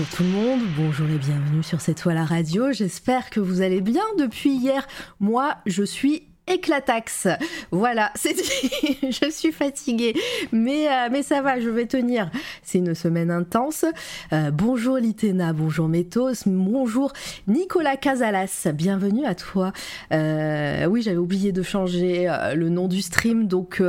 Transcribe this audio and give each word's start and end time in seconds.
bonjour 0.00 0.16
tout 0.16 0.22
le 0.22 0.30
monde, 0.30 0.60
bonjour 0.78 1.06
et 1.10 1.18
bienvenue 1.18 1.62
sur 1.62 1.82
cette 1.82 1.98
toile 2.00 2.16
radio. 2.16 2.72
J'espère 2.72 3.28
que 3.28 3.38
vous 3.38 3.60
allez 3.60 3.82
bien 3.82 4.04
depuis 4.18 4.50
hier. 4.50 4.86
Moi, 5.18 5.56
je 5.66 5.82
suis 5.82 6.29
éclataxe. 6.50 7.28
Voilà, 7.70 8.10
c'est 8.14 8.34
je 9.02 9.30
suis 9.30 9.52
fatiguée, 9.52 10.14
mais, 10.52 10.88
euh, 10.88 11.08
mais 11.10 11.22
ça 11.22 11.42
va, 11.42 11.60
je 11.60 11.68
vais 11.68 11.86
tenir. 11.86 12.30
C'est 12.62 12.78
une 12.78 12.94
semaine 12.94 13.30
intense. 13.30 13.84
Euh, 14.32 14.50
bonjour 14.50 14.96
Litena, 14.96 15.52
bonjour 15.52 15.88
Métos, 15.88 16.46
bonjour 16.46 17.12
Nicolas 17.46 17.96
Casalas, 17.96 18.68
bienvenue 18.74 19.24
à 19.24 19.34
toi. 19.34 19.72
Euh, 20.12 20.86
oui, 20.86 21.02
j'avais 21.02 21.16
oublié 21.16 21.52
de 21.52 21.62
changer 21.62 22.32
le 22.54 22.68
nom 22.68 22.88
du 22.88 23.02
stream, 23.02 23.46
donc 23.46 23.82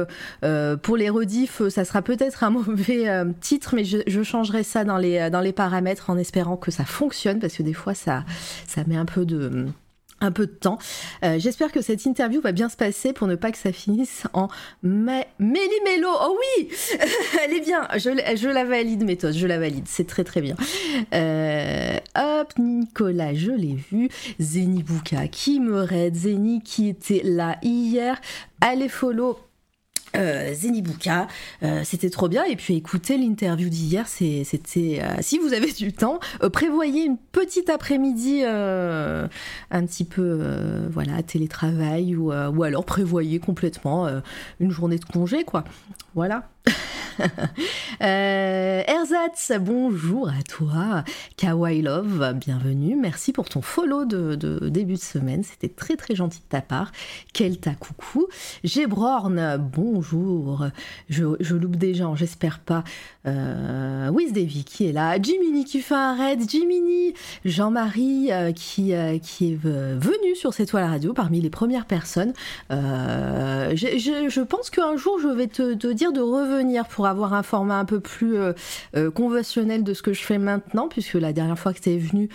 pour 0.82 0.98
les 0.98 1.10
rediffs, 1.10 1.68
ça 1.70 1.86
sera 1.86 2.02
peut-être 2.02 2.44
un 2.44 2.50
mauvais 2.52 3.08
titre, 3.40 3.76
mais 3.76 3.84
je, 3.84 4.22
changerai 4.24 4.64
ça 4.64 4.84
dans 4.84 4.98
les, 4.98 5.30
dans 5.30 5.42
les 5.42 5.52
paramètres 5.52 6.10
en 6.10 6.18
espérant 6.18 6.56
que 6.56 6.70
ça 6.70 6.86
fonctionne, 6.86 7.40
parce 7.40 7.56
que 7.56 7.64
des 7.64 7.74
fois, 7.74 7.94
ça, 7.94 8.24
ça 8.68 8.84
met 8.86 8.96
un 8.96 9.06
peu 9.06 9.26
de 9.26 9.66
un 10.22 10.32
peu 10.32 10.46
de 10.46 10.52
temps. 10.52 10.78
Euh, 11.24 11.38
j'espère 11.40 11.72
que 11.72 11.82
cette 11.82 12.06
interview 12.06 12.42
va 12.42 12.52
bien 12.52 12.70
se 12.70 12.78
passer 12.78 13.12
pour 13.12 13.28
ne 13.28 13.36
pas 13.36 13.52
que 13.52 13.58
ça 13.58 13.72
finisse 13.74 14.24
en 14.34 14.48
méli 14.84 15.26
mélo. 15.84 16.10
Oh 16.10 16.38
oui, 16.40 16.70
elle 17.44 17.54
est 17.54 17.60
bien. 17.62 17.88
Je, 17.96 18.10
je, 18.36 18.48
la 18.48 18.64
valide, 18.64 19.04
méthode. 19.04 19.34
Je 19.34 19.48
la 19.48 19.60
valide. 19.60 19.86
C'est 19.88 20.08
très 20.08 20.24
très 20.24 20.42
bien. 20.42 20.56
Euh, 21.14 21.98
hop, 22.16 22.54
Nicolas, 22.58 23.34
je 23.34 23.52
l'ai 23.52 23.76
vu. 23.92 24.10
Zeni 24.40 24.84
Bouka 24.84 25.28
qui 25.28 25.60
me 25.60 25.82
raide. 25.82 26.16
Zeni 26.16 26.62
qui 26.62 26.88
était 26.88 27.22
là 27.24 27.58
hier. 27.64 28.22
Allez 28.62 28.90
follow 28.90 29.38
euh, 30.16 30.54
Zenibuka, 30.54 31.28
euh, 31.64 31.82
c'était 31.84 32.10
trop 32.10 32.28
bien. 32.28 32.44
Et 32.46 32.56
puis 32.56 32.76
écoutez 32.76 33.18
l'interview 33.18 33.70
d'hier, 33.70 34.08
c'était 34.08 35.02
euh, 35.02 35.16
si 35.22 35.38
vous 35.38 35.54
avez 35.54 35.72
du 35.72 35.94
temps, 35.94 36.20
prévoyez 36.52 37.04
une 37.06 37.18
petite 37.18 37.70
après-midi 37.70 38.44
un 38.44 39.86
petit 39.86 40.04
peu 40.06 40.88
voilà 40.90 41.22
télétravail 41.24 42.16
ou, 42.16 42.32
ou 42.32 42.64
alors 42.64 42.86
prévoyez 42.86 43.40
complètement 43.40 44.08
une 44.60 44.72
journée 44.72 44.98
de 44.98 45.06
congé 45.06 45.44
quoi. 45.44 45.64
Voilà. 46.14 46.44
euh, 48.02 48.84
Erzatz, 48.88 49.52
bonjour 49.60 50.30
à 50.30 50.42
toi. 50.44 51.04
Kawaii 51.38 51.82
Love, 51.82 52.34
bienvenue. 52.36 52.96
Merci 52.96 53.34
pour 53.34 53.50
ton 53.50 53.62
follow 53.62 54.06
de, 54.06 54.36
début 54.70 54.96
de 54.96 55.00
semaine. 55.00 55.44
C'était 55.44 55.70
très 55.70 55.96
très 55.96 56.16
gentil 56.16 56.40
de 56.40 56.50
ta 56.50 56.62
part. 56.62 56.92
Kelta, 57.34 57.74
coucou. 57.76 58.28
Gébrorn, 58.64 59.58
bonjour. 59.58 60.68
Je, 61.10 61.54
loupe 61.54 61.76
des 61.76 61.94
gens, 61.94 62.16
j'espère 62.16 62.60
pas. 62.60 62.84
Euh, 63.28 64.10
Wiz 64.10 64.34
Davy 64.34 64.64
qui 64.64 64.88
est 64.88 64.94
là. 64.94 65.22
Jiminy 65.22 65.66
qui 65.66 65.82
fait 65.82 65.96
un 65.96 66.16
raid. 66.16 66.50
Jiminy. 66.50 67.14
Jean-Marie 67.46 68.32
euh, 68.32 68.52
qui, 68.52 68.94
euh, 68.94 69.20
qui 69.20 69.52
est 69.52 69.60
venu 69.62 70.36
sur 70.36 70.54
cette 70.54 70.70
toile 70.70 70.86
radio 70.86 71.14
parmi 71.14 71.40
les 71.42 71.50
premières 71.50 71.86
personnes. 71.86 72.34
Je, 72.70 74.42
pense 74.42 74.70
qu'un 74.70 74.96
jour 74.98 75.20
je 75.22 75.28
vais 75.28 75.48
te 75.48 75.92
dire 75.92 76.01
de 76.10 76.22
revenir 76.22 76.88
pour 76.88 77.06
avoir 77.06 77.36
un 77.36 77.44
format 77.44 77.78
un 77.78 77.86
peu 77.86 78.00
plus 78.00 78.36
euh, 78.36 78.54
euh, 78.96 79.12
conventionnel 79.12 79.84
de 79.84 79.94
ce 79.94 80.02
que 80.02 80.14
je 80.14 80.24
fais 80.24 80.40
maintenant, 80.40 80.88
puisque 80.88 81.14
la 81.14 81.34
dernière 81.34 81.60
fois 81.60 81.74
que 81.74 81.80
tu 81.80 81.92
es 81.92 81.98
venu, 82.00 82.30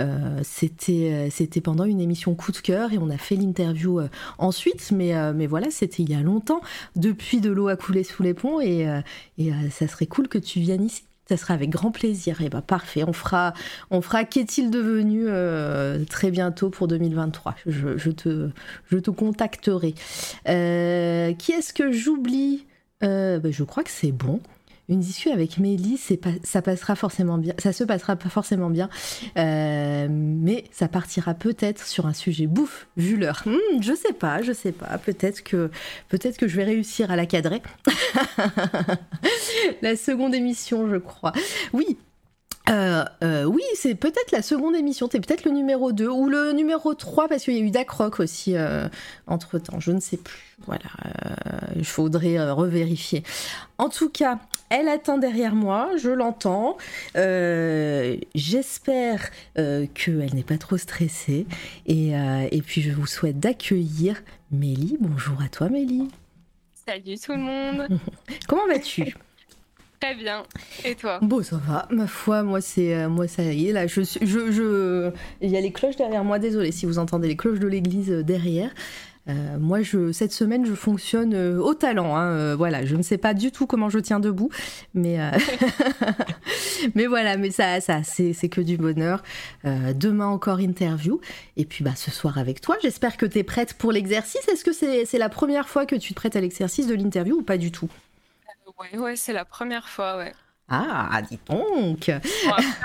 euh, 0.00 0.40
c'était 0.42 1.28
c'était 1.30 1.60
pendant 1.60 1.84
une 1.84 2.00
émission 2.00 2.34
coup 2.34 2.52
de 2.52 2.56
cœur 2.56 2.94
et 2.94 2.98
on 2.98 3.10
a 3.10 3.18
fait 3.18 3.36
l'interview 3.36 4.00
ensuite, 4.38 4.90
mais, 4.92 5.12
mais 5.34 5.46
voilà, 5.46 5.70
c'était 5.70 6.02
il 6.02 6.10
y 6.10 6.14
a 6.14 6.22
longtemps. 6.22 6.62
Depuis, 6.96 7.40
de 7.40 7.50
l'eau 7.50 7.68
a 7.68 7.76
coulé 7.76 8.02
sous 8.04 8.22
les 8.22 8.32
ponts 8.32 8.60
et, 8.60 8.88
et 9.36 9.52
ça 9.70 9.86
serait 9.88 10.06
cool 10.06 10.28
que 10.28 10.38
tu 10.38 10.60
viennes 10.60 10.84
ici. 10.84 11.04
Ça 11.28 11.36
sera 11.36 11.54
avec 11.54 11.70
grand 11.70 11.90
plaisir. 11.90 12.40
Et 12.40 12.48
bah 12.48 12.62
parfait, 12.62 13.04
on 13.06 13.12
fera, 13.12 13.52
on 13.90 14.00
fera 14.00 14.24
qu'est-il 14.24 14.70
devenu 14.70 15.26
très 16.06 16.30
bientôt 16.30 16.70
pour 16.70 16.88
2023. 16.88 17.56
Je, 17.66 18.10
te, 18.10 18.50
je 18.90 18.98
te 18.98 19.10
contacterai. 19.10 19.92
qui 19.92 21.52
est-ce 21.52 21.72
que 21.74 21.92
j'oublie? 21.92 22.64
Euh, 23.02 23.38
bah, 23.38 23.50
je 23.50 23.64
crois 23.64 23.84
que 23.84 23.90
c'est 23.90 24.12
bon. 24.12 24.40
Une 24.88 24.98
discussion 24.98 25.32
avec 25.32 25.58
Mélie, 25.58 26.00
ça 26.42 26.62
passera 26.62 26.96
forcément 26.96 27.38
bien. 27.38 27.54
Ça 27.58 27.72
se 27.72 27.84
passera 27.84 28.16
pas 28.16 28.28
forcément 28.28 28.70
bien, 28.70 28.88
euh, 29.38 30.08
mais 30.10 30.64
ça 30.72 30.88
partira 30.88 31.34
peut-être 31.34 31.86
sur 31.86 32.06
un 32.06 32.12
sujet 32.12 32.48
bouffe 32.48 32.88
vu 32.96 33.16
l'heure. 33.16 33.44
Hmm, 33.46 33.80
je 33.80 33.94
sais 33.94 34.12
pas, 34.12 34.42
je 34.42 34.52
sais 34.52 34.72
pas. 34.72 34.98
Peut-être 34.98 35.44
que 35.44 35.70
peut-être 36.08 36.38
que 36.38 36.48
je 36.48 36.56
vais 36.56 36.64
réussir 36.64 37.12
à 37.12 37.16
la 37.16 37.26
cadrer. 37.26 37.62
la 39.82 39.94
seconde 39.94 40.34
émission, 40.34 40.90
je 40.90 40.96
crois. 40.96 41.34
Oui, 41.72 41.96
euh, 42.70 43.04
euh, 43.24 43.44
oui, 43.44 43.62
c'est 43.74 43.94
peut-être 43.94 44.30
la 44.32 44.42
seconde 44.42 44.76
émission, 44.76 45.08
c'est 45.10 45.20
peut-être 45.20 45.44
le 45.44 45.50
numéro 45.50 45.92
2 45.92 46.08
ou 46.08 46.28
le 46.28 46.52
numéro 46.52 46.94
3 46.94 47.28
parce 47.28 47.44
qu'il 47.44 47.54
y 47.54 47.58
a 47.58 47.60
eu 47.60 47.70
Dacroc 47.70 48.20
aussi 48.20 48.56
euh, 48.56 48.88
entre 49.26 49.58
temps, 49.58 49.80
je 49.80 49.90
ne 49.90 50.00
sais 50.00 50.16
plus. 50.16 50.56
Voilà, 50.66 50.90
il 51.74 51.86
faudrait 51.86 52.50
revérifier. 52.50 53.22
En 53.78 53.88
tout 53.88 54.10
cas, 54.10 54.38
elle 54.68 54.88
attend 54.88 55.16
derrière 55.16 55.54
moi, 55.54 55.92
je 55.96 56.10
l'entends. 56.10 56.76
J'espère 58.34 59.30
qu'elle 59.54 60.34
n'est 60.34 60.42
pas 60.42 60.58
trop 60.58 60.76
stressée. 60.76 61.46
Et, 61.86 62.10
et, 62.10 62.60
puis 62.60 62.82
je 62.82 62.92
vous 62.92 63.06
souhaite 63.06 63.40
d'accueillir 63.40 64.22
Mélie. 64.52 64.98
Bonjour 65.00 65.40
à 65.40 65.48
toi 65.48 65.70
Mélie. 65.70 66.10
Salut 66.86 67.18
tout 67.18 67.32
le 67.32 67.38
monde. 67.38 67.88
Comment 68.46 68.66
vas-tu? 68.66 69.14
Très 70.00 70.14
bien. 70.14 70.44
Et 70.84 70.94
toi? 70.94 71.18
Bon, 71.20 71.42
ça 71.42 71.56
va. 71.56 71.86
Ma 71.90 72.06
foi, 72.06 72.42
moi, 72.42 72.62
c'est 72.62 72.94
euh, 72.94 73.10
moi, 73.10 73.28
ça 73.28 73.42
y 73.42 73.68
est. 73.68 73.72
Là, 73.72 73.86
je, 73.86 74.00
je, 74.00 74.50
je, 74.50 75.10
il 75.42 75.50
y 75.50 75.58
a 75.58 75.60
les 75.60 75.72
cloches 75.72 75.96
derrière 75.96 76.24
moi. 76.24 76.38
Désolée 76.38 76.72
si 76.72 76.86
vous 76.86 76.98
entendez 76.98 77.28
les 77.28 77.36
cloches 77.36 77.58
de 77.58 77.66
l'église 77.66 78.10
euh, 78.10 78.22
derrière. 78.22 78.70
Euh, 79.28 79.58
moi, 79.58 79.82
je, 79.82 80.10
cette 80.10 80.32
semaine, 80.32 80.64
je 80.64 80.72
fonctionne 80.72 81.34
au 81.58 81.74
talent. 81.74 82.16
Hein, 82.16 82.54
voilà, 82.56 82.86
je 82.86 82.96
ne 82.96 83.02
sais 83.02 83.18
pas 83.18 83.34
du 83.34 83.52
tout 83.52 83.66
comment 83.66 83.90
je 83.90 83.98
tiens 83.98 84.20
debout, 84.20 84.48
mais 84.94 85.18
mais 86.94 87.06
voilà, 87.06 87.36
mais 87.36 87.50
ça, 87.50 87.82
ça, 87.82 88.00
c'est 88.02 88.48
que 88.48 88.62
du 88.62 88.78
bonheur. 88.78 89.22
demain 89.94 90.26
encore 90.26 90.60
interview, 90.60 91.20
et 91.58 91.66
puis 91.66 91.84
bah 91.84 91.92
ce 91.94 92.10
soir 92.10 92.38
avec 92.38 92.62
toi. 92.62 92.76
J'espère 92.82 93.18
que 93.18 93.26
tu 93.26 93.38
es 93.38 93.42
prête 93.42 93.74
pour 93.74 93.92
l'exercice. 93.92 94.48
Est-ce 94.48 94.64
que 94.64 94.72
c'est 94.72 95.18
la 95.18 95.28
première 95.28 95.68
fois 95.68 95.84
que 95.84 95.96
tu 95.96 96.14
te 96.14 96.16
prêtes 96.16 96.34
à 96.34 96.40
l'exercice 96.40 96.86
de 96.86 96.94
l'interview 96.94 97.36
ou 97.36 97.42
pas 97.42 97.58
du 97.58 97.70
tout? 97.70 97.90
Ouais, 98.80 98.96
ouais, 98.98 99.14
c'est 99.16 99.32
la 99.32 99.44
première 99.44 99.88
fois, 99.88 100.16
ouais. 100.16 100.34
Ah, 100.72 101.20
dis 101.28 101.38
donc 101.48 102.08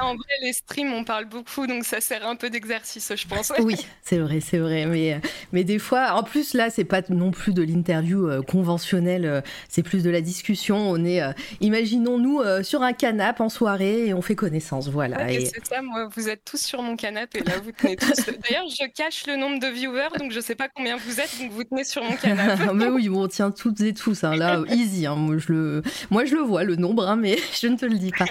En 0.02 0.16
vrai, 0.16 0.34
les 0.42 0.54
streams, 0.54 0.92
on 0.92 1.04
parle 1.04 1.26
beaucoup, 1.26 1.68
donc 1.68 1.84
ça 1.86 2.02
sert 2.02 2.28
un 2.28 2.36
peu 2.36 2.50
d'exercice, 2.50 3.14
je 3.16 3.28
pense. 3.28 3.54
oui, 3.60 3.76
c'est 4.02 4.18
vrai, 4.18 4.40
c'est 4.40 4.58
vrai. 4.58 4.88
Mais, 4.88 5.22
mais 5.52 5.64
des 5.64 5.78
fois, 5.78 6.14
en 6.14 6.24
plus, 6.24 6.56
là, 6.56 6.72
c'est 6.72 6.84
pas 6.84 7.02
non 7.10 7.30
plus 7.30 7.54
de 7.54 7.62
l'interview 7.62 8.28
euh, 8.28 8.42
conventionnelle, 8.42 9.26
euh, 9.26 9.42
c'est 9.70 9.84
plus 9.84 10.02
de 10.02 10.10
la 10.10 10.22
discussion. 10.22 10.78
On 10.78 11.06
est, 11.06 11.22
euh, 11.22 11.32
imaginons-nous, 11.62 12.42
sur 12.64 12.82
un 12.82 12.94
canapé 12.94 13.44
en 13.44 13.50
soirée 13.50 14.08
et 14.08 14.14
on 14.16 14.22
fait 14.24 14.36
connaissance, 14.36 14.90
voilà. 14.90 15.32
et... 15.32 15.46
C'est 15.46 15.66
ça, 15.68 15.84
moi, 15.84 16.10
vous 16.16 16.28
êtes 16.28 16.44
tous 16.44 16.62
sur 16.62 16.82
mon 16.82 16.96
canapé, 16.96 17.40
et 17.40 17.44
là, 17.44 17.60
vous 17.64 17.72
tenez 17.72 17.96
tous... 17.98 18.16
D'ailleurs, 18.50 18.68
je 18.68 18.88
cache 18.88 19.28
le 19.28 19.36
nombre 19.36 19.60
de 19.60 19.68
viewers, 19.68 20.18
donc 20.20 20.32
je 20.32 20.40
sais 20.40 20.56
pas 20.56 20.70
combien 20.70 20.98
vous 20.98 21.20
êtes, 21.20 21.40
donc 21.40 21.52
vous 21.52 21.64
tenez 21.64 21.84
sur 21.84 22.04
mon 22.04 22.16
canapé. 22.16 22.64
mais 22.74 22.88
oui, 22.88 23.10
on 23.10 23.28
tient 23.28 23.52
toutes 23.52 23.82
et 23.82 23.94
tous, 23.94 24.24
hein, 24.24 24.36
là, 24.36 24.64
easy. 24.70 25.06
Hein, 25.06 25.16
moi, 25.16 25.38
je 25.38 25.54
le... 25.54 25.84
moi, 26.10 26.26
je 26.26 26.34
le 26.34 26.42
vois, 26.42 26.64
le 26.64 26.76
nombre, 26.78 27.08
hein, 27.08 27.16
mais 27.16 27.38
je 27.54 27.68
ne 27.68 27.75
te 27.76 27.86
le 27.86 27.98
dis 27.98 28.12
pas. 28.12 28.26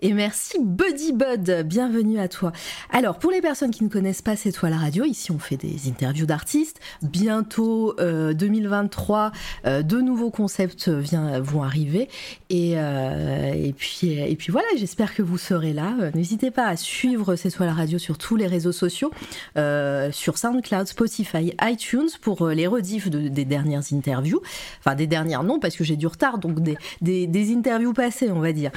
Et 0.00 0.12
merci 0.12 0.58
Buddy 0.62 1.12
Bud, 1.12 1.64
bienvenue 1.66 2.20
à 2.20 2.28
toi. 2.28 2.52
Alors 2.90 3.18
pour 3.18 3.32
les 3.32 3.40
personnes 3.40 3.72
qui 3.72 3.82
ne 3.82 3.88
connaissent 3.88 4.22
pas 4.22 4.36
C'est 4.36 4.52
toi 4.52 4.70
la 4.70 4.76
radio, 4.76 5.04
ici 5.04 5.32
on 5.32 5.40
fait 5.40 5.56
des 5.56 5.88
interviews 5.88 6.26
d'artistes. 6.26 6.78
Bientôt 7.02 7.96
2023, 7.98 9.32
euh, 9.64 9.68
euh, 9.68 9.82
de 9.82 10.00
nouveaux 10.00 10.30
concepts 10.30 10.88
vient, 10.88 11.40
vont 11.40 11.64
arriver. 11.64 12.08
Et, 12.48 12.74
euh, 12.76 13.72
puis, 13.76 14.12
et 14.12 14.36
puis 14.36 14.52
voilà, 14.52 14.68
j'espère 14.76 15.14
que 15.14 15.22
vous 15.22 15.38
serez 15.38 15.72
là. 15.72 15.94
N'hésitez 16.14 16.52
pas 16.52 16.66
à 16.66 16.76
suivre 16.76 17.34
C'est 17.34 17.50
toi 17.50 17.66
la 17.66 17.74
radio 17.74 17.98
sur 17.98 18.18
tous 18.18 18.36
les 18.36 18.46
réseaux 18.46 18.72
sociaux, 18.72 19.10
sur 19.56 20.38
SoundCloud, 20.38 20.86
Spotify, 20.86 21.54
iTunes 21.62 22.08
pour 22.20 22.46
les 22.48 22.68
rediffs 22.68 23.08
des 23.10 23.44
dernières 23.44 23.82
interviews. 23.92 24.40
Enfin 24.78 24.94
des 24.94 25.08
dernières 25.08 25.42
non 25.42 25.58
parce 25.58 25.76
que 25.76 25.82
j'ai 25.82 25.96
du 25.96 26.06
retard, 26.06 26.38
donc 26.38 26.60
des, 26.60 26.76
des, 27.00 27.26
des 27.26 27.52
interviews 27.52 27.92
passées 27.92 28.30
on 28.30 28.40
va 28.40 28.52
dire. 28.52 28.67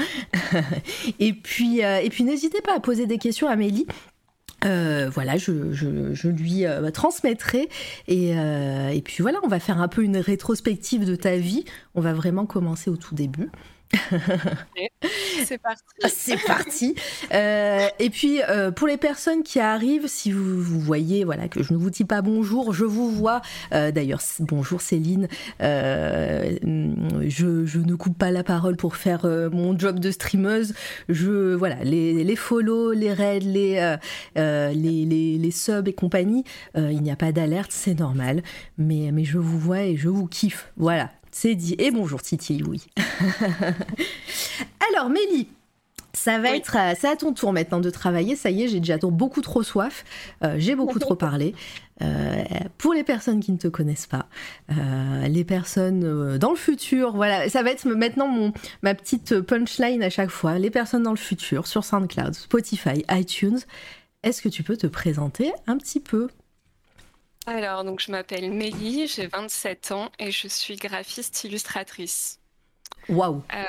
et 1.19 1.33
puis, 1.33 1.83
euh, 1.83 1.99
et 1.99 2.09
puis 2.09 2.23
n'hésitez 2.23 2.61
pas 2.61 2.75
à 2.75 2.79
poser 2.79 3.05
des 3.05 3.17
questions 3.17 3.47
à 3.47 3.51
Amélie. 3.51 3.85
Euh, 4.63 5.09
voilà, 5.11 5.37
je, 5.37 5.51
lui 6.27 6.65
euh, 6.65 6.91
transmettrai. 6.91 7.67
Et, 8.07 8.31
et, 8.31 9.01
puis 9.01 9.21
voilà, 9.21 9.39
on 9.43 9.47
va 9.47 9.59
faire 9.59 9.81
un 9.81 9.87
peu 9.87 10.03
une 10.03 10.17
rétrospective 10.17 11.05
de 11.05 11.15
ta 11.15 11.37
vie. 11.37 11.65
On 11.95 12.01
va 12.01 12.13
vraiment 12.13 12.45
commencer 12.45 12.89
au 12.89 12.97
tout 12.97 13.15
début. 13.15 13.49
C'est 15.45 15.57
parti. 15.57 15.83
C'est 16.09 16.45
parti. 16.45 16.95
Euh, 17.33 17.87
et 17.99 18.09
puis, 18.09 18.41
euh, 18.41 18.71
pour 18.71 18.87
les 18.87 18.97
personnes 18.97 19.43
qui 19.43 19.59
arrivent, 19.59 20.07
si 20.07 20.31
vous, 20.31 20.61
vous, 20.61 20.79
voyez 20.79 21.23
voilà, 21.23 21.47
que 21.47 21.63
je 21.63 21.73
ne 21.73 21.77
vous 21.77 21.89
dis 21.89 22.05
pas 22.05 22.21
bonjour, 22.21 22.73
je 22.73 22.85
vous 22.85 23.11
vois. 23.11 23.41
Euh, 23.73 23.91
D'ailleurs, 23.91 24.21
bonjour 24.39 24.81
Céline. 24.81 25.27
Euh, 25.61 26.57
je, 26.63 27.77
ne 27.77 27.95
coupe 27.95 28.17
pas 28.17 28.31
la 28.31 28.43
parole 28.43 28.75
pour 28.75 28.95
faire 28.95 29.25
mon 29.51 29.77
job 29.77 29.99
de 29.99 30.11
streameuse. 30.11 30.73
Je, 31.09 31.53
voilà, 31.55 31.83
les, 31.83 32.23
les 32.23 32.35
follow, 32.35 32.91
les 32.91 33.13
raids, 33.13 33.39
les, 33.39 33.95
les, 34.35 35.05
les, 35.05 35.37
les, 35.37 35.51
subs 35.51 35.87
et 35.87 35.93
compagnie, 35.93 36.43
il 36.75 37.01
n'y 37.01 37.11
a 37.11 37.15
pas 37.15 37.31
d'alerte, 37.31 37.71
c'est 37.71 37.99
normal. 37.99 38.43
Mais, 38.77 39.11
mais 39.11 39.23
je 39.23 39.37
vous 39.37 39.59
vois 39.59 39.81
et 39.81 39.97
je 39.97 40.09
vous 40.09 40.27
kiffe. 40.27 40.71
Voilà, 40.77 41.11
c'est 41.31 41.55
dit. 41.55 41.75
Et 41.79 41.91
bonjour 41.91 42.21
Titi, 42.21 42.63
oui. 42.67 42.85
Alors, 44.93 45.09
Mélie, 45.09 45.47
ça 46.13 46.39
va 46.39 46.51
oui. 46.51 46.57
être, 46.57 46.77
c'est 46.99 47.07
à 47.07 47.15
ton 47.15 47.33
tour 47.33 47.53
maintenant 47.53 47.79
de 47.79 47.89
travailler. 47.89 48.35
Ça 48.35 48.49
y 48.49 48.63
est, 48.63 48.67
j'ai 48.67 48.79
déjà 48.79 48.97
beaucoup 48.97 49.41
trop 49.41 49.63
soif. 49.63 50.03
Euh, 50.43 50.55
j'ai 50.57 50.75
beaucoup 50.75 50.99
trop 50.99 51.15
parlé. 51.15 51.55
Euh, 52.01 52.43
pour 52.77 52.93
les 52.93 53.03
personnes 53.03 53.39
qui 53.39 53.51
ne 53.51 53.57
te 53.57 53.67
connaissent 53.67 54.07
pas, 54.07 54.27
euh, 54.71 55.27
les 55.27 55.43
personnes 55.43 56.37
dans 56.37 56.49
le 56.49 56.55
futur, 56.55 57.15
voilà, 57.15 57.47
ça 57.47 57.63
va 57.63 57.71
être 57.71 57.87
maintenant 57.87 58.27
mon, 58.27 58.53
ma 58.81 58.95
petite 58.95 59.39
punchline 59.41 60.03
à 60.03 60.09
chaque 60.09 60.31
fois. 60.31 60.57
Les 60.57 60.69
personnes 60.71 61.03
dans 61.03 61.11
le 61.11 61.17
futur 61.17 61.67
sur 61.67 61.85
SoundCloud, 61.85 62.33
Spotify, 62.33 63.03
iTunes. 63.09 63.59
Est-ce 64.23 64.41
que 64.41 64.49
tu 64.49 64.63
peux 64.63 64.77
te 64.77 64.87
présenter 64.87 65.51
un 65.67 65.77
petit 65.77 65.99
peu? 65.99 66.27
Alors, 67.47 67.83
donc, 67.83 67.99
je 67.99 68.11
m'appelle 68.11 68.51
Mélie, 68.51 69.07
j'ai 69.07 69.27
27 69.27 69.91
ans 69.91 70.11
et 70.19 70.31
je 70.31 70.47
suis 70.47 70.75
graphiste 70.75 71.43
illustratrice. 71.43 72.39
Waouh! 73.09 73.43
Euh, 73.53 73.63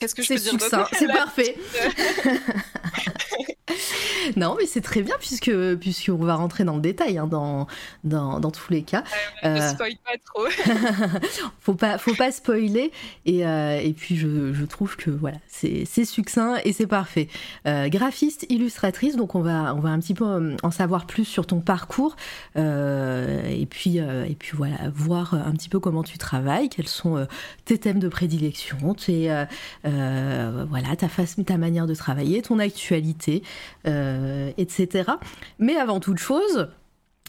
Qu'est-ce 0.00 0.14
que 0.14 0.22
je 0.22 0.28
c'est 0.28 0.34
peux 0.36 0.56
dire 0.56 0.88
c'est 0.92 1.08
parfait. 1.08 1.56
non, 4.36 4.56
mais 4.58 4.66
c'est 4.66 4.80
très 4.80 5.02
bien 5.02 5.14
puisque 5.18 5.52
puisqu'on 5.76 6.16
va 6.16 6.34
rentrer 6.34 6.64
dans 6.64 6.76
le 6.76 6.80
détail 6.80 7.18
hein, 7.18 7.26
dans, 7.26 7.66
dans, 8.04 8.40
dans 8.40 8.50
tous 8.50 8.72
les 8.72 8.82
cas. 8.82 9.04
Euh, 9.44 9.54
ne 9.54 9.74
spoil 9.74 9.94
pas 10.04 10.18
trop. 10.24 10.46
faut 11.60 11.74
pas 11.74 11.98
faut 11.98 12.14
pas 12.14 12.32
spoiler 12.32 12.92
et, 13.26 13.46
euh, 13.46 13.80
et 13.80 13.92
puis 13.92 14.16
je, 14.16 14.52
je, 14.52 14.64
trouve 14.64 14.96
que 14.96 15.10
voilà 15.10 15.38
c'est 15.46 16.04
succinct 16.04 16.56
et 16.64 16.72
c'est 16.72 16.86
parfait. 16.86 17.28
Euh, 17.66 17.88
graphiste, 17.88 18.46
illustratrice, 18.48 19.16
donc 19.16 19.34
on 19.34 19.40
va 19.40 19.74
on 19.74 19.80
va 19.80 19.90
un 19.90 19.98
petit 19.98 20.14
peu 20.14 20.56
en 20.62 20.70
savoir 20.70 21.06
plus 21.06 21.24
sur 21.24 21.46
ton 21.46 21.60
parcours 21.60 22.16
euh, 22.56 23.48
et 23.48 23.66
puis 23.66 23.98
et 23.98 24.36
puis 24.38 24.56
voilà 24.56 24.76
voir 24.94 25.34
un 25.34 25.52
petit 25.52 25.68
peu 25.68 25.80
comment 25.80 26.02
tu 26.02 26.18
travailles, 26.18 26.68
quels 26.68 26.88
sont 26.88 27.26
tes 27.64 27.78
thèmes 27.78 27.98
de 27.98 28.08
prédilection, 28.08 28.94
tes 28.94 29.46
euh, 29.86 30.64
voilà, 30.68 30.96
ta, 30.96 31.08
façon, 31.08 31.42
ta 31.44 31.56
manière 31.56 31.86
de 31.86 31.94
travailler, 31.94 32.42
ton 32.42 32.58
actualité, 32.58 33.42
euh, 33.42 33.46
etc. 33.84 35.10
Mais 35.58 35.76
avant 35.76 36.00
toute 36.00 36.18
chose, 36.18 36.68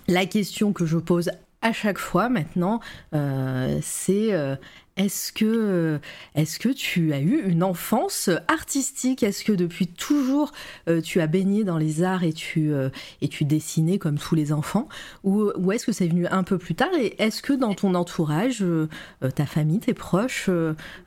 la 0.08 0.26
question 0.26 0.74
que 0.74 0.86
je 0.86 0.98
pose 0.98 1.32
à 1.62 1.74
chaque 1.74 1.98
fois 1.98 2.30
maintenant, 2.30 2.80
euh, 3.14 3.80
c'est 3.82 4.34
euh, 4.34 4.56
est-ce 5.00 5.32
que, 5.32 6.00
est 6.36 6.60
que 6.60 6.70
tu 6.70 7.14
as 7.14 7.22
eu 7.22 7.42
une 7.48 7.64
enfance 7.64 8.30
artistique? 8.50 9.24
Est-ce 9.24 9.46
que 9.46 9.54
depuis 9.54 9.88
toujours 9.88 10.52
euh, 10.90 11.00
tu 11.00 11.22
as 11.22 11.28
baigné 11.28 11.64
dans 11.64 11.78
les 11.78 12.04
arts 12.04 12.26
et 12.26 12.34
tu, 12.34 12.74
euh, 12.74 12.90
et 13.22 13.30
tu 13.30 13.46
dessinais 13.46 13.98
comme 13.98 14.18
tous 14.18 14.36
les 14.36 14.52
enfants? 14.52 14.90
Ou, 15.24 15.52
ou 15.58 15.72
est-ce 15.72 15.86
que 15.86 15.94
c'est 15.94 16.08
venu 16.08 16.28
un 16.28 16.44
peu 16.44 16.58
plus 16.58 16.76
tard? 16.76 16.94
Et 17.00 17.16
est-ce 17.18 17.42
que 17.42 17.54
dans 17.54 17.74
ton 17.76 17.96
entourage, 17.96 18.62
euh, 18.62 18.88
ta 19.34 19.46
famille, 19.46 19.80
tes 19.80 19.94
proches, 19.94 20.50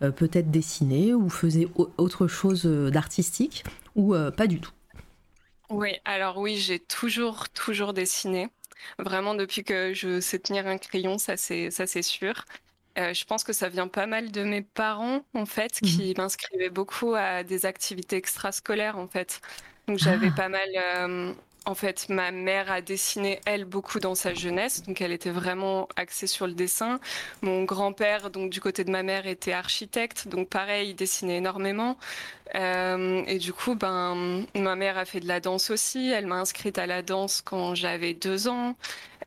peut-être 0.01 0.51
dessinaient 0.51 1.13
ou 1.13 1.29
faisaient 1.29 1.69
autre 1.99 2.27
chose 2.27 2.65
d'artistique? 2.65 3.65
Ou 3.95 4.15
pas 4.37 4.47
du 4.47 4.59
tout? 4.59 4.73
Oui, 5.73 5.95
alors 6.05 6.37
oui, 6.39 6.59
j'ai 6.59 6.79
toujours, 6.81 7.49
toujours 7.51 7.95
dessiné. 7.95 8.49
Vraiment, 8.99 9.35
depuis 9.35 9.65
que 9.65 9.95
je 9.95 10.21
sais 10.21 10.39
tenir 10.39 10.67
un 10.67 10.77
crayon, 10.79 11.17
ça 11.19 11.37
c'est 11.39 12.03
sûr. 12.03 12.45
Euh, 12.99 13.15
je 13.15 13.25
pense 13.25 13.43
que 13.45 13.53
ça 13.55 13.69
vient 13.71 13.89
pas 13.89 14.07
mal 14.07 14.31
de 14.33 14.45
mes 14.45 14.61
parents, 14.63 15.27
en 15.35 15.47
fait, 15.47 15.81
qui 15.81 16.15
m'inscrivaient 16.17 16.69
beaucoup 16.71 17.15
à 17.15 17.43
des 17.45 17.65
activités 17.67 18.17
extrascolaires, 18.17 18.99
en 18.99 19.09
fait. 19.09 19.41
Donc 19.89 19.99
j'avais 19.99 20.31
Ah. 20.31 20.33
pas 20.33 20.49
mal... 20.51 20.69
euh, 20.77 21.35
en 21.64 21.75
fait, 21.75 22.09
ma 22.09 22.32
mère 22.32 22.70
a 22.73 22.81
dessiné, 22.81 23.41
elle, 23.47 23.64
beaucoup 23.64 24.00
dans 24.00 24.14
sa 24.14 24.35
jeunesse, 24.35 24.82
donc 24.82 25.00
elle 25.00 25.12
était 25.12 25.31
vraiment 25.31 25.88
axée 25.97 26.26
sur 26.26 26.47
le 26.47 26.55
dessin. 26.55 26.99
Mon 27.41 27.64
grand-père, 27.64 28.31
donc 28.31 28.50
du 28.50 28.61
côté 28.61 28.82
de 28.85 28.91
ma 28.91 29.03
mère, 29.03 29.26
était 29.26 29.53
architecte, 29.53 30.26
donc 30.29 30.49
pareil, 30.49 30.91
il 30.91 30.94
dessinait 30.94 31.37
énormément. 31.37 31.97
Euh, 32.55 33.23
et 33.26 33.38
du 33.38 33.53
coup, 33.53 33.75
ben, 33.75 34.44
ma 34.55 34.75
mère 34.75 34.99
a 34.99 35.05
fait 35.05 35.20
de 35.20 35.29
la 35.29 35.41
danse 35.41 35.70
aussi. 35.70 36.11
Elle 36.11 36.26
m'a 36.26 36.37
inscrite 36.37 36.79
à 36.79 36.87
la 36.87 37.03
danse 37.03 37.43
quand 37.44 37.75
j'avais 37.75 38.12
deux 38.12 38.49
ans. 38.49 38.76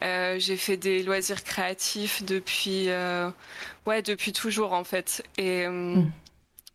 Euh, 0.04 0.38
j'ai 0.38 0.58
fait 0.58 0.78
des 0.78 1.04
loisirs 1.04 1.44
créatifs 1.44 2.22
depuis, 2.24 2.90
euh, 2.90 3.30
ouais, 3.86 4.02
depuis 4.02 4.34
toujours 4.34 4.74
en 4.74 4.84
fait. 4.84 5.24
Et 5.38 5.66
Mm. 5.96 6.12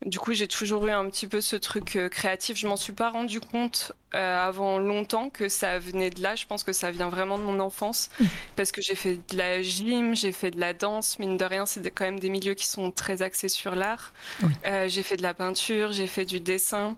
Du 0.06 0.18
coup, 0.18 0.32
j'ai 0.32 0.48
toujours 0.48 0.86
eu 0.86 0.90
un 0.90 1.08
petit 1.10 1.26
peu 1.26 1.42
ce 1.42 1.56
truc 1.56 1.96
euh, 1.96 2.08
créatif. 2.08 2.56
Je 2.56 2.66
m'en 2.66 2.76
suis 2.76 2.94
pas 2.94 3.10
rendu 3.10 3.38
compte 3.38 3.92
euh, 4.14 4.38
avant 4.38 4.78
longtemps 4.78 5.28
que 5.28 5.50
ça 5.50 5.78
venait 5.78 6.08
de 6.08 6.22
là. 6.22 6.36
Je 6.36 6.46
pense 6.46 6.64
que 6.64 6.72
ça 6.72 6.90
vient 6.90 7.10
vraiment 7.10 7.38
de 7.38 7.42
mon 7.42 7.60
enfance 7.60 8.08
parce 8.56 8.72
que 8.72 8.80
j'ai 8.80 8.94
fait 8.94 9.20
de 9.30 9.36
la 9.36 9.60
gym, 9.60 10.16
j'ai 10.16 10.32
fait 10.32 10.50
de 10.50 10.58
la 10.58 10.72
danse. 10.72 11.18
Mine 11.18 11.36
de 11.36 11.44
rien, 11.44 11.66
c'est 11.66 11.82
quand 11.90 12.04
même 12.04 12.18
des 12.18 12.30
milieux 12.30 12.54
qui 12.54 12.66
sont 12.66 12.90
très 12.90 13.20
axés 13.20 13.50
sur 13.50 13.74
l'art. 13.74 14.14
Oui. 14.42 14.52
Euh, 14.66 14.88
j'ai 14.88 15.02
fait 15.02 15.18
de 15.18 15.22
la 15.22 15.34
peinture, 15.34 15.92
j'ai 15.92 16.06
fait 16.06 16.24
du 16.24 16.40
dessin. 16.40 16.96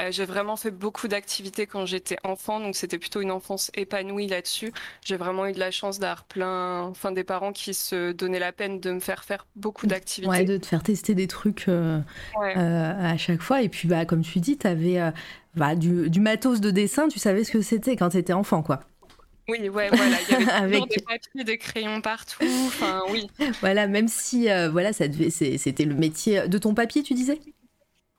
Euh, 0.00 0.10
j'ai 0.10 0.24
vraiment 0.24 0.56
fait 0.56 0.70
beaucoup 0.70 1.08
d'activités 1.08 1.66
quand 1.66 1.84
j'étais 1.84 2.16
enfant, 2.24 2.58
donc 2.60 2.74
c'était 2.76 2.98
plutôt 2.98 3.20
une 3.20 3.30
enfance 3.30 3.70
épanouie 3.74 4.26
là-dessus. 4.26 4.72
J'ai 5.04 5.16
vraiment 5.16 5.46
eu 5.46 5.52
de 5.52 5.58
la 5.58 5.70
chance 5.70 5.98
d'avoir 5.98 6.24
plein, 6.24 6.82
enfin 6.84 7.12
des 7.12 7.24
parents 7.24 7.52
qui 7.52 7.74
se 7.74 8.12
donnaient 8.12 8.38
la 8.38 8.52
peine 8.52 8.80
de 8.80 8.92
me 8.92 9.00
faire 9.00 9.24
faire 9.24 9.46
beaucoup 9.56 9.86
d'activités. 9.86 10.30
Ouais, 10.30 10.44
de 10.44 10.56
te 10.56 10.66
faire 10.66 10.82
tester 10.82 11.14
des 11.14 11.26
trucs 11.26 11.66
euh, 11.68 12.00
Ouais. 12.40 12.56
euh, 12.56 12.92
à 13.12 13.16
chaque 13.18 13.42
fois. 13.42 13.62
Et 13.62 13.68
puis, 13.68 13.88
bah, 13.88 14.04
comme 14.06 14.22
tu 14.22 14.38
dis, 14.40 14.56
tu 14.56 14.66
avais 14.66 15.00
du, 15.76 16.08
du 16.08 16.20
matos 16.20 16.60
de 16.60 16.70
dessin, 16.70 17.08
tu 17.08 17.18
savais 17.18 17.44
ce 17.44 17.50
que 17.50 17.60
c'était 17.60 17.96
quand 17.96 18.10
tu 18.10 18.16
étais 18.16 18.32
enfant, 18.32 18.62
quoi. 18.62 18.80
Oui, 19.48 19.68
ouais, 19.68 19.88
voilà, 19.88 20.16
il 20.22 20.32
y 20.32 20.34
avait 20.36 20.50
Avec- 20.50 20.88
des 20.88 21.02
papiers, 21.02 21.44
des 21.44 21.58
crayons 21.58 22.00
partout. 22.00 22.44
Enfin, 22.66 23.02
oui. 23.10 23.28
Voilà, 23.60 23.86
même 23.88 24.06
si 24.06 24.48
euh, 24.48 24.70
voilà, 24.70 24.92
ça 24.92 25.08
devait, 25.08 25.28
c'était 25.30 25.84
le 25.84 25.94
métier 25.94 26.48
de 26.48 26.56
ton 26.58 26.72
papier, 26.72 27.02
tu 27.02 27.14
disais? 27.14 27.40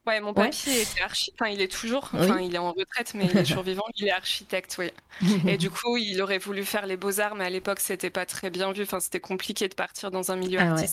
Ouais, 0.06 0.20
mon 0.20 0.32
Ouais. 0.36 0.50
papier 0.50 0.82
était 0.82 1.00
archi... 1.02 1.32
Enfin, 1.34 1.50
il 1.50 1.60
est 1.60 1.70
toujours... 1.70 2.10
Oui. 2.12 2.18
Enfin, 2.22 2.40
il 2.40 2.54
est 2.54 2.58
en 2.58 2.72
retraite, 2.72 3.14
mais 3.14 3.26
il 3.26 3.36
est 3.36 3.44
toujours 3.44 3.62
vivant. 3.62 3.84
Il 3.96 4.06
est 4.08 4.10
architecte, 4.10 4.76
oui. 4.78 4.90
Et 5.46 5.56
du 5.58 5.70
coup, 5.70 5.96
il 5.96 6.20
aurait 6.22 6.38
voulu 6.38 6.64
faire 6.64 6.86
les 6.86 6.96
beaux-arts, 6.96 7.34
mais 7.36 7.44
à 7.44 7.50
l'époque, 7.50 7.80
c'était 7.80 8.10
pas 8.10 8.26
très 8.26 8.50
bien 8.50 8.72
vu. 8.72 8.82
Enfin, 8.82 9.00
c'était 9.00 9.20
compliqué 9.20 9.68
de 9.68 9.74
partir 9.74 10.10
dans 10.10 10.32
un 10.32 10.36
milieu 10.36 10.60
Ah 10.60 10.74
ouais. 10.74 10.86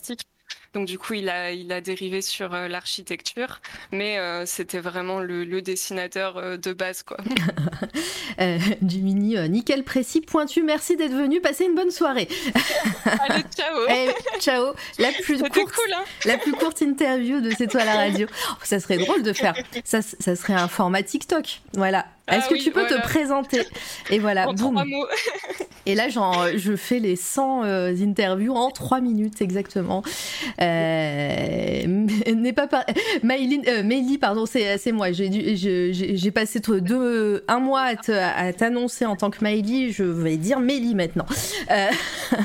Donc, 0.73 0.87
du 0.87 0.99
coup, 0.99 1.13
il 1.13 1.29
a, 1.29 1.51
il 1.51 1.71
a 1.71 1.81
dérivé 1.81 2.21
sur 2.21 2.53
euh, 2.53 2.67
l'architecture. 2.67 3.59
Mais 3.91 4.19
euh, 4.19 4.45
c'était 4.45 4.79
vraiment 4.79 5.19
le, 5.19 5.43
le 5.43 5.61
dessinateur 5.61 6.37
euh, 6.37 6.57
de 6.57 6.73
base, 6.73 7.03
quoi. 7.03 7.17
Jiminy, 8.85 9.37
euh, 9.37 9.47
nickel 9.47 9.83
précis, 9.83 10.21
pointu. 10.21 10.63
Merci 10.63 10.95
d'être 10.95 11.13
venu. 11.13 11.41
Passez 11.41 11.65
une 11.65 11.75
bonne 11.75 11.91
soirée. 11.91 12.27
Allez, 13.05 13.43
ciao 13.55 13.75
Eh, 13.89 14.39
ciao. 14.39 14.73
La 14.97 15.11
plus 15.11 15.39
courte, 15.39 15.53
cool, 15.53 15.93
hein 15.93 16.03
la 16.25 16.37
plus 16.37 16.51
courte 16.53 16.81
interview 16.81 17.41
de 17.41 17.51
C'est 17.57 17.67
toi 17.67 17.83
la 17.83 17.95
radio. 17.95 18.27
Oh, 18.51 18.55
ça 18.63 18.79
serait 18.79 18.97
drôle 18.97 19.23
de 19.23 19.33
faire. 19.33 19.55
Ça, 19.83 20.01
ça 20.01 20.35
serait 20.35 20.53
un 20.53 20.67
format 20.67 21.03
TikTok. 21.03 21.61
Voilà. 21.73 22.05
Ah 22.29 22.37
Est-ce 22.37 22.47
que 22.49 22.53
oui, 22.53 22.61
tu 22.63 22.71
peux 22.71 22.81
voilà. 22.81 22.97
te 22.97 23.01
présenter? 23.07 23.61
Et 24.09 24.19
voilà, 24.19 24.47
En 24.49 24.53
boum. 24.53 24.73
trois 24.73 24.85
mots. 24.85 25.07
Et 25.85 25.95
là, 25.95 26.07
genre, 26.09 26.45
je 26.55 26.75
fais 26.75 26.99
les 26.99 27.15
100 27.15 27.63
euh, 27.63 27.95
interviews 28.03 28.53
en 28.53 28.69
3 28.69 29.01
minutes 29.01 29.41
exactement. 29.41 30.03
Euh, 30.61 31.83
n'est 32.35 32.53
pas 32.53 32.67
par... 32.67 32.83
Maïline, 33.23 33.63
euh, 33.67 34.17
pardon, 34.19 34.45
c'est 34.45 34.91
moi. 34.91 35.11
J'ai 35.11 36.31
passé 36.31 36.59
deux, 36.59 37.43
un 37.47 37.59
mois 37.59 37.85
à 38.09 38.53
t'annoncer 38.53 39.05
en 39.05 39.15
tant 39.15 39.31
que 39.31 39.41
Maïlie. 39.41 39.91
Je 39.91 40.03
vais 40.03 40.37
dire 40.37 40.59
Mélie 40.59 40.95
maintenant. 40.95 41.25
Euh, 41.71 41.87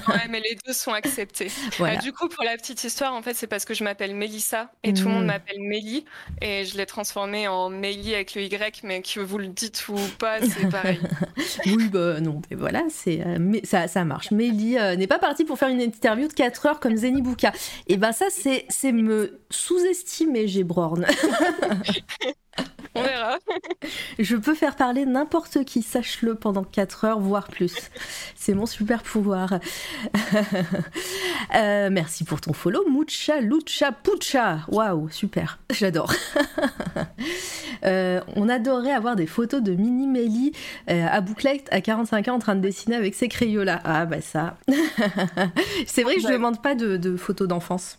Ouais, 0.09 0.29
mais 0.31 0.41
les 0.41 0.57
deux 0.67 0.73
sont 0.73 0.93
acceptés. 0.93 1.49
voilà. 1.79 1.95
Euh, 1.99 1.99
du 1.99 2.13
coup, 2.13 2.29
pour 2.29 2.45
la 2.45 2.57
petite 2.57 2.83
histoire, 2.85 3.13
en 3.15 3.21
fait, 3.23 3.35
c'est 3.35 3.47
parce 3.47 3.65
que 3.67 3.75
je 3.75 3.85
m'appelle 3.85 4.15
Mélissa 4.15 4.71
et 4.83 4.93
tout 4.95 5.05
le 5.07 5.11
monde 5.11 5.25
Mm. 5.25 5.27
m'appelle 5.27 5.61
Mélie 5.61 6.05
et 6.41 6.65
je 6.65 6.77
l'ai 6.77 6.87
transformé 6.87 7.49
en 7.49 7.69
Mélie 7.69 8.15
avec 8.15 8.35
le 8.35 8.43
Y, 8.43 8.83
mais 8.85 9.03
que 9.03 9.21
vous 9.21 9.39
le 9.39 9.49
dites 9.49 9.74
ou 9.89 9.97
pas, 10.19 10.41
c'est 10.41 10.69
pareil. 10.69 11.01
Oui, 11.67 11.89
bah 11.89 12.21
non, 12.21 12.43
mais 12.51 12.57
voilà, 12.57 12.85
c'est 12.89 13.21
euh, 13.27 13.37
mais 13.41 13.61
ça, 13.65 13.89
ça 13.89 14.05
marche. 14.05 14.31
Mélie 14.31 14.79
euh, 14.79 14.97
n'est 14.97 15.07
pas 15.07 15.19
partie 15.19 15.45
pour 15.45 15.59
faire 15.59 15.69
une 15.69 15.81
interview 15.81 16.29
de 16.29 16.33
4 16.33 16.67
heures 16.67 16.81
comme 16.81 16.97
Zeni 16.97 17.23
Bouka. 17.23 17.53
Et 17.87 17.97
ben 17.97 18.13
ça, 18.13 18.27
c'est 18.31 18.67
c'est 18.69 18.93
me 18.93 19.41
sous-estimer, 19.51 20.47
Gébrorn. 20.47 21.07
On 22.95 23.03
verra. 23.03 23.39
Je 24.19 24.37
peux 24.37 24.55
faire 24.55 24.77
parler 24.77 25.05
n'importe 25.05 25.65
qui, 25.65 25.83
sache-le, 25.83 26.35
pendant 26.35 26.65
4 26.65 27.05
heures, 27.05 27.21
voire 27.21 27.49
plus. 27.49 27.91
C'est 28.37 28.55
mon 28.55 28.67
super 28.67 29.03
pouvoir. 29.03 29.55
Euh, 31.55 31.89
merci 31.91 32.25
pour 32.25 32.41
ton 32.41 32.53
follow. 32.53 32.85
Mucha, 32.89 33.41
lucha, 33.41 33.93
pucha. 33.93 34.61
Waouh, 34.69 35.09
super. 35.11 35.59
J'adore. 35.71 36.13
Euh, 37.85 38.21
on 38.35 38.49
adorait 38.49 38.93
avoir 38.93 39.15
des 39.15 39.27
photos 39.27 39.61
de 39.61 39.73
Mini 39.75 40.07
Melly 40.07 40.53
euh, 40.89 41.07
à 41.07 41.21
bouclette 41.21 41.69
à 41.71 41.83
45 41.83 42.29
ans 42.29 42.35
en 42.37 42.39
train 42.39 42.55
de 42.55 42.61
dessiner 42.61 42.97
avec 42.97 43.15
ses 43.15 43.29
crayons-là. 43.29 43.81
Ah, 43.85 44.07
bah 44.07 44.23
ça. 44.23 44.57
C'est 45.87 46.03
vrai 46.03 46.15
que 46.15 46.23
je 46.23 46.29
ne 46.29 46.33
demande 46.33 46.63
pas 46.63 46.75
de, 46.75 47.17
photos 47.17 47.47
d'enfance. 47.47 47.99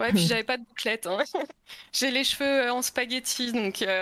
Ouais, 0.00 0.12
puis 0.12 0.20
j'avais 0.26 0.44
pas 0.44 0.56
de 0.56 0.64
bouclette. 0.64 1.06
Hein. 1.06 1.18
J'ai 1.92 2.10
les 2.10 2.24
cheveux 2.24 2.70
en 2.70 2.82
spaghetti, 2.82 3.52
donc. 3.52 3.84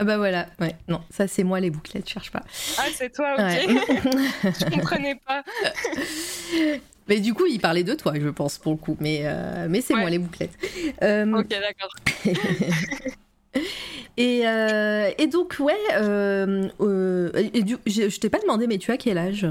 Ah 0.00 0.04
bah 0.04 0.16
voilà, 0.16 0.46
ouais, 0.60 0.76
non, 0.86 1.00
ça 1.10 1.26
c'est 1.26 1.42
moi 1.42 1.58
les 1.58 1.70
bouclettes, 1.70 2.06
je 2.06 2.12
cherche 2.12 2.30
pas. 2.30 2.44
Ah, 2.78 2.84
c'est 2.94 3.12
toi, 3.12 3.34
ok. 3.36 3.68
je 4.44 4.70
comprenais 4.70 5.16
pas. 5.26 5.42
Mais 7.08 7.18
du 7.18 7.34
coup, 7.34 7.46
il 7.46 7.58
parlait 7.58 7.82
de 7.82 7.94
toi, 7.94 8.12
je 8.14 8.28
pense, 8.28 8.58
pour 8.58 8.70
le 8.70 8.78
coup. 8.78 8.96
Mais, 9.00 9.22
euh, 9.24 9.66
mais 9.68 9.80
c'est 9.80 9.94
moi 9.94 10.08
les 10.08 10.20
bouclettes. 10.20 10.56
Euh, 11.02 11.26
ok, 11.32 11.48
d'accord. 11.48 11.92
et, 14.16 14.46
euh, 14.46 15.10
et, 15.18 15.26
donc, 15.26 15.56
ouais, 15.58 15.74
et 15.90 17.64
je, 17.86 18.08
je 18.08 18.20
t'ai 18.20 18.30
pas 18.30 18.38
demandé, 18.38 18.68
mais 18.68 18.78
tu 18.78 18.92
as 18.92 18.98
quel 18.98 19.18
âge? 19.18 19.48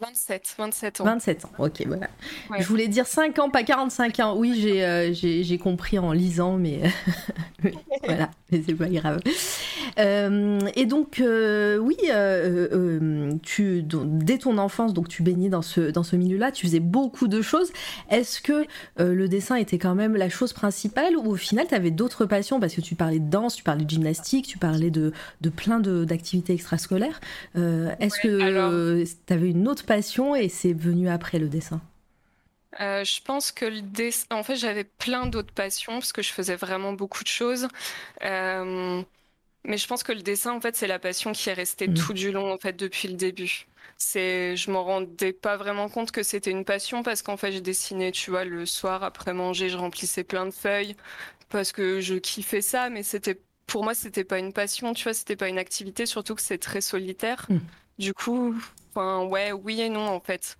27, 0.00 0.54
27 0.58 1.00
ans. 1.00 1.04
27 1.04 1.44
ans, 1.44 1.50
ok, 1.58 1.84
voilà. 1.86 2.08
Je 2.56 2.64
voulais 2.66 2.86
dire 2.86 3.06
5 3.06 3.38
ans, 3.40 3.50
pas 3.50 3.64
45 3.64 4.20
ans. 4.20 4.36
Oui, 4.36 4.54
j'ai 4.56 4.84
euh, 4.84 5.58
compris 5.58 5.98
en 5.98 6.12
lisant, 6.12 6.56
mais, 6.56 6.80
voilà, 8.04 8.30
mais 8.50 8.62
c'est 8.64 8.74
pas 8.74 8.88
grave. 8.88 9.20
Euh, 9.98 10.60
et 10.76 10.86
donc, 10.86 11.20
euh, 11.20 11.78
oui, 11.78 11.96
tu, 13.42 13.82
dès 13.82 14.38
ton 14.38 14.58
enfance, 14.58 14.94
donc 14.94 15.08
tu 15.08 15.22
baignais 15.22 15.48
dans 15.48 15.62
ce, 15.62 15.80
dans 15.80 16.04
ce 16.04 16.14
milieu-là, 16.14 16.52
tu 16.52 16.66
faisais 16.66 16.80
beaucoup 16.80 17.26
de 17.26 17.42
choses. 17.42 17.72
Est-ce 18.08 18.40
que 18.40 18.64
le 18.98 19.28
dessin 19.28 19.56
était 19.56 19.78
quand 19.78 19.96
même 19.96 20.14
la 20.14 20.28
chose 20.28 20.52
principale 20.52 21.16
ou 21.16 21.32
au 21.32 21.36
final, 21.36 21.66
tu 21.68 21.74
avais 21.74 21.90
d'autres 21.90 22.24
passions? 22.24 22.60
Parce 22.60 22.74
que 22.74 22.80
tu 22.80 22.94
parlais 22.94 23.18
de 23.18 23.28
danse, 23.28 23.56
tu 23.56 23.64
parlais 23.64 23.84
de 23.84 23.90
gymnastique, 23.90 24.46
tu 24.46 24.58
parlais 24.58 24.90
de, 24.90 25.12
de 25.40 25.50
plein 25.50 25.80
d'activités 25.80 26.54
extrascolaires. 26.54 27.20
Est-ce 27.56 28.20
que 28.20 29.04
tu 29.26 29.32
avais 29.32 29.50
une 29.50 29.66
autre 29.68 29.71
passion 29.80 30.36
et 30.36 30.50
c'est 30.50 30.74
venu 30.74 31.08
après 31.08 31.38
le 31.38 31.48
dessin 31.48 31.80
euh, 32.80 33.04
je 33.04 33.20
pense 33.22 33.52
que 33.52 33.66
le 33.66 33.82
dessin. 33.82 34.26
En 34.30 34.42
fait, 34.42 34.56
j'avais 34.56 34.84
plein 34.84 35.26
d'autres 35.26 35.52
passions 35.52 35.94
parce 35.94 36.12
que 36.12 36.22
je 36.22 36.32
faisais 36.32 36.56
vraiment 36.56 36.92
beaucoup 36.92 37.22
de 37.22 37.28
choses. 37.28 37.68
Euh, 38.22 39.02
mais 39.64 39.76
je 39.76 39.86
pense 39.86 40.02
que 40.02 40.12
le 40.12 40.22
dessin, 40.22 40.52
en 40.52 40.60
fait, 40.60 40.74
c'est 40.74 40.86
la 40.86 40.98
passion 40.98 41.32
qui 41.32 41.48
est 41.50 41.52
restée 41.52 41.88
mmh. 41.88 41.94
tout 41.94 42.12
du 42.12 42.32
long, 42.32 42.52
en 42.52 42.58
fait, 42.58 42.72
depuis 42.72 43.08
le 43.08 43.14
début. 43.14 43.66
C'est, 43.98 44.56
je 44.56 44.70
m'en 44.70 44.82
rendais 44.84 45.32
pas 45.32 45.56
vraiment 45.56 45.88
compte 45.88 46.10
que 46.10 46.22
c'était 46.22 46.50
une 46.50 46.64
passion 46.64 47.02
parce 47.02 47.22
qu'en 47.22 47.36
fait, 47.36 47.52
je 47.52 47.58
dessinais, 47.58 48.10
tu 48.10 48.30
vois, 48.30 48.44
le 48.44 48.66
soir 48.66 49.04
après 49.04 49.32
manger, 49.32 49.68
je 49.68 49.76
remplissais 49.76 50.24
plein 50.24 50.46
de 50.46 50.50
feuilles 50.50 50.96
parce 51.50 51.70
que 51.70 52.00
je 52.00 52.14
kiffais 52.14 52.62
ça, 52.62 52.90
mais 52.90 53.02
c'était, 53.02 53.38
pour 53.66 53.84
moi, 53.84 53.94
c'était 53.94 54.24
pas 54.24 54.38
une 54.38 54.52
passion, 54.52 54.94
tu 54.94 55.04
vois, 55.04 55.14
c'était 55.14 55.36
pas 55.36 55.48
une 55.48 55.58
activité, 55.58 56.06
surtout 56.06 56.34
que 56.34 56.42
c'est 56.42 56.58
très 56.58 56.80
solitaire. 56.80 57.46
Mmh. 57.48 57.58
Du 57.98 58.14
coup, 58.14 58.54
Enfin, 58.94 59.24
ouais, 59.24 59.52
oui 59.52 59.80
et 59.80 59.88
non, 59.88 60.06
en 60.08 60.20
fait. 60.20 60.58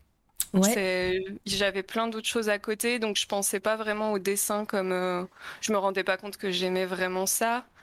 J'avais 1.46 1.82
plein 1.82 2.08
d'autres 2.08 2.28
choses 2.28 2.48
à 2.48 2.58
côté, 2.58 2.98
donc 2.98 3.16
je 3.16 3.26
pensais 3.26 3.60
pas 3.60 3.76
vraiment 3.76 4.12
au 4.12 4.18
dessin 4.18 4.64
comme. 4.64 4.92
Euh, 4.92 5.24
je 5.60 5.72
me 5.72 5.78
rendais 5.78 6.04
pas 6.04 6.16
compte 6.16 6.36
que 6.36 6.50
j'aimais 6.50 6.86
vraiment 6.86 7.26
ça. 7.26 7.64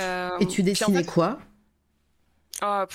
Euh, 0.00 0.38
et 0.38 0.46
tu 0.46 0.62
dessinais 0.62 1.04
quoi? 1.04 1.36
Ah, 2.60 2.86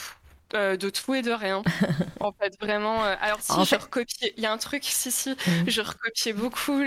euh, 0.54 0.78
de 0.78 0.90
tout 0.90 1.14
et 1.14 1.22
de 1.22 1.32
rien. 1.32 1.62
en 2.22 2.32
fait, 2.32 2.58
vraiment. 2.62 3.04
alors, 3.04 3.42
si 3.42 3.66
je 3.66 3.76
recopiais, 3.76 4.34
il 4.38 4.44
y 4.44 4.46
a 4.46 4.54
un 4.54 4.58
truc, 4.58 4.86
si, 4.86 5.12
si, 5.12 5.32
mmh. 5.32 5.36
je 5.68 5.82
recopiais 5.82 6.32
beaucoup. 6.32 6.82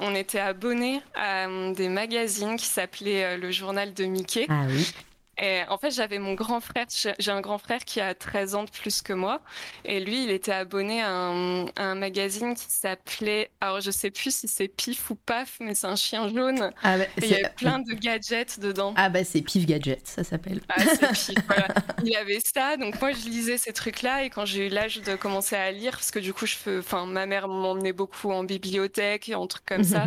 on 0.00 0.14
était 0.16 0.40
abonné 0.40 1.00
à 1.14 1.46
des 1.72 1.88
magazines 1.88 2.56
qui 2.56 2.66
s'appelaient 2.66 3.38
Le 3.38 3.52
Journal 3.52 3.94
de 3.94 4.04
Mickey. 4.04 4.46
Ah 4.48 4.64
oui. 4.66 4.92
Et 5.40 5.62
en 5.68 5.78
fait, 5.78 5.90
j'avais 5.90 6.18
mon 6.18 6.34
grand 6.34 6.60
frère, 6.60 6.86
j'ai 7.18 7.30
un 7.30 7.40
grand 7.40 7.56
frère 7.56 7.84
qui 7.84 8.00
a 8.00 8.14
13 8.14 8.54
ans 8.54 8.64
de 8.64 8.70
plus 8.70 9.00
que 9.00 9.14
moi. 9.14 9.40
Et 9.86 10.00
lui, 10.00 10.24
il 10.24 10.30
était 10.30 10.52
abonné 10.52 11.02
à 11.02 11.10
un, 11.10 11.94
magazine 11.94 12.54
qui 12.54 12.66
s'appelait, 12.68 13.50
alors 13.60 13.80
je 13.80 13.90
sais 13.90 14.10
plus 14.10 14.34
si 14.34 14.48
c'est 14.48 14.68
Pif 14.68 15.10
ou 15.10 15.14
Paf, 15.14 15.56
mais 15.60 15.74
c'est 15.74 15.86
un 15.86 15.96
chien 15.96 16.28
jaune. 16.28 16.70
Ah 16.82 16.98
bah, 16.98 17.04
il 17.18 17.26
y 17.26 17.34
avait 17.34 17.52
plein 17.56 17.78
de 17.78 17.92
gadgets 17.94 18.60
dedans. 18.60 18.94
Ah 18.96 19.08
bah 19.08 19.24
c'est 19.24 19.42
Pif 19.42 19.66
Gadget, 19.66 20.06
ça 20.06 20.24
s'appelle. 20.24 20.60
Ah 20.68 20.82
c'est 20.84 21.32
Pif, 21.32 21.44
voilà. 21.46 21.68
Il 22.04 22.14
avait 22.16 22.40
ça, 22.40 22.76
donc 22.76 23.00
moi 23.00 23.12
je 23.12 23.28
lisais 23.28 23.58
ces 23.58 23.72
trucs-là 23.72 24.24
et 24.24 24.30
quand 24.30 24.44
j'ai 24.44 24.66
eu 24.66 24.68
l'âge 24.68 25.00
de 25.00 25.16
commencer 25.16 25.56
à 25.56 25.72
lire, 25.72 25.92
parce 25.92 26.10
que 26.10 26.18
du 26.18 26.32
coup, 26.32 26.46
je 26.46 26.56
fais, 26.56 26.78
enfin, 26.78 27.06
ma 27.06 27.26
mère 27.26 27.48
m'emmenait 27.48 27.92
beaucoup 27.92 28.30
en 28.30 28.44
bibliothèque 28.44 29.28
et 29.28 29.34
en 29.34 29.46
trucs 29.46 29.66
comme 29.66 29.84
ça. 29.84 30.06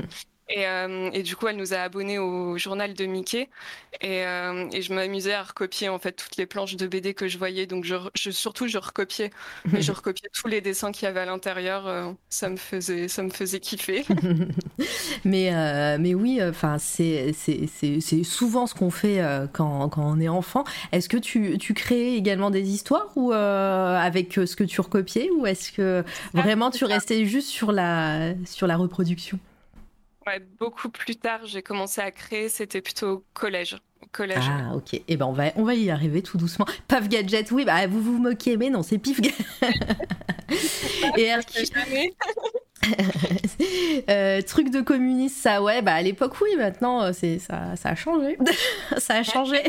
Et, 0.49 0.67
euh, 0.67 1.09
et, 1.13 1.23
du 1.23 1.35
coup, 1.35 1.47
elle 1.47 1.55
nous 1.55 1.73
a 1.73 1.77
abonnés 1.77 2.19
au 2.19 2.57
journal 2.57 2.93
de 2.93 3.05
Mickey. 3.05 3.49
Et, 4.01 4.25
euh, 4.25 4.67
et 4.73 4.81
je 4.81 4.93
m'amusais 4.93 5.33
à 5.33 5.43
recopier 5.43 5.87
en 5.87 5.99
fait 5.99 6.11
toutes 6.13 6.35
les 6.37 6.45
planches 6.45 6.75
de 6.75 6.85
BD 6.85 7.13
que 7.13 7.27
je 7.27 7.37
voyais. 7.37 7.65
Donc, 7.65 7.85
je, 7.85 7.95
je 8.13 8.29
surtout, 8.31 8.67
je 8.67 8.77
recopiais, 8.77 9.31
mais 9.71 9.81
je 9.81 9.91
recopiais 9.91 10.29
tous 10.33 10.47
les 10.47 10.59
dessins 10.59 10.91
qu'il 10.91 11.05
y 11.05 11.07
avait 11.07 11.21
à 11.21 11.25
l'intérieur. 11.25 11.87
Euh, 11.87 12.11
ça 12.29 12.49
me 12.49 12.57
faisait, 12.57 13.07
ça 13.07 13.23
me 13.23 13.29
faisait 13.29 13.61
kiffer. 13.61 14.03
mais, 15.23 15.97
mais 15.97 16.13
oui, 16.13 16.39
enfin, 16.43 16.77
c'est, 16.77 17.33
c'est, 17.33 18.23
souvent 18.23 18.67
ce 18.67 18.73
qu'on 18.73 18.91
fait 18.91 19.21
quand, 19.53 19.89
quand, 19.89 20.03
on 20.03 20.19
est 20.19 20.27
enfant. 20.27 20.65
Est-ce 20.91 21.07
que 21.07 21.17
tu, 21.17 21.57
tu 21.57 21.73
crées 21.73 22.15
également 22.15 22.51
des 22.51 22.69
histoires 22.69 23.11
ou 23.15 23.31
avec 23.31 24.33
ce 24.33 24.55
que 24.55 24.63
tu 24.63 24.81
recopiais, 24.81 25.29
ou 25.37 25.45
est-ce 25.45 25.71
que 25.71 26.03
vraiment 26.33 26.69
tu 26.69 26.83
restais 26.85 27.25
juste 27.25 27.47
sur 27.47 27.71
la, 27.71 28.33
sur 28.45 28.67
la 28.67 28.75
reproduction? 28.75 29.39
Ouais, 30.25 30.39
beaucoup 30.59 30.89
plus 30.89 31.15
tard, 31.15 31.41
j'ai 31.45 31.61
commencé 31.61 32.01
à 32.01 32.11
créer, 32.11 32.49
c'était 32.49 32.81
plutôt 32.81 33.07
au 33.07 33.23
collège. 33.33 33.77
collège. 34.11 34.43
Ah, 34.49 34.75
ok. 34.75 35.01
Eh 35.07 35.17
ben, 35.17 35.25
on 35.25 35.33
va, 35.33 35.45
on 35.55 35.63
va 35.63 35.75
y 35.75 35.89
arriver 35.89 36.21
tout 36.21 36.37
doucement. 36.37 36.65
Paf 36.87 37.09
Gadget, 37.09 37.51
oui, 37.51 37.65
bah, 37.65 37.87
vous 37.87 38.01
vous 38.01 38.17
moquez, 38.19 38.57
mais 38.57 38.69
non, 38.69 38.83
c'est 38.83 38.97
Pif 38.97 39.19
Gadget. 39.21 39.45
Et 41.17 41.23
Hercule. 41.23 41.65
euh, 44.09 44.41
truc 44.41 44.69
de 44.69 44.81
communiste, 44.81 45.37
ça, 45.37 45.61
ouais, 45.61 45.81
bah 45.81 45.93
à 45.93 46.01
l'époque, 46.01 46.33
oui, 46.41 46.55
maintenant, 46.57 47.01
euh, 47.01 47.11
c'est, 47.13 47.39
ça, 47.39 47.75
ça 47.75 47.89
a 47.89 47.95
changé. 47.95 48.37
ça 48.97 49.15
a 49.15 49.23
changé. 49.23 49.61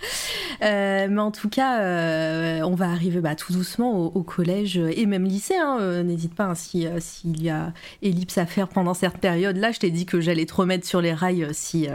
Euh, 0.62 1.08
mais 1.10 1.20
en 1.20 1.30
tout 1.30 1.48
cas, 1.48 1.80
euh, 1.80 2.60
on 2.62 2.74
va 2.74 2.90
arriver 2.90 3.20
bah, 3.20 3.34
tout 3.34 3.54
doucement 3.54 3.98
au, 3.98 4.22
collège 4.22 4.76
et 4.76 5.06
même 5.06 5.24
lycée. 5.24 5.56
Hein, 5.56 5.78
euh, 5.80 6.02
n'hésite 6.02 6.34
pas, 6.34 6.44
hein, 6.44 6.54
s'il 6.54 7.42
y 7.42 7.48
a 7.48 7.72
ellipse 8.02 8.36
à 8.36 8.44
faire 8.44 8.68
pendant 8.68 8.92
cette 8.92 9.16
période-là, 9.18 9.72
je 9.72 9.78
t'ai 9.78 9.90
dit 9.90 10.04
que 10.04 10.20
j'allais 10.20 10.44
te 10.44 10.54
remettre 10.54 10.86
sur 10.86 11.00
les 11.00 11.14
rails 11.14 11.48
si, 11.52 11.88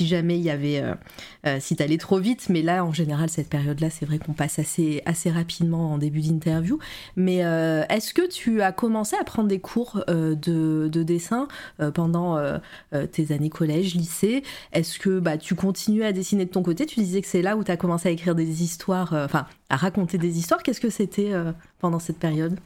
jamais 0.00 0.38
il 0.38 0.44
y 0.44 0.50
avait, 0.50 0.84
si 1.58 1.74
t'allais 1.74 1.98
trop 1.98 2.18
vite. 2.18 2.46
Mais 2.48 2.62
là, 2.62 2.84
en 2.84 2.92
général, 2.92 3.28
cette 3.28 3.48
période-là, 3.48 3.90
c'est 3.90 4.06
vrai 4.06 4.18
qu'on 4.18 4.34
passe 4.34 4.60
assez, 4.60 5.02
rapidement 5.26 5.94
en 5.94 5.98
début 5.98 6.20
d'interview. 6.20 6.78
Mais 7.16 7.38
est-ce 7.88 8.14
que 8.14 8.28
tu 8.28 8.62
as 8.62 8.70
commencé 8.70 9.16
à 9.20 9.24
prendre 9.24 9.48
des 9.48 9.58
cours 9.58 10.04
de, 10.06 10.34
de, 10.36 11.02
dessin 11.02 11.48
pendant 11.94 12.38
tes 13.10 13.32
années 13.32 13.50
collège, 13.50 13.94
lycée? 13.96 14.44
Est-ce 14.72 15.00
que 15.00 15.18
bah, 15.18 15.38
tu 15.38 15.56
continues 15.56 16.04
à 16.04 16.12
dessiner 16.12 16.44
de 16.44 16.50
ton 16.50 16.62
côté? 16.62 16.86
Tu 16.86 17.00
disais 17.00 17.20
que 17.20 17.28
c'est 17.36 17.42
là 17.42 17.54
où 17.54 17.64
tu 17.64 17.70
as 17.70 17.76
commencé 17.76 18.08
à 18.08 18.12
écrire 18.12 18.34
des 18.34 18.62
histoires, 18.62 19.12
euh, 19.12 19.26
enfin, 19.26 19.46
à 19.68 19.76
raconter 19.76 20.16
des 20.16 20.38
histoires. 20.38 20.62
Qu'est-ce 20.62 20.80
que 20.80 20.88
c'était 20.88 21.34
euh, 21.34 21.52
pendant 21.80 21.98
cette 21.98 22.18
période? 22.18 22.58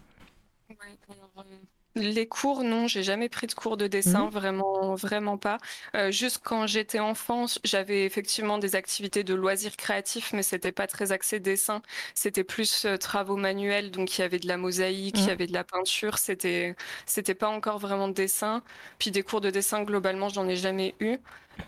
Les 1.96 2.28
cours, 2.28 2.62
non, 2.62 2.86
j'ai 2.86 3.02
jamais 3.02 3.28
pris 3.28 3.48
de 3.48 3.52
cours 3.52 3.76
de 3.76 3.88
dessin, 3.88 4.26
mhm. 4.26 4.30
vraiment, 4.30 4.94
vraiment 4.94 5.38
pas. 5.38 5.58
Euh, 5.96 6.12
juste 6.12 6.38
quand 6.44 6.68
j'étais 6.68 7.00
enfant, 7.00 7.46
j'avais 7.64 8.04
effectivement 8.04 8.58
des 8.58 8.76
activités 8.76 9.24
de 9.24 9.34
loisirs 9.34 9.76
créatifs, 9.76 10.32
mais 10.32 10.44
c'était 10.44 10.70
pas 10.70 10.86
très 10.86 11.10
axé 11.10 11.40
dessin. 11.40 11.82
C'était 12.14 12.44
plus 12.44 12.86
travaux 13.00 13.34
manuels, 13.34 13.90
donc 13.90 14.16
il 14.16 14.20
y 14.20 14.24
avait 14.24 14.38
de 14.38 14.46
la 14.46 14.56
mosaïque, 14.56 15.18
il 15.18 15.22
y 15.22 15.26
mhm. 15.26 15.30
avait 15.30 15.46
de 15.48 15.52
la 15.52 15.64
peinture. 15.64 16.18
C'était, 16.18 16.76
c'était 17.06 17.34
pas 17.34 17.48
encore 17.48 17.80
vraiment 17.80 18.06
de 18.06 18.14
dessin. 18.14 18.62
Puis 19.00 19.10
des 19.10 19.24
cours 19.24 19.40
de 19.40 19.50
dessin, 19.50 19.82
globalement, 19.82 20.28
j'en 20.28 20.48
ai 20.48 20.54
jamais 20.54 20.94
eu. 21.00 21.18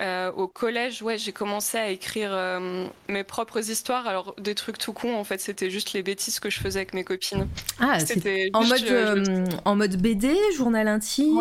Euh, 0.00 0.32
au 0.32 0.48
collège, 0.48 1.02
ouais, 1.02 1.18
j'ai 1.18 1.32
commencé 1.32 1.78
à 1.78 1.88
écrire 1.88 2.30
euh, 2.32 2.86
mes 3.08 3.24
propres 3.24 3.70
histoires. 3.70 4.06
Alors, 4.06 4.34
des 4.38 4.54
trucs 4.54 4.78
tout 4.78 4.92
con, 4.92 5.16
en 5.16 5.24
fait, 5.24 5.40
c'était 5.40 5.70
juste 5.70 5.92
les 5.92 6.02
bêtises 6.02 6.40
que 6.40 6.50
je 6.50 6.58
faisais 6.60 6.80
avec 6.80 6.94
mes 6.94 7.04
copines. 7.04 7.48
Ah, 7.78 8.00
c'était 8.00 8.50
en, 8.54 8.64
mode, 8.64 8.84
euh, 8.84 9.44
en 9.64 9.76
mode 9.76 10.00
BD, 10.00 10.34
journal 10.56 10.88
intime, 10.88 11.38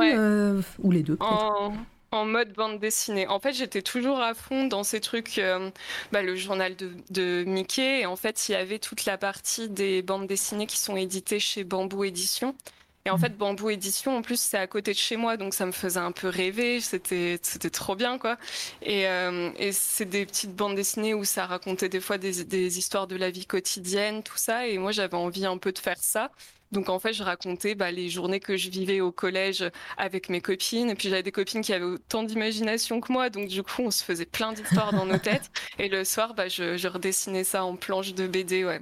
ou 0.80 0.92
les 0.92 1.04
deux 1.04 1.18
en, 2.14 2.26
mode 2.26 2.52
bande 2.52 2.80
dessinée. 2.80 3.26
En 3.28 3.40
fait, 3.40 3.54
j'étais 3.54 3.82
toujours 3.82 4.20
à 4.20 4.34
fond 4.34 4.68
dans 4.68 4.84
ces 4.84 5.00
trucs, 5.00 5.42
bah, 6.12 6.22
le 6.22 6.36
journal 6.36 6.76
de, 6.76 6.92
de, 7.10 7.46
Mickey. 7.48 8.02
Et 8.02 8.06
en 8.06 8.18
fait, 8.18 8.50
il 8.50 8.52
y 8.52 8.56
avait 8.56 8.80
toute 8.80 9.06
la 9.06 9.18
partie 9.18 9.70
des 9.70 10.02
bandes 10.02 10.28
dessinées 10.28 10.68
qui 10.68 10.78
sont 10.78 10.98
éditées 10.98 11.40
chez 11.40 11.64
Bambou 11.64 12.04
Édition. 12.04 12.54
Et 13.06 13.10
en 13.10 13.18
mm. 13.18 13.20
fait, 13.20 13.38
Bambou 13.38 13.70
Édition, 13.70 14.18
en 14.18 14.22
plus, 14.22 14.40
c'est 14.40 14.58
à 14.58 14.68
côté 14.68 14.92
de 14.92 14.98
chez 14.98 15.18
moi, 15.18 15.38
donc 15.38 15.54
ça 15.54 15.66
me 15.66 15.72
faisait 15.72 16.00
un 16.00 16.12
peu 16.12 16.28
rêver. 16.28 16.80
C'était, 16.82 17.40
c'était 17.42 17.70
trop 17.70 17.96
bien, 17.96 18.18
quoi. 18.18 18.38
Et, 18.82 19.08
euh, 19.08 19.50
et 19.58 19.72
c'est 19.72 20.06
des 20.06 20.26
petites 20.26 20.56
bandes 20.56 20.76
dessinées 20.76 21.14
où 21.14 21.24
ça 21.24 21.46
racontait 21.46 21.90
des 21.90 22.00
fois 22.02 22.18
des, 22.18 22.44
des, 22.44 22.78
histoires 22.78 23.08
de 23.08 23.16
la 23.16 23.32
vie 23.32 23.46
quotidienne, 23.46 24.24
tout 24.24 24.38
ça. 24.38 24.68
Et 24.68 24.78
moi, 24.78 24.92
j'avais 24.92 25.18
envie 25.18 25.46
un 25.46 25.58
peu 25.58 25.72
de 25.72 25.80
faire 25.80 26.02
ça. 26.02 26.32
Donc 26.72 26.88
en 26.90 27.00
fait, 27.00 27.14
je 27.14 27.24
racontais 27.24 27.76
bah, 27.76 27.92
les 27.92 28.10
journées 28.10 28.40
que 28.40 28.56
je 28.56 28.70
vivais 28.70 29.02
au 29.02 29.12
collège 29.12 29.70
avec 29.98 30.30
mes 30.30 30.42
copines. 30.42 30.90
Et 30.90 30.96
puis 30.96 31.10
j'avais 31.10 31.24
des 31.24 31.32
copines 31.32 31.62
qui 31.62 31.74
avaient 31.74 31.84
autant 31.84 32.24
d'imagination 32.24 33.02
que 33.02 33.12
moi. 33.12 33.30
Donc 33.30 33.48
du 33.50 33.62
coup, 33.62 33.82
on 33.84 33.92
se 33.92 34.04
faisait 34.04 34.26
plein 34.26 34.54
d'histoires 34.54 34.94
dans 34.94 35.06
nos 35.06 35.18
têtes. 35.20 35.52
Et 35.80 35.90
le 35.90 36.06
soir, 36.06 36.34
bah, 36.34 36.48
je, 36.48 36.78
je 36.78 36.88
redessinais 36.88 37.44
ça 37.44 37.66
en 37.66 37.76
planche 37.76 38.14
de 38.14 38.28
BD. 38.28 38.64
Ouais. 38.64 38.82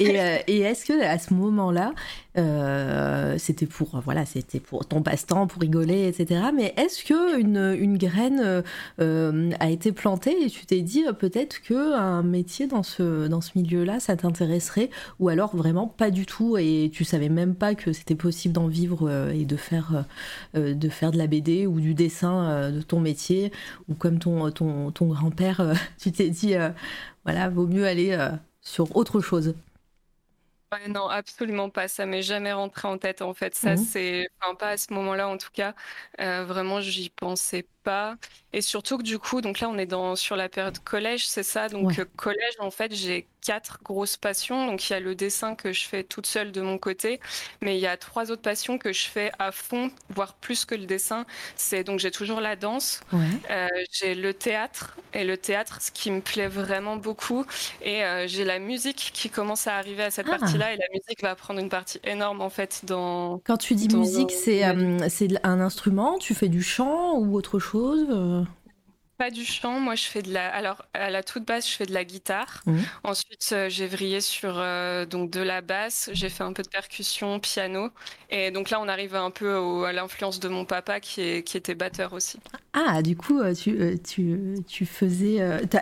Euh, 0.00 0.38
et, 0.46 0.60
est-ce 0.60 0.84
que 0.86 1.02
à 1.02 1.18
ce 1.18 1.34
moment-là, 1.34 1.92
euh, 2.38 3.36
c'était 3.38 3.66
pour 3.66 4.00
voilà, 4.00 4.24
c'était 4.24 4.60
pour 4.60 4.86
ton 4.86 5.02
passe-temps, 5.02 5.46
pour 5.46 5.60
rigoler, 5.60 6.08
etc. 6.08 6.42
Mais 6.54 6.74
est-ce 6.76 7.04
que 7.04 7.38
une, 7.38 7.98
graine 7.98 8.62
euh, 9.00 9.50
a 9.60 9.70
été 9.70 9.92
plantée 9.92 10.44
et 10.44 10.50
tu 10.50 10.64
t'es 10.66 10.80
dit 10.80 11.04
peut-être 11.18 11.60
que 11.62 11.94
un 11.94 12.22
métier 12.22 12.66
dans 12.66 12.82
ce 12.82 13.28
dans 13.28 13.40
ce 13.40 13.50
milieu-là, 13.56 14.00
ça 14.00 14.16
t'intéresserait, 14.16 14.90
ou 15.18 15.28
alors 15.28 15.54
vraiment 15.56 15.86
pas 15.86 16.10
du 16.10 16.26
tout 16.26 16.56
et 16.56 16.90
tu 16.92 17.04
savais 17.04 17.28
même 17.28 17.54
pas 17.54 17.74
que 17.74 17.92
c'était 17.92 18.14
possible 18.14 18.54
d'en 18.54 18.68
vivre 18.68 19.10
et 19.32 19.44
de 19.44 19.56
faire 19.56 20.04
de 20.54 20.88
faire 20.88 21.10
de 21.10 21.18
la 21.18 21.26
BD 21.26 21.66
ou 21.66 21.80
du 21.80 21.94
dessin 21.94 22.70
de 22.70 22.80
ton 22.80 23.00
métier, 23.00 23.52
ou 23.88 23.94
comme 23.94 24.18
ton 24.18 24.50
ton, 24.50 24.90
ton 24.90 25.06
grand-père, 25.06 25.74
tu 25.98 26.12
t'es 26.12 26.30
dit 26.30 26.54
voilà, 27.24 27.48
vaut 27.48 27.66
mieux 27.66 27.86
aller 27.86 28.16
sur 28.60 28.96
autre 28.96 29.20
chose 29.20 29.54
non, 30.88 31.08
absolument 31.08 31.68
pas. 31.68 31.88
Ça 31.88 32.06
m'est 32.06 32.22
jamais 32.22 32.52
rentré 32.52 32.86
en 32.86 32.98
tête 32.98 33.22
en 33.22 33.34
fait. 33.34 33.54
Ça, 33.54 33.74
mmh. 33.74 33.76
c'est, 33.78 34.28
enfin, 34.40 34.54
pas 34.54 34.68
à 34.70 34.76
ce 34.76 34.92
moment-là 34.92 35.28
en 35.28 35.36
tout 35.36 35.50
cas. 35.52 35.74
Euh, 36.20 36.44
vraiment, 36.44 36.80
j'y 36.80 37.10
pensais 37.10 37.66
pas. 37.82 38.16
Et 38.52 38.62
surtout 38.62 38.98
que 38.98 39.02
du 39.02 39.18
coup, 39.18 39.40
donc 39.40 39.60
là, 39.60 39.68
on 39.68 39.78
est 39.78 39.86
dans 39.86 40.16
sur 40.16 40.36
la 40.36 40.48
période 40.48 40.78
collège, 40.80 41.26
c'est 41.28 41.44
ça. 41.44 41.68
Donc 41.68 41.98
euh, 41.98 42.04
collège, 42.16 42.54
en 42.58 42.70
fait, 42.70 42.92
j'ai 42.94 43.26
quatre 43.42 43.78
grosses 43.84 44.16
passions. 44.16 44.66
Donc 44.66 44.88
il 44.88 44.92
y 44.92 44.96
a 44.96 45.00
le 45.00 45.14
dessin 45.14 45.54
que 45.54 45.72
je 45.72 45.86
fais 45.86 46.02
toute 46.02 46.26
seule 46.26 46.50
de 46.50 46.60
mon 46.60 46.76
côté, 46.76 47.20
mais 47.60 47.76
il 47.76 47.80
y 47.80 47.86
a 47.86 47.96
trois 47.96 48.30
autres 48.32 48.42
passions 48.42 48.76
que 48.76 48.92
je 48.92 49.06
fais 49.06 49.30
à 49.38 49.52
fond, 49.52 49.90
voire 50.10 50.34
plus 50.34 50.64
que 50.64 50.74
le 50.74 50.86
dessin. 50.86 51.26
C'est 51.56 51.84
donc 51.84 52.00
j'ai 52.00 52.10
toujours 52.10 52.40
la 52.40 52.56
danse, 52.56 53.00
euh, 53.50 53.68
j'ai 53.92 54.14
le 54.14 54.34
théâtre 54.34 54.96
et 55.14 55.24
le 55.24 55.36
théâtre, 55.36 55.80
ce 55.80 55.90
qui 55.90 56.10
me 56.10 56.20
plaît 56.20 56.48
vraiment 56.48 56.96
beaucoup, 56.96 57.46
et 57.82 58.04
euh, 58.04 58.26
j'ai 58.26 58.44
la 58.44 58.58
musique 58.58 59.10
qui 59.14 59.30
commence 59.30 59.66
à 59.66 59.76
arriver 59.76 60.02
à 60.02 60.10
cette 60.10 60.26
ah. 60.28 60.38
partie-là, 60.38 60.74
et 60.74 60.76
la 60.76 60.86
musique 60.92 61.22
va 61.22 61.34
prendre 61.34 61.60
une 61.60 61.68
partie 61.68 62.00
énorme 62.04 62.42
en 62.42 62.50
fait 62.50 62.80
dans. 62.84 63.40
Quand 63.44 63.56
tu 63.56 63.74
dis 63.74 63.88
musique, 63.94 64.32
c'est 64.32 64.64
c'est 65.08 65.28
un 65.44 65.60
instrument, 65.60 66.18
tu 66.18 66.34
fais 66.34 66.48
du 66.48 66.62
chant 66.62 67.14
ou 67.16 67.36
autre 67.36 67.58
chose 67.58 67.69
pas 69.20 69.30
du 69.30 69.44
chant, 69.44 69.80
moi 69.80 69.96
je 69.96 70.04
fais 70.04 70.22
de 70.22 70.32
la. 70.32 70.48
Alors 70.48 70.86
à 70.94 71.10
la 71.10 71.22
toute 71.22 71.46
base, 71.46 71.68
je 71.68 71.74
fais 71.74 71.84
de 71.84 71.92
la 71.92 72.04
guitare. 72.04 72.62
Mmh. 72.64 72.78
Ensuite, 73.04 73.50
euh, 73.52 73.68
j'ai 73.68 73.86
vrillé 73.86 74.22
sur 74.22 74.54
euh, 74.56 75.04
donc 75.04 75.30
de 75.30 75.40
la 75.40 75.60
basse. 75.60 76.08
J'ai 76.14 76.30
fait 76.30 76.42
un 76.42 76.54
peu 76.54 76.62
de 76.62 76.68
percussion, 76.68 77.38
piano. 77.38 77.90
Et 78.30 78.50
donc 78.50 78.70
là, 78.70 78.80
on 78.80 78.88
arrive 78.88 79.14
un 79.14 79.30
peu 79.30 79.84
à 79.84 79.92
l'influence 79.92 80.40
de 80.40 80.48
mon 80.48 80.64
papa 80.64 81.00
qui, 81.00 81.20
est, 81.20 81.42
qui 81.42 81.58
était 81.58 81.74
batteur 81.74 82.14
aussi. 82.14 82.40
Ah, 82.72 83.02
du 83.02 83.14
coup, 83.14 83.40
euh, 83.40 83.52
tu, 83.52 83.98
tu, 84.02 84.54
tu 84.66 84.86
faisais. 84.86 85.34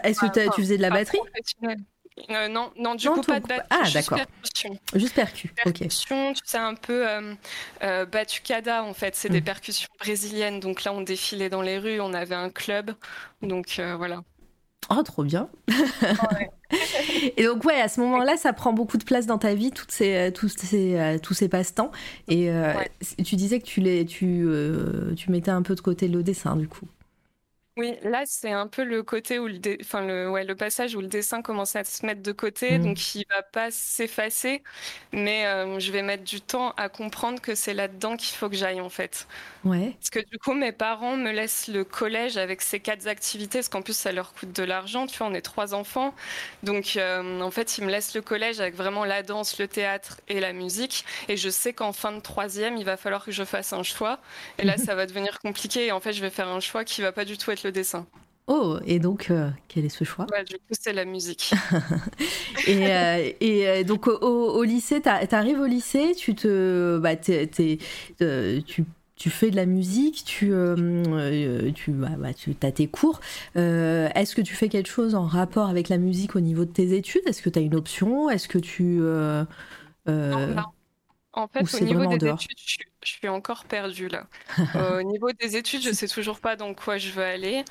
Est-ce 0.03 0.21
que 0.21 0.53
tu 0.53 0.61
faisais 0.61 0.77
de 0.77 0.83
la 0.83 0.91
batterie? 0.91 1.21
Euh, 2.31 2.49
non, 2.49 2.71
non, 2.77 2.95
du 2.95 3.09
coup, 3.09 3.21
pas 3.23 3.41
de 3.41 3.47
batterie. 3.47 3.67
Ah, 3.71 3.85
d'accord. 3.93 4.19
Juste 4.95 5.15
percu. 5.15 5.49
Percussion, 5.63 6.33
tu 6.33 6.41
sais, 6.45 6.59
un 6.59 6.75
peu 6.75 7.09
euh, 7.09 7.35
euh, 7.83 8.07
batucada, 8.07 8.85
en 8.85 8.95
fait. 8.95 9.15
C'est 9.15 9.29
des 9.29 9.41
hmm. 9.41 9.45
percussions 9.45 9.89
brésiliennes. 9.99 10.61
Donc 10.61 10.85
là, 10.85 10.93
on 10.93 11.03
défilait 11.03 11.49
dans 11.49 11.63
les 11.63 11.79
rues, 11.79 12.01
on 12.01 12.15
avait 12.15 12.35
un 12.35 12.51
club. 12.51 12.93
Donc 13.43 13.81
voilà. 13.97 14.23
Oh, 14.91 15.03
trop 15.03 15.23
bien. 15.23 15.51
et 17.37 17.45
donc, 17.45 17.65
ouais, 17.65 17.81
à 17.81 17.89
ce 17.89 18.01
moment-là, 18.01 18.37
ça 18.37 18.53
prend 18.53 18.73
beaucoup 18.73 18.97
de 18.97 19.05
place 19.05 19.27
dans 19.27 19.39
ta 19.39 19.55
vie, 19.55 19.71
toutes 19.71 19.91
ces, 19.91 20.33
tous 20.35 20.49
ces, 20.49 21.19
tous 21.23 21.35
ces 21.35 21.49
passe-temps. 21.49 21.91
Et 22.29 22.51
tu 23.25 23.37
disais 23.37 23.61
que 23.61 23.67
tu, 23.67 23.81
les, 23.81 24.07
tu, 24.07 24.49
tu 25.17 25.31
mettais 25.31 25.51
un 25.51 25.63
peu 25.63 25.75
de 25.75 25.81
côté 25.81 26.09
le 26.09 26.23
dessin, 26.23 26.57
du 26.57 26.69
coup. 26.69 26.87
Oui, 27.79 27.95
là, 28.03 28.25
c'est 28.27 28.51
un 28.51 28.67
peu 28.67 28.83
le 28.83 29.05
côté 29.05 29.39
où 29.39 29.47
le, 29.47 29.61
enfin, 29.81 30.05
le, 30.05 30.29
ouais, 30.29 30.43
le 30.43 30.57
passage 30.57 30.97
où 30.97 31.01
le 31.01 31.07
dessin 31.07 31.43
commence 31.43 31.77
à 31.77 31.85
se 31.85 32.05
mettre 32.05 32.23
de 32.23 32.33
côté, 32.33 32.77
mmh. 32.77 32.83
donc 32.83 33.15
il 33.15 33.25
va 33.31 33.45
pas 33.45 33.71
s'effacer, 33.71 34.65
mais 35.13 35.47
euh, 35.47 35.79
je 35.79 35.93
vais 35.93 36.03
mettre 36.03 36.25
du 36.25 36.41
temps 36.41 36.73
à 36.73 36.89
comprendre 36.89 37.41
que 37.41 37.55
c'est 37.55 37.75
là-dedans 37.75 38.17
qu'il 38.17 38.37
faut 38.37 38.49
que 38.51 38.57
j'aille 38.57 38.81
en 38.81 38.89
fait. 38.89 39.29
Ouais. 39.63 39.97
Parce 40.01 40.11
que 40.11 40.19
du 40.29 40.39
coup, 40.39 40.55
mes 40.55 40.73
parents 40.73 41.17
me 41.17 41.31
laissent 41.31 41.69
le 41.69 41.85
collège 41.85 42.37
avec 42.37 42.63
ces 42.63 42.81
quatre 42.81 43.07
activités, 43.07 43.59
parce 43.59 43.69
qu'en 43.69 43.83
plus, 43.83 43.97
ça 43.97 44.11
leur 44.11 44.33
coûte 44.33 44.53
de 44.53 44.65
l'argent. 44.65 45.07
Tu 45.07 45.17
vois, 45.19 45.29
on 45.29 45.35
est 45.35 45.43
trois 45.43 45.73
enfants, 45.73 46.15
donc 46.65 46.97
euh, 46.97 47.41
en 47.41 47.51
fait, 47.53 47.79
ils 47.79 47.85
me 47.85 47.91
laissent 47.93 48.15
le 48.15 48.23
collège 48.23 48.61
avec 48.61 48.75
vraiment 48.75 49.05
la 49.05 49.23
danse, 49.23 49.57
le 49.59 49.69
théâtre 49.69 50.21
et 50.27 50.41
la 50.41 50.53
musique, 50.53 51.05
et 51.29 51.37
je 51.37 51.49
sais 51.49 51.73
qu'en 51.75 51.93
fin 51.93 52.11
de 52.11 52.21
troisième, 52.21 52.77
il 52.77 52.85
va 52.85 52.97
falloir 52.97 53.25
que 53.25 53.31
je 53.31 53.45
fasse 53.45 53.73
un 53.73 53.85
choix, 53.85 54.21
et 54.59 54.65
là, 54.65 54.77
ça 54.79 54.97
va 54.97 55.07
devenir 55.07 55.39
compliqué, 55.41 55.87
et 55.87 55.93
en 55.93 56.01
fait, 56.01 56.13
je 56.13 56.21
vais 56.23 56.31
faire 56.31 56.49
un 56.49 56.61
choix 56.61 56.85
qui 56.85 57.03
va 57.03 57.13
pas 57.13 57.25
du 57.25 57.39
tout 57.39 57.51
être 57.53 57.63
le 57.63 57.68
dessin. 57.71 58.07
Oh, 58.49 58.79
et 58.87 58.99
donc, 58.99 59.31
euh, 59.31 59.51
quel 59.69 59.85
est 59.85 59.91
ce 59.91 60.05
choix? 60.05 60.25
Du 60.49 60.57
coup, 60.57 60.73
c'est 60.73 60.95
la 60.95 61.05
musique. 61.05 61.53
et, 62.67 62.87
euh, 62.87 63.31
et 63.41 63.69
euh, 63.69 63.85
donc, 63.85 64.07
au, 64.09 64.63
lycée, 64.65 65.03
tu 65.03 65.35
arrives 65.35 65.61
au 65.61 65.67
lycée, 65.67 66.15
tu 66.17 66.35
te, 66.35 66.99
bah, 66.99 67.15
tu, 67.15 68.85
tu 69.17 69.31
fais 69.31 69.51
de 69.51 69.57
la 69.57 69.67
musique, 69.67 70.25
tu, 70.25 70.51
tu, 71.75 71.91
bah, 71.91 72.09
bah, 72.19 72.33
tu 72.33 72.57
as 72.63 72.73
tes 72.73 72.87
cours. 72.87 73.21
Est-ce 73.55 74.35
que 74.35 74.41
tu 74.41 74.55
fais 74.55 74.71
quelque 74.71 74.89
chose 74.89 75.15
en 75.15 75.27
rapport 75.27 75.69
avec 75.69 75.91
la 75.91 75.99
musique 75.99 76.35
au 76.35 76.41
niveau 76.41 76.65
de 76.65 76.73
tes 76.73 76.97
études? 76.97 77.23
Est-ce 77.27 77.43
que 77.43 77.51
tu 77.51 77.59
as 77.59 77.63
une 77.63 77.75
option? 77.75 78.31
Est-ce 78.31 78.49
que 78.49 78.59
tu... 78.59 79.03
En 81.35 81.47
fait, 81.47 81.63
au 81.75 81.85
niveau 81.85 82.07
des 82.07 82.27
études, 82.27 82.57
je, 82.57 82.79
suis 83.09 83.29
encore 83.29 83.65
perdue 83.65 84.09
là. 84.09 84.27
au 84.99 85.03
niveau 85.03 85.33
des 85.33 85.57
études, 85.57 85.83
je 85.83 85.93
sais 85.93 86.09
toujours 86.09 86.41
pas 86.41 86.57
dans 86.57 86.75
quoi 86.75 86.99
je 86.99 87.11
veux 87.11 87.25
aller. 87.25 87.65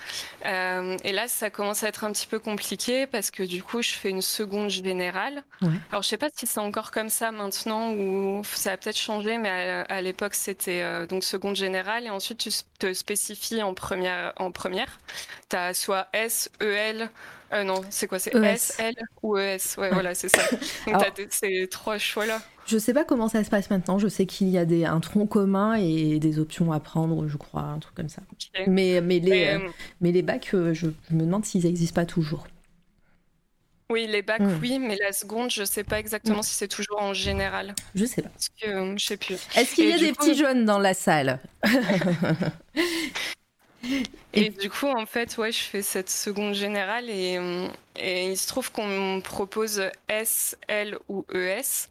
Euh, 0.45 0.97
et 1.04 1.12
là, 1.12 1.28
ça 1.28 1.50
commence 1.50 1.84
à 1.84 1.88
être 1.88 2.04
un 2.04 2.12
petit 2.12 2.28
peu 2.28 2.39
compliqué 2.39 3.08
parce 3.08 3.32
que 3.32 3.43
du 3.43 3.63
coup, 3.63 3.82
je 3.82 3.91
fais 3.91 4.10
une 4.10 4.21
seconde 4.21 4.69
générale. 4.69 5.43
Alors, 5.91 6.04
je 6.04 6.08
sais 6.08 6.17
pas 6.17 6.30
si 6.34 6.47
c'est 6.47 6.60
encore 6.60 6.91
comme 6.91 7.10
ça 7.10 7.32
maintenant 7.32 7.91
ou 7.91 8.41
ça 8.43 8.73
a 8.73 8.78
peut-être 8.78 8.97
changé, 8.97 9.38
mais 9.38 9.50
à, 9.89 10.02
l'époque, 10.02 10.36
c'était 10.36 10.82
euh, 10.82 11.06
donc 11.06 11.23
seconde 11.23 11.56
générale 11.56 12.06
et 12.06 12.10
ensuite 12.10 12.39
tu 12.39 12.50
te 12.80 12.93
spécifies 12.93 13.63
en 13.63 13.73
première. 13.73 14.34
En 14.38 14.52
première, 14.52 15.00
tu 15.50 15.56
as 15.56 15.73
soit 15.73 16.08
S, 16.13 16.50
EL. 16.62 17.10
Euh, 17.53 17.63
non, 17.63 17.81
c'est 17.89 18.07
quoi 18.07 18.19
C'est 18.19 18.36
e 18.36 18.43
S, 18.43 18.75
L 18.79 18.95
ou 19.23 19.38
ES 19.38 19.77
Ouais, 19.77 19.89
voilà, 19.91 20.13
c'est 20.13 20.29
ça. 20.29 20.41
Donc, 20.86 20.95
as 20.95 21.12
ces 21.29 21.67
trois 21.69 21.97
choix-là. 21.97 22.41
Je 22.67 22.77
sais 22.77 22.93
pas 22.93 23.05
comment 23.05 23.29
ça 23.29 23.43
se 23.45 23.49
passe 23.49 23.69
maintenant. 23.69 23.97
Je 23.97 24.10
sais 24.10 24.25
qu'il 24.25 24.49
y 24.49 24.57
a 24.57 24.65
des, 24.65 24.83
un 24.83 24.99
tronc 24.99 25.25
commun 25.25 25.75
et 25.75 26.19
des 26.19 26.38
options 26.38 26.73
à 26.73 26.81
prendre, 26.81 27.27
je 27.27 27.38
crois, 27.38 27.62
un 27.62 27.79
truc 27.79 27.95
comme 27.95 28.10
ça. 28.10 28.21
Mais, 28.67 28.99
mais, 28.99 29.19
les, 29.19 29.47
euh, 29.47 29.69
mais 30.01 30.12
les 30.12 30.21
bacs, 30.21 30.53
euh, 30.53 30.73
je, 30.73 30.88
me 31.10 31.21
demande 31.21 31.45
s'ils 31.45 31.63
n'existent 31.63 31.95
pas 31.95 32.05
toujours. 32.05 32.45
Oui, 33.89 34.05
les 34.05 34.21
bacs, 34.21 34.41
hmm. 34.41 34.60
oui, 34.62 34.79
mais 34.79 34.97
la 34.97 35.13
seconde, 35.13 35.49
je 35.49 35.63
sais 35.63 35.86
pas 35.86 35.97
exactement 35.97 36.39
hmm. 36.39 36.43
si 36.43 36.55
c'est 36.55 36.67
toujours 36.67 37.01
en 37.01 37.13
général. 37.13 37.73
Je 37.95 38.03
sais 38.03 38.21
pas. 38.21 38.27
Parce 38.29 38.49
que 38.49 38.67
euh, 38.67 38.97
je 38.97 39.05
sais 39.05 39.15
plus. 39.15 39.36
Est-ce 39.55 39.73
qu'il 39.73 39.88
y 39.88 39.93
a 39.93 39.97
des 39.97 40.12
petits 40.12 40.36
jeunes 40.36 40.65
dans 40.65 40.79
la 40.79 40.93
salle? 40.93 41.39
Et, 44.34 44.50
du 44.50 44.70
coup, 44.70 44.88
en 44.88 45.06
fait, 45.06 45.38
ouais, 45.38 45.52
je 45.52 45.60
fais 45.60 45.82
cette 45.82 46.10
seconde 46.10 46.54
générale 46.54 47.10
et, 47.10 47.40
et 47.96 48.32
il 48.32 48.38
se 48.38 48.48
trouve 48.48 48.72
qu'on 48.72 48.88
me 48.88 49.22
propose 49.22 49.84
S, 50.08 50.58
L 50.68 50.98
ou 51.10 51.26
ES. 51.34 51.90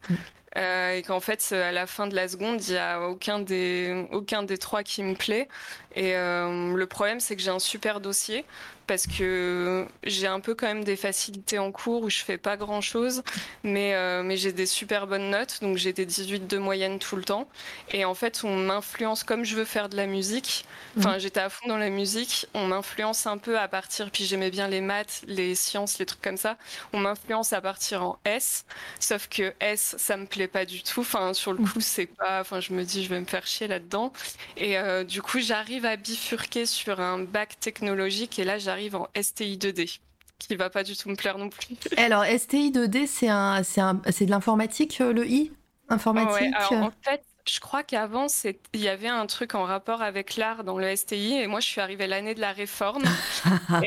Euh, 0.55 0.95
et 0.95 1.03
qu'en 1.03 1.19
fait, 1.19 1.51
à 1.51 1.71
la 1.71 1.85
fin 1.85 2.07
de 2.07 2.15
la 2.15 2.27
seconde, 2.27 2.63
il 2.67 2.71
n'y 2.71 2.77
a 2.77 3.01
aucun 3.01 3.39
des, 3.39 4.07
aucun 4.11 4.43
des 4.43 4.57
trois 4.57 4.81
qui 4.81 5.03
me 5.03 5.13
plaît. 5.13 5.47
Et 5.95 6.15
euh, 6.15 6.73
le 6.75 6.87
problème, 6.87 7.19
c'est 7.19 7.35
que 7.35 7.41
j'ai 7.41 7.51
un 7.51 7.59
super 7.59 7.99
dossier 7.99 8.43
parce 8.87 9.05
que 9.05 9.85
j'ai 10.03 10.27
un 10.27 10.39
peu 10.39 10.55
quand 10.55 10.67
même 10.67 10.83
des 10.85 10.95
facilités 10.95 11.59
en 11.59 11.71
cours 11.71 12.03
où 12.03 12.09
je 12.09 12.19
fais 12.19 12.37
pas 12.37 12.55
grand 12.55 12.81
chose, 12.81 13.21
mais, 13.63 13.93
euh, 13.93 14.23
mais 14.23 14.37
j'ai 14.37 14.53
des 14.53 14.65
super 14.65 15.07
bonnes 15.07 15.29
notes, 15.29 15.59
donc 15.61 15.77
j'ai 15.77 15.91
des 15.91 16.05
18 16.05 16.47
de 16.47 16.57
moyenne 16.57 16.97
tout 16.97 17.17
le 17.17 17.23
temps. 17.23 17.47
Et 17.91 18.05
en 18.05 18.15
fait, 18.15 18.41
on 18.45 18.55
m'influence 18.55 19.23
comme 19.23 19.43
je 19.43 19.55
veux 19.55 19.65
faire 19.65 19.89
de 19.89 19.97
la 19.97 20.07
musique. 20.07 20.65
Enfin, 20.97 21.17
mmh. 21.17 21.19
j'étais 21.19 21.39
à 21.41 21.49
fond 21.49 21.67
dans 21.67 21.77
la 21.77 21.89
musique, 21.89 22.47
on 22.53 22.67
m'influence 22.67 23.27
un 23.27 23.37
peu 23.37 23.59
à 23.59 23.67
partir, 23.67 24.09
puis 24.09 24.25
j'aimais 24.25 24.49
bien 24.49 24.69
les 24.69 24.81
maths, 24.81 25.21
les 25.27 25.53
sciences, 25.53 25.99
les 25.99 26.05
trucs 26.05 26.21
comme 26.21 26.37
ça. 26.37 26.57
On 26.93 26.99
m'influence 26.99 27.51
à 27.51 27.59
partir 27.59 28.03
en 28.03 28.17
S, 28.23 28.65
sauf 28.99 29.27
que 29.27 29.53
S, 29.59 29.95
ça 29.97 30.15
me 30.15 30.25
plaît 30.25 30.47
pas 30.47 30.65
du 30.65 30.81
tout. 30.81 31.01
Enfin, 31.01 31.33
sur 31.33 31.51
le 31.51 31.59
mmh. 31.59 31.69
coup, 31.69 31.81
c'est 31.81 32.05
pas. 32.05 32.39
Enfin, 32.39 32.61
je 32.61 32.71
me 32.71 32.83
dis, 32.83 33.03
je 33.03 33.09
vais 33.09 33.19
me 33.19 33.25
faire 33.25 33.45
chier 33.45 33.67
là-dedans. 33.67 34.13
Et 34.55 34.77
euh, 34.77 35.03
du 35.03 35.21
coup, 35.21 35.39
j'arrive 35.39 35.85
à 35.85 35.97
bifurquer 35.97 36.65
sur 36.65 37.01
un 37.01 37.19
bac 37.19 37.59
technologique, 37.59 38.39
et 38.39 38.45
là, 38.45 38.57
j'arrive 38.57 38.76
arrive 38.77 38.95
en 38.95 39.07
STI 39.19 39.57
2D 39.57 39.99
qui 40.39 40.55
va 40.55 40.69
pas 40.69 40.83
du 40.83 40.95
tout 40.95 41.09
me 41.09 41.15
plaire 41.15 41.37
non 41.39 41.49
plus. 41.49 41.75
Alors 41.97 42.23
STI 42.23 42.71
2D 42.71 43.07
c'est 43.07 43.27
un 43.27 43.63
c'est 43.63 43.81
un 43.81 44.01
c'est 44.11 44.25
de 44.25 44.31
l'informatique 44.31 45.01
euh, 45.01 45.11
le 45.11 45.27
I? 45.27 45.51
Informatique? 45.89 46.53
en 46.71 46.91
fait 47.01 47.23
je 47.49 47.59
crois 47.59 47.83
qu'avant, 47.83 48.27
il 48.73 48.81
y 48.81 48.87
avait 48.87 49.07
un 49.07 49.25
truc 49.25 49.55
en 49.55 49.63
rapport 49.63 50.01
avec 50.01 50.35
l'art 50.35 50.63
dans 50.63 50.77
le 50.77 50.95
STI 50.95 51.35
et 51.35 51.47
moi, 51.47 51.59
je 51.59 51.67
suis 51.67 51.81
arrivée 51.81 52.07
l'année 52.07 52.33
de 52.33 52.41
la 52.41 52.51
réforme. 52.51 53.03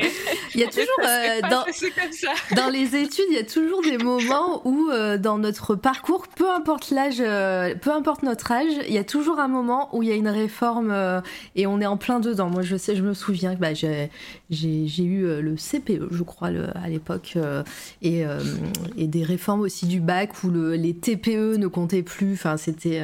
il 0.55 0.61
y 0.61 0.65
a 0.65 0.69
toujours, 0.69 0.87
euh, 1.05 1.41
dans, 1.43 1.65
dans, 2.57 2.71
les 2.71 2.97
études, 2.97 3.27
il 3.31 3.37
y 3.37 3.39
a 3.39 3.45
toujours 3.45 3.83
des 3.83 3.99
moments 3.99 4.63
où, 4.67 4.91
euh, 4.91 5.19
dans 5.19 5.39
notre 5.39 5.75
parcours, 5.75 6.29
peu 6.29 6.51
importe 6.51 6.91
l'âge, 6.91 7.21
euh, 7.21 7.75
peu 7.75 7.91
importe 7.91 8.23
notre 8.23 8.51
âge, 8.53 8.73
il 8.89 8.95
y 8.95 8.99
a 8.99 9.05
toujours 9.05 9.39
un 9.39 9.49
moment 9.49 9.95
où 9.95 10.03
il 10.03 10.09
y 10.09 10.13
a 10.13 10.17
une 10.17 10.29
réforme 10.29 10.95
et 11.55 11.67
on 11.67 11.81
est 11.81 11.87
en 11.87 11.97
plein 11.97 12.21
dedans. 12.21 12.49
Moi, 12.49 12.63
je 12.63 12.77
sais, 12.77 12.97
je 12.97 13.03
me 13.03 13.15
souviens 13.15 13.55
que 13.55 13.61
bah, 13.61 13.75
j'ai 13.75 14.11
eu 15.05 15.41
le 15.41 15.57
CPE, 15.57 16.09
je 16.11 16.23
crois, 16.23 16.49
à 16.49 16.89
l'époque, 16.89 17.37
et, 18.03 18.25
et, 18.97 19.07
des 19.07 19.25
réformes 19.25 19.61
aussi 19.61 19.87
du 19.87 20.01
bac 20.01 20.45
où 20.45 20.51
le, 20.51 20.75
les 20.75 20.95
TPE 20.95 21.57
ne 21.57 21.67
comptaient 21.67 22.03
plus. 22.03 22.35
Enfin, 22.35 22.57
c'était 22.57 23.03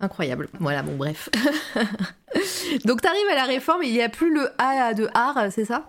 incroyable. 0.00 0.48
Voilà, 0.60 0.82
bon, 0.82 0.96
bref. 0.96 1.28
Donc, 2.84 3.02
tu 3.02 3.08
arrives 3.08 3.28
à 3.30 3.34
la 3.34 3.44
réforme 3.44 3.82
il 3.82 3.92
n'y 3.92 4.02
a 4.02 4.08
plus 4.08 4.32
le 4.32 4.50
A 4.58 4.94
de 4.94 5.08
art, 5.14 5.50
c'est 5.50 5.64
ça? 5.64 5.86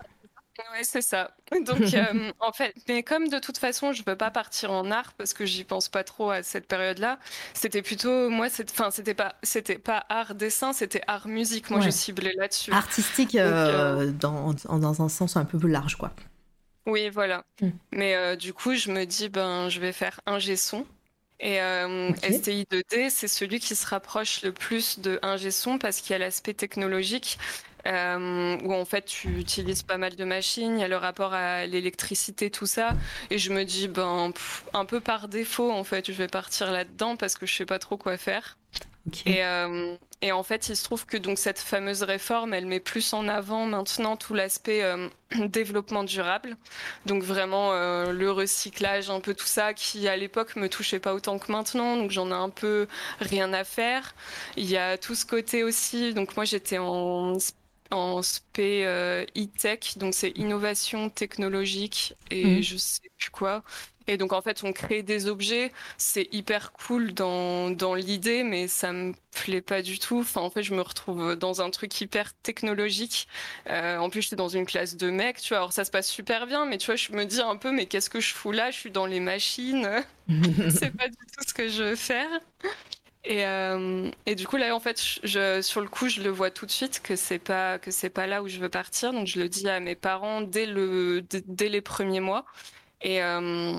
Ouais, 0.72 0.84
c'est 0.84 1.02
ça. 1.02 1.30
Donc, 1.64 1.80
euh, 1.94 2.32
en 2.40 2.52
fait, 2.52 2.74
mais 2.88 3.02
comme 3.02 3.28
de 3.28 3.38
toute 3.38 3.58
façon, 3.58 3.92
je 3.92 4.02
veux 4.06 4.16
pas 4.16 4.30
partir 4.30 4.72
en 4.72 4.90
art 4.90 5.12
parce 5.16 5.32
que 5.32 5.44
j'y 5.44 5.64
pense 5.64 5.88
pas 5.88 6.04
trop 6.04 6.30
à 6.30 6.42
cette 6.42 6.66
période-là. 6.66 7.18
C'était 7.54 7.82
plutôt, 7.82 8.30
moi, 8.30 8.48
enfin, 8.70 8.90
c'était 8.90 9.14
pas, 9.14 9.36
c'était 9.42 9.78
pas 9.78 10.04
art 10.08 10.34
dessin, 10.34 10.72
c'était 10.72 11.02
art 11.06 11.28
musique. 11.28 11.70
Moi, 11.70 11.80
je 11.80 11.90
ciblais 11.90 12.34
là-dessus. 12.36 12.72
Artistique 12.72 13.34
euh, 13.34 14.00
euh, 14.00 14.10
dans, 14.10 14.54
dans, 14.64 15.02
un 15.02 15.08
sens 15.08 15.36
un 15.36 15.44
peu 15.44 15.58
plus 15.58 15.70
large, 15.70 15.96
quoi. 15.96 16.12
Oui, 16.86 17.08
voilà. 17.10 17.44
Hmm. 17.60 17.70
Mais 17.92 18.36
du 18.36 18.52
coup, 18.52 18.74
je 18.74 18.90
me 18.90 19.04
dis, 19.04 19.28
ben, 19.28 19.68
je 19.68 19.80
vais 19.80 19.92
faire 19.92 20.20
un 20.26 20.38
son. 20.56 20.86
Et 21.40 21.60
euh, 21.60 22.12
STI 22.16 22.66
2D, 22.70 23.08
c'est 23.08 23.28
celui 23.28 23.60
qui 23.60 23.74
se 23.74 23.86
rapproche 23.86 24.42
le 24.42 24.52
plus 24.52 25.00
de 25.00 25.18
un 25.22 25.38
son 25.50 25.78
parce 25.78 26.00
qu'il 26.00 26.12
y 26.12 26.14
a 26.14 26.18
l'aspect 26.18 26.54
technologique. 26.54 27.38
Euh, 27.86 28.58
où 28.62 28.74
en 28.74 28.84
fait 28.84 29.06
tu 29.06 29.38
utilises 29.38 29.82
pas 29.82 29.96
mal 29.96 30.14
de 30.14 30.24
machines, 30.24 30.76
il 30.76 30.82
y 30.82 30.84
a 30.84 30.88
le 30.88 30.98
rapport 30.98 31.32
à 31.32 31.64
l'électricité, 31.64 32.50
tout 32.50 32.66
ça, 32.66 32.90
et 33.30 33.38
je 33.38 33.50
me 33.50 33.64
dis 33.64 33.88
ben 33.88 34.34
un 34.74 34.84
peu 34.84 35.00
par 35.00 35.28
défaut 35.28 35.70
en 35.70 35.82
fait 35.82 36.12
je 36.12 36.12
vais 36.12 36.28
partir 36.28 36.70
là-dedans 36.70 37.16
parce 37.16 37.38
que 37.38 37.46
je 37.46 37.54
sais 37.54 37.64
pas 37.64 37.78
trop 37.78 37.96
quoi 37.96 38.18
faire. 38.18 38.58
Et, 39.24 39.42
euh, 39.44 39.96
et, 40.22 40.32
en 40.32 40.42
fait, 40.42 40.68
il 40.68 40.76
se 40.76 40.84
trouve 40.84 41.06
que 41.06 41.16
donc 41.16 41.38
cette 41.38 41.58
fameuse 41.58 42.02
réforme, 42.02 42.52
elle 42.52 42.66
met 42.66 42.80
plus 42.80 43.12
en 43.14 43.26
avant 43.26 43.64
maintenant 43.64 44.16
tout 44.16 44.34
l'aspect 44.34 44.82
euh, 44.82 45.08
développement 45.46 46.04
durable. 46.04 46.56
Donc 47.06 47.22
vraiment 47.22 47.72
euh, 47.72 48.12
le 48.12 48.30
recyclage, 48.30 49.08
un 49.08 49.20
peu 49.20 49.34
tout 49.34 49.46
ça 49.46 49.72
qui 49.72 50.08
à 50.08 50.16
l'époque 50.16 50.56
me 50.56 50.68
touchait 50.68 51.00
pas 51.00 51.14
autant 51.14 51.38
que 51.38 51.50
maintenant. 51.50 51.96
Donc 51.96 52.10
j'en 52.10 52.28
ai 52.30 52.34
un 52.34 52.50
peu 52.50 52.86
rien 53.20 53.52
à 53.52 53.64
faire. 53.64 54.14
Il 54.56 54.68
y 54.68 54.76
a 54.76 54.98
tout 54.98 55.14
ce 55.14 55.24
côté 55.24 55.64
aussi. 55.64 56.12
Donc 56.12 56.36
moi 56.36 56.44
j'étais 56.44 56.78
en 56.78 57.36
en 57.92 58.22
SP 58.22 58.86
e-tech, 59.36 59.96
donc 59.96 60.14
c'est 60.14 60.30
innovation 60.36 61.10
technologique 61.10 62.14
et 62.30 62.60
mmh. 62.60 62.62
je 62.62 62.76
sais 62.76 63.10
plus 63.18 63.30
quoi. 63.30 63.64
Et 64.06 64.16
donc 64.16 64.32
en 64.32 64.42
fait, 64.42 64.62
on 64.64 64.72
crée 64.72 65.02
des 65.02 65.28
objets, 65.28 65.72
c'est 65.98 66.28
hyper 66.32 66.72
cool 66.72 67.12
dans, 67.12 67.70
dans 67.70 67.94
l'idée, 67.94 68.42
mais 68.42 68.66
ça 68.66 68.92
me 68.92 69.14
plaît 69.32 69.60
pas 69.60 69.82
du 69.82 69.98
tout. 69.98 70.20
Enfin, 70.20 70.40
en 70.40 70.50
fait, 70.50 70.62
je 70.62 70.74
me 70.74 70.82
retrouve 70.82 71.36
dans 71.36 71.60
un 71.60 71.70
truc 71.70 72.00
hyper 72.00 72.34
technologique. 72.34 73.28
Euh, 73.68 73.98
en 73.98 74.10
plus, 74.10 74.22
j'étais 74.22 74.36
dans 74.36 74.48
une 74.48 74.66
classe 74.66 74.96
de 74.96 75.10
mecs, 75.10 75.40
tu 75.40 75.50
vois. 75.50 75.58
Alors 75.58 75.72
ça 75.72 75.84
se 75.84 75.90
passe 75.90 76.08
super 76.08 76.46
bien, 76.46 76.66
mais 76.66 76.78
tu 76.78 76.86
vois, 76.86 76.96
je 76.96 77.12
me 77.12 77.24
dis 77.24 77.40
un 77.40 77.56
peu, 77.56 77.70
mais 77.72 77.86
qu'est-ce 77.86 78.10
que 78.10 78.20
je 78.20 78.34
fous 78.34 78.52
là? 78.52 78.70
Je 78.70 78.78
suis 78.78 78.90
dans 78.90 79.06
les 79.06 79.20
machines. 79.20 79.88
c'est 80.70 80.96
pas 80.96 81.08
du 81.08 81.16
tout 81.16 81.44
ce 81.46 81.54
que 81.54 81.68
je 81.68 81.82
veux 81.82 81.96
faire. 81.96 82.28
Et, 83.24 83.44
euh, 83.44 84.10
et, 84.24 84.34
du 84.34 84.46
coup 84.46 84.56
là 84.56 84.74
en 84.74 84.80
fait 84.80 84.98
je, 85.22 85.60
sur 85.60 85.82
le 85.82 85.88
coup 85.88 86.08
je 86.08 86.22
le 86.22 86.30
vois 86.30 86.50
tout 86.50 86.64
de 86.64 86.70
suite 86.70 87.02
que 87.02 87.16
c'est 87.16 87.38
pas 87.38 87.78
que 87.78 87.90
c'est 87.90 88.08
pas 88.08 88.26
là 88.26 88.42
où 88.42 88.48
je 88.48 88.58
veux 88.58 88.70
partir 88.70 89.12
donc 89.12 89.26
je 89.26 89.38
le 89.38 89.50
dis 89.50 89.68
à 89.68 89.78
mes 89.78 89.94
parents 89.94 90.40
dès 90.40 90.64
le 90.64 91.22
dès 91.46 91.68
les 91.68 91.82
premiers 91.82 92.20
mois 92.20 92.46
et 93.02 93.22
euh, 93.22 93.74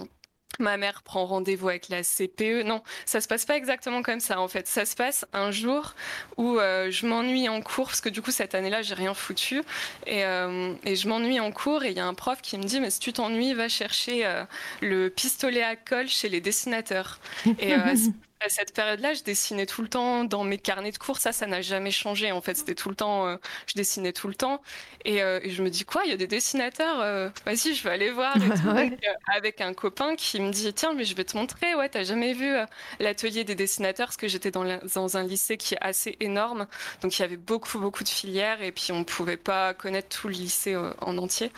ma 0.60 0.78
mère 0.78 1.02
prend 1.04 1.26
rendez-vous 1.26 1.70
avec 1.70 1.90
la 1.90 2.04
CPE. 2.04 2.64
Non, 2.66 2.82
ça 3.06 3.22
se 3.22 3.28
passe 3.28 3.46
pas 3.46 3.58
exactement 3.58 4.02
comme 4.02 4.20
ça 4.20 4.40
en 4.40 4.48
fait. 4.48 4.68
Ça 4.68 4.86
se 4.86 4.96
passe 4.96 5.26
un 5.34 5.52
jour 5.52 5.96
où 6.38 6.60
euh, 6.60 6.92
je 6.92 7.06
m'ennuie 7.08 7.50
en 7.50 7.62
cours 7.62 7.88
parce 7.88 8.02
que 8.02 8.10
du 8.10 8.22
coup 8.22 8.32
cette 8.32 8.56
année-là 8.56 8.82
j'ai 8.82 8.96
rien 8.96 9.14
foutu 9.14 9.62
et, 10.06 10.26
euh, 10.26 10.74
et 10.84 10.96
je 10.96 11.08
m'ennuie 11.08 11.40
en 11.40 11.52
cours 11.52 11.84
et 11.84 11.92
il 11.92 11.98
y 11.98 12.00
a 12.00 12.06
un 12.06 12.14
prof 12.14 12.42
qui 12.42 12.58
me 12.58 12.64
dit 12.64 12.80
mais 12.80 12.90
si 12.90 13.00
tu 13.00 13.14
t'ennuies 13.14 13.54
va 13.54 13.70
chercher 13.70 14.44
le 14.82 15.10
pistolet 15.10 15.64
à 15.64 15.76
colle 15.76 16.08
chez 16.08 16.30
les 16.30 16.42
dessinateurs. 16.42 17.20
à 18.42 18.50
cette 18.50 18.74
période-là, 18.74 19.14
je 19.14 19.24
dessinais 19.24 19.66
tout 19.66 19.82
le 19.82 19.88
temps 19.88 20.24
dans 20.24 20.44
mes 20.44 20.58
carnets 20.58 20.92
de 20.92 20.98
cours. 20.98 21.18
Ça, 21.18 21.32
ça 21.32 21.46
n'a 21.46 21.62
jamais 21.62 21.92
changé. 21.92 22.32
En 22.32 22.42
fait, 22.42 22.56
c'était 22.56 22.76
tout 22.76 22.90
le 22.90 22.96
temps, 22.96 23.28
euh, 23.28 23.38
je 23.68 23.76
dessinais 23.76 24.14
tout 24.14 24.28
le 24.28 24.36
temps. 24.36 24.62
Et, 25.06 25.22
euh, 25.22 25.40
et, 25.44 25.52
je 25.52 25.64
me 25.64 25.70
dis 25.70 25.86
quoi, 25.86 26.04
il 26.06 26.12
y 26.12 26.14
a 26.14 26.18
des 26.18 26.28
dessinateurs. 26.28 27.00
Euh, 27.02 27.30
vas-y, 27.46 27.74
je 27.74 27.84
vais 27.84 27.92
aller 27.92 28.10
voir. 28.12 28.36
avec 29.36 29.62
un 29.62 29.74
copain 29.74 30.16
qui 30.16 30.40
me 30.40 30.52
dit 30.52 30.74
tiens, 30.74 30.94
mais 30.94 31.06
je 31.06 31.16
vais 31.16 31.24
te 31.24 31.38
montrer. 31.38 31.76
Ouais, 31.76 31.90
t'as 31.90 32.04
jamais 32.04 32.34
vu 32.34 32.54
l'atelier 33.00 33.44
des 33.44 33.56
dessinateurs? 33.56 34.08
Parce 34.08 34.18
que 34.18 34.28
j'étais 34.28 34.52
dans, 34.52 34.80
dans, 34.94 35.18
un 35.18 35.24
lycée 35.24 35.58
qui 35.58 35.76
est 35.76 35.82
assez 35.82 36.18
énorme. 36.20 36.68
Donc 37.02 37.18
il 37.18 37.22
y 37.22 37.26
avait 37.26 37.38
beaucoup, 37.38 37.80
beaucoup 37.80 38.04
de 38.04 38.10
filières 38.10 38.62
et 38.62 38.72
puis 38.72 38.92
on 38.92 39.04
pouvait 39.04 39.38
pas 39.38 39.74
connaître 39.74 40.10
tout 40.10 40.28
le 40.28 40.34
lycée 40.34 40.76
en 40.76 41.18
entier. 41.18 41.52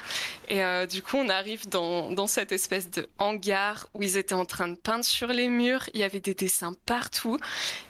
Et 0.50 0.62
du 0.88 1.02
coup, 1.02 1.17
on 1.17 1.30
arrive 1.30 1.67
dans, 1.69 2.12
dans 2.12 2.28
cette 2.28 2.52
espèce 2.52 2.89
de 2.89 3.08
hangar 3.17 3.88
où 3.93 4.04
ils 4.04 4.17
étaient 4.17 4.34
en 4.34 4.46
train 4.46 4.67
de 4.67 4.76
peindre 4.76 5.06
sur 5.06 5.28
les 5.28 5.48
murs. 5.48 5.89
Il 5.93 6.00
y 6.00 6.04
avait 6.04 6.19
des 6.19 6.34
dessins 6.34 6.72
partout. 6.73 7.38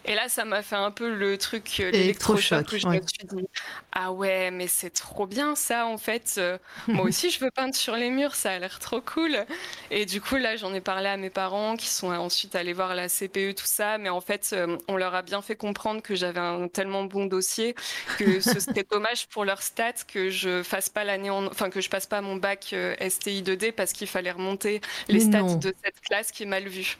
Et 0.05 0.15
là, 0.15 0.27
ça 0.27 0.43
m'a 0.45 0.61
fait 0.61 0.75
un 0.75 0.91
peu 0.91 1.13
le 1.13 1.37
truc, 1.37 1.79
euh, 1.79 1.91
l'électrochoc, 1.91 2.75
je 2.75 2.87
me 2.87 3.01
suis 3.01 3.25
dit, 3.25 3.47
ah 3.93 4.11
ouais, 4.11 4.51
mais 4.51 4.67
c'est 4.67 4.89
trop 4.89 5.25
bien 5.25 5.55
ça, 5.55 5.85
en 5.85 5.97
fait. 5.97 6.35
Euh, 6.37 6.57
moi 6.87 7.05
aussi, 7.05 7.29
je 7.31 7.39
veux 7.39 7.51
peindre 7.51 7.73
sur 7.73 7.95
les 7.95 8.09
murs, 8.09 8.35
ça 8.35 8.51
a 8.51 8.59
l'air 8.59 8.79
trop 8.79 9.01
cool. 9.01 9.45
Et 9.91 10.05
du 10.05 10.19
coup, 10.19 10.35
là, 10.35 10.57
j'en 10.57 10.73
ai 10.73 10.81
parlé 10.81 11.07
à 11.07 11.17
mes 11.17 11.29
parents 11.29 11.77
qui 11.77 11.87
sont 11.87 12.07
ensuite 12.07 12.55
allés 12.55 12.73
voir 12.73 12.95
la 12.95 13.07
CPE, 13.07 13.55
tout 13.55 13.65
ça. 13.65 13.97
Mais 13.97 14.09
en 14.09 14.21
fait, 14.21 14.49
euh, 14.53 14.77
on 14.87 14.97
leur 14.97 15.15
a 15.15 15.21
bien 15.21 15.41
fait 15.41 15.55
comprendre 15.55 16.01
que 16.01 16.15
j'avais 16.15 16.39
un 16.39 16.67
tellement 16.67 17.05
bon 17.05 17.25
dossier 17.25 17.75
que 18.17 18.39
ce 18.39 18.59
serait 18.59 18.85
dommage 18.89 19.27
pour 19.27 19.45
leur 19.45 19.61
stats 19.61 19.93
que 20.07 20.29
je 20.29 20.63
fasse 20.63 20.89
pas 20.89 21.03
l'année 21.03 21.29
enfin, 21.29 21.69
que 21.69 21.81
je 21.81 21.89
passe 21.89 22.07
pas 22.07 22.21
mon 22.21 22.35
bac 22.35 22.75
STI 23.09 23.41
2D 23.41 23.71
parce 23.71 23.93
qu'il 23.93 24.07
fallait 24.07 24.31
remonter 24.31 24.81
les 25.07 25.21
stats 25.21 25.55
de 25.55 25.73
cette 25.83 26.01
classe 26.01 26.31
qui 26.31 26.43
est 26.43 26.47
mal 26.47 26.67
vue. 26.67 26.97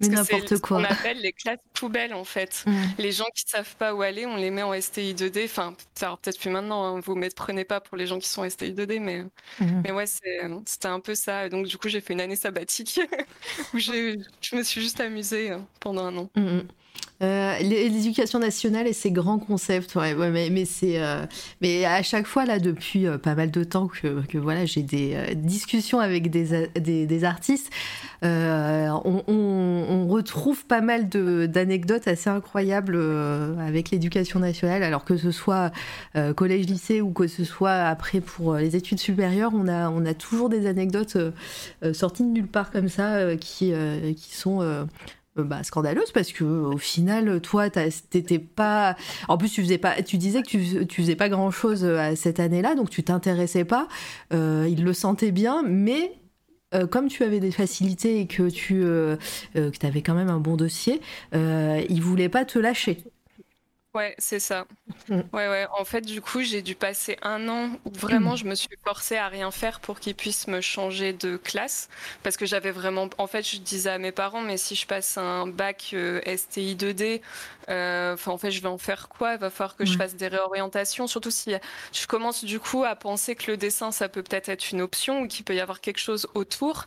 Mais 0.00 0.08
n'importe 0.08 0.58
quoi. 0.58 0.78
On 0.78 0.84
appelle 0.84 1.20
les 1.20 1.32
classes 1.32 1.58
poubelles 1.72 2.14
en 2.14 2.24
fait. 2.24 2.64
Mm. 2.66 2.82
Les 2.98 3.12
gens 3.12 3.26
qui 3.34 3.44
savent 3.46 3.76
pas 3.76 3.94
où 3.94 4.02
aller, 4.02 4.26
on 4.26 4.36
les 4.36 4.50
met 4.50 4.62
en 4.62 4.78
STI 4.78 5.14
2D. 5.14 5.44
Enfin, 5.44 5.74
peut-être 5.94 6.38
plus 6.38 6.50
maintenant. 6.50 6.84
Hein. 6.84 7.00
Vous 7.00 7.14
ne 7.14 7.28
prenez 7.28 7.64
pas 7.64 7.80
pour 7.80 7.96
les 7.96 8.06
gens 8.06 8.18
qui 8.18 8.28
sont 8.28 8.48
STI 8.48 8.72
2D, 8.72 9.00
mais 9.00 9.22
mm. 9.60 9.82
mais 9.84 9.92
ouais, 9.92 10.06
c'était 10.06 10.88
un 10.88 11.00
peu 11.00 11.14
ça. 11.14 11.48
Donc 11.48 11.66
du 11.66 11.78
coup, 11.78 11.88
j'ai 11.88 12.00
fait 12.00 12.12
une 12.12 12.20
année 12.20 12.36
sabbatique 12.36 13.00
où 13.74 13.78
je 13.78 14.56
me 14.56 14.62
suis 14.62 14.80
juste 14.80 15.00
amusée 15.00 15.52
euh, 15.52 15.58
pendant 15.80 16.06
un 16.06 16.16
an. 16.16 16.30
Mm, 16.34 16.60
euh, 17.22 17.58
l'éducation 17.60 18.40
nationale 18.40 18.88
et 18.88 18.92
ses 18.92 19.12
grands 19.12 19.38
concepts, 19.38 19.94
mais, 19.94 20.50
euh, 20.82 21.26
mais 21.60 21.84
à 21.84 22.02
chaque 22.02 22.26
fois 22.26 22.44
là 22.44 22.58
depuis 22.58 23.06
euh, 23.06 23.18
pas 23.18 23.36
mal 23.36 23.52
de 23.52 23.62
temps 23.62 23.86
que, 23.86 24.36
voilà 24.36 24.64
j'ai 24.64 24.82
des 24.82 25.16
discussions 25.36 26.00
avec 26.00 26.28
des, 26.28 26.68
des, 26.74 27.06
des 27.06 27.24
artistes, 27.24 27.70
on, 28.22 30.08
retrouve 30.08 30.64
pas 30.66 30.80
mal 30.80 31.08
d'anecdotes 31.08 32.06
assez 32.08 32.30
incroyables 32.30 32.96
avec 33.58 33.90
l'éducation 33.90 34.38
nationale, 34.38 34.82
alors 34.82 35.04
que 35.04 35.16
ce 35.16 35.30
soit 35.30 35.72
collège, 36.36 36.66
lycée 36.66 37.00
ou 37.00 37.10
que 37.12 37.26
ce 37.26 37.44
soit 37.44 37.72
après 37.72 38.20
pour 38.20 38.54
les 38.54 38.76
études 38.76 39.00
supérieures, 39.00 39.52
on 39.54 39.66
a, 39.66 39.88
on 39.88 40.04
a 40.04 40.14
toujours 40.14 40.48
des 40.48 40.66
anecdotes 40.66 41.16
sorties 41.92 42.22
de 42.22 42.28
nulle 42.28 42.46
part 42.46 42.70
comme 42.70 42.88
ça 42.88 43.36
qui, 43.36 43.72
qui 44.16 44.34
sont 44.36 44.86
bah, 45.36 45.62
scandaleuse 45.64 46.12
parce 46.12 46.32
que 46.32 46.44
au 46.44 46.78
final 46.78 47.40
toi 47.40 47.68
t'étais 47.68 48.38
pas 48.38 48.96
en 49.28 49.36
plus 49.36 49.50
tu 49.50 49.62
faisais 49.62 49.78
pas 49.78 50.00
tu 50.02 50.16
disais 50.16 50.42
que 50.42 50.48
tu, 50.48 50.86
tu 50.86 51.02
faisais 51.02 51.16
pas 51.16 51.28
grand 51.28 51.50
chose 51.50 51.84
euh, 51.84 51.98
à 51.98 52.16
cette 52.16 52.38
année-là 52.38 52.74
donc 52.76 52.90
tu 52.90 53.02
t'intéressais 53.02 53.64
pas 53.64 53.88
euh, 54.32 54.68
il 54.70 54.84
le 54.84 54.92
sentait 54.92 55.32
bien 55.32 55.62
mais 55.66 56.12
comme 56.90 57.06
tu 57.06 57.22
avais 57.22 57.38
des 57.38 57.52
facilités 57.52 58.18
et 58.18 58.26
que 58.26 58.50
tu 58.50 58.82
euh, 59.56 59.70
que 59.70 59.86
avais 59.86 60.02
quand 60.02 60.14
même 60.14 60.28
un 60.28 60.40
bon 60.40 60.56
dossier, 60.56 61.00
euh, 61.34 61.82
il 61.88 62.02
voulait 62.02 62.28
pas 62.28 62.44
te 62.44 62.58
lâcher. 62.58 63.04
Ouais, 63.94 64.16
c'est 64.18 64.40
ça. 64.40 64.66
Mm. 65.08 65.20
Ouais, 65.32 65.48
ouais. 65.48 65.66
En 65.78 65.84
fait, 65.84 66.00
du 66.00 66.20
coup, 66.20 66.42
j'ai 66.42 66.62
dû 66.62 66.74
passer 66.74 67.16
un 67.22 67.48
an 67.48 67.70
où 67.84 67.90
vraiment 67.92 68.34
je 68.34 68.44
me 68.44 68.56
suis 68.56 68.76
forcée 68.84 69.16
à 69.16 69.28
rien 69.28 69.52
faire 69.52 69.78
pour 69.78 70.00
qu'ils 70.00 70.16
puissent 70.16 70.48
me 70.48 70.60
changer 70.60 71.12
de 71.12 71.36
classe. 71.36 71.88
Parce 72.24 72.36
que 72.36 72.44
j'avais 72.44 72.72
vraiment. 72.72 73.08
En 73.18 73.28
fait, 73.28 73.48
je 73.48 73.58
disais 73.58 73.90
à 73.90 73.98
mes 73.98 74.10
parents, 74.10 74.40
mais 74.40 74.56
si 74.56 74.74
je 74.74 74.84
passe 74.88 75.16
un 75.16 75.46
bac 75.46 75.90
euh, 75.94 76.20
STI 76.36 76.74
2D, 76.74 77.22
euh, 77.68 78.14
enfin, 78.14 78.32
en 78.32 78.38
fait, 78.38 78.50
je 78.50 78.60
vais 78.60 78.68
en 78.68 78.78
faire 78.78 79.08
quoi? 79.08 79.34
Il 79.34 79.38
va 79.38 79.48
falloir 79.50 79.76
que 79.76 79.84
je 79.84 79.92
Ouais. 79.92 79.96
fasse 79.96 80.16
des 80.16 80.26
réorientations. 80.26 81.06
Surtout 81.06 81.30
si 81.30 81.54
je 81.92 82.06
commence 82.08 82.42
du 82.44 82.58
coup 82.58 82.82
à 82.82 82.96
penser 82.96 83.36
que 83.36 83.48
le 83.52 83.56
dessin, 83.56 83.92
ça 83.92 84.08
peut 84.08 84.24
peut-être 84.24 84.48
être 84.48 84.72
une 84.72 84.80
option 84.82 85.20
ou 85.20 85.28
qu'il 85.28 85.44
peut 85.44 85.54
y 85.54 85.60
avoir 85.60 85.80
quelque 85.80 85.98
chose 86.00 86.26
autour. 86.34 86.86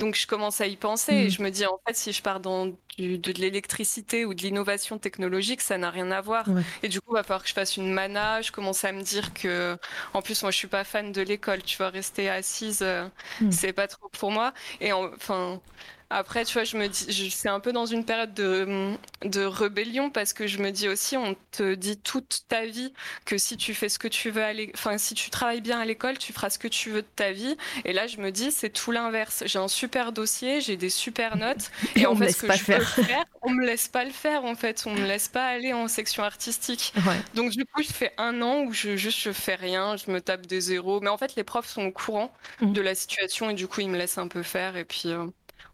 Donc, 0.00 0.16
je 0.16 0.26
commence 0.26 0.60
à 0.60 0.66
y 0.66 0.76
penser 0.76 1.12
Mm. 1.12 1.16
et 1.26 1.30
je 1.30 1.40
me 1.42 1.50
dis, 1.50 1.66
en 1.66 1.78
fait, 1.86 1.94
si 1.96 2.12
je 2.12 2.20
pars 2.22 2.40
dans 2.40 2.66
du- 2.96 3.18
de 3.18 3.32
l'électricité 3.32 4.24
ou 4.24 4.34
de 4.34 4.42
l'innovation 4.42 4.98
technologique, 4.98 5.60
ça 5.60 5.78
n'a 5.78 5.90
rien 5.90 6.10
à 6.10 6.20
voir. 6.20 6.47
Ouais. 6.48 6.64
Et 6.82 6.88
du 6.88 7.00
coup, 7.00 7.12
il 7.12 7.14
va 7.14 7.22
falloir 7.22 7.42
que 7.42 7.48
je 7.48 7.54
fasse 7.54 7.76
une 7.76 7.92
mana. 7.92 8.42
Je 8.42 8.52
commence 8.52 8.84
à 8.84 8.92
me 8.92 9.02
dire 9.02 9.34
que, 9.34 9.78
en 10.14 10.22
plus, 10.22 10.42
moi, 10.42 10.50
je 10.50 10.56
suis 10.56 10.68
pas 10.68 10.84
fan 10.84 11.12
de 11.12 11.22
l'école. 11.22 11.62
Tu 11.62 11.76
vois, 11.76 11.90
rester 11.90 12.28
assise, 12.30 12.80
euh, 12.82 13.08
Mm. 13.40 13.52
c'est 13.52 13.72
pas 13.72 13.86
trop 13.88 14.08
pour 14.10 14.30
moi. 14.32 14.52
Et 14.80 14.92
en- 14.92 15.12
enfin, 15.14 15.60
après, 16.10 16.44
tu 16.46 16.54
vois, 16.54 16.64
je 16.64 16.76
me 16.78 16.88
dis, 16.88 17.30
c'est 17.30 17.48
un 17.50 17.60
peu 17.60 17.72
dans 17.72 17.84
une 17.86 18.04
période 18.04 18.32
de, 18.34 18.96
de 19.24 19.44
rébellion 19.44 20.10
parce 20.10 20.32
que 20.32 20.46
je 20.46 20.58
me 20.58 20.70
dis 20.70 20.88
aussi, 20.88 21.16
on 21.18 21.36
te 21.50 21.74
dit 21.74 21.98
toute 22.00 22.44
ta 22.48 22.64
vie 22.64 22.94
que 23.26 23.36
si 23.36 23.56
tu 23.58 23.74
fais 23.74 23.88
ce 23.90 23.98
que 23.98 24.08
tu 24.08 24.30
veux 24.30 24.42
enfin, 24.74 24.96
si 24.98 25.14
tu 25.14 25.28
travailles 25.30 25.60
bien 25.60 25.78
à 25.80 25.84
l'école, 25.84 26.16
tu 26.18 26.32
feras 26.32 26.48
ce 26.50 26.58
que 26.58 26.68
tu 26.68 26.90
veux 26.90 27.02
de 27.02 27.06
ta 27.14 27.32
vie. 27.32 27.56
Et 27.84 27.92
là, 27.92 28.06
je 28.06 28.18
me 28.18 28.30
dis, 28.32 28.50
c'est 28.52 28.70
tout 28.70 28.90
l'inverse. 28.90 29.42
J'ai 29.46 29.58
un 29.58 29.68
super 29.68 30.12
dossier, 30.12 30.60
j'ai 30.62 30.76
des 30.78 30.90
super 30.90 31.36
notes. 31.36 31.70
Et 31.94 32.06
en 32.06 32.12
on 32.12 32.14
me 32.14 32.22
fait, 32.22 32.26
laisse 32.26 32.36
ce 32.38 32.42
que 32.42 32.46
pas 32.46 32.56
je 32.56 32.62
faire. 32.62 32.80
veux 32.86 32.86
faire, 33.06 33.24
on 33.42 33.50
me 33.50 33.64
laisse 33.66 33.88
pas 33.88 34.04
le 34.04 34.10
faire. 34.10 34.44
En 34.44 34.54
fait, 34.54 34.84
on 34.86 34.94
me 34.94 35.06
laisse 35.06 35.28
pas 35.28 35.46
aller 35.46 35.72
en 35.72 35.88
section 35.88 36.22
artistique. 36.24 36.94
Ouais. 36.94 37.24
Donc 37.34 37.50
du 37.52 37.64
coup, 37.66 37.82
je 37.82 37.92
fais 37.92 38.12
un 38.18 38.40
an 38.42 38.62
où 38.64 38.72
je 38.72 38.96
juste 38.96 39.18
je 39.20 39.32
fais 39.32 39.54
rien, 39.56 39.96
je 39.96 40.10
me 40.10 40.20
tape 40.20 40.46
des 40.46 40.60
zéros. 40.60 41.00
Mais 41.00 41.08
en 41.10 41.18
fait, 41.18 41.34
les 41.36 41.44
profs 41.44 41.68
sont 41.68 41.82
au 41.84 41.92
courant 41.92 42.32
Mhm. 42.60 42.74
de 42.74 42.80
la 42.80 42.94
situation 42.94 43.50
et 43.50 43.54
du 43.54 43.68
coup, 43.68 43.80
ils 43.80 43.88
me 43.90 43.98
laissent 43.98 44.18
un 44.18 44.28
peu 44.28 44.42
faire. 44.42 44.76
Et 44.76 44.84
puis, 44.84 45.08
euh, 45.10 45.26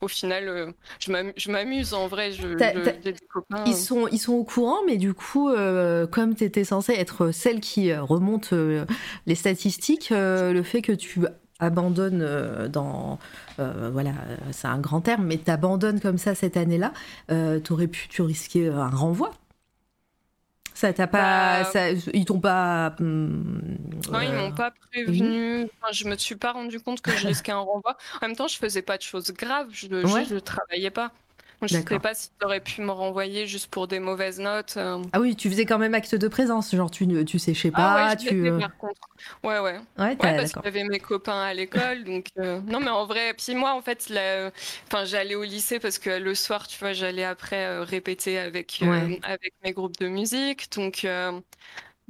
au 0.05 0.09
final, 0.09 0.49
euh, 0.49 0.73
je 1.01 1.11
m'amu- 1.11 1.33
je 1.37 1.51
m'amuse 1.51 1.95
en 1.95 2.07
vrai. 2.07 2.33
Je, 2.33 2.47
des 3.03 3.15
copains. 3.33 3.65
Ils 3.67 3.75
sont, 3.75 4.07
ils 4.09 4.19
sont 4.19 4.35
au 4.35 4.45
courant, 4.45 4.79
mais 4.87 4.97
du 4.97 5.15
coup, 5.15 5.49
euh, 5.51 6.07
comme 6.07 6.35
tu 6.35 6.45
étais 6.45 6.65
censée 6.65 6.93
être 6.93 7.31
celle 7.33 7.61
qui 7.61 7.91
euh, 7.91 8.03
remonte 8.03 8.53
euh, 8.53 8.85
les 9.27 9.35
statistiques, 9.35 10.13
euh, 10.13 10.53
le 10.53 10.63
fait 10.63 10.83
que 10.83 10.93
tu 10.93 11.21
abandonnes 11.61 12.69
dans. 12.73 13.19
voilà, 13.59 14.13
c'est 14.53 14.67
un 14.67 14.79
grand 14.79 15.01
terme, 15.01 15.25
mais 15.25 15.39
tu 15.39 15.51
abandonnes 15.51 16.01
comme 16.01 16.19
ça 16.19 16.35
cette 16.35 16.57
année-là, 16.57 16.93
t'aurais 17.63 17.87
pu 17.87 18.09
tu 18.09 18.23
risquer 18.23 18.69
un 18.69 18.89
renvoi 18.89 19.31
ça 20.75 20.93
t'a 20.93 21.07
pas. 21.07 21.63
Bah- 21.63 21.71
ça- 21.71 21.91
ils 22.13 22.25
t'ont 22.25 22.41
pas. 22.41 22.95
hum, 23.01 23.61
Non, 24.11 24.21
ils 24.21 24.29
euh, 24.29 24.39
m'ont 24.41 24.53
pas 24.53 24.73
prévenu. 24.91 25.65
Enfin, 25.81 25.93
je 25.93 26.05
me 26.07 26.17
suis 26.17 26.37
pas 26.37 26.53
rendu 26.53 26.81
compte 26.81 27.01
que 27.01 27.13
je 27.13 27.27
risquais 27.29 27.53
un 27.53 27.59
renvoi. 27.61 27.97
En 28.21 28.27
même 28.29 28.37
temps, 28.37 28.49
je 28.49 28.57
faisais 28.59 28.83
pas 28.83 28.97
de 28.99 29.03
choses 29.03 29.31
graves. 29.33 29.69
Je, 29.73 29.87
Ouais. 29.89 30.21
juste, 30.21 30.31
je 30.35 30.39
travaillais 30.39 30.91
pas. 30.91 31.13
Je 31.63 31.69
sais 31.69 31.77
D'accord. 31.79 32.01
pas 32.01 32.15
s'ils 32.15 32.31
auraient 32.43 32.61
pu 32.61 32.83
me 32.83 32.91
renvoyer 32.91 33.47
juste 33.47 33.69
pour 33.69 33.87
des 33.89 33.99
mauvaises 34.01 34.39
notes. 34.41 34.75
euh. 34.77 35.03
Ah 35.13 35.21
oui, 35.21 35.35
tu 35.37 35.49
faisais 35.49 35.65
quand 35.65 35.79
même 35.79 35.95
acte 35.95 36.15
de 36.15 36.29
présence, 36.29 36.75
genre 36.75 36.91
tu, 36.91 37.07
ne- 37.07 37.23
tu 37.23 37.39
séchais 37.39 37.71
Ah 37.73 37.95
pas, 37.95 37.95
ouais, 38.07 38.19
je 38.19 38.25
l'ai 38.25 38.31
tu. 38.31 38.43
fait, 38.43 38.51
euh, 38.51 38.59
par 38.61 38.77
contre. 38.77 39.01
Ouais, 39.43 39.59
ouais. 39.61 39.79
Ouais, 39.99 40.17
Ouais, 40.17 40.37
parce 40.37 40.53
y 40.53 40.67
avait 40.67 40.85
mes 40.85 40.99
copains 41.01 41.41
à 41.43 41.55
l'école, 41.55 42.05
donc 42.05 42.27
euh, 42.39 42.61
non, 42.63 42.81
mais 42.81 42.91
en 42.91 43.07
vrai, 43.07 43.35
puis 43.35 43.55
moi, 43.55 43.75
en 43.75 43.83
fait, 43.83 44.09
la- 44.11 44.51
enfin, 44.87 45.05
j'allais 45.05 45.35
au 45.37 45.45
lycée 45.45 45.79
parce 45.81 45.99
que 45.99 46.11
le 46.11 46.35
soir, 46.35 46.67
tu 46.67 46.79
vois, 46.79 46.93
j'allais 46.93 47.25
après 47.25 47.65
euh, 47.67 47.83
répéter 47.85 48.39
avec 48.39 48.81
euh, 48.83 48.87
Ouais. 48.91 49.21
avec 49.23 49.55
mes 49.63 49.73
groupes 49.73 49.97
de 49.99 50.09
musique, 50.09 50.71
donc 50.77 51.07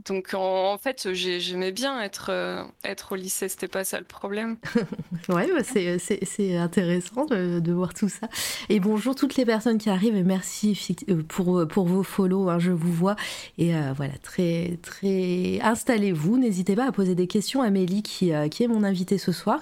donc 0.06 0.34
en, 0.34 0.76
fait, 0.78 1.12
j'ai- 1.12 1.38
j'aimais 1.40 1.70
bien 1.72 2.00
être 2.02 2.26
euh, 2.30 2.62
être 2.84 3.12
au 3.12 3.14
lycée, 3.14 3.48
c'était 3.48 3.68
pas 3.68 3.84
ça 3.84 3.98
le 3.98 4.04
problème. 4.04 4.56
Ouais, 5.30 5.48
bah, 5.50 5.62
c'est- 5.64 6.56
intéressant 6.56 7.24
de, 7.24 7.58
de 7.58 7.72
voir 7.72 7.94
tout 7.94 8.10
ça. 8.10 8.28
Et 8.68 8.78
bonjour 8.78 9.14
toutes 9.14 9.36
les 9.36 9.46
personnes 9.46 9.78
qui 9.78 9.88
arrivent 9.88 10.16
et 10.16 10.22
merci 10.22 10.78
euh, 11.08 11.22
pour, 11.26 11.66
pour 11.66 11.86
vos 11.86 12.02
follow, 12.02 12.50
hein, 12.50 12.58
je 12.58 12.72
vous 12.72 12.92
vois. 12.92 13.16
Et 13.56 13.74
euh, 13.74 13.92
voilà, 13.96 14.12
très, 14.22 14.78
très... 14.82 15.60
Installez-vous, 15.62 16.36
n'hésitez 16.36 16.76
pas 16.76 16.86
à 16.86 16.92
poser 16.92 17.14
des 17.14 17.26
questions 17.26 17.62
à 17.62 17.70
Mélie 17.70 18.02
qui, 18.02 18.34
euh, 18.34 18.48
qui 18.48 18.64
est 18.64 18.68
mon 18.68 18.84
invitée 18.84 19.16
ce 19.16 19.32
soir. 19.32 19.60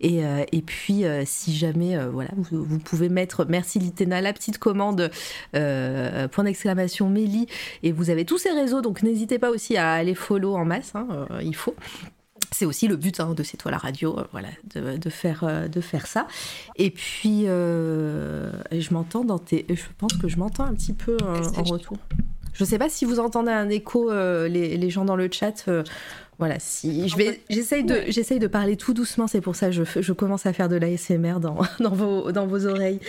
Et, 0.00 0.24
euh, 0.24 0.44
et 0.50 0.62
puis, 0.62 1.04
euh, 1.04 1.24
si 1.26 1.54
jamais, 1.54 1.96
euh, 1.98 2.08
voilà, 2.08 2.30
vous, 2.36 2.64
vous 2.64 2.78
pouvez 2.78 3.10
mettre, 3.10 3.44
merci 3.46 3.78
Litena, 3.80 4.22
la 4.22 4.32
petite 4.32 4.56
commande, 4.56 5.10
euh, 5.54 6.26
point 6.28 6.44
d'exclamation 6.44 7.10
Mélie. 7.10 7.48
Et 7.82 7.92
vous 7.92 8.08
avez 8.08 8.24
tous 8.24 8.38
ces 8.38 8.50
réseaux, 8.52 8.80
donc 8.80 9.02
n'hésitez 9.02 9.38
pas 9.38 9.50
aussi 9.50 9.71
à 9.76 9.92
aller 9.92 10.14
follow 10.14 10.54
en 10.54 10.64
masse, 10.64 10.92
hein, 10.94 11.06
euh, 11.10 11.42
il 11.42 11.56
faut. 11.56 11.74
C'est 12.52 12.66
aussi 12.66 12.86
le 12.86 12.96
but 12.96 13.18
hein, 13.18 13.34
de 13.34 13.42
C'est 13.42 13.56
toi 13.56 13.70
la 13.70 13.78
radio, 13.78 14.18
euh, 14.18 14.24
voilà, 14.30 14.48
de, 14.74 14.96
de 14.98 15.10
faire, 15.10 15.44
euh, 15.44 15.68
de 15.68 15.80
faire 15.80 16.06
ça. 16.06 16.26
Et 16.76 16.90
puis, 16.90 17.44
euh, 17.46 18.52
je 18.70 18.92
m'entends 18.92 19.24
dans 19.24 19.38
tes. 19.38 19.64
Je 19.68 19.82
pense 19.98 20.12
que 20.12 20.28
je 20.28 20.36
m'entends 20.36 20.64
un 20.64 20.74
petit 20.74 20.92
peu 20.92 21.16
en 21.22 21.62
retour. 21.62 21.96
Je 22.52 22.64
sais 22.64 22.78
pas 22.78 22.90
si 22.90 23.06
vous 23.06 23.18
entendez 23.18 23.50
un 23.50 23.70
écho, 23.70 24.12
les, 24.12 24.76
les 24.76 24.90
gens 24.90 25.06
dans 25.06 25.16
le 25.16 25.30
chat. 25.32 25.64
voilà, 26.38 26.56
si 26.58 27.08
je 27.08 27.16
vais, 27.16 27.40
j'essaye 27.48 27.82
de, 27.82 28.02
j'essaye 28.08 28.38
de 28.38 28.46
parler 28.46 28.76
tout 28.76 28.92
doucement. 28.92 29.26
C'est 29.26 29.40
pour 29.40 29.56
ça 29.56 29.70
que 29.70 29.84
je, 30.02 30.12
commence 30.12 30.44
à 30.44 30.52
faire 30.52 30.68
de 30.68 30.76
l'ASMR 30.76 31.40
dans, 31.40 31.58
dans 31.80 31.94
vos, 31.94 32.30
dans 32.30 32.46
vos 32.46 32.66
oreilles. 32.66 33.00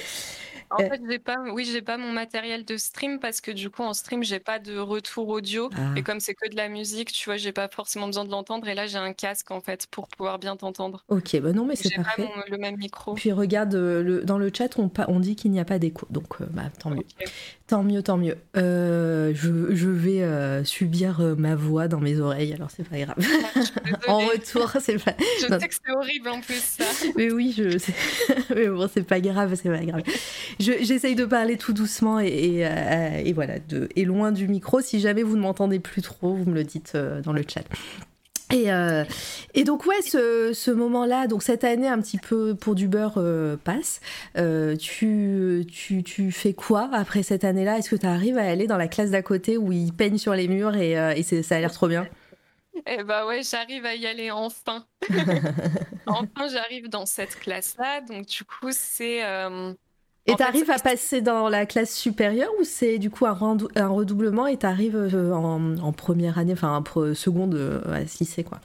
En 0.77 0.83
Euh. 0.83 0.89
fait, 0.89 1.01
j'ai 1.09 1.19
pas, 1.19 1.37
oui, 1.51 1.65
j'ai 1.71 1.81
pas 1.81 1.97
mon 1.97 2.11
matériel 2.11 2.65
de 2.65 2.77
stream 2.77 3.19
parce 3.19 3.41
que 3.41 3.51
du 3.51 3.69
coup, 3.69 3.83
en 3.83 3.93
stream, 3.93 4.23
j'ai 4.23 4.39
pas 4.39 4.59
de 4.59 4.77
retour 4.77 5.27
audio. 5.29 5.69
Ah. 5.75 5.93
Et 5.95 6.03
comme 6.03 6.19
c'est 6.19 6.33
que 6.33 6.49
de 6.49 6.55
la 6.55 6.69
musique, 6.69 7.11
tu 7.11 7.25
vois, 7.25 7.37
j'ai 7.37 7.51
pas 7.51 7.67
forcément 7.67 8.07
besoin 8.07 8.25
de 8.25 8.31
l'entendre. 8.31 8.67
Et 8.67 8.73
là, 8.75 8.87
j'ai 8.87 8.97
un 8.97 9.13
casque 9.13 9.51
en 9.51 9.61
fait 9.61 9.87
pour 9.87 10.07
pouvoir 10.07 10.39
bien 10.39 10.55
t'entendre. 10.55 11.03
Ok, 11.09 11.39
bah 11.41 11.53
non, 11.53 11.65
mais 11.65 11.75
c'est 11.75 11.93
parfait. 11.95 12.23
mon- 12.23 12.43
le 12.49 12.57
même 12.57 12.77
micro. 12.77 13.13
Puis 13.13 13.31
regarde, 13.31 13.75
euh, 13.75 14.01
le, 14.03 14.23
dans 14.23 14.37
le 14.37 14.51
chat, 14.55 14.69
on, 14.77 15.19
dit 15.19 15.35
qu'il 15.35 15.51
n'y 15.51 15.59
a 15.59 15.65
pas 15.65 15.79
d'écho. 15.79 16.07
Donc, 16.09 16.41
euh, 16.41 16.45
bah, 16.51 16.63
tant 16.79 16.89
mieux. 16.89 17.03
Tant 17.73 17.81
mieux, 17.81 18.03
tant 18.03 18.17
mieux. 18.17 18.35
Euh, 18.55 19.31
je, 19.33 19.73
je 19.73 19.89
vais 19.89 20.21
euh, 20.21 20.63
subir 20.63 21.21
euh, 21.21 21.33
ma 21.35 21.55
voix 21.55 21.87
dans 21.87 21.99
mes 21.99 22.19
oreilles, 22.19 22.53
alors 22.53 22.69
c'est 22.69 22.87
pas 22.87 22.99
grave. 22.99 23.15
Suis 23.19 23.73
en 24.07 24.19
retour, 24.19 24.71
c'est 24.79 25.03
pas. 25.03 25.15
Je 25.41 25.47
non. 25.47 25.59
sais 25.59 25.67
que 25.67 25.73
c'est 25.73 25.91
horrible 25.91 26.29
en 26.29 26.39
plus 26.41 26.61
ça. 26.61 26.83
Mais 27.17 27.31
oui, 27.31 27.51
je. 27.57 27.79
Mais 28.53 28.67
bon, 28.67 28.87
c'est 28.93 29.01
pas 29.01 29.19
grave, 29.19 29.55
c'est 29.55 29.69
pas 29.71 29.83
grave. 29.83 30.03
Je- 30.59 30.83
J'essaye 30.83 31.15
de 31.15 31.25
parler 31.25 31.57
tout 31.57 31.73
doucement 31.73 32.19
et, 32.19 32.27
et, 32.27 32.67
et 33.27 33.33
voilà, 33.33 33.57
de, 33.57 33.89
et 33.95 34.05
loin 34.05 34.31
du 34.31 34.47
micro. 34.47 34.79
Si 34.81 34.99
jamais 34.99 35.23
vous 35.23 35.35
ne 35.35 35.41
m'entendez 35.41 35.79
plus 35.79 36.03
trop, 36.03 36.35
vous 36.35 36.47
me 36.47 36.53
le 36.53 36.63
dites 36.65 36.95
dans 37.23 37.33
le 37.33 37.41
chat. 37.41 37.63
Et, 38.53 38.71
euh, 38.71 39.03
et 39.55 39.63
donc 39.63 39.87
ouais, 39.87 40.01
ce, 40.03 40.51
ce 40.53 40.69
moment-là, 40.69 41.25
donc 41.25 41.41
cette 41.41 41.63
année 41.63 41.87
un 41.87 41.99
petit 41.99 42.19
peu 42.19 42.53
pour 42.53 42.75
du 42.75 42.87
beurre 42.87 43.15
euh, 43.17 43.57
passe. 43.57 43.99
Euh, 44.37 44.75
tu, 44.75 45.65
tu, 45.71 46.03
tu 46.03 46.31
fais 46.31 46.53
quoi 46.53 46.87
après 46.93 47.23
cette 47.23 47.43
année-là? 47.43 47.79
Est-ce 47.79 47.89
que 47.89 47.95
tu 47.95 48.05
arrives 48.05 48.37
à 48.37 48.47
aller 48.47 48.67
dans 48.67 48.77
la 48.77 48.87
classe 48.87 49.09
d'à 49.09 49.23
côté 49.23 49.57
où 49.57 49.71
ils 49.71 49.91
peignent 49.91 50.19
sur 50.19 50.35
les 50.35 50.47
murs 50.47 50.75
et, 50.75 51.23
ça 51.23 51.55
a 51.55 51.59
l'air 51.59 51.71
trop 51.71 51.87
bien? 51.87 52.07
Eh 52.85 53.03
bah 53.03 53.25
ouais, 53.25 53.41
j'arrive 53.43 53.85
à 53.85 53.95
y 53.95 54.05
aller 54.05 54.29
enfin. 54.29 54.85
enfin, 56.07 56.47
j'arrive 56.51 56.89
dans 56.89 57.07
cette 57.07 57.39
classe-là. 57.39 58.01
Donc 58.01 58.27
du 58.27 58.43
coup, 58.43 58.69
c'est 58.71 59.23
Et 60.25 60.35
t'arrives 60.35 60.69
à 60.71 60.79
passer 60.79 61.21
dans 61.21 61.49
la 61.49 61.65
classe 61.65 61.93
supérieure 61.93 62.51
ou 62.59 62.63
c'est 62.63 62.97
du 62.97 63.09
coup 63.09 63.25
un, 63.25 63.33
redoublement 63.33 64.47
et 64.47 64.57
t'arrives 64.57 64.95
euh, 64.95 65.33
en, 65.33 65.77
en 65.77 65.91
première 65.91 66.37
année, 66.37 66.53
enfin 66.53 66.77
en 66.77 67.13
seconde 67.13 67.55
euh, 67.55 67.81
à 67.91 68.07
ce 68.07 68.19
lycée 68.19 68.43
quoi? 68.43 68.61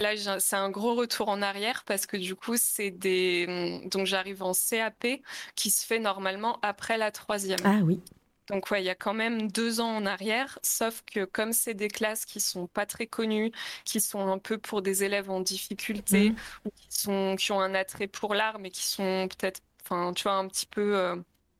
Là, 0.00 0.16
c'est 0.38 0.56
un 0.56 0.70
gros 0.70 0.94
retour 0.94 1.28
en 1.28 1.42
arrière 1.42 1.84
parce 1.84 2.06
que 2.06 2.16
du 2.16 2.34
coup, 2.34 2.54
c'est 2.56 2.90
des. 2.90 3.82
Donc, 3.90 4.06
j'arrive 4.06 4.42
en 4.42 4.52
CAP 4.52 5.06
qui 5.54 5.70
se 5.70 5.84
fait 5.84 5.98
normalement 5.98 6.58
après 6.62 6.96
la 6.96 7.10
troisième. 7.10 7.58
Ah 7.64 7.80
oui. 7.84 8.00
Donc, 8.48 8.70
ouais, 8.70 8.82
il 8.82 8.86
y 8.86 8.90
a 8.90 8.94
quand 8.94 9.12
même 9.12 9.50
deux 9.52 9.80
ans 9.80 9.94
en 9.94 10.06
arrière. 10.06 10.58
Sauf 10.62 11.02
que 11.04 11.26
comme 11.26 11.52
c'est 11.52 11.74
des 11.74 11.88
classes 11.88 12.24
qui 12.24 12.40
sont 12.40 12.66
pas 12.66 12.86
très 12.86 13.06
connues, 13.06 13.52
qui 13.84 14.00
sont 14.00 14.26
un 14.26 14.38
peu 14.38 14.56
pour 14.56 14.80
des 14.80 15.04
élèves 15.04 15.30
en 15.30 15.40
difficulté 15.40 16.32
ou 16.64 16.70
qui 16.70 16.86
sont 16.88 17.36
qui 17.36 17.52
ont 17.52 17.60
un 17.60 17.74
attrait 17.74 18.08
pour 18.08 18.34
l'art, 18.34 18.58
mais 18.58 18.70
qui 18.70 18.84
sont 18.84 19.28
peut-être, 19.28 19.60
enfin, 19.90 20.12
tu 20.14 20.24
vois, 20.24 20.34
un 20.36 20.48
petit 20.48 20.66
peu. 20.66 20.96
euh, 20.98 21.16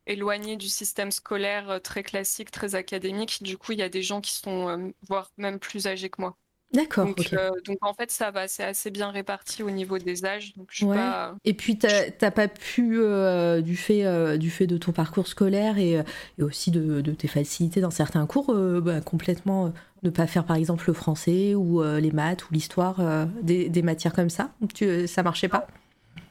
éloignés 0.07 0.57
du 0.57 0.69
système 0.69 1.11
scolaire 1.13 1.71
euh, 1.71 1.79
très 1.79 2.03
classique, 2.03 2.51
très 2.51 2.75
académique. 2.75 3.43
Du 3.43 3.59
coup, 3.59 3.73
il 3.73 3.79
y 3.79 3.83
a 3.83 3.89
des 3.89 4.03
gens 4.03 4.21
qui 4.21 4.33
sont, 4.35 4.69
euh, 4.69 4.91
voire 5.09 5.31
même 5.37 5.59
plus 5.61 5.87
âgés 5.87 6.11
que 6.11 6.21
moi. 6.21 6.37
D'accord, 6.73 7.15
Donc, 7.17 7.33
euh, 7.35 7.51
en 7.83 7.95
fait, 7.95 8.11
ça 8.11 8.31
va, 8.33 8.49
c'est 8.49 8.65
assez 8.65 8.91
bien 8.91 9.11
réparti 9.11 9.63
au 9.65 9.71
niveau 9.71 9.99
des 9.99 10.25
âges. 10.27 10.55
Donc 10.57 10.69
je 10.73 10.79
suis 10.79 10.87
Ouais. 10.87 10.89
pas. 10.89 11.37
Et 11.45 11.55
puis 11.55 11.79
t'as 11.79 12.11
t'as 12.11 12.31
pas 12.31 12.49
pu, 12.49 12.99
euh, 13.01 13.61
du, 13.63 13.77
fait, 13.77 14.05
euh, 14.05 14.37
du 14.37 14.51
fait 14.51 14.67
de 14.67 14.77
ton 14.77 14.93
parcours 14.93 15.27
scolaire 15.27 15.79
et, 15.79 15.93
et 16.39 16.43
aussi 16.43 16.71
de, 16.71 17.01
de 17.01 17.13
tes 17.13 17.29
facilités 17.29 17.81
dans 17.81 17.91
certains 17.91 18.27
cours, 18.27 18.55
bah, 18.83 19.01
complètement 19.01 19.73
ne 20.03 20.11
pas 20.11 20.27
faire 20.27 20.45
par 20.45 20.57
exemple 20.57 20.85
le 20.87 20.93
français 20.95 21.55
ou 21.55 21.83
les 21.83 22.11
maths 22.13 22.49
ou 22.51 22.55
l'histoire, 22.55 23.27
des, 23.43 23.69
des 23.71 23.83
matières 23.83 24.13
comme 24.13 24.31
ça? 24.31 24.53
Tu, 24.75 25.07
Ça 25.07 25.23
marchait 25.23 25.49
pas? 25.49 25.67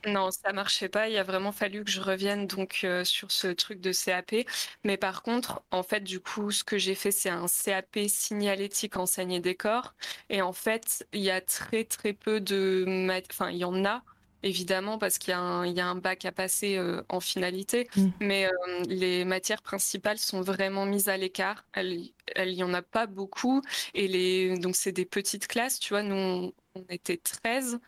Non, 0.06 0.32
ça 0.32 0.54
marchait 0.54 0.90
pas. 0.90 1.10
Il 1.10 1.18
a 1.18 1.24
vraiment 1.24 1.52
fallu 1.52 1.84
que 1.84 1.92
je 1.92 2.02
revienne 2.02 2.48
donc 2.48 2.82
euh, 2.84 3.04
sur 3.04 3.32
ce 3.32 3.48
truc 3.48 3.82
de 3.82 3.92
CAP. 3.92 4.48
Mais 4.84 4.98
par 4.98 5.24
contre, 5.24 5.62
en 5.72 5.84
fait, 5.84 6.02
du 6.02 6.20
coup, 6.20 6.52
ce 6.52 6.64
que 6.64 6.78
j'ai 6.78 6.96
fait, 6.96 7.12
c'est 7.12 7.30
un 7.30 7.46
CAP 7.48 8.00
signalétique 8.08 8.98
enseigne 8.98 9.42
décor. 9.42 9.94
Et 10.30 10.42
en 10.42 10.54
fait, 10.54 11.06
il 11.14 11.22
y 11.22 11.32
a 11.32 11.42
très 11.42 11.84
très 11.84 12.14
peu 12.14 12.40
de, 12.40 12.86
enfin, 13.32 13.50
il 13.52 13.58
y 13.58 13.66
en 13.66 13.86
a 13.86 14.04
évidemment, 14.44 14.98
parce 14.98 15.18
qu'il 15.18 15.32
y, 15.32 15.36
a 15.36 15.40
un 15.88 15.96
bac 15.96 16.26
à 16.26 16.32
passer 16.32 16.78
euh, 16.78 17.02
en 17.10 17.20
finalité, 17.20 17.88
mm. 17.96 18.08
mais 18.22 18.48
euh, 18.48 18.84
les 18.88 19.26
matières 19.26 19.62
principales 19.62 20.18
sont 20.18 20.42
vraiment 20.42 20.86
mises 20.86 21.10
à 21.10 21.18
l'écart. 21.18 21.66
Il 21.76 22.12
n'y 22.38 22.64
en 22.64 22.74
a 22.74 22.82
pas 22.82 23.06
beaucoup, 23.08 23.62
et 23.94 24.08
les, 24.08 24.58
donc 24.58 24.76
c'est 24.76 24.92
des 24.92 25.06
petites 25.06 25.48
classes, 25.48 25.80
tu 25.80 25.94
vois, 25.94 26.04
nous 26.04 26.16
on, 26.16 26.86
était 26.90 27.18
13, 27.18 27.80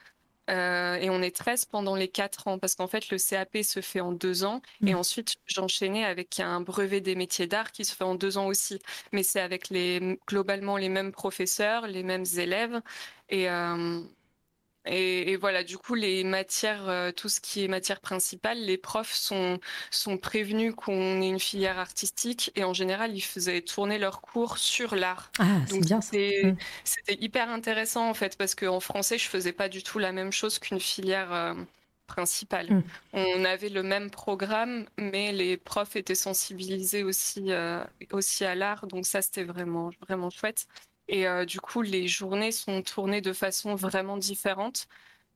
euh, 0.52 0.96
et 0.96 1.10
on 1.10 1.22
est 1.22 1.36
13 1.36 1.66
pendant 1.66 1.96
les 1.96 2.08
4 2.08 2.48
ans, 2.48 2.60
parce 2.60 2.76
qu'en 2.76 2.88
fait 2.88 3.10
le 3.10 3.18
CAP 3.18 3.58
se 3.64 3.82
fait 3.82 4.02
en 4.02 4.12
2 4.12 4.44
ans, 4.44 4.62
mm. 4.82 4.88
et 4.90 4.96
ensuite 4.96 5.36
j'enchaînais 5.46 6.06
avec 6.06 6.40
un 6.40 6.62
brevet 6.62 7.02
des 7.02 7.16
métiers 7.16 7.48
d'art 7.48 7.72
qui 7.72 7.86
se 7.86 7.96
fait 7.96 8.04
en 8.04 8.16
2 8.16 8.38
ans 8.38 8.48
aussi, 8.48 8.80
mais 9.12 9.24
c'est 9.24 9.42
avec 9.42 9.70
les, 9.70 10.20
globalement 10.28 10.78
les 10.78 10.90
mêmes 10.90 11.12
professeurs, 11.12 11.88
les 11.88 12.04
mêmes 12.04 12.26
élèves, 12.38 12.82
et... 13.30 13.48
Et, 14.86 15.36
voilà, 15.36 15.64
du 15.64 15.78
coup, 15.78 15.94
les 15.94 16.24
matières, 16.24 16.90
euh, 16.90 17.12
tout 17.12 17.30
ce 17.30 17.40
qui 17.40 17.64
est 17.64 17.68
matière 17.68 18.00
principale, 18.00 18.58
les 18.60 18.78
profs 18.78 19.14
sont, 19.14 19.60
sont 19.92 20.18
prévenus 20.18 20.74
qu'on 20.76 21.22
ait 21.22 21.30
une 21.30 21.40
filière 21.40 21.78
artistique 21.78 22.52
et 22.56 22.64
en 22.64 22.74
général, 22.74 23.16
ils 23.16 23.22
faisaient 23.22 23.62
tourner 23.62 24.00
leurs 24.00 24.22
cours 24.22 24.58
sur 24.58 24.96
l'art. 24.96 25.32
Ah, 25.38 25.46
c'est 25.68 25.80
bien 25.80 26.00
mmh. 26.00 26.56
C'était 26.84 27.18
hyper 27.22 27.50
intéressant 27.50 28.10
en 28.10 28.16
fait 28.16 28.38
parce 28.38 28.56
qu'en 28.56 28.80
français, 28.80 29.20
je 29.20 29.30
faisais 29.30 29.54
pas 29.54 29.70
du 29.70 29.84
tout 29.84 30.00
la 30.00 30.12
même 30.12 30.32
chose 30.32 30.58
qu'une 30.58 30.80
filière 30.80 31.32
euh, 31.32 31.54
principale. 32.08 32.72
Mmh. 32.72 32.84
On 33.14 33.46
avait 33.46 33.70
le 33.70 33.84
même 33.84 34.10
programme, 34.10 34.88
mais 34.98 35.32
les 35.32 35.58
profs 35.58 35.96
étaient 35.96 36.16
sensibilisés 36.16 37.04
aussi, 37.04 37.52
euh, 37.52 37.84
aussi 38.12 38.46
à 38.46 38.56
l'art, 38.56 38.88
donc 38.88 39.06
ça, 39.06 39.22
c'était 39.22 39.44
vraiment, 39.44 39.92
vraiment 40.02 40.32
chouette. 40.32 40.66
Et 41.12 41.28
euh, 41.28 41.46
du 41.46 41.62
coup, 41.62 41.84
les 41.84 42.08
journées 42.08 42.52
sont 42.54 42.82
tournées 42.84 43.22
de 43.22 43.34
façon 43.34 43.76
vraiment 43.76 44.18
différente. 44.18 44.88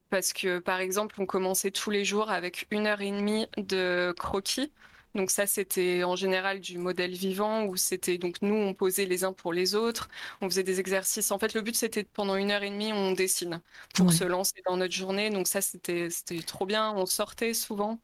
Parce 0.09 0.33
que, 0.33 0.59
par 0.59 0.79
exemple, 0.81 1.15
on 1.21 1.27
commençait 1.27 1.71
tous 1.71 1.91
les 1.91 2.05
jours 2.05 2.31
avec 2.31 2.67
une 2.71 2.88
heure 2.88 3.01
et 3.01 3.11
demie 3.11 3.47
de 3.57 4.13
croquis. 4.17 4.73
Donc 5.15 5.31
ça, 5.31 5.47
c'était 5.47 6.03
en 6.05 6.15
général 6.17 6.61
du 6.61 6.77
modèle 6.79 7.13
vivant 7.13 7.65
où 7.65 7.77
c'était 7.77 8.17
donc 8.19 8.41
nous, 8.43 8.55
on 8.55 8.73
posait 8.75 9.05
les 9.05 9.23
uns 9.25 9.33
pour 9.33 9.53
les 9.53 9.75
autres, 9.75 10.09
on 10.41 10.49
faisait 10.49 10.63
des 10.63 10.79
exercices. 10.81 11.31
En 11.31 11.39
fait, 11.39 11.53
le 11.55 11.61
but 11.61 11.75
c'était 11.75 12.05
pendant 12.05 12.35
une 12.38 12.51
heure 12.51 12.63
et 12.63 12.71
demie, 12.71 12.93
on 12.93 13.13
dessine 13.13 13.61
pour 13.95 14.13
se 14.13 14.23
lancer 14.25 14.61
dans 14.67 14.77
notre 14.77 14.93
journée. 14.95 15.29
Donc 15.31 15.47
ça, 15.47 15.61
c'était 15.61 16.09
c'était 16.11 16.41
trop 16.43 16.65
bien. 16.67 16.93
On 16.95 17.05
sortait 17.07 17.53
souvent. 17.53 17.99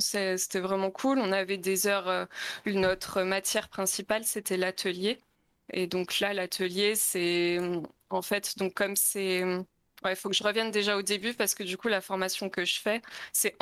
C'était 0.00 0.60
vraiment 0.60 0.90
cool. 0.90 1.18
On 1.18 1.32
avait 1.32 1.58
des 1.58 1.86
heures. 1.86 2.08
Euh, 2.08 2.26
notre 2.66 3.22
matière 3.22 3.68
principale, 3.68 4.24
c'était 4.24 4.56
l'atelier. 4.56 5.18
Et 5.72 5.86
donc 5.86 6.20
là, 6.20 6.32
l'atelier, 6.32 6.94
c'est 6.94 7.58
en 8.10 8.22
fait, 8.22 8.56
donc 8.58 8.74
comme 8.74 8.96
c'est. 8.96 9.44
Il 10.08 10.16
faut 10.16 10.28
que 10.28 10.36
je 10.36 10.44
revienne 10.44 10.70
déjà 10.70 10.96
au 10.96 11.02
début 11.02 11.34
parce 11.34 11.56
que 11.56 11.64
du 11.64 11.76
coup, 11.76 11.88
la 11.88 12.00
formation 12.00 12.48
que 12.48 12.64
je 12.64 12.78
fais, 12.80 13.02
c'est 13.32 13.56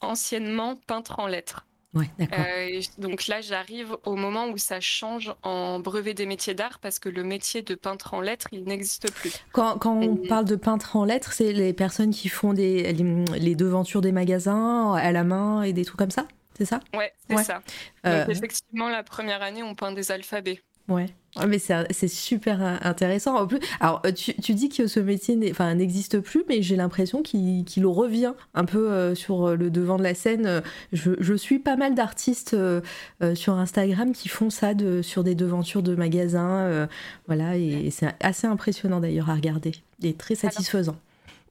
anciennement 0.00 0.76
peintre 0.86 1.18
en 1.18 1.26
lettres. 1.26 1.66
Ouais, 1.94 2.06
d'accord. 2.18 2.38
Euh, 2.38 2.80
donc 2.98 3.26
là, 3.26 3.40
j'arrive 3.40 3.96
au 4.04 4.14
moment 4.14 4.48
où 4.48 4.56
ça 4.56 4.80
change 4.80 5.34
en 5.42 5.80
brevet 5.80 6.14
des 6.14 6.26
métiers 6.26 6.54
d'art 6.54 6.78
parce 6.80 6.98
que 6.98 7.08
le 7.08 7.24
métier 7.24 7.60
de 7.60 7.74
peintre 7.74 8.14
en 8.14 8.20
lettres, 8.20 8.48
il 8.52 8.64
n'existe 8.64 9.12
plus. 9.12 9.32
Quand, 9.52 9.78
quand 9.78 9.96
on 9.96 10.16
parle 10.16 10.46
de 10.46 10.56
peintre 10.56 10.96
en 10.96 11.04
lettres, 11.04 11.32
c'est 11.32 11.52
les 11.52 11.72
personnes 11.74 12.10
qui 12.10 12.28
font 12.28 12.54
des, 12.54 12.92
les, 12.92 13.54
devantures 13.54 14.00
des 14.00 14.12
magasins 14.12 14.94
à 14.94 15.12
la 15.12 15.24
main 15.24 15.62
et 15.62 15.72
des 15.72 15.84
trucs 15.84 15.98
comme 15.98 16.10
ça 16.10 16.26
c'est 16.58 16.64
ça? 16.64 16.80
Ouais, 16.92 17.12
c'est 17.30 17.44
ça. 17.44 17.62
Euh, 18.04 18.26
donc, 18.26 18.36
effectivement, 18.36 18.88
la 18.88 19.04
première 19.04 19.42
année, 19.42 19.62
on 19.62 19.76
peint 19.76 19.92
des 19.92 20.10
alphabets. 20.10 20.60
Ouais. 20.88 21.06
mais 21.46 21.58
c'est 21.58 22.08
super 22.08 22.62
intéressant. 22.82 23.36
En 23.36 23.46
plus, 23.46 23.60
alors 23.80 24.00
tu, 24.16 24.34
tu 24.34 24.54
dis 24.54 24.70
que 24.70 24.86
ce 24.86 25.00
métier 25.00 25.36
n'existe 25.36 26.20
plus, 26.20 26.44
mais 26.48 26.62
j'ai 26.62 26.76
l'impression 26.76 27.22
qu'il 27.22 27.86
revient 27.86 28.32
un 28.54 28.64
peu 28.64 28.90
euh, 28.90 29.14
sur 29.14 29.54
le 29.54 29.70
devant 29.70 29.98
de 29.98 30.02
la 30.02 30.14
scène. 30.14 30.62
Je, 30.92 31.12
je 31.18 31.34
suis 31.34 31.58
pas 31.58 31.76
mal 31.76 31.94
d'artistes 31.94 32.54
euh, 32.54 32.80
euh, 33.22 33.34
sur 33.34 33.54
Instagram 33.54 34.12
qui 34.12 34.28
font 34.28 34.48
ça 34.50 34.72
de, 34.72 35.02
sur 35.02 35.24
des 35.24 35.34
devantures 35.34 35.82
de 35.82 35.94
magasins. 35.94 36.88
voilà, 37.26 37.56
et, 37.56 37.90
c'est 37.90 38.14
assez 38.20 38.46
impressionnant 38.46 39.00
d'ailleurs 39.00 39.28
à 39.30 39.34
regarder 39.34 39.72
et 40.02 40.14
très 40.14 40.34
satisfaisant. 40.34 40.96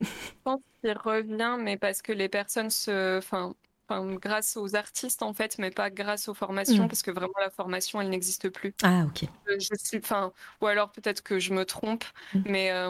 je 0.02 0.08
pense 0.43 0.62
qu'il 0.82 0.93
revient, 0.93 1.58
mais 1.60 1.78
parce 1.78 2.02
que 2.02 2.12
les 2.12 2.30
personnes 2.30 2.69
se. 2.69 3.17
Enfin, 3.17 3.54
grâce 3.89 4.58
aux 4.58 4.76
artistes 4.76 5.23
en 5.23 5.34
fait, 5.34 5.58
mais 5.58 5.71
pas 5.71 5.89
grâce 5.89 6.28
aux 6.28 6.34
formations, 6.34 6.86
mm. 6.86 6.88
parce 6.88 7.02
que 7.02 7.12
vraiment 7.12 7.39
la 7.39 7.50
formation, 7.50 8.02
elle 8.02 8.10
n'existe 8.10 8.50
plus. 8.50 8.73
Ah 8.84 9.06
ok. 9.08 9.23
Euh, 9.50 9.58
je 9.60 9.76
suis, 9.76 9.97
enfin, 9.97 10.32
ou 10.62 10.67
alors 10.67 10.91
peut-être 10.91 11.21
que 11.21 11.39
je 11.39 11.54
me 11.54 11.65
trompe, 11.65 12.04
mm. 12.34 12.41
mais 12.45 12.71
euh, 12.71 12.89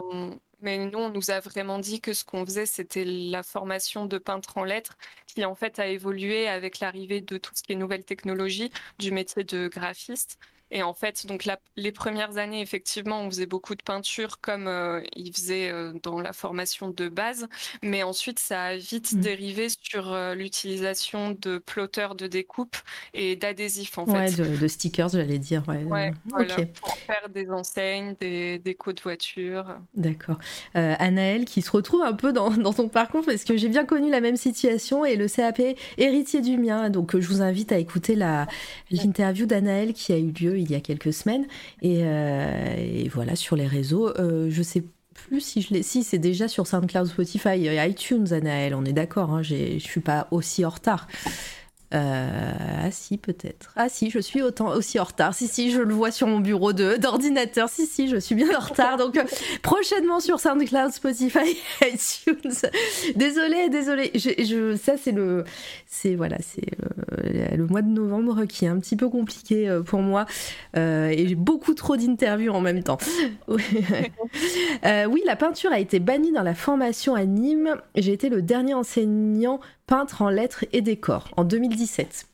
mais 0.62 0.78
nous, 0.80 0.98
on 0.98 1.10
nous 1.10 1.30
a 1.30 1.40
vraiment 1.40 1.78
dit 1.78 2.02
que 2.02 2.14
ce 2.14 2.26
qu'on 2.26 2.46
faisait, 2.46 2.66
c'était 2.66 3.06
la 3.06 3.44
formation 3.44 4.06
de 4.06 4.18
peintre 4.18 4.58
en 4.58 4.64
lettres, 4.64 4.98
qui 5.28 5.46
en 5.46 5.54
fait 5.54 5.78
a 5.80 5.88
évolué 5.88 6.48
avec 6.48 6.80
l'arrivée 6.80 7.22
de 7.22 7.38
tout 7.38 7.52
ce 7.54 7.62
qui 7.62 7.74
est 7.74 7.76
nouvelles 7.76 8.06
technologies, 8.06 8.72
du 8.98 9.12
métier 9.12 9.44
de 9.44 9.68
graphiste. 9.68 10.40
Et 10.70 10.84
en 10.84 10.94
fait, 10.94 11.26
donc 11.26 11.48
les 11.78 11.92
premières 11.92 12.38
années, 12.38 12.62
effectivement, 12.62 13.22
on 13.22 13.30
faisait 13.30 13.46
beaucoup 13.46 13.76
de 13.76 13.82
peinture 13.82 14.42
comme 14.42 14.68
euh, 14.68 15.02
il 15.16 15.32
faisait 15.34 15.70
euh, 15.70 15.94
dans 16.04 16.20
la 16.20 16.34
formation 16.34 16.90
de 16.90 17.08
base, 17.08 17.48
mais 17.82 18.04
ensuite 18.04 18.40
ça 18.40 18.64
a 18.64 18.76
vite 18.76 19.14
mmh. 19.14 19.20
dérivé 19.20 19.68
sur 19.82 20.12
euh, 20.12 20.36
l'utilisation 20.36 21.38
de 21.40 21.58
plotters 21.58 22.16
de 22.16 22.28
découpe 22.28 22.76
et 23.14 23.38
d'adhésifs 23.38 23.98
en 23.98 24.06
ouais, 24.06 24.30
De, 24.32 24.68
stickers, 24.68 25.10
j'allais 25.10 25.40
dire. 25.40 25.64
Ouais, 25.70 25.84
ouais 25.86 26.12
voilà, 26.26 26.56
pour 26.82 26.98
faire 26.98 27.30
des 27.30 27.50
enseignes, 27.50 28.16
des 28.20 28.60
décos 28.60 28.92
de 28.92 29.02
voitures. 29.02 29.78
D'accord. 29.96 30.38
Anaël, 30.74 31.46
qui 31.46 31.62
se 31.62 31.72
retrouve 31.72 32.02
un 32.02 32.14
peu 32.14 32.34
dans, 32.34 32.50
dans 32.58 32.74
ton 32.74 32.90
parcours 32.90 33.24
parce 33.26 33.46
que 33.46 33.56
j'ai 33.56 33.70
bien 33.70 33.86
connu 33.86 34.12
la 34.12 34.20
même 34.20 34.38
situation 34.38 35.06
et 35.06 35.16
le 35.16 35.30
CAP 35.30 35.62
héritier 35.98 36.42
du 36.42 36.58
mien. 36.58 36.90
Donc 36.90 37.18
je 37.18 37.28
vous 37.28 37.42
invite 37.42 37.72
à 37.72 37.78
écouter 37.78 38.16
l'interview 38.92 39.46
d'Anaël 39.46 39.94
qui 39.94 40.12
a 40.12 40.18
eu 40.18 40.32
lieu 40.32 40.57
il 40.62 40.72
y 40.72 40.76
a 40.76 40.80
quelques 40.80 41.14
semaines. 41.14 41.46
Et, 41.82 42.02
euh, 42.04 43.04
voilà, 43.14 43.36
sur 43.36 43.56
les 43.56 43.68
réseaux, 43.68 44.10
euh, 44.10 44.50
je 44.50 44.64
sais 44.64 44.84
plus 45.14 45.42
si 45.42 45.62
je. 45.62 45.82
Si, 45.82 46.04
c'est 46.04 46.18
déjà 46.18 46.48
sur 46.48 46.68
SoundCloud, 46.68 47.08
Spotify 47.08 47.66
et 47.68 47.90
iTunes, 47.90 48.28
Anaël, 48.32 48.76
on 48.76 48.86
est 48.86 48.94
d'accord, 48.94 49.32
hein, 49.32 49.42
je 49.42 49.80
suis 49.80 50.02
pas 50.02 50.28
aussi 50.32 50.66
en 50.66 50.70
retard. 50.70 51.08
Euh, 51.94 52.52
ah 52.84 52.92
si, 52.92 53.18
peut-être. 53.18 53.72
Ah 53.78 53.88
si, 53.88 54.10
je 54.10 54.20
suis 54.20 54.42
autant 54.42 54.70
aussi 54.76 55.00
en 55.00 55.06
retard. 55.06 55.34
Si, 55.34 55.48
si, 55.48 55.72
je 55.72 55.80
le 55.80 55.94
vois 55.94 56.12
sur 56.12 56.28
mon 56.28 56.40
bureau 56.40 56.74
d'ordinateur. 56.74 57.70
Si, 57.70 57.86
si, 57.86 58.10
je 58.10 58.18
suis 58.18 58.36
bien 58.36 58.54
en 58.56 58.60
retard. 58.60 58.98
Donc, 58.98 59.18
euh, 59.18 59.24
prochainement 59.62 60.20
sur 60.20 60.40
SoundCloud, 60.40 60.92
Spotify, 60.92 61.58
iTunes. 61.82 62.52
Désolée, 63.16 63.70
désolée. 63.70 64.12
Je, 64.16 64.76
ça, 64.76 64.98
c'est 64.98 65.14
le... 65.14 65.46
C'est, 65.86 66.16
voilà, 66.16 66.38
c'est 66.42 66.68
euh, 67.24 67.56
le 67.56 67.66
mois 67.66 67.82
de 67.82 67.90
novembre 67.90 68.44
qui 68.46 68.66
est 68.66 68.70
un 68.70 68.80
petit 68.80 68.98
peu 68.98 69.08
compliqué 69.08 69.80
pour 69.86 70.02
moi. 70.02 70.26
et 70.76 71.26
j'ai 71.28 71.36
beaucoup 71.36 71.74
trop 71.74 71.96
d'interviews 71.96 72.52
en 72.52 72.62
même 72.62 72.84
temps. 72.84 72.98
oui, 73.48 75.22
la 75.26 75.36
peinture 75.38 75.72
a 75.72 75.80
été 75.80 76.00
bannie 76.00 76.34
dans 76.34 76.44
la 76.44 76.56
formation 76.56 77.16
à 77.16 77.24
Nîmes. 77.24 77.76
J'ai 77.96 78.12
été 78.12 78.28
le 78.28 78.42
dernier 78.42 78.74
enseignant 78.74 79.62
peintre 79.88 80.22
en 80.22 80.30
lettres 80.30 80.66
et 80.74 80.82
décors 80.82 81.30
en 81.38 81.44
2017. 81.44 82.28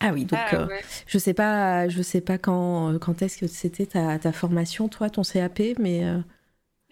Ah 0.00 0.12
oui, 0.12 0.24
donc 0.24 0.38
ah 0.52 0.54
euh, 0.54 0.80
je 1.06 1.18
sais 1.18 1.34
pas, 1.34 1.88
je 1.88 2.02
sais 2.02 2.20
pas 2.20 2.38
quand, 2.38 2.98
quand 3.00 3.22
est-ce 3.22 3.38
que 3.38 3.46
c'était 3.46 3.86
ta, 3.86 4.18
ta, 4.18 4.32
formation, 4.32 4.88
toi, 4.88 5.10
ton 5.10 5.22
CAP, 5.22 5.60
mais 5.78 6.04
euh, 6.04 6.18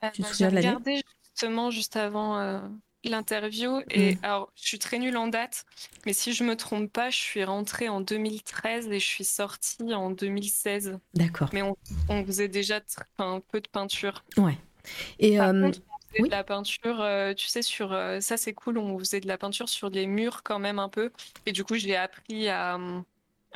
euh, 0.03 0.09
tu 0.13 0.23
te 0.23 0.29
souviens 0.29 0.49
de 0.49 0.55
l'année? 0.57 0.69
regardé 0.69 1.03
justement 1.25 1.71
juste 1.71 1.97
avant 1.97 2.61
l'interview 3.05 3.81
et 3.91 4.17
mm. 4.17 4.19
alors 4.25 4.51
je 4.57 4.67
suis 4.67 4.79
très 4.81 4.99
nulle 4.99 5.17
en 5.17 5.29
date, 5.29 5.65
mais 6.05 6.13
si 6.13 6.33
je 6.33 6.43
me 6.43 6.57
trompe 6.57 6.91
pas, 6.93 7.11
je 7.11 7.19
suis 7.19 7.45
rentrée 7.45 7.89
en 7.89 8.01
2013 8.01 8.89
et 8.89 8.99
je 8.99 9.07
suis 9.07 9.25
sortie 9.25 9.95
en 9.95 10.11
2016. 10.11 10.99
D'accord. 11.15 11.51
Mais 11.53 11.63
on, 11.63 11.77
on 12.09 12.25
faisait 12.25 12.49
déjà 12.49 12.81
un 13.19 13.41
peu 13.41 13.61
de 13.61 13.69
peinture. 13.69 14.25
Ouais. 14.37 14.59
Et 15.21 15.39
de 16.19 16.31
la 16.31 16.45
peinture, 16.45 17.01
euh, 17.01 17.35
tu 17.35 17.47
sais, 17.47 17.63
sur 17.63 17.93
euh, 17.93 18.21
ça 18.21 18.37
c'est 18.37 18.55
cool, 18.55 18.79
on 18.79 18.99
faisait 18.99 19.21
de 19.21 19.29
la 19.29 19.39
peinture 19.39 19.69
sur 19.69 19.91
les 19.91 20.07
murs 20.07 20.43
quand 20.43 20.59
même 20.59 20.79
un 20.79 20.89
peu. 20.89 21.11
Et 21.47 21.53
du 21.53 21.65
coup, 21.65 21.77
j'ai 21.77 21.97
appris 21.97 22.49
à, 22.49 22.79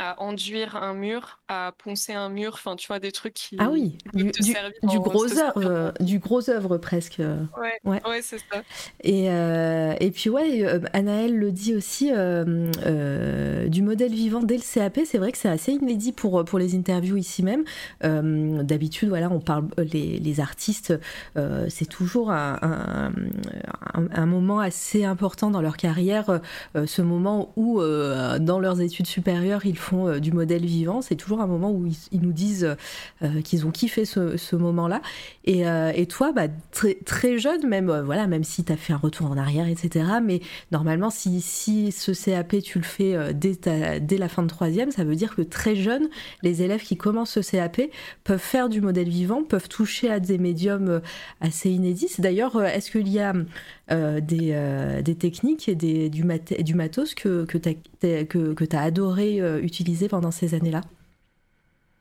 à 0.01 0.21
enduire 0.23 0.77
un 0.77 0.95
mur, 0.95 1.41
à 1.47 1.75
poncer 1.77 2.15
un 2.15 2.31
mur, 2.31 2.53
enfin 2.55 2.75
tu 2.75 2.87
vois 2.87 3.01
des 3.01 3.13
trucs 3.13 3.35
qui 3.35 3.57
ah 3.59 3.69
oui 3.71 3.99
du, 4.15 4.31
du, 4.31 4.99
gros 4.99 5.27
œuvre, 5.39 5.93
du 6.01 6.19
gros 6.19 6.49
œuvre 6.49 6.79
presque. 6.79 7.19
Ouais, 7.19 7.79
ouais. 7.85 8.01
ouais 8.09 8.23
c'est 8.23 8.39
ça. 8.39 8.63
Et, 9.03 9.27
euh, 9.29 9.93
et 10.01 10.11
puis 10.11 10.31
ouais, 10.31 10.65
euh, 10.65 10.81
Anaël 10.95 11.37
le 11.37 11.53
dit 11.53 11.75
aussi 11.75 12.11
euh, 12.15 13.69
du 13.69 13.83
modèle 13.83 14.13
vivant 14.13 14.43
dès 14.43 14.57
le 14.57 14.63
CAP, 14.63 15.01
c'est 15.05 15.19
vrai 15.19 15.33
que 15.33 15.39
c'est 15.39 15.51
assez 15.51 15.73
inédit 15.73 16.13
pour 16.13 16.47
pour 16.47 16.59
les 16.59 16.75
interviews 16.75 17.19
ici 17.19 17.43
même. 17.43 17.65
D'habitude 18.01 19.11
voilà, 19.11 19.31
on 19.31 19.41
parle 19.41 19.67
les, 19.77 20.19
les 20.19 20.41
artistes, 20.41 20.95
c'est 21.69 21.89
toujours 21.89 22.31
un, 22.31 22.59
un, 22.63 24.09
un, 24.15 24.27
moment 24.27 24.61
assez 24.61 25.05
important 25.05 25.51
dans 25.51 25.61
leur 25.61 25.77
carrière, 25.77 26.41
ce 26.75 27.03
moment 27.03 27.53
où 27.57 27.83
dans 27.83 28.59
leurs 28.61 28.81
études 28.81 29.07
supérieures 29.07 29.67
ils 29.67 29.77
font 29.77 29.90
euh, 29.93 30.21
du 30.21 30.33
modèle 30.33 30.65
vivant, 30.65 31.03
c'est 31.03 31.17
toujours 31.17 31.41
un 31.41 31.47
moment 31.47 31.71
où 31.71 31.87
ils, 31.87 32.21
nous 32.21 32.33
disent 32.33 32.77
euh, 33.23 33.41
qu'ils 33.43 33.67
ont 33.67 33.71
kiffé 33.71 34.05
ce, 34.05 34.57
moment-là. 34.57 35.01
Euh, 35.49 35.93
et, 35.95 36.07
toi, 36.07 36.33
bah, 36.33 36.49
très, 36.73 36.95
très 36.95 37.39
jeune, 37.39 37.67
même, 37.67 37.91
voilà, 38.05 38.27
même 38.27 38.45
si 38.45 38.65
tu 38.65 38.73
as 38.73 38.77
fait 38.77 38.93
un 38.93 38.99
retour 38.99 39.31
en 39.31 39.37
arrière, 39.37 39.69
etc. 39.69 40.07
Mais 40.23 40.41
normalement, 40.73 41.11
si, 41.11 41.41
si 41.41 41.93
ce 41.93 42.13
CAP, 42.13 42.57
tu 42.63 42.79
le 42.79 42.85
fais 42.85 43.35
dès, 43.35 43.59
dès 44.01 44.19
la 44.19 44.29
fin 44.29 44.43
de 44.43 44.49
troisième, 44.49 44.91
ça 44.91 45.05
veut 45.05 45.17
dire 45.17 45.35
que 45.35 45.43
très 45.43 45.77
jeune, 45.77 46.09
les 46.43 46.63
élèves 46.63 46.83
qui 46.83 46.97
commencent 46.97 47.41
ce 47.41 47.51
CAP 47.51 47.83
peuvent 48.25 48.39
faire 48.39 48.69
du 48.69 48.81
modèle 48.81 49.09
vivant, 49.09 49.43
peuvent 49.43 49.69
toucher 49.69 50.11
à 50.11 50.21
des 50.21 50.39
médiums 50.39 51.01
assez 51.41 51.71
inédits. 51.71 52.15
D'ailleurs, 52.19 52.63
est-ce 52.63 52.91
qu'il 52.91 53.09
y 53.09 53.21
a 53.21 53.33
des, 53.91 55.01
des, 55.03 55.15
techniques 55.17 55.69
et 55.69 55.75
des, 55.75 56.11
du, 56.11 56.25
du 56.61 56.75
matos 56.75 57.15
que, 57.15 57.45
que 57.45 57.59
tu 57.59 57.69
as, 57.69 58.25
que, 58.25 58.53
que 58.55 58.77
as 58.77 58.81
adoré 58.81 59.39
utiliser 59.63 60.09
pendant 60.09 60.31
ces 60.31 60.55
années-là? 60.55 60.83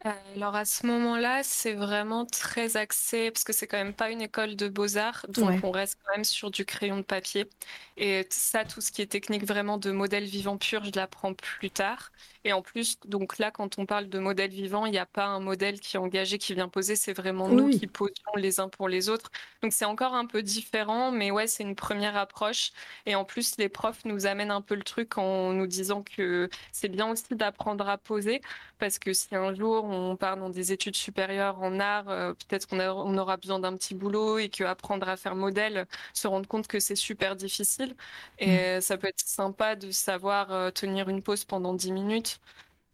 Euh, 0.05 0.11
alors 0.35 0.55
à 0.55 0.63
ce 0.63 0.85
moment-là, 0.87 1.41
c'est 1.43 1.73
vraiment 1.73 2.25
très 2.25 2.77
axé, 2.77 3.31
parce 3.31 3.43
que 3.43 3.51
c'est 3.51 3.67
quand 3.67 3.77
même 3.77 3.93
pas 3.93 4.09
une 4.11 4.21
école 4.21 4.55
de 4.55 4.69
beaux-arts, 4.69 5.25
donc 5.27 5.61
on 5.61 5.71
reste 5.71 5.97
quand 6.05 6.13
même 6.13 6.23
sur 6.23 6.51
du 6.51 6.63
crayon 6.65 6.97
de 6.97 7.01
papier. 7.01 7.49
Et 7.97 8.25
ça, 8.29 8.63
tout 8.63 8.79
ce 8.79 8.91
qui 8.93 9.01
est 9.01 9.07
technique 9.07 9.43
vraiment 9.45 9.77
de 9.77 9.91
modèle 9.91 10.23
vivant 10.23 10.57
pur, 10.57 10.85
je 10.85 10.91
l'apprends 10.95 11.33
plus 11.33 11.69
tard. 11.69 12.11
Et 12.45 12.53
en 12.53 12.61
plus, 12.61 12.97
donc 13.05 13.37
là, 13.37 13.51
quand 13.51 13.77
on 13.79 13.85
parle 13.85 14.07
de 14.07 14.17
modèle 14.17 14.51
vivant, 14.51 14.85
il 14.85 14.91
n'y 14.91 14.97
a 14.97 15.05
pas 15.05 15.25
un 15.25 15.41
modèle 15.41 15.79
qui 15.81 15.97
est 15.97 15.99
engagé, 15.99 16.37
qui 16.37 16.53
vient 16.53 16.69
poser, 16.69 16.95
c'est 16.95 17.11
vraiment 17.11 17.49
nous 17.49 17.69
qui 17.69 17.85
posons 17.87 18.13
les 18.37 18.61
uns 18.61 18.69
pour 18.69 18.87
les 18.87 19.09
autres. 19.09 19.29
Donc 19.61 19.73
c'est 19.73 19.85
encore 19.85 20.13
un 20.13 20.25
peu 20.25 20.41
différent, 20.41 21.11
mais 21.11 21.31
ouais, 21.31 21.47
c'est 21.47 21.63
une 21.63 21.75
première 21.75 22.15
approche. 22.15 22.71
Et 23.05 23.15
en 23.15 23.25
plus, 23.25 23.57
les 23.57 23.67
profs 23.67 24.05
nous 24.05 24.25
amènent 24.25 24.51
un 24.51 24.61
peu 24.61 24.75
le 24.75 24.83
truc 24.83 25.17
en 25.17 25.51
nous 25.51 25.67
disant 25.67 26.01
que 26.01 26.49
c'est 26.71 26.87
bien 26.87 27.09
aussi 27.11 27.35
d'apprendre 27.35 27.89
à 27.89 27.97
poser, 27.97 28.41
parce 28.77 28.99
que 28.99 29.11
si 29.11 29.35
un 29.35 29.53
jour 29.53 29.83
on 29.83 30.15
part 30.15 30.37
dans 30.37 30.49
des 30.49 30.71
études 30.71 30.95
supérieures 30.95 31.61
en 31.61 31.79
art, 31.79 32.09
euh, 32.09 32.33
peut-être 32.33 32.67
qu'on 32.67 32.79
on 32.79 33.17
aura 33.17 33.35
besoin 33.37 33.59
d'un 33.59 33.75
petit 33.75 33.95
boulot 33.95 34.37
et 34.37 34.47
qu'apprendre 34.49 35.09
à 35.09 35.17
faire 35.17 35.35
modèle, 35.35 35.85
se 36.13 36.27
rendre 36.27 36.47
compte 36.47 36.67
que 36.67 36.79
c'est 36.79 36.95
super 36.95 37.35
difficile. 37.35 37.95
Et 38.37 38.77
mmh. 38.77 38.81
ça 38.81 38.97
peut 38.97 39.07
être 39.07 39.19
sympa 39.19 39.75
de 39.75 39.91
savoir 39.91 40.51
euh, 40.53 40.71
tenir 40.71 41.09
une 41.09 41.21
pause 41.21 41.43
pendant 41.43 41.73
10 41.73 41.91
minutes 41.91 42.28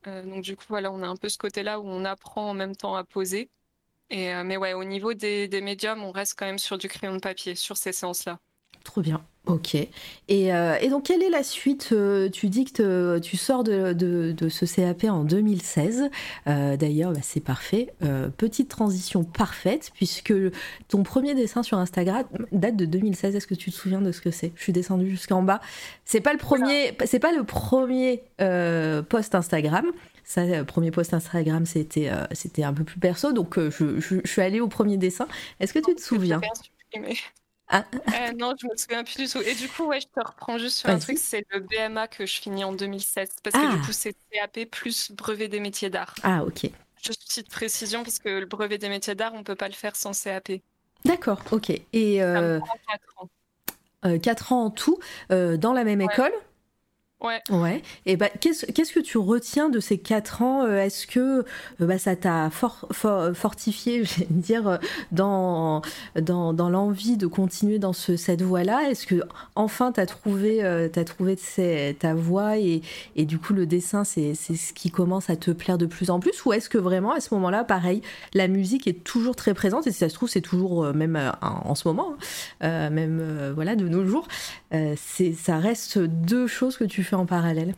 euh, 0.08 0.24
donc 0.24 0.44
du 0.44 0.56
coup, 0.56 0.66
voilà, 0.70 0.92
on 0.92 1.02
a 1.02 1.08
un 1.08 1.16
peu 1.16 1.30
ce 1.30 1.38
côté-là 1.38 1.80
où 1.80 1.88
on 1.88 2.06
apprend 2.06 2.50
en 2.50 2.54
même 2.54 2.76
temps 2.76 2.96
à 2.96 3.04
poser. 3.04 3.50
Et, 4.10 4.34
euh, 4.34 4.44
mais 4.44 4.58
ouais, 4.58 4.74
au 4.74 4.84
niveau 4.84 5.14
des, 5.14 5.48
des 5.48 5.62
médiums, 5.62 6.04
on 6.04 6.12
reste 6.12 6.36
quand 6.38 6.46
même 6.46 6.60
sur 6.60 6.78
du 6.78 6.88
crayon 6.88 7.16
de 7.16 7.20
papier, 7.20 7.56
sur 7.56 7.78
ces 7.78 7.92
séances-là. 7.92 8.40
Trop 8.84 9.02
bien. 9.02 9.26
Ok. 9.48 9.76
Et, 9.76 9.90
euh, 10.54 10.76
et, 10.82 10.90
donc, 10.90 11.04
quelle 11.04 11.22
est 11.22 11.30
la 11.30 11.44
suite 11.44 11.90
euh, 11.92 12.30
Tu 12.30 12.50
dis 12.50 12.66
que 12.66 13.20
tu 13.20 13.38
sors 13.38 13.64
de, 13.64 13.94
de, 13.94 14.50
ce 14.50 14.66
CAP 14.66 15.04
en 15.04 15.24
2016. 15.24 16.10
Euh, 16.48 16.78
d'ailleurs, 16.78 17.12
bah, 17.12 17.20
c'est 17.22 17.42
parfait. 17.42 17.94
petite 18.38 18.70
transition 18.70 19.24
parfaite, 19.24 19.92
puisque 19.94 20.34
ton 20.88 21.04
premier 21.04 21.36
dessin 21.36 21.62
sur 21.62 21.78
Instagram 21.78 22.24
date 22.52 22.76
de 22.76 22.86
2016. 22.86 23.36
Est-ce 23.36 23.48
que 23.48 23.54
tu 23.54 23.72
te 23.72 23.76
souviens 23.76 24.02
de 24.02 24.12
ce 24.12 24.22
que 24.22 24.32
c'est? 24.32 24.52
Je 24.56 24.64
suis 24.64 24.74
descendue 24.74 25.10
jusqu'en 25.10 25.44
bas. 25.44 25.62
C'est 26.06 26.22
pas 26.22 26.34
le 26.34 26.40
premier, 26.40 26.98
c'est 27.06 27.20
pas 27.20 27.32
le 27.32 27.44
premier 27.44 28.24
post 29.10 29.36
Instagram. 29.36 29.86
Ça, 30.24 30.44
le 30.44 30.66
premier 30.66 30.90
post 30.90 31.14
Instagram, 31.14 31.68
c'était 31.68 32.10
c'était 32.32 32.64
un 32.64 32.74
peu 32.74 32.84
plus 32.84 33.00
perso. 33.00 33.32
Donc, 33.32 33.60
je, 33.60 34.00
je, 34.00 34.20
suis 34.26 34.42
allée 34.42 34.60
au 34.60 34.68
premier 34.68 34.98
dessin. 34.98 35.28
Est-ce 35.60 35.74
que 35.74 35.80
tu 35.80 35.94
te 35.94 36.02
souviens? 36.02 36.42
Ah. 37.68 37.84
Euh, 37.94 38.32
non, 38.38 38.54
je 38.60 38.68
me 38.68 38.76
souviens 38.76 39.04
plus 39.04 39.18
du 39.18 39.28
tout. 39.28 39.42
Et 39.42 39.56
du 39.56 39.68
coup, 39.68 39.86
ouais, 39.86 40.00
je 40.00 40.08
te 40.08 40.26
reprends 40.26 40.58
juste 40.58 40.78
sur 40.78 40.90
un 40.90 41.00
truc, 41.00 41.18
c'est 41.18 41.46
le 41.50 41.60
BMA 41.60 42.08
que 42.08 42.26
je 42.26 42.40
finis 42.40 42.64
en 42.64 42.74
2016. 42.74 43.30
Parce 43.44 43.56
que 43.56 43.72
du 43.72 43.80
ah. 43.82 43.86
coup, 43.86 43.92
c'est 43.92 44.16
CAP 44.32 44.66
plus 44.70 45.12
brevet 45.12 45.48
des 45.48 45.60
métiers 45.60 45.90
d'art. 45.90 46.14
Ah, 46.24 46.44
ok. 46.44 46.70
Juste 47.04 47.26
petite 47.26 47.50
précision, 47.50 48.04
parce 48.04 48.20
que 48.20 48.30
le 48.30 48.46
brevet 48.46 48.78
des 48.78 48.90
métiers 48.90 49.16
d'art, 49.16 49.34
on 49.34 49.40
ne 49.40 49.44
peut 49.44 49.56
pas 49.56 49.68
le 49.68 49.74
faire 49.74 49.96
sans 49.96 50.20
CAP. 50.24 50.52
D'accord, 51.06 51.42
ok. 51.52 51.70
Et 51.94 52.24
euh, 52.24 52.60
4 52.60 53.24
ans. 53.24 53.30
Euh, 54.06 54.20
4 54.20 54.52
ans 54.52 54.66
en 54.66 54.70
tout, 54.70 55.00
euh, 55.32 55.58
dans 55.58 55.74
la 55.74 55.84
même 55.84 56.02
école? 56.02 56.34
Ouais. 57.22 57.42
Ouais. 57.50 57.82
Et 58.06 58.18
bah, 58.18 58.28
qu'est-ce, 58.42 58.66
qu'est-ce 58.66 58.92
que 58.92 59.00
tu 59.00 59.18
retiens 59.18 59.70
de 59.70 59.80
ces 59.80 59.98
quatre 59.98 60.42
ans 60.42 60.64
euh, 60.64 60.84
Est-ce 60.84 61.08
que 61.08 61.20
euh, 61.20 61.44
bah, 61.80 61.98
ça 61.98 62.16
t'a 62.18 62.50
fortifié, 62.52 64.04
je 64.04 64.20
vais 64.20 64.28
dire, 64.30 64.68
euh, 64.68 64.78
dans, 65.14 65.82
dans, 66.22 66.54
dans 66.54 66.70
l'envie 66.70 67.16
de 67.16 67.26
continuer 67.26 67.80
dans 67.80 67.94
ce, 67.94 68.18
cette 68.18 68.42
voie-là? 68.42 68.90
Est-ce 68.90 69.08
que 69.08 69.22
enfin 69.56 69.94
t'as 69.94 70.06
trouvé, 70.06 70.60
t'as 70.92 71.04
trouvé 71.06 71.38
ta 71.98 72.14
voie 72.14 72.58
et, 72.58 72.82
et, 73.16 73.26
du 73.26 73.40
coup 73.40 73.54
le 73.54 73.66
dessin 73.66 74.04
c'est, 74.04 74.34
c'est 74.36 74.56
ce 74.56 74.74
qui 74.74 74.92
commence 74.92 75.30
à 75.30 75.36
te 75.36 75.52
plaire 75.52 75.78
de 75.78 75.86
plus 75.86 76.10
en 76.10 76.20
plus? 76.20 76.46
Ou 76.46 76.54
est-ce 76.54 76.70
que 76.70 76.78
vraiment 76.78 77.14
à 77.14 77.22
ce 77.22 77.34
moment-là, 77.36 77.64
pareil, 77.64 78.02
la 78.34 78.48
musique 78.48 78.88
est 78.88 79.04
toujours 79.04 79.36
très 79.36 79.54
présente? 79.54 79.88
Et 79.88 79.92
si 79.92 80.00
ça 80.00 80.10
se 80.10 80.16
trouve 80.16 80.30
c'est 80.30 80.42
toujours 80.42 80.94
même 80.94 81.32
en 81.42 81.76
ce 81.76 81.88
moment, 81.88 82.16
hein, 82.62 82.90
même 82.90 83.54
voilà 83.56 83.76
de 83.76 83.88
nos 83.88 84.06
jours, 84.06 84.28
c'est 84.72 85.34
ça 85.34 85.58
reste 85.58 85.98
deux 85.98 86.48
choses 86.48 86.78
que 86.78 86.84
tu 86.84 87.05
fais 87.06 87.16
en 87.16 87.26
parallèle 87.26 87.76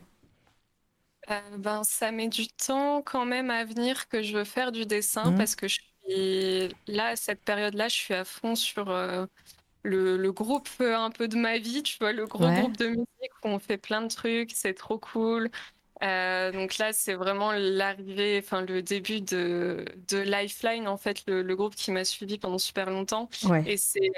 euh, 1.30 1.58
ben, 1.58 1.84
Ça 1.84 2.12
met 2.12 2.28
du 2.28 2.48
temps 2.48 3.02
quand 3.02 3.26
même 3.26 3.50
à 3.50 3.66
venir 3.66 4.08
que 4.08 4.22
je 4.22 4.38
veux 4.38 4.44
faire 4.44 4.72
du 4.72 4.86
dessin 4.86 5.32
mmh. 5.32 5.38
parce 5.38 5.56
que 5.56 5.68
je 5.68 5.80
suis 5.80 6.76
là, 6.88 7.08
à 7.10 7.16
cette 7.16 7.42
période-là, 7.42 7.90
je 7.90 7.96
suis 7.96 8.14
à 8.14 8.24
fond 8.24 8.56
sur 8.56 8.90
euh, 8.90 9.26
le, 9.84 10.32
groupe 10.32 10.70
euh, 10.82 10.96
un 10.98 11.12
peu 11.12 11.28
de 11.28 11.36
ma 11.36 11.58
vie, 11.58 11.84
tu 11.84 11.98
vois, 12.00 12.14
le 12.14 12.26
gros 12.26 12.50
groupe 12.50 12.78
de 12.78 12.88
musique 12.88 13.34
où 13.44 13.48
on 13.50 13.60
fait 13.60 13.78
plein 13.78 14.02
de 14.02 14.08
trucs, 14.08 14.52
c'est 14.54 14.74
trop 14.74 15.00
cool. 15.00 15.50
donc 16.02 16.78
là, 16.78 16.94
c'est 16.94 17.16
vraiment 17.16 17.52
l'arrivée, 17.52 18.40
enfin 18.42 18.62
le 18.62 18.82
début 18.82 19.20
de, 19.20 19.84
de 20.08 20.18
Lifeline, 20.20 20.88
en 20.88 20.98
fait, 20.98 21.24
le, 21.28 21.56
groupe 21.56 21.76
qui 21.76 21.92
m'a 21.92 22.06
suivi 22.06 22.38
pendant 22.38 22.58
super 22.58 22.90
longtemps. 22.90 23.30
Et 23.66 23.76
c'est 23.76 24.12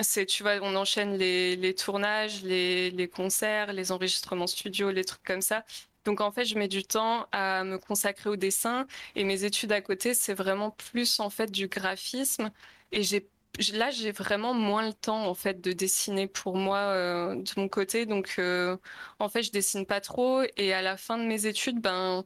c'est, 0.00 0.26
tu 0.26 0.42
vois, 0.42 0.58
on 0.62 0.76
enchaîne 0.76 1.16
les, 1.16 1.74
tournages, 1.74 2.42
les, 2.42 3.10
concerts, 3.12 3.72
les 3.72 3.92
enregistrements 3.92 4.46
studio, 4.46 4.90
les 4.90 5.04
trucs 5.04 5.22
comme 5.24 5.42
ça. 5.42 5.64
Donc 6.04 6.20
en 6.20 6.30
fait, 6.30 6.44
je 6.44 6.56
mets 6.56 6.68
du 6.68 6.84
temps 6.84 7.26
à 7.32 7.64
me 7.64 7.78
consacrer 7.78 8.30
au 8.30 8.36
dessin 8.36 8.86
et 9.14 9.24
mes 9.24 9.44
études 9.44 9.72
à 9.72 9.80
côté, 9.80 10.14
c'est 10.14 10.34
vraiment 10.34 10.70
plus 10.70 11.20
en 11.20 11.30
fait 11.30 11.50
du 11.50 11.68
graphisme. 11.68 12.50
Et 12.92 13.02
j'ai 13.02 13.28
là, 13.72 13.90
j'ai 13.90 14.12
vraiment 14.12 14.54
moins 14.54 14.86
le 14.86 14.94
temps 14.94 15.26
en 15.26 15.34
fait 15.34 15.60
de 15.60 15.72
dessiner 15.72 16.26
pour 16.28 16.56
moi 16.56 16.78
euh, 16.78 17.34
de 17.34 17.50
mon 17.56 17.68
côté. 17.68 18.06
Donc 18.06 18.36
euh, 18.38 18.76
en 19.18 19.28
fait, 19.28 19.42
je 19.42 19.50
dessine 19.50 19.86
pas 19.86 20.00
trop. 20.00 20.42
Et 20.56 20.72
à 20.72 20.82
la 20.82 20.96
fin 20.96 21.18
de 21.18 21.24
mes 21.24 21.46
études, 21.46 21.80
ben 21.80 22.24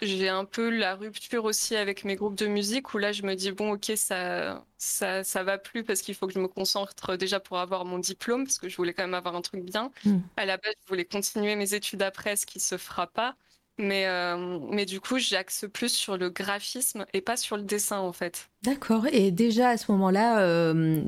j'ai 0.00 0.28
un 0.28 0.44
peu 0.44 0.70
la 0.70 0.94
rupture 0.94 1.44
aussi 1.44 1.76
avec 1.76 2.04
mes 2.04 2.16
groupes 2.16 2.34
de 2.36 2.46
musique 2.46 2.94
où 2.94 2.98
là 2.98 3.12
je 3.12 3.22
me 3.22 3.34
dis 3.34 3.52
bon 3.52 3.72
ok 3.72 3.92
ça 3.96 4.64
ça 4.78 5.24
ça 5.24 5.42
va 5.42 5.58
plus 5.58 5.84
parce 5.84 6.02
qu'il 6.02 6.14
faut 6.14 6.26
que 6.26 6.32
je 6.34 6.38
me 6.38 6.48
concentre 6.48 7.16
déjà 7.16 7.40
pour 7.40 7.58
avoir 7.58 7.84
mon 7.84 7.98
diplôme 7.98 8.44
parce 8.44 8.58
que 8.58 8.68
je 8.68 8.76
voulais 8.76 8.94
quand 8.94 9.04
même 9.04 9.14
avoir 9.14 9.34
un 9.36 9.42
truc 9.42 9.64
bien. 9.64 9.90
Hmm. 10.04 10.20
À 10.36 10.44
la 10.46 10.56
base 10.56 10.74
je 10.82 10.88
voulais 10.88 11.04
continuer 11.04 11.56
mes 11.56 11.74
études 11.74 12.02
après 12.02 12.36
ce 12.36 12.46
qui 12.46 12.60
se 12.60 12.76
fera 12.78 13.06
pas. 13.06 13.36
Mais, 13.78 14.06
euh, 14.06 14.60
mais 14.70 14.86
du 14.86 15.00
coup, 15.00 15.18
j'axe 15.18 15.66
plus 15.72 15.92
sur 15.92 16.16
le 16.16 16.30
graphisme 16.30 17.06
et 17.12 17.20
pas 17.20 17.36
sur 17.36 17.56
le 17.56 17.64
dessin 17.64 17.98
en 17.98 18.12
fait. 18.12 18.50
D'accord. 18.64 19.06
Et 19.12 19.30
déjà 19.30 19.68
à 19.68 19.76
ce 19.76 19.92
moment-là, 19.92 20.40
euh, 20.40 20.98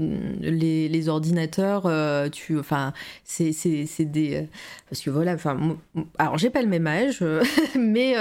les, 0.42 1.08
ordinateurs, 1.08 1.86
euh, 1.86 2.28
tu, 2.28 2.58
enfin, 2.58 2.92
c'est, 3.24 3.54
des, 4.00 4.46
parce 4.90 5.00
que 5.00 5.08
voilà, 5.08 5.32
enfin, 5.32 5.78
alors 6.18 6.36
j'ai 6.36 6.50
pas 6.50 6.60
le 6.60 6.68
même 6.68 6.86
âge, 6.86 7.24
mais, 7.78 8.14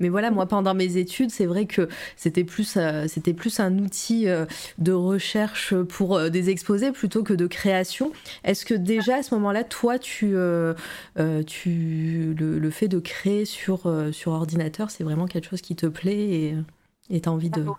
voilà, 0.00 0.30
moi 0.30 0.46
pendant 0.46 0.74
mes 0.74 0.98
études, 0.98 1.30
c'est 1.30 1.46
vrai 1.46 1.64
que 1.64 1.88
c'était 2.16 2.44
plus, 2.44 2.76
un 2.76 3.78
outil 3.78 4.26
de 4.78 4.92
recherche 4.92 5.74
pour 5.74 6.28
des 6.28 6.50
exposés 6.50 6.92
plutôt 6.92 7.22
que 7.22 7.32
de 7.32 7.46
création. 7.46 8.12
Est-ce 8.44 8.66
que 8.66 8.74
déjà 8.74 9.16
à 9.16 9.22
ce 9.22 9.34
moment-là, 9.36 9.64
toi, 9.64 9.98
tu, 9.98 10.32
le, 10.32 10.74
fait 12.70 12.88
de 12.88 12.98
créer 12.98 13.46
sur 13.46 13.86
euh, 13.86 14.10
ordinateur, 14.26 14.90
c'est 14.90 15.04
vraiment 15.04 15.26
quelque 15.26 15.48
chose 15.48 15.62
qui 15.62 15.76
te 15.76 15.86
plaît 15.86 16.54
et 17.10 17.20
tu 17.20 17.28
as 17.28 17.32
envie 17.32 17.48
de... 17.48 17.62
Hmm 17.62 17.74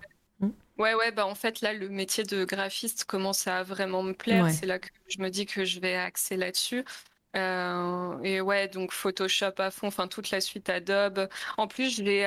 ouais, 0.77 0.93
ouais, 0.95 1.11
bah 1.11 1.25
en 1.25 1.35
fait, 1.35 1.61
là, 1.61 1.73
le 1.73 1.89
métier 1.89 2.23
de 2.23 2.45
graphiste 2.45 3.05
commence 3.05 3.47
à 3.47 3.63
vraiment 3.63 4.03
me 4.03 4.13
plaire. 4.13 4.49
C'est 4.51 4.65
là 4.65 4.79
que 4.79 4.89
je 5.07 5.21
me 5.21 5.29
dis 5.29 5.45
que 5.45 5.65
je 5.65 5.79
vais 5.79 5.95
axer 5.95 6.35
là-dessus. 6.35 6.83
et 7.35 8.41
ouais, 8.41 8.67
donc 8.67 8.91
Photoshop 8.91 9.53
à 9.57 9.71
fond, 9.71 9.87
enfin 9.87 10.07
toute 10.07 10.31
la 10.31 10.41
suite 10.41 10.69
Adobe. 10.69 11.27
En 11.57 11.67
plus, 11.67 11.95
j'ai 11.97 12.23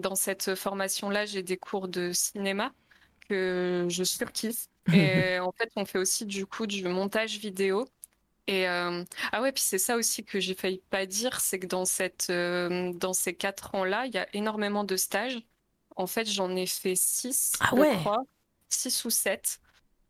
dans 0.00 0.14
cette 0.14 0.54
formation-là, 0.54 1.26
j'ai 1.26 1.42
des 1.42 1.56
cours 1.56 1.88
de 1.88 2.12
cinéma 2.12 2.72
que 3.28 3.86
je 3.88 4.04
surkiffe. 4.04 4.66
Et 4.92 5.38
en 5.40 5.52
fait, 5.52 5.70
on 5.76 5.84
fait 5.84 5.98
aussi 5.98 6.26
du 6.26 6.46
coup 6.46 6.66
du 6.66 6.86
montage 6.88 7.38
vidéo. 7.38 7.86
Et 8.48 8.66
ah 8.66 9.40
ouais, 9.40 9.52
puis 9.52 9.62
c'est 9.62 9.78
ça 9.78 9.96
aussi 9.96 10.24
que 10.24 10.40
j'ai 10.40 10.54
failli 10.54 10.82
pas 10.90 11.06
dire, 11.06 11.40
c'est 11.40 11.58
que 11.58 11.66
dans 11.66 11.84
cette 11.84 12.30
dans 12.30 13.12
ces 13.12 13.34
quatre 13.34 13.74
ans-là, 13.74 14.06
il 14.06 14.14
y 14.14 14.18
a 14.18 14.26
énormément 14.34 14.84
de 14.84 14.96
stages. 14.96 15.38
En 15.96 16.06
fait, 16.06 16.28
j'en 16.28 16.54
ai 16.56 16.66
fait 16.66 16.96
six, 16.96 17.52
ah 17.60 17.74
ouais. 17.74 17.96
six 18.68 19.04
ou 19.04 19.10
sept. 19.10 19.60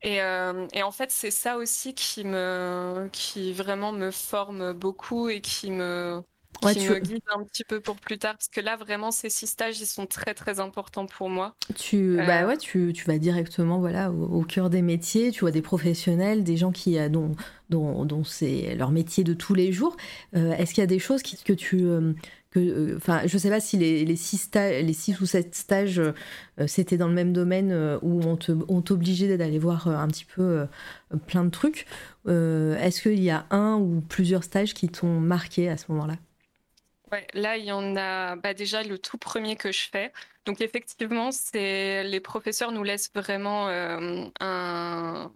Et, 0.05 0.17
et 0.17 0.83
en 0.83 0.91
fait, 0.91 1.13
c'est 1.13 1.31
ça 1.31 1.57
aussi 1.57 1.95
qui 1.95 2.25
me 2.25 3.09
qui 3.13 3.53
vraiment 3.53 3.93
me 3.93 4.11
forme 4.11 4.73
beaucoup 4.73 5.29
et 5.29 5.41
qui 5.41 5.71
me 5.71 6.23
qui 6.61 6.79
tu... 6.79 6.91
me 6.91 6.99
guide 6.99 7.23
un 7.35 7.43
petit 7.45 7.65
peu 7.65 7.81
pour 7.81 7.97
plus 7.97 8.19
tard 8.19 8.35
parce 8.35 8.49
que 8.49 8.61
là 8.61 8.77
vraiment 8.77 9.11
ces 9.11 9.31
six 9.31 9.47
stages 9.47 9.81
ils 9.81 9.87
sont 9.87 10.07
très 10.07 10.35
très 10.35 10.61
importants 10.61 11.07
pour 11.07 11.29
moi. 11.29 11.55
Tu 11.75 12.17
bah 12.17 12.47
ouais 12.47 12.57
tu, 12.57 12.93
tu 12.93 13.05
vas 13.07 13.19
directement 13.19 13.79
voilà 13.79 14.11
au, 14.13 14.43
cœur 14.43 14.71
des 14.71 14.83
métiers, 14.83 15.31
tu 15.33 15.41
vois 15.41 15.51
des 15.51 15.63
professionnels, 15.63 16.45
des 16.45 16.57
gens 16.57 16.73
qui 16.73 16.99
euh, 16.99 17.09
dont 17.09 17.35
dont, 17.71 18.05
dont 18.05 18.25
c'est 18.25 18.75
leur 18.77 18.91
métier 18.91 19.25
de 19.25 19.35
tous 19.35 19.55
les 19.55 19.73
jours. 19.73 19.97
Euh, 20.37 20.53
est-ce 20.53 20.75
qu'il 20.75 20.83
y 20.83 20.85
a 20.85 20.89
des 20.89 20.99
choses 20.99 21.23
qui, 21.23 21.43
que 21.43 21.53
tu 21.53 21.85
euh, 21.85 22.13
que 22.53 22.97
enfin 22.97 23.23
je 23.27 23.39
sais 23.39 23.51
pas 23.51 23.61
si 23.61 23.77
les, 23.79 24.17
six 24.17 24.51
les 24.55 24.93
six 24.93 25.21
ou 25.21 25.27
sept 25.27 25.55
stages 25.55 26.01
c'était 26.67 26.97
dans 26.97 27.09
le 27.09 27.15
même 27.15 27.33
domaine 27.33 27.99
où 28.03 28.23
on 28.23 28.37
te 28.37 28.53
t'obligeait 28.81 29.37
d'aller 29.37 29.59
voir 29.59 29.89
un 29.89 30.09
petit 30.09 30.25
peu 30.25 30.67
plein 31.27 31.45
de 31.45 31.51
trucs. 31.51 31.87
Est-ce 32.27 33.03
qu'il 33.03 33.23
y 33.23 33.31
a 33.31 33.47
un 33.51 33.77
ou 33.77 34.01
plusieurs 34.01 34.45
stages 34.45 34.75
qui 34.75 34.89
t'ont 34.89 35.21
marqué 35.21 35.69
à 35.69 35.77
ce 35.77 35.91
moment-là? 35.93 36.17
Ouais, 37.13 37.27
là, 37.35 37.59
il 37.59 37.67
y 37.67 37.73
en 37.73 37.95
a 37.95 38.37
bah, 38.37 38.55
déjà 38.55 38.83
le 38.83 38.99
tout 38.99 39.19
premier 39.19 39.57
que 39.57 39.71
je 39.71 39.89
fais. 39.91 40.13
Donc 40.47 40.63
effectivement, 40.63 41.31
c'est 41.31 42.03
les 42.05 42.21
professeurs 42.21 42.73
nous 42.73 42.83
laissent 42.83 43.13
vraiment 43.15 43.69
euh, 43.69 44.25
un, 44.41 45.31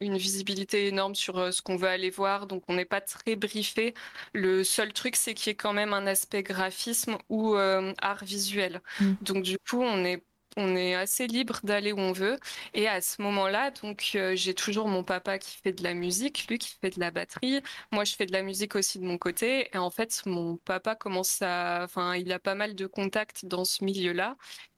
une 0.00 0.16
visibilité 0.16 0.86
énorme 0.88 1.14
sur 1.14 1.38
euh, 1.38 1.50
ce 1.50 1.62
qu'on 1.62 1.76
veut 1.76 1.88
aller 1.88 2.10
voir. 2.10 2.46
Donc 2.46 2.64
on 2.68 2.74
n'est 2.74 2.84
pas 2.84 3.00
très 3.00 3.36
briefé. 3.36 3.94
Le 4.32 4.64
seul 4.64 4.92
truc, 4.92 5.16
c'est 5.16 5.34
qu'il 5.34 5.50
y 5.50 5.52
ait 5.52 5.56
quand 5.56 5.72
même 5.72 5.92
un 5.92 6.06
aspect 6.06 6.42
graphisme 6.42 7.18
ou 7.28 7.56
euh, 7.56 7.92
art 8.02 8.24
visuel. 8.24 8.80
Mmh. 9.00 9.12
Donc 9.22 9.42
du 9.42 9.58
coup, 9.58 9.82
on 9.82 10.04
est 10.04 10.22
on 10.56 10.74
est 10.74 10.94
assez 10.94 11.26
libre 11.26 11.60
d'aller 11.64 11.92
où 11.92 11.98
on 11.98 12.12
veut. 12.12 12.38
Et 12.74 12.88
à 12.88 13.00
ce 13.00 13.20
moment-là, 13.22 13.70
donc 13.70 14.12
euh, 14.14 14.34
j'ai 14.36 14.54
toujours 14.54 14.88
mon 14.88 15.04
papa 15.04 15.38
qui 15.38 15.58
fait 15.58 15.72
de 15.72 15.82
la 15.82 15.92
musique, 15.94 16.46
lui 16.48 16.58
qui 16.58 16.74
fait 16.80 16.90
de 16.90 17.00
la 17.00 17.10
batterie. 17.10 17.60
Moi, 17.92 18.04
je 18.04 18.14
fais 18.16 18.26
de 18.26 18.32
la 18.32 18.42
musique 18.42 18.74
aussi 18.74 18.98
de 18.98 19.04
mon 19.04 19.18
côté. 19.18 19.68
Et 19.74 19.78
en 19.78 19.90
fait, 19.90 20.22
mon 20.26 20.56
papa 20.56 20.94
commence 20.94 21.42
à, 21.42 21.82
enfin, 21.84 22.16
il 22.16 22.32
a 22.32 22.38
pas 22.38 22.54
mal 22.54 22.74
de 22.74 22.86
contacts 22.86 23.44
dans 23.44 23.64
ce 23.64 23.84
milieu-là. 23.84 24.36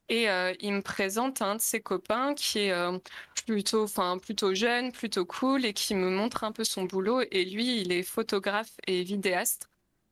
Et 0.08 0.30
euh, 0.30 0.54
il 0.60 0.72
me 0.72 0.82
présente 0.82 1.42
un 1.42 1.56
de 1.56 1.60
ses 1.60 1.80
copains 1.80 2.34
qui 2.34 2.60
est 2.60 2.72
euh, 2.72 2.98
plutôt, 3.46 3.84
enfin, 3.84 4.18
plutôt 4.18 4.54
jeune, 4.54 4.92
plutôt 4.92 5.26
cool 5.26 5.64
et 5.66 5.74
qui 5.74 5.94
me 5.94 6.10
montre 6.10 6.44
un 6.44 6.52
peu 6.52 6.64
son 6.64 6.84
boulot. 6.84 7.22
Et 7.30 7.44
lui, 7.44 7.80
il 7.80 7.92
est 7.92 8.02
photographe 8.02 8.72
et 8.86 9.02
vidéaste. 9.02 9.68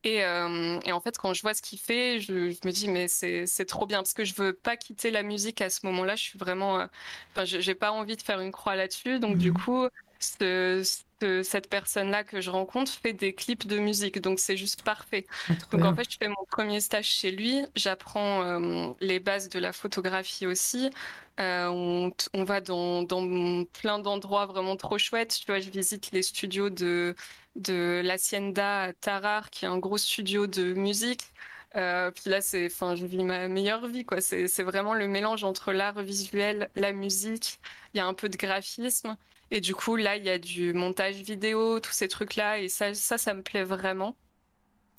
Euh, 0.07 0.80
et, 0.84 0.92
en 0.92 1.01
fait, 1.01 1.18
quand 1.18 1.34
je 1.34 1.42
vois 1.42 1.55
ce 1.55 1.62
qu'il 1.62 1.78
fait, 1.78 2.20
je, 2.20 2.32
me 2.32 2.70
dis, 2.70 2.88
mais 2.88 3.09
c'est 3.09 3.64
trop 3.66 3.86
bien 3.86 3.99
parce 3.99 4.14
que 4.14 4.24
je 4.24 4.34
veux 4.34 4.53
pas 4.53 4.76
quitter 4.76 5.11
la 5.11 5.22
musique 5.22 5.61
à 5.61 5.70
ce 5.70 5.84
moment-là. 5.86 6.16
Je 6.16 6.22
suis 6.22 6.38
vraiment. 6.38 6.80
Euh, 6.80 6.86
enfin, 7.32 7.44
j'ai 7.44 7.74
pas 7.74 7.90
envie 7.90 8.16
de 8.16 8.22
faire 8.22 8.40
une 8.40 8.53
croix 8.53 8.76
là-dessus. 8.76 9.18
Donc, 9.18 9.36
du 9.38 9.51
mmh. 9.51 9.88
Coup, 11.21 11.43
cette 11.43 11.69
personne-là 11.69 12.25
que 12.25 12.41
je 12.41 12.51
rencontre 12.51 12.93
fait 12.93 13.12
des 13.12 13.33
clips 13.35 13.67
de 13.67 13.79
musique. 13.79 14.21
Donc, 14.21 14.39
c'est 14.39 14.57
juste 14.57 14.83
parfait. 14.83 15.27
Ah, 15.49 15.53
donc, 15.73 15.85
en 15.85 15.95
fait, 15.95 16.11
je 16.11 16.17
fais 16.19 16.29
mon 16.29 16.45
premier 16.51 16.81
stage 16.81 17.07
chez 17.07 17.31
lui. 17.31 17.64
J'apprends 17.75 18.43
euh, 18.43 18.93
les 19.01 19.21
bases 19.21 19.49
de 19.49 19.59
la 19.59 19.73
photographie 19.73 20.47
aussi. 20.47 20.91
on, 21.39 22.12
on, 22.35 22.45
va 22.45 22.61
dans, 22.61 23.03
dans 23.03 23.64
plein 23.64 23.99
d'endroits 23.99 24.47
vraiment 24.47 24.77
trop 24.77 24.99
chouettes. 24.99 25.39
Tu 25.41 25.47
vois, 25.47 25.61
je 25.61 25.71
visite 25.71 26.11
les 26.12 26.23
studios 26.23 26.71
de 26.71 27.14
de 27.57 28.03
l'Hacienda 28.05 28.93
Tarar, 29.01 29.51
qui 29.51 29.64
est 29.64 29.69
un 29.69 29.79
gros 29.79 29.99
studio 29.99 30.47
de 30.47 30.75
musique. 30.75 31.25
Euh, 31.77 32.11
puis 32.11 32.31
là, 32.31 32.41
c'est, 32.41 32.67
enfin, 32.67 32.95
je 32.95 33.05
vis 33.07 33.23
ma 33.23 33.49
meilleure 33.49 33.87
vie, 33.87 34.05
quoi. 34.05 34.21
C'est, 34.21 34.47
vraiment 34.62 34.95
le 34.95 35.09
mélange 35.09 35.45
entre 35.45 35.73
l'art 35.73 36.01
visuel, 36.03 36.71
la 36.75 36.93
musique. 36.93 37.59
Il 37.93 37.99
y 37.99 38.01
a 38.01 38.07
un 38.07 38.14
peu 38.14 38.29
de 38.29 38.37
graphisme. 38.37 39.17
Et 39.51 39.61
du 39.61 39.74
coup, 39.74 39.97
là, 39.97 40.16
il 40.16 40.24
y 40.24 40.30
a 40.30 40.38
du 40.38 40.72
montage 40.72 41.16
vidéo, 41.16 41.80
tous 41.80 41.92
ces 41.92 42.09
trucs-là. 42.09 42.61
Et 42.61 42.68
ça, 42.68 42.94
ça, 42.94 43.18
ça 43.18 43.34
me 43.34 43.42
plaît 43.42 43.64
vraiment. 43.64 44.16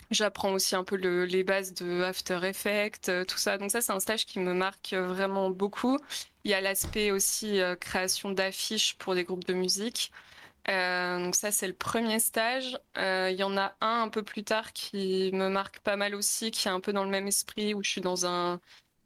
J'apprends 0.10 0.54
aussi 0.54 0.76
un 0.76 0.84
peu 0.86 0.96
les 0.96 1.44
bases 1.44 1.74
de 1.74 2.02
After 2.04 2.40
Effects, 2.44 3.10
euh, 3.10 3.26
tout 3.26 3.38
ça. 3.38 3.58
Donc 3.58 3.72
ça, 3.72 3.82
c'est 3.82 3.92
un 3.92 4.00
stage 4.00 4.26
qui 4.26 4.40
me 4.40 4.54
marque 4.54 4.94
vraiment 4.94 5.50
beaucoup. 5.50 5.98
Il 6.46 6.52
y 6.52 6.54
a 6.54 6.62
l'aspect 6.62 7.12
aussi 7.12 7.60
euh, 7.60 7.76
création 7.76 8.32
d'affiches 8.32 8.98
pour 8.98 9.16
des 9.16 9.26
groupes 9.26 9.44
de 9.46 9.54
musique. 9.54 10.12
Euh, 10.70 11.20
donc 11.20 11.36
ça, 11.36 11.52
c'est 11.52 11.68
le 11.68 11.74
premier 11.74 12.20
stage. 12.20 12.78
Il 12.98 13.36
y 13.38 13.44
en 13.44 13.58
a 13.58 13.76
un 13.82 14.04
un 14.04 14.10
peu 14.10 14.24
plus 14.24 14.44
tard 14.44 14.74
qui 14.74 15.32
me 15.34 15.50
marque 15.50 15.80
pas 15.80 15.98
mal 15.98 16.16
aussi, 16.16 16.52
qui 16.52 16.68
est 16.68 16.72
un 16.72 16.80
peu 16.82 16.94
dans 16.94 17.04
le 17.04 17.10
même 17.10 17.28
esprit, 17.28 17.74
où 17.74 17.84
je 17.84 17.90
suis 17.92 18.02
dans 18.02 18.26
un, 18.26 18.62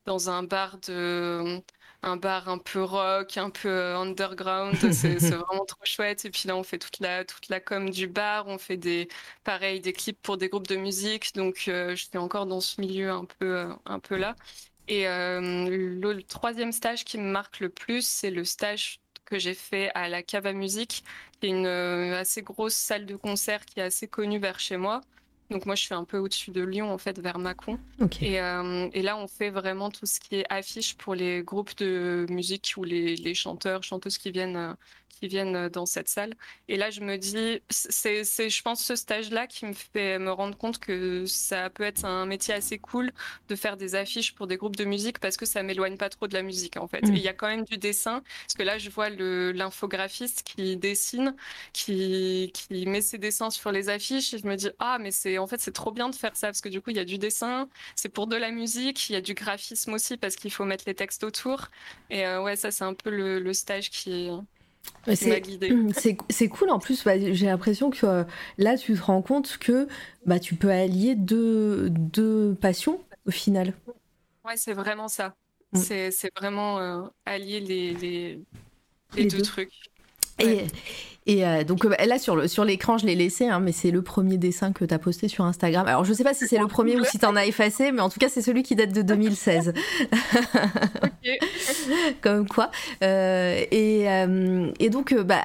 dans 0.05 0.29
un 0.29 0.43
bar 0.43 0.79
de 0.79 1.61
un 2.03 2.17
bar 2.17 2.49
un 2.49 2.57
peu 2.57 2.83
rock, 2.83 3.37
un 3.37 3.49
peu 3.49 3.69
euh, 3.69 3.97
underground, 3.97 4.75
c'est 4.93 5.17
vraiment 5.17 5.65
trop 5.65 5.85
chouette. 5.85 6.25
Et 6.25 6.29
puis 6.31 6.47
là, 6.47 6.55
on 6.55 6.63
fait 6.63 6.79
toute 6.79 6.99
la 6.99 7.25
toute 7.25 7.49
la 7.49 7.59
com 7.59 7.89
du 7.89 8.07
bar, 8.07 8.47
on 8.47 8.57
fait 8.57 8.77
des 8.77 9.07
pareil 9.43 9.81
des 9.81 9.93
clips 9.93 10.21
pour 10.21 10.37
des 10.37 10.49
groupes 10.49 10.67
de 10.67 10.75
musique. 10.77 11.33
Donc 11.35 11.63
je 11.65 11.95
suis 11.95 12.17
encore 12.17 12.45
dans 12.45 12.61
ce 12.61 12.81
milieu 12.81 13.11
un 13.11 13.25
peu 13.25 13.67
un 13.85 13.99
peu 13.99 14.17
là. 14.17 14.35
Et 14.87 15.05
le, 15.05 16.21
troisième 16.23 16.71
stage 16.71 17.05
qui 17.05 17.17
me 17.17 17.31
marque 17.31 17.59
le 17.61 17.69
plus, 17.69 18.05
c'est 18.05 18.31
le 18.31 18.43
stage 18.43 18.99
que 19.31 19.39
j'ai 19.39 19.53
fait 19.53 19.89
à 19.95 20.09
la 20.09 20.21
Cava 20.21 20.53
Musique, 20.53 21.03
qui 21.39 21.47
est 21.47 21.49
une 21.49 21.65
euh, 21.65 22.19
assez 22.19 22.41
grosse 22.41 22.75
salle 22.75 23.05
de 23.05 23.15
concert 23.15 23.65
qui 23.65 23.79
est 23.79 23.83
assez 23.83 24.07
connue 24.07 24.39
vers 24.39 24.59
chez 24.59 24.77
moi. 24.77 25.01
Donc 25.51 25.65
moi, 25.65 25.75
je 25.75 25.83
suis 25.83 25.93
un 25.93 26.05
peu 26.05 26.17
au-dessus 26.17 26.51
de 26.51 26.61
Lyon, 26.61 26.91
en 26.91 26.97
fait, 26.97 27.19
vers 27.19 27.37
Mâcon. 27.37 27.77
Et, 28.21 28.39
euh, 28.39 28.89
et, 28.93 29.01
là, 29.01 29.17
on 29.17 29.27
fait 29.27 29.49
vraiment 29.49 29.91
tout 29.91 30.05
ce 30.05 30.19
qui 30.21 30.37
est 30.37 30.45
affiche 30.49 30.95
pour 30.95 31.13
les 31.13 31.43
groupes 31.43 31.77
de 31.77 32.25
musique 32.29 32.73
ou 32.77 32.85
les, 32.85 33.17
les 33.17 33.33
chanteurs, 33.33 33.83
chanteuses 33.83 34.17
qui 34.17 34.31
viennent 34.31 34.55
euh, 34.55 34.73
qui 35.21 35.27
viennent 35.27 35.55
euh, 35.55 35.69
dans 35.69 35.85
cette 35.85 36.09
salle. 36.09 36.33
Et 36.67 36.77
là, 36.77 36.89
je 36.89 37.01
me 37.01 37.17
dis, 37.17 37.61
c'est, 37.69 38.23
je 38.23 38.61
pense, 38.61 38.83
ce 38.83 38.95
stage-là 38.95 39.47
qui 39.47 39.65
me 39.65 39.73
fait 39.73 40.17
me 40.19 40.31
rendre 40.31 40.57
compte 40.57 40.79
que 40.79 41.25
ça 41.25 41.69
peut 41.69 41.83
être 41.83 42.05
un 42.05 42.25
métier 42.25 42.53
assez 42.53 42.79
cool 42.79 43.11
de 43.47 43.55
faire 43.55 43.77
des 43.77 43.95
affiches 43.95 44.33
pour 44.33 44.47
des 44.47 44.57
groupes 44.57 44.75
de 44.75 44.85
musique 44.85 45.19
parce 45.19 45.37
que 45.37 45.45
ça 45.45 45.61
m'éloigne 45.63 45.97
pas 45.97 46.09
trop 46.09 46.27
de 46.27 46.33
la 46.33 46.41
musique, 46.41 46.77
en 46.77 46.87
fait. 46.87 47.03
Mm. 47.03 47.15
il 47.15 47.21
y 47.21 47.27
a 47.27 47.33
quand 47.33 47.47
même 47.47 47.65
du 47.65 47.77
dessin, 47.77 48.23
parce 48.45 48.55
que 48.55 48.63
là, 48.63 48.77
je 48.77 48.89
vois 48.89 49.09
l'infographiste 49.09 50.43
qui 50.43 50.75
dessine, 50.77 51.35
qui, 51.73 52.51
qui 52.53 52.85
met 52.87 53.01
ses 53.01 53.17
dessins 53.17 53.49
sur 53.51 53.71
les 53.71 53.89
affiches, 53.89 54.33
et 54.33 54.39
je 54.39 54.47
me 54.47 54.55
dis, 54.55 54.69
ah, 54.79 54.97
mais 54.99 55.11
c'est, 55.11 55.37
en 55.37 55.47
fait, 55.47 55.59
c'est 55.61 55.71
trop 55.71 55.91
bien 55.91 56.09
de 56.09 56.15
faire 56.15 56.35
ça, 56.35 56.47
parce 56.47 56.61
que 56.61 56.69
du 56.69 56.81
coup, 56.81 56.89
il 56.89 56.97
y 56.97 56.99
a 56.99 57.05
du 57.05 57.17
dessin, 57.17 57.69
c'est 57.95 58.09
pour 58.09 58.27
de 58.27 58.35
la 58.35 58.51
musique, 58.51 59.09
il 59.09 59.13
y 59.13 59.15
a 59.15 59.21
du 59.21 59.33
graphisme 59.33 59.93
aussi, 59.93 60.17
parce 60.17 60.35
qu'il 60.35 60.51
faut 60.51 60.65
mettre 60.65 60.85
les 60.87 60.95
textes 60.95 61.23
autour. 61.23 61.67
Et 62.09 62.25
euh, 62.25 62.41
ouais, 62.41 62.55
ça, 62.55 62.71
c'est 62.71 62.83
un 62.83 62.93
peu 62.93 63.09
le, 63.09 63.39
le 63.39 63.53
stage 63.53 63.89
qui, 63.89 64.29
C'est 66.29 66.47
cool 66.47 66.69
en 66.69 66.79
plus, 66.79 67.03
bah, 67.03 67.19
j'ai 67.19 67.45
l'impression 67.45 67.89
que 67.89 68.05
euh, 68.05 68.23
là 68.57 68.77
tu 68.77 68.93
te 68.93 69.01
rends 69.01 69.21
compte 69.21 69.57
que 69.57 69.87
bah, 70.25 70.39
tu 70.39 70.55
peux 70.55 70.69
allier 70.69 71.15
deux, 71.15 71.89
deux 71.89 72.55
passions 72.55 73.01
au 73.25 73.31
final. 73.31 73.73
Ouais, 74.45 74.57
c'est 74.57 74.73
vraiment 74.73 75.07
ça. 75.07 75.35
Mm. 75.73 75.79
C'est 75.79 76.31
vraiment 76.35 76.79
euh, 76.79 77.01
allier 77.25 77.59
les, 77.59 77.93
les, 77.93 78.39
les, 79.15 79.25
deux, 79.25 79.41
trucs. 79.41 79.90
Et, 80.41 80.65
et 81.27 81.45
euh, 81.45 81.63
donc 81.63 81.85
euh, 81.85 81.93
là 82.03 82.17
sur 82.17 82.35
le 82.35 82.47
sur 82.47 82.65
l'écran 82.65 82.97
je 82.97 83.05
l'ai 83.05 83.13
laissé 83.13 83.47
hein, 83.47 83.59
mais 83.59 83.71
c'est 83.71 83.91
le 83.91 84.01
premier 84.01 84.37
dessin 84.37 84.71
que 84.71 84.83
tu 84.83 84.93
as 84.93 84.97
posté 84.97 85.27
sur 85.27 85.45
Instagram. 85.45 85.85
Alors 85.87 86.03
je 86.03 86.13
sais 86.13 86.23
pas 86.23 86.33
si 86.33 86.47
c'est 86.47 86.57
le 86.57 86.65
premier 86.65 86.99
ou 86.99 87.03
si 87.03 87.19
tu 87.19 87.25
en 87.25 87.35
as 87.35 87.45
effacé 87.45 87.91
mais 87.91 88.01
en 88.01 88.09
tout 88.09 88.19
cas 88.19 88.27
c'est 88.27 88.41
celui 88.41 88.63
qui 88.63 88.75
date 88.75 88.91
de 88.91 89.03
2016. 89.03 89.73
Comme 92.21 92.47
quoi. 92.47 92.71
Euh, 93.03 93.63
et, 93.69 94.07
et, 94.79 94.89
donc 94.89 95.13
bah 95.13 95.41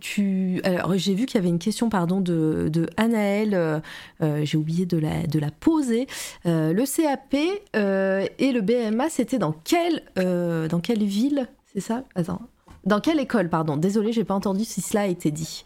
tu 0.00 0.60
alors 0.64 0.96
j'ai 0.96 1.14
vu 1.14 1.26
qu'il 1.26 1.36
y 1.36 1.38
avait 1.38 1.48
une 1.48 1.60
question 1.60 1.88
pardon 1.88 2.20
de 2.20 2.68
de 2.68 2.88
Anaël 2.96 3.82
j'ai 4.20 4.56
oublié 4.56 4.84
de 4.84 4.98
la 4.98 5.28
de 5.28 5.38
la 5.38 5.52
poser. 5.52 6.08
le 6.44 6.84
CAP 6.84 7.34
et 7.34 8.52
le 8.52 8.60
BMA 8.60 9.08
c'était 9.10 9.38
dans 9.38 9.52
quelle 9.52 10.02
dans 10.16 10.80
quelle 10.80 11.04
ville? 11.04 11.46
C'est 11.72 11.80
ça? 11.80 12.02
Attends. 12.16 12.40
Dans 12.84 13.00
quelle 13.00 13.20
école, 13.20 13.48
pardon? 13.48 13.76
Désolée, 13.76 14.12
j'ai 14.12 14.24
pas 14.24 14.34
entendu 14.34 14.64
si 14.64 14.80
cela 14.80 15.02
a 15.02 15.06
été 15.06 15.30
dit. 15.30 15.64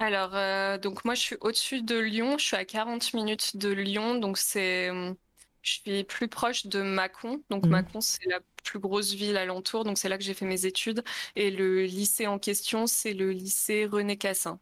Alors, 0.00 0.30
euh, 0.34 0.78
donc 0.78 1.04
moi, 1.04 1.14
je 1.14 1.20
suis 1.20 1.36
au-dessus 1.40 1.82
de 1.82 1.98
Lyon. 1.98 2.36
Je 2.38 2.44
suis 2.44 2.56
à 2.56 2.64
40 2.64 3.14
minutes 3.14 3.56
de 3.56 3.70
Lyon, 3.70 4.16
donc 4.16 4.38
c'est, 4.38 4.88
je 5.62 5.72
suis 5.72 6.04
plus 6.04 6.28
proche 6.28 6.66
de 6.66 6.82
Mâcon. 6.82 7.42
Donc. 7.50 7.66
Mâcon, 7.66 8.00
c'est 8.00 8.26
la 8.28 8.40
plus 8.64 8.78
grosse 8.78 9.12
ville 9.12 9.36
alentour, 9.36 9.84
donc 9.84 9.98
c'est 9.98 10.08
là 10.08 10.18
que 10.18 10.24
j'ai 10.24 10.34
fait 10.34 10.46
mes 10.46 10.66
études. 10.66 11.02
Et 11.36 11.50
le 11.50 11.84
lycée 11.84 12.26
en 12.26 12.38
question, 12.38 12.86
c'est 12.86 13.12
le 13.12 13.30
lycée 13.30 13.86
René 13.86 14.16
Cassin. 14.16 14.58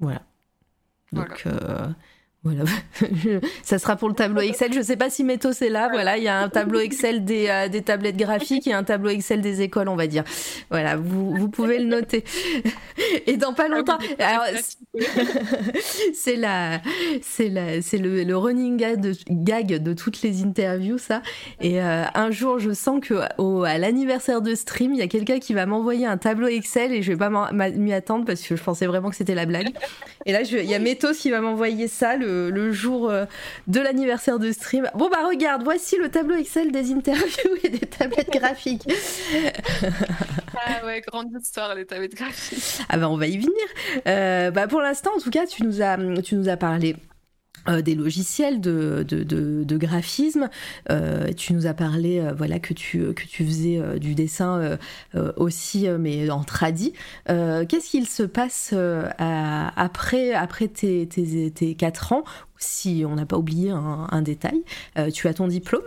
Voilà. 0.00 0.22
Donc, 1.12 1.46
voilà, 2.44 2.64
ça 3.62 3.78
sera 3.78 3.96
pour 3.96 4.10
le 4.10 4.14
tableau 4.14 4.40
Excel. 4.42 4.70
Je 4.74 4.78
ne 4.78 4.84
sais 4.84 4.96
pas 4.96 5.08
si 5.08 5.24
Métos 5.24 5.62
est 5.62 5.70
là. 5.70 5.88
Voilà, 5.90 6.18
il 6.18 6.24
y 6.24 6.28
a 6.28 6.38
un 6.38 6.50
tableau 6.50 6.78
Excel 6.78 7.24
des, 7.24 7.48
euh, 7.48 7.68
des 7.68 7.80
tablettes 7.80 8.18
graphiques 8.18 8.66
et 8.66 8.74
un 8.74 8.84
tableau 8.84 9.08
Excel 9.08 9.40
des 9.40 9.62
écoles, 9.62 9.88
on 9.88 9.96
va 9.96 10.06
dire. 10.06 10.24
Voilà, 10.70 10.96
vous, 10.96 11.34
vous 11.34 11.48
pouvez 11.48 11.78
le 11.78 11.86
noter. 11.86 12.22
Et 13.26 13.38
dans 13.38 13.54
pas 13.54 13.68
longtemps, 13.68 13.98
c'est 16.12 16.36
la, 16.36 16.80
c'est 17.22 17.48
la, 17.48 17.80
c'est 17.80 17.98
le, 17.98 18.22
le, 18.22 18.36
running 18.36 18.76
gag 18.76 19.00
de, 19.00 19.12
gag 19.30 19.82
de, 19.82 19.92
toutes 19.94 20.20
les 20.22 20.42
interviews, 20.42 20.98
ça. 20.98 21.22
Et 21.60 21.80
euh, 21.80 22.04
un 22.14 22.30
jour, 22.30 22.58
je 22.58 22.72
sens 22.72 23.00
que 23.00 23.14
au, 23.38 23.64
à 23.64 23.78
l'anniversaire 23.78 24.42
de 24.42 24.54
stream, 24.54 24.92
il 24.92 24.98
y 24.98 25.02
a 25.02 25.08
quelqu'un 25.08 25.38
qui 25.38 25.54
va 25.54 25.64
m'envoyer 25.64 26.06
un 26.06 26.18
tableau 26.18 26.48
Excel 26.48 26.92
et 26.92 27.02
je 27.02 27.12
vais 27.12 27.18
pas 27.18 27.30
m'y 27.52 27.92
attendre 27.92 28.26
parce 28.26 28.42
que 28.42 28.54
je 28.54 28.62
pensais 28.62 28.86
vraiment 28.86 29.08
que 29.08 29.16
c'était 29.16 29.34
la 29.34 29.46
blague. 29.46 29.70
Et 30.26 30.32
là, 30.32 30.42
il 30.42 30.64
y 30.64 30.74
a 30.74 30.78
Métos 30.78 31.14
qui 31.14 31.30
va 31.30 31.40
m'envoyer 31.40 31.88
ça. 31.88 32.16
Le, 32.16 32.33
le, 32.50 32.72
jour 32.72 33.10
euh, 33.10 33.24
de 33.66 33.80
l'anniversaire 33.80 34.38
de 34.38 34.52
stream. 34.52 34.88
Bon 34.94 35.08
bah 35.08 35.26
regarde, 35.28 35.62
voici 35.62 35.96
le 35.96 36.10
tableau 36.10 36.36
Excel 36.36 36.72
des 36.72 36.92
interviews 36.92 37.56
et 37.62 37.68
des 37.68 37.86
tablettes 37.86 38.30
graphiques. 38.30 38.86
ah 40.56 40.86
ouais, 40.86 41.00
grande 41.00 41.28
histoire 41.40 41.74
les 41.74 41.86
tablettes 41.86 42.14
graphiques. 42.14 42.80
Ah 42.88 42.96
bah 42.96 43.08
on 43.08 43.16
va 43.16 43.26
y 43.26 43.38
venir. 43.38 43.52
Euh, 44.06 44.50
bah 44.50 44.66
pour 44.66 44.80
l'instant, 44.80 45.10
en 45.16 45.20
tout 45.20 45.30
cas, 45.30 45.46
tu 45.46 45.64
nous 45.64 45.82
as, 45.82 45.96
tu 46.22 46.34
nous 46.34 46.48
as 46.48 46.56
parlé 46.56 46.96
euh, 47.68 47.82
des 47.82 47.94
logiciels 47.94 48.60
de, 48.60 49.04
de, 49.08 49.22
de, 49.64 49.76
graphisme. 49.76 50.50
Euh, 50.90 51.32
tu 51.32 51.54
nous 51.54 51.66
as 51.66 51.74
parlé 51.74 52.20
euh, 52.20 52.34
voilà, 52.34 52.58
que, 52.58 52.74
tu, 52.74 53.14
que 53.14 53.24
tu 53.24 53.44
faisais 53.44 53.98
du 53.98 54.14
dessin 54.14 54.78
aussi, 55.36 55.88
mais 55.88 56.30
en 56.30 56.44
tradi. 56.44 56.92
Qu'est-ce 57.26 57.90
qu'il 57.90 58.06
se 58.06 58.22
passe 58.22 58.74
après, 59.18 60.32
après 60.32 60.68
tes, 60.68 61.06
tes, 61.08 61.50
tes 61.50 61.74
4 61.74 62.12
ans 62.12 62.24
Si 62.58 63.04
on 63.06 63.14
n'a 63.14 63.26
pas 63.26 63.36
oublié 63.36 63.70
un, 63.70 64.22
détail, 64.22 64.62
tu 65.12 65.28
as 65.28 65.34
ton 65.34 65.48
diplôme? 65.48 65.84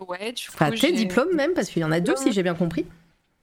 Ouais, 0.00 0.32
du 0.32 0.48
coup, 0.48 0.54
enfin, 0.54 0.70
tes 0.70 0.92
diplômes 0.92 1.34
même, 1.34 1.54
parce 1.54 1.70
qu'il 1.70 1.82
y 1.82 1.84
en 1.84 1.92
a 1.92 2.00
deux, 2.00 2.16
si 2.16 2.32
j'ai 2.32 2.42
bien 2.42 2.54
compris. 2.54 2.86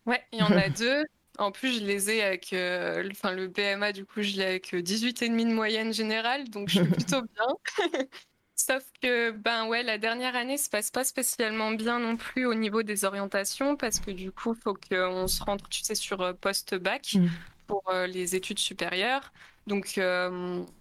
Ouais, 0.06 0.22
il 0.32 0.40
y 0.40 0.44
en 0.44 0.52
a 0.52 0.70
deux. 0.78 1.04
En 1.40 1.52
plus, 1.52 1.80
je 1.80 1.86
les 1.86 2.12
ai 2.12 2.24
avec, 2.24 2.54
euh, 2.54 3.08
enfin 3.12 3.32
le 3.32 3.48
BMA, 3.48 3.92
du 3.92 4.06
coup, 4.06 4.22
je 4.22 4.38
l'ai 4.38 4.46
avec 4.46 4.74
18,5 4.74 5.24
euh, 5.24 5.50
de 5.50 5.54
moyenne 5.54 5.94
générale, 5.94 6.50
donc 6.50 6.70
je 6.70 6.82
suis 6.82 6.92
plutôt 6.92 7.22
bien. 7.22 7.48
Sauf 8.56 8.84
que, 9.02 9.32
ben 9.32 9.66
ouais, 9.68 9.82
la 9.82 9.98
dernière 9.98 10.36
année 10.36 10.58
se 10.58 10.70
passe 10.70 10.92
pas 10.92 11.04
spécialement 11.04 11.72
bien 11.72 12.00
non 12.00 12.18
plus 12.18 12.46
au 12.46 12.54
niveau 12.54 12.84
des 12.84 13.04
orientations, 13.04 13.76
parce 13.76 14.00
que 14.00 14.12
du 14.12 14.32
coup, 14.32 14.54
il 14.54 14.62
faut 14.62 14.76
qu'on 14.76 15.28
se 15.28 15.44
rentre, 15.44 15.68
tu 15.70 15.82
sais, 15.82 15.96
sur 15.96 16.22
euh, 16.22 16.34
post-bac 16.34 17.16
mm. 17.16 17.28
pour 17.66 17.84
les 18.08 18.36
études 18.36 18.60
supérieures. 18.60 19.34
Donc, 19.66 20.00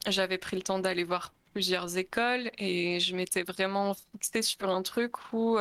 j'avais 0.08 0.38
pris 0.38 0.56
le 0.56 0.62
temps 0.62 0.80
d'aller 0.80 1.04
voir 1.04 1.32
plusieurs 1.52 1.96
écoles 1.96 2.50
et 2.58 2.98
je 2.98 3.14
m'étais 3.14 3.42
vraiment 3.42 3.94
fixée 3.94 4.42
sur 4.42 4.68
un 4.68 4.82
truc 4.82 5.32
où 5.32 5.56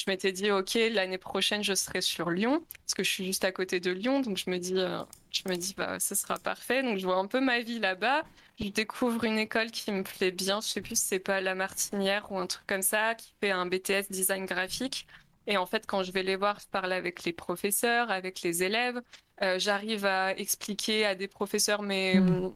je 0.00 0.10
m'étais 0.10 0.32
dit, 0.32 0.50
OK, 0.50 0.78
l'année 0.92 1.18
prochaine, 1.18 1.62
je 1.62 1.74
serai 1.74 2.00
sur 2.00 2.30
Lyon, 2.30 2.64
parce 2.80 2.94
que 2.94 3.02
je 3.02 3.10
suis 3.10 3.24
juste 3.26 3.44
à 3.44 3.52
côté 3.52 3.80
de 3.80 3.90
Lyon. 3.90 4.20
Donc, 4.20 4.38
je 4.38 4.48
me 4.48 4.58
dis, 4.58 4.78
euh, 4.78 5.02
je 5.30 5.42
me 5.46 5.56
dis 5.56 5.74
bah, 5.76 6.00
ce 6.00 6.14
sera 6.14 6.38
parfait. 6.38 6.82
Donc, 6.82 6.98
je 6.98 7.04
vois 7.04 7.16
un 7.16 7.26
peu 7.26 7.40
ma 7.40 7.60
vie 7.60 7.78
là-bas. 7.78 8.24
Je 8.58 8.68
découvre 8.68 9.24
une 9.24 9.38
école 9.38 9.70
qui 9.70 9.92
me 9.92 10.02
plaît 10.02 10.30
bien. 10.30 10.60
Je 10.62 10.68
sais 10.68 10.80
plus 10.80 10.98
si 10.98 11.06
c'est 11.06 11.18
pas 11.18 11.40
La 11.40 11.54
Martinière 11.54 12.32
ou 12.32 12.38
un 12.38 12.46
truc 12.46 12.66
comme 12.66 12.82
ça, 12.82 13.14
qui 13.14 13.32
fait 13.40 13.50
un 13.50 13.66
BTS 13.66 14.10
design 14.10 14.46
graphique. 14.46 15.06
Et 15.46 15.56
en 15.56 15.66
fait, 15.66 15.86
quand 15.86 16.02
je 16.02 16.12
vais 16.12 16.22
les 16.22 16.36
voir, 16.36 16.58
je 16.60 16.66
parle 16.68 16.92
avec 16.92 17.24
les 17.24 17.32
professeurs, 17.32 18.10
avec 18.10 18.40
les 18.42 18.62
élèves. 18.62 19.02
Euh, 19.42 19.58
j'arrive 19.58 20.06
à 20.06 20.36
expliquer 20.36 21.04
à 21.06 21.14
des 21.14 21.28
professeurs 21.28 21.82
mais 21.82 22.16
mmh 22.16 22.52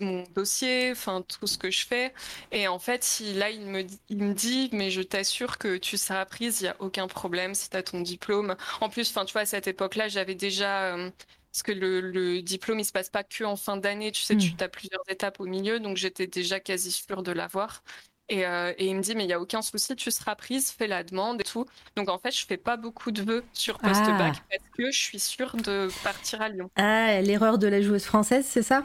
mon, 0.00 0.24
dossier, 0.34 0.90
enfin 0.92 1.22
tout 1.22 1.46
ce 1.46 1.58
que 1.58 1.70
je 1.70 1.86
fais. 1.86 2.12
Et 2.50 2.68
en 2.68 2.78
fait, 2.78 3.22
là, 3.34 3.50
il 3.50 3.62
me, 3.62 3.84
il 4.08 4.18
me 4.18 4.34
dit, 4.34 4.68
mais 4.72 4.90
je 4.90 5.02
t'assure 5.02 5.58
que 5.58 5.76
tu 5.76 5.96
seras 5.96 6.24
prise, 6.24 6.60
il 6.60 6.64
n'y 6.64 6.68
a 6.68 6.76
aucun 6.78 7.08
problème 7.08 7.54
si 7.54 7.70
tu 7.70 7.76
as 7.76 7.82
ton 7.82 8.00
diplôme. 8.00 8.56
En 8.80 8.88
plus, 8.88 9.10
enfin, 9.10 9.24
tu 9.24 9.32
vois, 9.32 9.42
à 9.42 9.46
cette 9.46 9.66
époque-là, 9.66 10.08
j'avais 10.08 10.34
déjà... 10.34 10.94
Euh, 10.94 11.10
parce 11.52 11.62
que 11.64 11.72
le, 11.72 12.40
diplôme, 12.40 12.80
il 12.80 12.84
se 12.84 12.92
passe 12.92 13.10
pas 13.10 13.24
que 13.24 13.44
en 13.44 13.56
fin 13.56 13.76
d'année, 13.76 14.10
tu 14.10 14.22
sais, 14.22 14.36
tu 14.38 14.52
hmm. 14.52 14.62
as 14.62 14.68
plusieurs 14.68 15.02
étapes 15.08 15.38
au 15.38 15.44
milieu, 15.44 15.80
donc 15.80 15.98
j'étais 15.98 16.26
déjà 16.26 16.60
quasi 16.60 16.90
sûre 16.90 17.22
de 17.22 17.30
l'avoir. 17.30 17.82
Et, 18.30 18.46
euh, 18.46 18.72
et, 18.78 18.86
il 18.86 18.96
me 18.96 19.02
dit, 19.02 19.14
mais 19.14 19.24
il 19.24 19.26
n'y 19.26 19.34
a 19.34 19.40
aucun 19.40 19.60
souci, 19.60 19.94
tu 19.94 20.10
seras 20.10 20.34
prise, 20.34 20.70
fais 20.70 20.86
la 20.86 21.04
demande 21.04 21.42
et 21.42 21.44
tout. 21.44 21.66
Donc 21.96 22.08
en 22.08 22.18
fait, 22.18 22.30
je 22.30 22.46
fais 22.46 22.56
pas 22.56 22.78
beaucoup 22.78 23.10
de 23.10 23.22
vœux 23.22 23.44
sur 23.52 23.78
post-bac 23.78 24.36
ah. 24.38 24.42
parce 24.50 24.70
que 24.74 24.90
je 24.90 24.98
suis 24.98 25.18
sûre 25.18 25.54
de 25.56 25.88
partir 26.02 26.40
à 26.40 26.48
Lyon. 26.48 26.70
Ah, 26.76 27.20
l'erreur 27.20 27.58
de 27.58 27.66
la 27.66 27.82
joueuse 27.82 28.04
française, 28.04 28.46
c'est 28.48 28.62
ça? 28.62 28.84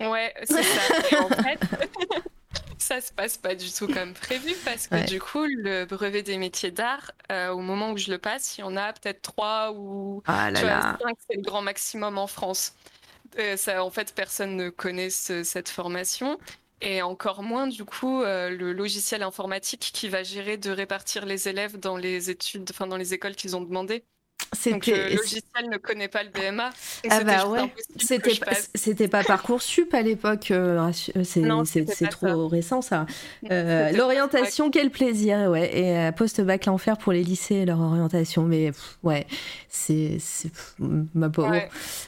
Ouais, 0.00 0.34
c'est 0.44 0.62
ça. 0.62 1.08
Et 1.10 1.16
en 1.16 1.28
fait, 1.28 1.60
ça 2.78 3.00
se 3.00 3.12
passe 3.12 3.36
pas 3.36 3.54
du 3.54 3.70
tout 3.70 3.86
comme 3.86 4.14
prévu 4.14 4.54
parce 4.64 4.88
que 4.88 5.06
du 5.06 5.20
coup, 5.20 5.44
le 5.44 5.84
brevet 5.84 6.22
des 6.22 6.38
métiers 6.38 6.70
d'art, 6.70 7.12
euh, 7.30 7.50
au 7.50 7.60
moment 7.60 7.92
où 7.92 7.98
je 7.98 8.10
le 8.10 8.18
passe, 8.18 8.56
il 8.58 8.62
y 8.62 8.64
en 8.64 8.76
a 8.76 8.92
peut-être 8.92 9.22
trois 9.22 9.72
ou 9.72 10.22
ah 10.26 10.50
cinq, 10.54 11.16
c'est 11.28 11.36
le 11.36 11.42
grand 11.42 11.62
maximum 11.62 12.18
en 12.18 12.26
France. 12.26 12.74
Euh, 13.38 13.56
ça, 13.56 13.84
en 13.84 13.90
fait, 13.90 14.14
personne 14.14 14.56
ne 14.56 14.70
connaît 14.70 15.10
cette 15.10 15.68
formation. 15.68 16.38
Et 16.82 17.02
encore 17.02 17.42
moins, 17.42 17.66
du 17.66 17.84
coup, 17.84 18.22
euh, 18.22 18.48
le 18.48 18.72
logiciel 18.72 19.22
informatique 19.22 19.90
qui 19.92 20.08
va 20.08 20.22
gérer 20.22 20.56
de 20.56 20.70
répartir 20.70 21.26
les 21.26 21.46
élèves 21.46 21.78
dans 21.78 21.98
les 21.98 22.30
études, 22.30 22.68
enfin 22.70 22.86
dans 22.86 22.96
les 22.96 23.12
écoles 23.12 23.34
qu'ils 23.34 23.54
ont 23.54 23.60
demandé. 23.60 24.04
Donc 24.66 24.86
le 24.86 25.16
logiciel 25.16 25.70
ne 25.70 25.76
connaît 25.76 26.08
pas 26.08 26.24
le 26.24 26.30
BMA. 26.30 26.70
Ah 27.08 27.24
bah 27.24 27.46
ouais. 27.46 27.72
C'était 27.98 28.34
pas, 28.34 28.56
c'était 28.74 29.08
pas 29.08 29.22
parcoursup 29.22 29.94
à 29.94 30.02
l'époque. 30.02 30.50
Euh, 30.50 30.90
c'est 31.22 32.08
trop 32.08 32.48
récent 32.48 32.82
ça. 32.82 33.06
Euh, 33.50 33.92
l'orientation, 33.92 34.70
quel 34.70 34.90
plaisir, 34.90 35.50
ouais. 35.50 35.78
Et 35.78 35.96
euh, 35.96 36.12
post-bac 36.12 36.66
l'enfer 36.66 36.98
pour 36.98 37.12
les 37.12 37.22
lycées 37.22 37.64
leur 37.64 37.80
orientation, 37.80 38.42
mais 38.42 38.72
ouais, 39.04 39.26
c'est 39.68 40.18
ma 41.14 41.30
pauvre. 41.30 41.54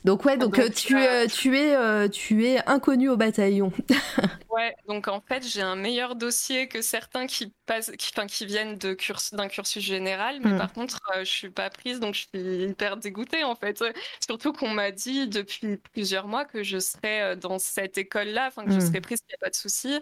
Donc 0.05 0.25
ouais, 0.25 0.37
donc, 0.37 0.61
tu, 0.75 0.97
tu 1.29 1.57
es 1.57 2.09
tu 2.09 2.47
es 2.47 2.69
inconnu 2.69 3.09
au 3.09 3.17
bataillon. 3.17 3.73
ouais, 4.51 4.75
donc 4.89 5.07
en 5.07 5.21
fait 5.21 5.47
j'ai 5.47 5.63
un 5.63 5.77
meilleur 5.77 6.17
dossier 6.17 6.67
que 6.67 6.83
certains 6.83 7.27
qui 7.27 7.53
qui, 7.81 8.13
qui 8.29 8.47
viennent 8.47 8.77
de 8.79 8.97
d'un 9.33 9.49
cursus 9.49 9.83
général, 9.83 10.41
mais 10.43 10.53
hmm. 10.53 10.59
par 10.59 10.73
contre 10.73 11.01
je 11.19 11.25
suis 11.25 11.51
pas 11.51 11.71
prise, 11.71 12.01
donc 12.01 12.15
je 12.15 12.39
hyper 12.39 12.97
dégoûtée 12.97 13.45
en 13.45 13.55
fait. 13.55 13.83
Surtout 14.21 14.53
qu'on 14.53 14.71
m'a 14.71 14.91
dit 14.91 15.29
depuis 15.29 15.77
plusieurs 15.77 16.27
mois 16.27 16.45
que 16.45 16.63
je 16.63 16.79
serais 16.79 17.23
euh, 17.23 17.37
dans 17.37 17.59
cette 17.59 17.99
école-là, 17.99 18.49
enfin 18.49 18.65
que 18.65 18.71
je 18.73 18.77
hmm. 18.77 18.81
serais 18.89 19.01
prise, 19.01 19.21
il 19.29 19.31
n'y 19.31 19.35
a 19.35 19.39
pas 19.39 19.51
de 19.51 19.57
souci. 19.57 20.01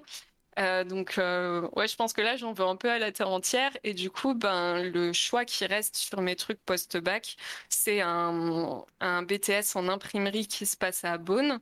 Euh, 0.59 0.85
donc 0.85 1.17
euh, 1.19 1.69
ouais, 1.77 1.87
je 1.89 1.97
pense 1.97 2.13
que 2.13 2.21
là 2.21 2.37
j'en 2.37 2.53
veux 2.53 2.65
un 2.65 2.77
peu 2.77 2.91
à 2.91 2.99
la 2.99 3.13
terre 3.13 3.31
entière 3.31 3.71
et 3.85 3.95
du 3.95 4.11
coup 4.11 4.35
ben 4.35 4.83
le 4.83 5.13
choix 5.13 5.45
qui 5.45 5.65
reste 5.65 5.97
sur 5.97 6.21
mes 6.23 6.35
trucs 6.35 6.61
post-bac, 6.65 7.37
c'est 7.69 8.01
un, 8.01 8.85
un 9.01 9.23
BTS 9.23 9.77
en 9.77 9.89
imprimerie 9.89 10.49
qui 10.49 10.67
se 10.67 10.77
passe 10.77 11.05
à 11.05 11.19
Beaune. 11.19 11.61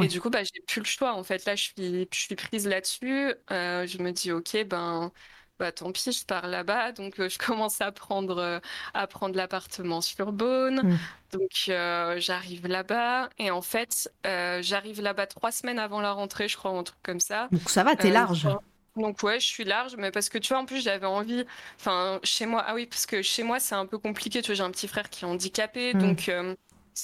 Et 0.00 0.08
du 0.08 0.20
coup, 0.20 0.30
bah, 0.30 0.42
j'ai 0.42 0.62
plus 0.66 0.80
le 0.80 0.86
choix. 0.86 1.14
En 1.14 1.22
fait, 1.22 1.44
là, 1.44 1.54
je 1.54 1.64
suis, 1.64 2.08
je 2.10 2.18
suis 2.18 2.34
prise 2.34 2.66
là-dessus. 2.66 3.34
je 3.50 4.02
me 4.02 4.10
dis, 4.10 4.32
OK, 4.32 4.56
ben, 4.64 5.12
bah 5.58 5.72
tant 5.72 5.90
pis, 5.92 6.12
je 6.12 6.24
pars 6.24 6.46
là-bas. 6.46 6.92
Donc 6.92 7.18
euh, 7.18 7.28
je 7.28 7.38
commence 7.44 7.80
à 7.80 7.92
prendre, 7.92 8.38
euh, 8.38 8.58
à 8.94 9.06
prendre 9.06 9.36
l'appartement 9.36 10.00
sur 10.00 10.32
Beaune. 10.32 10.82
Mm. 10.82 10.98
Donc 11.32 11.50
euh, 11.68 12.16
j'arrive 12.18 12.66
là-bas 12.66 13.30
et 13.38 13.50
en 13.50 13.62
fait 13.62 14.10
j'arrive 14.24 15.02
là-bas 15.02 15.26
trois 15.26 15.52
semaines 15.52 15.78
avant 15.78 16.00
la 16.00 16.12
rentrée, 16.12 16.48
je 16.48 16.56
crois, 16.56 16.70
un 16.70 16.82
truc 16.82 16.98
comme 17.02 17.20
ça. 17.20 17.48
Donc 17.50 17.68
ça 17.68 17.84
va, 17.84 17.96
t'es 17.96 18.10
large. 18.10 18.48
Donc 18.96 19.22
ouais, 19.22 19.38
je 19.38 19.46
suis 19.46 19.64
large, 19.64 19.96
mais 19.98 20.10
parce 20.10 20.30
que 20.30 20.38
tu 20.38 20.54
vois, 20.54 20.62
en 20.62 20.64
plus 20.64 20.82
j'avais 20.82 21.06
envie, 21.06 21.44
enfin 21.78 22.18
chez 22.22 22.46
moi, 22.46 22.64
ah 22.66 22.74
oui, 22.74 22.86
parce 22.86 23.04
que 23.04 23.20
chez 23.20 23.42
moi 23.42 23.60
c'est 23.60 23.74
un 23.74 23.84
peu 23.84 23.98
compliqué, 23.98 24.40
tu 24.40 24.46
vois, 24.46 24.54
j'ai 24.54 24.62
un 24.62 24.70
petit 24.70 24.88
frère 24.88 25.10
qui 25.10 25.26
est 25.26 25.28
handicapé, 25.28 25.92
mm. 25.92 25.98
donc 25.98 26.30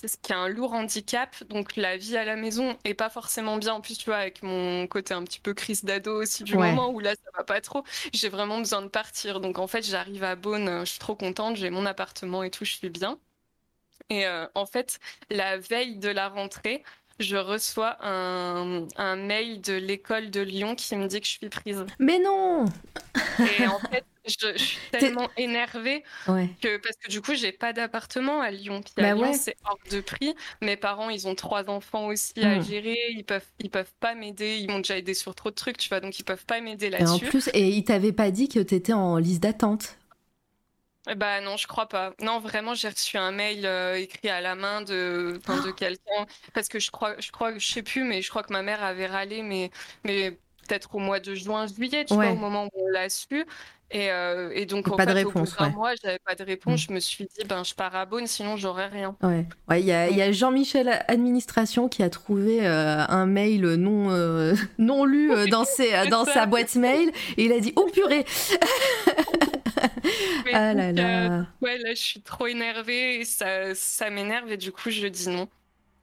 qui 0.00 0.32
a 0.32 0.38
un 0.38 0.48
lourd 0.48 0.72
handicap, 0.72 1.44
donc 1.44 1.76
la 1.76 1.96
vie 1.96 2.16
à 2.16 2.24
la 2.24 2.36
maison 2.36 2.76
est 2.84 2.94
pas 2.94 3.10
forcément 3.10 3.56
bien. 3.58 3.74
En 3.74 3.80
plus, 3.80 3.98
tu 3.98 4.06
vois, 4.06 4.16
avec 4.16 4.42
mon 4.42 4.86
côté 4.86 5.14
un 5.14 5.22
petit 5.24 5.40
peu 5.40 5.54
crise 5.54 5.84
d'ado 5.84 6.22
aussi 6.22 6.44
du 6.44 6.56
moment 6.56 6.90
où 6.90 7.00
là 7.00 7.14
ça 7.14 7.30
va 7.36 7.44
pas 7.44 7.60
trop, 7.60 7.84
j'ai 8.12 8.28
vraiment 8.28 8.58
besoin 8.58 8.82
de 8.82 8.88
partir. 8.88 9.40
Donc 9.40 9.58
en 9.58 9.66
fait, 9.66 9.82
j'arrive 9.82 10.24
à 10.24 10.36
Beaune, 10.36 10.80
je 10.80 10.90
suis 10.90 10.98
trop 10.98 11.14
contente, 11.16 11.56
j'ai 11.56 11.70
mon 11.70 11.86
appartement 11.86 12.42
et 12.42 12.50
tout, 12.50 12.64
je 12.64 12.72
suis 12.74 12.90
bien. 12.90 13.18
Et 14.10 14.26
euh, 14.26 14.46
en 14.54 14.66
fait, 14.66 15.00
la 15.30 15.58
veille 15.58 15.96
de 15.98 16.08
la 16.08 16.28
rentrée, 16.28 16.82
je 17.22 17.36
reçois 17.36 17.96
un, 18.00 18.86
un 18.96 19.16
mail 19.16 19.60
de 19.60 19.74
l'école 19.74 20.30
de 20.30 20.40
Lyon 20.40 20.74
qui 20.74 20.94
me 20.96 21.06
dit 21.06 21.20
que 21.20 21.26
je 21.26 21.32
suis 21.32 21.48
prise. 21.48 21.84
Mais 21.98 22.18
non 22.18 22.64
Et 23.58 23.66
en 23.66 23.78
fait, 23.78 24.04
je, 24.26 24.56
suis 24.56 24.78
tellement 24.92 25.28
énervée 25.36 26.04
que 26.26 26.76
parce 26.78 26.96
que 26.96 27.10
du 27.10 27.20
coup 27.20 27.34
j'ai 27.34 27.52
pas 27.52 27.72
d'appartement 27.72 28.40
à 28.40 28.50
Lyon. 28.50 28.80
Puis 28.82 29.04
à 29.04 29.14
bah 29.14 29.14
Lyon 29.14 29.32
c'est 29.34 29.56
hors 29.64 29.78
de 29.90 30.00
prix. 30.00 30.34
Mes 30.60 30.76
parents 30.76 31.10
ils 31.10 31.26
ont 31.26 31.34
trois 31.34 31.68
enfants 31.68 32.06
aussi 32.06 32.40
à 32.40 32.58
hmm. 32.58 32.62
gérer. 32.62 32.98
Ils 33.10 33.24
peuvent 33.24 33.46
ils 33.58 33.70
peuvent 33.70 33.92
pas 34.00 34.14
m'aider. 34.14 34.58
Ils 34.60 34.70
m'ont 34.70 34.78
déjà 34.78 34.96
aidé 34.96 35.14
sur 35.14 35.34
trop 35.34 35.50
de 35.50 35.54
trucs, 35.54 35.78
tu 35.78 35.88
vois. 35.88 36.00
Donc 36.00 36.18
ils 36.18 36.24
peuvent 36.24 36.46
pas 36.46 36.60
m'aider 36.60 36.90
là-dessus. 36.90 37.24
Et 37.24 37.26
en 37.26 37.30
plus 37.30 37.50
et 37.52 37.68
ils 37.68 37.84
t'avaient 37.84 38.12
pas 38.12 38.30
dit 38.30 38.48
que 38.48 38.60
t'étais 38.60 38.92
en 38.92 39.16
liste 39.18 39.42
d'attente. 39.42 39.96
Bah 41.16 41.40
non, 41.40 41.56
je 41.56 41.66
crois 41.66 41.88
pas. 41.88 42.14
Non, 42.20 42.38
vraiment, 42.38 42.74
j'ai 42.74 42.88
reçu 42.88 43.16
un 43.18 43.32
mail 43.32 43.66
euh, 43.66 43.96
écrit 43.98 44.28
à 44.28 44.40
la 44.40 44.54
main 44.54 44.82
de, 44.82 45.34
enfin, 45.38 45.58
de 45.58 45.72
quelqu'un 45.72 46.26
parce 46.54 46.68
que 46.68 46.78
je 46.78 46.92
crois, 46.92 47.18
je 47.20 47.32
crois, 47.32 47.58
je 47.58 47.66
sais 47.66 47.82
plus, 47.82 48.04
mais 48.04 48.22
je 48.22 48.30
crois 48.30 48.44
que 48.44 48.52
ma 48.52 48.62
mère 48.62 48.84
avait 48.84 49.06
râlé, 49.06 49.42
mais, 49.42 49.72
mais 50.04 50.38
peut-être 50.66 50.94
au 50.94 50.98
mois 50.98 51.20
de 51.20 51.34
juin, 51.34 51.66
juillet, 51.66 52.04
tu 52.04 52.14
vois, 52.14 52.24
Ouais. 52.24 52.32
au 52.32 52.36
moment 52.36 52.64
où 52.66 52.84
on 52.86 52.88
l'a 52.88 53.08
su. 53.08 53.44
Et, 53.94 54.10
euh, 54.10 54.50
et 54.54 54.64
donc, 54.64 54.88
en 54.88 54.96
Pas 54.96 55.04
de 55.04 55.12
fait, 55.12 55.24
au 55.24 55.30
bout 55.30 55.38
réponse, 55.40 55.54
d'un 55.56 55.66
ouais. 55.66 55.72
mois, 55.72 55.92
j'avais 56.02 56.18
pas 56.20 56.34
de 56.34 56.42
réponse. 56.44 56.80
Je 56.88 56.92
me 56.92 56.98
suis 56.98 57.24
dit, 57.26 57.44
ben, 57.46 57.62
je 57.62 57.74
pars 57.74 57.94
à 57.94 58.06
Beaune, 58.06 58.26
sinon 58.26 58.56
j'aurais 58.56 58.86
rien. 58.86 59.14
Ouais, 59.22 59.44
ouais, 59.68 59.80
il 59.82 59.86
y 59.86 59.92
a, 59.92 60.32
Jean-Michel 60.32 61.04
Administration 61.08 61.88
qui 61.90 62.02
a 62.02 62.08
trouvé 62.08 62.66
euh, 62.66 63.04
un 63.06 63.26
mail 63.26 63.74
non, 63.74 64.10
euh, 64.10 64.54
non 64.78 65.04
lu 65.04 65.30
dans, 65.50 65.66
ses, 65.66 66.06
dans 66.08 66.24
sa 66.24 66.46
boîte 66.46 66.74
mail 66.76 67.10
et 67.36 67.44
il 67.44 67.52
a 67.52 67.60
dit 67.60 67.74
Oh 67.76 67.86
purée 67.92 68.24
Ah 70.54 70.74
là 70.74 70.92
là 70.92 71.46
ouais, 71.60 71.78
là, 71.78 71.90
je 71.94 72.00
suis 72.00 72.22
trop 72.22 72.46
énervée 72.46 73.20
et 73.20 73.24
ça, 73.24 73.74
ça 73.74 74.10
m'énerve 74.10 74.50
et 74.52 74.56
du 74.56 74.72
coup, 74.72 74.90
je 74.90 75.06
dis 75.06 75.28
non. 75.28 75.48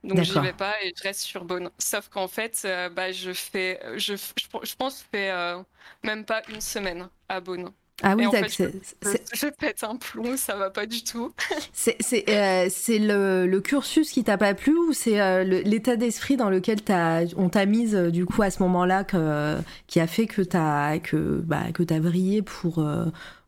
Donc, 0.03 0.23
j'y 0.23 0.39
vais 0.39 0.53
pas 0.53 0.81
et 0.83 0.93
je 0.97 1.03
reste 1.03 1.21
sur 1.21 1.45
Beaune. 1.45 1.69
Sauf 1.77 2.09
qu'en 2.09 2.27
fait, 2.27 2.61
euh, 2.65 2.89
bah, 2.89 3.11
je 3.11 3.33
fais, 3.33 3.79
je, 3.97 4.15
je, 4.15 4.45
je 4.63 4.75
pense, 4.75 4.95
que 4.99 5.03
je 5.05 5.09
fais 5.11 5.29
euh, 5.31 5.61
même 6.03 6.25
pas 6.25 6.43
une 6.47 6.61
semaine 6.61 7.09
à 7.27 7.41
Beaune. 7.41 7.71
Ah 8.01 8.15
oui, 8.15 8.29
d'accord, 8.29 8.69
Je, 9.03 9.17
je 9.33 9.47
pète 9.47 9.83
un 9.83 9.97
plomb, 9.97 10.37
ça 10.37 10.55
va 10.55 10.69
pas 10.69 10.85
du 10.85 11.03
tout. 11.03 11.33
c'est 11.71 12.25
euh, 12.29 12.67
le, 12.89 13.45
le 13.47 13.61
cursus 13.61 14.11
qui 14.11 14.23
t'a 14.23 14.37
pas 14.37 14.53
plu 14.53 14.73
ou 14.77 14.93
c'est 14.93 15.21
euh, 15.21 15.43
l'état 15.43 15.95
d'esprit 15.95 16.35
dans 16.37 16.49
lequel 16.49 16.81
t'as- 16.81 17.23
on 17.37 17.49
t'a 17.49 17.65
mise 17.65 17.95
du 17.95 18.25
coup 18.25 18.41
à 18.41 18.51
ce 18.51 18.61
moment-là 18.63 19.03
qui 19.87 19.99
a 19.99 20.07
fait 20.07 20.27
que 20.27 20.41
t'as 20.41 20.99
que, 20.99 21.41
bah, 21.45 21.71
que 21.73 21.83
t'as 21.83 21.99
brillé 21.99 22.41
pour 22.41 22.83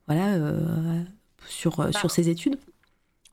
voilà 0.08 0.38
sur, 1.48 1.94
Bah, 1.94 1.94
sur 1.94 2.12
ces 2.12 2.30
études? 2.30 2.58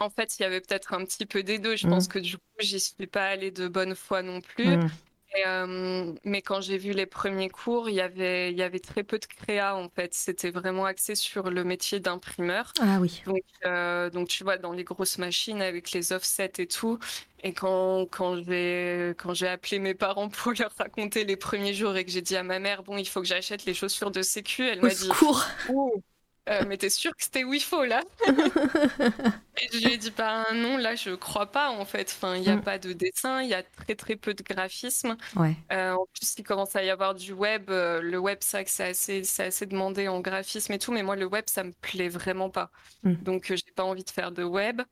En 0.01 0.11
fait, 0.11 0.38
il 0.38 0.42
y 0.42 0.44
avait 0.44 0.61
peut-être 0.61 0.92
un 0.94 1.05
petit 1.05 1.26
peu 1.26 1.42
des 1.42 1.59
deux. 1.59 1.76
Je 1.76 1.86
Mm. 1.86 1.90
pense 1.90 2.09
que 2.09 2.18
du 2.18 2.36
coup, 2.36 2.42
j'y 2.61 2.80
suis 2.80 3.07
pas 3.07 3.26
allée 3.26 3.51
de 3.51 3.68
bonne 3.68 3.94
foi 3.94 4.22
non 4.22 4.40
plus. 4.40 4.76
Mm. 4.76 4.90
Et, 5.36 5.46
euh, 5.46 6.14
mais 6.24 6.40
quand 6.40 6.61
j'ai 6.62 6.78
vu 6.78 6.92
les 6.92 7.05
premiers 7.05 7.51
cours, 7.51 7.90
il 7.90 7.96
y 7.96 8.01
avait, 8.01 8.51
il 8.51 8.57
y 8.57 8.62
avait 8.62 8.78
très 8.80 9.03
peu 9.05 9.18
de 9.18 9.26
créa 9.26 9.76
en 9.76 9.90
fait. 9.90 10.14
C'était 10.14 10.51
vraiment 10.51 10.86
axé 10.86 11.14
sur 11.14 11.51
le 11.51 11.64
métier 11.64 12.01
d'imprimeur. 12.01 12.72
Ah 12.80 12.99
oui. 13.01 13.22
Donc, 13.26 13.42
euh, 13.66 14.09
donc, 14.09 14.28
tu 14.28 14.42
vois, 14.44 14.57
dans 14.57 14.72
les 14.72 14.84
grosses 14.84 15.18
machines 15.18 15.61
avec 15.61 15.92
les 15.92 16.12
offsets 16.12 16.53
et 16.59 16.66
tout. 16.66 16.99
Et 17.42 17.53
quand, 17.53 18.07
quand 18.11 18.36
j'ai, 18.42 19.14
quand 19.18 19.34
j'ai 19.34 19.49
appelé 19.49 19.78
mes 19.80 19.94
parents 19.94 20.28
pour 20.30 20.53
leur 20.59 20.72
raconter 20.78 21.24
les 21.24 21.36
premiers 21.36 21.74
jours 21.74 21.96
et 21.96 22.05
que 22.07 22.11
j'ai 22.11 22.22
dit 22.22 22.36
à 22.36 22.42
ma 22.42 22.59
mère, 22.59 22.82
bon, 22.82 22.96
il 22.96 23.07
faut 23.07 23.20
que 23.20 23.26
j'achète 23.26 23.64
les 23.66 23.74
chaussures 23.74 24.11
de 24.11 24.22
sécu, 24.22 24.66
elle 24.66 24.80
m'a 24.80 24.88
dit, 24.88 24.96
secours 24.96 25.44
Oh, 25.68 26.03
euh, 26.49 26.64
mais 26.66 26.76
t'es 26.78 26.90
sûre 26.90 27.12
que 27.16 27.22
c'était 27.22 27.44
faut 27.61 27.84
là? 27.84 28.03
Et 29.61 29.68
je 29.72 29.78
lui 29.78 29.92
ai 29.94 29.99
dit, 29.99 30.11
bah 30.11 30.46
non, 30.55 30.76
là, 30.76 30.94
je 30.94 31.11
crois 31.14 31.46
pas 31.51 31.70
en 31.70 31.84
fait. 31.84 32.12
Enfin, 32.16 32.36
il 32.36 32.42
n'y 32.42 32.49
a 32.49 32.57
Mm. 32.57 32.62
pas 32.62 32.78
de 32.78 32.92
dessin, 32.92 33.42
il 33.42 33.49
y 33.49 33.55
a 33.55 33.62
très 33.64 33.94
très 33.96 34.16
peu 34.16 34.34
de 34.34 34.42
graphisme. 34.42 35.16
Ouais. 35.36 35.57
Euh, 35.72 35.92
en 35.94 36.07
plus, 36.14 36.34
il 36.38 36.44
commence 36.44 36.76
à 36.76 36.84
y 36.84 36.90
avoir 36.90 37.14
du 37.14 37.32
web. 37.32 37.70
Euh, 37.70 38.01
le 38.01 38.18
web, 38.18 38.38
que 38.64 38.70
c'est 38.70 38.84
assez, 38.84 39.24
c'est 39.24 39.44
assez 39.46 39.66
demandé 39.66 40.09
en 40.09 40.20
graphisme 40.20 40.72
et 40.72 40.78
tout, 40.78 40.92
mais 40.92 41.03
moi, 41.03 41.16
le 41.16 41.26
web, 41.26 41.44
ça 41.49 41.64
me 41.64 41.72
plaît 41.72 42.09
vraiment 42.09 42.51
pas. 42.51 42.70
Mm. 43.03 43.14
Donc, 43.22 43.51
euh, 43.51 43.57
j'ai 43.57 43.72
pas 43.74 43.84
envie 43.84 44.05
de 44.05 44.11
faire 44.11 44.30
de 44.32 44.44
web. 44.44 44.82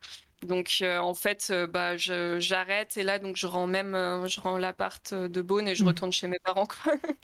Donc, 0.42 0.78
euh, 0.82 0.98
en 0.98 1.14
fait, 1.14 1.48
euh, 1.50 1.66
bah, 1.66 1.96
je, 1.96 2.38
j'arrête 2.40 2.96
et 2.98 3.02
là, 3.04 3.18
donc, 3.18 3.36
je 3.36 3.46
rends 3.46 3.66
même, 3.66 3.94
euh, 3.94 4.26
je 4.28 4.40
rends 4.40 4.58
l'appart 4.58 5.14
de 5.14 5.42
Beaune 5.42 5.66
et 5.68 5.74
je 5.74 5.84
Mm. 5.84 5.88
retourne 5.88 6.12
chez 6.12 6.28
mes 6.28 6.38
parents. 6.40 6.68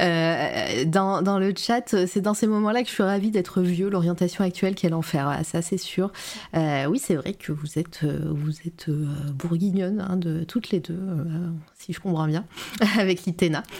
Euh, 0.00 0.84
dans, 0.84 1.38
le 1.38 1.52
chat, 1.56 1.94
c'est 2.06 2.20
dans 2.20 2.34
ces 2.34 2.46
moments-là 2.46 2.82
que 2.82 2.88
je 2.88 2.94
suis 2.94 3.02
ravie 3.02 3.30
d'être 3.30 3.60
vieux. 3.60 3.88
L'orientation 3.88 4.42
actuelle, 4.42 4.74
quel 4.74 4.94
enfer, 4.94 5.40
ça 5.44 5.62
c'est 5.62 5.76
sûr. 5.78 6.10
Euh, 6.56 6.86
oui, 6.86 6.98
c'est 6.98 7.14
vrai 7.14 7.34
que 7.34 7.52
vous 7.52 7.78
êtes, 7.78 8.00
euh, 8.02 8.18
vous 8.30 8.60
êtes 8.66 8.90
bourguignonne 8.90 10.00
hein, 10.00 10.16
de 10.16 10.44
toutes 10.44 10.70
les 10.70 10.80
deux, 10.80 10.98
si 11.78 11.92
je 11.92 12.00
comprends 12.00 12.26
bien, 12.26 12.44
avec 12.98 13.24
l'ITENA. 13.24 13.62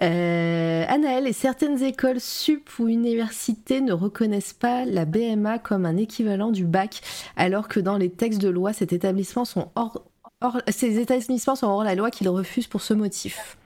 Anaël, 0.00 1.26
et 1.26 1.32
certaines 1.32 1.82
écoles 1.82 2.20
sup 2.20 2.68
ou 2.78 2.88
universités 2.88 3.80
ne 3.80 3.92
reconnaissent 3.92 4.52
pas 4.52 4.84
la 4.84 5.04
BMA 5.04 5.58
comme 5.58 5.86
un 5.86 5.96
équivalent 5.96 6.50
du 6.50 6.64
bac, 6.64 7.00
alors 7.36 7.66
que 7.66 7.80
dans 7.80 7.96
les 7.96 8.10
textes 8.10 8.40
de 8.40 8.48
loi, 8.48 8.72
cet 8.72 8.92
établissement 8.92 9.44
sont 9.44 9.70
hors 9.74 10.04
Or, 10.42 10.60
ces 10.68 10.98
établissements 10.98 11.56
sont 11.56 11.66
hors 11.66 11.84
la 11.84 11.94
loi 11.94 12.10
qu'ils 12.10 12.28
refusent 12.28 12.66
pour 12.66 12.82
ce 12.82 12.94
motif. 12.94 13.56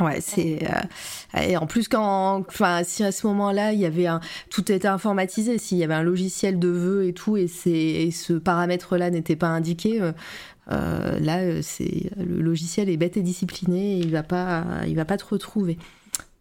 Ouais, 0.00 0.20
c'est 0.20 0.58
euh, 0.64 1.40
et 1.40 1.56
en 1.56 1.66
plus 1.66 1.86
quand, 1.86 2.44
enfin, 2.48 2.82
si 2.82 3.04
à 3.04 3.12
ce 3.12 3.28
moment-là 3.28 3.72
il 3.72 3.78
y 3.78 3.86
avait 3.86 4.06
un, 4.08 4.20
tout 4.50 4.72
était 4.72 4.88
informatisé, 4.88 5.56
s'il 5.58 5.78
y 5.78 5.84
avait 5.84 5.94
un 5.94 6.02
logiciel 6.02 6.58
de 6.58 6.66
vœux 6.68 7.06
et 7.06 7.12
tout, 7.12 7.36
et, 7.36 7.48
et 7.66 8.10
ce 8.10 8.32
paramètre-là 8.32 9.10
n'était 9.10 9.36
pas 9.36 9.46
indiqué, 9.46 10.02
euh, 10.02 10.10
euh, 10.72 11.20
là 11.20 11.62
c'est 11.62 12.10
le 12.16 12.40
logiciel 12.42 12.88
est 12.90 12.96
bête 12.96 13.16
et 13.16 13.22
discipliné, 13.22 13.98
il 13.98 14.10
va 14.10 14.24
pas, 14.24 14.64
il 14.88 14.96
va 14.96 15.04
pas 15.04 15.16
te 15.16 15.26
retrouver. 15.26 15.78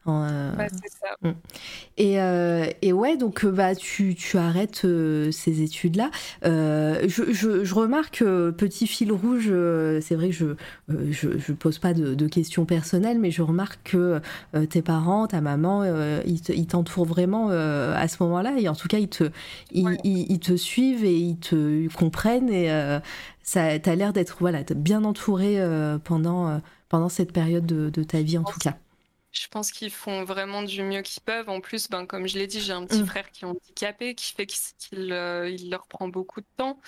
Euh, 0.08 0.52
Ouais, 0.58 0.68
c'est 0.70 0.90
ça. 0.92 1.32
et, 1.98 2.20
euh, 2.22 2.66
et 2.82 2.92
ouais, 2.94 3.16
donc 3.18 3.46
euh, 3.46 3.52
bah, 3.52 3.76
tu, 3.76 4.16
tu 4.16 4.38
arrêtes 4.38 4.82
euh, 4.86 5.32
ces 5.32 5.62
études-là. 5.62 6.12
Euh, 6.46 7.06
je, 7.08 7.32
je, 7.32 7.64
je 7.64 7.74
remarque, 7.74 8.22
euh, 8.22 8.52
petit 8.52 8.88
fil 8.88 9.12
rouge, 9.12 9.48
euh, 9.50 10.02
c'est 10.02 10.16
vrai 10.16 10.28
que 10.30 10.36
je, 10.36 10.46
euh, 10.46 11.12
je, 11.12 11.38
je 11.38 11.54
pose 11.54 11.80
pas 11.80 11.94
de, 11.94 12.16
de 12.16 12.28
questions 12.28 12.66
personnelles, 12.66 13.20
mais 13.20 13.32
je 13.32 13.42
remarque 13.42 13.80
que 13.84 14.20
euh, 14.56 14.66
tes 14.66 14.82
parents, 14.82 15.28
ta 15.28 15.40
maman, 15.42 15.84
euh, 15.84 16.22
ils 16.26 16.42
te- 16.42 16.52
ils 16.52 16.68
t'entourent 16.68 17.06
vraiment 17.06 17.50
euh, 17.52 17.94
à 17.96 18.08
ce 18.08 18.22
moment-là. 18.24 18.56
Et 18.60 18.68
en 18.70 18.76
tout 18.76 18.88
cas, 18.88 18.98
ils 19.00 19.10
te, 19.10 19.26
ils, 19.72 19.86
Ouais. 19.86 19.98
ils- 20.04 20.32
ils 20.32 20.40
te 20.40 20.56
suivent 20.56 21.06
et 21.06 21.16
ils 21.18 21.38
te 21.38 21.88
comprennent. 21.96 22.50
Et 22.50 22.72
euh, 22.72 23.00
ça, 23.44 23.80
t'as 23.80 23.96
l'air 23.96 24.14
d'être 24.14 24.38
voilà, 24.40 24.64
bien 24.76 25.04
entouré 25.06 25.62
euh, 25.62 25.98
pendant, 26.00 26.50
euh, 26.50 26.58
pendant 26.90 27.10
cette 27.10 27.32
période 27.32 27.66
de, 27.66 27.90
de 27.90 28.04
ta 28.04 28.22
vie, 28.22 28.38
en 28.38 28.44
tout 28.44 28.60
cas. 28.60 28.78
Je 29.34 29.48
pense 29.48 29.72
qu'ils 29.72 29.92
font 29.92 30.24
vraiment 30.26 30.62
du 30.64 30.84
mieux 30.84 31.02
qu'ils 31.02 31.24
peuvent. 31.24 31.50
En 31.50 31.60
plus, 31.60 31.90
ben, 31.90 32.06
comme 32.06 32.28
je 32.28 32.38
l'ai 32.38 32.48
dit, 32.48 32.62
j'ai 32.62 32.74
un 32.74 32.86
petit 32.86 33.02
Mm. 33.02 33.04
frère 33.04 33.32
qui 33.32 33.46
est 33.46 33.48
handicapé, 33.48 34.14
qui 34.16 34.34
fait 34.34 34.46
qu'il 34.46 35.12
euh, 35.12 35.50
il 35.50 35.72
leur 35.72 35.88
prend 35.88 36.08
beaucoup 36.08 36.42
de 36.42 36.48
temps. 36.56 36.80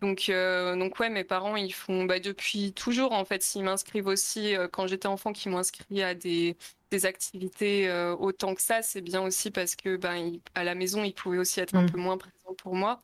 Donc, 0.00 0.28
euh, 0.30 0.76
donc 0.76 1.00
ouais, 1.00 1.10
mes 1.10 1.24
parents, 1.24 1.56
ils 1.56 1.72
font 1.74 2.04
bah, 2.06 2.20
depuis 2.20 2.74
toujours, 2.74 3.12
en 3.12 3.24
fait, 3.24 3.42
s'ils 3.42 3.64
m'inscrivent 3.64 4.08
aussi, 4.08 4.56
euh, 4.56 4.68
quand 4.68 4.86
j'étais 4.88 5.08
enfant, 5.08 5.32
qu'ils 5.32 5.52
m'ont 5.52 5.58
inscrit 5.58 6.02
à 6.02 6.14
des, 6.14 6.56
des 6.90 7.06
activités 7.06 7.88
euh, 7.90 8.16
autant 8.16 8.54
que 8.54 8.62
ça, 8.62 8.82
c'est 8.82 9.02
bien 9.02 9.22
aussi 9.22 9.50
parce 9.50 9.76
que 9.76 9.96
ben, 9.96 10.40
à 10.54 10.64
la 10.64 10.74
maison, 10.76 11.04
ils 11.04 11.14
pouvaient 11.14 11.38
aussi 11.38 11.60
être 11.60 11.76
un 11.76 11.84
Mm. 11.84 11.86
peu 11.86 11.98
moins 11.98 12.18
présents 12.18 12.54
pour 12.58 12.74
moi. 12.76 13.02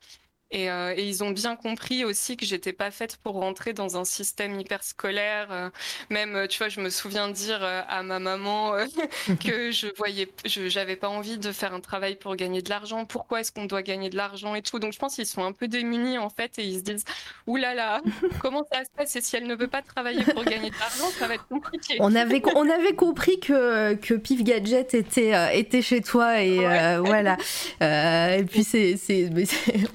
Et, 0.55 0.71
euh, 0.71 0.95
et 0.97 1.05
ils 1.07 1.23
ont 1.25 1.31
bien 1.33 1.57
compris 1.57 2.05
aussi 2.05 2.37
que 2.37 2.47
j'étais 2.47 2.73
pas 2.73 2.91
faite 2.93 3.17
pour 3.23 3.35
rentrer 3.35 3.73
dans 3.73 3.97
un 3.99 4.05
système 4.05 4.59
hyper 4.61 4.83
scolaire. 4.85 5.49
euh, 5.51 5.69
même, 6.11 6.37
euh, 6.37 6.47
tu 6.47 6.59
vois, 6.59 6.69
je 6.69 6.81
me 6.81 6.91
souviens 6.91 7.29
dire 7.29 7.61
à 7.63 8.03
ma 8.05 8.19
maman 8.21 8.73
que 9.45 9.71
je 9.73 9.89
voyais, 9.97 10.29
j'avais 10.45 10.97
pas 10.97 11.09
envie 11.09 11.39
de 11.39 11.51
faire 11.53 11.75
un 11.75 11.81
travail 11.81 12.15
pour 12.17 12.37
gagner 12.37 12.63
de 12.63 12.71
l'argent. 12.71 13.05
Pourquoi 13.05 13.41
est-ce 13.41 13.51
qu'on 13.53 13.65
doit 13.67 13.83
gagner 13.83 14.11
de 14.11 14.17
l'argent 14.17 14.55
et 14.55 14.63
tout? 14.63 14.79
Donc 14.79 14.93
je 14.93 14.99
pense 14.99 15.17
qu'ils 15.17 15.27
sont 15.27 15.43
un 15.45 15.53
peu 15.53 15.67
démunis 15.69 16.19
en 16.19 16.31
fait 16.31 16.53
et 16.59 16.65
ils 16.65 16.79
se 16.79 16.83
disent 16.85 17.05
là 17.49 17.75
là, 17.75 18.01
comment 18.41 18.65
ça 18.73 18.85
se 18.85 18.91
passe? 18.97 19.17
Et 19.17 19.21
si 19.21 19.37
elle 19.37 19.47
ne 19.49 19.57
veut 19.57 19.67
pas 19.69 19.83
travailler 19.83 20.23
pour 20.25 20.45
gagner 20.45 20.71
de 20.71 20.77
l'argent, 20.79 21.11
ça 21.19 21.27
va 21.27 21.35
être 21.35 21.49
compliqué. 21.49 21.97
On 21.99 22.15
avait, 22.15 22.41
on 22.55 22.69
avait 22.71 22.95
compris 22.95 23.41
que, 23.41 23.95
que 23.95 24.15
Pif 24.15 24.45
Gadget 24.45 24.95
était, 24.95 25.35
euh, 25.35 25.49
était 25.51 25.83
chez 25.83 26.01
toi 26.01 26.41
et 26.43 26.61
Ouais. 26.61 26.79
euh, 26.81 27.01
voilà. 27.05 27.37
Et 27.81 28.45
puis 28.45 28.63
c'est. 28.63 28.97
c'est- 28.97 29.31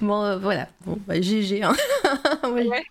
bon, 0.00 0.38
voilà. 0.50 0.68
Bon, 0.84 0.98
bah, 1.06 1.20
GG. 1.20 1.62
Hein. 1.62 1.74
Ouais. 2.44 2.82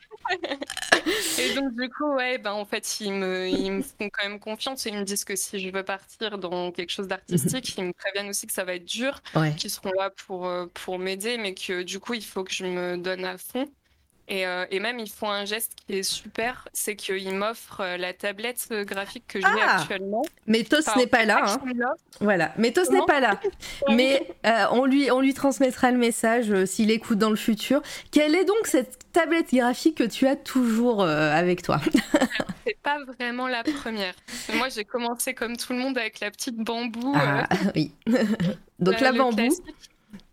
Et 1.39 1.55
donc, 1.55 1.73
du 1.73 1.89
coup, 1.89 2.13
ouais, 2.13 2.37
ben, 2.37 2.51
en 2.51 2.63
fait, 2.65 2.99
ils 2.99 3.11
me, 3.11 3.47
ils 3.47 3.71
me 3.71 3.81
font 3.81 4.09
quand 4.11 4.23
même 4.27 4.39
confiance 4.39 4.85
et 4.85 4.89
ils 4.89 4.97
me 4.97 5.03
disent 5.03 5.23
que 5.25 5.35
si 5.35 5.59
je 5.59 5.69
veux 5.71 5.83
partir 5.83 6.37
dans 6.37 6.71
quelque 6.71 6.91
chose 6.91 7.07
d'artistique, 7.07 7.75
ils 7.77 7.85
me 7.85 7.93
préviennent 7.93 8.29
aussi 8.29 8.45
que 8.45 8.53
ça 8.53 8.63
va 8.63 8.75
être 8.75 8.85
dur, 8.85 9.19
Ouais. 9.35 9.55
qu'ils 9.55 9.71
seront 9.71 9.91
là 9.97 10.11
pour, 10.27 10.45
euh, 10.47 10.67
pour 10.73 10.99
m'aider, 10.99 11.37
mais 11.37 11.53
que 11.55 11.81
du 11.81 11.99
coup, 11.99 12.13
il 12.13 12.23
faut 12.23 12.43
que 12.43 12.53
je 12.53 12.65
me 12.65 12.97
donne 12.97 13.25
à 13.25 13.37
fond. 13.39 13.65
Et, 14.31 14.45
euh, 14.45 14.65
et 14.69 14.79
même, 14.79 14.99
ils 14.99 15.09
font 15.09 15.29
un 15.29 15.43
geste 15.45 15.73
qui 15.87 15.97
est 15.97 16.03
super, 16.03 16.67
c'est 16.71 16.95
qu'ils 16.95 17.33
m'offrent 17.33 17.81
euh, 17.81 17.97
la 17.97 18.13
tablette 18.13 18.67
euh, 18.71 18.83
graphique 18.83 19.23
que 19.27 19.39
j'ai 19.41 19.47
Ah 19.47 19.79
actuellement. 19.79 20.21
Mais 20.45 20.63
Tos 20.63 20.87
Enfin, 20.87 20.99
n'est 20.99 21.07
pas 21.07 21.25
là. 21.25 21.41
Hein. 21.43 21.59
Voilà. 22.21 22.53
Mais 22.57 22.71
Tos 22.71 22.91
n'est 22.91 23.05
pas 23.07 23.19
là. 23.19 23.39
Mais 23.89 24.27
euh, 24.45 24.65
on, 24.71 24.85
lui, 24.85 25.09
on 25.09 25.19
lui 25.19 25.33
transmettra 25.33 25.89
le 25.89 25.97
message 25.97 26.51
euh, 26.51 26.67
s'il 26.67 26.91
écoute 26.91 27.17
dans 27.17 27.31
le 27.31 27.35
futur. 27.35 27.81
Quelle 28.11 28.35
est 28.35 28.45
donc 28.45 28.67
cette 28.67 28.99
tablette 29.13 29.51
graphique 29.51 29.97
que 29.97 30.03
tu 30.03 30.27
as 30.27 30.35
toujours 30.35 31.03
avec 31.03 31.63
toi? 31.63 31.81
C'est 32.67 32.77
pas 32.83 32.99
vraiment 33.03 33.47
la 33.47 33.63
première. 33.63 34.13
Moi, 34.53 34.69
j'ai 34.69 34.85
commencé 34.85 35.33
comme 35.33 35.57
tout 35.57 35.73
le 35.73 35.79
monde 35.79 35.97
avec 35.97 36.19
la 36.19 36.29
petite 36.29 36.57
bambou. 36.57 37.13
Ah, 37.15 37.47
oui. 37.75 37.95
donc 38.77 38.99
la 38.99 39.11
bambou. 39.11 39.37
classique. 39.37 39.88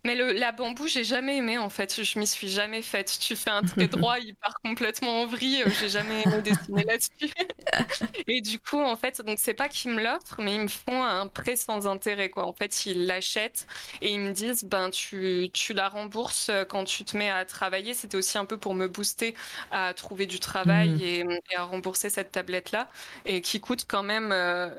Mais 0.07 0.15
le, 0.15 0.31
la 0.31 0.53
bambou, 0.53 0.87
j'ai 0.87 1.03
jamais 1.03 1.39
aimé 1.39 1.59
en 1.59 1.69
fait. 1.69 2.05
Je 2.05 2.19
m'y 2.21 2.29
suis 2.29 2.49
jamais 2.49 2.81
faite. 2.81 3.19
Tu 3.21 3.35
fais 3.35 3.51
un 3.51 3.63
trait 3.63 3.89
droit, 3.89 4.21
il 4.21 4.37
part 4.37 4.55
complètement 4.63 5.23
en 5.23 5.27
vrille. 5.27 5.65
Euh, 5.67 5.71
j'ai 5.81 5.89
jamais 5.89 6.23
aimé 6.27 6.43
dessiner 6.43 6.85
là-dessus. 6.85 7.35
et 8.29 8.41
du 8.41 8.61
coup, 8.61 8.81
en 8.81 8.95
fait, 8.95 9.21
donc 9.23 9.39
c'est 9.41 9.55
pas 9.55 9.69
qu'ils 9.69 9.91
me 9.91 10.01
l'offrent, 10.01 10.41
mais 10.41 10.55
ils 10.55 10.61
me 10.61 10.69
font 10.69 11.03
un 11.03 11.27
prêt 11.27 11.57
sans 11.57 11.89
intérêt 11.89 12.31
quoi. 12.31 12.47
En 12.47 12.53
fait, 12.53 12.87
ils 12.87 13.07
l'achètent 13.07 13.67
et 14.01 14.13
ils 14.13 14.21
me 14.21 14.31
disent 14.33 14.63
ben 14.63 14.91
tu, 14.91 15.51
tu 15.53 15.73
la 15.73 15.89
rembourses 15.89 16.51
euh, 16.51 16.65
quand 16.65 16.85
tu 16.85 17.05
te 17.05 17.17
mets 17.17 17.31
à 17.31 17.45
travailler. 17.45 17.93
C'était 17.93 18.17
aussi 18.17 18.39
un 18.39 18.45
peu 18.45 18.59
pour 18.59 18.77
me 18.77 18.87
booster 18.87 19.35
à 19.73 19.93
trouver 19.93 20.27
du 20.27 20.39
travail 20.39 20.91
mmh. 20.91 21.03
et, 21.03 21.25
et, 21.51 21.57
à 21.57 21.65
rembourser 21.65 22.11
cette 22.11 22.31
tablette 22.31 22.71
là 22.71 22.89
et 23.25 23.41
qui 23.41 23.61
coûte 23.61 23.87
quand 23.89 24.05
même. 24.05 24.31
Euh, 24.31 24.71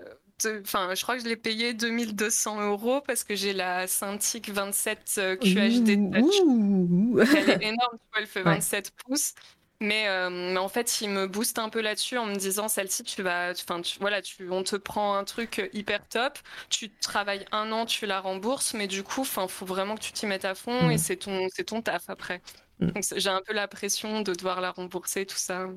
enfin, 0.46 0.94
je 0.96 1.02
crois 1.02 1.18
que 1.18 1.24
je 1.24 1.28
l'ai 1.28 1.36
payé 1.36 1.74
2200 1.74 2.62
euros 2.70 3.02
parce 3.02 3.24
que 3.24 3.36
j'ai 3.36 3.54
la 3.54 3.88
Cintiq 3.88 4.50
27 4.50 5.40
QHD 5.42 6.12
Touch. 6.12 6.36
Elle 7.36 7.50
est 7.50 7.64
énorme, 7.64 7.98
elle 8.18 8.28
fait 8.28 8.42
27 8.44 8.92
pouces. 9.06 9.34
Mais, 9.80 10.08
euh, 10.08 10.30
mais, 10.32 10.58
en 10.58 10.70
fait, 10.70 11.02
il 11.02 11.10
me 11.10 11.28
booste 11.28 11.60
un 11.60 11.70
peu 11.70 11.82
là-dessus 11.82 12.18
en 12.18 12.26
me 12.26 12.36
disant 12.36 12.68
celle-ci, 12.68 13.04
tu 13.04 13.22
vas, 13.22 13.52
enfin, 13.52 13.82
voilà, 14.00 14.24
tu, 14.24 14.50
on 14.50 14.64
te 14.64 14.76
prend 14.76 15.16
un 15.16 15.24
truc 15.24 15.70
hyper 15.72 16.08
top, 16.08 16.40
tu 16.70 16.90
travailles 16.90 17.46
un 17.52 17.72
an, 17.72 17.86
tu 17.86 18.08
la 18.08 18.20
rembourses, 18.20 18.74
mais 18.74 18.88
du 18.88 19.04
coup, 19.04 19.22
enfin, 19.22 19.48
faut 19.48 19.68
vraiment 19.68 19.94
que 19.96 20.02
tu 20.02 20.14
t'y 20.14 20.26
mettes 20.26 20.46
à 20.46 20.56
fond 20.56 20.90
et 20.90 20.96
mmh. 20.96 20.98
c'est 20.98 21.18
ton, 21.18 21.48
c'est 21.54 21.66
ton 21.66 21.84
taf 21.84 22.10
après. 22.10 22.42
Mm. 22.80 22.90
J'ai 23.16 23.30
un 23.30 23.42
peu 23.42 23.54
la 23.54 23.68
pression 23.68 24.22
de 24.22 24.34
devoir 24.34 24.62
la 24.62 24.72
rembourser, 24.72 25.26
tout 25.26 25.38
ça. 25.38 25.68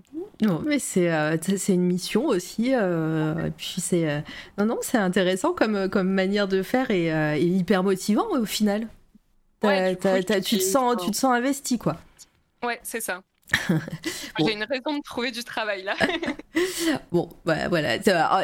Non, 0.42 0.62
mais 0.66 0.78
c'est 0.78 1.10
euh, 1.10 1.36
une 1.68 1.82
mission 1.82 2.26
aussi. 2.26 2.74
Euh, 2.74 3.46
et 3.46 3.50
puis 3.50 3.76
c'est 3.78 4.08
euh, 4.08 4.20
non 4.58 4.66
non, 4.66 4.78
c'est 4.82 4.98
intéressant 4.98 5.54
comme 5.54 5.88
comme 5.88 6.10
manière 6.10 6.46
de 6.46 6.62
faire 6.62 6.90
et, 6.90 7.06
et 7.06 7.44
hyper 7.44 7.82
motivant 7.82 8.28
au 8.30 8.44
final. 8.44 8.86
tu 9.62 9.68
te 9.68 10.58
sens 10.58 11.02
tu 11.02 11.10
te 11.10 11.16
sens 11.16 11.34
investi 11.34 11.78
quoi. 11.78 11.96
Ouais, 12.62 12.78
c'est 12.82 13.00
ça. 13.00 13.22
J'ai 14.38 14.52
une 14.52 14.64
raison 14.64 14.98
de 14.98 15.02
trouver 15.02 15.30
du 15.30 15.42
travail 15.42 15.82
là. 15.82 15.96
bon, 17.12 17.30
bah, 17.44 17.68
voilà. 17.68 17.96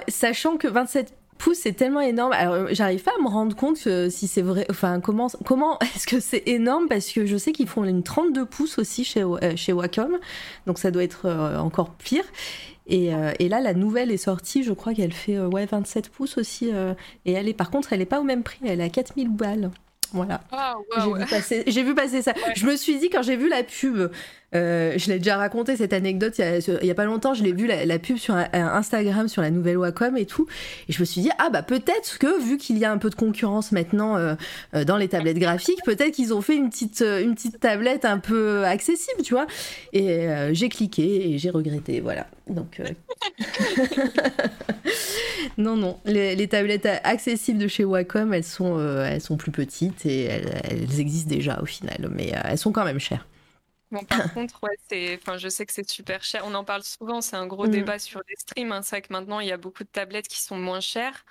Sachant 0.09 0.57
que 0.57 0.67
27 0.67 1.15
pouces 1.37 1.59
c'est 1.63 1.73
tellement 1.73 2.01
énorme. 2.01 2.33
Alors 2.33 2.69
j'arrive 2.71 3.03
pas 3.03 3.13
à 3.19 3.23
me 3.23 3.29
rendre 3.29 3.55
compte 3.57 3.77
si 3.77 4.29
c'est 4.29 4.43
vrai. 4.43 4.67
Enfin 4.71 5.01
comment 5.01 5.29
comment 5.45 5.79
est-ce 5.95 6.07
que 6.07 6.21
c'est 6.21 6.43
énorme? 6.47 6.89
Parce 6.89 7.11
que 7.13 7.27
je 7.27 7.37
sais 7.37 7.53
qu'ils 7.53 7.69
font 7.69 7.85
une 7.85 8.03
32 8.03 8.47
pouces 8.47 8.79
aussi 8.79 9.05
chez 9.05 9.23
euh, 9.23 9.57
chez 9.57 9.73
Wacom, 9.73 10.19
donc 10.67 10.79
ça 10.79 10.91
doit 10.91 11.05
être 11.05 11.27
euh, 11.27 11.59
encore 11.59 11.91
pire. 11.91 12.25
Et, 12.89 13.13
euh, 13.13 13.33
et, 13.41 13.49
là 13.49 13.61
la 13.61 13.75
nouvelle 13.75 14.13
est 14.13 14.17
sortie, 14.17 14.63
je 14.63 14.73
crois 14.73 14.95
qu'elle 14.95 15.13
fait 15.13 15.41
ouais 15.41 15.67
27 15.67 16.09
pouces 16.09 16.39
aussi. 16.39 16.71
et 17.25 17.33
elle 17.33 17.49
est 17.49 17.55
par 17.55 17.71
contre 17.71 17.93
elle 17.93 18.01
est 18.01 18.07
pas 18.07 18.21
au 18.21 18.25
même 18.25 18.45
prix, 18.45 18.61
elle 18.65 18.81
est 18.81 18.85
à 18.85 18.89
4000 18.89 19.29
balles. 19.29 19.71
Voilà. 20.13 20.41
Ah, 20.53 20.77
j'ai 21.67 21.83
vu, 21.83 21.95
passer 21.95 22.23
ça. 22.23 22.33
Je 22.55 22.65
me 22.67 22.77
suis 22.77 22.99
dit 22.99 23.11
quand 23.11 23.23
j'ai 23.23 23.37
vu 23.37 23.49
la 23.49 23.63
pub, 23.63 24.11
euh, 24.55 24.95
je 24.97 25.11
l'ai 25.11 25.19
déjà 25.19 25.37
raconté 25.37 25.77
cette 25.77 25.93
anecdote 25.93 26.39
il 26.39 26.87
y 26.87 26.91
a, 26.91 26.95
pas 26.95 27.05
longtemps, 27.05 27.35
je 27.35 27.43
l'ai 27.43 27.53
vu 27.53 27.67
la, 27.67 27.99
pub 27.99 28.17
sur 28.17 28.35
Instagram 28.35 29.27
sur 29.27 29.43
la 29.43 29.51
nouvelle 29.51 29.77
Wacom 29.77 30.17
et 30.17 30.25
tout, 30.25 30.47
et 30.89 30.93
je 30.93 31.01
me 31.01 31.05
suis 31.05 31.21
dit 31.21 31.31
ah 31.39 31.51
bah 31.51 31.63
peut-être 31.63 32.19
que 32.19 32.41
vu 32.41 32.57
qu'il 32.57 32.79
y 32.79 32.85
a 32.85 32.93
un 32.93 32.99
peu 32.99 33.11
de 33.11 33.17
concurrence 33.17 33.73
maintenant 33.73 34.17
euh, 34.17 34.37
euh, 34.75 34.85
dans 34.85 34.99
les 34.99 35.09
tablettes 35.09 35.39
graphiques, 35.39 35.83
peut-être 35.85 36.13
qu'ils 36.13 36.33
ont 36.33 36.43
fait 36.43 36.55
une 36.55 36.71
petite 36.71 37.01
une 37.01 37.35
petite 37.35 37.59
tablette 37.59 38.05
un 38.05 38.19
peu 38.19 38.65
accessible, 38.65 39.23
tu 39.23 39.35
vois. 39.35 39.49
Et 39.93 40.29
j'ai 40.53 40.69
cliqué 40.69 41.31
et 41.31 41.39
j'ai 41.39 41.51
regretté, 41.51 42.01
voilà. 42.01 42.29
Donc 42.49 42.81
non 45.59 45.77
non, 45.77 45.99
les, 46.05 46.47
tablettes 46.47 46.89
accessibles 47.03 47.59
de 47.59 47.67
chez 47.67 47.85
Wacom, 47.85 48.33
elles 48.33 48.45
sont 48.45 48.79
elles 48.79 49.21
sont 49.21 49.37
plus 49.37 49.51
petites 49.51 50.07
et 50.07 50.25
elles 50.25 51.01
existent 51.01 51.31
déjà 51.31 51.59
au 51.61 51.67
final, 51.67 52.09
mais 52.15 52.33
elles 52.45 52.59
sont 52.59 52.71
quand 52.71 52.85
même 52.85 53.01
chères. 53.01 53.27
Bon, 53.93 54.05
par 54.05 54.33
contre, 54.35 54.61
ouais, 54.65 54.77
c'est, 54.89 55.17
enfin, 55.21 55.37
je 55.37 55.49
sais 55.49 55.65
que 55.65 55.73
c'est 55.73 55.89
super 55.89 56.23
cher. 56.25 56.43
On 56.45 56.55
en 56.55 56.65
parle 56.65 56.83
souvent, 56.83 57.21
c'est 57.21 57.37
un 57.37 57.47
gros 57.47 57.67
mm. 57.67 57.71
débat 57.71 57.99
sur 57.99 58.21
les 58.29 58.35
streams. 58.37 58.73
Hein. 58.73 58.83
C'est 58.83 58.97
vrai 58.97 59.03
que 59.03 59.13
maintenant, 59.13 59.41
il 59.41 59.47
y 59.49 59.53
a 59.53 59.57
beaucoup 59.57 59.85
de 59.85 59.89
tablettes 59.89 60.29
qui 60.29 60.41
sont 60.41 60.57
moins 60.57 60.81
chères, 60.81 61.25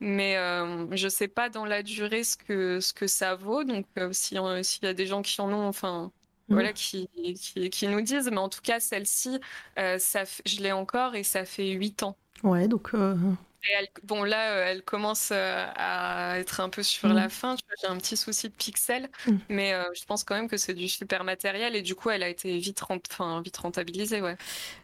mais 0.00 0.36
euh, 0.36 0.86
je 0.96 1.08
sais 1.08 1.28
pas 1.28 1.50
dans 1.50 1.66
la 1.66 1.82
durée 1.82 2.24
ce 2.24 2.36
que, 2.36 2.80
ce 2.80 2.92
que 2.94 3.06
ça 3.06 3.34
vaut. 3.34 3.64
Donc, 3.64 3.86
euh, 3.98 4.12
s'il 4.12 4.38
y 4.38 4.86
a 4.86 4.94
des 4.94 5.06
gens 5.06 5.22
qui 5.22 5.38
en 5.40 5.52
ont, 5.52 5.68
enfin, 5.68 6.10
mm. 6.48 6.54
voilà, 6.54 6.72
qui, 6.72 7.08
qui, 7.36 7.68
qui, 7.70 7.88
nous 7.88 8.00
disent. 8.00 8.30
Mais 8.30 8.38
en 8.38 8.48
tout 8.48 8.62
cas, 8.62 8.80
celle-ci, 8.80 9.38
euh, 9.78 9.98
ça, 9.98 10.24
je 10.46 10.60
l'ai 10.62 10.72
encore 10.72 11.14
et 11.14 11.24
ça 11.24 11.44
fait 11.44 11.68
8 11.70 12.04
ans. 12.04 12.16
Ouais, 12.42 12.68
donc 12.68 12.90
euh, 12.94 13.14
bon, 14.04 14.24
là, 14.24 14.52
euh, 14.52 14.66
elle 14.66 14.82
commence 14.82 15.30
euh, 15.32 15.66
à 15.76 16.38
être 16.38 16.60
un 16.60 16.68
peu 16.68 16.82
sur 16.82 17.08
la 17.08 17.26
mm. 17.26 17.30
fin. 17.30 17.56
J'ai 17.80 17.88
un 17.88 17.96
petit 17.96 18.16
souci 18.16 18.48
de 18.48 18.52
pixels, 18.52 19.08
mm. 19.26 19.32
mais 19.48 19.74
euh, 19.74 19.82
je 19.94 20.04
pense 20.04 20.24
quand 20.24 20.34
même 20.34 20.48
que 20.48 20.56
c'est 20.56 20.74
du 20.74 20.88
super 20.88 21.24
matériel 21.24 21.76
et 21.76 21.82
du 21.82 21.94
coup, 21.94 22.10
elle 22.10 22.22
a 22.22 22.28
été 22.28 22.56
vite, 22.58 22.82
enfin, 23.10 23.40
vite 23.42 23.56
rentabilisée. 23.56 24.22
Ouais. 24.22 24.36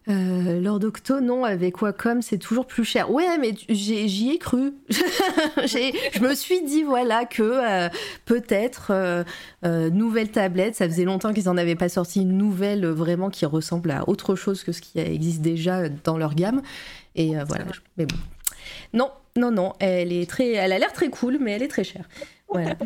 Lord 0.07 0.84
Octo, 0.84 1.20
non, 1.20 1.44
avec 1.44 1.80
Wacom, 1.80 2.20
c'est 2.20 2.38
toujours 2.38 2.66
plus 2.66 2.84
cher. 2.84 3.11
Ouais, 3.11 3.38
mais 3.38 3.55
j'y 3.68 4.30
ai, 4.30 4.38
cru. 4.38 4.74
je 4.90 6.20
me 6.20 6.34
suis 6.34 6.62
dit, 6.62 6.82
voilà, 6.82 7.24
que 7.24 7.88
peut-être 8.24 9.24
nouvelle 9.62 10.30
tablette. 10.30 10.74
Ça 10.74 10.86
faisait 10.86 11.05
longtemps 11.05 11.32
qu'ils 11.32 11.44
n'en 11.44 11.57
avaient 11.57 11.74
pas 11.74 11.88
sorti 11.88 12.22
une 12.22 12.36
nouvelle 12.36 12.86
vraiment 12.86 13.30
qui 13.30 13.46
ressemble 13.46 13.90
à 13.92 14.09
autre 14.09 14.34
chose 14.34 14.62
que 14.62 14.72
ce 14.72 14.82
qui 14.82 14.98
existe 14.98 15.40
déjà 15.40 15.88
dans 15.88 16.18
leur 16.18 16.34
gamme. 16.34 16.61
Et 17.14 17.34
voilà. 17.46 17.64
Mais 17.96 18.06
bon, 18.06 18.16
non, 18.92 19.10
non, 19.36 19.50
non, 19.50 19.72
elle 19.80 20.12
est 20.12 20.28
très, 20.28 20.52
elle 20.52 20.72
a 20.72 20.78
l'air 20.78 20.92
très 20.92 21.08
cool, 21.08 21.38
mais 21.40 21.52
elle 21.52 21.62
est 21.62 21.68
très 21.68 21.84
chère. 21.84 22.08
Voilà. 22.48 22.76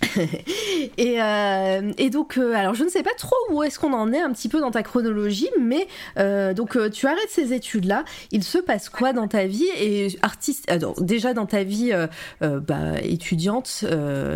et, 0.98 1.22
euh, 1.22 1.92
et, 1.96 2.10
donc, 2.10 2.36
euh, 2.36 2.52
alors 2.54 2.74
je 2.74 2.84
ne 2.84 2.88
sais 2.88 3.02
pas 3.02 3.14
trop 3.16 3.36
où 3.50 3.62
est-ce 3.62 3.78
qu'on 3.78 3.92
en 3.92 4.12
est 4.12 4.20
un 4.20 4.32
petit 4.32 4.48
peu 4.48 4.60
dans 4.60 4.70
ta 4.70 4.82
chronologie, 4.82 5.48
mais 5.60 5.86
euh, 6.18 6.52
donc 6.52 6.78
tu 6.90 7.06
arrêtes 7.06 7.30
ces 7.30 7.52
études-là. 7.52 8.04
Il 8.30 8.42
se 8.42 8.58
passe 8.58 8.88
quoi 8.88 9.12
dans 9.12 9.28
ta 9.28 9.46
vie 9.46 9.68
et 9.78 10.08
artiste 10.22 10.70
Déjà 11.00 11.34
dans 11.34 11.46
ta 11.46 11.64
vie 11.64 11.92
bah, 12.40 13.00
étudiante, 13.02 13.84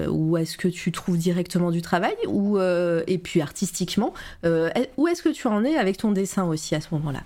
où 0.08 0.36
est-ce 0.36 0.56
que 0.56 0.68
tu 0.68 0.92
trouves 0.92 1.18
directement 1.18 1.70
du 1.70 1.82
travail 1.82 2.16
ou 2.26 2.58
et 2.58 3.18
puis 3.18 3.40
artistiquement, 3.40 4.14
où 4.44 5.08
est-ce 5.08 5.22
que 5.22 5.28
tu 5.28 5.46
en 5.46 5.64
es 5.64 5.76
avec 5.76 5.98
ton 5.98 6.12
dessin 6.12 6.44
aussi 6.44 6.74
à 6.74 6.80
ce 6.80 6.88
moment-là? 6.92 7.20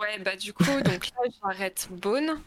Ouais, 0.00 0.18
bah 0.18 0.36
du 0.36 0.54
coup, 0.54 0.64
donc 0.84 1.10
là, 1.10 1.30
j'arrête 1.42 1.88
Beaune, 1.90 2.40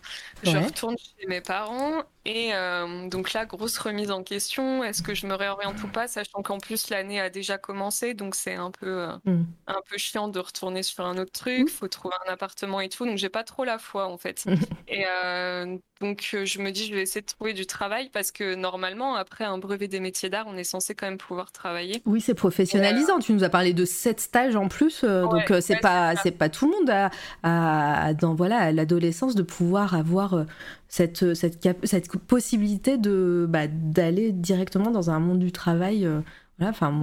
je 0.44 0.58
retourne 0.58 0.98
chez 0.98 1.28
mes 1.28 1.42
parents 1.42 2.04
et 2.26 2.52
euh, 2.54 3.10
donc 3.10 3.34
là, 3.34 3.46
grosse 3.46 3.78
remise 3.78 4.10
en 4.10 4.24
question. 4.24 4.82
Est-ce 4.84 5.04
que 5.04 5.14
je 5.14 5.28
me 5.28 5.36
réoriente 5.36 5.84
ou 5.84 5.88
pas, 5.88 6.08
sachant 6.08 6.42
qu'en 6.42 6.58
plus 6.58 6.90
l'année 6.90 7.20
a 7.20 7.30
déjà 7.30 7.58
commencé, 7.58 8.14
donc 8.14 8.36
c'est 8.36 8.56
un 8.56 8.72
peu 8.72 8.88
euh, 8.88 9.08
mm. 9.26 9.46
un 9.68 9.82
peu 9.90 9.98
chiant 9.98 10.30
de 10.30 10.40
retourner 10.40 10.84
sur 10.84 11.06
un 11.06 11.18
autre 11.18 11.34
truc. 11.34 11.66
Mm. 11.66 11.68
Faut 11.68 11.88
trouver 11.90 12.16
un 12.26 12.32
appartement 12.32 12.80
et 12.80 12.88
tout, 12.88 13.06
donc 13.06 13.18
j'ai 13.18 13.30
pas 13.30 13.44
trop 13.44 13.66
la 13.66 13.78
foi 13.78 14.08
en 14.08 14.18
fait. 14.18 14.46
et 14.88 15.06
euh, 15.06 15.78
donc 16.00 16.36
je 16.44 16.60
me 16.60 16.72
dis, 16.72 16.88
je 16.88 16.96
vais 16.96 17.02
essayer 17.02 17.22
de 17.22 17.28
trouver 17.28 17.54
du 17.54 17.66
travail 17.66 18.10
parce 18.10 18.32
que 18.32 18.56
normalement, 18.56 19.16
après 19.16 19.44
un 19.44 19.58
brevet 19.58 19.90
des 19.90 20.00
métiers 20.00 20.30
d'art, 20.30 20.46
on 20.48 20.56
est 20.56 20.64
censé 20.64 20.96
quand 20.96 21.08
même 21.08 21.18
pouvoir 21.18 21.52
travailler. 21.52 22.02
Oui, 22.06 22.22
c'est 22.22 22.36
professionnalisant. 22.36 23.20
Tu 23.20 23.34
nous 23.34 23.44
as 23.44 23.50
parlé 23.50 23.74
de 23.74 23.84
sept 23.84 24.22
stages 24.22 24.56
en 24.56 24.70
plus, 24.70 25.04
donc 25.04 25.52
c'est 25.60 25.80
pas 25.82 26.16
c'est 26.16 26.32
pas 26.32 26.48
tout 26.48 26.72
le 26.72 26.78
monde 26.78 26.90
à, 26.90 27.10
dans 27.44 28.36
voilà 28.36 28.72
l'adolescence 28.72 29.36
de 29.36 29.44
pouvoir 29.44 29.94
avoir 29.94 30.46
cette, 30.94 31.34
cette, 31.34 31.68
cette 31.86 32.18
possibilité 32.20 33.00
de 33.00 33.48
bah, 33.50 33.66
d'aller 33.68 34.32
directement 34.32 34.92
dans 34.92 35.10
un 35.10 35.20
monde 35.20 35.40
du 35.40 35.52
travail. 35.52 36.06
Euh, 36.06 36.22
voilà, 36.60 36.70
enfin, 36.70 37.02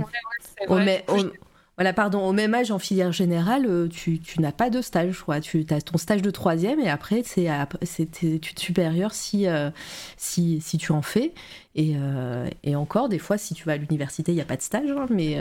voilà, 1.76 1.93
pardon, 1.93 2.24
au 2.24 2.32
même 2.32 2.55
âge 2.55 2.70
en 2.70 2.78
filière 2.78 3.11
générale, 3.11 3.66
euh, 3.66 3.88
tu, 3.88 4.20
tu 4.20 4.41
n'as 4.41 4.53
pas 4.53 4.70
de 4.70 4.80
stage. 4.80 5.24
Tu 5.43 5.66
as 5.70 5.80
ton 5.80 5.99
stage 5.99 6.22
de 6.22 6.30
troisième 6.30 6.78
et 6.78 6.88
après, 6.88 7.24
c'est 7.24 8.11
tes 8.12 8.34
études 8.34 8.61
supérieures 8.61 9.12
si, 9.12 9.49
euh, 9.49 9.70
si, 10.16 10.61
si, 10.61 10.78
tu 10.78 10.93
en 10.93 11.03
fais. 11.03 11.34
Et, 11.74 11.97
et, 12.62 12.76
encore, 12.76 13.09
des 13.09 13.18
fois, 13.18 13.38
si 13.38 13.55
tu 13.55 13.64
vas 13.64 13.72
à 13.72 13.76
l'université, 13.76 14.30
il 14.30 14.36
n'y 14.36 14.41
a 14.41 14.45
pas 14.45 14.57
de 14.57 14.62
stage, 14.62 14.91
hein, 14.91 15.07
mais, 15.11 15.41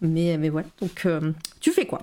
mais, 0.00 0.38
mais 0.38 0.48
voilà. 0.48 0.68
Donc, 0.80 1.06
tu 1.60 1.72
fais 1.72 1.86
quoi? 1.86 2.00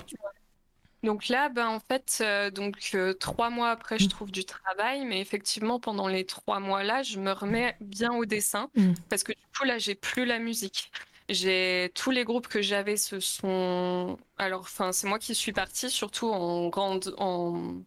Donc 1.03 1.29
là, 1.29 1.49
ben, 1.49 1.67
en 1.67 1.79
fait, 1.79 2.19
euh, 2.21 2.51
donc 2.51 2.91
euh, 2.93 3.13
trois 3.13 3.49
mois 3.49 3.69
après, 3.69 3.97
je 3.97 4.05
mmh. 4.05 4.09
trouve 4.09 4.31
du 4.31 4.43
travail, 4.45 5.05
mais 5.05 5.21
effectivement, 5.21 5.79
pendant 5.79 6.07
les 6.07 6.25
trois 6.25 6.59
mois-là, 6.59 7.03
je 7.03 7.19
me 7.19 7.31
remets 7.31 7.75
bien 7.79 8.11
au 8.13 8.25
dessin 8.25 8.69
mmh. 8.75 8.93
parce 9.09 9.23
que 9.23 9.31
du 9.31 9.43
coup, 9.57 9.65
là, 9.65 9.77
j'ai 9.77 9.95
plus 9.95 10.25
la 10.25 10.39
musique. 10.39 10.91
J'ai 11.29 11.91
tous 11.93 12.11
les 12.11 12.25
groupes 12.25 12.47
que 12.47 12.61
j'avais, 12.61 12.97
ce 12.97 13.19
sont 13.19 14.17
alors, 14.37 14.61
enfin, 14.61 14.91
c'est 14.91 15.07
moi 15.07 15.19
qui 15.19 15.35
suis 15.35 15.51
partie, 15.51 15.89
surtout 15.89 16.29
en 16.29 16.69
grande, 16.69 17.13
en 17.17 17.81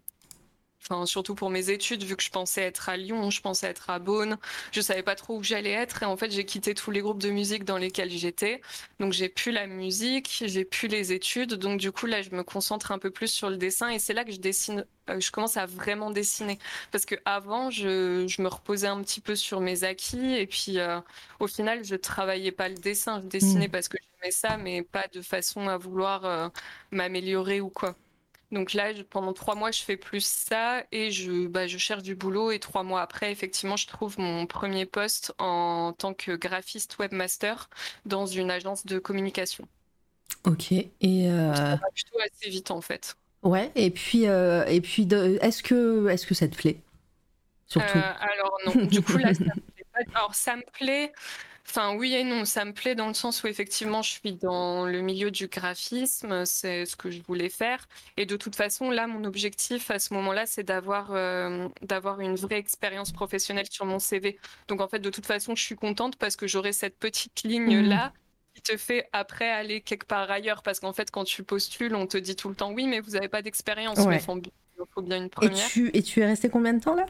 enfin 0.83 1.07
surtout 1.07 1.35
pour 1.35 1.51
mes 1.51 1.71
études, 1.71 2.03
vu 2.05 2.17
que 2.17 2.23
je 2.23 2.31
pensais 2.31 2.63
être 2.63 2.89
à 2.89 2.97
Lyon, 2.97 3.31
je 3.31 3.41
pensais 3.41 3.67
être 3.69 3.91
à 3.91 3.99
Beaune, 3.99 4.39
je 4.73 4.81
savais 4.81 5.03
pas 5.03 5.15
trop 5.15 5.39
où 5.39 5.43
j'allais 5.43 5.71
être 5.71 6.03
et 6.03 6.07
en 6.07 6.17
fait 6.17 6.31
j'ai 6.31 6.45
quitté 6.45 6.75
tous 6.75 6.91
les 6.91 7.01
groupes 7.01 7.23
de 7.23 7.31
musique 7.31 7.65
dans 7.65 7.79
lesquels 7.79 8.11
j'étais. 8.11 8.61
Donc 9.01 9.13
j'ai 9.13 9.29
pu 9.29 9.53
la 9.53 9.67
musique, 9.67 10.43
j'ai 10.47 10.65
pu 10.65 10.89
les 10.89 11.13
études, 11.13 11.55
donc 11.55 11.79
du 11.81 11.93
coup 11.93 12.07
là 12.07 12.23
je 12.23 12.31
me 12.31 12.43
concentre 12.43 12.93
un 12.93 12.99
peu 12.99 13.11
plus 13.11 13.29
sur 13.29 13.51
le 13.51 13.57
dessin 13.57 13.89
et 13.91 13.99
c'est 13.99 14.15
là 14.15 14.25
que 14.25 14.33
je 14.33 14.41
dessine, 14.41 14.85
euh, 15.11 15.21
je 15.21 15.31
commence 15.31 15.57
à 15.57 15.67
vraiment 15.67 16.11
dessiner 16.11 16.59
parce 16.91 17.05
que 17.07 17.15
avant 17.25 17.71
je, 17.71 18.27
je, 18.27 18.43
me 18.43 18.49
reposais 18.49 18.87
un 18.89 19.01
petit 19.03 19.21
peu 19.21 19.37
sur 19.37 19.61
mes 19.61 19.85
acquis 19.85 20.35
et 20.35 20.47
puis 20.47 20.79
euh, 20.79 21.01
au 21.41 21.47
final 21.47 21.85
je 21.85 21.95
travaillais 21.97 22.53
pas 22.53 22.69
le 22.69 22.77
dessin, 22.77 23.21
je 23.23 23.27
dessinais 23.29 23.69
mmh. 23.69 23.71
parce 23.71 23.89
que 23.89 23.99
j'aimais 24.01 24.33
ça 24.33 24.57
mais 24.57 24.83
pas 24.83 25.07
de 25.13 25.23
façon 25.23 25.69
à 25.69 25.77
vouloir 25.77 26.25
euh, 26.25 26.49
m'améliorer 26.91 27.61
ou 27.61 27.71
quoi. 27.71 27.97
Donc 28.53 28.75
là, 28.75 28.93
pendant 29.09 29.33
trois 29.33 29.55
mois, 29.55 29.71
je 29.71 29.83
fais 29.83 29.97
plus 29.97 30.25
ça 30.25 30.85
et 30.93 31.11
je, 31.11 31.47
bah, 31.47 31.67
je 31.67 31.79
cherche 31.79 32.03
du 32.03 32.15
boulot. 32.15 32.53
Et 32.53 32.61
trois 32.61 32.83
mois 32.83 33.01
après, 33.01 33.33
effectivement, 33.33 33.77
je 33.77 33.87
trouve 33.87 34.19
mon 34.19 34.47
premier 34.47 34.87
poste 34.87 35.35
en 35.39 35.95
tant 35.95 36.13
que 36.13 36.33
graphiste 36.33 36.99
webmaster 36.99 37.71
dans 38.05 38.27
une 38.27 38.51
agence 38.51 38.85
de 38.85 38.99
communication. 38.99 39.67
Ok. 40.45 40.71
Et 40.73 40.91
euh... 41.03 41.77
plutôt 41.95 42.19
assez 42.21 42.51
vite 42.51 42.71
en 42.71 42.83
fait. 42.83 43.17
Ouais. 43.43 43.73
Et 43.75 43.91
puis, 43.91 44.29
euh, 44.29 44.65
et 44.67 44.81
puis, 44.81 45.09
est-ce 45.41 45.63
que, 45.63 46.09
est-ce 46.09 46.27
que 46.27 46.35
ça 46.35 46.47
te 46.47 46.55
plaît? 46.55 46.79
Surtout. 47.67 47.99
Euh, 47.99 48.13
alors 48.21 48.59
non. 48.67 48.85
Du 48.85 49.01
coup 49.01 49.17
là, 49.17 49.33
ça 49.33 49.45
me 49.45 49.61
plaît 49.73 49.87
pas. 49.95 50.01
Alors 50.15 50.35
ça 50.35 50.57
me 50.57 50.63
plaît. 50.73 51.13
Enfin, 51.69 51.95
oui 51.95 52.15
et 52.15 52.25
non, 52.25 52.45
ça 52.45 52.65
me 52.65 52.73
plaît 52.73 52.95
dans 52.95 53.09
le 53.09 53.15
sens 53.15 53.43
où 53.43 53.47
effectivement 53.47 54.03
je 54.03 54.11
suis 54.11 54.33
dans 54.35 54.85
le 54.85 55.01
milieu 55.01 55.31
du 55.31 55.47
graphisme, 55.47 56.45
c'est 56.45 56.85
ce 56.87 56.97
que 56.97 57.11
je 57.11 57.23
voulais 57.23 57.49
faire. 57.49 57.89
Et 58.17 58.27
de 58.27 58.37
toute 58.37 58.57
façon, 58.57 58.91
là, 58.91 59.07
mon 59.07 59.25
objectif 59.25 59.91
à 59.91 59.99
ce 59.99 60.13
moment-là, 60.15 60.45
c'est 60.45 60.65
d'avoir 60.65 61.13
euh, 61.13 61.69
d'avoir 61.81 62.21
une 62.21 62.35
vraie 62.35 62.59
expérience 62.59 63.13
professionnelle 63.13 63.67
sur 63.71 63.87
mon 63.87 63.99
CV. 64.01 64.39
Donc 64.69 64.81
en 64.81 64.89
fait, 64.89 64.99
de 64.99 65.11
toute 65.11 65.27
façon, 65.27 65.55
je 65.55 65.63
suis 65.63 65.77
contente 65.77 66.17
parce 66.17 66.37
que 66.37 66.47
j'aurai 66.47 66.73
cette 66.73 66.99
petite 66.99 67.43
ligne-là. 67.45 68.09
Mmh. 68.09 68.13
qui 68.55 68.63
te 68.63 68.77
fait 68.77 69.09
après 69.13 69.51
aller 69.51 69.81
quelque 69.81 70.05
part 70.07 70.31
ailleurs 70.31 70.63
parce 70.63 70.79
qu'en 70.79 70.93
fait 70.93 71.11
quand 71.11 71.25
tu 71.25 71.43
postules 71.43 71.95
on 71.95 72.07
te 72.07 72.19
dit 72.19 72.37
tout 72.37 72.51
le 72.51 72.55
temps 72.55 72.71
oui 72.73 72.87
mais 72.87 73.01
vous 73.01 73.13
n'avez 73.13 73.29
pas 73.29 73.41
d'expérience 73.41 74.07
mais 74.07 74.17
il 74.17 74.21
faut 74.21 75.03
bien 75.03 75.17
une 75.17 75.31
première 75.31 75.67
et 75.67 75.71
tu, 75.71 75.91
et 75.95 76.03
tu 76.03 76.21
es 76.21 76.27
resté 76.27 76.51
combien 76.51 76.75
de 76.75 76.81
temps 76.81 76.95
là? 76.95 77.07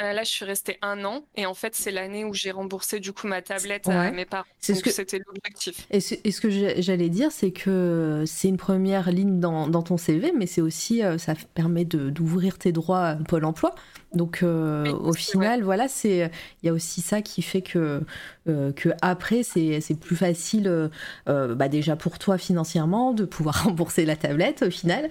Euh, 0.00 0.12
là, 0.12 0.22
je 0.22 0.28
suis 0.28 0.44
restée 0.44 0.78
un 0.80 1.04
an 1.04 1.24
et 1.36 1.44
en 1.46 1.54
fait, 1.54 1.74
c'est 1.74 1.90
l'année 1.90 2.24
où 2.24 2.32
j'ai 2.32 2.52
remboursé 2.52 3.00
du 3.00 3.12
coup 3.12 3.26
ma 3.26 3.42
tablette 3.42 3.88
à 3.88 4.10
mes 4.12 4.24
parents. 4.24 4.44
C'est 4.60 4.74
ce 4.74 4.82
que 4.82 4.90
c'était 4.90 5.20
l'objectif. 5.26 5.86
Et, 5.90 6.00
ce 6.00 6.40
que 6.40 6.50
j'allais 6.80 7.08
dire, 7.08 7.32
c'est 7.32 7.50
que 7.50 8.22
c'est 8.26 8.48
une 8.48 8.58
première 8.58 9.10
ligne 9.10 9.40
dans, 9.40 9.66
dans 9.66 9.82
ton 9.82 9.96
CV, 9.96 10.32
mais 10.36 10.46
c'est 10.46 10.60
aussi 10.60 11.02
euh, 11.02 11.18
ça 11.18 11.34
permet 11.54 11.84
d'ouvrir 11.84 12.58
tes 12.58 12.70
droits 12.70 13.06
à 13.06 13.16
Pôle 13.16 13.44
Emploi. 13.44 13.74
Donc 14.14 14.42
euh, 14.42 14.90
au 14.92 15.12
final, 15.12 15.62
voilà, 15.62 15.86
c'est 15.88 16.30
il 16.62 16.66
y 16.66 16.68
a 16.68 16.72
aussi 16.72 17.00
ça 17.02 17.20
qui 17.22 17.42
fait 17.42 17.62
que 17.62 18.02
que 18.46 18.88
après 19.02 19.42
c'est 19.42 20.00
plus 20.00 20.16
facile, 20.16 20.90
bah, 21.26 21.68
déjà 21.68 21.96
pour 21.96 22.18
toi 22.18 22.38
financièrement 22.38 23.12
de 23.12 23.24
pouvoir 23.24 23.64
rembourser 23.64 24.06
la 24.06 24.16
tablette 24.16 24.62
au 24.62 24.70
final, 24.70 25.08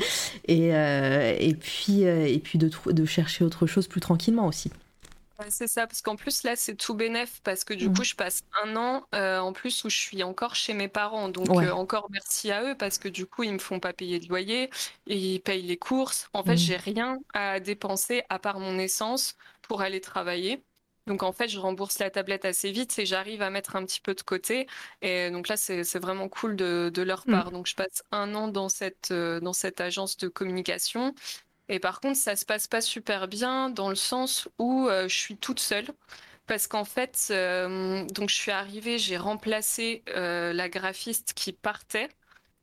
et 0.48 0.70
et 0.70 1.56
puis 1.56 2.02
et 2.02 2.39
puis 2.39 2.58
de 2.58 2.72
de 2.91 3.06
chercher 3.06 3.43
autre 3.43 3.68
chose 3.68 3.88
plus 3.88 4.02
tranquillement 4.02 4.48
aussi 4.48 4.72
c'est 5.49 5.67
ça, 5.67 5.88
parce 5.88 6.01
qu'en 6.01 6.15
plus 6.15 6.43
là 6.43 6.55
c'est 6.55 6.75
tout 6.75 6.93
bénef 6.93 7.41
parce 7.43 7.63
que 7.63 7.73
du 7.73 7.89
mmh. 7.89 7.93
coup 7.93 8.03
je 8.03 8.15
passe 8.15 8.41
un 8.63 8.75
an 8.75 9.05
euh, 9.13 9.39
en 9.39 9.53
plus 9.53 9.83
où 9.83 9.89
je 9.89 9.97
suis 9.97 10.23
encore 10.23 10.55
chez 10.55 10.73
mes 10.73 10.88
parents, 10.88 11.29
donc 11.29 11.49
euh, 11.49 11.71
encore 11.71 12.07
merci 12.11 12.51
à 12.51 12.63
eux 12.63 12.75
parce 12.75 12.97
que 12.97 13.07
du 13.07 13.25
coup 13.25 13.43
ils 13.43 13.53
me 13.53 13.59
font 13.59 13.79
pas 13.79 13.93
payer 13.93 14.19
de 14.19 14.27
loyer, 14.27 14.69
ils 15.05 15.39
payent 15.39 15.61
les 15.61 15.77
courses. 15.77 16.29
En 16.33 16.43
fait 16.43 16.53
mmh. 16.53 16.57
j'ai 16.57 16.77
rien 16.77 17.19
à 17.33 17.59
dépenser 17.59 18.23
à 18.29 18.39
part 18.39 18.59
mon 18.59 18.79
essence 18.79 19.35
pour 19.61 19.81
aller 19.81 20.01
travailler. 20.01 20.63
Donc 21.05 21.23
en 21.23 21.31
fait 21.31 21.47
je 21.47 21.57
rembourse 21.57 21.99
la 21.99 22.09
tablette 22.09 22.43
assez 22.43 22.71
vite 22.71 22.99
et 22.99 23.05
j'arrive 23.05 23.41
à 23.41 23.49
mettre 23.49 23.77
un 23.77 23.85
petit 23.85 24.01
peu 24.01 24.13
de 24.13 24.21
côté. 24.21 24.67
Et 25.01 25.31
donc 25.31 25.47
là 25.47 25.55
c'est 25.55 25.99
vraiment 25.99 26.27
cool 26.27 26.55
de, 26.55 26.91
de 26.93 27.01
leur 27.01 27.23
mmh. 27.27 27.31
part. 27.31 27.51
Donc 27.51 27.67
je 27.67 27.75
passe 27.75 28.03
un 28.11 28.35
an 28.35 28.49
dans 28.49 28.69
cette, 28.69 29.11
euh, 29.11 29.39
dans 29.39 29.53
cette 29.53 29.79
agence 29.81 30.17
de 30.17 30.27
communication 30.27 31.13
et 31.70 31.80
par 31.80 31.99
contre, 31.99 32.18
ça 32.18 32.36
se 32.36 32.45
passe 32.45 32.68
pas 32.68 32.82
super 32.82 33.28
bien 33.28 33.70
dans 33.70 33.89
le 33.89 33.95
sens 33.95 34.47
où 34.57 34.88
euh, 34.88 35.07
je 35.07 35.15
suis 35.15 35.36
toute 35.36 35.59
seule. 35.59 35.88
Parce 36.45 36.68
qu'en 36.68 36.86
fait, 36.86 37.28
euh, 37.32 38.05
donc 38.05 38.30
je 38.30 38.36
suis 38.36 38.51
arrivée, 38.51 38.97
j'ai 38.97 39.18
remplacé 39.18 40.01
euh, 40.15 40.53
la 40.53 40.70
graphiste 40.70 41.34
qui 41.34 41.51
partait. 41.51 42.09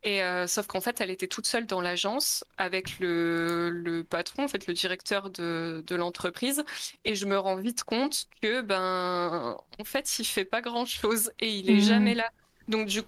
Et 0.07 0.21
sauf 0.47 0.67
qu'en 0.67 0.83
fait, 0.83 1.01
elle 1.01 1.11
était 1.11 1.29
toute 1.29 1.47
seule 1.47 1.65
dans 1.65 1.81
l'agence 1.81 2.45
avec 2.59 2.99
le, 2.99 3.71
le, 3.71 4.05
patron, 4.05 4.45
en 4.45 4.49
fait, 4.49 4.67
le 4.67 4.75
directeur 4.75 5.31
de, 5.31 5.83
de 5.87 5.97
l'entreprise. 5.97 6.63
Et 7.07 7.15
je 7.15 7.25
me 7.25 7.39
rends 7.39 7.57
vite 7.57 7.85
compte 7.85 8.27
que, 8.43 8.61
ben, 8.61 9.57
en 9.79 9.85
fait, 9.85 10.19
il 10.19 10.27
fait 10.27 10.45
pas 10.45 10.61
grand 10.61 10.85
chose 10.85 11.33
et 11.41 11.49
il 11.49 11.71
est 11.71 11.77
mmh. 11.77 11.81
jamais 11.81 12.15
là. 12.15 12.31
Donc, 12.69 12.87
du 12.87 13.01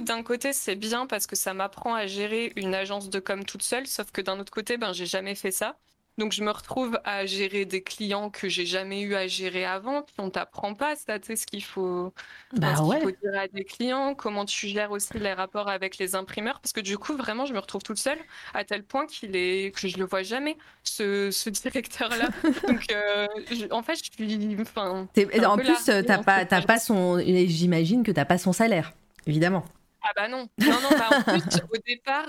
d'un 0.00 0.22
côté, 0.22 0.52
c'est 0.52 0.76
bien 0.76 1.06
parce 1.06 1.26
que 1.26 1.36
ça 1.36 1.54
m'apprend 1.54 1.94
à 1.94 2.06
gérer 2.06 2.52
une 2.56 2.74
agence 2.74 3.10
de 3.10 3.20
com 3.20 3.44
toute 3.44 3.62
seule, 3.62 3.86
sauf 3.86 4.10
que 4.10 4.20
d'un 4.20 4.38
autre 4.40 4.52
côté, 4.52 4.76
ben, 4.76 4.92
j'ai 4.92 5.06
jamais 5.06 5.34
fait 5.34 5.50
ça. 5.50 5.76
Donc, 6.16 6.30
je 6.30 6.44
me 6.44 6.50
retrouve 6.52 6.98
à 7.04 7.26
gérer 7.26 7.64
des 7.64 7.82
clients 7.82 8.30
que 8.30 8.48
j'ai 8.48 8.66
jamais 8.66 9.00
eu 9.00 9.16
à 9.16 9.26
gérer 9.26 9.64
avant. 9.64 10.02
Puis, 10.02 10.14
on 10.18 10.30
t'apprend 10.30 10.74
pas 10.74 10.94
ça, 10.94 11.18
tu 11.18 11.26
sais, 11.26 11.36
ce 11.36 11.44
qu'il 11.44 11.64
faut, 11.64 12.14
bah 12.52 12.76
faut 12.76 13.10
dire 13.10 13.36
à 13.36 13.48
des 13.48 13.64
clients, 13.64 14.14
comment 14.14 14.44
tu 14.44 14.68
gères 14.68 14.92
aussi 14.92 15.18
les 15.18 15.32
rapports 15.32 15.68
avec 15.68 15.98
les 15.98 16.14
imprimeurs. 16.14 16.60
Parce 16.60 16.72
que 16.72 16.80
du 16.80 16.98
coup, 16.98 17.16
vraiment, 17.16 17.46
je 17.46 17.52
me 17.52 17.58
retrouve 17.58 17.82
toute 17.82 17.98
seule 17.98 18.18
à 18.54 18.64
tel 18.64 18.84
point 18.84 19.06
qu'il 19.06 19.34
est, 19.34 19.74
que 19.74 19.88
je 19.88 19.98
le 19.98 20.04
vois 20.04 20.22
jamais, 20.22 20.56
ce, 20.84 21.32
ce 21.32 21.50
directeur-là. 21.70 22.28
Donc, 22.68 22.86
euh, 22.92 23.26
en 23.72 23.82
fait, 23.82 23.96
je 23.96 24.04
suis. 24.04 24.56
Enfin, 24.60 25.08
en 25.44 25.56
plus, 25.58 25.84
t'as 25.84 26.22
pas, 26.22 26.44
pas 26.46 26.78
son. 26.78 27.18
J'imagine 27.18 28.04
que 28.04 28.12
t'as 28.12 28.24
pas 28.24 28.38
son 28.38 28.52
salaire 28.52 28.92
évidemment. 29.26 29.64
Ah 30.06 30.12
bah 30.14 30.28
non, 30.28 30.48
non, 30.58 30.80
non, 30.82 30.90
bah 30.90 31.08
en 31.16 31.22
plus, 31.22 31.40
au 31.72 31.78
départ, 31.86 32.26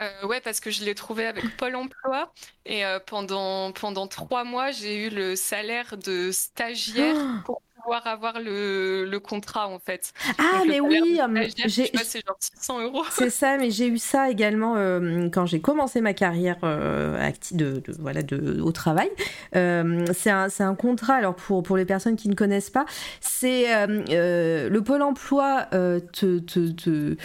euh, 0.00 0.26
ouais, 0.26 0.40
parce 0.40 0.58
que 0.58 0.70
je 0.72 0.84
l'ai 0.84 0.96
trouvé 0.96 1.26
avec 1.26 1.56
Pôle 1.56 1.76
emploi 1.76 2.32
et 2.66 2.84
euh, 2.84 2.98
pendant, 2.98 3.70
pendant 3.70 4.08
trois 4.08 4.42
mois, 4.42 4.72
j'ai 4.72 5.06
eu 5.06 5.10
le 5.10 5.36
salaire 5.36 5.96
de 5.96 6.32
stagiaire 6.32 7.14
pour 7.46 7.62
pouvoir 7.84 8.06
avoir 8.06 8.40
le, 8.40 9.04
le 9.04 9.20
contrat 9.20 9.68
en 9.68 9.78
fait. 9.78 10.12
Ah 10.38 10.62
mais 10.66 10.80
oui, 10.80 11.20
c'est 11.68 12.26
genre 12.26 12.36
600 12.40 12.80
euros. 12.80 13.04
C'est 13.10 13.30
ça, 13.30 13.58
mais 13.58 13.70
j'ai 13.70 13.88
eu 13.88 13.98
ça 13.98 14.30
également 14.30 14.76
euh, 14.76 15.28
quand 15.28 15.46
j'ai 15.46 15.60
commencé 15.60 16.00
ma 16.00 16.14
carrière 16.14 16.56
euh, 16.64 17.30
de, 17.52 17.80
de, 17.80 17.92
voilà, 17.98 18.22
de, 18.22 18.60
au 18.60 18.72
travail. 18.72 19.10
Euh, 19.54 20.04
c'est 20.14 20.30
un, 20.30 20.48
un, 20.58 20.74
contrat, 20.74 21.14
alors 21.14 21.36
pour, 21.36 21.62
pour 21.62 21.76
les 21.76 21.84
personnes 21.84 22.16
qui 22.16 22.28
ne 22.28 22.34
connaissent 22.34 22.70
pas, 22.70 22.86
c'est 23.20 23.66
le 23.86 24.78
Pôle 24.80 25.02
emploi 25.02 25.66
te... 25.70 26.38
te, 26.38 26.70
te... 26.70 27.16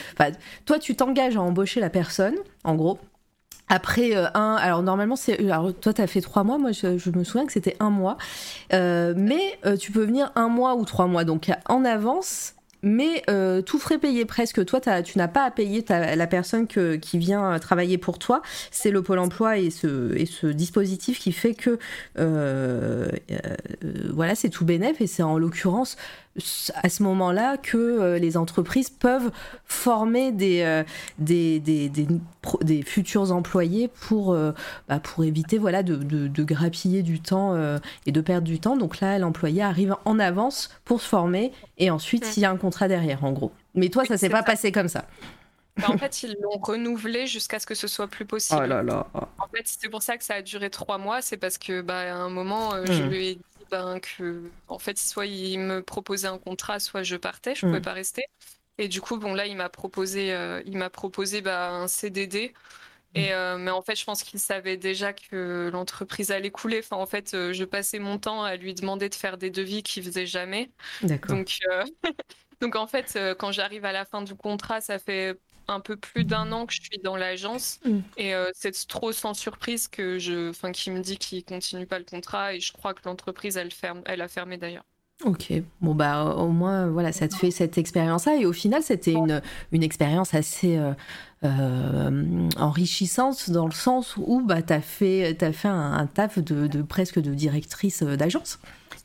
toi 0.65 0.79
tu 0.79 0.95
t'engages 0.95 1.37
à 1.37 1.41
embaucher 1.41 1.79
la 1.79 1.89
personne, 1.89 2.35
en 2.63 2.75
gros. 2.75 2.99
Après 3.69 4.15
euh, 4.15 4.25
un, 4.33 4.55
alors 4.55 4.81
normalement 4.81 5.15
c'est, 5.15 5.39
alors 5.39 5.73
toi 5.73 5.93
t'as 5.93 6.07
fait 6.07 6.21
trois 6.21 6.43
mois, 6.43 6.57
moi 6.57 6.71
je, 6.71 7.09
me 7.11 7.23
souviens 7.23 7.45
que 7.45 7.53
c'était 7.53 7.77
un 7.79 7.91
mois, 7.91 8.17
euh, 8.73 9.13
mais 9.15 9.59
euh, 9.65 9.77
tu 9.77 9.91
peux 9.91 10.03
venir 10.03 10.31
un 10.35 10.49
mois 10.49 10.75
ou 10.75 10.85
trois 10.85 11.05
mois, 11.05 11.23
donc 11.23 11.51
en 11.67 11.85
avance 11.85 12.55
mais 12.81 13.23
euh, 13.29 13.61
tout 13.61 13.79
frais 13.79 13.97
payé 13.97 14.25
presque. 14.25 14.63
Toi, 14.65 14.79
tu 15.03 15.17
n'as 15.17 15.27
pas 15.27 15.43
à 15.43 15.51
payer 15.51 15.83
la 15.89 16.27
personne 16.27 16.67
qui 16.67 17.17
vient 17.17 17.57
travailler 17.59 17.97
pour 17.97 18.19
toi. 18.19 18.41
C'est 18.71 18.91
le 18.91 19.01
Pôle 19.01 19.19
emploi 19.19 19.57
et 19.57 19.69
ce, 19.69 20.15
et 20.15 20.25
ce 20.25 20.47
dispositif 20.47 21.19
qui 21.19 21.31
fait 21.31 21.53
que 21.53 21.79
euh, 22.17 23.09
euh, 23.31 23.37
voilà, 24.13 24.35
c'est 24.35 24.49
tout 24.49 24.65
bénéf 24.65 25.01
et 25.01 25.07
c'est 25.07 25.23
en 25.23 25.37
l'occurrence 25.37 25.97
à 26.75 26.89
ce 26.89 27.03
moment-là 27.03 27.57
que 27.57 28.17
les 28.17 28.37
entreprises 28.37 28.89
peuvent 28.89 29.31
former 29.65 30.31
des, 30.31 30.83
des, 31.17 31.59
des, 31.59 31.89
des, 31.89 32.81
futurs 32.83 33.31
employés 33.31 33.87
pour, 33.87 34.35
bah, 34.87 34.99
pour 34.99 35.23
éviter 35.23 35.57
voilà, 35.57 35.83
de, 35.83 35.95
de, 35.95 36.43
grappiller 36.43 37.03
du 37.03 37.19
temps 37.19 37.55
et 38.05 38.11
de 38.11 38.21
perdre 38.21 38.47
du 38.47 38.59
temps. 38.59 38.77
Donc 38.77 38.99
là, 38.99 39.19
l'employé 39.19 39.61
arrive 39.61 39.95
en 40.05 40.19
avance 40.19 40.69
pour 40.85 41.01
se 41.01 41.07
former 41.07 41.51
et 41.77 41.91
ensuite 41.91 42.37
il 42.37 42.41
y 42.41 42.45
a 42.45 42.51
un 42.51 42.57
contrat 42.57 42.87
derrière 42.87 43.23
en 43.23 43.31
gros. 43.31 43.51
Mais 43.75 43.89
toi, 43.89 44.05
ça 44.05 44.17
s'est 44.17 44.29
pas 44.29 44.43
passé 44.43 44.71
comme 44.71 44.87
ça. 44.87 45.05
Bah, 45.77 45.87
en 45.89 45.97
fait, 45.97 46.23
ils 46.23 46.35
l'ont 46.41 46.59
renouvelé 46.61 47.27
jusqu'à 47.27 47.59
ce 47.59 47.65
que 47.65 47.75
ce 47.75 47.87
soit 47.87 48.07
plus 48.07 48.25
possible. 48.25 48.61
Oh 48.63 48.67
là 48.67 48.83
là. 48.83 49.07
En 49.13 49.47
fait, 49.47 49.63
c'est 49.65 49.89
pour 49.89 50.03
ça 50.03 50.17
que 50.17 50.23
ça 50.23 50.35
a 50.35 50.41
duré 50.41 50.69
trois 50.69 50.97
mois. 50.97 51.21
C'est 51.21 51.37
parce 51.37 51.57
que, 51.57 51.81
bah, 51.81 52.13
à 52.13 52.15
un 52.15 52.29
moment, 52.29 52.73
euh, 52.73 52.85
je 52.85 53.03
hmm. 53.03 53.09
lui 53.09 53.27
ai 53.27 53.35
dit 53.35 53.58
ben, 53.69 53.99
que, 53.99 54.49
en 54.67 54.79
fait, 54.79 54.97
soit 54.97 55.25
il 55.25 55.59
me 55.59 55.81
proposait 55.81 56.27
un 56.27 56.37
contrat, 56.37 56.79
soit 56.79 57.03
je 57.03 57.15
partais. 57.15 57.55
Je 57.55 57.65
ne 57.65 57.71
pouvais 57.71 57.79
hmm. 57.79 57.83
pas 57.83 57.93
rester. 57.93 58.23
Et 58.77 58.87
du 58.87 59.01
coup, 59.01 59.17
bon, 59.17 59.33
là, 59.33 59.45
il 59.45 59.57
m'a 59.57 59.69
proposé, 59.69 60.33
euh, 60.33 60.61
il 60.65 60.77
m'a 60.77 60.89
proposé 60.89 61.41
bah, 61.41 61.71
un 61.71 61.87
CDD. 61.87 62.53
Et, 63.15 63.29
hmm. 63.29 63.31
euh, 63.31 63.57
mais 63.57 63.71
en 63.71 63.81
fait, 63.81 63.95
je 63.95 64.05
pense 64.05 64.23
qu'il 64.23 64.39
savait 64.39 64.77
déjà 64.77 65.13
que 65.13 65.69
l'entreprise 65.71 66.31
allait 66.31 66.51
couler. 66.51 66.79
Enfin, 66.79 66.97
en 66.97 67.05
fait, 67.05 67.31
je 67.31 67.63
passais 67.63 67.99
mon 67.99 68.17
temps 68.19 68.43
à 68.43 68.55
lui 68.55 68.73
demander 68.73 69.09
de 69.09 69.15
faire 69.15 69.37
des 69.37 69.49
devis 69.49 69.83
qu'il 69.83 70.03
faisait 70.03 70.27
jamais. 70.27 70.71
Donc, 71.01 71.59
Donc 72.61 72.75
en 72.75 72.87
fait, 72.87 73.13
euh, 73.15 73.35
quand 73.35 73.51
j'arrive 73.51 73.85
à 73.85 73.91
la 73.91 74.05
fin 74.05 74.21
du 74.21 74.35
contrat, 74.35 74.81
ça 74.81 74.99
fait 74.99 75.39
un 75.69 75.79
peu 75.79 75.95
plus 75.97 76.23
d'un 76.25 76.51
an 76.51 76.65
que 76.65 76.73
je 76.73 76.81
suis 76.81 76.99
dans 77.03 77.15
l'agence 77.15 77.79
Mm. 77.85 77.99
et 78.17 78.33
euh, 78.35 78.49
c'est 78.53 78.73
trop 78.87 79.11
sans 79.11 79.33
surprise 79.33 79.87
que 79.87 80.19
je, 80.19 80.49
enfin, 80.49 80.71
qu'il 80.71 80.93
me 80.93 80.99
dit 81.01 81.17
qu'il 81.17 81.43
continue 81.45 81.85
pas 81.85 81.99
le 81.99 82.05
contrat 82.05 82.53
et 82.55 82.59
je 82.59 82.71
crois 82.73 82.93
que 82.93 83.01
l'entreprise 83.05 83.57
elle 83.57 83.71
ferme, 83.71 84.01
elle 84.05 84.21
a 84.21 84.27
fermé 84.27 84.57
d'ailleurs. 84.57 84.85
Ok, 85.25 85.51
bon 85.81 85.93
bah 85.95 86.23
au 86.37 86.47
moins 86.47 86.87
voilà, 86.89 87.11
ça 87.11 87.27
te 87.27 87.35
fait 87.35 87.51
cette 87.51 87.77
expérience-là 87.77 88.37
et 88.37 88.45
au 88.45 88.53
final 88.53 88.81
c'était 88.81 89.11
une, 89.11 89.41
une 89.73 89.83
expérience 89.83 90.33
assez 90.33 90.77
euh, 90.77 90.93
euh, 91.43 92.47
enrichissante 92.57 93.49
dans 93.49 93.65
le 93.65 93.73
sens 93.73 94.15
où 94.17 94.41
bah 94.45 94.61
t'as 94.61 94.79
fait 94.81 95.35
t'as 95.37 95.51
fait 95.51 95.67
un, 95.67 95.93
un 95.93 96.07
taf 96.07 96.39
de, 96.39 96.67
de 96.67 96.81
presque 96.81 97.19
de 97.19 97.33
directrice 97.33 98.01
d'agence. 98.03 98.59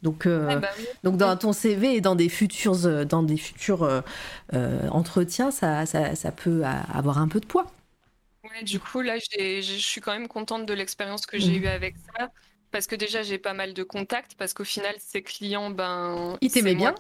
Donc 0.05 0.27
euh, 0.27 0.47
Ah 0.51 0.57
bah 0.57 0.69
oui. 0.79 0.87
donc 1.03 1.17
dans 1.17 1.37
ton 1.37 1.53
CV 1.53 1.97
et 1.97 2.01
dans 2.01 2.15
des 2.15 2.29
futurs 2.29 2.87
euh, 2.87 3.05
dans 3.05 3.23
des 3.25 3.37
futurs 3.39 3.83
euh, 4.53 4.89
entretiens, 4.91 5.51
ça, 5.51 5.87
ça 5.87 6.15
ça 6.15 6.31
peut 6.31 6.63
avoir 6.65 7.19
un 7.19 7.27
peu 7.29 7.41
de 7.41 7.47
poids. 7.47 7.67
Ouais, 8.45 8.63
du 8.63 8.79
coup, 8.79 9.01
là, 9.01 9.17
j'ai- 9.19 9.63
j'ai- 9.63 9.79
je 9.79 9.87
suis 9.87 10.01
quand 10.03 10.13
même 10.13 10.29
contente 10.29 10.67
de 10.67 10.75
l'expérience 10.75 11.25
que 11.25 11.39
j'ai 11.39 11.57
Mhm. 11.59 11.65
eue 11.65 11.67
avec 11.69 11.95
ça. 12.19 12.29
Parce 12.75 12.89
que 12.89 12.97
déjà, 12.97 13.23
j'ai 13.23 13.39
pas 13.39 13.55
mal 13.55 13.73
de 13.73 13.85
contacts. 13.85 14.35
Parce 14.35 14.53
qu'au 14.53 14.65
final, 14.65 14.97
ses 14.99 15.23
clients, 15.23 15.71
ben. 15.71 16.37
C'est 16.51 16.61
moi 16.75 16.75
bien 16.75 16.95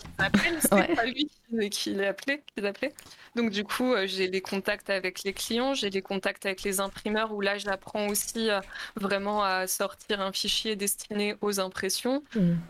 C'est 0.60 0.72
Ouais. 0.72 0.94
pas 0.94 1.04
lui 1.04 1.28
qui, 1.68 1.90
les 1.90 2.06
appelait, 2.06 2.44
qui 2.46 2.60
les 2.60 2.66
appelait. 2.68 2.94
Donc, 3.34 3.50
du 3.50 3.64
coup, 3.64 3.92
euh, 3.92 4.06
j'ai 4.06 4.28
les 4.28 4.40
contacts 4.40 4.88
avec 4.88 5.24
les 5.24 5.32
clients, 5.32 5.74
j'ai 5.74 5.90
les 5.90 6.00
contacts 6.00 6.46
avec 6.46 6.62
les 6.62 6.78
imprimeurs 6.78 7.32
où 7.32 7.40
là, 7.40 7.58
j'apprends 7.58 8.06
aussi 8.06 8.50
euh, 8.50 8.60
vraiment 8.94 9.42
à 9.42 9.66
sortir 9.66 10.20
un 10.20 10.30
fichier 10.30 10.76
destiné 10.76 11.34
aux 11.40 11.58
impressions 11.58 12.22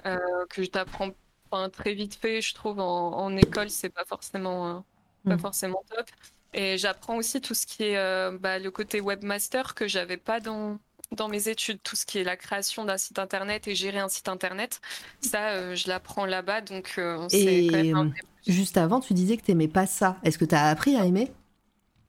euh, 0.06 0.16
que 0.48 0.62
je 0.62 0.70
t'apprends 0.70 1.10
enfin, 1.50 1.68
très 1.68 1.92
vite 1.92 2.14
fait, 2.14 2.40
je 2.40 2.54
trouve, 2.54 2.80
en, 2.80 3.12
en 3.18 3.36
école, 3.36 3.68
c'est 3.68 3.90
pas 3.90 4.06
forcément, 4.06 4.78
euh, 4.78 4.80
pas 5.28 5.36
Mm. 5.36 5.40
forcément 5.40 5.84
top. 5.94 6.06
Et 6.54 6.78
j'apprends 6.78 7.16
aussi 7.16 7.42
tout 7.42 7.52
ce 7.52 7.66
qui 7.66 7.82
est 7.84 7.98
euh, 7.98 8.38
bah, 8.40 8.58
le 8.58 8.70
côté 8.70 9.02
webmaster 9.02 9.74
que 9.74 9.86
j'avais 9.88 10.16
pas 10.16 10.40
dans, 10.40 10.78
dans 11.14 11.28
mes 11.28 11.48
études, 11.48 11.80
tout 11.82 11.96
ce 11.96 12.04
qui 12.06 12.18
est 12.18 12.24
la 12.24 12.36
création 12.36 12.84
d'un 12.84 12.98
site 12.98 13.18
internet 13.18 13.66
et 13.68 13.74
gérer 13.74 13.98
un 13.98 14.08
site 14.08 14.28
internet. 14.28 14.80
Ça, 15.20 15.50
euh, 15.50 15.74
je 15.74 15.88
l'apprends 15.88 16.26
là-bas, 16.26 16.60
donc 16.60 16.94
euh, 16.98 17.26
c'est 17.30 17.40
Et 17.64 17.66
quand 17.68 17.76
même 17.76 17.94
un 17.96 18.06
euh, 18.08 18.12
juste 18.46 18.76
avant, 18.76 19.00
tu 19.00 19.14
disais 19.14 19.36
que 19.36 19.42
t'aimais 19.42 19.68
pas 19.68 19.86
ça. 19.86 20.16
Est-ce 20.22 20.38
que 20.38 20.44
t'as 20.44 20.68
appris 20.68 20.96
à 20.96 21.04
aimer? 21.04 21.32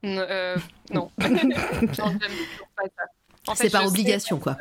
Euh, 0.03 0.58
non. 0.91 1.12
En 3.47 3.53
fait, 3.53 3.66
C'est 3.66 3.70
par 3.70 3.84
sais- 3.84 3.88
obligation 3.88 4.39
quoi. 4.39 4.58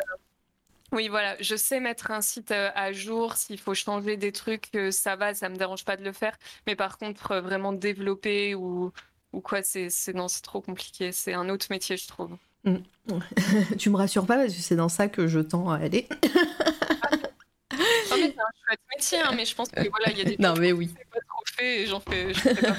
Oui, 0.93 1.09
voilà, 1.09 1.37
je 1.41 1.57
sais 1.57 1.81
mettre 1.81 2.11
un 2.11 2.21
site 2.21 2.53
à 2.53 2.93
jour, 2.93 3.35
s'il 3.37 3.59
faut 3.59 3.75
changer 3.75 4.17
des 4.17 4.31
trucs, 4.31 4.71
ça 4.91 5.17
va, 5.17 5.35
ça 5.35 5.49
me 5.49 5.57
dérange 5.57 5.85
pas 5.85 5.97
de 5.97 6.05
le 6.05 6.13
faire. 6.13 6.37
Mais 6.67 6.77
par 6.77 6.99
contre, 6.99 7.37
vraiment 7.41 7.73
développer 7.73 8.55
ou, 8.55 8.93
ou 9.33 9.41
quoi, 9.41 9.63
c'est, 9.63 9.91
c'est, 9.91 10.13
non, 10.13 10.29
c'est 10.29 10.43
trop 10.43 10.61
compliqué. 10.61 11.11
C'est 11.13 11.33
un 11.33 11.49
autre 11.49 11.67
métier, 11.71 11.97
je 11.97 12.07
trouve. 12.07 12.37
tu 13.79 13.91
me 13.91 13.97
rassures 13.97 14.27
pas 14.27 14.37
parce 14.37 14.55
que 14.55 14.61
c'est 14.61 14.77
dans 14.77 14.89
ça 14.89 15.09
que 15.09 15.27
je 15.29 15.41
tends 15.41 15.71
à 15.71 15.77
aller. 15.77 16.07
Non, 16.11 18.21
mais 18.21 18.35
c'est 18.35 18.41
un 18.41 18.53
chouette 18.67 18.81
métier, 18.97 19.19
hein, 19.21 19.33
mais 19.37 19.45
je 19.45 19.55
pense 19.55 19.69
que 19.69 19.81
voilà, 19.89 20.11
il 20.11 20.19
y 20.19 20.21
a 20.21 20.25
des 20.25 20.37
Non 20.39 20.55
mais 20.59 20.73
oui. 20.73 20.89
pas 21.13 21.21
trop 21.21 21.43
fait 21.57 21.83
et 21.83 21.87
j'en 21.87 22.01
fais, 22.01 22.33
je 22.33 22.41
fais 22.41 22.55
pas. 22.55 22.75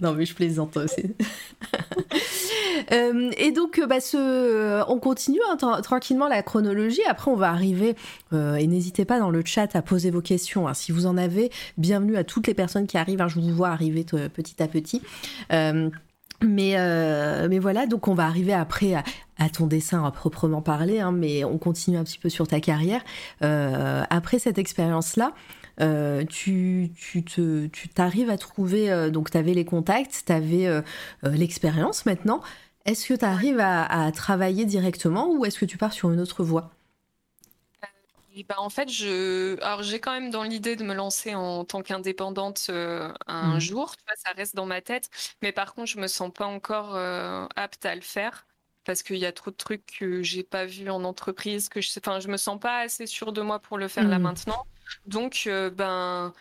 non 0.00 0.12
mais 0.12 0.26
je 0.26 0.34
plaisante 0.34 0.76
aussi. 0.76 1.14
Euh, 2.92 3.30
et 3.36 3.52
donc, 3.52 3.80
bah, 3.88 4.00
ce, 4.00 4.82
on 4.88 4.98
continue 4.98 5.38
hein, 5.50 5.56
tra- 5.56 5.80
tranquillement 5.82 6.28
la 6.28 6.42
chronologie. 6.42 7.02
Après, 7.08 7.30
on 7.30 7.36
va 7.36 7.50
arriver, 7.50 7.94
euh, 8.32 8.56
et 8.56 8.66
n'hésitez 8.66 9.04
pas 9.04 9.18
dans 9.18 9.30
le 9.30 9.42
chat 9.44 9.74
à 9.76 9.82
poser 9.82 10.10
vos 10.10 10.22
questions. 10.22 10.66
hein. 10.66 10.74
si 10.74 10.90
vous 10.92 11.06
en 11.06 11.16
avez, 11.16 11.50
bienvenue 11.78 12.16
à 12.16 12.24
toutes 12.24 12.46
les 12.46 12.54
personnes 12.54 12.86
qui 12.86 12.96
arrivent. 12.98 13.24
je 13.28 13.38
vous 13.38 13.54
vois 13.54 13.68
arriver 13.68 14.04
petit 14.04 14.62
à 14.62 14.68
petit. 14.68 15.02
Euh, 15.52 15.90
mais, 16.42 16.74
euh, 16.76 17.48
mais 17.48 17.58
voilà, 17.58 17.86
donc 17.86 18.08
on 18.08 18.14
va 18.14 18.26
arriver 18.26 18.52
après 18.52 18.94
à, 18.94 19.48
ton 19.50 19.66
dessin 19.66 20.04
à 20.04 20.10
proprement 20.10 20.62
parler, 20.62 21.00
hein, 21.00 21.12
mais 21.12 21.44
on 21.44 21.58
continue 21.58 21.96
un 21.96 22.04
petit 22.04 22.18
peu 22.18 22.28
sur 22.28 22.46
ta 22.46 22.60
carrière. 22.60 23.02
Euh, 23.42 24.02
après 24.10 24.38
cette 24.38 24.58
expérience-là, 24.58 25.32
euh, 25.80 26.24
tu, 26.28 26.92
tu 26.94 27.24
tu 27.24 27.88
t'arrives 27.88 28.30
à 28.30 28.36
trouver, 28.38 28.90
euh, 28.90 29.10
donc 29.10 29.30
tu 29.30 29.38
avais 29.38 29.54
les 29.54 29.64
contacts, 29.64 30.24
tu 30.26 30.32
avais 30.32 30.68
l'expérience 31.24 32.06
maintenant. 32.06 32.40
Est-ce 32.86 33.06
que 33.06 33.14
tu 33.14 33.24
arrives 33.24 33.60
à, 33.60 33.84
à 33.84 34.10
travailler 34.12 34.64
directement 34.64 35.30
ou 35.30 35.44
est-ce 35.44 35.58
que 35.58 35.66
tu 35.66 35.76
pars 35.76 35.92
sur 35.92 36.10
une 36.10 36.20
autre 36.20 36.42
voie? 36.42 36.70
Et 38.32 38.44
bah, 38.44 38.56
en 38.58 38.70
fait, 38.70 38.88
je... 38.88 39.60
Alors, 39.62 39.82
j'ai 39.82 39.98
quand 40.00 40.12
même 40.12 40.30
dans 40.30 40.44
l'idée 40.44 40.76
de 40.76 40.84
me 40.84 40.94
lancer 40.94 41.34
en 41.34 41.64
tant 41.64 41.82
qu'indépendante 41.82 42.66
euh, 42.70 43.12
un 43.26 43.58
Mhm. 43.58 43.58
jour. 43.58 43.96
Tu 43.96 44.04
vois, 44.06 44.14
ça 44.16 44.30
reste 44.32 44.54
dans 44.54 44.66
ma 44.66 44.80
tête. 44.82 45.10
Mais 45.42 45.52
par 45.52 45.74
contre, 45.74 45.88
je 45.90 45.98
me 45.98 46.06
sens 46.06 46.32
pas 46.32 46.46
encore 46.46 46.94
euh, 46.94 47.46
apte 47.56 47.84
à 47.86 47.94
le 47.94 48.00
faire 48.02 48.46
parce 48.84 49.02
qu'il 49.02 49.16
y 49.16 49.26
a 49.26 49.32
trop 49.32 49.50
de 49.50 49.56
trucs 49.56 49.84
que 49.86 50.22
j'ai 50.22 50.44
pas 50.44 50.64
vus 50.64 50.90
en 50.90 51.02
entreprise, 51.04 51.68
que 51.68 51.80
je. 51.80 51.90
Enfin, 51.98 52.20
je 52.20 52.28
me 52.28 52.36
sens 52.36 52.58
pas 52.60 52.80
assez 52.80 53.06
sûre 53.06 53.32
de 53.32 53.40
moi 53.42 53.58
pour 53.60 53.78
le 53.78 53.88
faire 53.88 54.08
là 54.08 54.18
Mhm. 54.18 54.20
maintenant. 54.20 54.64
Donc, 55.06 55.44
euh, 55.46 55.70
ben... 55.70 56.32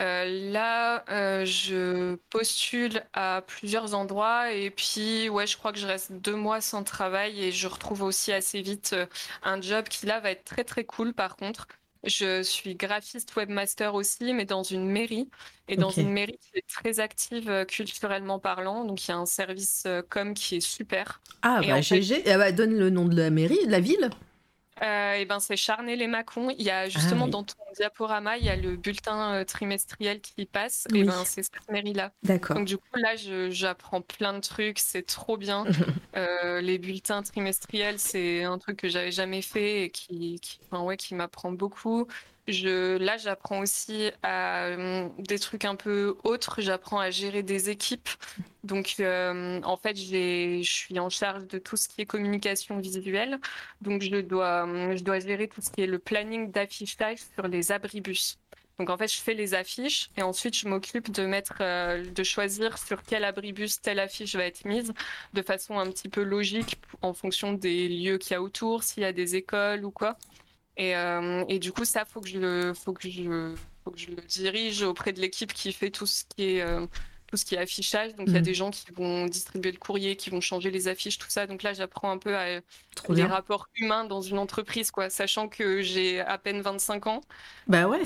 euh, 0.00 0.50
là, 0.52 1.04
euh, 1.10 1.44
je 1.44 2.16
postule 2.30 3.04
à 3.12 3.42
plusieurs 3.46 3.94
endroits 3.94 4.52
et 4.52 4.70
puis, 4.70 5.28
ouais, 5.28 5.46
je 5.46 5.56
crois 5.56 5.72
que 5.72 5.78
je 5.78 5.86
reste 5.86 6.12
deux 6.12 6.34
mois 6.36 6.60
sans 6.60 6.82
travail 6.84 7.42
et 7.44 7.52
je 7.52 7.68
retrouve 7.68 8.02
aussi 8.02 8.32
assez 8.32 8.60
vite 8.62 8.92
euh, 8.94 9.06
un 9.42 9.60
job 9.60 9.86
qui 9.88 10.06
là 10.06 10.20
va 10.20 10.30
être 10.32 10.44
très 10.44 10.64
très 10.64 10.84
cool 10.84 11.14
par 11.14 11.36
contre. 11.36 11.68
Je 12.04 12.42
suis 12.42 12.74
graphiste 12.74 13.34
webmaster 13.34 13.94
aussi, 13.94 14.34
mais 14.34 14.44
dans 14.44 14.62
une 14.62 14.86
mairie. 14.90 15.30
Et 15.68 15.76
dans 15.78 15.90
une 15.90 16.10
mairie 16.12 16.36
qui 16.38 16.58
est 16.58 16.66
très 16.68 17.00
active 17.00 17.64
culturellement 17.66 18.38
parlant. 18.38 18.84
Donc 18.84 19.06
il 19.06 19.10
y 19.10 19.14
a 19.14 19.16
un 19.16 19.24
service 19.26 19.86
com 20.10 20.34
qui 20.34 20.56
est 20.56 20.60
super. 20.60 21.22
Ah 21.42 21.60
Et 21.62 21.68
bah 21.68 21.82
fait- 21.82 22.02
GG, 22.02 22.22
Ah 22.30 22.36
bah, 22.38 22.52
donne 22.52 22.74
le 22.78 22.90
nom 22.90 23.06
de 23.06 23.16
la 23.16 23.30
mairie, 23.30 23.64
de 23.66 23.70
la 23.70 23.80
ville. 23.80 24.10
Euh, 24.82 25.14
et 25.14 25.24
ben 25.24 25.40
c'est 25.40 25.56
Charnay-les-Mâcons. 25.56 26.50
Il 26.58 26.64
y 26.64 26.70
a 26.70 26.88
justement 26.88 27.22
Ah 27.22 27.24
oui. 27.26 27.30
dans 27.30 27.42
ton 27.44 27.54
diaporama, 27.76 28.38
il 28.38 28.44
y 28.44 28.48
a 28.48 28.56
le 28.56 28.76
bulletin 28.76 29.34
euh, 29.34 29.44
trimestriel 29.44 30.20
qui 30.20 30.46
passe. 30.46 30.86
Oui. 30.92 31.00
Et 31.00 31.04
ben 31.04 31.24
c'est 31.24 31.42
cette 31.42 31.70
mairie-là. 31.70 32.12
D'accord. 32.22 32.56
Donc 32.56 32.66
du 32.66 32.76
coup 32.76 32.96
là, 32.96 33.14
j'apprends 33.50 34.00
plein 34.00 34.32
de 34.34 34.40
trucs, 34.40 34.78
c'est 34.78 35.06
trop 35.06 35.36
bien. 35.36 35.64
Euh, 36.16 36.60
les 36.60 36.78
bulletins 36.78 37.22
trimestriels, 37.24 37.98
c'est 37.98 38.44
un 38.44 38.58
truc 38.58 38.76
que 38.76 38.88
j'avais 38.88 39.10
jamais 39.10 39.42
fait 39.42 39.82
et 39.82 39.90
qui, 39.90 40.38
qui, 40.40 40.60
enfin, 40.70 40.84
ouais, 40.84 40.96
qui 40.96 41.16
m'apprend 41.16 41.50
beaucoup. 41.50 42.06
Je, 42.46 42.98
là, 42.98 43.16
j'apprends 43.16 43.60
aussi 43.60 44.10
à 44.22 44.66
euh, 44.66 45.08
des 45.18 45.38
trucs 45.38 45.64
un 45.64 45.76
peu 45.76 46.16
autres. 46.24 46.60
J'apprends 46.60 46.98
à 46.98 47.10
gérer 47.10 47.42
des 47.42 47.70
équipes. 47.70 48.08
Donc, 48.64 48.96
euh, 49.00 49.60
en 49.62 49.76
fait, 49.76 49.96
je 49.96 50.62
suis 50.62 50.98
en 50.98 51.08
charge 51.08 51.46
de 51.46 51.58
tout 51.58 51.76
ce 51.76 51.88
qui 51.88 52.02
est 52.02 52.06
communication 52.06 52.78
visuelle. 52.78 53.38
Donc, 53.80 54.02
je 54.02 54.20
dois, 54.20 54.66
je 54.94 55.02
dois 55.02 55.20
gérer 55.20 55.48
tout 55.48 55.62
ce 55.62 55.70
qui 55.70 55.82
est 55.82 55.86
le 55.86 55.98
planning 55.98 56.50
d'affichage 56.50 57.18
sur 57.34 57.48
les 57.48 57.72
abribus. 57.72 58.38
Donc, 58.78 58.90
en 58.90 58.96
fait, 58.96 59.08
je 59.12 59.20
fais 59.20 59.34
les 59.34 59.54
affiches 59.54 60.10
et 60.16 60.22
ensuite, 60.22 60.56
je 60.56 60.68
m'occupe 60.68 61.10
de 61.12 61.24
mettre, 61.26 61.58
euh, 61.60 62.04
de 62.04 62.22
choisir 62.24 62.76
sur 62.78 63.02
quel 63.04 63.24
abribus 63.24 63.80
telle 63.80 64.00
affiche 64.00 64.34
va 64.34 64.44
être 64.44 64.64
mise 64.64 64.92
de 65.32 65.42
façon 65.42 65.78
un 65.78 65.88
petit 65.90 66.08
peu 66.08 66.22
logique 66.22 66.78
en 67.00 67.14
fonction 67.14 67.52
des 67.52 67.88
lieux 67.88 68.18
qu'il 68.18 68.32
y 68.32 68.34
a 68.34 68.42
autour, 68.42 68.82
s'il 68.82 69.04
y 69.04 69.06
a 69.06 69.12
des 69.12 69.36
écoles 69.36 69.84
ou 69.84 69.90
quoi. 69.92 70.16
Et, 70.76 70.96
euh, 70.96 71.44
et 71.48 71.58
du 71.58 71.72
coup, 71.72 71.84
ça, 71.84 72.04
faut 72.04 72.20
que 72.20 72.28
je 72.28 72.38
le, 72.38 72.74
faut 72.74 72.92
que 72.92 73.08
je, 73.08 73.54
faut 73.84 73.90
que 73.90 73.98
je 73.98 74.10
le 74.10 74.22
dirige 74.22 74.82
auprès 74.82 75.12
de 75.12 75.20
l'équipe 75.20 75.52
qui 75.52 75.72
fait 75.72 75.90
tout 75.90 76.06
ce 76.06 76.24
qui 76.24 76.56
est, 76.56 76.62
euh, 76.62 76.86
tout 77.34 77.38
ce 77.38 77.44
qui 77.44 77.56
est 77.56 77.58
affichage. 77.58 78.14
Donc, 78.14 78.28
il 78.28 78.32
y 78.32 78.36
a 78.36 78.38
Mhm. 78.38 78.44
des 78.44 78.54
gens 78.54 78.70
qui 78.70 78.84
vont 78.94 79.26
distribuer 79.26 79.72
le 79.72 79.78
courrier, 79.78 80.14
qui 80.14 80.30
vont 80.30 80.40
changer 80.40 80.70
les 80.70 80.86
affiches, 80.86 81.18
tout 81.18 81.26
ça. 81.28 81.48
Donc 81.48 81.64
là, 81.64 81.72
j'apprends 81.72 82.12
un 82.12 82.18
peu 82.18 82.36
à 82.36 82.60
Trop 82.94 83.12
les 83.12 83.22
bien. 83.22 83.26
rapports 83.32 83.66
humains 83.76 84.04
dans 84.04 84.20
une 84.22 84.38
entreprise, 84.38 84.92
quoi, 84.92 85.10
sachant 85.10 85.48
que 85.48 85.82
j'ai 85.82 86.20
à 86.20 86.38
peine 86.38 86.60
25 86.60 87.08
ans. 87.08 87.22
Bah 87.66 87.88
ouais. 87.88 88.02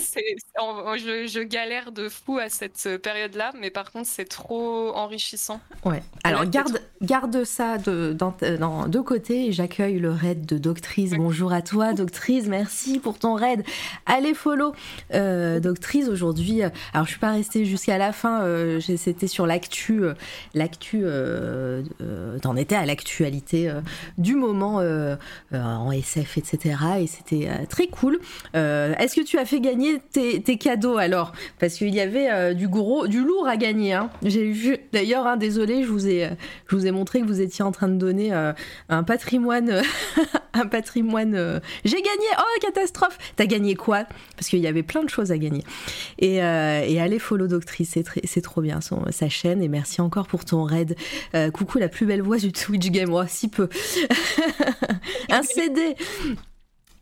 En- 0.59 0.97
je, 0.97 1.27
je 1.27 1.41
galère 1.41 1.93
de 1.93 2.09
fou 2.09 2.39
à 2.39 2.49
cette 2.49 2.97
période-là, 3.03 3.53
mais 3.61 3.71
par 3.71 3.93
contre, 3.93 4.09
c'est 4.09 4.25
trop 4.25 4.95
enrichissant. 4.95 5.61
Ouais. 5.85 6.03
Alors 6.25 6.47
garde, 6.47 6.81
garde 7.03 7.45
ça 7.45 7.77
de, 7.77 8.15
dans, 8.15 8.35
dans 8.59 8.87
deux 8.89 9.03
côtés 9.03 9.47
et 9.49 9.53
j'accueille 9.53 9.99
le 9.99 10.11
raid 10.11 10.47
de 10.47 10.57
Doctrice. 10.57 11.13
Bonjour 11.13 11.53
à 11.53 11.61
toi 11.61 11.93
Doctrice, 11.93 12.47
merci 12.47 12.99
pour 12.99 13.19
ton 13.19 13.35
raid. 13.35 13.63
Allez 14.07 14.33
follow 14.33 14.73
euh, 15.13 15.61
Doctrice 15.61 16.09
aujourd'hui. 16.09 16.63
euh, 16.63 16.71
Alors 16.95 17.05
je 17.07 17.11
suis 17.11 17.21
pas 17.21 17.33
restée 17.33 17.67
jusqu'à 17.67 17.99
la 17.99 18.13
fin, 18.13 18.43
euh, 18.43 18.81
j'ai- 18.81 18.97
c'était 19.19 19.27
sur 19.27 19.49
l'actu, 19.49 20.05
euh, 20.05 20.15
l'actu, 20.55 21.01
euh, 21.03 21.83
euh, 22.01 22.39
t'en 22.39 22.55
étais 22.55 22.77
à 22.77 22.87
l'actualité 22.87 23.69
du 24.17 24.37
moment 24.37 24.77
en 25.53 25.91
SF, 25.91 26.39
etc. 26.39 26.77
Et 27.01 27.07
c'était 27.09 27.49
très 27.69 27.89
cool. 27.89 28.21
Est-ce 28.55 29.17
que 29.17 29.25
tu 29.25 29.39
as 29.39 29.45
fait 29.45 29.61
gagner 29.61 29.99
tes, 30.13 30.59
cadeaux 30.59 30.99
alors? 30.99 31.33
Parce 31.59 31.75
qu'il 31.75 31.93
y 31.95 32.01
avait 32.01 32.55
du 32.55 32.69
gros, 32.69 33.09
du 33.09 33.25
lourd 33.25 33.49
à 33.49 33.57
gagner. 33.57 33.95
hein. 33.95 34.11
J'ai 34.23 34.51
vu. 34.51 34.79
D'ailleurs, 34.93 35.27
hein, 35.27 35.37
désolé, 35.37 35.83
je 35.83 35.89
vous 35.89 36.07
ai, 36.07 36.31
je 36.69 36.77
vous 36.77 36.87
ai 36.87 36.91
montré 36.93 37.21
que 37.21 37.27
vous 37.27 37.41
étiez 37.41 37.65
en 37.65 37.73
train 37.73 37.89
de 37.89 37.97
donner 37.97 38.33
un 38.89 39.03
patrimoine, 39.03 39.83
un 40.55 40.67
patrimoine. 40.67 41.61
J'ai 41.85 41.97
gagné. 42.03 42.27
Oh 42.39 42.61
catastrophe 42.61 43.19
T'as 43.37 43.47
gagné 43.47 43.75
quoi? 43.75 44.05
Parce 44.37 44.49
qu'il 44.49 44.61
y 44.61 44.67
avait 44.67 44.83
plein 44.85 45.03
de 45.03 45.11
choses 45.11 45.33
à 45.33 45.39
gagner. 45.39 45.65
Et, 46.19 46.41
allez 46.41 47.19
follow 47.19 47.49
Doctrice, 47.49 47.91
c'est 47.95 48.05
c'est 48.25 48.43
trop 48.43 48.61
bien. 48.61 48.81
Son- 48.81 49.08
sa 49.11 49.29
chaîne 49.29 49.63
et 49.63 49.69
merci 49.69 50.01
encore 50.01 50.27
pour 50.27 50.45
ton 50.45 50.65
raid. 50.65 50.97
coucou 51.53 51.79
la 51.79 51.89
plus 51.89 52.07
belle 52.07 52.23
voix 52.23 52.39
du 52.39 52.53
Twitch 52.53 52.91
Game, 52.91 53.13
oh, 53.13 53.23
si 53.27 53.49
peu. 53.49 53.69
un 55.31 55.43
CD 55.43 55.97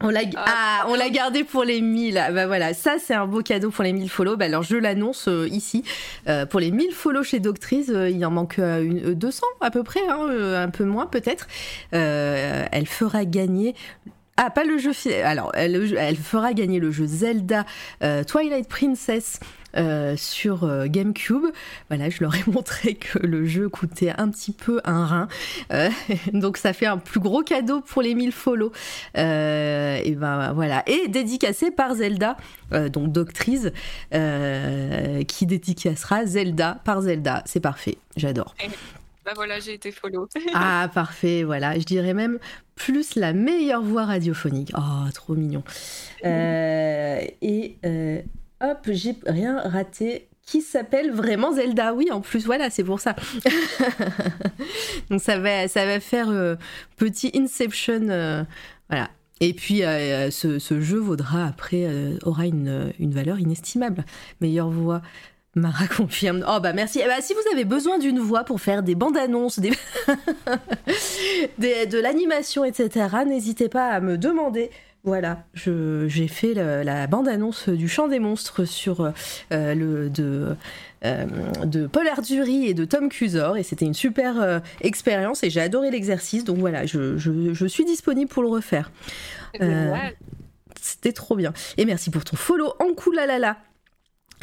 on 0.00 0.10
l'a 0.10 0.20
ah, 0.36 0.84
on 0.88 0.94
l'a 0.94 1.08
gardé 1.08 1.42
pour 1.42 1.64
les 1.64 1.80
1000. 1.80 2.14
Bah 2.34 2.46
voilà, 2.46 2.74
ça 2.74 2.96
c'est 2.98 3.14
un 3.14 3.26
beau 3.26 3.40
cadeau 3.40 3.70
pour 3.70 3.82
les 3.82 3.94
1000 3.94 4.10
follow. 4.10 4.36
Bah 4.36 4.44
alors 4.44 4.62
je 4.62 4.76
l'annonce 4.76 5.26
euh, 5.28 5.48
ici. 5.48 5.84
Euh, 6.28 6.44
pour 6.44 6.60
les 6.60 6.70
1000 6.70 6.92
follow 6.92 7.22
chez 7.22 7.40
Doctrice, 7.40 7.88
euh, 7.88 8.10
il 8.10 8.24
en 8.26 8.30
manque 8.30 8.58
une, 8.58 9.14
200 9.14 9.46
à 9.62 9.70
peu 9.70 9.82
près, 9.82 10.06
hein, 10.08 10.28
un 10.28 10.68
peu 10.68 10.84
moins 10.84 11.06
peut-être. 11.06 11.48
elle 11.92 12.86
fera 12.86 13.24
gagner 13.24 13.74
ah, 14.38 14.50
pas 14.50 14.64
le 14.64 14.76
jeu. 14.76 14.90
Alors, 15.24 15.50
elle, 15.54 15.94
elle, 15.96 16.16
fera 16.16 16.52
gagner 16.52 16.78
le 16.78 16.90
jeu 16.90 17.06
Zelda 17.06 17.64
Twilight 18.26 18.68
Princess 18.68 19.40
euh, 19.76 20.16
sur 20.16 20.64
euh, 20.64 20.86
GameCube. 20.88 21.44
Voilà, 21.88 22.08
je 22.08 22.22
leur 22.22 22.34
ai 22.34 22.42
montré 22.50 22.94
que 22.94 23.18
le 23.18 23.44
jeu 23.46 23.68
coûtait 23.68 24.12
un 24.16 24.28
petit 24.30 24.52
peu 24.52 24.80
un 24.84 25.04
rein. 25.04 25.28
Euh, 25.72 25.90
donc 26.32 26.56
ça 26.56 26.72
fait 26.72 26.86
un 26.86 26.98
plus 26.98 27.20
gros 27.20 27.42
cadeau 27.42 27.80
pour 27.80 28.02
les 28.02 28.14
1000 28.14 28.32
follow. 28.32 28.72
et 29.14 30.16
ben 30.16 30.52
voilà. 30.54 30.82
Et 30.86 31.08
dédicacé 31.08 31.70
par 31.70 31.94
Zelda, 31.94 32.36
donc 32.70 33.12
Doctrice, 33.12 33.70
qui 34.10 35.46
dédicacera 35.46 36.26
Zelda 36.26 36.78
par 36.84 37.02
Zelda. 37.02 37.42
C'est 37.46 37.60
parfait, 37.60 37.98
j'adore. 38.16 38.54
Bah 39.24 39.32
voilà, 39.34 39.58
j'ai 39.58 39.74
été 39.74 39.90
follow. 39.90 40.28
ah, 40.54 40.88
parfait, 40.94 41.42
voilà. 41.42 41.78
Je 41.78 41.84
dirais 41.84 42.14
même 42.14 42.38
plus 42.76 43.16
la 43.16 43.32
meilleure 43.32 43.82
voix 43.82 44.04
radiophonique. 44.04 44.72
Oh, 44.76 45.10
trop 45.12 45.34
mignon. 45.34 45.62
et 46.22 47.76
hop, 48.60 48.88
j'ai 48.88 49.16
rien 49.26 49.58
raté 49.60 50.28
qui 50.46 50.62
s'appelle 50.62 51.10
vraiment 51.10 51.52
Zelda? 51.52 51.92
Oui, 51.92 52.10
en 52.10 52.20
plus, 52.20 52.46
voilà, 52.46 52.70
c'est 52.70 52.84
pour 52.84 53.00
ça. 53.00 53.16
Donc 55.10 55.20
ça 55.20 55.38
va, 55.38 55.68
ça 55.68 55.84
va 55.84 56.00
faire 56.00 56.30
euh, 56.30 56.54
petit 56.96 57.32
Inception, 57.34 58.08
euh, 58.08 58.44
voilà. 58.88 59.10
Et 59.40 59.52
puis 59.52 59.84
euh, 59.84 60.30
ce, 60.30 60.80
jeu 60.80 60.98
vaudra 60.98 61.46
après 61.46 61.86
aura 62.22 62.46
une, 62.46 62.92
valeur 63.00 63.38
inestimable. 63.38 64.04
Meilleure 64.40 64.70
voix. 64.70 65.02
Mara 65.56 65.86
confirme. 65.96 66.44
Oh 66.48 66.58
bah 66.60 66.72
merci. 66.72 67.00
Eh 67.02 67.06
bah, 67.06 67.20
si 67.20 67.34
vous 67.34 67.52
avez 67.52 67.64
besoin 67.64 67.98
d'une 67.98 68.18
voix 68.18 68.44
pour 68.44 68.60
faire 68.60 68.82
des 68.82 68.94
bandes 68.94 69.16
annonces, 69.16 69.58
des... 69.58 69.70
de 71.58 71.98
l'animation, 71.98 72.64
etc., 72.64 73.08
n'hésitez 73.26 73.68
pas 73.68 73.88
à 73.88 74.00
me 74.00 74.16
demander. 74.16 74.70
Voilà, 75.06 75.44
j'ai 75.54 76.26
fait 76.26 76.52
la, 76.52 77.06
bande-annonce 77.06 77.68
du 77.68 77.88
Chant 77.88 78.08
des 78.08 78.18
monstres 78.18 78.64
sur 78.64 79.12
euh, 79.52 79.74
le 79.74 80.10
de, 80.10 80.56
euh, 81.04 81.26
de 81.64 81.86
Paul 81.86 82.08
Arduri 82.08 82.66
et 82.66 82.74
de 82.74 82.84
Tom 82.84 83.08
Cusor 83.08 83.56
et 83.56 83.62
c'était 83.62 83.84
une 83.84 83.94
super 83.94 84.40
euh, 84.40 84.58
expérience 84.80 85.44
et 85.44 85.50
j'ai 85.50 85.60
adoré 85.60 85.92
l'exercice 85.92 86.42
donc 86.42 86.58
voilà, 86.58 86.86
je, 86.86 87.66
suis 87.68 87.84
disponible 87.84 88.28
pour 88.28 88.42
le 88.42 88.48
refaire. 88.48 88.90
C'était 90.82 91.12
trop 91.12 91.36
bien. 91.36 91.52
Et 91.76 91.84
merci 91.84 92.10
pour 92.10 92.24
ton 92.24 92.36
follow 92.36 92.74
en 92.80 92.92
koulalala. 92.92 93.58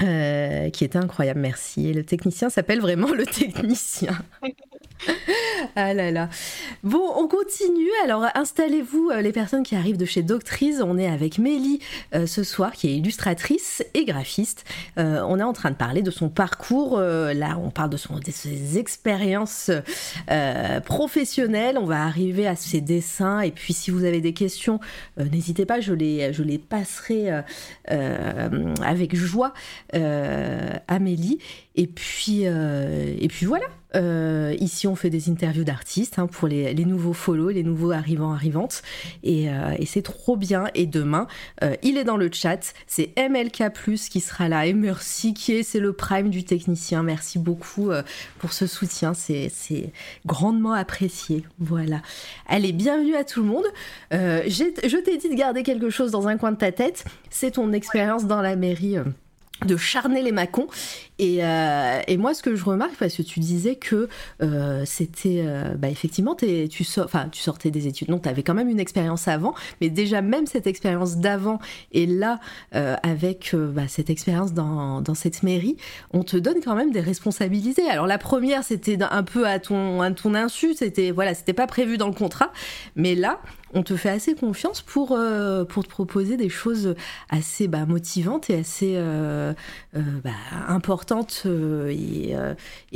Euh, 0.02 0.70
qui 0.72 0.86
était 0.86 0.98
incroyable, 0.98 1.40
merci. 1.40 1.90
Et 1.90 1.94
le 1.94 2.04
technicien 2.04 2.50
s'appelle 2.50 2.80
vraiment 2.80 3.14
le 3.14 3.26
technicien. 3.26 4.18
ah 5.76 5.94
là 5.94 6.12
là. 6.12 6.30
Bon, 6.84 7.12
on 7.16 7.28
continue. 7.28 7.90
Alors, 8.04 8.26
installez-vous, 8.36 9.10
euh, 9.10 9.22
les 9.22 9.32
personnes 9.32 9.64
qui 9.64 9.76
arrivent 9.76 9.98
de 9.98 10.06
chez 10.06 10.24
Doctrice. 10.24 10.82
On 10.84 10.98
est 10.98 11.08
avec 11.08 11.38
Mélie 11.38 11.80
euh, 12.16 12.26
ce 12.26 12.44
soir, 12.44 12.72
qui 12.74 12.88
est 12.88 12.96
illustratrice 12.96 13.84
et 13.94 14.06
graphiste. 14.06 14.66
on 14.98 15.40
est 15.40 15.44
en 15.44 15.54
train 15.54 15.72
de 15.72 15.76
parler 15.76 16.02
de 16.02 16.12
son 16.12 16.30
parcours. 16.30 17.00
là, 17.00 17.58
on 17.62 17.70
parle 17.70 17.90
de, 17.90 17.98
son, 17.98 18.20
de 18.20 18.32
ses 18.32 18.78
expériences 18.78 19.72
professionnelles. 20.86 21.78
On 21.78 21.86
va 21.86 22.04
arriver 22.04 22.48
à 22.48 22.56
ses 22.56 22.82
dessins. 22.82 23.42
Et 23.42 23.52
puis, 23.52 23.74
si 23.74 23.92
vous 23.92 24.04
avez 24.04 24.22
des 24.22 24.34
questions, 24.34 24.80
n'hésitez 25.18 25.66
pas, 25.66 25.80
je 25.80 25.94
les, 25.94 26.34
je 26.34 26.44
les 26.44 26.58
passerai 26.58 27.44
avec 27.88 29.16
joie. 29.16 29.54
Amélie. 30.88 31.40
Et 31.76 31.88
puis, 31.88 32.44
et 32.44 33.28
puis 33.30 33.46
voilà. 33.46 33.66
Euh, 33.96 34.56
ici, 34.60 34.88
on 34.88 34.96
fait 34.96 35.10
des 35.10 35.30
interviews 35.30 35.64
d'artistes 35.64 36.18
hein, 36.18 36.28
pour 36.28 36.48
les, 36.48 36.74
nouveaux 36.86 37.14
follow, 37.14 37.50
les 37.50 37.64
nouveaux 37.64 37.92
arrivants, 37.92 38.34
arrivantes. 38.34 38.82
Et, 39.24 39.50
euh, 39.50 39.76
c'est 39.86 40.02
trop 40.02 40.36
bien. 40.36 40.66
Et 40.74 40.86
demain, 40.86 41.28
euh, 41.64 41.76
il 41.84 41.98
est 41.98 42.04
dans 42.04 42.18
le 42.18 42.30
chat. 42.32 42.74
C'est 42.88 43.14
MLK, 43.18 43.72
qui 44.10 44.20
sera 44.20 44.50
là. 44.50 44.66
Et 44.66 44.74
merci, 44.74 45.34
qui 45.34 45.54
est, 45.54 45.64
c'est 45.64 45.80
le 45.80 45.94
prime 45.94 46.30
du 46.30 46.44
technicien. 46.44 47.04
Merci 47.04 47.38
beaucoup 47.38 47.92
pour 48.40 48.54
ce 48.54 48.66
soutien. 48.66 49.14
C'est 49.14 49.92
grandement 50.26 50.74
apprécié. 50.74 51.44
Voilà. 51.60 52.02
Allez, 52.48 52.72
bienvenue 52.72 53.16
à 53.16 53.24
tout 53.24 53.42
le 53.42 53.48
monde. 53.48 53.66
je 54.12 54.98
t'ai 54.98 55.18
dit 55.18 55.30
de 55.30 55.36
garder 55.36 55.64
quelque 55.64 55.90
chose 55.90 56.12
dans 56.12 56.28
un 56.28 56.38
coin 56.38 56.52
de 56.52 56.58
ta 56.58 56.72
tête. 56.72 57.06
C'est 57.30 57.52
ton 57.52 57.72
expérience 57.74 58.26
dans 58.26 58.42
la 58.42 58.56
mairie 58.56 58.98
de 59.66 59.78
charner 59.78 60.22
les 60.22 60.32
macons. 60.32 60.68
Euh, 61.22 62.02
et, 62.08 62.18
moi, 62.18 62.34
ce 62.34 62.42
que 62.42 62.56
je 62.56 62.64
remarque, 62.64 62.96
parce 62.96 63.16
que 63.16 63.22
tu 63.22 63.40
disais 63.40 63.76
que 63.76 64.10
euh, 64.42 64.84
c'était, 64.86 65.44
euh, 65.46 65.76
bah, 65.76 65.90
effectivement, 65.90 66.36
tu, 66.36 66.68
tu 66.70 66.84
sortais 66.84 67.72
des 67.72 67.88
études. 67.88 68.10
Non, 68.10 68.20
tu 68.20 68.30
avais 68.30 68.44
quand 68.44 68.54
même 68.54 68.70
une 68.70 68.80
expérience 68.80 69.28
avant, 69.28 69.54
mais 69.82 69.90
déjà 69.90 70.22
même 70.22 70.48
cette 70.48 70.68
expérience 70.68 71.18
d'avant 71.18 71.60
et 71.92 72.06
là, 72.06 72.40
avec 72.72 73.56
bah, 73.56 73.88
cette 73.88 74.10
expérience 74.10 74.54
dans, 74.54 75.02
dans, 75.02 75.16
cette 75.16 75.44
mairie, 75.44 75.78
on 76.12 76.24
te 76.24 76.38
donne 76.38 76.58
quand 76.64 76.76
même 76.76 76.92
des 76.92 77.00
responsabilités. 77.00 77.88
Alors 77.90 78.08
la 78.08 78.18
première, 78.18 78.64
c'était 78.64 78.98
un 79.02 79.24
peu 79.24 79.48
à 79.48 79.60
ton, 79.60 80.02
à 80.02 80.12
ton 80.12 80.34
insu, 80.36 80.74
c'était 80.74 81.12
voilà, 81.12 81.34
c'était 81.34 81.54
pas 81.54 81.68
prévu 81.68 81.98
dans 81.98 82.08
le 82.08 82.14
contrat, 82.14 82.52
mais 82.96 83.16
là, 83.16 83.40
on 83.74 83.84
te 83.84 83.96
fait 83.96 84.10
assez 84.10 84.36
confiance 84.36 84.82
pour, 84.82 85.12
euh, 85.12 85.66
pour 85.66 85.84
te 85.84 85.90
proposer 85.90 86.38
des 86.38 86.50
choses 86.50 86.96
assez 87.30 87.68
bah, 87.68 87.86
motivantes 87.86 88.50
et 88.50 88.56
assez 88.56 88.94
euh, 88.96 89.54
euh, 89.96 90.02
bah, 90.24 90.32
importantes 90.68 91.46
et, 91.90 92.36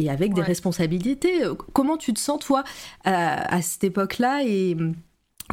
avec 0.10 0.34
des 0.34 0.42
responsabilités. 0.42 1.42
Comment 1.74 1.98
tu 1.98 2.14
te 2.14 2.20
sens, 2.20 2.40
toi, 2.40 2.64
à, 3.04 3.62
cette 3.62 3.84
époque-là 3.84 4.44
et 4.46 4.78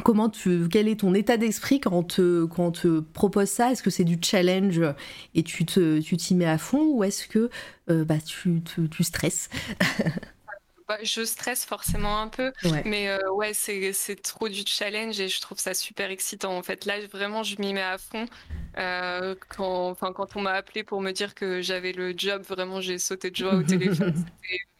comment 0.03 0.29
tu, 0.29 0.67
quel 0.69 0.87
est 0.87 0.99
ton 0.99 1.13
état 1.13 1.37
d'esprit 1.37 1.79
quand, 1.79 2.03
te, 2.03 2.45
quand 2.45 2.67
on 2.67 2.71
te 2.71 2.99
propose 2.99 3.49
ça? 3.49 3.71
Est-ce 3.71 3.83
que 3.83 3.89
c'est 3.89 4.03
du 4.03 4.17
challenge 4.21 4.81
et 5.33 5.43
tu 5.43 5.65
t'y 5.65 6.01
tu 6.01 6.35
mets 6.35 6.45
à 6.45 6.57
fond 6.57 6.85
ou 6.91 7.03
est-ce 7.03 7.27
que 7.27 7.49
bah, 7.87 8.19
tu, 8.25 8.61
tu 8.63 9.03
stresses? 9.03 9.49
Bah, 10.87 10.99
je 11.01 11.25
stresse 11.25 11.65
forcément 11.65 12.19
un 12.19 12.27
peu, 12.27 12.53
mais 12.85 13.09
euh, 13.09 13.17
ouais, 13.31 13.53
c'est, 13.55 14.21
trop 14.21 14.49
du 14.49 14.61
challenge 14.67 15.19
et 15.19 15.29
je 15.29 15.41
trouve 15.41 15.57
ça 15.57 15.73
super 15.73 16.11
excitant. 16.11 16.55
En 16.55 16.61
fait, 16.61 16.85
là, 16.85 16.99
vraiment, 17.07 17.41
je 17.41 17.59
m'y 17.59 17.73
mets 17.73 17.81
à 17.81 17.97
fond. 17.97 18.27
Euh, 18.77 19.33
quand, 19.49 19.89
enfin, 19.89 20.13
quand 20.13 20.35
on 20.35 20.41
m'a 20.41 20.51
appelé 20.51 20.83
pour 20.83 21.01
me 21.01 21.11
dire 21.11 21.33
que 21.33 21.59
j'avais 21.61 21.91
le 21.91 22.13
job, 22.15 22.43
vraiment, 22.43 22.81
j'ai 22.81 22.99
sauté 22.99 23.31
de 23.31 23.35
joie 23.35 23.55
au 23.55 23.63
téléphone. 23.63 24.13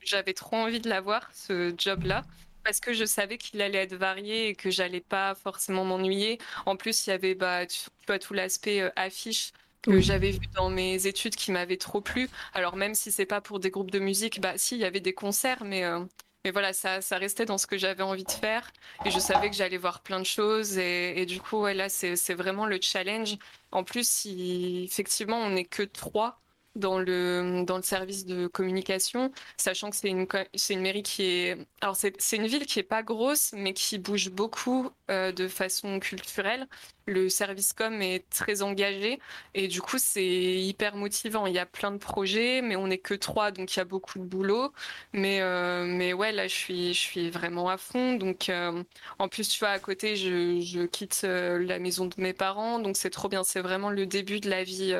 J'avais 0.07 0.34
trop 0.34 0.57
envie 0.57 0.80
de 0.80 0.88
l'avoir, 0.88 1.27
ce 1.34 1.73
job-là 1.76 2.23
parce 2.65 2.80
que 2.80 2.94
je 2.94 3.06
savais 3.06 3.38
qu'il 3.38 3.61
allait 3.61 3.84
être 3.84 3.95
varié 3.95 4.49
et 4.49 4.56
que 4.56 4.72
j'allais 4.72 4.99
pas 4.99 5.36
forcément 5.36 5.86
m'ennuyer. 5.86 6.40
En 6.65 6.76
plus, 6.76 7.06
il 7.06 7.11
y 7.11 7.14
avait 7.14 7.36
bah, 7.36 7.65
tu, 7.68 7.80
vois, 8.07 8.19
tout 8.19 8.34
l'aspect 8.34 8.82
euh, 8.82 8.90
affiche 8.95 9.52
que 9.86 10.02
j'avais 10.02 10.32
vu 10.32 10.48
dans 10.56 10.70
mes 10.70 11.07
études 11.07 11.36
qui 11.36 11.52
m'avaient 11.52 11.78
trop 11.78 12.02
plu. 12.02 12.30
Alors 12.53 12.76
même 12.76 12.95
si 12.95 13.12
c'est 13.12 13.26
pas 13.26 13.41
pour 13.41 13.60
des 13.60 13.70
groupes 13.70 13.91
de 13.91 13.99
musique, 13.99 14.41
bah 14.41 14.53
si, 14.57 14.76
il 14.76 14.82
y 14.82 14.86
avait 14.86 14.99
des 14.99 15.14
concerts, 15.14 15.64
mais 15.64 15.84
euh, 15.84 16.02
mais 16.45 16.52
voilà, 16.52 16.74
ça, 16.74 17.02
ça 17.02 17.18
restait 17.18 17.45
dans 17.45 17.57
ce 17.57 17.66
que 17.66 17.76
j'avais 17.76 18.03
envie 18.03 18.24
de 18.24 18.32
faire. 18.32 18.72
Et 19.03 19.10
je 19.10 19.18
savais 19.18 19.49
que 19.49 19.56
j'allais 19.56 19.78
voir 19.78 20.02
plein 20.02 20.20
de 20.20 20.26
choses. 20.26 20.78
Et, 20.78 21.26
du 21.26 21.41
coup, 21.41 21.62
ouais, 21.62 21.74
là, 21.74 21.90
c'est 21.90 22.36
vraiment 22.36 22.68
le 22.68 22.78
challenge. 22.80 23.36
En 23.72 23.84
plus, 23.84 24.07
si, 24.07 24.86
effectivement, 24.88 25.38
on 25.38 25.49
n'est 25.49 25.66
que 25.66 25.82
trois 25.82 26.40
dans 26.76 26.99
le, 26.99 27.64
dans 27.66 27.78
le 27.78 27.84
service 27.84 28.26
de 28.26 28.45
communication, 28.45 29.32
sachant 29.57 29.90
que 29.90 29.95
c'est 29.95 30.10
une, 30.10 30.28
c'est 30.53 30.74
une 30.76 30.82
mairie 30.82 31.03
qui 31.03 31.24
est... 31.24 31.57
Alors 31.82 31.95
c'est, 31.95 32.14
une 32.34 32.48
ville 32.48 32.66
qui 32.68 32.80
est 32.80 32.84
pas 32.84 33.02
grosse, 33.02 33.52
mais 33.53 33.74
qui 33.74 33.98
bouge 33.98 34.30
beaucoup 34.30 34.91
euh, 35.10 35.32
de 35.32 35.48
façon 35.48 35.99
culturelle. 35.99 36.68
Le 37.06 37.30
service 37.30 37.73
com 37.73 38.02
est 38.02 38.27
très 38.30 38.61
engagé 38.61 39.19
et 39.53 39.68
du 39.68 39.82
coup 39.82 39.98
c'est 39.99 40.26
hyper 40.26 40.95
motivant. 40.95 41.45
Il 41.45 41.53
y 41.53 41.60
a 41.60 41.65
plein 41.65 41.91
de 41.91 41.98
projets, 41.98 42.61
mais 42.61 42.76
on 42.76 42.88
n'est 42.88 42.98
que 42.98 43.14
trois, 43.14 43.52
donc 43.52 43.76
il 43.76 43.77
y 43.77 43.82
a 43.82 43.86
beaucoup 43.86 44.18
de 44.18 44.23
boulot. 44.23 44.73
Mais, 45.14 45.41
euh, 45.41 45.86
mais 45.86 46.14
ouais, 46.14 46.32
là 46.32 46.48
je 46.48 46.56
suis, 46.56 46.94
je 46.94 46.99
suis 46.99 47.30
vraiment 47.30 47.69
à 47.69 47.77
fond. 47.77 48.15
Donc 48.15 48.49
euh, 48.49 48.84
en 49.19 49.27
plus, 49.27 49.48
tu 49.48 49.60
vois, 49.60 49.69
à 49.69 49.80
côté, 49.80 50.15
je, 50.15 50.60
je 50.61 50.86
quitte 50.86 51.22
la 51.23 51.80
maison 51.80 52.06
de 52.07 52.15
mes 52.18 52.34
parents, 52.34 52.80
donc 52.80 52.98
c'est 52.98 53.11
trop 53.11 53.30
bien. 53.30 53.44
C'est 53.44 53.61
vraiment 53.61 53.90
le 53.91 54.06
début 54.06 54.40
de 54.40 54.49
la 54.49 54.64
vie, 54.64 54.95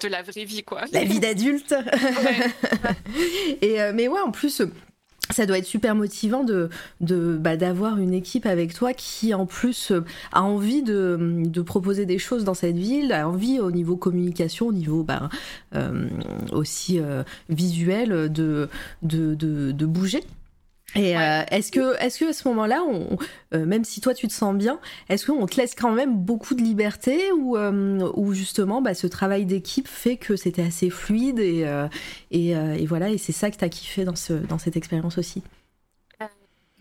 de 0.00 0.08
la 0.08 0.22
vraie 0.22 0.44
vie, 0.44 0.64
quoi 0.64 0.86
vie 1.04 1.20
d'adulte. 1.20 1.74
et, 3.62 3.80
euh, 3.80 3.92
mais 3.94 4.08
ouais, 4.08 4.20
en 4.20 4.30
plus, 4.30 4.62
ça 5.32 5.46
doit 5.46 5.58
être 5.58 5.66
super 5.66 5.94
motivant 5.94 6.44
de, 6.44 6.68
de 7.00 7.36
bah, 7.36 7.56
d'avoir 7.56 7.98
une 7.98 8.14
équipe 8.14 8.46
avec 8.46 8.74
toi 8.74 8.92
qui 8.92 9.34
en 9.34 9.46
plus 9.46 9.90
euh, 9.90 10.04
a 10.32 10.42
envie 10.42 10.82
de, 10.82 11.62
proposer 11.62 12.06
des 12.06 12.18
choses 12.18 12.44
dans 12.44 12.54
cette 12.54 12.76
ville, 12.76 13.12
a 13.12 13.28
envie 13.28 13.60
au 13.60 13.70
niveau 13.70 13.96
communication, 13.96 14.66
au 14.66 14.72
niveau 14.72 15.04
bah, 15.04 15.28
euh, 15.74 16.08
aussi 16.50 16.98
euh, 16.98 17.22
visuel 17.48 18.32
de, 18.32 18.68
de, 19.02 19.86
bouger. 19.86 20.24
Et 20.94 21.12
est-ce 21.12 21.72
que, 21.72 21.96
est-ce 22.02 22.20
que 22.20 22.26
à 22.26 22.32
ce 22.32 22.46
moment-là, 22.48 22.82
on, 22.86 23.16
même 23.56 23.84
si 23.84 24.00
toi 24.00 24.14
tu 24.14 24.28
te 24.28 24.32
sens 24.32 24.54
bien, 24.54 24.78
est-ce 25.08 25.26
qu'on 25.26 25.46
te 25.46 25.56
laisse 25.56 25.74
quand 25.74 25.92
même 25.92 26.16
beaucoup 26.16 26.54
de 26.54 26.62
liberté 26.62 27.32
ou, 27.32 27.56
ou 27.58 28.34
justement 28.34 28.82
bah, 28.82 28.94
ce 28.94 29.06
travail 29.06 29.46
d'équipe 29.46 29.88
fait 29.88 30.16
que 30.16 30.36
c'était 30.36 30.62
assez 30.62 30.90
fluide 30.90 31.38
et, 31.38 31.66
et, 32.30 32.50
et, 32.50 32.86
voilà 32.86 33.10
et 33.10 33.18
c'est 33.18 33.32
ça 33.32 33.50
que 33.50 33.56
tu 33.56 33.64
as 33.64 33.68
kiffé 33.68 34.04
dans, 34.04 34.16
ce, 34.16 34.34
dans 34.34 34.58
cette 34.58 34.76
expérience 34.76 35.18
aussi? 35.18 35.42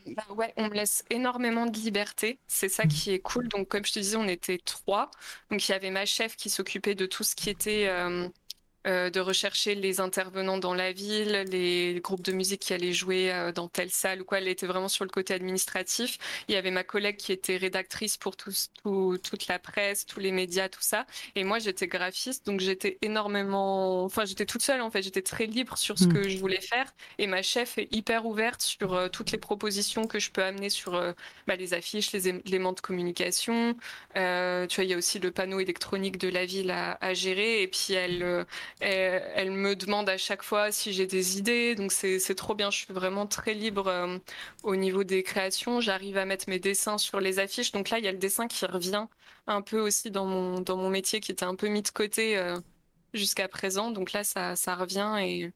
Bah 0.08 0.24
ouais, 0.36 0.52
on 0.58 0.68
me 0.68 0.74
laisse 0.74 1.04
énormément 1.10 1.66
de 1.68 1.78
liberté. 1.78 2.40
C'est 2.48 2.70
ça 2.70 2.86
qui 2.86 3.12
est 3.12 3.20
cool. 3.20 3.48
Donc, 3.48 3.68
comme 3.68 3.86
je 3.86 3.94
te 3.94 4.00
disais, 4.00 4.18
on 4.18 4.28
était 4.28 4.58
trois. 4.58 5.12
Donc, 5.50 5.68
il 5.68 5.72
y 5.72 5.76
avait 5.76 5.92
ma 5.92 6.06
chef 6.06 6.36
qui 6.36 6.50
s'occupait 6.50 6.96
de 6.96 7.06
tout 7.06 7.24
ce 7.24 7.36
qui 7.36 7.50
était 7.50 7.88
euh, 7.88 8.28
de 8.86 9.20
rechercher 9.20 9.76
les 9.76 10.00
intervenants 10.00 10.58
dans 10.58 10.74
la 10.74 10.92
ville, 10.92 11.46
les 11.50 12.00
groupes 12.02 12.22
de 12.22 12.32
musique 12.32 12.62
qui 12.62 12.74
allaient 12.74 12.94
jouer 12.94 13.32
euh, 13.32 13.52
dans 13.52 13.68
telle 13.68 13.92
salle 13.92 14.22
ou 14.22 14.26
quoi. 14.26 14.40
Elle 14.40 14.48
était 14.48 14.68
vraiment 14.68 14.88
sur 14.88 15.06
le 15.06 15.10
côté 15.10 15.34
administratif. 15.34 16.18
Il 16.48 16.54
y 16.54 16.58
avait 16.58 16.72
ma 16.72 16.84
collègue 16.84 17.18
qui 17.18 17.32
était 17.32 17.58
rédactrice 17.58 18.18
pour 18.18 18.36
tout, 18.36 18.52
toute 18.84 19.48
la 19.48 19.60
presse, 19.60 20.06
tous 20.06 20.20
les 20.20 20.32
médias, 20.32 20.70
tout 20.70 20.82
ça. 20.82 21.06
Et 21.36 21.44
moi, 21.44 21.60
j'étais 21.60 21.88
graphiste, 21.88 22.46
donc 22.46 22.60
j'étais 22.60 22.98
énormément, 23.02 24.04
enfin, 24.04 24.26
j'étais 24.26 24.46
toute 24.46 24.62
seule 24.62 24.82
en 24.82 24.92
fait. 24.92 25.02
J'étais 25.02 25.22
très 25.22 25.46
libre 25.46 25.78
sur 25.78 25.98
ce 25.98 26.06
mm. 26.06 26.14
que 26.14 26.30
je 26.30 26.38
voulais 26.38 26.62
faire. 26.62 26.94
Et 27.18 27.28
ma 27.28 27.42
chef 27.42 27.78
est 27.78 27.88
hyper 27.94 28.26
ouverte 28.26 28.62
sur 28.62 28.94
euh, 28.94 29.08
toutes 29.10 29.32
les 29.32 29.38
propositions 29.38 30.08
que 30.08 30.20
je 30.20 30.32
peux 30.32 30.44
amener 30.44 30.70
sur 30.70 30.92
bah, 31.48 31.56
les 31.56 31.74
affiches, 31.74 32.12
les 32.12 32.30
éléments 32.30 32.74
de 32.74 32.80
communication. 32.80 33.76
tu 34.14 34.20
vois, 34.20 34.84
il 34.84 34.90
y 34.90 34.94
a 34.94 34.98
aussi 34.98 35.20
le 35.20 35.32
panneau 35.32 35.60
électronique 35.60 36.18
de 36.18 36.30
la 36.30 36.46
ville 36.46 36.72
à, 36.72 36.98
à 37.02 37.14
gérer. 37.14 37.62
Et 37.62 37.68
puis 37.68 37.94
elle 37.94 38.46
elle, 38.82 39.52
me 39.52 39.76
demande 39.76 40.10
à 40.10 40.18
chaque 40.18 40.44
fois 40.44 40.72
si 40.72 40.94
j'ai 40.94 41.06
des 41.06 41.38
idées, 41.38 41.76
donc 41.76 41.92
c'est 41.92 42.36
trop 42.36 42.56
bien. 42.56 42.72
Je 42.72 42.78
suis 42.78 42.94
vraiment 42.94 43.28
très 43.28 43.54
libre 43.54 43.88
euh, 43.88 44.18
au 44.64 44.76
niveau 44.76 45.04
des 45.04 45.24
créations. 45.24 45.82
J'arrive 45.82 46.18
à 46.18 46.26
mettre 46.26 46.50
mes 46.50 46.60
dessins 46.60 46.98
sur 46.98 47.20
les 47.20 47.40
affiches. 47.40 47.72
Donc 47.72 47.90
là, 47.90 48.00
il 48.00 48.06
y 48.06 48.08
a 48.08 48.12
le 48.12 48.18
dessin 48.18 48.48
qui 48.48 48.66
revient 48.66 49.06
un 49.48 49.62
peu 49.62 49.80
aussi 49.80 50.12
dans 50.12 50.26
mon, 50.26 50.62
dans 50.62 50.78
mon 50.78 50.90
métier 50.90 51.20
qui 51.20 51.32
était 51.32 51.46
un 51.46 51.56
peu 51.56 51.68
mis 51.68 51.82
de 51.82 51.90
côté 51.90 52.38
euh, 52.38 52.60
jusqu'à 53.14 53.48
présent. 53.48 53.92
Donc 53.92 54.14
là, 54.14 54.24
ça, 54.24 54.56
ça 54.56 54.76
revient 54.76 55.18
et, 55.22 55.52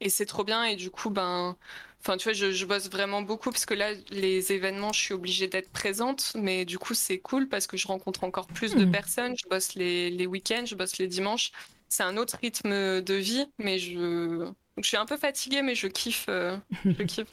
et 0.00 0.08
c'est 0.08 0.26
trop 0.26 0.44
bien. 0.44 0.64
Et 0.64 0.76
du 0.76 0.90
coup, 0.90 1.10
ben, 1.10 1.56
Enfin, 2.00 2.16
tu 2.16 2.24
vois, 2.24 2.32
je, 2.32 2.64
bosse 2.64 2.88
vraiment 2.88 3.22
beaucoup 3.22 3.50
parce 3.50 3.66
que 3.66 3.74
là, 3.74 3.92
les 4.10 4.52
événements, 4.52 4.92
je 4.92 5.00
suis 5.00 5.14
obligée 5.14 5.48
d'être 5.48 5.70
présente, 5.70 6.32
mais 6.36 6.64
du 6.64 6.78
coup, 6.78 6.94
c'est 6.94 7.18
cool 7.18 7.48
parce 7.48 7.66
que 7.66 7.76
je 7.76 7.88
rencontre 7.88 8.22
encore 8.22 8.46
plus 8.46 8.76
de 8.76 8.84
mmh. 8.84 8.92
personnes. 8.92 9.34
Je 9.36 9.48
bosse 9.48 9.74
les, 9.74 10.08
les 10.10 10.26
week-ends, 10.26 10.64
je 10.64 10.76
bosse 10.76 10.98
les 10.98 11.08
dimanches 11.08 11.50
c'est 11.88 12.02
un 12.02 12.16
autre 12.16 12.36
rythme 12.42 13.00
de 13.02 13.14
vie, 13.14 13.46
mais 13.58 13.78
je 13.78 14.52
donc 14.78 14.84
je 14.84 14.90
suis 14.90 14.96
un 14.96 15.06
peu 15.06 15.16
fatiguée, 15.16 15.62
mais 15.62 15.74
je 15.74 15.88
kiffe. 15.88 16.26
Euh, 16.28 16.56
je 16.84 17.02
kiffe. 17.02 17.26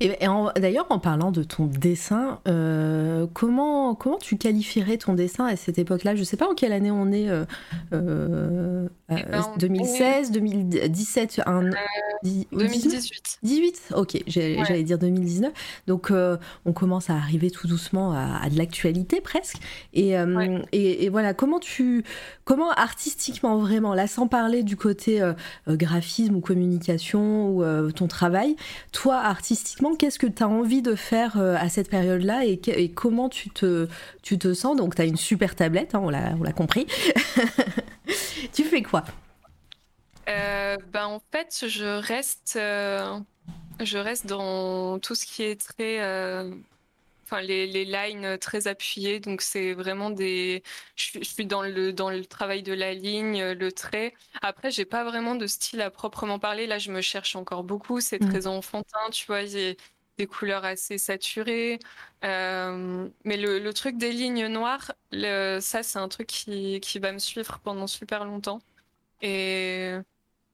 et, 0.00 0.16
d'ailleurs, 0.56 0.86
en 0.90 0.98
parlant 0.98 1.30
de 1.30 1.44
ton 1.44 1.66
dessin, 1.66 2.40
euh, 2.48 3.28
comment, 3.32 3.94
comment 3.94 4.18
tu 4.18 4.36
qualifierais 4.36 4.96
ton 4.96 5.12
dessin 5.12 5.46
à 5.46 5.54
cette 5.54 5.78
époque-là? 5.78 6.16
Je 6.16 6.20
ne 6.20 6.24
sais 6.24 6.36
pas 6.36 6.48
en 6.48 6.56
quelle 6.56 6.72
année 6.72 6.90
on 6.90 7.12
est. 7.12 7.28
2016, 9.58 10.32
2017, 10.32 11.40
2018. 12.24 13.38
18 13.44 13.92
Ok, 13.94 14.20
j'allais 14.26 14.82
dire 14.82 14.98
2019. 14.98 15.52
Donc 15.86 16.10
euh, 16.10 16.36
on 16.64 16.72
commence 16.72 17.10
à 17.10 17.14
arriver 17.14 17.52
tout 17.52 17.68
doucement 17.68 18.10
à, 18.12 18.50
de 18.50 18.58
l'actualité 18.58 19.20
presque. 19.20 19.58
Et, 19.94 20.14
et, 20.72 21.04
et, 21.04 21.08
voilà, 21.10 21.32
comment 21.32 21.60
tu. 21.60 22.02
Comment 22.44 22.72
artistiquement 22.72 23.58
vraiment, 23.58 23.94
là 23.94 24.08
sans 24.08 24.26
parler 24.26 24.64
du 24.64 24.74
côté 24.74 25.22
graphisme 25.68 26.34
ou 26.34 26.40
communication, 26.40 26.87
ou 27.14 27.62
euh, 27.62 27.90
ton 27.90 28.08
travail. 28.08 28.56
Toi, 28.92 29.16
artistiquement, 29.16 29.94
qu'est-ce 29.94 30.18
que 30.18 30.26
tu 30.26 30.42
as 30.42 30.48
envie 30.48 30.82
de 30.82 30.94
faire 30.94 31.38
euh, 31.38 31.56
à 31.56 31.68
cette 31.68 31.90
période-là 31.90 32.44
et, 32.44 32.90
comment 32.94 33.28
tu 33.28 33.50
te, 33.50 33.88
sens? 34.54 34.76
Donc, 34.76 34.94
tu 34.94 35.02
as 35.02 35.04
une 35.04 35.16
super 35.16 35.54
tablette, 35.54 35.94
hein, 35.94 36.00
on 36.00 36.10
l'a 36.10 36.52
compris. 36.52 36.86
tu 38.52 38.64
fais 38.64 38.82
quoi? 38.82 39.04
Euh, 40.28 40.76
ben, 40.92 41.06
En 41.06 41.20
fait, 41.32 41.64
je 41.64 41.98
reste 41.98 42.58
dans 44.26 44.98
tout 44.98 45.14
ce 45.14 45.26
qui 45.26 45.42
est 45.42 45.60
très 45.60 45.98
enfin 47.28 47.42
les, 47.42 47.66
les 47.66 47.84
lines 47.84 48.38
très 48.38 48.68
appuyées. 48.68 49.20
Donc 49.20 49.42
c'est 49.42 49.74
vraiment 49.74 50.10
des. 50.10 50.62
Je, 50.96 51.20
suis 51.22 51.46
dans 51.46 51.62
le 51.62 51.92
dans 51.92 52.10
le 52.10 52.24
travail 52.24 52.62
de 52.62 52.72
la 52.72 52.94
ligne, 52.94 53.42
le 53.52 53.72
trait. 53.72 54.14
Après, 54.42 54.70
j'ai 54.70 54.84
pas 54.84 55.04
vraiment 55.04 55.34
de 55.34 55.46
style 55.46 55.80
à 55.82 55.90
proprement 55.90 56.38
parler. 56.38 56.66
Là, 56.66 56.78
je 56.78 56.90
me 56.90 57.00
cherche 57.00 57.36
encore 57.36 57.64
beaucoup. 57.64 58.00
C'est 58.00 58.20
mmh. 58.22 58.28
très 58.30 58.46
enfantin, 58.46 59.10
tu 59.12 59.26
vois. 59.26 59.44
J'ai 59.46 59.76
des 60.18 60.26
couleurs 60.26 60.64
assez 60.64 60.98
saturées. 60.98 61.78
Euh, 62.24 63.08
mais 63.24 63.36
le, 63.36 63.58
le, 63.60 63.72
truc 63.72 63.96
des 63.96 64.12
lignes 64.12 64.46
noires, 64.48 64.92
le, 65.12 65.60
ça, 65.60 65.82
c'est 65.82 65.98
un 65.98 66.08
truc 66.08 66.26
qui, 66.26 66.80
qui 66.80 66.98
va 66.98 67.12
me 67.12 67.18
suivre 67.18 67.60
pendant 67.60 67.86
super 67.86 68.24
longtemps. 68.24 68.60
Et 69.22 69.94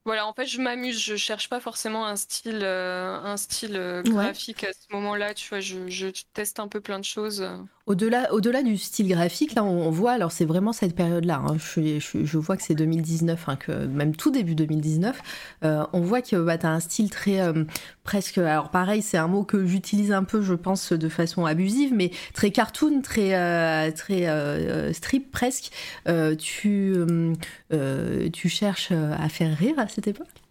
voilà, 0.05 0.27
en 0.27 0.35
fait, 0.35 0.47
je 0.47 0.61
m'amuse. 0.61 1.01
Je 1.01 1.17
cherche 1.17 1.49
pas 1.49 1.61
forcément 1.61 2.07
un 2.07 2.17
style, 2.17 2.61
euh, 2.63 3.19
un 3.23 3.37
style 3.39 3.77
euh, 3.77 4.03
graphique 4.03 4.65
à 4.65 4.73
ce 4.73 4.93
moment-là. 4.93 5.33
Tu 5.33 5.49
vois, 5.49 5.61
je, 5.61 5.89
je, 5.89 6.09
teste 6.35 6.61
un 6.61 6.69
peu 6.69 6.81
plein 6.81 6.99
de 6.99 7.05
choses. 7.05 7.49
Au-delà, 7.87 8.33
au-delà 8.33 8.63
du 8.63 8.79
style 8.79 9.09
graphique, 9.09 9.55
là, 9.55 9.63
on, 9.63 9.91
voit, 9.91 10.13
alors 10.13 10.33
c'est 10.33 10.47
vraiment 10.47 10.73
cette 10.73 10.97
période-là, 10.97 11.43
hein. 11.47 11.59
je, 11.59 12.39
vois 12.39 12.57
que 12.57 12.63
c'est 12.63 12.75
2019, 12.75 13.47
hein, 13.47 13.57
que 13.57 13.73
même 13.73 14.17
tout 14.17 14.31
début 14.31 14.55
2019, 14.55 15.21
euh, 15.65 15.85
on 15.93 16.01
voit 16.01 16.23
que 16.23 16.37
bah, 16.37 16.57
tu 16.57 16.65
as 16.65 16.71
un 16.71 16.81
style 16.81 17.11
très, 17.11 17.43
euh, 17.43 17.65
presque, 18.03 18.39
alors 18.39 18.71
pareil, 18.71 19.03
c'est 19.03 19.19
un 19.19 19.29
mot 19.29 19.45
que 19.45 19.67
j'utilise 19.67 20.13
un 20.13 20.25
peu, 20.25 20.41
je 20.41 20.55
pense, 20.55 20.95
de 20.95 21.09
façon 21.11 21.45
abusive, 21.45 21.93
mais 21.93 22.11
très 22.33 22.51
cartoon, 22.51 23.03
très, 23.03 23.35
euh, 23.35 23.91
très 23.91 24.95
strip 24.95 25.31
presque. 25.31 25.71
tu, 26.39 26.97
tu 28.33 28.49
cherches 28.49 28.93
à 28.93 29.29
faire 29.29 29.55
rire 29.59 29.79
à 29.79 29.89
cette 29.89 30.07
époque? 30.07 30.44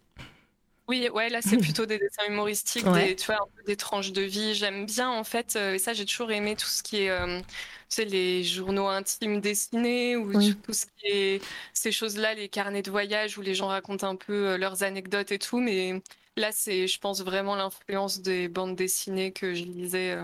Oui, 0.90 1.08
ouais, 1.14 1.30
là 1.30 1.40
c'est 1.42 1.58
plutôt 1.58 1.86
des 1.86 1.98
dessins 1.98 2.26
humoristiques, 2.28 2.86
des, 2.92 3.16
tu 3.16 3.28
vois, 3.28 3.36
un 3.36 3.48
peu 3.56 3.64
des 3.66 3.78
tranches 3.78 4.12
de 4.12 4.22
vie. 4.22 4.54
J'aime 4.54 4.86
bien 4.86 5.10
en 5.10 5.24
fait, 5.24 5.56
euh, 5.56 5.76
et 5.76 5.80
ça 5.80 5.94
j'ai 5.94 6.06
toujours 6.06 6.32
aimé 6.32 6.58
tout 6.58 6.68
ce 6.68 6.84
qui 6.84 7.04
est, 7.04 7.10
euh, 7.10 7.40
tu 7.40 7.46
sais, 7.88 8.06
les 8.06 8.44
journaux 8.44 8.88
intimes 8.88 9.40
dessinés 9.40 10.18
ou 10.18 10.34
tout 10.34 10.74
ce 10.74 10.86
qui 10.98 11.06
est 11.06 11.42
ces 11.74 11.94
choses-là, 11.94 12.34
les 12.34 12.50
carnets 12.50 12.82
de 12.82 12.92
voyage 12.92 13.38
où 13.38 13.42
les 13.42 13.56
gens 13.56 13.68
racontent 13.68 14.08
un 14.08 14.18
peu 14.18 14.50
euh, 14.50 14.58
leurs 14.58 14.84
anecdotes 14.84 15.32
et 15.32 15.40
tout. 15.40 15.60
Mais 15.60 16.02
là 16.36 16.50
c'est, 16.52 16.88
je 16.88 17.00
pense 17.00 17.22
vraiment 17.22 17.56
l'influence 17.56 18.20
des 18.20 18.50
bandes 18.50 18.76
dessinées 18.76 19.32
que 19.32 19.54
je 19.54 19.64
lisais. 19.64 20.18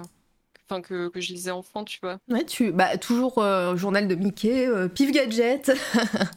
Enfin, 0.69 0.81
que, 0.81 1.07
que, 1.07 1.19
je 1.19 1.33
lisais 1.33 1.49
enfant, 1.49 1.83
tu 1.83 1.97
vois. 1.99 2.19
Ouais, 2.29 2.45
tu, 2.45 2.71
bah, 2.71 2.95
toujours 2.97 3.43
journal 3.75 4.07
de 4.07 4.13
Mickey, 4.13 4.69
Pif 4.93 5.11
Gadget. 5.11 5.71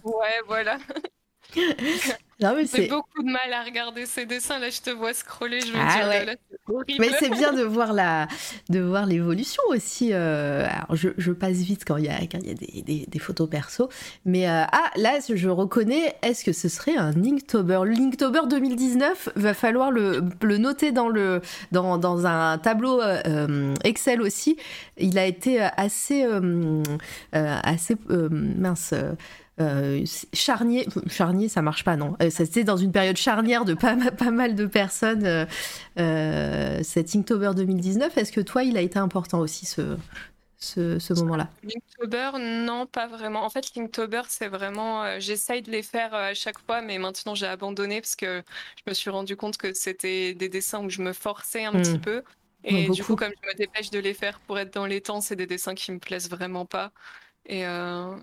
ouais, 0.04 0.40
voilà. 0.46 0.78
J'ai 2.74 2.88
beaucoup 2.88 3.22
de 3.22 3.30
mal 3.30 3.52
à 3.52 3.62
regarder 3.62 4.06
ces 4.06 4.26
dessins. 4.26 4.58
Là, 4.58 4.70
je 4.70 4.80
te 4.80 4.90
vois 4.90 5.14
scroller. 5.14 5.60
Je 5.60 5.72
me 5.72 5.78
ah 5.78 6.36
dis, 6.86 6.96
Mais 6.98 7.10
c'est 7.18 7.30
bien 7.30 7.52
de 7.52 7.62
voir 7.62 7.92
la, 7.92 8.26
de 8.68 8.80
voir 8.80 9.06
l'évolution 9.06 9.62
aussi. 9.68 10.10
Euh, 10.12 10.66
alors, 10.66 10.96
je, 10.96 11.10
je, 11.18 11.32
passe 11.32 11.58
vite 11.58 11.84
quand 11.86 11.96
il 11.96 12.06
y 12.06 12.08
a, 12.08 12.18
quand 12.20 12.38
il 12.42 12.48
y 12.48 12.50
a 12.50 12.54
des, 12.54 12.82
des, 12.82 13.06
des, 13.06 13.18
photos 13.18 13.48
perso. 13.48 13.88
Mais 14.24 14.48
euh, 14.48 14.64
ah, 14.70 14.90
là, 14.96 15.18
je 15.28 15.48
reconnais. 15.48 16.16
Est-ce 16.22 16.44
que 16.44 16.52
ce 16.52 16.68
serait 16.68 16.96
un 16.96 17.12
Linktober 17.12 17.82
Linktober 17.86 18.42
2019 18.48 19.30
va 19.36 19.54
falloir 19.54 19.90
le, 19.90 20.22
le 20.42 20.58
noter 20.58 20.92
dans 20.92 21.08
le, 21.08 21.40
dans, 21.70 21.98
dans 21.98 22.26
un 22.26 22.58
tableau 22.58 23.00
euh, 23.00 23.74
Excel 23.84 24.20
aussi. 24.20 24.56
Il 24.96 25.18
a 25.18 25.26
été 25.26 25.60
assez, 25.60 26.26
assez 27.32 27.96
mince 28.08 28.94
euh, 29.60 30.04
charnier, 30.32 30.86
charnier, 31.08 31.48
ça 31.48 31.60
marche 31.60 31.84
pas, 31.84 31.96
non. 31.96 32.16
Euh, 32.22 32.30
c'était 32.30 32.64
dans 32.64 32.78
une 32.78 32.90
période 32.90 33.16
charnière 33.16 33.64
de 33.64 33.74
pas, 33.74 33.96
pas 34.18 34.30
mal 34.30 34.54
de 34.54 34.66
personnes, 34.66 35.26
euh, 35.26 35.44
euh 35.98 36.82
cet 36.82 37.14
Inktober 37.14 37.50
2019. 37.54 38.16
Est-ce 38.16 38.32
que 38.32 38.40
toi, 38.40 38.64
il 38.64 38.76
a 38.76 38.80
été 38.80 38.98
important 38.98 39.40
aussi, 39.40 39.66
ce, 39.66 39.96
ce, 40.58 41.12
moment-là? 41.20 41.50
Linktober, 41.62 42.38
non, 42.38 42.86
pas 42.86 43.06
vraiment. 43.06 43.44
En 43.44 43.50
fait, 43.50 43.74
Linktober, 43.76 44.22
c'est 44.28 44.48
vraiment. 44.48 45.20
J'essaye 45.20 45.60
de 45.60 45.70
les 45.70 45.82
faire 45.82 46.14
à 46.14 46.32
chaque 46.32 46.58
fois, 46.58 46.80
mais 46.80 46.98
maintenant 46.98 47.34
j'ai 47.34 47.46
abandonné 47.46 48.00
parce 48.00 48.16
que 48.16 48.42
je 48.76 48.90
me 48.90 48.94
suis 48.94 49.10
rendu 49.10 49.36
compte 49.36 49.58
que 49.58 49.74
c'était 49.74 50.32
des 50.32 50.48
dessins 50.48 50.82
où 50.82 50.88
je 50.88 51.02
me 51.02 51.12
forçais 51.12 51.64
un 51.64 51.72
petit 51.72 51.98
hmm. 51.98 52.00
peu. 52.00 52.22
Et 52.64 52.88
du 52.88 53.02
coup, 53.02 53.16
comme 53.16 53.32
je 53.42 53.48
me 53.48 53.54
dépêche 53.54 53.90
de 53.90 53.98
les 53.98 54.14
faire 54.14 54.38
pour 54.40 54.58
être 54.58 54.72
dans 54.72 54.86
les 54.86 55.00
temps, 55.00 55.20
c'est 55.20 55.36
des 55.36 55.46
dessins 55.46 55.74
qui 55.74 55.90
me 55.92 55.98
plaisent 55.98 56.30
vraiment 56.30 56.64
pas. 56.64 56.92
Et, 57.46 57.64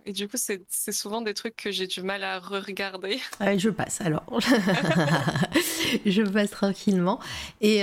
et, 0.06 0.14
du 0.14 0.28
coup, 0.28 0.38
c'est 0.38 0.91
souvent 0.91 1.22
des 1.22 1.34
trucs 1.34 1.56
que 1.56 1.72
j'ai 1.72 1.88
du 1.88 2.02
mal 2.02 2.24
à 2.24 2.40
re-regarder. 2.40 3.20
je 3.58 3.70
passe 3.70 4.02
alors. 4.02 4.24
je 6.06 6.22
passe 6.24 6.52
tranquillement. 6.52 7.20
Et 7.62 7.82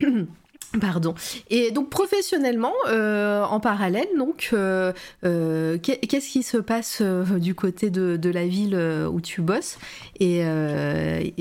Pardon. 0.80 1.14
Et 1.48 1.70
donc 1.70 1.88
professionnellement, 1.88 2.74
euh, 2.88 3.42
en 3.42 3.58
parallèle, 3.58 4.08
donc, 4.18 4.50
euh, 4.52 4.92
euh, 5.24 5.78
qu'est-ce 5.78 6.28
qui 6.28 6.42
se 6.42 6.58
passe 6.58 7.00
du 7.00 7.54
côté 7.54 7.88
de, 7.88 8.28
la 8.28 8.46
ville 8.46 8.76
où 9.10 9.20
tu 9.22 9.40
bosses? 9.40 9.78
Et, 10.20 10.44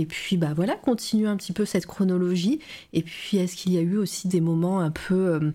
puis 0.07 0.37
bah 0.37 0.53
voilà, 0.55 0.75
continue 0.75 1.27
un 1.27 1.35
petit 1.35 1.51
peu 1.51 1.65
cette 1.65 1.85
chronologie. 1.85 2.59
Et 2.93 3.03
puis 3.03 3.37
est-ce 3.37 3.57
qu'il 3.57 3.73
y 3.73 3.77
a 3.77 3.81
eu 3.81 3.97
aussi 3.97 4.29
des 4.29 4.39
moments 4.39 4.79
un 4.79 4.91
peu, 4.91 5.51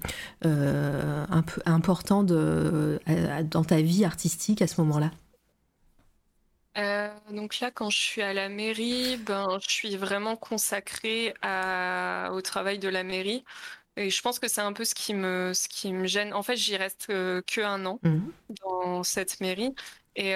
importants 1.65 2.25
dans 2.25 3.65
ta 3.65 3.81
vie 3.81 4.05
artistique 4.05 4.61
à 4.61 4.67
ce 4.67 4.81
moment-là? 4.83 5.11
Donc 7.31 7.61
là, 7.61 7.71
quand 7.71 7.91
je 7.91 7.99
suis 7.99 8.23
à 8.23 8.33
la 8.33 8.49
mairie, 8.49 9.17
ben, 9.19 9.59
je 9.61 9.71
suis 9.71 9.97
vraiment 9.97 10.37
consacrée 10.37 11.35
au 12.31 12.41
travail 12.43 12.79
de 12.79 12.89
la 12.89 13.03
mairie. 13.03 13.45
Et 13.97 14.09
je 14.09 14.23
pense 14.23 14.39
que 14.39 14.49
c'est 14.49 14.63
un 14.63 14.73
peu 14.73 14.85
ce 14.85 14.95
qui 14.95 15.13
me, 15.13 15.53
ce 15.55 15.69
qui 15.69 15.93
me 15.93 16.07
gêne. 16.07 16.33
En 16.33 16.43
fait, 16.43 16.57
j'y 16.57 16.77
reste 16.77 17.09
que 17.09 17.61
un 17.61 17.85
an 17.87 18.01
mmh 18.03 18.21
dans 18.65 19.03
cette 19.03 19.41
mairie. 19.41 19.75
Et, 20.17 20.33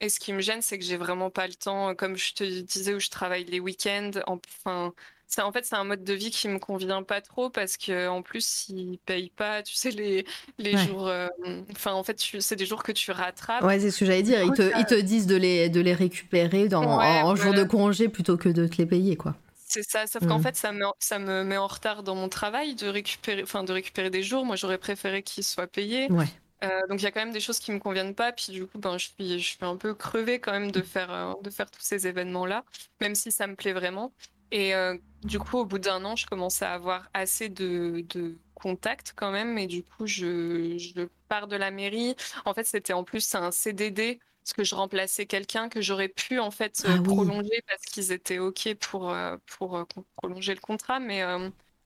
et 0.00 0.08
ce 0.08 0.20
qui 0.20 0.32
me 0.32 0.40
gêne, 0.40 0.62
c'est 0.62 0.78
que 0.78 0.84
j'ai 0.84 0.96
vraiment 0.96 1.30
pas 1.30 1.46
le 1.46 1.54
temps, 1.54 1.94
comme 1.94 2.16
je 2.16 2.34
te 2.34 2.44
disais, 2.44 2.94
où 2.94 3.00
je 3.00 3.10
travaille 3.10 3.44
les 3.44 3.60
week-ends. 3.60 4.12
Enfin, 4.26 4.92
en 5.38 5.52
fait, 5.52 5.64
c'est 5.64 5.74
un 5.74 5.84
mode 5.84 6.04
de 6.04 6.12
vie 6.12 6.30
qui 6.30 6.48
me 6.48 6.58
convient 6.58 7.02
pas 7.02 7.20
trop 7.20 7.50
parce 7.50 7.76
que 7.76 8.08
en 8.08 8.22
plus, 8.22 8.68
ils 8.68 8.98
payent 9.04 9.32
pas, 9.34 9.62
tu 9.62 9.74
sais, 9.74 9.90
les, 9.90 10.24
les 10.58 10.76
jours. 10.76 11.08
Euh, 11.08 11.28
enfin, 11.72 11.92
en 11.92 12.04
fait, 12.04 12.22
c'est 12.40 12.56
des 12.56 12.66
jours 12.66 12.82
que 12.82 12.92
tu 12.92 13.10
rattrapes. 13.10 13.62
Ouais, 13.64 13.80
c'est 13.80 13.90
ce 13.90 14.00
que 14.00 14.06
j'allais 14.06 14.22
dire. 14.22 14.42
Ils 14.42 14.52
te, 14.52 14.78
ils 14.78 14.86
te, 14.86 14.94
disent 14.94 15.26
de 15.26 15.36
les, 15.36 15.68
de 15.68 15.80
les 15.80 15.94
récupérer 15.94 16.68
dans, 16.68 16.84
en, 16.84 17.36
jour 17.36 17.52
de 17.52 17.64
congé 17.64 18.08
plutôt 18.08 18.36
que 18.36 18.48
de 18.48 18.66
te 18.66 18.76
les 18.76 18.86
payer, 18.86 19.16
quoi. 19.16 19.34
C'est 19.66 19.82
ça, 19.82 20.06
sauf 20.06 20.24
qu'en 20.26 20.38
mmh. 20.38 20.42
fait, 20.42 20.56
ça 20.56 20.70
me, 20.70 20.84
ça 21.00 21.18
me 21.18 21.42
met 21.42 21.56
en 21.56 21.66
retard 21.66 22.04
dans 22.04 22.14
mon 22.14 22.28
travail 22.28 22.76
de 22.76 22.86
récupérer, 22.86 23.42
enfin, 23.42 23.64
de 23.64 23.72
récupérer 23.72 24.10
des 24.10 24.22
jours. 24.22 24.44
Moi, 24.44 24.54
j'aurais 24.54 24.78
préféré 24.78 25.22
qu'ils 25.22 25.42
soient 25.42 25.66
payés. 25.66 26.06
Ouais. 26.12 26.26
Euh, 26.64 26.80
donc 26.88 27.00
il 27.00 27.04
y 27.04 27.06
a 27.06 27.10
quand 27.10 27.20
même 27.20 27.32
des 27.32 27.40
choses 27.40 27.58
qui 27.58 27.72
me 27.72 27.78
conviennent 27.78 28.14
pas. 28.14 28.32
Puis 28.32 28.52
du 28.52 28.66
coup, 28.66 28.78
ben, 28.78 28.96
je 28.98 29.08
suis, 29.08 29.38
je 29.38 29.46
suis 29.46 29.58
un 29.60 29.76
peu 29.76 29.94
crevée 29.94 30.38
quand 30.38 30.52
même 30.52 30.70
de 30.70 30.80
faire, 30.82 31.12
euh, 31.12 31.32
de 31.42 31.50
faire 31.50 31.70
tous 31.70 31.82
ces 31.82 32.06
événements-là, 32.06 32.64
même 33.00 33.14
si 33.14 33.30
ça 33.32 33.46
me 33.46 33.54
plaît 33.54 33.72
vraiment. 33.72 34.12
Et 34.54 34.72
euh, 34.72 34.96
du 35.24 35.40
coup, 35.40 35.58
au 35.58 35.64
bout 35.64 35.80
d'un 35.80 36.04
an, 36.04 36.14
je 36.14 36.26
commence 36.26 36.62
à 36.62 36.72
avoir 36.72 37.10
assez 37.12 37.48
de, 37.48 38.06
contacts 38.54 39.12
quand 39.16 39.32
même. 39.32 39.58
Et 39.58 39.66
du 39.66 39.82
coup, 39.82 40.06
je, 40.06 41.08
pars 41.28 41.48
de 41.48 41.56
la 41.56 41.72
mairie. 41.72 42.14
En 42.44 42.54
fait, 42.54 42.62
c'était 42.62 42.92
en 42.92 43.02
plus 43.02 43.34
un 43.34 43.50
CDD 43.50 44.20
parce 44.44 44.52
que 44.52 44.62
je 44.62 44.76
remplaçais 44.76 45.26
quelqu'un 45.26 45.68
que 45.68 45.80
j'aurais 45.80 46.08
pu 46.08 46.38
en 46.38 46.50
fait 46.50 46.84
ah 46.86 46.98
prolonger 47.02 47.62
parce 47.66 47.82
qu'ils 47.82 48.12
étaient 48.12 48.38
ok 48.38 48.74
pour 48.74 49.10
euh, 49.10 49.38
pour 49.46 49.76
euh, 49.76 49.84
prolonger 50.16 50.54
le 50.54 50.60
contrat, 50.60 51.00
mais 51.00 51.22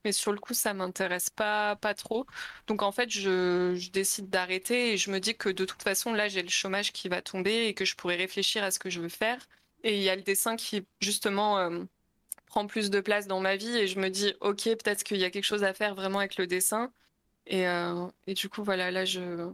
mais 0.05 0.11
sur 0.11 0.33
le 0.33 0.41
coup 0.41 0.55
ça 0.55 0.75
m'intéresse 0.75 1.31
pas 1.31 1.77
pas 1.77 1.95
trop. 1.95 2.27
Donc 2.67 2.83
en 2.83 2.91
fait 2.91 3.09
je, 3.11 3.77
je 3.77 3.91
décide 3.91 4.29
d'arrêter 4.29 4.93
et 4.93 4.97
je 4.97 5.13
me 5.13 5.21
dis 5.21 5.37
que 5.37 5.49
de 5.49 5.65
toute 5.65 5.85
façon 5.85 6.13
là 6.13 6.27
j'ai 6.27 6.43
le 6.43 6.49
chômage 6.49 6.93
qui 6.93 7.09
va 7.09 7.23
tomber 7.23 7.69
et 7.69 7.75
que 7.75 7.85
je 7.85 7.95
pourrais 7.95 8.17
réfléchir 8.17 8.65
à 8.65 8.73
ce 8.73 8.81
que 8.81 8.91
je 8.91 9.01
veux 9.01 9.09
faire. 9.09 9.39
Et 9.85 9.97
il 9.97 10.03
y 10.03 10.11
a 10.11 10.17
le 10.17 10.23
dessin 10.23 10.57
qui 10.57 10.85
justement 11.01 11.87
prend 12.59 12.67
plus 12.67 12.91
de 12.91 13.01
place 13.01 13.29
dans 13.29 13.39
ma 13.39 13.55
vie 13.55 13.77
et 13.77 13.87
je 13.87 14.01
me 14.01 14.09
dis 14.09 14.35
ok 14.41 14.65
peut-être 14.65 15.05
qu'il 15.05 15.19
y 15.19 15.25
a 15.25 15.31
quelque 15.31 15.45
chose 15.45 15.63
à 15.63 15.73
faire 15.73 15.95
vraiment 15.95 16.19
avec 16.19 16.37
le 16.39 16.49
dessin. 16.49 16.91
Et, 17.47 17.69
euh, 17.69 18.07
et 18.27 18.35
du 18.35 18.49
coup 18.49 18.65
voilà 18.65 18.91
là 18.91 19.05
je 19.05 19.49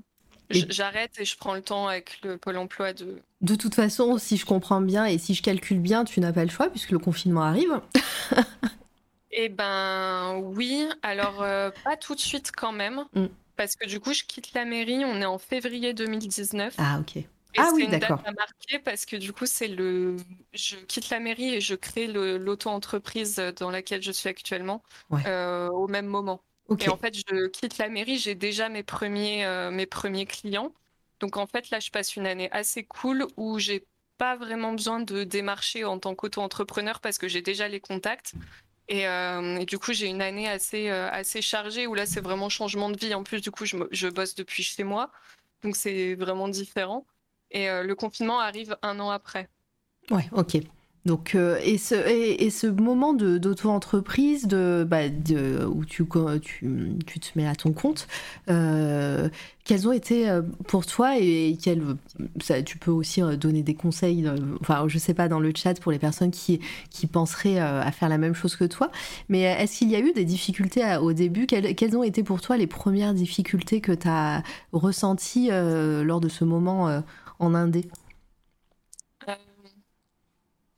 j'arrête 0.51 1.13
et 1.19 1.27
je 1.27 1.37
prends 1.37 1.55
le 1.55 1.61
temps 1.61 1.87
avec 1.87 2.19
le 2.23 2.39
pôle 2.39 2.57
emploi 2.57 2.95
de 2.95 3.19
de 3.43 3.55
toute 3.57 3.75
façon 3.75 4.17
si 4.17 4.39
je 4.39 4.47
comprends 4.47 4.81
bien 4.81 5.05
et 5.05 5.19
si 5.19 5.35
je 5.35 5.43
calcule 5.43 5.81
bien 5.81 6.05
tu 6.05 6.19
n'as 6.21 6.33
pas 6.33 6.45
le 6.45 6.51
choix 6.51 6.71
puisque 6.71 6.93
le 6.93 6.99
confinement 6.99 7.43
arrive. 7.43 7.81
Eh 9.37 9.49
ben 9.49 10.37
oui. 10.37 10.87
Alors 11.03 11.43
euh, 11.43 11.73
pas 11.83 11.97
tout 11.97 12.15
de 12.15 12.21
suite 12.21 12.53
quand 12.53 12.71
même 12.71 13.05
mm. 13.15 13.27
parce 13.57 13.75
que 13.75 13.85
du 13.85 13.99
coup 13.99 14.13
je 14.13 14.23
quitte 14.23 14.55
la 14.55 14.65
mairie. 14.65 15.05
On 15.05 15.21
est 15.21 15.27
en 15.27 15.39
février 15.39 15.93
2019 15.93 16.75
ah 16.79 17.01
ok 17.01 17.25
ah 17.59 17.71
oui, 17.75 17.89
d'accord. 17.89 18.21
C'est 18.23 18.31
une 18.31 18.35
date 18.35 18.39
à 18.39 18.41
marquer 18.41 18.79
parce 18.79 19.05
que 19.05 19.17
du 19.17 19.33
coup, 19.33 19.47
c'est 19.47 19.69
le. 19.69 20.17
Je 20.53 20.77
quitte 20.77 21.11
la 21.11 21.21
mairie 21.21 21.55
et 21.55 21.61
je 21.61 21.75
crée 21.75 22.07
l'auto-entreprise 22.07 23.37
dans 23.59 23.71
laquelle 23.71 24.03
je 24.03 24.13
suis 24.13 24.29
actuellement 24.29 24.83
euh, 25.27 25.69
au 25.69 25.89
même 25.89 26.07
moment. 26.07 26.43
Et 26.79 26.89
en 26.89 26.97
fait, 26.97 27.15
je 27.15 27.49
quitte 27.49 27.79
la 27.79 27.89
mairie, 27.89 28.19
j'ai 28.19 28.35
déjà 28.35 28.69
mes 28.69 28.83
premiers, 28.83 29.45
euh, 29.45 29.71
mes 29.71 29.87
premiers 29.87 30.27
clients. 30.27 30.73
Donc 31.21 31.37
en 31.37 31.47
fait, 31.47 31.71
là, 31.71 31.81
je 31.81 31.91
passe 31.91 32.17
une 32.17 32.27
année 32.27 32.51
assez 32.53 32.85
cool 32.85 33.27
où 33.37 33.59
j'ai 33.59 33.87
pas 34.17 34.37
vraiment 34.37 34.73
besoin 34.73 35.01
de 35.01 35.25
démarcher 35.25 35.85
en 35.85 35.99
tant 35.99 36.15
qu'auto-entrepreneur 36.15 37.01
parce 37.01 37.19
que 37.19 37.29
j'ai 37.29 37.43
déjà 37.43 37.69
les 37.69 37.81
contacts. 37.81 38.35
Et, 38.89 39.07
euh, 39.09 39.59
et, 39.59 39.67
du 39.67 39.79
coup, 39.79 39.93
j'ai 39.93 40.07
une 40.07 40.21
année 40.21 40.49
assez, 40.49 40.91
assez 40.91 41.41
chargée 41.41 41.87
où 41.87 41.95
là, 41.95 42.07
c'est 42.07 42.21
vraiment 42.21 42.49
changement 42.49 42.91
de 42.91 42.99
vie. 42.99 43.15
En 43.15 43.23
plus, 43.23 43.41
du 43.41 43.51
coup, 43.51 43.65
je, 43.65 43.77
je 43.91 44.09
bosse 44.09 44.35
depuis 44.35 44.63
chez 44.63 44.85
moi. 44.85 45.11
Donc, 45.63 45.77
c'est 45.77 46.15
vraiment 46.15 46.49
différent. 46.49 47.07
Et 47.55 47.71
euh, 47.71 47.85
le 47.85 47.95
confinement 47.95 48.41
arrive 48.41 48.77
un 48.83 49.01
an 49.01 49.11
après. 49.11 49.49
Ouais, 50.11 50.29
ok. 50.33 50.59
Donc, 51.07 51.35
euh, 51.35 51.59
et, 51.63 51.77
ce, 51.77 52.67
moment 52.67 53.13
d'auto-entreprise 53.13 54.47
de, 54.47 54.87
bah, 54.89 55.11
de, 55.11 55.63
où 55.67 55.85
tu, 55.85 56.07
tu, 56.41 56.97
tu, 57.07 57.21
te 57.21 57.29
mets 57.39 57.47
à 57.47 57.55
ton 57.55 57.75
compte, 57.75 58.09
euh, 58.49 59.29
quels 59.65 59.87
ont 59.87 59.93
été 59.93 60.41
pour 60.67 60.87
toi 60.87 61.19
et 61.19 61.59
quels, 61.63 61.83
ça, 62.41 62.63
tu 62.63 62.79
peux 62.79 62.91
aussi 62.91 63.21
donner 63.37 63.63
des 63.63 63.75
conseils, 63.75 64.27
enfin, 64.63 64.87
je 64.89 64.97
sais 64.97 65.13
pas, 65.13 65.29
dans 65.29 65.41
le 65.41 65.53
chat 65.55 65.79
pour 65.79 65.93
les 65.93 65.99
personnes 65.99 66.31
qui, 66.31 66.61
qui 66.89 67.07
penseraient 67.07 67.59
à 67.59 67.93
faire 67.93 68.09
la 68.09 68.17
même 68.17 68.35
chose 68.35 68.57
que 68.57 68.65
toi, 68.65 68.91
mais 69.29 69.43
est-ce 69.43 69.79
qu'il 69.79 69.91
y 69.91 69.97
a 69.97 70.01
eu 70.01 70.15
des 70.15 70.25
difficultés 70.25 70.97
au 71.03 71.13
début? 71.13 71.45
Quelles, 71.45 71.75
quelles, 71.75 71.99
ont 71.99 72.03
été 72.03 72.23
pour 72.23 72.41
toi 72.41 72.57
les 72.57 72.67
premières 72.67 73.13
difficultés 73.13 73.83
que 73.83 73.93
tu 73.93 74.09
as 74.09 74.43
ressenties 74.73 75.51
lors 75.51 76.21
de 76.21 76.31
ce 76.31 76.45
moment 76.45 77.03
en 77.39 77.55
indé 77.55 77.89
euh, 79.29 79.35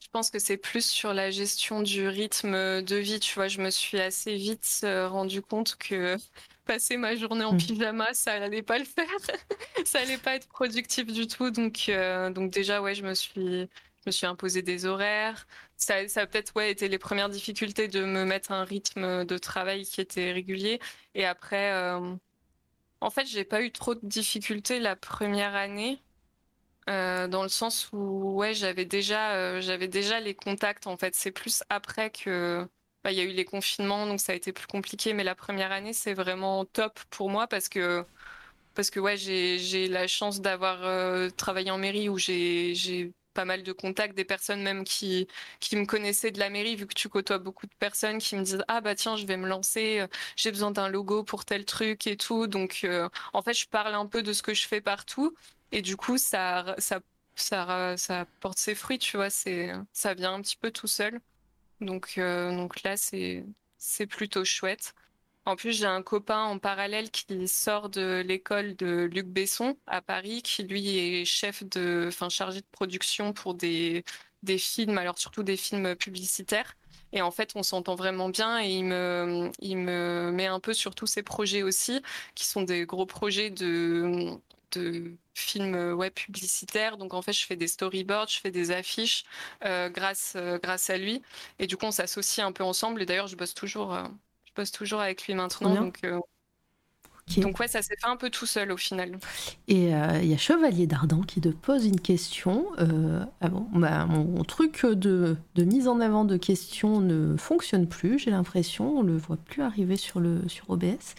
Je 0.01 0.09
pense 0.11 0.31
que 0.31 0.39
c'est 0.39 0.57
plus 0.57 0.87
sur 0.87 1.15
la 1.15 1.31
gestion 1.31 1.83
du 1.83 2.09
rythme 2.09 2.83
de 2.83 2.97
vie. 2.97 3.21
Tu 3.21 3.35
vois, 3.35 3.49
je 3.49 3.61
me 3.61 3.71
suis 3.71 4.01
assez 4.01 4.37
vite 4.37 4.81
euh, 4.85 5.09
rendu 5.09 5.43
compte 5.43 5.77
que 5.77 6.17
passer 6.65 6.97
ma 6.97 7.15
journée 7.17 7.45
en 7.45 7.55
hmm. 7.55 7.59
pyjama, 7.59 8.13
ça 8.13 8.39
n'allait 8.41 8.63
pas 8.63 8.79
le 8.79 8.85
faire. 8.85 9.07
ça 9.85 10.01
allait 10.01 10.19
pas 10.19 10.35
être 10.35 10.49
productif 10.49 11.07
du 11.07 11.27
tout. 11.27 11.51
Donc, 11.51 11.89
euh, 11.89 12.31
donc 12.31 12.51
déjà, 12.51 12.83
ouais, 12.83 12.95
je 12.95 13.03
me 13.03 13.15
suis, 13.15 13.61
je 13.63 14.03
me 14.07 14.11
suis 14.11 14.27
imposé 14.27 14.63
des 14.63 14.87
horaires. 14.87 15.47
Ça, 15.77 16.09
ça 16.09 16.23
a 16.23 16.27
peut-être 16.27 16.57
ouais, 16.57 16.71
été 16.71 16.89
les 16.89 16.99
premières 16.99 17.29
difficultés 17.29 17.89
de 17.89 18.05
me 18.05 18.25
mettre 18.25 18.53
un 18.53 18.65
rythme 18.65 19.25
de 19.25 19.39
travail 19.39 19.85
qui 19.85 20.01
était 20.01 20.33
régulier. 20.33 20.81
Et 21.15 21.27
après, 21.27 21.71
en 23.01 23.11
fait, 23.11 23.27
j'ai 23.27 23.45
pas 23.45 23.63
eu 23.63 23.71
trop 23.71 23.95
de 23.95 24.01
difficultés 24.03 24.81
la 24.81 24.97
première 24.97 25.55
année. 25.55 26.03
Euh, 26.89 27.27
dans 27.27 27.43
le 27.43 27.49
sens 27.49 27.89
où 27.93 28.35
ouais 28.37 28.55
j'avais 28.55 28.85
déjà 28.85 29.35
euh, 29.35 29.61
j'avais 29.61 29.89
déjà 29.89 30.21
les 30.21 30.37
contacts 30.37 30.87
en 30.87 30.97
fait 30.97 31.17
c'est 31.17 31.33
plus 31.33 31.65
après 31.69 32.11
que 32.11 32.65
bah, 33.03 33.11
il 33.11 33.19
y 33.19 33.21
a 33.21 33.25
eu 33.25 33.33
les 33.33 33.45
confinements 33.45 34.07
donc 34.07 34.21
ça 34.21 34.31
a 34.33 34.37
été 34.37 34.53
plus 34.53 34.69
compliqué 34.69 35.13
mais 35.13 35.25
la 35.25 35.35
première 35.35 35.73
année 35.73 35.93
c'est 35.93 36.15
vraiment 36.15 36.65
top 36.65 37.01
pour 37.11 37.29
moi 37.29 37.49
parce 37.49 37.69
que 37.69 38.05
parce 38.75 38.91
que 38.91 39.01
ouais 39.01 39.17
j'ai 39.17 39.89
la 39.89 40.07
chance 40.07 40.41
d'avoir 40.41 40.85
euh, 40.85 41.31
travaillé 41.31 41.71
en 41.73 41.79
mairie 41.79 42.09
où 42.09 42.19
j'ai 42.19 42.75
j'ai 42.75 43.15
pas 43.35 43.45
mal 43.45 43.63
de 43.63 43.73
contacts, 43.73 44.17
des 44.17 44.25
personnes 44.25 44.63
même 44.63 44.85
qui, 44.85 45.29
qui 45.61 45.77
me 45.77 45.85
connaissaient 45.87 46.31
de 46.31 46.39
la 46.39 46.51
mairie, 46.51 46.75
vu 46.77 46.87
que 46.87 46.95
tu 46.95 47.09
côtoies 47.11 47.39
beaucoup 47.39 47.67
de 47.67 47.75
personnes 47.79 48.19
qui 48.19 48.35
me 48.37 48.43
disent 48.43 48.65
Ah 48.69 48.81
bah 48.81 48.95
tiens, 48.95 49.17
je 49.17 49.27
vais 49.27 49.37
me 49.37 49.47
lancer, 49.47 50.07
j'ai 50.37 50.51
besoin 50.51 50.71
d'un 50.71 50.89
logo 50.89 51.23
pour 51.23 51.45
tel 51.45 51.67
truc 51.67 52.07
et 52.07 52.17
tout. 52.17 52.47
Donc 52.47 52.87
en 53.35 53.43
fait, 53.43 53.53
je 53.55 53.67
parle 53.69 53.95
un 53.95 54.07
peu 54.07 54.23
de 54.23 54.33
ce 54.33 54.43
que 54.43 54.55
je 54.55 54.67
fais 54.67 54.81
partout. 54.81 55.35
Et 55.73 55.83
du 55.83 55.97
coup, 55.97 56.19
ça, 56.19 56.75
ça, 56.79 57.01
ça, 57.35 57.97
ça 57.97 58.27
porte 58.41 58.59
ses 58.59 58.75
fruits, 58.75 58.99
tu 58.99 59.17
vois, 59.17 59.31
c'est, 59.31 59.73
ça 59.93 60.15
vient 60.15 60.35
un 60.35 60.43
petit 60.43 60.57
peu 60.57 60.71
tout 60.71 60.87
seul. 60.87 61.21
Donc, 61.81 62.15
euh, 62.19 62.57
donc 62.57 62.83
là, 62.83 62.97
c'est, 62.97 63.45
c'est 63.79 64.07
plutôt 64.07 64.45
chouette. 64.45 64.95
En 65.45 65.55
plus, 65.57 65.73
j'ai 65.73 65.87
un 65.87 66.03
copain 66.03 66.43
en 66.45 66.59
parallèle 66.59 67.11
qui 67.11 67.47
sort 67.49 67.89
de 67.89 68.23
l'école 68.27 68.75
de 68.77 69.05
Luc 69.13 69.27
Besson 69.27 69.77
à 69.87 70.03
Paris, 70.03 70.43
qui 70.43 70.65
lui 70.65 70.99
est 70.99 71.25
chef 71.25 71.63
de, 71.65 72.07
enfin, 72.09 72.29
chargé 72.29 72.61
de 72.61 72.67
production 72.73 73.33
pour 73.33 73.55
des, 73.55 74.05
des 74.43 74.59
films, 74.59 74.99
alors 74.99 75.19
surtout 75.19 75.45
des 75.45 75.57
films 75.57 75.95
publicitaires. 75.95 76.77
Et 77.13 77.23
en 77.23 77.31
fait, 77.31 77.53
on 77.55 77.63
s'entend 77.63 77.95
vraiment 77.95 78.29
bien 78.29 78.61
et 78.61 78.69
il 78.69 78.85
me, 78.85 79.51
il 79.61 79.77
me 79.79 80.33
met 80.33 80.47
un 80.47 80.59
peu 80.61 80.75
sur 80.75 80.95
tous 80.95 81.07
ses 81.07 81.23
projets 81.23 81.63
aussi, 81.63 82.03
qui 82.35 82.45
sont 82.45 82.63
des 82.63 82.85
gros 82.85 83.07
projets 83.07 83.51
de, 83.51 84.33
de 84.73 85.17
films 85.35 85.75
euh, 85.75 85.95
web 85.95 86.13
publicitaires. 86.13 86.97
Donc 86.97 87.15
en 87.15 87.23
fait, 87.23 87.33
je 87.33 87.47
fais 87.47 87.57
des 87.57 87.69
storyboards, 87.69 88.29
je 88.29 88.41
fais 88.41 88.51
des 88.51 88.71
affiches 88.71 89.25
euh, 89.65 89.89
grâce 89.89 90.35
euh, 90.37 90.59
grâce 90.59 90.91
à 90.91 90.99
lui. 90.99 91.23
Et 91.59 91.67
du 91.67 91.77
coup, 91.77 91.87
on 91.87 91.91
s'associe 91.91 92.47
un 92.47 92.53
peu 92.53 92.65
ensemble. 92.65 93.03
Et 93.03 93.07
d'ailleurs, 93.07 93.27
je 93.29 93.37
bosse 93.37 93.55
toujours, 93.55 93.97
je 94.45 94.53
bosse 94.55 94.73
toujours 94.73 95.01
avec 95.01 95.27
lui 95.27 95.35
maintenant. 95.35 95.75
Donc 95.75 96.01
Donc 97.39 97.59
ouais, 97.59 97.67
ça 97.67 97.83
s'est 97.83 97.97
fait 98.01 98.07
un 98.07 98.17
peu 98.17 98.31
tout 98.31 98.47
seul 98.47 98.71
au 98.71 98.77
final. 98.77 99.19
Et 99.67 99.95
euh, 99.95 100.21
il 100.23 100.29
y 100.29 100.35
a 100.35 100.37
Chevalier 100.37 100.87
d'Ardan 100.87 101.23
qui 101.23 101.41
te 101.41 101.49
pose 101.49 101.85
une 101.85 102.01
question. 102.01 102.67
Euh, 102.79 103.25
ah 103.41 103.49
bon, 103.49 103.67
bah, 103.73 104.07
mon 104.07 104.45
truc 104.45 104.87
de, 104.87 105.37
de, 105.57 105.65
mise 105.65 105.89
en 105.89 106.01
avant 106.01 106.25
de 106.25 106.37
questions 106.37 107.01
ne 107.01 107.37
fonctionne 107.37 107.89
plus, 107.89 108.21
j'ai 108.21 108.31
l'impression. 108.31 108.99
On 108.99 109.03
le 109.03 109.17
voit 109.17 109.37
plus 109.37 109.63
arriver 109.63 109.97
sur, 109.97 110.21
le, 110.21 110.49
sur 110.49 110.71
OBS. 110.71 111.15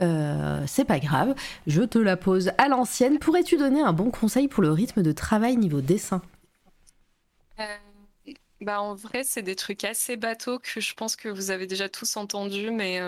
Euh, 0.00 0.62
c'est 0.66 0.84
pas 0.84 1.00
grave, 1.00 1.34
je 1.66 1.82
te 1.82 1.98
la 1.98 2.16
pose 2.16 2.52
à 2.56 2.68
l'ancienne. 2.68 3.18
Pourrais-tu 3.18 3.56
donner 3.56 3.82
un 3.82 3.92
bon 3.92 4.10
conseil 4.10 4.46
pour 4.46 4.62
le 4.62 4.70
rythme 4.70 5.02
de 5.02 5.12
travail 5.12 5.56
niveau 5.56 5.80
dessin? 5.80 6.22
Bah, 8.60 8.80
En 8.80 8.94
vrai, 8.94 9.24
c'est 9.24 9.42
des 9.42 9.56
trucs 9.56 9.84
assez 9.84 10.16
bateaux 10.16 10.60
que 10.60 10.80
je 10.80 10.94
pense 10.94 11.16
que 11.16 11.28
vous 11.28 11.50
avez 11.50 11.66
déjà 11.66 11.88
tous 11.88 12.16
entendus, 12.16 12.70
mais 12.70 13.00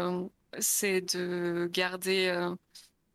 c'est 0.59 1.01
de 1.15 1.69
garder, 1.73 2.29
euh, 2.29 2.55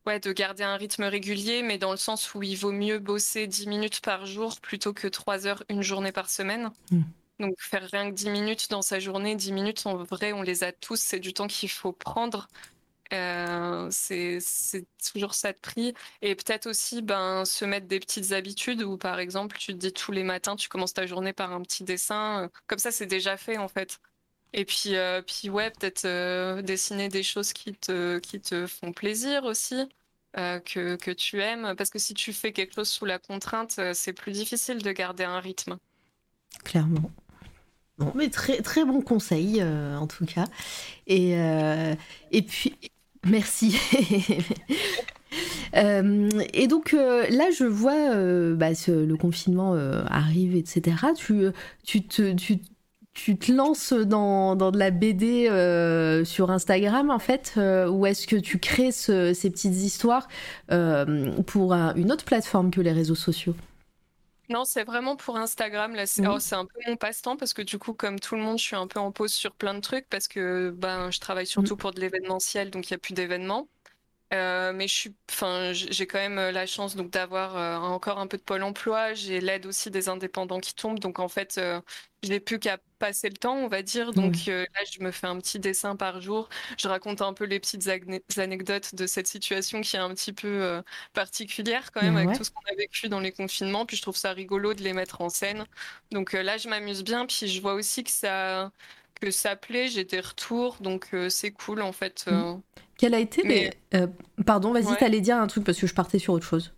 ouais, 0.06 0.20
de 0.20 0.32
garder 0.32 0.64
un 0.64 0.76
rythme 0.76 1.04
régulier, 1.04 1.64
mais 1.64 1.78
dans 1.78 1.92
le 1.92 1.98
sens 1.98 2.34
où 2.34 2.44
il 2.44 2.56
vaut 2.56 2.72
mieux 2.72 3.00
bosser 3.00 3.48
10 3.48 3.68
minutes 3.68 4.02
par 4.02 4.26
jour 4.26 4.60
plutôt 4.62 4.94
que 4.94 5.08
3 5.08 5.48
heures 5.48 5.64
une 5.70 5.82
journée 5.82 6.12
par 6.12 6.30
semaine. 6.30 6.72
Hmm. 6.92 7.04
Donc 7.40 7.56
faire 7.60 7.88
rien 7.92 8.10
que 8.10 8.16
10 8.16 8.30
minutes 8.30 8.70
dans 8.70 8.82
sa 8.82 9.00
journée, 9.00 9.36
10 9.36 9.52
minutes 9.52 9.86
en 9.86 9.98
vrai, 9.98 10.34
on 10.34 10.42
les 10.42 10.64
a 10.64 10.72
tous, 10.72 11.00
c'est 11.00 11.20
du 11.20 11.34
temps 11.34 11.48
qu'il 11.48 11.70
faut 11.70 11.92
prendre. 11.92 12.48
Euh, 13.14 13.88
c'est 13.92 14.40
toujours 15.12 15.34
ça 15.34 15.54
de 15.54 15.58
prix. 15.58 15.94
Et 16.22 16.36
peut-être 16.36 16.68
aussi 16.68 17.02
ben, 17.02 17.46
se 17.46 17.66
mettre 17.66 17.88
des 17.88 18.00
petites 18.00 18.32
habitudes 18.34 18.82
où, 18.84 18.98
par 18.98 19.20
exemple, 19.20 19.58
tu 19.58 19.74
te 19.74 19.78
dis 19.78 19.94
tous 19.94 20.12
les 20.12 20.24
matins, 20.24 20.56
tu 20.56 20.68
commences 20.68 20.94
ta 20.94 21.06
journée 21.06 21.34
par 21.34 21.54
un 21.54 21.62
petit 21.62 21.84
dessin. 21.84 22.50
Comme 22.68 22.80
ça, 22.80 22.92
c'est 22.92 23.06
déjà 23.06 23.38
fait 23.38 23.58
en 23.58 23.68
fait. 23.68 24.00
Et 24.54 24.66
puis, 24.66 24.96
euh, 24.96 25.22
puis 25.22 25.50
ouais, 25.50 25.72
peut-être 25.72 26.06
euh, 26.06 26.62
dessiner 26.62 27.10
des 27.10 27.24
choses 27.24 27.54
qui 27.54 27.74
te, 27.74 28.20
qui 28.20 28.40
te 28.40 28.66
font 28.66 28.94
plaisir 28.94 29.44
aussi, 29.44 29.88
euh, 30.38 30.60
que, 30.60 30.96
que 30.96 31.12
tu 31.12 31.42
aimes. 31.42 31.74
Parce 31.78 31.90
que 31.90 32.00
si 32.00 32.14
tu 32.14 32.34
fais 32.34 32.52
quelque 32.54 32.76
chose 32.76 32.90
sous 32.90 33.06
la 33.06 33.20
contrainte, 33.20 33.80
c'est 33.94 34.14
plus 34.14 34.32
difficile 34.32 34.82
de 34.82 34.92
garder 34.92 35.26
un 35.26 35.40
rythme. 35.40 35.78
Clairement. 36.64 37.12
Bon, 37.98 38.12
mais 38.16 38.30
très, 38.30 38.62
très 38.62 38.86
bon 38.86 39.02
conseil, 39.02 39.64
en 39.64 40.08
tout 40.08 40.26
cas. 40.26 40.46
Et, 41.08 41.32
et 42.32 42.42
puis, 42.44 42.76
merci. 43.26 43.76
et 45.74 46.68
donc 46.68 46.92
là, 46.92 47.50
je 47.52 47.66
vois 47.66 48.14
bah, 48.54 48.70
le 48.88 49.16
confinement 49.16 49.74
arrive, 50.10 50.56
etc. 50.56 50.96
Tu, 51.16 51.48
tu, 51.84 52.04
te, 52.04 52.34
tu, 52.34 52.60
tu 53.18 53.36
te 53.36 53.52
lances 53.52 53.94
dans, 53.94 54.56
de 54.56 54.78
la 54.78 54.92
BD 54.92 55.50
euh, 55.50 56.24
sur 56.24 56.52
Instagram 56.52 57.10
en 57.10 57.18
fait 57.18 57.56
euh, 57.58 57.90
ou 57.90 58.06
est-ce 58.06 58.28
que 58.28 58.36
tu 58.36 58.60
crées 58.60 58.92
ces 58.92 59.50
petites 59.50 59.76
histoires 59.76 60.28
euh, 60.72 61.32
pour 61.42 61.74
une 61.74 62.12
autre 62.12 62.26
plateforme 62.26 62.70
que 62.70 62.80
les 62.80 62.92
réseaux 62.92 63.16
sociaux? 63.16 63.56
Non, 64.50 64.66
c'est 64.66 64.84
vraiment 64.84 65.16
pour 65.16 65.36
Instagram. 65.36 65.96
Là, 65.96 66.06
c'est, 66.06 66.22
mmh. 66.22 66.40
c'est 66.40 66.56
un 66.56 66.66
peu 66.66 66.80
mon 66.86 66.96
passe-temps 66.96 67.36
parce 67.38 67.54
que 67.54 67.64
du 67.64 67.80
coup, 67.80 67.94
comme 67.94 68.20
tout 68.20 68.36
le 68.36 68.42
monde, 68.42 68.60
je 68.60 68.64
suis 68.64 68.76
un 68.76 68.88
peu 68.88 69.00
en 69.00 69.12
pause 69.12 69.34
sur 69.34 69.52
plein 69.52 69.74
de 69.74 69.82
trucs 69.82 70.08
parce 70.10 70.28
que 70.28 70.70
ben, 70.70 71.10
je 71.10 71.20
travaille 71.20 71.48
surtout 71.48 71.74
mmh. 71.74 71.80
pour 71.80 71.92
de 71.92 72.00
l'événementiel, 72.00 72.70
donc 72.70 72.90
il 72.90 72.94
n'y 72.94 72.96
a 72.96 73.00
plus 73.00 73.14
d'événements. 73.16 73.68
Euh, 74.34 74.74
mais 74.74 74.88
je 74.88 74.94
suis, 74.94 75.16
enfin, 75.30 75.72
j'ai 75.74 76.06
quand 76.06 76.20
même 76.20 76.36
la 76.36 76.66
chance 76.66 76.96
donc 76.96 77.10
d'avoir 77.10 77.58
euh, 77.58 77.78
encore 77.78 78.20
un 78.20 78.28
peu 78.28 78.38
de 78.38 78.44
pôle 78.44 78.62
emploi. 78.62 79.16
J'ai 79.16 79.42
l'aide 79.42 79.66
aussi 79.66 79.90
des 79.90 80.08
indépendants 80.08 80.60
qui 80.60 80.76
tombent, 80.76 81.00
donc 81.00 81.20
en 81.20 81.28
fait, 81.28 81.60
je 82.24 82.30
n'ai 82.30 82.40
plus 82.40 82.60
qu'à 82.60 82.78
passer 82.98 83.30
le 83.30 83.38
temps, 83.38 83.56
on 83.56 83.68
va 83.68 83.82
dire. 83.82 84.14
Donc 84.14 84.48
mmh. 84.48 84.52
là, 84.52 84.82
je 84.92 85.02
me 85.02 85.12
fais 85.12 85.28
un 85.28 85.38
petit 85.38 85.60
dessin 85.60 85.96
par 85.96 86.22
jour. 86.22 86.50
Je 86.78 86.88
raconte 86.88 87.22
un 87.22 87.34
peu 87.34 87.46
les 87.46 87.60
petites 87.60 87.88
anecdotes 88.38 88.96
de 88.96 89.08
cette 89.08 89.28
situation 89.28 89.82
qui 89.82 89.96
est 89.96 90.00
un 90.00 90.14
petit 90.14 90.34
peu 90.34 90.82
particulière 91.14 91.92
quand 91.92 92.02
même 92.02 92.18
avec 92.18 92.38
tout 92.38 92.44
ce 92.44 92.52
qu'on 92.52 92.62
a 92.72 92.76
vécu 92.76 93.10
dans 93.10 93.20
les 93.20 93.32
confinements. 93.32 93.86
Puis 93.86 93.98
je 93.98 94.02
trouve 94.02 94.18
ça 94.18 94.34
rigolo 94.34 94.74
de 94.74 94.84
les 94.84 94.94
mettre 94.94 95.22
en 95.22 95.30
scène. 95.30 95.66
Donc 96.12 96.34
là, 96.34 96.58
je 96.58 96.68
m'amuse 96.70 97.04
bien. 97.04 97.26
Puis 97.26 97.48
je 97.48 97.62
vois 97.62 97.74
aussi 97.74 98.04
que 98.04 98.12
ça 98.12 98.72
que 99.20 99.32
ça 99.32 99.56
plaît. 99.56 99.88
J'ai 99.88 100.04
des 100.04 100.20
retours, 100.20 100.78
donc 100.80 101.10
c'est 101.30 101.52
cool 101.52 101.82
en 101.82 101.92
fait. 101.92 102.26
Mmh. 102.28 102.62
Quel 102.98 103.14
a 103.14 103.20
été 103.20 103.44
Mais... 103.46 103.78
Euh, 103.94 104.08
pardon, 104.46 104.74
vas-y, 104.74 104.98
t'allais 104.98 105.22
dire 105.22 105.38
un 105.38 105.48
truc 105.48 105.64
parce 105.64 105.80
que 105.80 105.88
je 105.88 105.94
partais 105.94 106.20
sur 106.20 106.34
autre 106.34 106.46
chose. 106.46 106.74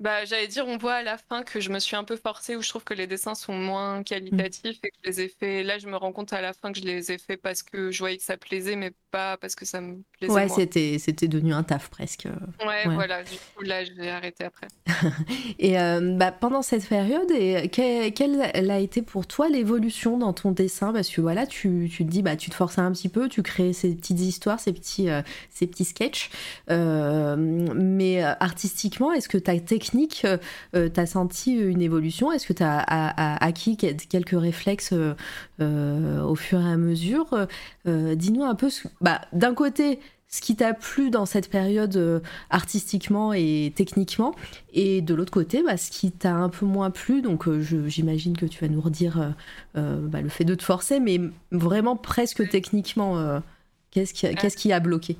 Bah, 0.00 0.24
j'allais 0.24 0.48
dire, 0.48 0.66
on 0.66 0.76
voit 0.76 0.94
à 0.94 1.02
la 1.04 1.16
fin 1.16 1.44
que 1.44 1.60
je 1.60 1.70
me 1.70 1.78
suis 1.78 1.94
un 1.94 2.02
peu 2.02 2.16
forcée, 2.16 2.56
où 2.56 2.62
je 2.62 2.68
trouve 2.68 2.82
que 2.82 2.94
les 2.94 3.06
dessins 3.06 3.36
sont 3.36 3.54
moins 3.54 4.02
qualitatifs 4.02 4.78
et 4.82 4.90
que 4.90 4.96
je 5.04 5.10
les 5.10 5.20
ai 5.22 5.28
faits. 5.28 5.64
Là, 5.64 5.78
je 5.78 5.86
me 5.86 5.96
rends 5.96 6.12
compte 6.12 6.32
à 6.32 6.40
la 6.40 6.52
fin 6.52 6.72
que 6.72 6.80
je 6.80 6.84
les 6.84 7.12
ai 7.12 7.18
faits 7.18 7.40
parce 7.40 7.62
que 7.62 7.92
je 7.92 8.00
voyais 8.00 8.16
que 8.16 8.24
ça 8.24 8.36
plaisait, 8.36 8.74
mais 8.74 8.92
pas 9.12 9.36
parce 9.36 9.54
que 9.54 9.64
ça 9.64 9.80
me 9.80 10.02
plaisait. 10.18 10.32
Ouais, 10.32 10.48
c'était, 10.48 10.98
c'était 10.98 11.28
devenu 11.28 11.54
un 11.54 11.62
taf 11.62 11.90
presque. 11.90 12.26
Ouais, 12.66 12.84
voilà. 12.86 13.22
Du 13.22 13.36
coup, 13.54 13.62
là, 13.62 13.84
je 13.84 13.92
vais 13.92 14.10
arrêter 14.10 14.42
après. 14.42 14.66
et 15.60 15.78
euh, 15.78 16.16
bah, 16.16 16.32
pendant 16.32 16.62
cette 16.62 16.88
période, 16.88 17.30
et 17.30 17.68
quelle, 17.68 18.70
a 18.70 18.78
été 18.80 19.00
pour 19.00 19.28
toi 19.28 19.48
l'évolution 19.48 20.18
dans 20.18 20.32
ton 20.32 20.50
dessin? 20.50 20.92
Parce 20.92 21.08
que 21.08 21.20
voilà, 21.20 21.46
tu, 21.46 21.88
tu, 21.88 22.04
te 22.04 22.10
dis, 22.10 22.22
bah, 22.22 22.34
tu 22.34 22.50
te 22.50 22.56
forçais 22.56 22.80
un 22.80 22.90
petit 22.90 23.08
peu, 23.08 23.28
tu 23.28 23.44
crées 23.44 23.72
ces 23.72 23.94
petites 23.94 24.20
histoires, 24.20 24.58
ces 24.58 24.72
petits, 24.72 25.08
euh, 25.08 25.22
ces 25.50 25.68
petits 25.68 25.84
sketchs. 25.84 26.30
Euh, 26.68 27.36
mais 27.38 28.24
artistiquement, 28.24 29.12
est-ce 29.12 29.28
que 29.28 29.38
ta 29.38 29.54
technique, 29.84 30.26
tu 30.72 31.00
as 31.00 31.06
senti 31.06 31.52
une 31.52 31.82
évolution? 31.82 32.32
Est-ce 32.32 32.46
que 32.46 32.52
tu 32.52 32.62
as, 32.62 32.78
acquis 33.44 33.76
quelques 33.76 34.38
réflexes 34.40 34.94
au 35.60 36.34
fur 36.34 36.60
et 36.60 36.72
à 36.72 36.76
mesure? 36.76 37.46
Dis-nous 37.84 38.44
un 38.44 38.54
peu 38.54 38.70
ce, 38.70 38.88
bah, 39.00 39.20
d'un 39.32 39.54
côté, 39.54 40.00
ce 40.34 40.40
qui 40.40 40.56
t'a 40.56 40.74
plu 40.74 41.10
dans 41.10 41.26
cette 41.26 41.48
période 41.48 41.96
euh, 41.96 42.18
artistiquement 42.50 43.32
et 43.32 43.72
techniquement, 43.76 44.34
et 44.72 45.00
de 45.00 45.14
l'autre 45.14 45.30
côté, 45.30 45.62
bah, 45.62 45.76
ce 45.76 45.92
qui 45.92 46.10
t'a 46.10 46.34
un 46.34 46.48
peu 46.48 46.66
moins 46.66 46.90
plu. 46.90 47.22
Donc, 47.22 47.46
euh, 47.46 47.60
j'imagine 47.86 48.36
que 48.36 48.44
tu 48.44 48.58
vas 48.60 48.68
nous 48.68 48.80
redire 48.80 49.32
euh, 49.76 50.08
bah, 50.08 50.22
le 50.22 50.28
fait 50.28 50.44
de 50.44 50.56
te 50.56 50.64
forcer, 50.64 50.98
mais 50.98 51.20
vraiment 51.52 51.94
presque 51.94 52.48
techniquement, 52.48 53.40
qu'est-ce 53.92 54.12
qui, 54.12 54.34
qu'est-ce 54.34 54.56
qui 54.56 54.72
a 54.72 54.80
bloqué? 54.80 55.16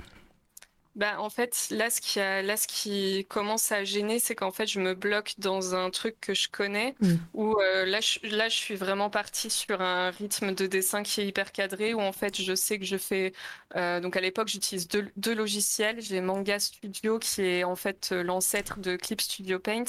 Bah, 0.96 1.20
en 1.20 1.28
fait, 1.28 1.68
là 1.70 1.90
ce, 1.90 2.00
qui 2.00 2.20
a, 2.20 2.40
là, 2.42 2.56
ce 2.56 2.68
qui 2.68 3.26
commence 3.28 3.72
à 3.72 3.82
gêner, 3.84 4.20
c'est 4.20 4.36
qu'en 4.36 4.52
fait, 4.52 4.66
je 4.66 4.78
me 4.78 4.94
bloque 4.94 5.34
dans 5.38 5.74
un 5.74 5.90
truc 5.90 6.20
que 6.20 6.34
je 6.34 6.48
connais, 6.48 6.94
mm. 7.00 7.14
où 7.34 7.58
euh, 7.60 7.84
là, 7.84 8.00
je, 8.00 8.20
là, 8.28 8.48
je 8.48 8.54
suis 8.56 8.76
vraiment 8.76 9.10
partie 9.10 9.50
sur 9.50 9.80
un 9.80 10.10
rythme 10.10 10.54
de 10.54 10.66
dessin 10.66 11.02
qui 11.02 11.20
est 11.20 11.26
hyper 11.26 11.50
cadré, 11.50 11.94
où 11.94 12.00
en 12.00 12.12
fait, 12.12 12.40
je 12.40 12.54
sais 12.54 12.78
que 12.78 12.84
je 12.84 12.96
fais. 12.96 13.32
Euh, 13.74 13.98
donc, 14.00 14.16
à 14.16 14.20
l'époque, 14.20 14.48
j'utilise 14.48 14.86
deux, 14.86 15.10
deux, 15.16 15.34
logiciels. 15.34 16.00
J'ai 16.00 16.20
Manga 16.20 16.60
Studio, 16.60 17.18
qui 17.18 17.42
est 17.42 17.64
en 17.64 17.76
fait 17.76 18.12
l'ancêtre 18.12 18.78
de 18.78 18.96
Clip 18.96 19.20
Studio 19.20 19.58
Paint. 19.58 19.84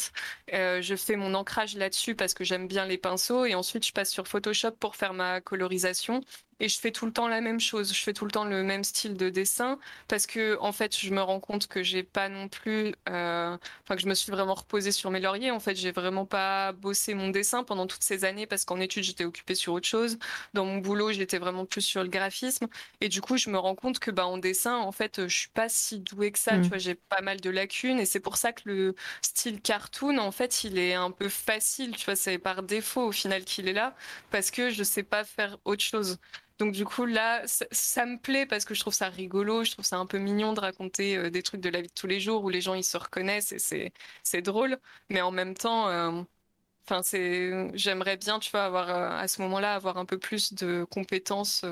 Euh, 0.53 0.81
je 0.81 0.95
fais 0.95 1.15
mon 1.17 1.35
ancrage 1.35 1.75
là-dessus 1.75 2.15
parce 2.15 2.33
que 2.33 2.43
j'aime 2.43 2.67
bien 2.67 2.85
les 2.85 2.97
pinceaux, 2.97 3.45
et 3.45 3.53
ensuite, 3.53 3.85
je 3.85 3.93
passe 3.93 4.09
sur 4.09 4.27
Photoshop 4.27 4.71
pour 4.79 4.95
faire 4.95 5.13
ma 5.13 5.39
colorisation 5.39 6.21
et 6.59 6.69
je 6.69 6.79
fais 6.79 6.91
tout 6.91 7.05
le 7.05 7.11
temps 7.11 7.27
la 7.27 7.41
même 7.41 7.59
chose. 7.59 7.93
Je 7.93 8.01
fais 8.01 8.13
tout 8.13 8.25
le 8.25 8.31
temps 8.31 8.45
le 8.45 8.63
même 8.63 8.83
style 8.83 9.15
de 9.15 9.29
dessin 9.29 9.77
parce 10.07 10.25
que 10.25 10.57
en 10.61 10.71
fait, 10.71 10.97
je 10.97 11.09
me 11.11 11.21
rends 11.21 11.39
compte 11.39 11.67
que 11.67 11.83
j'ai 11.83 12.03
pas 12.03 12.29
non 12.29 12.47
plus, 12.47 12.93
euh, 13.09 13.57
enfin 13.83 13.95
que 13.95 14.01
je 14.01 14.07
me 14.07 14.13
suis 14.13 14.31
vraiment 14.31 14.53
reposée 14.53 14.91
sur 14.91 15.11
mes 15.11 15.19
lauriers. 15.19 15.51
En 15.51 15.59
fait, 15.59 15.75
j'ai 15.75 15.91
vraiment 15.91 16.25
pas 16.25 16.71
bossé 16.71 17.13
mon 17.13 17.29
dessin 17.29 17.63
pendant 17.63 17.87
toutes 17.87 18.03
ces 18.03 18.23
années 18.25 18.47
parce 18.47 18.65
qu'en 18.65 18.79
études 18.79 19.03
j'étais 19.03 19.25
occupée 19.25 19.55
sur 19.55 19.73
autre 19.73 19.87
chose. 19.87 20.17
Dans 20.53 20.65
mon 20.65 20.77
boulot, 20.77 21.11
j'étais 21.11 21.39
vraiment 21.39 21.65
plus 21.65 21.81
sur 21.81 22.03
le 22.03 22.09
graphisme 22.09 22.67
et 23.01 23.09
du 23.09 23.21
coup, 23.21 23.37
je 23.37 23.49
me 23.49 23.57
rends 23.57 23.75
compte 23.75 23.99
que 23.99 24.11
bah 24.11 24.25
en 24.25 24.37
dessin, 24.37 24.77
en 24.77 24.91
fait, 24.91 25.27
je 25.27 25.35
suis 25.37 25.49
pas 25.49 25.69
si 25.69 25.99
douée 25.99 26.31
que 26.31 26.39
ça. 26.39 26.51
Tu 26.51 26.59
mmh. 26.59 26.63
vois, 26.63 26.77
j'ai 26.77 26.95
pas 26.95 27.21
mal 27.21 27.41
de 27.41 27.49
lacunes 27.49 27.99
et 27.99 28.05
c'est 28.05 28.19
pour 28.19 28.37
ça 28.37 28.53
que 28.53 28.61
le 28.65 28.95
style 29.21 29.61
cartoon, 29.61 30.17
en 30.19 30.31
fait, 30.31 30.63
il 30.63 30.77
est 30.77 30.93
un 30.93 31.11
peu 31.11 31.29
facile. 31.29 31.95
Tu 31.97 32.05
vois, 32.05 32.15
c'est 32.15 32.37
par 32.37 32.63
défaut 32.63 33.07
au 33.07 33.11
final 33.11 33.43
qu'il 33.43 33.67
est 33.67 33.73
là 33.73 33.95
parce 34.31 34.51
que 34.51 34.69
je 34.69 34.83
sais 34.83 35.03
pas 35.03 35.23
faire 35.23 35.57
autre 35.65 35.83
chose. 35.83 36.17
Donc 36.57 36.71
du 36.71 36.85
coup 36.85 37.05
là, 37.05 37.43
ça, 37.45 38.05
me 38.05 38.17
plaît 38.17 38.45
parce 38.45 38.63
que 38.63 38.73
je 38.73 38.79
trouve 38.79 38.93
ça 38.93 39.09
rigolo, 39.09 39.63
je 39.65 39.71
trouve 39.71 39.83
ça 39.83 39.97
un 39.97 40.05
peu 40.05 40.17
mignon 40.17 40.53
de 40.53 40.61
raconter 40.61 41.17
euh, 41.17 41.29
des 41.29 41.43
trucs 41.43 41.59
de 41.59 41.69
la 41.69 41.81
vie 41.81 41.87
de 41.87 41.93
tous 41.93 42.07
les 42.07 42.21
jours 42.21 42.43
où 42.45 42.49
les 42.49 42.61
gens 42.61 42.75
ils 42.75 42.83
se 42.83 42.97
reconnaissent 42.97 43.51
et 43.51 43.59
c'est 43.59 43.91
c'est 44.23 44.41
drôle, 44.41 44.77
mais 45.09 45.21
en 45.21 45.31
même 45.31 45.53
temps, 45.53 45.89
euh, 45.89 46.21
enfin 46.85 47.01
c'est 47.03 47.69
j'aimerais 47.77 48.15
bien 48.15 48.39
tu 48.39 48.51
vois 48.51 48.63
avoir 48.63 48.89
euh, 48.89 49.09
à 49.17 49.27
ce 49.27 49.41
moment-là 49.41 49.75
avoir 49.75 49.97
un 49.97 50.05
peu 50.05 50.17
plus 50.17 50.53
de 50.53 50.85
compétences 50.85 51.65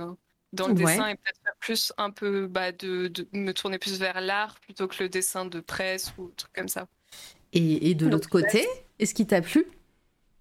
dans 0.51 0.67
le 0.67 0.73
dessin 0.73 1.07
et 1.07 1.15
peut-être 1.15 1.39
faire 1.43 1.55
plus 1.59 1.93
un 1.97 2.11
peu 2.11 2.47
bah, 2.47 2.73
de, 2.73 3.07
de, 3.07 3.27
me 3.31 3.53
tourner 3.53 3.79
plus 3.79 3.99
vers 3.99 4.19
l'art 4.19 4.59
plutôt 4.59 4.87
que 4.89 5.01
le 5.01 5.09
dessin 5.09 5.45
de 5.45 5.61
presse 5.61 6.13
ou 6.17 6.31
trucs 6.35 6.53
comme 6.53 6.67
ça. 6.67 6.87
Et, 7.53 7.89
et 7.89 7.95
de 7.95 8.07
l'autre 8.07 8.29
côté, 8.29 8.67
est-ce 8.99 9.13
qui 9.13 9.25
t'a 9.25 9.41
plu? 9.41 9.65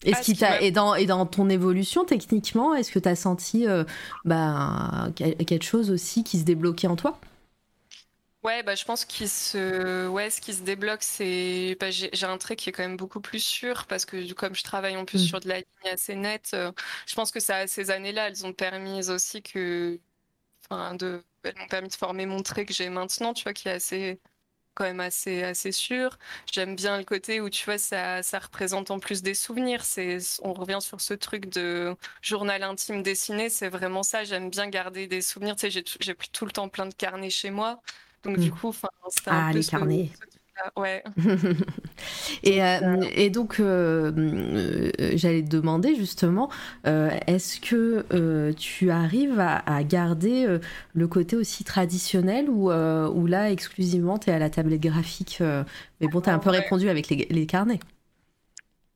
Est-ce 0.04 0.18
ah, 0.18 0.22
qui 0.22 0.36
t'a 0.36 0.60
et 0.60 0.70
dans 0.70 0.94
et 0.94 1.06
dans 1.06 1.26
ton 1.26 1.48
évolution 1.48 2.04
techniquement, 2.04 2.74
est-ce 2.74 2.90
que 2.90 2.98
tu 2.98 3.08
as 3.08 3.16
senti 3.16 3.66
euh, 3.66 3.84
bah, 4.24 5.08
quelque 5.16 5.64
chose 5.64 5.90
aussi 5.90 6.24
qui 6.24 6.38
se 6.38 6.44
débloquait 6.44 6.88
en 6.88 6.96
toi? 6.96 7.18
Ouais, 8.42 8.64
bah, 8.64 8.74
je 8.74 8.84
pense 8.84 9.04
qu'il 9.04 9.28
se, 9.28 10.08
ouais, 10.08 10.28
ce 10.28 10.40
qui 10.40 10.52
se 10.52 10.62
débloque, 10.62 11.04
c'est, 11.04 11.76
bah, 11.78 11.90
j'ai 11.92 12.10
un 12.24 12.38
trait 12.38 12.56
qui 12.56 12.70
est 12.70 12.72
quand 12.72 12.82
même 12.82 12.96
beaucoup 12.96 13.20
plus 13.20 13.38
sûr 13.38 13.86
parce 13.86 14.04
que 14.04 14.32
comme 14.32 14.56
je 14.56 14.64
travaille 14.64 14.96
en 14.96 15.04
plus 15.04 15.22
mm. 15.22 15.26
sur 15.26 15.40
de 15.40 15.48
la 15.48 15.58
ligne 15.58 15.92
assez 15.92 16.16
nette, 16.16 16.50
euh, 16.54 16.72
je 17.06 17.14
pense 17.14 17.30
que 17.30 17.38
ça, 17.38 17.68
ces 17.68 17.90
années-là, 17.92 18.28
elles 18.28 18.44
ont 18.44 18.52
permis 18.52 19.08
aussi 19.10 19.42
que, 19.42 20.00
enfin, 20.68 20.96
de, 20.96 21.22
elles 21.44 21.54
m'ont 21.56 21.68
permis 21.68 21.88
de 21.88 21.94
former 21.94 22.26
mon 22.26 22.42
trait 22.42 22.66
que 22.66 22.74
j'ai 22.74 22.88
maintenant, 22.88 23.32
tu 23.32 23.44
vois, 23.44 23.52
qui 23.52 23.68
est 23.68 23.72
assez 23.72 24.20
quand 24.74 24.84
même 24.84 25.00
assez, 25.00 25.42
assez 25.42 25.72
sûr. 25.72 26.18
J'aime 26.50 26.76
bien 26.76 26.98
le 26.98 27.04
côté 27.04 27.40
où 27.40 27.50
tu 27.50 27.64
vois, 27.64 27.78
ça, 27.78 28.22
ça 28.22 28.38
représente 28.38 28.90
en 28.90 28.98
plus 28.98 29.22
des 29.22 29.34
souvenirs. 29.34 29.84
C'est, 29.84 30.18
on 30.42 30.52
revient 30.52 30.78
sur 30.80 31.00
ce 31.00 31.14
truc 31.14 31.46
de 31.48 31.96
journal 32.22 32.62
intime 32.62 33.02
dessiné. 33.02 33.48
C'est 33.50 33.68
vraiment 33.68 34.02
ça. 34.02 34.24
J'aime 34.24 34.50
bien 34.50 34.68
garder 34.68 35.06
des 35.06 35.22
souvenirs. 35.22 35.56
Tu 35.56 35.62
sais, 35.62 35.70
j'ai, 35.70 35.84
j'ai 36.00 36.14
tout 36.16 36.44
le 36.46 36.52
temps 36.52 36.68
plein 36.68 36.86
de 36.86 36.94
carnets 36.94 37.30
chez 37.30 37.50
moi. 37.50 37.82
Donc, 38.22 38.38
du 38.38 38.50
Mm. 38.50 38.52
coup, 38.52 38.72
c'est 39.08 39.28
Ah, 39.28 39.32
un 39.32 39.42
peu 39.44 39.58
les 39.58 39.62
ce- 39.62 39.66
carnets. 39.66 40.12
ce. 40.14 40.41
Ouais. 40.76 41.02
Et, 42.42 42.62
euh, 42.62 43.04
et 43.14 43.30
donc, 43.30 43.60
euh, 43.60 44.12
euh, 44.16 45.12
j'allais 45.16 45.42
te 45.42 45.48
demander 45.50 45.94
justement, 45.94 46.50
euh, 46.86 47.10
est-ce 47.26 47.60
que 47.60 48.06
euh, 48.12 48.52
tu 48.54 48.90
arrives 48.90 49.38
à, 49.40 49.58
à 49.58 49.82
garder 49.84 50.46
euh, 50.46 50.58
le 50.94 51.08
côté 51.08 51.36
aussi 51.36 51.64
traditionnel 51.64 52.48
ou, 52.50 52.70
euh, 52.70 53.08
ou 53.10 53.26
là, 53.26 53.50
exclusivement, 53.50 54.18
tu 54.18 54.30
es 54.30 54.32
à 54.32 54.38
la 54.38 54.50
tablette 54.50 54.80
graphique 54.82 55.38
euh, 55.40 55.64
Mais 56.00 56.08
bon, 56.08 56.20
tu 56.22 56.30
as 56.30 56.34
un 56.34 56.38
peu 56.38 56.50
Ouais. 56.50 56.50
répondu 56.50 56.88
avec 56.88 57.08
les, 57.08 57.26
les 57.30 57.46
carnets? 57.46 57.80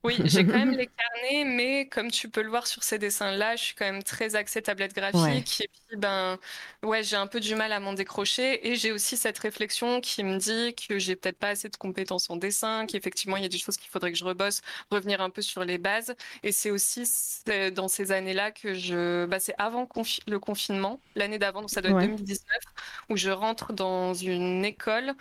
Oui, 0.07 0.21
j'ai 0.25 0.45
quand 0.45 0.57
même 0.59 0.71
les 0.77 0.87
carnets, 0.87 1.43
mais 1.45 1.87
comme 1.89 2.11
tu 2.11 2.29
peux 2.29 2.41
le 2.41 2.49
voir 2.49 2.65
sur 2.67 2.83
ces 2.83 2.97
dessins-là, 2.99 3.55
je 3.57 3.63
suis 3.63 3.75
quand 3.75 3.85
même 3.85 4.03
très 4.03 4.35
axée 4.35 4.61
tablette 4.61 4.93
graphique. 4.93 5.61
Et 5.61 5.67
puis, 5.67 5.97
ben, 5.97 6.39
ouais, 6.83 7.03
j'ai 7.03 7.15
un 7.17 7.27
peu 7.27 7.39
du 7.39 7.55
mal 7.55 7.71
à 7.73 7.79
m'en 7.79 7.93
décrocher. 7.93 8.67
Et 8.67 8.75
j'ai 8.75 8.91
aussi 8.91 9.17
cette 9.17 9.37
réflexion 9.39 9.99
qui 9.99 10.23
me 10.23 10.37
dit 10.37 10.75
que 10.75 10.99
j'ai 10.99 11.15
peut-être 11.15 11.37
pas 11.39 11.49
assez 11.49 11.67
de 11.69 11.75
compétences 11.77 12.29
en 12.29 12.37
dessin, 12.37 12.85
qu'effectivement, 12.85 13.37
il 13.37 13.43
y 13.43 13.45
a 13.45 13.49
des 13.49 13.57
choses 13.57 13.75
qu'il 13.77 13.89
faudrait 13.89 14.11
que 14.11 14.17
je 14.17 14.23
rebosse, 14.25 14.61
revenir 14.91 15.19
un 15.21 15.29
peu 15.29 15.41
sur 15.41 15.65
les 15.65 15.77
bases. 15.77 16.15
Et 16.43 16.51
c'est 16.51 16.71
aussi 16.71 17.03
dans 17.75 17.87
ces 17.87 18.11
années-là 18.11 18.51
que 18.51 18.73
je, 18.73 19.25
bah, 19.25 19.39
c'est 19.39 19.55
avant 19.57 19.85
confi- 19.85 20.21
le 20.27 20.39
confinement, 20.39 21.01
l'année 21.15 21.39
d'avant, 21.39 21.61
donc 21.61 21.69
ça 21.71 21.81
doit 21.81 21.91
être 21.91 21.97
Ouais. 21.97 22.07
2019, 22.07 22.57
où 23.09 23.17
je 23.17 23.29
rentre 23.29 23.73
dans 23.73 24.13
une 24.13 24.63
école 24.65 25.15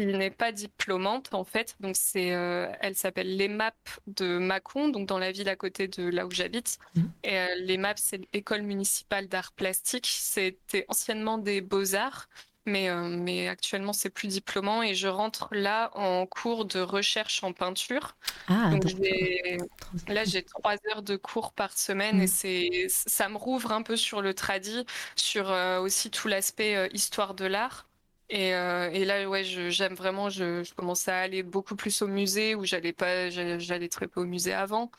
qui 0.00 0.06
n'est 0.06 0.30
pas 0.30 0.52
diplômante 0.52 1.34
en 1.34 1.44
fait. 1.44 1.76
Donc 1.80 1.94
c'est, 1.96 2.32
euh, 2.32 2.70
elle 2.80 2.94
s'appelle 2.96 3.36
l'EMAP 3.36 3.74
de 4.06 4.38
Mâcon, 4.38 4.88
donc 4.88 5.06
dans 5.06 5.18
la 5.18 5.30
ville 5.32 5.48
à 5.48 5.56
côté 5.56 5.88
de 5.88 6.08
là 6.08 6.26
où 6.26 6.30
j'habite. 6.30 6.78
Mhm. 6.94 7.12
Et 7.24 7.38
euh, 7.38 7.46
l'EMAP, 7.58 7.98
c'est 7.98 8.20
l'école 8.32 8.62
municipale 8.62 9.28
d'art 9.28 9.52
plastique. 9.52 10.06
C'était 10.06 10.84
anciennement 10.88 11.38
des 11.38 11.60
beaux-arts. 11.60 12.28
Mais, 12.66 12.90
euh, 12.90 13.08
mais 13.08 13.48
actuellement, 13.48 13.94
c'est 13.94 14.10
plus 14.10 14.28
diplômant 14.28 14.82
et 14.82 14.94
je 14.94 15.08
rentre 15.08 15.48
là 15.50 15.90
en 15.94 16.26
cours 16.26 16.66
de 16.66 16.78
recherche 16.80 17.42
en 17.42 17.52
peinture. 17.54 18.16
Ah, 18.48 18.70
Donc, 18.70 18.84
Là, 20.08 20.24
j'ai 20.24 20.42
trois 20.44 20.76
heures 20.90 21.02
de 21.02 21.16
cours 21.16 21.52
par 21.52 21.76
semaine 21.76 22.18
Mm. 22.18 22.22
et 22.22 22.26
c'est, 22.26 22.86
ça 22.88 23.28
me 23.28 23.36
rouvre 23.36 23.72
un 23.72 23.82
peu 23.82 23.96
sur 23.96 24.20
le 24.22 24.34
tradi, 24.34 24.84
sur 25.16 25.50
euh, 25.50 25.80
aussi 25.80 26.10
tout 26.10 26.28
l'aspect 26.28 26.88
histoire 26.92 27.34
de 27.34 27.46
l'art. 27.46 27.89
Et, 28.32 28.54
euh, 28.54 28.90
et 28.92 29.04
là, 29.04 29.28
ouais, 29.28 29.42
j'aime 29.44 29.94
vraiment, 29.94 30.30
je, 30.30 30.62
je 30.62 30.72
commence 30.74 31.08
à 31.08 31.18
aller 31.20 31.42
beaucoup 31.42 31.74
plus 31.74 32.00
au 32.02 32.06
musée 32.06 32.54
où 32.54 32.64
j'allais 32.64 32.92
pas, 32.92 33.28
j'allais 33.30 33.88
très 33.88 34.06
peu 34.08 34.20
au 34.20 34.24
musée 34.24 34.52
avant. 34.54 34.90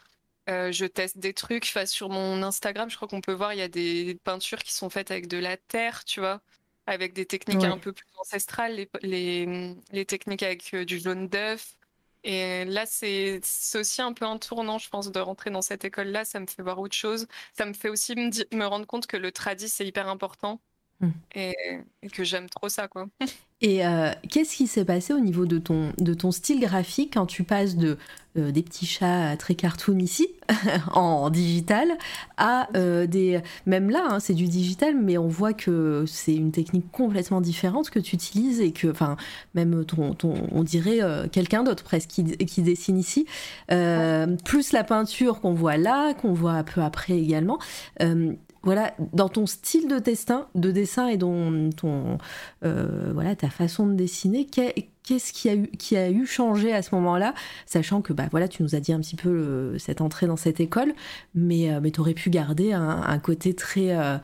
Euh, 0.50 0.72
je 0.72 0.86
teste 0.86 1.20
des 1.20 1.34
trucs. 1.34 1.66
Enfin, 1.66 1.86
sur 1.86 2.10
mon 2.10 2.44
Instagram, 2.44 2.90
je 2.90 2.96
crois 2.98 3.08
qu'on 3.08 3.22
peut 3.22 3.34
voir, 3.34 3.54
il 3.54 3.60
y 3.60 3.62
a 3.64 3.70
des 3.70 4.16
peintures 4.24 4.64
qui 4.64 4.74
sont 4.74 4.90
faites 4.90 5.12
avec 5.12 5.28
de 5.28 5.38
la 5.38 5.58
terre, 5.58 6.06
tu 6.06 6.20
vois, 6.22 6.42
avec 6.88 7.14
des 7.14 7.26
techniques 7.28 7.64
Ouais. 7.64 7.72
un 7.72 7.80
peu 7.80 7.94
plus 7.94 8.08
ancestrales, 8.20 8.76
les, 8.76 8.90
les, 9.04 9.76
les 9.92 10.06
techniques 10.06 10.44
avec 10.44 10.74
euh, 10.74 10.86
du 10.86 11.00
jaune 11.00 11.28
d'œuf. 11.30 11.76
Et 12.24 12.66
là, 12.66 12.86
c'est 12.88 13.42
aussi 13.76 14.02
un 14.02 14.14
peu 14.14 14.26
un 14.26 14.38
tournant, 14.40 14.78
je 14.80 14.90
pense, 14.90 15.12
de 15.12 15.20
rentrer 15.20 15.52
dans 15.52 15.62
cette 15.62 15.86
école-là. 15.86 16.26
Ça 16.26 16.40
me 16.40 16.48
fait 16.48 16.64
voir 16.64 16.80
autre 16.80 16.96
chose. 16.96 17.28
Ça 17.58 17.66
me 17.66 17.74
fait 17.74 17.90
aussi 17.90 18.16
me, 18.16 18.30
me 18.56 18.66
rendre 18.66 18.86
compte 18.88 19.08
que 19.08 19.18
le 19.18 19.32
tradi, 19.32 19.70
c'est 19.70 19.86
hyper 19.88 20.08
important. 20.10 20.62
Mm. 21.02 21.10
Et, 21.36 21.56
et 22.04 22.10
que 22.10 22.24
j'aime 22.24 22.50
trop 22.50 22.70
ça, 22.70 22.88
quoi. 22.88 23.08
Et 23.64 23.86
euh, 23.86 24.10
qu'est-ce 24.28 24.56
qui 24.56 24.66
s'est 24.66 24.86
passé 24.86 25.14
au 25.14 25.20
niveau 25.20 25.46
de 25.46 25.60
ton, 25.60 25.94
de 26.00 26.16
ton 26.16 26.32
style 26.32 26.60
graphique 26.62 27.12
quand 27.14 27.28
tu 27.28 27.44
passes 27.44 27.76
de 27.76 28.00
euh, 28.38 28.50
des 28.52 28.64
petits 28.64 28.88
chats 28.88 29.38
très 29.38 29.54
cartoon 29.54 30.00
ici 30.00 30.30
en 30.94 31.30
digital 31.30 31.90
à 32.38 32.70
euh, 32.76 33.06
des 33.06 33.40
même 33.68 33.92
là 33.92 34.08
hein, 34.10 34.20
c'est 34.20 34.34
du 34.34 34.48
digital 34.48 34.96
mais 35.00 35.20
on 35.20 35.28
voit 35.28 35.54
que 35.54 36.06
c'est 36.08 36.34
une 36.34 36.52
technique 36.52 36.90
complètement 36.92 37.40
différente 37.40 37.92
que 37.92 38.00
tu 38.00 38.16
utilises 38.16 38.62
et 38.62 38.72
que 38.72 38.88
enfin 38.90 39.16
même 39.54 39.86
ton, 39.86 40.16
ton 40.16 40.34
on 40.52 40.64
dirait 40.64 41.04
euh, 41.04 41.28
quelqu'un 41.28 41.64
d'autre 41.64 41.84
presque 41.84 42.10
qui, 42.10 42.24
qui 42.24 42.64
dessine 42.64 42.98
ici 42.98 43.28
Euh, 43.72 44.36
plus 44.44 44.72
la 44.72 44.84
peinture 44.84 45.40
qu'on 45.40 45.54
voit 45.54 45.78
là 45.78 46.14
qu'on 46.16 46.34
voit 46.34 46.54
un 46.54 46.64
peu 46.64 46.82
après 46.82 47.14
également 47.20 47.60
Euh, 48.02 48.34
voilà, 48.64 48.94
dans 49.14 49.30
ton 49.30 49.46
style 49.48 49.88
de 49.88 49.98
dessin, 50.00 50.48
de 50.56 50.72
dessin 50.72 51.08
et 51.08 51.18
dans 51.18 51.70
ton, 51.72 52.18
euh, 52.64 53.12
voilà, 53.14 53.36
ta 53.36 53.50
façon 53.50 53.88
de 53.88 53.94
dessiner, 53.94 54.46
qu'est- 54.46 54.90
qu'est-ce 55.04 55.34
qui 55.34 55.50
a 55.50 55.56
eu, 55.56 55.68
qui 55.68 55.98
a 55.98 56.10
eu 56.12 56.26
changé 56.28 56.72
à 56.74 56.82
ce 56.84 56.94
moment-là, 56.96 57.34
sachant 57.66 58.02
que 58.02 58.14
bah 58.14 58.28
voilà, 58.30 58.48
tu 58.48 58.62
nous 58.62 58.76
as 58.76 58.80
dit 58.80 58.94
un 58.94 59.00
petit 59.00 59.16
peu 59.16 59.30
euh, 59.30 59.78
cette 59.80 60.00
entrée 60.02 60.28
dans 60.28 60.38
cette 60.38 60.60
école, 60.60 60.94
mais 61.34 61.72
euh, 61.74 61.80
mais 61.82 61.90
t'aurais 61.92 62.14
pu 62.14 62.30
garder 62.30 62.72
un, 62.74 63.02
un 63.02 63.20
côté 63.20 63.56
très, 63.56 63.98
euh, 63.98 64.18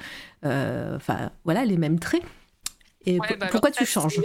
euh, 0.45 0.95
enfin 0.97 1.31
voilà, 1.43 1.65
les 1.65 1.77
mêmes 1.77 1.99
traits. 1.99 2.22
Et 3.05 3.19
Ouais, 3.19 3.35
bah 3.38 3.47
pourquoi 3.49 3.72
tu 3.72 3.85
changes? 3.85 4.22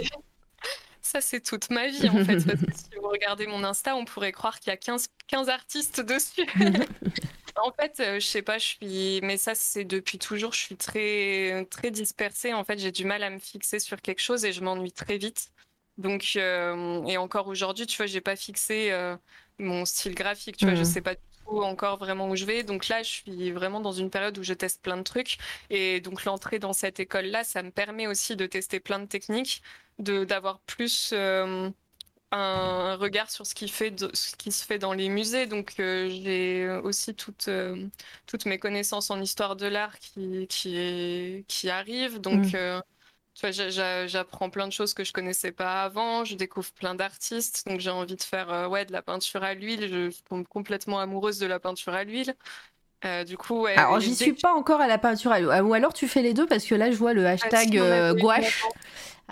Ça, 1.01 1.21
c'est 1.21 1.41
toute 1.41 1.69
ma 1.69 1.87
vie, 1.87 2.09
en 2.09 2.23
fait. 2.25 2.37
Si 2.75 2.95
vous 3.01 3.07
regardez 3.07 3.45
mon 3.45 3.63
Insta, 3.63 3.95
on 3.95 4.03
pourrait 4.05 4.31
croire 4.31 4.59
qu'il 4.59 4.71
y 4.71 4.73
a 4.73 4.77
15, 4.77 5.07
15 5.27 5.47
artistes 5.49 6.01
dessus. 6.01 6.45
En 7.55 7.71
fait, 7.71 7.99
euh, 7.99 8.19
je 8.19 8.25
sais 8.25 8.41
pas, 8.41 8.57
je 8.57 8.65
suis, 8.65 9.19
mais 9.21 9.37
ça 9.37 9.53
c'est 9.53 9.85
depuis 9.85 10.17
toujours. 10.17 10.53
Je 10.53 10.59
suis 10.59 10.75
très 10.77 11.65
très 11.69 11.91
dispersée. 11.91 12.51
En 12.53 12.63
fait, 12.63 12.79
j'ai 12.79 12.91
du 12.91 13.05
mal 13.05 13.21
à 13.23 13.29
me 13.29 13.37
fixer 13.39 13.79
sur 13.79 14.01
quelque 14.01 14.19
chose 14.21 14.43
et 14.43 14.51
je 14.53 14.61
m'ennuie 14.61 14.91
très 14.91 15.17
vite. 15.19 15.51
Donc, 15.97 16.33
euh, 16.35 17.03
et 17.05 17.17
encore 17.17 17.47
aujourd'hui, 17.47 17.85
tu 17.85 17.95
vois, 17.97 18.07
j'ai 18.07 18.21
pas 18.21 18.35
fixé 18.35 18.91
euh, 18.91 19.15
mon 19.59 19.85
style 19.85 20.15
graphique. 20.15 20.57
Tu 20.57 20.65
vois, 20.65 20.73
je 20.75 20.83
Mhm. 20.83 20.83
sais 20.83 21.01
pas 21.01 21.13
du 21.13 21.21
tout 21.45 21.61
encore 21.61 21.97
vraiment 21.99 22.27
où 22.29 22.35
je 22.35 22.45
vais. 22.45 22.63
Donc 22.63 22.87
là, 22.87 23.03
je 23.03 23.09
suis 23.09 23.51
vraiment 23.51 23.79
dans 23.81 23.91
une 23.91 24.09
période 24.09 24.35
où 24.39 24.43
je 24.43 24.53
teste 24.53 24.81
plein 24.81 24.97
de 24.97 25.03
trucs. 25.03 25.37
Et 25.69 26.01
donc 26.01 26.25
l'entrée 26.25 26.57
dans 26.57 26.73
cette 26.73 26.99
école-là, 26.99 27.43
ça 27.43 27.61
me 27.61 27.69
permet 27.71 28.07
aussi 28.07 28.35
de 28.35 28.47
tester 28.47 28.79
plein 28.79 28.97
de 28.99 29.05
techniques, 29.05 29.61
de 29.99 30.23
d'avoir 30.25 30.59
plus 30.61 31.11
euh, 31.13 31.69
un 32.33 32.95
regard 32.95 33.29
sur 33.29 33.45
ce 33.45 33.53
qui, 33.55 33.67
fait 33.69 33.91
de- 33.91 34.09
ce 34.13 34.35
qui 34.35 34.51
se 34.51 34.65
fait 34.65 34.79
dans 34.79 34.93
les 34.93 35.09
musées. 35.09 35.45
Donc, 35.45 35.75
euh, 35.79 36.09
j'ai 36.09 36.69
aussi 36.83 37.13
toutes, 37.15 37.47
euh, 37.47 37.87
toutes 38.25 38.45
mes 38.45 38.57
connaissances 38.59 39.09
en 39.11 39.21
histoire 39.21 39.55
de 39.55 39.67
l'art 39.67 39.97
qui, 39.99 40.47
qui, 40.47 41.45
qui 41.47 41.69
arrivent. 41.69 42.19
Donc, 42.19 42.45
Mm. 42.53 42.55
euh, 42.55 42.81
tu 43.35 43.47
vois, 43.47 44.05
j'apprends 44.07 44.49
plein 44.49 44.67
de 44.67 44.73
choses 44.73 44.93
que 44.93 45.03
je 45.03 45.13
connaissais 45.13 45.51
pas 45.51 45.83
avant. 45.83 46.25
Je 46.25 46.35
découvre 46.35 46.71
plein 46.73 46.95
d'artistes. 46.95 47.67
Donc, 47.67 47.79
j'ai 47.79 47.89
envie 47.89 48.15
de 48.15 48.23
faire 48.23 48.69
ouais, 48.69 48.85
de 48.85 48.91
la 48.91 49.01
peinture 49.01 49.43
à 49.43 49.53
l'huile. 49.53 49.87
Je, 49.89 50.21
tombe 50.29 50.47
complètement 50.47 50.99
amoureuse 50.99 51.39
de 51.39 51.45
la 51.47 51.59
peinture 51.59 51.93
à 51.93 52.03
l'huile. 52.03 52.35
Euh, 53.05 53.25
du 53.25 53.37
coup, 53.37 53.61
ouais, 53.63 53.75
Alors 53.75 53.99
j'y 53.99 54.15
suis 54.15 54.33
que- 54.33 54.41
pas 54.41 54.53
encore 54.53 54.79
à 54.79 54.87
la 54.87 54.97
peinture, 54.97 55.31
à. 55.31 55.35
Ah, 55.35 55.63
ou 55.63 55.73
alors 55.73 55.93
tu 55.93 56.07
fais 56.07 56.21
les 56.21 56.33
deux 56.33 56.45
parce 56.45 56.63
que 56.63 56.73
là 56.73 56.89
je 56.89 56.95
vois 56.95 57.13
le 57.13 57.25
Ah, 57.25 57.31
hashtag 57.31 57.71
si, 57.71 57.79
euh, 57.79 58.13
gouache. 58.13 58.63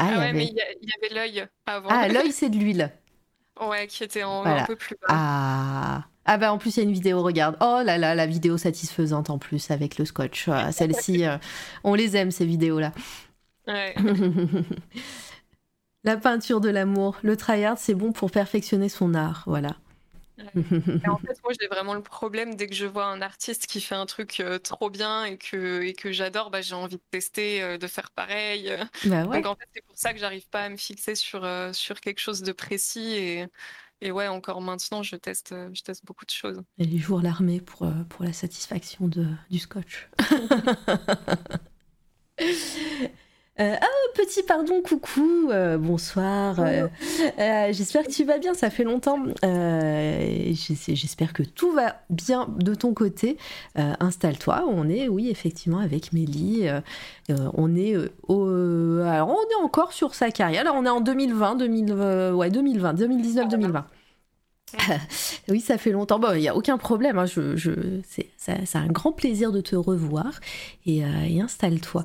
Ah, 0.03 0.07
Ah 0.07 0.11
il 0.13 0.17
ouais, 0.17 0.23
avait- 0.25 0.33
mais 0.33 0.45
il 0.45 0.89
y, 0.89 1.05
avait 1.05 1.13
l'œil 1.13 1.47
avant. 1.65 1.89
ah 1.89 2.07
l'œil 2.07 2.31
c'est 2.31 2.49
de 2.49 2.57
l'huile. 2.57 2.91
Ouais, 3.61 3.85
qui 3.85 4.03
était 4.03 4.23
en, 4.23 4.41
Voilà. 4.41 4.63
un 4.63 4.65
peu 4.65 4.75
plus 4.75 4.95
bas. 4.95 5.07
Ah. 5.09 6.03
Ah 6.25 6.37
bah 6.37 6.51
en 6.51 6.57
plus 6.57 6.77
il 6.77 6.79
y 6.79 6.81
a 6.81 6.85
une 6.87 6.93
vidéo, 6.93 7.21
regarde. 7.21 7.57
Oh 7.61 7.81
là 7.83 7.99
là, 7.99 8.15
la 8.15 8.25
vidéo 8.25 8.57
satisfaisante 8.57 9.29
en 9.29 9.37
plus 9.37 9.69
avec 9.69 9.99
le 9.99 10.05
scotch. 10.05 10.47
Ah, 10.47 10.71
Celle-ci, 10.71 11.25
euh, 11.25 11.37
on 11.83 11.93
les 11.93 12.17
aime 12.17 12.31
ces 12.31 12.45
vidéos-là. 12.45 12.91
Ouais. 13.67 13.93
la 16.03 16.17
peinture 16.17 16.61
de 16.61 16.69
l'amour, 16.69 17.17
le 17.21 17.37
tryhard, 17.37 17.77
c'est 17.77 17.93
bon 17.93 18.11
pour 18.11 18.31
perfectionner 18.31 18.89
son 18.89 19.13
art, 19.13 19.43
voilà. 19.45 19.75
Et 21.03 21.09
en 21.09 21.17
fait, 21.25 21.33
moi, 21.43 21.53
j'ai 21.59 21.67
vraiment 21.67 21.93
le 21.95 22.03
problème 22.03 22.55
dès 22.55 22.67
que 22.67 22.75
je 22.75 22.85
vois 22.85 23.05
un 23.05 23.21
artiste 23.21 23.67
qui 23.67 23.81
fait 23.81 23.95
un 23.95 24.05
truc 24.05 24.39
euh, 24.39 24.59
trop 24.59 24.89
bien 24.89 25.25
et 25.25 25.37
que, 25.37 25.81
et 25.81 25.93
que 25.93 26.11
j'adore, 26.11 26.51
bah, 26.51 26.61
j'ai 26.61 26.75
envie 26.75 26.97
de 26.97 27.03
tester, 27.11 27.61
euh, 27.63 27.77
de 27.77 27.87
faire 27.87 28.11
pareil. 28.11 28.69
euh. 28.69 28.83
bah 29.03 29.25
ouais. 29.25 29.41
Donc, 29.41 29.45
en 29.47 29.55
fait, 29.55 29.67
c'est 29.73 29.81
pour 29.85 29.97
ça 29.97 30.13
que 30.13 30.19
j'arrive 30.19 30.47
pas 30.49 30.63
à 30.65 30.69
me 30.69 30.77
fixer 30.77 31.15
sur, 31.15 31.43
euh, 31.43 31.73
sur 31.73 31.99
quelque 32.01 32.19
chose 32.19 32.41
de 32.43 32.51
précis. 32.51 33.13
Et, 33.13 33.47
et 34.01 34.11
ouais, 34.11 34.27
encore 34.27 34.61
maintenant, 34.61 35.03
je 35.03 35.15
teste, 35.15 35.55
je 35.73 35.81
teste 35.81 36.05
beaucoup 36.05 36.25
de 36.25 36.31
choses. 36.31 36.61
Et 36.77 36.85
les 36.85 36.97
jours 36.99 37.21
l'armée 37.21 37.61
pour, 37.61 37.91
pour 38.09 38.25
la 38.25 38.33
satisfaction 38.33 39.07
de, 39.07 39.27
du 39.49 39.59
scotch. 39.59 40.09
Euh, 43.61 43.75
ah, 43.79 43.85
petit 44.15 44.41
pardon, 44.41 44.81
coucou, 44.81 45.49
euh, 45.51 45.77
bonsoir. 45.77 46.59
euh, 46.59 46.87
euh, 47.37 47.67
J'espère 47.71 48.03
que 48.05 48.11
tu 48.11 48.23
vas 48.23 48.39
bien, 48.39 48.55
ça 48.55 48.71
fait 48.71 48.83
longtemps. 48.83 49.19
J'es- 49.43 50.95
J'espère 50.95 51.31
que 51.33 51.43
tout 51.43 51.71
va 51.71 51.97
bien 52.09 52.47
de 52.57 52.73
ton 52.73 52.93
côté. 52.95 53.37
Installe-toi, 53.75 54.63
on 54.67 54.89
est, 54.89 55.07
oui, 55.09 55.29
effectivement, 55.29 55.77
avec 55.79 56.11
Mélie. 56.11 56.67
on 57.29 57.75
est 57.75 57.95
au, 58.27 58.99
alors, 59.05 59.29
on 59.29 59.33
est 59.51 59.63
encore 59.63 59.93
sur 59.93 60.15
sa 60.15 60.31
carrière. 60.31 60.61
Alors, 60.61 60.75
on 60.75 60.85
est 60.85 60.89
en 60.89 61.01
2020, 61.01 61.55
2000, 61.55 61.91
euh, 61.95 62.31
ouais, 62.33 62.49
2020, 62.49 62.93
2019, 62.93 63.47
2020. 63.47 63.85
Oui, 65.49 65.59
ça 65.59 65.77
fait 65.77 65.91
longtemps. 65.91 66.19
Bon, 66.19 66.33
il 66.33 66.41
n'y 66.41 66.47
a 66.47 66.55
aucun 66.55 66.77
problème. 66.77 67.17
Hein. 67.17 67.25
Je, 67.25 67.55
je, 67.55 67.71
c'est 68.37 68.75
un 68.75 68.87
grand 68.87 69.11
plaisir 69.11 69.51
de 69.51 69.61
te 69.61 69.75
revoir. 69.75 70.39
Et, 70.85 71.03
euh, 71.03 71.41
installe-toi. 71.41 72.03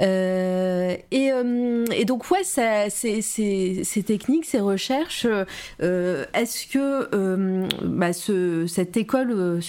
Euh, 0.00 0.96
et, 1.10 1.32
euh, 1.32 1.84
et, 1.92 2.04
donc, 2.04 2.30
ouais, 2.30 2.44
ça, 2.44 2.90
ces 2.90 4.02
techniques, 4.06 4.44
ces 4.44 4.60
recherches, 4.60 5.26
est-ce 5.80 6.66
que 6.66 7.66
bah, 7.84 8.12
ce, 8.12 8.66
cette 8.66 8.96
école 8.96 9.60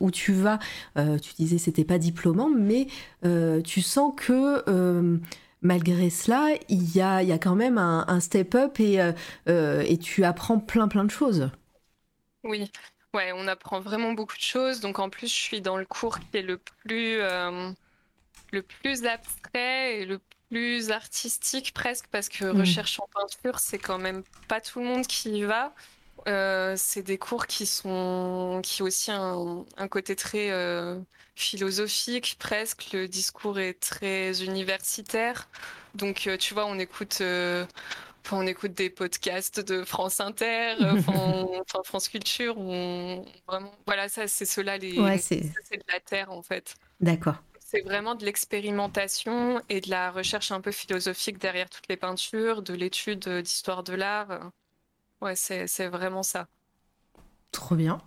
où 0.00 0.10
tu 0.10 0.32
vas, 0.32 0.58
tu 0.96 1.34
disais 1.38 1.58
c'était 1.58 1.84
pas 1.84 1.98
diplômant, 1.98 2.50
mais 2.50 2.86
tu 3.64 3.80
sens 3.80 4.12
que 4.16 5.20
malgré 5.62 6.10
cela, 6.10 6.48
il 6.68 6.94
y 6.94 7.00
a, 7.00 7.22
y 7.22 7.32
a, 7.32 7.38
quand 7.38 7.56
même 7.56 7.78
un, 7.78 8.04
un 8.08 8.20
step-up 8.20 8.78
et, 8.80 9.00
et 9.46 9.98
tu 9.98 10.24
apprends 10.24 10.58
plein 10.58 10.88
plein 10.88 11.04
de 11.04 11.10
choses? 11.10 11.50
Oui, 12.46 12.70
ouais, 13.14 13.32
on 13.34 13.48
apprend 13.48 13.80
vraiment 13.80 14.12
beaucoup 14.12 14.36
de 14.36 14.42
choses. 14.42 14.80
Donc 14.80 14.98
en 14.98 15.10
plus, 15.10 15.28
je 15.28 15.40
suis 15.40 15.60
dans 15.60 15.76
le 15.76 15.84
cours 15.84 16.18
qui 16.18 16.38
est 16.38 16.42
le 16.42 16.58
plus, 16.58 17.20
euh, 17.20 17.70
le 18.52 18.62
plus 18.62 19.04
abstrait 19.04 20.00
et 20.00 20.06
le 20.06 20.20
plus 20.48 20.90
artistique 20.90 21.74
presque, 21.74 22.06
parce 22.10 22.28
que 22.28 22.44
mmh. 22.44 22.60
recherche 22.60 23.00
en 23.00 23.08
peinture, 23.12 23.58
c'est 23.58 23.78
quand 23.78 23.98
même 23.98 24.22
pas 24.48 24.60
tout 24.60 24.78
le 24.78 24.86
monde 24.86 25.06
qui 25.06 25.30
y 25.30 25.42
va. 25.42 25.74
Euh, 26.28 26.74
c'est 26.76 27.02
des 27.02 27.18
cours 27.18 27.46
qui 27.46 27.66
sont 27.66 28.60
qui 28.64 28.82
ont 28.82 28.86
aussi 28.86 29.12
un, 29.12 29.88
côté 29.88 30.16
très 30.16 30.50
euh, 30.50 30.98
philosophique 31.34 32.36
presque. 32.38 32.88
Le 32.92 33.08
discours 33.08 33.58
est 33.58 33.74
très 33.74 34.42
universitaire. 34.42 35.48
Donc 35.94 36.28
tu 36.38 36.54
vois, 36.54 36.66
on 36.66 36.78
écoute 36.78 37.22
on 38.32 38.46
écoute 38.46 38.74
des 38.74 38.90
podcasts 38.90 39.60
de 39.60 39.84
France 39.84 40.20
Inter, 40.20 40.74
euh, 40.80 41.00
enfin, 41.00 41.82
France 41.84 42.08
Culture, 42.08 42.58
on, 42.58 43.24
vraiment, 43.46 43.72
voilà, 43.86 44.08
ça, 44.08 44.26
c'est 44.26 44.46
cela, 44.46 44.78
les, 44.78 44.94
c'est 45.18 45.40
de 45.40 45.92
la 45.92 46.00
terre 46.00 46.32
en 46.32 46.42
fait. 46.42 46.76
D'accord. 47.00 47.42
C'est 47.60 47.80
vraiment 47.80 48.14
de 48.14 48.24
l'expérimentation 48.24 49.60
et 49.68 49.80
de 49.80 49.90
la 49.90 50.10
recherche 50.12 50.52
un 50.52 50.60
peu 50.60 50.70
philosophique 50.70 51.38
derrière 51.38 51.68
toutes 51.68 51.88
les 51.88 51.96
peintures, 51.96 52.62
de 52.62 52.74
l'étude 52.74 53.28
d'histoire 53.28 53.82
de 53.82 53.94
l'art. 53.94 54.52
Ouais, 55.20 55.34
c'est 55.34 55.88
vraiment 55.88 56.22
ça. 56.22 56.46
Trop 57.50 57.74
bien. 57.74 57.98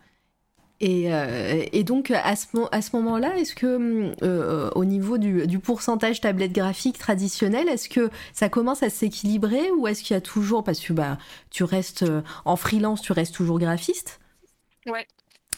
Euh, 0.81 1.65
et, 1.73 1.83
donc 1.83 2.11
à 2.11 2.35
ce, 2.35 2.95
moment-là, 2.95 3.37
est-ce 3.37 3.53
que 3.53 4.13
euh, 4.23 4.69
au 4.75 4.85
niveau 4.85 5.17
du, 5.17 5.59
pourcentage 5.59 6.21
tablette 6.21 6.53
graphique 6.53 6.97
traditionnelle, 6.97 7.67
est-ce 7.67 7.89
que 7.89 8.09
ça 8.33 8.49
commence 8.49 8.81
à 8.83 8.89
s'équilibrer 8.89 9.71
ou 9.71 9.87
est-ce 9.87 10.03
qu'il 10.03 10.13
y 10.13 10.17
a 10.17 10.21
toujours, 10.21 10.63
parce 10.63 10.79
que 10.79 10.93
bah, 10.93 11.17
tu 11.49 11.63
restes 11.63 12.03
euh, 12.03 12.21
en 12.45 12.55
freelance, 12.55 13.01
tu 13.01 13.11
restes 13.11 13.35
toujours 13.35 13.59
graphiste? 13.59 14.19
Ouais. 14.87 15.05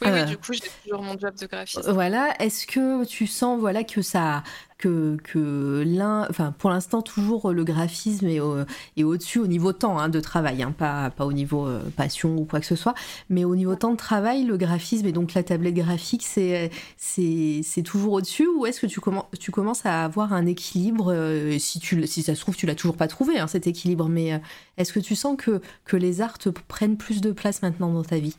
Oui, 0.02 0.26
du 0.26 0.38
coup, 0.38 0.54
j'ai 0.54 0.62
toujours 0.84 1.02
mon 1.02 1.18
job 1.18 1.36
de 1.40 1.46
graphiste. 1.46 1.90
Voilà. 1.90 2.34
Est-ce 2.40 2.66
que 2.66 3.06
tu 3.06 3.28
sens 3.28 3.60
voilà, 3.60 3.84
que 3.84 4.02
ça, 4.02 4.44
que, 4.82 5.18
que 5.24 5.84
l'un, 5.86 6.28
enfin 6.30 6.54
pour 6.58 6.70
l'instant 6.72 7.02
toujours 7.02 7.54
le 7.54 7.64
graphisme 7.64 8.28
est, 8.28 8.40
au, 8.40 8.66
au-dessus 9.04 9.40
au 9.40 9.48
niveau 9.48 9.74
temps 9.74 10.00
hein, 10.00 10.10
de 10.10 10.20
travail, 10.20 10.64
hein, 10.64 10.74
pas, 10.76 11.12
pas 11.12 11.26
au 11.26 11.34
niveau 11.34 11.68
euh, 11.68 11.82
passion 11.96 12.36
ou 12.36 12.46
quoi 12.46 12.60
que 12.60 12.66
ce 12.66 12.76
soit, 12.76 12.96
mais 13.30 13.46
au 13.46 13.56
niveau 13.56 13.76
temps 13.76 13.92
de 13.92 13.98
travail, 13.98 14.44
le 14.44 14.58
graphisme 14.58 15.06
et 15.06 15.12
donc 15.12 15.34
la 15.36 15.44
tablette 15.44 15.76
graphique, 15.76 16.24
c'est, 16.26 16.72
c'est, 16.98 17.62
c'est 17.64 17.84
toujours 17.84 18.14
au-dessus 18.14 18.48
ou 18.48 18.66
est-ce 18.66 18.82
que 18.82 18.88
tu, 18.88 19.00
commences 19.00 19.26
tu 19.40 19.52
commences 19.52 19.86
à 19.86 20.04
avoir 20.04 20.34
un 20.34 20.48
équilibre 20.48 21.14
euh, 21.14 21.58
si, 21.60 21.80
tu, 21.80 22.06
si 22.08 22.24
ça 22.24 22.36
se 22.36 22.42
trouve, 22.42 22.56
tu 22.56 22.66
l'as 22.66 22.76
toujours 22.76 22.98
pas 22.98 23.08
trouvé 23.08 23.38
hein, 23.40 23.48
cet 23.48 23.68
équilibre, 23.68 24.10
mais 24.10 24.34
euh, 24.34 24.38
est-ce 24.78 24.94
que 24.94 25.00
tu 25.00 25.16
sens 25.16 25.38
que, 25.38 25.62
que 25.86 25.96
les 25.96 26.22
arts 26.22 26.40
te 26.40 26.50
prennent 26.50 26.98
plus 26.98 27.22
de 27.22 27.32
place 27.32 27.62
maintenant 27.62 27.94
dans 27.94 28.04
ta 28.04 28.18
vie? 28.18 28.36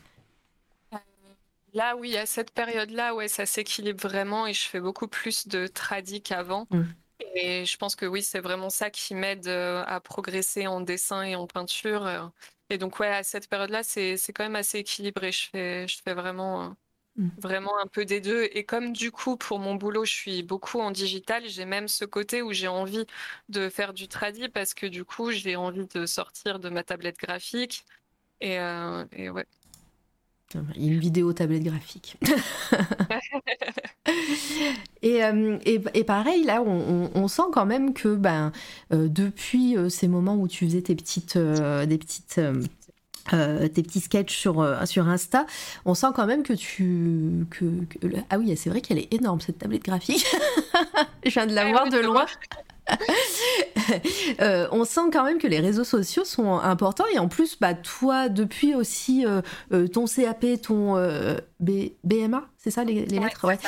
Là, 1.74 1.97
oui, 1.97 2.16
à 2.16 2.27
cette 2.27 2.51
période-là, 2.51 3.15
ouais, 3.15 3.28
ça 3.28 3.47
s'équilibre 3.47 4.01
vraiment 4.01 4.47
et 4.47 4.53
je 4.53 4.66
fais 4.66 4.81
beaucoup 4.81 5.09
plus 5.09 5.49
de 5.49 5.66
tradi 5.66 6.23
qu'avant. 6.23 6.66
Mm. 6.70 6.82
Et 7.35 7.65
je 7.65 7.77
pense 7.78 7.97
que 7.97 8.05
oui, 8.05 8.23
c'est 8.23 8.40
vraiment 8.40 8.69
ça 8.69 8.90
qui 8.90 9.15
m'aide 9.15 9.49
euh, 9.49 9.82
à 9.86 10.01
progresser 10.01 10.66
en 10.66 10.81
dessin 10.81 11.23
et 11.23 11.35
en 11.35 11.47
peinture. 11.47 12.07
Euh. 12.07 12.27
Et 12.69 12.77
donc, 12.77 13.01
ouais, 13.01 13.09
à 13.09 13.23
cette 13.23 13.49
période-là, 13.49 13.82
c'est, 13.82 14.19
quand 14.35 14.44
même 14.44 14.57
assez 14.57 14.78
équilibré. 14.78 15.32
Je 15.32 15.49
fais, 15.49 15.89
je 15.89 15.99
fais 16.05 16.12
vraiment, 16.12 16.65
euh, 16.65 16.69
mm. 17.16 17.31
vraiment 17.39 17.78
un 17.78 17.86
peu 17.86 18.05
des 18.05 18.20
deux. 18.20 18.49
Et 18.53 18.65
comme 18.65 18.93
du 18.93 19.11
coup, 19.11 19.39
pour 19.39 19.59
mon 19.59 19.74
boulot, 19.74 20.05
je 20.05 20.12
suis 20.12 20.43
beaucoup 20.43 20.81
en 20.81 20.90
digital, 20.90 21.49
j'ai 21.49 21.65
même 21.65 21.89
ce 21.89 22.05
côté 22.05 22.43
où 22.43 22.53
j'ai 22.53 22.69
envie 22.69 23.07
de 23.49 23.70
faire 23.70 23.94
du 23.94 24.09
tradi 24.09 24.51
parce 24.51 24.74
que 24.74 24.86
du 24.86 25.07
coup, 25.07 25.31
j'ai 25.31 25.57
envie 25.57 25.86
de 25.86 26.05
sortir 26.05 26.59
de 26.59 26.69
ma 26.69 26.82
tablette 26.85 27.19
graphique. 27.19 27.85
Et, 28.43 28.57
et 29.12 29.31
ouais. 29.31 29.47
Une 30.77 30.99
vidéo 30.99 31.33
tablette 31.33 31.65
graphique. 31.65 32.16
Euh, 35.05 35.59
et, 35.65 35.81
et, 35.95 36.05
pareil, 36.05 36.45
là, 36.45 36.62
on, 36.62 37.29
sent 37.29 37.43
quand 37.53 37.66
même 37.66 37.93
que 37.93 38.15
ben, 38.15 38.53
euh, 38.93 39.09
depuis 39.09 39.77
euh, 39.77 39.89
ces 39.89 40.07
moments 40.07 40.37
où 40.37 40.47
tu 40.47 40.65
faisais 40.66 40.83
tes 40.83 40.95
petites, 40.95 41.37
des 41.37 41.99
petites 41.99 42.41
tes 43.31 43.83
petits 43.83 44.01
sketchs 44.01 44.37
sur, 44.37 44.65
sur 44.87 45.09
Insta, 45.09 45.47
on 45.85 45.95
sent 45.95 46.09
quand 46.15 46.27
même 46.27 46.43
que 46.43 46.53
tu... 46.53 47.47
Que, 47.51 47.65
ah 48.31 48.39
oui, 48.39 48.57
c'est 48.57 48.70
vrai 48.70 48.81
qu'elle 48.81 48.99
est 48.99 49.12
énorme 49.12 49.41
cette 49.41 49.59
tablette 49.59 49.85
graphique. 49.85 50.24
Je 51.24 51.31
viens 51.31 51.47
de 51.47 51.55
la 51.55 51.70
voir 51.70 51.89
de 51.89 51.99
loin. 51.99 52.27
Euh, 54.40 54.66
on 54.72 54.84
sent 54.84 55.10
quand 55.12 55.24
même 55.24 55.38
que 55.38 55.46
les 55.46 55.60
réseaux 55.60 55.84
sociaux 55.84 56.24
sont 56.24 56.59
importants 56.59 57.04
et 57.14 57.18
en 57.18 57.28
plus, 57.28 57.56
bah, 57.60 57.74
toi, 57.74 58.28
depuis 58.28 58.74
aussi 58.74 59.26
euh, 59.26 59.42
euh, 59.72 59.86
ton 59.86 60.06
CAP, 60.06 60.60
ton 60.62 60.94
BMA, 61.60 62.48
c'est 62.56 62.70
ça 62.70 62.84
les, 62.84 63.04
lettres? 63.06 63.46
Ouais. 63.46 63.59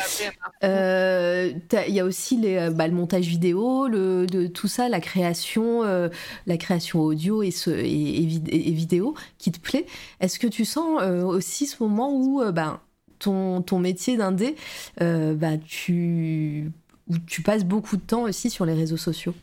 Il 0.63 1.95
y 1.95 2.01
a 2.01 2.05
aussi 2.05 2.37
les, 2.37 2.71
bah, 2.71 2.89
le 2.89 2.95
montage 2.95 3.27
vidéo, 3.27 3.89
le, 3.89 4.27
de, 4.27 4.47
tout 4.47 4.69
ça, 4.69 4.89
la 4.89 5.01
création, 5.01 5.83
la 5.83 6.57
création 6.57 7.01
audio 7.01 7.43
et, 7.43 7.51
ce, 7.51 7.71
et, 7.71 8.25
vidéo 8.25 9.15
qui 9.39 9.53
te 9.53 9.61
plaît. 9.61 9.87
Est-ce 10.21 10.39
que 10.39 10.47
tu 10.47 10.65
sens 10.65 11.03
aussi 11.03 11.67
ce 11.67 11.83
moment 11.83 12.13
où 12.13 12.43
bah, 12.53 12.81
ton, 13.19 13.63
ton 13.63 13.79
métier 13.79 14.17
d'indé, 14.17 14.57
bah, 14.99 15.59
tu 15.65 16.71
où 17.09 17.19
tu 17.19 17.43
passes 17.43 17.65
beaucoup 17.65 17.97
de 17.97 18.03
temps 18.03 18.23
aussi 18.23 18.51
sur 18.51 18.65
les 18.65 18.75
réseaux 18.75 18.97
sociaux? 18.97 19.35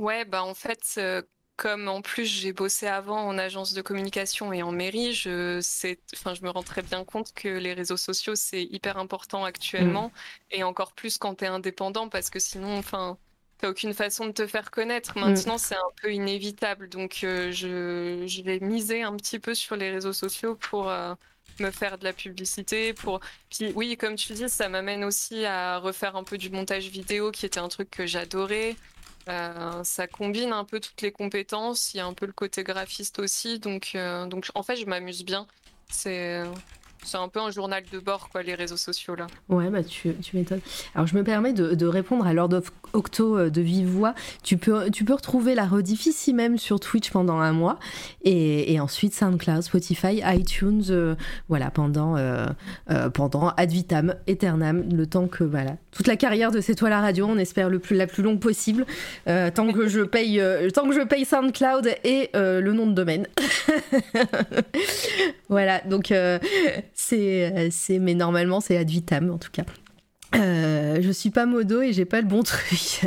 Ouais, 0.00 0.24
bah 0.24 0.42
en 0.42 0.54
fait, 0.54 0.94
euh, 0.96 1.20
comme 1.56 1.88
en 1.88 2.00
plus 2.00 2.24
j'ai 2.24 2.54
bossé 2.54 2.86
avant 2.86 3.20
en 3.20 3.36
agence 3.36 3.74
de 3.74 3.82
communication 3.82 4.50
et 4.50 4.62
en 4.62 4.72
mairie, 4.72 5.12
je, 5.12 5.60
enfin, 6.14 6.32
je 6.32 6.42
me 6.42 6.48
rends 6.48 6.62
très 6.62 6.80
bien 6.80 7.04
compte 7.04 7.34
que 7.34 7.48
les 7.48 7.74
réseaux 7.74 7.98
sociaux, 7.98 8.34
c'est 8.34 8.62
hyper 8.64 8.96
important 8.96 9.44
actuellement, 9.44 10.08
mm. 10.08 10.12
et 10.52 10.62
encore 10.64 10.92
plus 10.94 11.18
quand 11.18 11.34
tu 11.34 11.44
es 11.44 11.48
indépendant, 11.48 12.08
parce 12.08 12.30
que 12.30 12.38
sinon, 12.38 12.78
enfin, 12.78 13.18
t'as 13.58 13.68
aucune 13.68 13.92
façon 13.92 14.26
de 14.26 14.32
te 14.32 14.46
faire 14.46 14.70
connaître. 14.70 15.18
Mm. 15.18 15.20
Maintenant, 15.20 15.58
c'est 15.58 15.74
un 15.74 15.92
peu 16.00 16.14
inévitable, 16.14 16.88
donc 16.88 17.20
euh, 17.22 17.52
je, 17.52 18.24
je, 18.26 18.42
vais 18.42 18.58
miser 18.60 19.02
un 19.02 19.14
petit 19.16 19.38
peu 19.38 19.54
sur 19.54 19.76
les 19.76 19.90
réseaux 19.90 20.14
sociaux 20.14 20.54
pour... 20.56 20.88
Euh, 20.88 21.14
me 21.58 21.70
faire 21.70 21.98
de 21.98 22.04
la 22.04 22.14
publicité 22.14 22.94
pour 22.94 23.20
puis 23.50 23.70
oui 23.74 23.98
comme 23.98 24.14
tu 24.14 24.32
dis 24.32 24.48
ça 24.48 24.70
m'amène 24.70 25.04
aussi 25.04 25.44
à 25.44 25.76
refaire 25.76 26.16
un 26.16 26.24
peu 26.24 26.38
du 26.38 26.48
montage 26.48 26.88
vidéo 26.88 27.30
qui 27.32 27.44
était 27.44 27.60
un 27.60 27.68
truc 27.68 27.90
que 27.90 28.06
j'adorais 28.06 28.76
euh, 29.30 29.84
ça 29.84 30.06
combine 30.06 30.52
un 30.52 30.64
peu 30.64 30.80
toutes 30.80 31.02
les 31.02 31.12
compétences 31.12 31.94
il 31.94 31.98
y 31.98 32.00
a 32.00 32.06
un 32.06 32.14
peu 32.14 32.26
le 32.26 32.32
côté 32.32 32.62
graphiste 32.64 33.18
aussi 33.18 33.58
donc 33.58 33.92
euh, 33.94 34.26
donc 34.26 34.48
en 34.54 34.62
fait 34.62 34.76
je 34.76 34.86
m'amuse 34.86 35.24
bien. 35.24 35.46
C'est 35.88 36.42
c'est 37.04 37.16
un 37.16 37.28
peu 37.28 37.40
un 37.40 37.50
journal 37.50 37.82
de 37.92 37.98
bord, 37.98 38.28
quoi, 38.30 38.42
les 38.42 38.54
réseaux 38.54 38.76
sociaux 38.76 39.14
là. 39.14 39.26
Ouais, 39.48 39.68
bah 39.70 39.82
tu, 39.82 40.14
tu 40.22 40.36
m'étonnes. 40.36 40.60
Alors 40.94 41.06
je 41.06 41.16
me 41.16 41.24
permets 41.24 41.52
de, 41.52 41.86
répondre 41.86 42.26
à 42.26 42.32
Lord 42.32 42.52
of 42.52 42.72
Octo 42.92 43.36
euh, 43.36 43.50
de 43.50 43.60
vive 43.60 43.88
voix. 43.88 44.14
Tu 44.42 44.56
peux, 44.56 44.90
tu 44.90 45.04
peux 45.04 45.14
retrouver 45.14 45.54
la 45.54 45.66
rediff 45.66 46.06
ici 46.06 46.32
même 46.32 46.58
sur 46.58 46.78
Twitch 46.78 47.10
pendant 47.10 47.38
un 47.38 47.52
mois 47.52 47.78
et, 48.22 48.78
ensuite 48.80 49.14
SoundCloud, 49.14 49.62
Spotify, 49.62 50.22
iTunes, 50.24 50.84
euh, 50.90 51.14
voilà, 51.48 51.70
pendant, 51.70 52.16
euh, 52.16 52.46
pendant 53.12 53.48
ad 53.56 53.70
vitam, 53.70 54.14
aeternam, 54.26 54.84
le 54.92 55.06
temps 55.06 55.26
que, 55.26 55.44
voilà, 55.44 55.76
toute 55.90 56.06
la 56.06 56.16
carrière 56.16 56.50
de 56.50 56.60
C'est 56.60 56.74
toi 56.74 56.88
la 56.88 57.00
radio, 57.00 57.26
on 57.26 57.38
espère 57.38 57.68
le 57.68 57.78
plus, 57.78 57.96
la 57.96 58.06
plus 58.06 58.22
longue 58.22 58.40
possible, 58.40 58.86
tant, 59.26 59.72
que 59.72 59.88
je 59.88 60.00
paye, 60.02 60.40
tant 60.72 60.88
que 60.88 60.94
je 60.94 61.02
paye 61.02 61.24
SoundCloud 61.24 61.94
et 62.04 62.30
le 62.34 62.72
nom 62.72 62.86
de 62.86 62.92
domaine. 62.92 63.26
voilà, 65.48 65.80
donc 65.80 66.12
c'est, 67.00 67.70
c'est, 67.70 67.98
mais 67.98 68.14
normalement 68.14 68.60
c'est 68.60 68.76
ad 68.76 68.88
vitam 68.88 69.30
en 69.30 69.38
tout 69.38 69.50
cas. 69.50 69.64
Euh, 70.36 70.98
je 71.00 71.10
suis 71.10 71.30
pas 71.30 71.44
modo 71.44 71.82
et 71.82 71.92
j'ai 71.92 72.04
pas 72.04 72.20
le 72.20 72.26
bon 72.26 72.42
truc. 72.44 73.00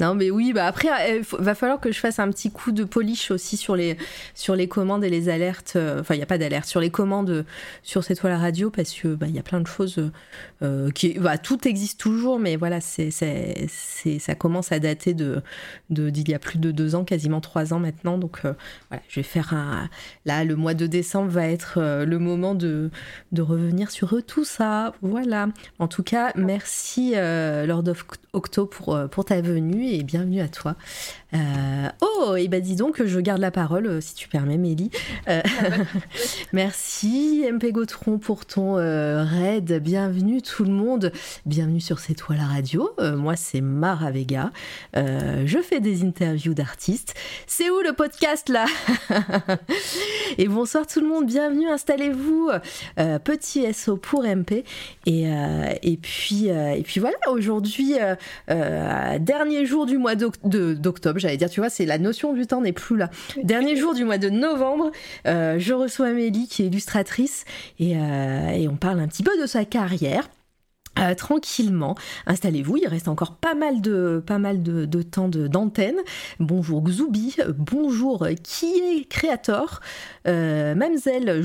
non, 0.00 0.14
mais 0.14 0.30
oui, 0.30 0.52
bah 0.52 0.66
après, 0.66 0.88
il 1.10 1.20
euh, 1.20 1.22
va 1.38 1.54
falloir 1.54 1.78
que 1.78 1.92
je 1.92 1.98
fasse 1.98 2.18
un 2.18 2.30
petit 2.30 2.50
coup 2.50 2.72
de 2.72 2.84
polish 2.84 3.30
aussi 3.30 3.56
sur 3.56 3.76
les, 3.76 3.98
sur 4.34 4.56
les 4.56 4.66
commandes 4.66 5.04
et 5.04 5.10
les 5.10 5.28
alertes. 5.28 5.74
Euh, 5.76 6.00
enfin, 6.00 6.14
il 6.14 6.18
n'y 6.18 6.22
a 6.22 6.26
pas 6.26 6.38
d'alerte 6.38 6.66
sur 6.66 6.80
les 6.80 6.90
commandes 6.90 7.44
sur 7.82 8.02
cette 8.02 8.18
toile 8.18 8.34
radio 8.34 8.70
parce 8.70 8.92
que 8.94 9.08
bah, 9.08 9.26
il 9.28 9.34
y 9.34 9.38
a 9.38 9.42
plein 9.42 9.60
de 9.60 9.66
choses 9.66 10.10
qui, 10.94 11.18
bah, 11.18 11.38
tout 11.38 11.66
existe 11.66 12.00
toujours, 12.00 12.38
mais 12.38 12.56
voilà, 12.56 12.80
ça 12.80 14.34
commence 14.38 14.72
à 14.72 14.78
dater 14.78 15.14
de, 15.14 15.42
d'il 15.90 16.28
y 16.28 16.34
a 16.34 16.38
plus 16.38 16.58
de 16.58 16.70
deux 16.70 16.94
ans, 16.94 17.04
quasiment 17.04 17.40
trois 17.40 17.72
ans 17.72 17.78
maintenant. 17.78 18.18
Donc 18.18 18.40
voilà, 18.42 19.02
je 19.08 19.20
vais 19.20 19.24
faire 19.24 19.54
un. 19.54 19.88
Là, 20.24 20.44
le 20.44 20.56
mois 20.56 20.74
de 20.74 20.86
décembre 20.86 21.30
va 21.30 21.48
être 21.48 22.04
le 22.04 22.18
moment 22.18 22.54
de, 22.54 22.90
de 23.32 23.42
revenir 23.42 23.90
sur 23.90 24.22
tout 24.26 24.44
ça. 24.44 24.94
Voilà. 25.02 25.48
En 25.78 25.88
tout 25.88 26.02
cas, 26.02 26.32
merci 26.36 27.12
euh, 27.14 27.66
Lord 27.66 27.88
of 27.88 28.04
Octo 28.34 28.66
pour, 28.66 28.94
euh, 28.94 29.06
pour 29.06 29.24
ta 29.24 29.40
venue 29.40 29.88
et 29.88 30.02
bienvenue 30.02 30.40
à 30.40 30.48
toi. 30.48 30.74
Euh, 31.32 31.88
oh, 32.00 32.36
et 32.36 32.48
bah 32.48 32.60
dis 32.60 32.76
donc, 32.76 33.04
je 33.04 33.20
garde 33.20 33.40
la 33.40 33.50
parole, 33.50 33.86
euh, 33.86 34.00
si 34.00 34.14
tu 34.14 34.28
permets, 34.28 34.58
Mélie. 34.58 34.90
Merci, 36.52 37.44
MP 37.50 37.72
Gautron, 37.72 38.18
pour 38.18 38.46
ton 38.46 38.74
raid. 38.74 39.80
Bienvenue 39.82 40.42
tout 40.42 40.64
le 40.64 40.70
monde. 40.70 41.12
Bienvenue 41.46 41.80
sur 41.80 41.98
C'est 41.98 42.14
toi 42.14 42.36
la 42.36 42.44
radio. 42.44 42.90
moi, 43.16 43.36
c'est 43.36 43.60
Mara 43.60 44.10
Vega. 44.10 44.50
je 44.94 45.58
fais 45.62 45.80
des 45.80 46.04
interviews 46.04 46.54
d'artistes. 46.54 47.14
C'est 47.46 47.70
où 47.70 47.80
le 47.80 47.92
podcast 47.92 48.48
là? 48.48 48.66
Et 50.38 50.48
bonsoir 50.48 50.86
tout 50.86 51.00
le 51.00 51.08
monde, 51.08 51.26
bienvenue, 51.26 51.68
installez-vous. 51.68 52.50
petit 53.24 53.72
SO 53.72 53.96
pour 53.96 54.24
MP. 54.24 54.64
Et, 55.06 55.26
et, 55.82 55.96
puis, 55.96 56.46
et 56.48 56.82
puis 56.82 57.00
voilà, 57.00 57.16
aujourd'hui, 57.28 57.94
dernier 58.48 59.66
jour 59.66 59.86
du 59.86 59.98
mois 59.98 60.14
d'octobre 60.14 61.18
j'allais 61.18 61.36
dire, 61.36 61.50
tu 61.50 61.60
vois, 61.60 61.70
c'est 61.70 61.86
la 61.86 61.98
notion 61.98 62.32
du 62.32 62.46
temps 62.46 62.60
n'est 62.60 62.72
plus 62.72 62.96
là. 62.96 63.10
Dernier 63.42 63.76
jour 63.76 63.94
du 63.94 64.04
mois 64.04 64.18
de 64.18 64.30
novembre, 64.30 64.90
euh, 65.26 65.56
je 65.58 65.74
reçois 65.74 66.08
Amélie 66.08 66.48
qui 66.48 66.62
est 66.62 66.66
illustratrice 66.66 67.44
et, 67.78 67.96
euh, 67.96 68.48
et 68.50 68.68
on 68.68 68.76
parle 68.76 69.00
un 69.00 69.08
petit 69.08 69.22
peu 69.22 69.40
de 69.40 69.46
sa 69.46 69.64
carrière. 69.64 70.28
Euh, 70.96 71.14
tranquillement, 71.16 71.96
installez-vous, 72.26 72.76
il 72.76 72.86
reste 72.86 73.08
encore 73.08 73.34
pas 73.34 73.56
mal 73.56 73.80
de, 73.80 74.22
pas 74.24 74.38
mal 74.38 74.62
de, 74.62 74.84
de 74.84 75.02
temps 75.02 75.28
d'antenne. 75.28 75.96
bonjour 76.38 76.84
Xoubi, 76.84 77.34
bonjour 77.48 78.28
qui 78.44 78.78
est 78.78 79.08
créateur, 79.08 79.80
euh, 80.26 80.74
Mamselle 80.74 81.42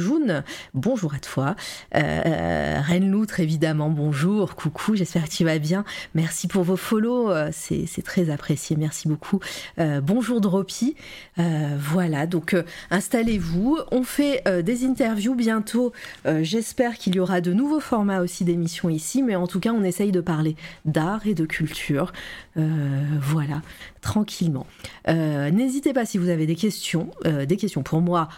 bonjour 0.74 1.14
à 1.14 1.20
toi. 1.20 1.56
Euh, 1.96 2.80
Reine 2.82 3.12
Loutre, 3.12 3.40
évidemment, 3.40 3.90
bonjour, 3.90 4.56
coucou, 4.56 4.96
j'espère 4.96 5.26
que 5.26 5.30
tu 5.30 5.44
vas 5.46 5.60
bien. 5.60 5.84
Merci 6.16 6.48
pour 6.48 6.64
vos 6.64 6.76
follow, 6.76 7.30
euh, 7.30 7.50
c'est 7.52 8.02
très 8.04 8.30
apprécié, 8.30 8.76
merci 8.76 9.08
beaucoup. 9.08 9.40
Euh, 9.80 10.02
bonjour 10.02 10.42
Droppy. 10.42 10.96
voilà, 11.38 12.28
donc 12.28 12.56
installez-vous. 12.92 13.80
On 13.92 14.04
fait 14.04 14.44
des 14.64 14.86
interviews 14.86 15.36
bientôt. 15.36 15.94
J'espère 16.42 16.98
qu'il 16.98 17.16
y 17.16 17.20
aura 17.20 17.42
de 17.42 17.54
nouveaux 17.54 17.80
formats 17.80 18.22
aussi 18.22 18.44
d'émissions 18.44 18.90
ici, 18.90 19.24
mais 19.24 19.36
en 19.36 19.48
tout 19.48 19.60
cas, 19.60 19.72
on 19.72 19.84
essaye 19.84 20.12
de 20.12 20.22
parler 20.22 20.56
d'art 20.86 21.26
et 21.28 21.34
de 21.34 21.46
culture. 21.46 22.12
voilà, 22.56 23.62
tranquillement. 24.02 24.68
N'hésitez 25.08 25.94
pas 25.94 26.06
si 26.06 26.18
vous 26.18 26.30
avez 26.30 26.46
des 26.46 26.56
questions, 26.56 27.12
des 27.26 27.58
questions 27.58 27.84
pour 27.84 28.02
moi 28.02 28.30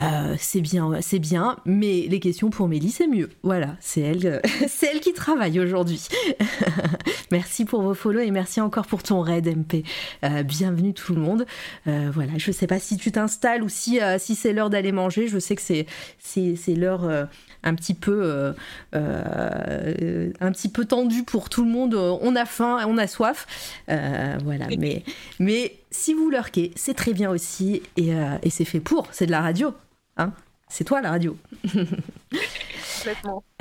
euh, 0.00 0.36
c'est 0.38 0.60
bien, 0.60 1.00
c'est 1.00 1.18
bien, 1.18 1.56
mais 1.64 2.06
les 2.08 2.20
questions 2.20 2.50
pour 2.50 2.68
Mélie, 2.68 2.90
c'est 2.90 3.08
mieux. 3.08 3.30
Voilà, 3.42 3.76
c'est 3.80 4.00
elle, 4.00 4.26
euh, 4.26 4.40
c'est 4.68 4.86
elle 4.86 5.00
qui 5.00 5.12
travaille 5.12 5.58
aujourd'hui. 5.58 6.06
merci 7.32 7.64
pour 7.64 7.82
vos 7.82 7.94
follow 7.94 8.20
et 8.20 8.30
merci 8.30 8.60
encore 8.60 8.86
pour 8.86 9.02
ton 9.02 9.20
raid 9.20 9.46
MP. 9.46 9.84
Euh, 10.24 10.44
bienvenue 10.44 10.94
tout 10.94 11.14
le 11.14 11.20
monde. 11.20 11.46
voilà, 11.86 12.32
je 12.36 12.52
sais 12.52 12.66
pas 12.66 12.78
si 12.78 12.96
tu 12.96 13.10
t'installes 13.10 13.62
ou 13.62 13.68
si, 13.68 13.98
si 14.18 14.34
c'est 14.34 14.52
l'heure 14.52 14.70
d'aller 14.70 14.92
manger. 14.92 15.26
Je 15.26 15.38
sais 15.38 15.56
que 15.56 15.62
c'est, 15.62 15.86
c'est, 16.18 16.54
c'est 16.56 16.74
l'heure 16.74 17.08
un 17.64 17.74
petit 17.74 17.94
peu, 17.94 18.54
un 18.92 20.52
petit 20.52 20.68
peu 20.68 20.84
tendue 20.84 21.24
pour 21.24 21.48
tout 21.48 21.64
le 21.64 21.70
monde. 21.70 21.94
On 21.94 22.36
a 22.36 22.44
faim, 22.44 22.78
on 22.86 22.98
a 22.98 23.06
soif. 23.06 23.46
voilà, 23.88 24.66
mais, 24.78 25.02
mais 25.40 25.76
si 25.90 26.14
vous 26.14 26.30
lurquez, 26.30 26.72
c'est 26.76 26.94
très 26.94 27.12
bien 27.12 27.30
aussi 27.30 27.82
et, 27.96 28.10
et 28.42 28.50
c'est 28.50 28.64
fait 28.64 28.80
pour. 28.80 29.08
C'est 29.10 29.26
de 29.26 29.32
la 29.32 29.40
radio. 29.40 29.74
Hein 30.18 30.32
c'est 30.68 30.84
toi 30.84 31.00
la 31.00 31.10
radio. 31.10 31.36
complètement. 32.98 33.44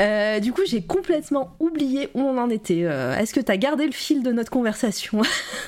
Euh, 0.00 0.40
du 0.40 0.52
coup, 0.52 0.62
j'ai 0.64 0.82
complètement 0.82 1.54
oublié 1.60 2.08
où 2.14 2.20
on 2.20 2.38
en 2.38 2.48
était. 2.50 2.84
Euh, 2.84 3.16
est-ce 3.16 3.34
que 3.34 3.40
tu 3.40 3.52
as 3.52 3.56
gardé 3.56 3.84
le 3.84 3.92
fil 3.92 4.22
de 4.22 4.32
notre 4.32 4.50
conversation 4.50 5.20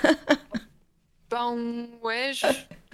Ben 1.31 1.87
ouais, 2.03 2.33
je... 2.33 2.47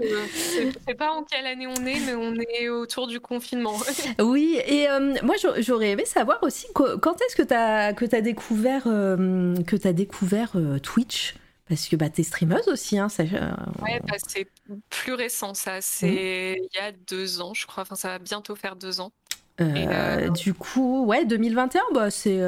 ne 0.03 0.73
sais 0.87 0.95
pas 0.95 1.11
en 1.13 1.23
quelle 1.23 1.47
année 1.47 1.67
on 1.67 1.87
est, 1.87 2.01
mais 2.01 2.15
on 2.15 2.35
est 2.35 2.69
autour 2.69 3.07
du 3.07 3.21
confinement. 3.21 3.77
oui, 4.21 4.59
et 4.67 4.89
euh, 4.89 5.15
moi 5.23 5.37
j'aurais 5.59 5.91
aimé 5.91 6.05
savoir 6.05 6.43
aussi 6.43 6.67
quand 6.75 7.21
est-ce 7.23 7.37
que 7.37 7.43
tu 7.43 7.55
as, 7.55 7.93
que 7.93 8.05
as 8.15 8.21
découvert, 8.21 8.85
que 8.85 9.87
as 9.89 9.93
découvert 9.93 10.53
Twitch? 10.83 11.35
Parce 11.71 11.87
que 11.87 11.95
bah, 11.95 12.11
tu 12.11 12.23
es 12.23 12.25
streameuse 12.25 12.67
aussi, 12.67 12.99
hein, 12.99 13.09
ça, 13.09 13.23
euh, 13.23 13.53
Ouais, 13.81 14.01
bah, 14.05 14.17
c'est 14.27 14.49
plus 14.91 15.15
récent, 15.15 15.55
ça. 15.55 15.81
C'est 15.81 16.57
mmh. 16.59 16.65
il 16.65 16.69
y 16.75 16.79
a 16.79 16.91
deux 16.91 17.41
ans, 17.41 17.55
je 17.55 17.65
crois. 17.65 17.85
Enfin, 17.85 17.95
ça 17.95 18.09
va 18.09 18.19
bientôt 18.19 18.57
faire 18.57 18.75
deux 18.75 19.01
ans. 19.01 19.13
Euh, 19.61 19.73
euh, 19.77 20.29
du 20.31 20.53
coup, 20.53 21.05
ouais, 21.07 21.25
2021, 21.25 21.81
bah, 21.95 22.11
c'est. 22.11 22.41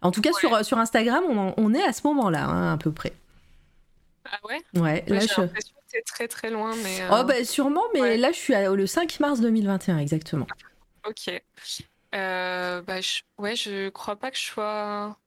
En 0.00 0.10
tout 0.10 0.22
cas, 0.22 0.32
sur, 0.32 0.64
sur 0.64 0.78
Instagram, 0.78 1.24
on, 1.28 1.52
on 1.58 1.74
est 1.74 1.82
à 1.82 1.92
ce 1.92 2.06
moment-là, 2.06 2.46
hein, 2.46 2.72
à 2.72 2.78
peu 2.78 2.90
près. 2.90 3.12
Ah 4.24 4.38
ouais? 4.48 4.62
Ouais, 4.80 5.04
là, 5.08 5.20
j'ai 5.20 5.28
je... 5.28 5.40
l'impression 5.42 5.74
que 5.74 5.84
c'est 5.86 6.04
très 6.06 6.26
très 6.26 6.48
loin, 6.48 6.74
mais. 6.82 7.00
Oh, 7.12 7.22
bah, 7.24 7.44
sûrement, 7.44 7.84
mais 7.92 8.16
là, 8.16 8.32
je 8.32 8.38
suis 8.38 8.54
le 8.54 8.86
5 8.86 9.20
mars 9.20 9.40
2021, 9.40 9.98
exactement. 9.98 10.46
Ok. 11.06 11.38
bah, 12.12 13.00
je... 13.02 13.20
Ouais, 13.36 13.56
je 13.56 13.90
crois 13.90 14.16
pas 14.16 14.30
que 14.30 14.38
je 14.38 14.44
sois. 14.44 15.18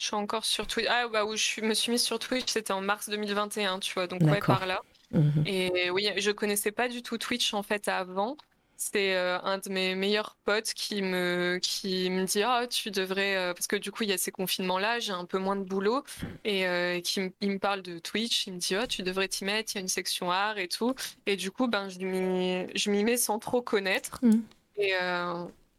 Je 0.00 0.06
suis 0.06 0.16
encore 0.16 0.46
sur 0.46 0.66
Twitch. 0.66 0.86
Ah, 0.88 1.08
bah, 1.08 1.26
où 1.26 1.36
je 1.36 1.60
me 1.60 1.74
suis 1.74 1.92
mise 1.92 2.02
sur 2.02 2.18
Twitch, 2.18 2.50
c'était 2.50 2.72
en 2.72 2.80
mars 2.80 3.10
2021, 3.10 3.80
tu 3.80 3.92
vois, 3.92 4.06
donc 4.06 4.22
ouais, 4.22 4.40
par 4.40 4.64
là. 4.64 4.80
Mhm. 5.10 5.44
Et 5.44 5.90
oui, 5.90 6.08
je 6.16 6.30
connaissais 6.30 6.72
pas 6.72 6.88
du 6.88 7.02
tout 7.02 7.18
Twitch 7.18 7.52
en 7.52 7.62
fait 7.62 7.86
avant. 7.86 8.38
C'est 8.78 9.14
euh, 9.14 9.38
un 9.42 9.58
de 9.58 9.68
mes 9.68 9.94
meilleurs 9.94 10.38
potes 10.46 10.72
qui 10.72 11.02
me, 11.02 11.58
qui 11.60 12.08
me 12.08 12.24
dit 12.24 12.42
Ah, 12.42 12.66
tu 12.66 12.90
devrais. 12.90 13.36
Euh, 13.36 13.52
parce 13.52 13.66
que 13.66 13.76
du 13.76 13.92
coup, 13.92 14.04
il 14.04 14.08
y 14.08 14.14
a 14.14 14.16
ces 14.16 14.30
confinements-là, 14.30 15.00
j'ai 15.00 15.12
un 15.12 15.26
peu 15.26 15.36
moins 15.36 15.56
de 15.56 15.64
boulot. 15.64 16.02
Et 16.44 16.66
euh, 16.66 16.98
qui 17.02 17.20
il 17.42 17.50
me 17.50 17.58
parle 17.58 17.82
de 17.82 17.98
Twitch. 17.98 18.46
Il 18.46 18.54
me 18.54 18.58
dit 18.58 18.76
Oh, 18.82 18.86
tu 18.86 19.02
devrais 19.02 19.28
t'y 19.28 19.44
mettre, 19.44 19.72
il 19.74 19.74
y 19.74 19.78
a 19.80 19.82
une 19.82 19.88
section 19.88 20.30
art 20.30 20.56
et 20.56 20.68
tout. 20.68 20.94
Et 21.26 21.36
du 21.36 21.50
coup, 21.50 21.68
ben, 21.68 21.90
je 21.90 22.90
m'y 22.90 23.04
mets 23.04 23.18
sans 23.18 23.38
trop 23.38 23.60
connaître. 23.60 24.18
Mhm. 24.22 24.42
Et, 24.78 24.94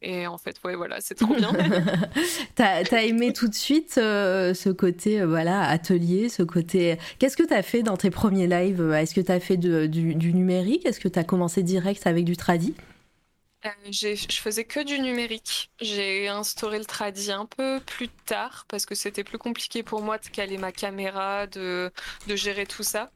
et 0.01 0.25
en 0.25 0.37
fait, 0.37 0.57
ouais, 0.63 0.75
voilà, 0.75 0.99
c'est 0.99 1.15
trop 1.15 1.35
bien. 1.35 1.51
t'as 2.55 2.83
as 2.91 3.03
aimé 3.03 3.33
tout 3.33 3.47
de 3.47 3.53
suite 3.53 3.95
euh, 3.97 4.53
ce 4.53 4.69
côté, 4.69 5.21
euh, 5.21 5.27
voilà, 5.27 5.67
atelier, 5.67 6.29
ce 6.29 6.43
côté. 6.43 6.97
Qu'est-ce 7.19 7.37
que 7.37 7.43
t'as 7.43 7.61
fait 7.61 7.83
dans 7.83 7.97
tes 7.97 8.09
premiers 8.09 8.47
lives 8.47 8.91
Est-ce 8.91 9.13
que 9.13 9.21
t'as 9.21 9.39
fait 9.39 9.57
du, 9.57 9.87
du, 9.87 10.33
numérique? 10.33 10.85
Est-ce 10.85 10.99
que 10.99 11.07
t'as 11.07 11.23
commencé 11.23 11.61
direct 11.61 12.07
avec 12.07 12.25
du 12.25 12.35
tradi? 12.35 12.73
Euh, 13.65 13.69
je 13.91 14.15
faisais 14.15 14.63
que 14.63 14.83
du 14.83 14.99
numérique. 14.99 15.69
J'ai 15.79 16.27
instauré 16.27 16.79
le 16.79 16.85
tradi 16.85 17.31
un 17.31 17.45
peu 17.45 17.79
plus 17.85 18.09
tard 18.09 18.65
parce 18.67 18.87
que 18.87 18.95
c'était 18.95 19.23
plus 19.23 19.37
compliqué 19.37 19.83
pour 19.83 20.01
moi 20.01 20.17
de 20.17 20.27
caler 20.27 20.57
ma 20.57 20.71
caméra, 20.71 21.45
de, 21.45 21.91
de 22.27 22.35
gérer 22.35 22.65
tout 22.65 22.83
ça. 22.83 23.11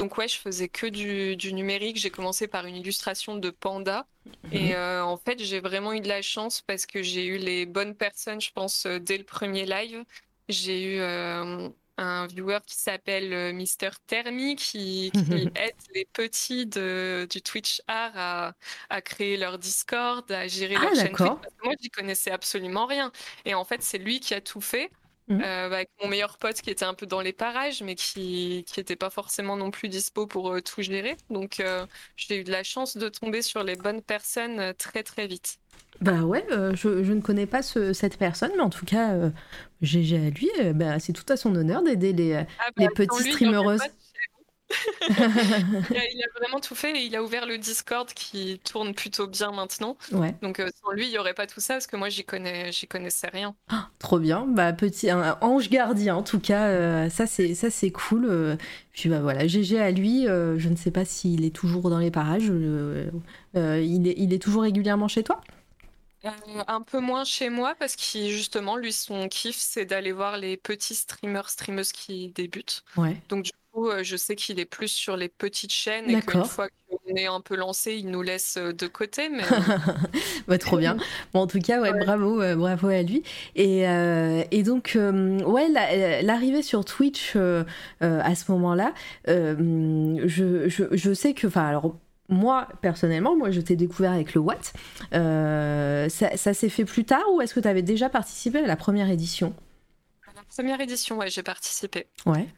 Donc 0.00 0.16
ouais, 0.16 0.28
je 0.28 0.38
faisais 0.38 0.68
que 0.68 0.86
du, 0.86 1.52
numérique. 1.52 1.98
J'ai 1.98 2.08
commencé 2.08 2.48
par 2.48 2.64
une 2.64 2.74
illustration 2.74 3.36
de 3.36 3.50
panda. 3.50 4.06
Et 4.50 4.70
mhm. 4.70 4.72
euh, 4.72 5.04
en 5.04 5.18
fait, 5.18 5.38
j'ai 5.44 5.60
vraiment 5.60 5.92
eu 5.92 6.00
de 6.00 6.08
la 6.08 6.22
chance 6.22 6.62
parce 6.62 6.86
que 6.86 7.02
j'ai 7.02 7.26
eu 7.26 7.36
les 7.36 7.66
bonnes 7.66 7.94
personnes, 7.94 8.40
je 8.40 8.50
pense, 8.50 8.86
euh, 8.86 8.98
dès 8.98 9.18
le 9.18 9.24
premier 9.24 9.66
live. 9.66 10.02
J'ai 10.48 10.94
eu 10.94 11.00
euh, 11.00 11.68
un 11.98 12.26
viewer 12.28 12.60
qui 12.66 12.76
s'appelle 12.76 13.54
Mister 13.54 13.90
Thermi 14.06 14.56
qui, 14.56 15.12
aide 15.54 15.74
les 15.94 16.06
petits 16.06 16.64
de, 16.64 17.28
du 17.30 17.42
Twitch 17.42 17.82
Art 17.86 18.54
à, 18.88 19.02
créer 19.02 19.36
leur 19.36 19.58
Discord, 19.58 20.32
à 20.32 20.48
gérer 20.48 20.76
ah, 20.78 20.84
leur 20.84 20.94
chaîne. 20.94 21.14
Moi, 21.62 21.74
j'y 21.78 21.90
connaissais 21.90 22.30
absolument 22.30 22.86
rien. 22.86 23.12
Et 23.44 23.52
en 23.52 23.66
fait, 23.66 23.82
c'est 23.82 23.98
lui 23.98 24.18
qui 24.20 24.32
a 24.32 24.40
tout 24.40 24.62
fait. 24.62 24.90
Mmh. 25.28 25.40
Euh, 25.44 25.68
bah, 25.68 25.76
avec 25.76 25.90
mon 26.02 26.08
meilleur 26.08 26.38
pote 26.38 26.60
qui 26.60 26.70
était 26.70 26.84
un 26.84 26.94
peu 26.94 27.06
dans 27.06 27.20
les 27.20 27.32
parages, 27.32 27.82
mais 27.82 27.94
qui 27.94 28.64
n'était 28.76 28.96
pas 28.96 29.10
forcément 29.10 29.56
non 29.56 29.70
plus 29.70 29.88
dispo 29.88 30.26
pour 30.26 30.52
euh, 30.52 30.60
tout 30.60 30.82
gérer. 30.82 31.16
Donc 31.30 31.60
euh, 31.60 31.86
j'ai 32.16 32.40
eu 32.40 32.44
de 32.44 32.50
la 32.50 32.64
chance 32.64 32.96
de 32.96 33.08
tomber 33.08 33.42
sur 33.42 33.62
les 33.62 33.76
bonnes 33.76 34.02
personnes 34.02 34.74
très 34.74 35.02
très 35.02 35.26
vite. 35.26 35.58
Bah 36.00 36.22
ouais, 36.22 36.44
je, 36.50 37.12
ne 37.12 37.20
connais 37.20 37.46
pas 37.46 37.62
cette 37.62 38.16
personne, 38.16 38.52
mais 38.56 38.62
en 38.62 38.70
tout 38.70 38.86
cas, 38.86 39.14
GG 39.82 40.16
à 40.16 40.30
lui, 40.30 40.48
bah, 40.74 40.98
c'est 40.98 41.12
tout 41.12 41.30
à 41.30 41.36
son 41.36 41.54
honneur 41.54 41.82
d'aider 41.82 42.12
les, 42.12 42.34
ah 42.34 42.46
bah, 42.58 42.70
les 42.78 42.88
petits 42.88 43.32
streamereuses. 43.32 43.82
il, 45.08 46.22
a, 46.22 46.38
vraiment 46.38 46.60
tout 46.60 46.74
fait 46.74 46.92
et 46.92 47.04
il 47.04 47.16
a 47.16 47.22
ouvert 47.22 47.46
le 47.46 47.58
Discord 47.58 48.08
qui 48.12 48.60
tourne 48.64 48.94
plutôt 48.94 49.26
bien 49.26 49.50
maintenant. 49.52 49.96
Ouais. 50.12 50.34
Donc 50.42 50.62
sans 50.82 50.92
lui, 50.92 51.06
il 51.06 51.10
n'y 51.10 51.18
aurait 51.18 51.34
pas 51.34 51.46
tout 51.46 51.60
ça 51.60 51.74
parce 51.74 51.86
que 51.86 51.96
moi, 51.96 52.08
j'y 52.08 52.24
connais, 52.24 52.72
j'y 52.72 52.86
connaissais 52.86 53.28
rien. 53.28 53.54
Trop 53.98 54.18
bien. 54.18 54.46
Bah, 54.46 54.72
petit 54.72 55.10
un 55.10 55.38
ange 55.40 55.68
gardien, 55.70 56.16
en 56.16 56.22
tout 56.22 56.40
cas, 56.40 57.10
ça 57.10 57.26
c'est 57.26 57.54
ça 57.54 57.70
c'est 57.70 57.90
cool. 57.90 58.58
puis 58.92 59.08
bah 59.08 59.20
voilà, 59.20 59.46
GG 59.46 59.78
à 59.78 59.90
lui. 59.90 60.24
je 60.24 60.68
ne 60.68 60.76
sais 60.76 60.90
pas 60.90 61.04
s'il 61.04 61.44
est 61.44 61.54
toujours 61.54 61.90
dans 61.90 61.98
les 61.98 62.10
parages. 62.10 62.52
il, 63.54 64.08
est, 64.08 64.14
il 64.16 64.32
est 64.32 64.42
toujours 64.42 64.62
régulièrement 64.62 65.08
chez 65.08 65.22
toi? 65.22 65.40
Euh, 66.24 66.30
un 66.68 66.82
peu 66.82 67.00
moins 67.00 67.24
chez 67.24 67.48
moi 67.48 67.74
parce 67.78 67.96
que 67.96 68.28
justement, 68.28 68.76
lui, 68.76 68.92
son 68.92 69.28
kiff, 69.28 69.56
c'est 69.56 69.86
d'aller 69.86 70.12
voir 70.12 70.36
les 70.36 70.56
petits 70.56 70.94
streamers, 70.94 71.48
streameuses 71.48 71.92
qui 71.92 72.28
débutent. 72.28 72.84
Ouais. 72.96 73.16
Donc 73.28 73.44
du 73.44 73.52
coup, 73.72 73.88
euh, 73.88 74.02
je 74.02 74.16
sais 74.16 74.36
qu'il 74.36 74.58
est 74.60 74.64
plus 74.64 74.88
sur 74.88 75.16
les 75.16 75.28
petites 75.28 75.72
chaînes 75.72 76.10
et 76.10 76.20
qu'une 76.22 76.44
fois 76.44 76.68
qu'on 76.88 77.14
est 77.14 77.26
un 77.26 77.40
peu 77.40 77.56
lancé, 77.56 77.94
il 77.94 78.10
nous 78.10 78.22
laisse 78.22 78.56
euh, 78.56 78.72
de 78.72 78.86
côté. 78.86 79.28
Mais... 79.28 79.42
bah, 80.48 80.58
trop 80.58 80.76
bien. 80.76 80.96
Bon, 81.32 81.40
en 81.40 81.46
tout 81.46 81.60
cas, 81.60 81.80
ouais, 81.80 81.92
bravo, 81.92 82.38
bravo 82.56 82.88
à 82.88 83.02
lui. 83.02 83.22
Et, 83.54 83.82
et 83.82 84.62
donc, 84.62 84.96
ouais, 84.96 85.68
l'arrivée 86.22 86.62
sur 86.62 86.84
Twitch 86.84 87.36
à 87.36 88.34
ce 88.34 88.52
moment-là, 88.52 88.92
je, 89.26 90.64
je, 90.66 90.84
je, 90.90 91.14
sais 91.14 91.34
que, 91.34 91.46
enfin, 91.46 91.66
alors 91.66 91.94
moi, 92.30 92.68
personnellement, 92.80 93.36
moi, 93.36 93.50
je 93.50 93.60
t'ai 93.60 93.76
découvert 93.76 94.12
avec 94.12 94.34
le 94.34 94.40
Watt. 94.40 94.72
Euh, 95.12 96.08
ça, 96.08 96.54
s'est 96.54 96.68
fait 96.68 96.84
plus 96.84 97.04
tard 97.04 97.24
ou 97.32 97.40
est-ce 97.40 97.54
que 97.54 97.60
tu 97.60 97.68
avais 97.68 97.82
déjà 97.82 98.08
participé 98.08 98.58
à 98.58 98.66
la 98.66 98.76
première 98.76 99.10
édition? 99.10 99.54
La 100.34 100.42
première 100.48 100.80
édition, 100.80 101.18
ouais, 101.18 101.28
j'ai 101.28 101.42
participé. 101.42 102.06
Ouais. 102.26 102.48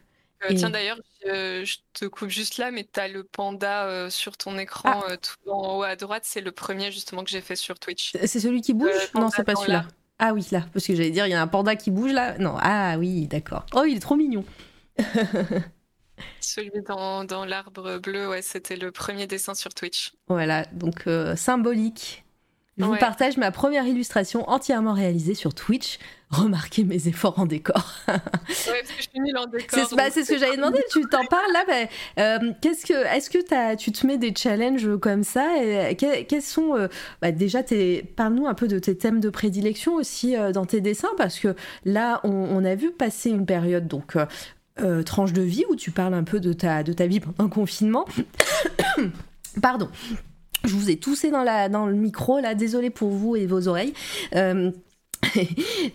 Euh, 0.49 0.53
tiens, 0.55 0.69
d'ailleurs, 0.69 0.99
je, 1.25 1.75
te 1.93 2.05
coupe 2.05 2.29
juste 2.29 2.57
là, 2.57 2.71
mais 2.71 2.87
tu 2.91 2.99
as 2.99 3.07
le 3.07 3.23
panda 3.23 3.85
euh, 3.85 4.09
sur 4.09 4.37
ton 4.37 4.57
écran 4.57 5.03
ah. 5.07 5.17
tout 5.17 5.49
en 5.49 5.77
haut 5.77 5.83
à 5.83 5.95
droite. 5.95 6.23
C'est 6.25 6.41
le 6.41 6.51
premier, 6.51 6.91
justement, 6.91 7.23
que 7.23 7.29
j'ai 7.29 7.41
fait 7.41 7.55
sur 7.55 7.79
Twitch. 7.79 8.13
C'est 8.25 8.39
celui 8.39 8.61
qui 8.61 8.73
bouge? 8.73 8.91
Non, 9.15 9.29
c'est 9.29 9.43
pas 9.43 9.55
celui-là. 9.55 9.85
Ah 10.19 10.33
oui, 10.33 10.45
là, 10.51 10.65
parce 10.71 10.85
que 10.85 10.95
j'allais 10.95 11.09
dire, 11.09 11.25
il 11.25 11.31
y 11.31 11.33
a 11.33 11.41
un 11.41 11.47
panda 11.47 11.75
qui 11.75 11.91
bouge 11.91 12.13
là. 12.13 12.37
Non, 12.37 12.55
ah 12.59 12.95
oui, 12.97 13.27
d'accord. 13.27 13.65
Oh, 13.73 13.83
il 13.83 13.97
est 13.97 13.99
trop 13.99 14.15
mignon. 14.15 14.45
Celui 16.39 16.81
dans, 16.87 17.23
dans 17.23 17.45
l'arbre 17.45 17.97
bleu, 17.97 18.29
ouais, 18.29 18.41
c'était 18.41 18.75
le 18.75 18.91
premier 18.91 19.27
dessin 19.27 19.55
sur 19.55 19.73
Twitch. 19.73 20.13
Voilà, 20.27 20.65
donc 20.65 21.07
euh, 21.07 21.35
symbolique. 21.35 22.22
Je 22.77 22.85
vous 22.85 22.97
partage 22.97 23.37
ma 23.37 23.51
première 23.51 23.85
illustration 23.85 24.49
entièrement 24.49 24.93
réalisée 24.93 25.35
sur 25.35 25.53
Twitch. 25.53 25.99
Remarquez 26.31 26.83
mes 26.83 27.07
efforts 27.07 27.37
en 27.37 27.45
décor. 27.45 27.93
ouais, 28.07 28.15
parce 28.17 28.67
que 28.67 28.97
je 28.97 29.09
suis 29.09 29.19
nulle 29.19 29.37
en 29.37 29.45
décor. 29.45 29.87
C'est 29.87 29.95
bah, 29.95 30.09
ce 30.09 30.27
que 30.27 30.39
j'avais 30.39 30.55
demandé. 30.57 30.79
Tu 30.91 31.01
t'en 31.01 31.23
parles 31.25 31.51
là. 31.53 31.63
Bah, 31.67 31.89
euh, 32.19 32.51
qu'est-ce 32.61 32.85
que, 32.85 32.93
est-ce 32.93 33.29
que 33.29 33.75
tu 33.75 33.91
te 33.91 34.07
mets 34.07 34.17
des 34.17 34.33
challenges 34.35 34.97
comme 34.97 35.23
ça 35.23 35.63
et, 35.63 35.95
Quels 35.95 36.41
sont 36.41 36.75
euh, 36.75 36.87
bah, 37.21 37.31
déjà 37.31 37.59
Parle-nous 38.15 38.47
un 38.47 38.55
peu 38.55 38.67
de 38.67 38.79
tes 38.79 38.97
thèmes 38.97 39.19
de 39.19 39.29
prédilection 39.29 39.93
aussi 39.93 40.35
dans 40.53 40.65
tes 40.65 40.81
dessins 40.81 41.13
parce 41.17 41.37
que 41.37 41.55
là, 41.85 42.21
on, 42.23 42.31
on, 42.31 42.65
a 42.65 42.73
vu 42.73 42.91
passer 42.91 43.29
une 43.29 43.45
période 43.45 43.87
donc 43.87 44.15
euh, 44.79 45.03
tranche 45.03 45.33
de 45.33 45.43
vie 45.43 45.65
où 45.69 45.75
tu 45.75 45.91
parles 45.91 46.15
un 46.15 46.23
peu 46.23 46.39
de 46.39 46.51
ta, 46.51 46.81
de 46.81 46.93
ta 46.93 47.05
vie 47.05 47.19
pendant 47.19 47.43
le 47.43 47.49
confinement. 47.49 48.05
Pardon. 49.61 49.87
Je 50.65 50.73
vous 50.75 50.89
ai 50.89 50.97
toussé 50.97 51.29
dans, 51.31 51.43
la, 51.43 51.69
dans 51.69 51.85
le 51.85 51.95
micro, 51.95 52.39
là, 52.39 52.55
désolé 52.55 52.89
pour 52.89 53.09
vous 53.09 53.35
et 53.35 53.45
vos 53.45 53.67
oreilles. 53.67 53.93
Euh, 54.35 54.71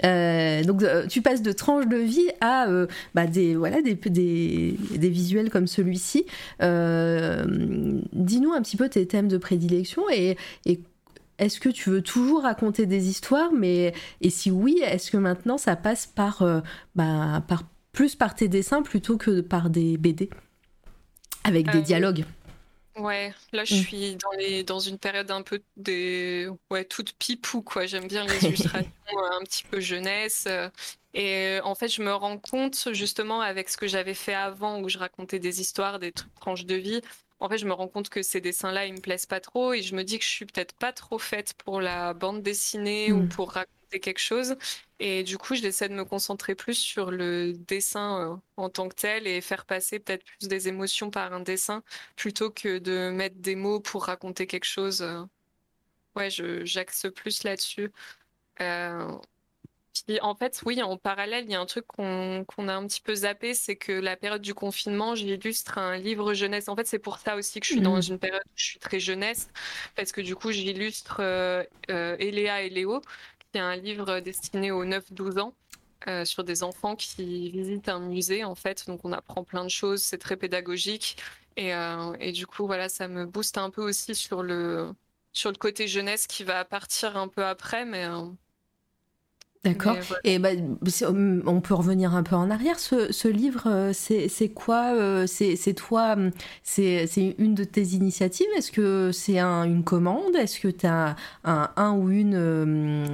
euh, 0.04 0.64
donc 0.64 0.82
tu 1.08 1.20
passes 1.20 1.42
de 1.42 1.52
tranche 1.52 1.86
de 1.86 1.98
vie 1.98 2.28
à 2.40 2.66
bah, 3.14 3.26
des 3.26 3.56
voilà 3.56 3.82
des, 3.82 3.94
des, 3.94 4.74
des 4.96 5.08
visuels 5.10 5.50
comme 5.50 5.66
celui-ci. 5.66 6.24
Dis-nous 6.60 8.52
un 8.52 8.62
petit 8.62 8.78
peu 8.78 8.88
tes 8.88 9.06
thèmes 9.06 9.28
de 9.28 9.36
prédilection 9.36 10.04
et, 10.10 10.38
et 10.64 10.80
est-ce 11.38 11.60
que 11.60 11.68
tu 11.68 11.90
veux 11.90 12.00
toujours 12.00 12.42
raconter 12.42 12.86
des 12.86 13.10
histoires 13.10 13.52
mais 13.52 13.92
et 14.22 14.30
si 14.30 14.50
oui, 14.50 14.80
est-ce 14.82 15.10
que 15.10 15.18
maintenant 15.18 15.58
ça 15.58 15.76
passe 15.76 16.06
par 16.06 16.42
bah, 16.94 17.44
par 17.46 17.64
plus 17.98 18.14
par 18.14 18.36
tes 18.36 18.46
dessins 18.46 18.82
plutôt 18.82 19.16
que 19.16 19.40
par 19.40 19.70
des 19.70 19.96
BD 19.96 20.30
avec 21.42 21.68
des 21.72 21.78
euh, 21.78 21.82
dialogues? 21.82 22.24
Ouais, 22.98 23.32
là 23.52 23.64
je 23.64 23.74
mm. 23.74 23.78
suis 23.78 24.16
dans, 24.16 24.30
les, 24.32 24.64
dans 24.64 24.80
une 24.80 24.98
période 24.98 25.30
un 25.30 25.42
peu 25.42 25.62
des 25.76 26.48
ouais 26.70 26.84
toute 26.84 27.12
pipou 27.14 27.62
quoi. 27.62 27.86
J'aime 27.86 28.08
bien 28.08 28.24
les 28.26 28.44
illustrations 28.46 28.90
un 29.32 29.44
petit 29.44 29.64
peu 29.64 29.80
jeunesse 29.80 30.44
euh, 30.48 30.68
et 31.14 31.60
en 31.62 31.74
fait 31.74 31.88
je 31.88 32.02
me 32.02 32.12
rends 32.12 32.38
compte 32.38 32.88
justement 32.92 33.40
avec 33.40 33.68
ce 33.68 33.76
que 33.76 33.86
j'avais 33.86 34.14
fait 34.14 34.34
avant 34.34 34.80
où 34.80 34.88
je 34.88 34.98
racontais 34.98 35.38
des 35.38 35.60
histoires, 35.60 35.98
des 35.98 36.12
trucs 36.12 36.34
tranches 36.34 36.66
de 36.66 36.74
vie. 36.74 37.00
En 37.40 37.48
fait, 37.48 37.58
je 37.58 37.66
me 37.66 37.72
rends 37.72 37.88
compte 37.88 38.08
que 38.08 38.22
ces 38.22 38.40
dessins-là, 38.40 38.86
ils 38.86 38.94
me 38.94 39.00
plaisent 39.00 39.26
pas 39.26 39.40
trop 39.40 39.72
et 39.72 39.82
je 39.82 39.94
me 39.94 40.02
dis 40.02 40.18
que 40.18 40.24
je 40.24 40.30
suis 40.30 40.46
peut-être 40.46 40.74
pas 40.74 40.92
trop 40.92 41.18
faite 41.18 41.54
pour 41.64 41.80
la 41.80 42.14
bande 42.14 42.42
dessinée 42.42 43.12
ou 43.12 43.22
mm. 43.22 43.28
pour 43.28 43.52
raconter 43.52 44.00
quelque 44.00 44.18
chose. 44.18 44.56
Et 44.98 45.22
du 45.22 45.38
coup, 45.38 45.54
j'essaie 45.54 45.88
de 45.88 45.94
me 45.94 46.04
concentrer 46.04 46.54
plus 46.54 46.74
sur 46.74 47.10
le 47.10 47.52
dessin 47.52 48.32
euh, 48.32 48.36
en 48.56 48.68
tant 48.68 48.88
que 48.88 48.96
tel 48.96 49.26
et 49.26 49.40
faire 49.40 49.64
passer 49.66 50.00
peut-être 50.00 50.24
plus 50.24 50.48
des 50.48 50.68
émotions 50.68 51.10
par 51.10 51.32
un 51.32 51.40
dessin 51.40 51.82
plutôt 52.16 52.50
que 52.50 52.78
de 52.78 53.10
mettre 53.10 53.36
des 53.36 53.54
mots 53.54 53.80
pour 53.80 54.04
raconter 54.04 54.46
quelque 54.46 54.64
chose. 54.64 55.02
Euh. 55.02 55.22
Ouais, 56.16 56.30
j'axe 56.30 57.06
plus 57.14 57.44
là-dessus. 57.44 57.92
Euh, 58.60 59.16
puis 60.06 60.20
en 60.20 60.34
fait, 60.34 60.60
oui, 60.66 60.82
en 60.82 60.96
parallèle, 60.96 61.44
il 61.44 61.50
y 61.50 61.54
a 61.54 61.60
un 61.60 61.66
truc 61.66 61.86
qu'on 61.86 62.44
a 62.68 62.72
un 62.72 62.86
petit 62.86 63.00
peu 63.00 63.14
zappé, 63.14 63.54
c'est 63.54 63.76
que 63.76 63.92
la 63.92 64.16
période 64.16 64.42
du 64.42 64.54
confinement, 64.54 65.14
j'illustre 65.14 65.78
un 65.78 65.96
livre 65.96 66.34
jeunesse. 66.34 66.68
En 66.68 66.76
fait, 66.76 66.86
c'est 66.86 66.98
pour 66.98 67.18
ça 67.18 67.36
aussi 67.36 67.60
que 67.60 67.66
je 67.66 67.72
suis 67.72 67.80
dans 67.80 67.96
mmh. 67.96 68.10
une 68.10 68.18
période 68.18 68.42
où 68.46 68.52
je 68.56 68.64
suis 68.64 68.78
très 68.78 69.00
jeunesse, 69.00 69.48
parce 69.96 70.12
que 70.12 70.20
du 70.20 70.34
coup, 70.36 70.52
j'illustre 70.52 71.20
Eléa 71.88 72.62
et 72.62 72.70
Léo, 72.70 73.02
c'est 73.52 73.60
un 73.60 73.76
livre 73.76 74.20
destiné 74.20 74.70
aux 74.70 74.84
9-12 74.84 75.40
ans. 75.40 75.54
Euh, 76.06 76.24
sur 76.24 76.44
des 76.44 76.62
enfants 76.62 76.94
qui 76.94 77.50
visitent 77.50 77.88
un 77.88 77.98
musée 77.98 78.44
en 78.44 78.54
fait 78.54 78.86
donc 78.86 79.04
on 79.04 79.10
apprend 79.10 79.42
plein 79.42 79.64
de 79.64 79.68
choses 79.68 80.00
c'est 80.00 80.16
très 80.16 80.36
pédagogique 80.36 81.16
et, 81.56 81.74
euh, 81.74 82.14
et, 82.20 82.30
du 82.30 82.46
coup 82.46 82.68
voilà 82.68 82.88
ça 82.88 83.08
me 83.08 83.26
booste 83.26 83.58
un 83.58 83.68
peu 83.68 83.82
aussi 83.82 84.14
sur 84.14 84.44
le 84.44 84.94
sur 85.32 85.50
le 85.50 85.56
côté 85.56 85.88
jeunesse 85.88 86.28
qui 86.28 86.44
va 86.44 86.64
partir 86.64 87.16
un 87.16 87.26
peu 87.26 87.44
après 87.44 87.84
mais 87.84 88.06
D'accord. 89.64 89.96
Et 90.24 90.38
bah, 90.38 90.50
on 91.46 91.60
peut 91.60 91.74
revenir 91.74 92.14
un 92.14 92.22
peu 92.22 92.36
en 92.36 92.50
arrière. 92.50 92.78
Ce, 92.78 93.28
livre, 93.28 93.64
euh, 93.66 93.92
c'est 93.92 94.48
quoi 94.48 94.94
euh, 94.94 95.26
C'est 95.26 95.74
toi 95.74 96.16
C'est 96.62 97.34
une 97.38 97.54
de 97.54 97.64
tes 97.64 97.82
initiatives? 97.82 98.46
Est-ce 98.56 98.72
que 98.72 99.10
c'est 99.12 99.38
une 99.38 99.84
commande? 99.84 100.36
Est-ce 100.36 100.60
que 100.60 100.68
tu 100.68 100.86
as 100.86 101.16
un, 101.44 101.70
un, 101.76 101.92
ou 101.92 102.10
une 102.10 103.08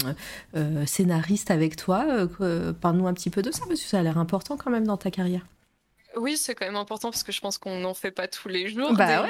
euh, 0.54 0.86
scénariste 0.86 1.50
avec 1.50 1.76
toi? 1.76 2.04
Parle-nous 2.80 3.06
un 3.06 3.14
petit 3.14 3.30
peu 3.30 3.42
de 3.42 3.50
ça, 3.50 3.64
parce 3.66 3.80
que 3.80 3.86
ça 3.86 4.00
a 4.00 4.02
l'air 4.02 4.18
important 4.18 4.56
quand 4.56 4.70
même 4.70 4.86
dans 4.86 4.98
ta 4.98 5.10
carrière. 5.10 5.46
Oui, 6.16 6.36
c'est 6.36 6.54
quand 6.54 6.66
même 6.66 6.76
important 6.76 7.10
parce 7.10 7.24
que 7.24 7.32
je 7.32 7.40
pense 7.40 7.58
qu'on 7.58 7.80
n'en 7.80 7.94
fait 7.94 8.12
pas 8.12 8.28
tous 8.28 8.48
les 8.48 8.68
jours. 8.68 8.92
Bah 8.92 9.26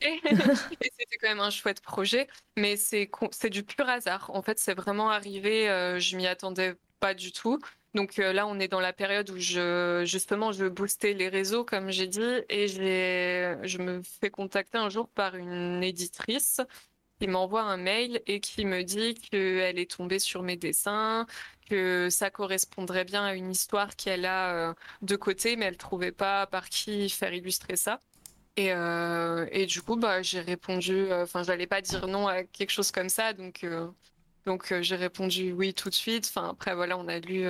et 0.80 0.92
c'était 0.98 1.16
quand 1.20 1.28
même 1.28 1.40
un 1.40 1.50
chouette 1.50 1.80
projet, 1.80 2.28
mais 2.56 2.76
c'est 2.76 3.10
du 3.50 3.62
pur 3.64 3.88
hasard. 3.88 4.30
En 4.34 4.42
fait, 4.42 4.58
c'est 4.58 4.74
vraiment 4.74 5.10
arrivé, 5.10 5.68
euh, 5.68 5.98
je 5.98 6.16
m'y 6.16 6.26
attendais 6.26 6.74
pas 7.00 7.14
du 7.14 7.32
tout. 7.32 7.58
Donc 7.94 8.18
euh, 8.18 8.32
là, 8.32 8.46
on 8.46 8.58
est 8.60 8.68
dans 8.68 8.80
la 8.80 8.92
période 8.92 9.30
où 9.30 9.38
je, 9.38 10.04
justement, 10.06 10.52
je 10.52 10.64
veux 10.64 10.70
booster 10.70 11.12
les 11.12 11.28
réseaux, 11.28 11.64
comme 11.64 11.90
j'ai 11.90 12.06
dit, 12.06 12.20
et 12.48 12.68
je 12.68 13.78
me 13.78 14.02
fais 14.02 14.30
contacter 14.30 14.78
un 14.78 14.88
jour 14.88 15.08
par 15.08 15.34
une 15.36 15.82
éditrice 15.82 16.60
qui 17.20 17.28
m'envoie 17.28 17.62
un 17.62 17.76
mail 17.76 18.22
et 18.26 18.40
qui 18.40 18.64
me 18.64 18.82
dit 18.82 19.14
qu'elle 19.14 19.78
est 19.78 19.90
tombée 19.90 20.18
sur 20.18 20.42
mes 20.42 20.56
dessins, 20.56 21.26
que 21.68 22.08
ça 22.10 22.30
correspondrait 22.30 23.04
bien 23.04 23.24
à 23.24 23.34
une 23.34 23.50
histoire 23.50 23.94
qu'elle 23.96 24.24
a 24.24 24.70
euh, 24.70 24.74
de 25.02 25.16
côté, 25.16 25.56
mais 25.56 25.66
elle 25.66 25.76
trouvait 25.76 26.12
pas 26.12 26.46
par 26.46 26.68
qui 26.70 27.10
faire 27.10 27.34
illustrer 27.34 27.76
ça. 27.76 28.02
Et, 28.60 28.72
euh, 28.72 29.46
et 29.52 29.64
du 29.64 29.80
coup, 29.80 29.96
bah, 29.96 30.20
j'ai 30.20 30.40
répondu, 30.40 30.92
euh, 30.92 31.22
enfin, 31.22 31.42
j'allais 31.42 31.66
pas 31.66 31.80
dire 31.80 32.06
non 32.06 32.28
à 32.28 32.44
quelque 32.44 32.70
chose 32.70 32.90
comme 32.90 33.08
ça, 33.08 33.32
donc, 33.32 33.64
euh, 33.64 33.86
donc 34.44 34.74
j'ai 34.82 34.96
répondu 34.96 35.52
oui 35.52 35.72
tout 35.72 35.88
de 35.88 35.94
suite. 35.94 36.26
Enfin, 36.28 36.50
après, 36.50 36.74
voilà, 36.74 36.98
on 36.98 37.08
a 37.08 37.20
lu, 37.20 37.46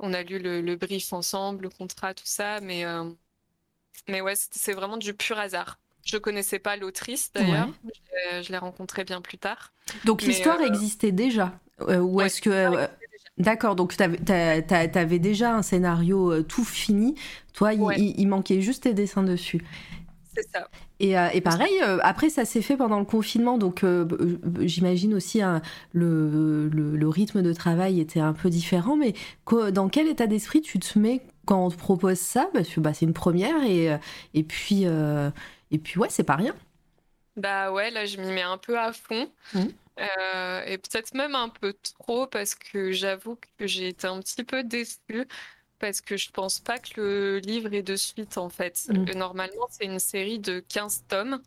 on 0.00 0.12
a 0.12 0.24
lu 0.24 0.40
le, 0.40 0.74
brief 0.74 1.12
ensemble, 1.12 1.62
le 1.64 1.70
contrat, 1.70 2.14
tout 2.14 2.26
ça, 2.26 2.60
mais, 2.60 2.84
mais 4.08 4.20
ouais, 4.20 4.34
c'est 4.34 4.72
vraiment 4.72 4.96
du 4.96 5.14
pur 5.14 5.38
hasard. 5.38 5.78
Je 6.04 6.16
connaissais 6.16 6.58
pas 6.58 6.76
l'autrice 6.76 7.30
d'ailleurs, 7.32 7.68
je, 8.42 8.50
l'ai 8.50 8.58
rencontrée 8.58 9.04
bien 9.04 9.20
plus 9.20 9.38
tard. 9.38 9.72
Donc 10.04 10.22
l'histoire 10.22 10.60
existait 10.62 11.12
déjà 11.12 11.60
Ou 11.86 12.20
est-ce 12.22 12.40
que. 12.40 12.88
D'accord, 13.38 13.76
donc 13.76 13.96
tu 13.96 14.02
avais, 14.02 15.18
déjà 15.20 15.54
un 15.54 15.62
scénario 15.62 16.42
tout 16.42 16.64
fini. 16.64 17.14
Toi, 17.52 17.72
il, 17.74 18.14
il, 18.18 18.26
manquait 18.26 18.60
juste 18.60 18.82
tes 18.82 18.94
dessins 18.94 19.22
dessus. 19.22 19.62
C'est 20.40 20.58
ça. 20.58 20.68
Et, 20.98 21.18
euh, 21.18 21.28
et, 21.32 21.40
pareil, 21.40 21.72
euh, 21.82 21.98
après, 22.02 22.28
ça 22.28 22.44
s'est 22.44 22.62
fait 22.62 22.76
pendant 22.76 22.98
le 22.98 23.04
confinement, 23.04 23.58
donc 23.58 23.84
euh, 23.84 24.06
j'imagine 24.60 25.14
aussi 25.14 25.42
hein, 25.42 25.62
le, 25.92 26.68
le, 26.68 27.08
rythme 27.08 27.42
de 27.42 27.52
travail 27.52 28.00
était 28.00 28.20
un 28.20 28.32
peu 28.32 28.50
différent, 28.50 28.96
mais 28.96 29.14
dans 29.72 29.88
quel 29.88 30.08
état 30.08 30.26
d'esprit 30.26 30.60
tu 30.60 30.78
te 30.78 30.98
mets 30.98 31.22
quand 31.46 31.64
on 31.64 31.70
te 31.70 31.76
propose 31.76 32.18
ça, 32.18 32.48
parce 32.52 32.68
que 32.68 32.80
bah, 32.80 32.92
c'est 32.94 33.06
une 33.06 33.14
première 33.14 33.62
et, 33.64 33.96
et 34.34 34.42
puis 34.42 34.84
et 34.84 35.78
puis 35.78 35.98
ouais, 35.98 36.08
c'est 36.10 36.24
pas 36.24 36.36
rien. 36.36 36.54
Bah 37.36 37.72
ouais, 37.72 37.90
là 37.90 38.04
je 38.04 38.18
m'y 38.18 38.30
mets 38.30 38.42
un 38.42 38.58
peu 38.58 38.78
à 38.78 38.92
fond. 38.92 39.28
Mmh. 39.54 39.60
et 40.66 40.78
peut-être 40.78 41.14
même 41.14 41.34
un 41.34 41.48
peu 41.48 41.74
trop 41.98 42.26
parce 42.26 42.54
que 42.54 42.92
j'avoue 42.92 43.36
que 43.58 43.66
j'ai 43.66 43.88
été 43.88 44.06
un 44.06 44.20
petit 44.20 44.44
peu 44.44 44.62
déçue 44.62 45.26
parce 45.80 46.00
que 46.00 46.16
je 46.16 46.30
pense 46.30 46.60
pas 46.60 46.78
que 46.78 47.00
le 47.00 47.38
livre 47.38 47.72
est 47.74 47.82
de 47.82 47.96
suite 47.96 48.38
en 48.38 48.48
fait. 48.48 48.86
Mmh. 48.88 49.16
Normalement, 49.16 49.66
c'est 49.70 49.86
une 49.86 49.98
série 49.98 50.38
de 50.38 50.60
15 50.60 51.04
tomes. 51.08 51.40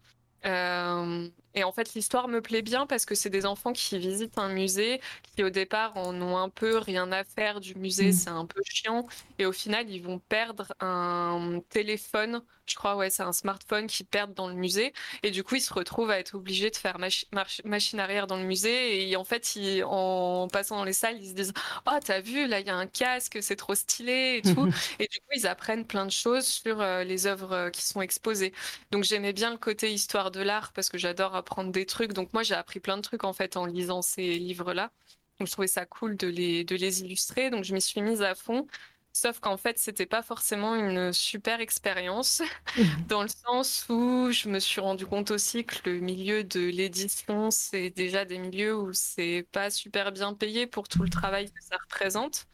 Euh, 0.45 1.29
et 1.55 1.63
en 1.63 1.71
fait, 1.71 1.93
l'histoire 1.93 2.27
me 2.27 2.41
plaît 2.41 2.61
bien 2.61 2.85
parce 2.87 3.05
que 3.05 3.15
c'est 3.15 3.29
des 3.29 3.45
enfants 3.45 3.73
qui 3.73 3.97
visitent 3.99 4.37
un 4.37 4.49
musée, 4.49 5.01
qui 5.35 5.43
au 5.43 5.49
départ 5.49 5.95
en 5.97 6.19
ont 6.21 6.37
un 6.37 6.49
peu 6.49 6.77
rien 6.77 7.11
à 7.11 7.23
faire 7.23 7.59
du 7.59 7.75
musée, 7.75 8.09
mmh. 8.09 8.13
c'est 8.13 8.29
un 8.29 8.45
peu 8.45 8.61
chiant. 8.65 9.07
Et 9.39 9.45
au 9.45 9.51
final, 9.51 9.89
ils 9.89 10.01
vont 10.01 10.19
perdre 10.19 10.73
un 10.79 11.61
téléphone, 11.69 12.41
je 12.65 12.75
crois, 12.75 12.95
ouais, 12.95 13.09
c'est 13.09 13.23
un 13.23 13.33
smartphone 13.33 13.87
qu'ils 13.87 14.05
perdent 14.05 14.33
dans 14.33 14.47
le 14.47 14.53
musée. 14.53 14.93
Et 15.21 15.31
du 15.31 15.43
coup, 15.43 15.55
ils 15.55 15.61
se 15.61 15.73
retrouvent 15.73 16.11
à 16.11 16.19
être 16.19 16.35
obligés 16.35 16.69
de 16.69 16.75
faire 16.75 16.97
machine 16.97 17.99
arrière 17.99 18.25
dans 18.27 18.37
le 18.37 18.43
musée. 18.43 19.09
Et 19.09 19.15
en 19.15 19.23
fait, 19.23 19.57
en 19.85 20.47
passant 20.51 20.77
dans 20.77 20.83
les 20.85 20.93
salles, 20.93 21.17
ils 21.21 21.29
se 21.29 21.33
disent 21.33 21.53
Oh, 21.85 21.97
t'as 22.03 22.21
vu, 22.21 22.47
là, 22.47 22.59
il 22.61 22.67
y 22.67 22.69
a 22.69 22.75
un 22.75 22.87
casque, 22.87 23.39
c'est 23.41 23.55
trop 23.55 23.75
stylé 23.75 24.41
et 24.43 24.53
tout. 24.55 24.69
et 24.99 25.07
du 25.07 25.19
coup, 25.19 25.31
ils 25.35 25.47
apprennent 25.47 25.85
plein 25.85 26.05
de 26.05 26.11
choses 26.11 26.45
sur 26.45 26.81
euh, 26.81 27.03
les 27.03 27.27
œuvres 27.27 27.51
euh, 27.53 27.69
qui 27.69 27.81
sont 27.83 28.01
exposées. 28.01 28.53
Donc, 28.91 29.03
j'aimais 29.03 29.33
bien 29.33 29.51
le 29.51 29.57
côté 29.57 29.91
histoire 29.91 30.31
de 30.31 30.41
l'art 30.41 30.71
parce 30.73 30.89
que 30.89 30.97
j'adore 30.97 31.35
apprendre 31.43 31.71
des 31.71 31.85
trucs. 31.85 32.13
Donc 32.13 32.33
moi, 32.33 32.43
j'ai 32.43 32.55
appris 32.55 32.79
plein 32.79 32.97
de 32.97 33.01
trucs 33.01 33.23
en 33.23 33.33
fait 33.33 33.57
en 33.57 33.65
lisant 33.65 34.01
ces 34.01 34.39
livres-là. 34.39 34.91
Donc 35.39 35.47
je 35.47 35.53
trouvais 35.53 35.67
ça 35.67 35.85
cool 35.85 36.17
de 36.17 36.27
les, 36.27 36.63
de 36.63 36.75
les 36.75 37.01
illustrer. 37.01 37.49
Donc 37.49 37.63
je 37.63 37.73
m'y 37.73 37.81
suis 37.81 38.01
mise 38.01 38.21
à 38.21 38.35
fond. 38.35 38.67
Sauf 39.15 39.39
qu'en 39.39 39.57
fait, 39.57 39.77
c'était 39.77 40.07
pas 40.07 40.23
forcément 40.23 40.75
une 40.75 41.13
super 41.13 41.61
expérience, 41.61 42.41
dans 43.07 43.21
le 43.21 43.27
sens 43.29 43.85
où 43.89 44.31
je 44.31 44.49
me 44.49 44.59
suis 44.59 44.81
rendu 44.81 45.05
compte 45.05 45.29
aussi 45.31 45.65
que 45.65 45.75
le 45.89 45.99
milieu 45.99 46.43
de 46.43 46.61
l'édition, 46.61 47.51
c'est 47.51 47.91
déjà 47.91 48.25
des 48.25 48.39
milieux 48.39 48.75
où 48.75 48.91
c'est 48.93 49.47
pas 49.51 49.69
super 49.69 50.11
bien 50.11 50.33
payé 50.33 50.65
pour 50.65 50.87
tout 50.87 51.03
le 51.03 51.09
travail 51.09 51.51
que 51.51 51.61
ça 51.61 51.77
représente. 51.77 52.47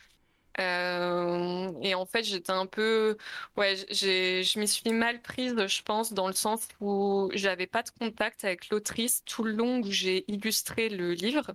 Euh, 0.59 1.71
et 1.81 1.95
en 1.95 2.05
fait, 2.05 2.23
j'étais 2.23 2.51
un 2.51 2.65
peu, 2.65 3.17
ouais, 3.57 3.75
je 3.91 4.59
m'y 4.59 4.67
suis 4.67 4.91
mal 4.91 5.21
prise, 5.21 5.55
je 5.67 5.81
pense, 5.83 6.13
dans 6.13 6.27
le 6.27 6.33
sens 6.33 6.67
où 6.81 7.29
j'avais 7.33 7.67
pas 7.67 7.83
de 7.83 7.89
contact 7.99 8.43
avec 8.43 8.69
l'autrice 8.69 9.23
tout 9.25 9.43
le 9.43 9.53
long 9.53 9.79
où 9.79 9.91
j'ai 9.91 10.25
illustré 10.31 10.89
le 10.89 11.13
livre. 11.13 11.51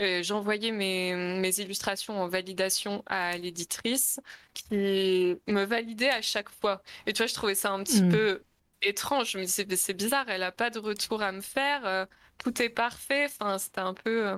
Euh, 0.00 0.22
j'envoyais 0.22 0.72
mes, 0.72 1.14
mes, 1.14 1.60
illustrations 1.60 2.20
en 2.22 2.26
validation 2.28 3.02
à 3.06 3.36
l'éditrice 3.36 4.18
qui 4.54 5.36
me 5.46 5.64
validait 5.64 6.10
à 6.10 6.22
chaque 6.22 6.48
fois. 6.48 6.82
Et 7.06 7.12
tu 7.12 7.18
vois, 7.18 7.26
je 7.26 7.34
trouvais 7.34 7.54
ça 7.54 7.70
un 7.70 7.82
petit 7.82 8.02
hmm. 8.02 8.10
peu 8.10 8.42
étrange. 8.82 9.32
Je 9.32 9.38
me 9.38 9.44
disais, 9.44 9.66
c'est 9.76 9.94
bizarre, 9.94 10.28
elle 10.28 10.42
a 10.42 10.52
pas 10.52 10.70
de 10.70 10.78
retour 10.78 11.22
à 11.22 11.32
me 11.32 11.42
faire. 11.42 12.08
Euh, 12.40 12.50
tout 12.50 12.62
est 12.62 12.68
parfait. 12.68 13.26
Enfin, 13.26 13.58
c'était 13.58 13.80
un 13.80 13.94
peu, 13.94 14.28
euh, 14.28 14.36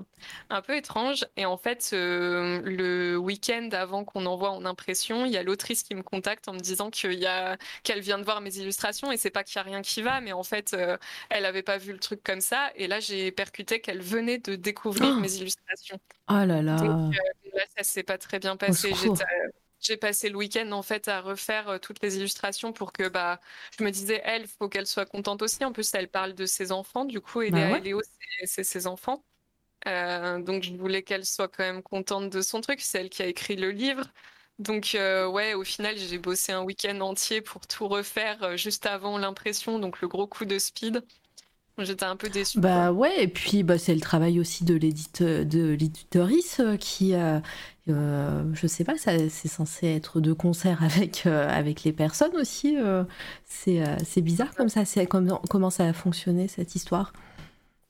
un 0.51 0.63
peu 0.63 0.77
étrange. 0.77 1.25
Et 1.37 1.47
en 1.47 1.57
fait, 1.57 1.91
euh, 1.93 2.61
le 2.65 3.17
week-end 3.17 3.69
avant 3.73 4.05
qu'on 4.05 4.27
envoie 4.27 4.51
en 4.51 4.65
impression, 4.65 5.25
il 5.25 5.33
y 5.33 5.37
a 5.37 5.43
l'autrice 5.43 5.83
qui 5.83 5.95
me 5.95 6.03
contacte 6.03 6.49
en 6.49 6.53
me 6.53 6.59
disant 6.61 6.91
qu'il 6.91 7.15
y 7.15 7.27
a, 7.27 7.57
qu'elle 7.83 8.01
vient 8.01 8.19
de 8.19 8.25
voir 8.25 8.41
mes 8.41 8.57
illustrations 8.57 9.13
et 9.13 9.17
c'est 9.17 9.31
pas 9.31 9.45
qu'il 9.45 9.57
y 9.57 9.59
a 9.59 9.63
rien 9.63 9.83
qui 9.83 10.03
va, 10.03 10.21
mais 10.21 10.33
en 10.33 10.43
fait, 10.43 10.75
euh, 10.75 10.97
elle 11.31 11.45
avait 11.45 11.63
pas 11.63 11.79
vu 11.79 11.93
le 11.93 11.99
truc 11.99 12.23
comme 12.23 12.41
ça. 12.41 12.71
Et 12.77 12.87
là, 12.87 13.01
j'ai 13.01 13.31
percuté 13.31 13.81
qu'elle 13.81 14.03
venait 14.03 14.39
de 14.39 14.57
découvrir 14.57 15.15
oh 15.17 15.21
mes 15.21 15.35
illustrations. 15.35 15.99
Oh 16.29 16.45
là 16.45 16.63
là. 16.63 16.77
Donc, 16.77 17.15
là, 17.55 17.65
ça 17.77 17.85
s'est 17.85 18.03
pas 18.03 18.19
très 18.19 18.39
bien 18.39 18.57
passé 18.57 18.93
j'ai 19.83 19.97
passé 19.97 20.29
le 20.29 20.37
week-end 20.37 20.71
en 20.73 20.83
fait 20.83 21.09
à 21.09 21.21
refaire 21.21 21.69
euh, 21.69 21.79
toutes 21.79 22.03
les 22.03 22.17
illustrations 22.17 22.73
pour 22.73 22.93
que 22.93 23.09
bah 23.09 23.41
je 23.79 23.85
me 23.85 23.91
disais 23.91 24.21
elle 24.25 24.47
faut 24.47 24.69
qu'elle 24.69 24.87
soit 24.87 25.07
contente 25.07 25.43
aussi. 25.43 25.65
En 25.65 25.73
plus 25.73 25.93
elle 25.95 26.09
parle 26.09 26.35
de 26.35 26.47
ses 26.47 26.73
enfants. 26.73 27.05
Du 27.05 27.21
coup 27.21 27.43
et 27.43 27.51
bah 27.51 27.79
Léo 27.79 28.01
c'est 28.45 28.65
ses 28.65 28.87
enfants. 28.87 29.25
Euh, 29.89 30.41
donc 30.41 30.63
je 30.63 30.73
voulais 30.75 31.03
qu'elle 31.03 31.27
soit 31.27 31.49
quand 31.49 31.65
même 31.65 31.83
contente 31.83 32.31
de 32.31 32.41
son 32.41 32.61
truc 32.61 32.81
c'est 32.81 33.01
elle 33.01 33.11
qui 33.11 33.23
a 33.23 33.27
écrit 33.27 33.57
le 33.57 33.71
livre. 33.71 34.05
Donc 34.59 34.95
euh, 34.95 35.27
ouais 35.29 35.55
au 35.55 35.65
final 35.65 35.97
j'ai 35.99 36.19
bossé 36.19 36.53
un 36.53 36.63
week-end 36.63 37.01
entier 37.01 37.41
pour 37.41 37.67
tout 37.67 37.89
refaire 37.89 38.57
juste 38.57 38.87
avant 38.87 39.19
l'impression 39.19 39.79
donc 39.79 40.01
le 40.01 40.09
gros 40.09 40.27
coup 40.27 40.45
de 40.45 40.59
speed. 40.59 41.03
J'étais 41.79 42.05
un 42.05 42.17
peu 42.17 42.29
déçue. 42.29 42.61
Bah 42.61 42.93
ouais, 42.93 43.25
et 43.25 43.29
puis 43.29 43.63
bah, 43.63 43.79
c'est 43.79 43.95
le 43.95 44.01
travail 44.01 44.39
aussi 44.39 44.65
de 44.65 44.75
l'éditorice 44.75 46.61
qui, 46.79 47.15
euh, 47.89 48.45
je 48.55 48.67
sais 48.69 48.85
pas, 48.85 48.95
c'est 48.97 49.29
censé 49.49 49.89
être 49.89 50.21
de 50.21 50.33
concert 50.33 50.83
avec, 50.85 51.27
euh, 51.27 51.49
avec 51.49 51.83
les 51.83 51.93
personnes 51.93 52.37
aussi. 52.37 52.77
Euh, 52.79 53.05
c'est 53.47 54.21
bizarre 54.21 54.55
comme 54.55 54.69
ça. 54.69 54.83
Comment, 55.07 55.43
comment 55.51 55.71
ça 55.71 55.87
a 55.87 55.93
fonctionné 55.93 56.49
cette 56.49 56.75
histoire? 56.75 57.13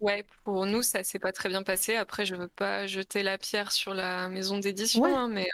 Ouais, 0.00 0.24
pour 0.44 0.66
nous, 0.66 0.82
ça 0.82 1.04
s'est 1.04 1.20
pas 1.20 1.32
très 1.32 1.48
bien 1.48 1.62
passé. 1.62 1.94
Après, 1.94 2.26
je 2.26 2.34
veux 2.34 2.48
pas 2.48 2.86
jeter 2.86 3.22
la 3.22 3.38
pierre 3.38 3.70
sur 3.70 3.94
la 3.94 4.28
maison 4.28 4.58
d'édition, 4.58 5.04
hein, 5.04 5.28
mais, 5.28 5.48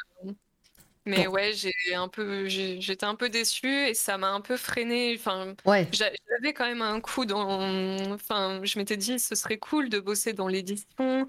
mais 1.05 1.27
ouais, 1.27 1.53
j'ai 1.53 1.95
un 1.95 2.09
peu, 2.09 2.47
j'étais 2.49 3.05
un 3.05 3.15
peu 3.15 3.29
déçue 3.29 3.89
et 3.89 3.93
ça 3.93 4.17
m'a 4.17 4.31
un 4.31 4.41
peu 4.41 4.57
freiné. 4.57 5.15
Enfin, 5.19 5.55
ouais. 5.67 5.87
j'avais 5.93 6.55
quand 6.55 6.65
même 6.65 6.81
un 6.81 6.99
coup 7.01 7.27
dans. 7.27 8.11
Enfin, 8.15 8.61
je 8.63 8.79
m'étais 8.79 8.97
dit, 8.97 9.19
ce 9.19 9.35
serait 9.35 9.59
cool 9.59 9.91
de 9.91 10.01
bosser 10.01 10.33
dans 10.33 10.49
l'édition. 10.49 11.27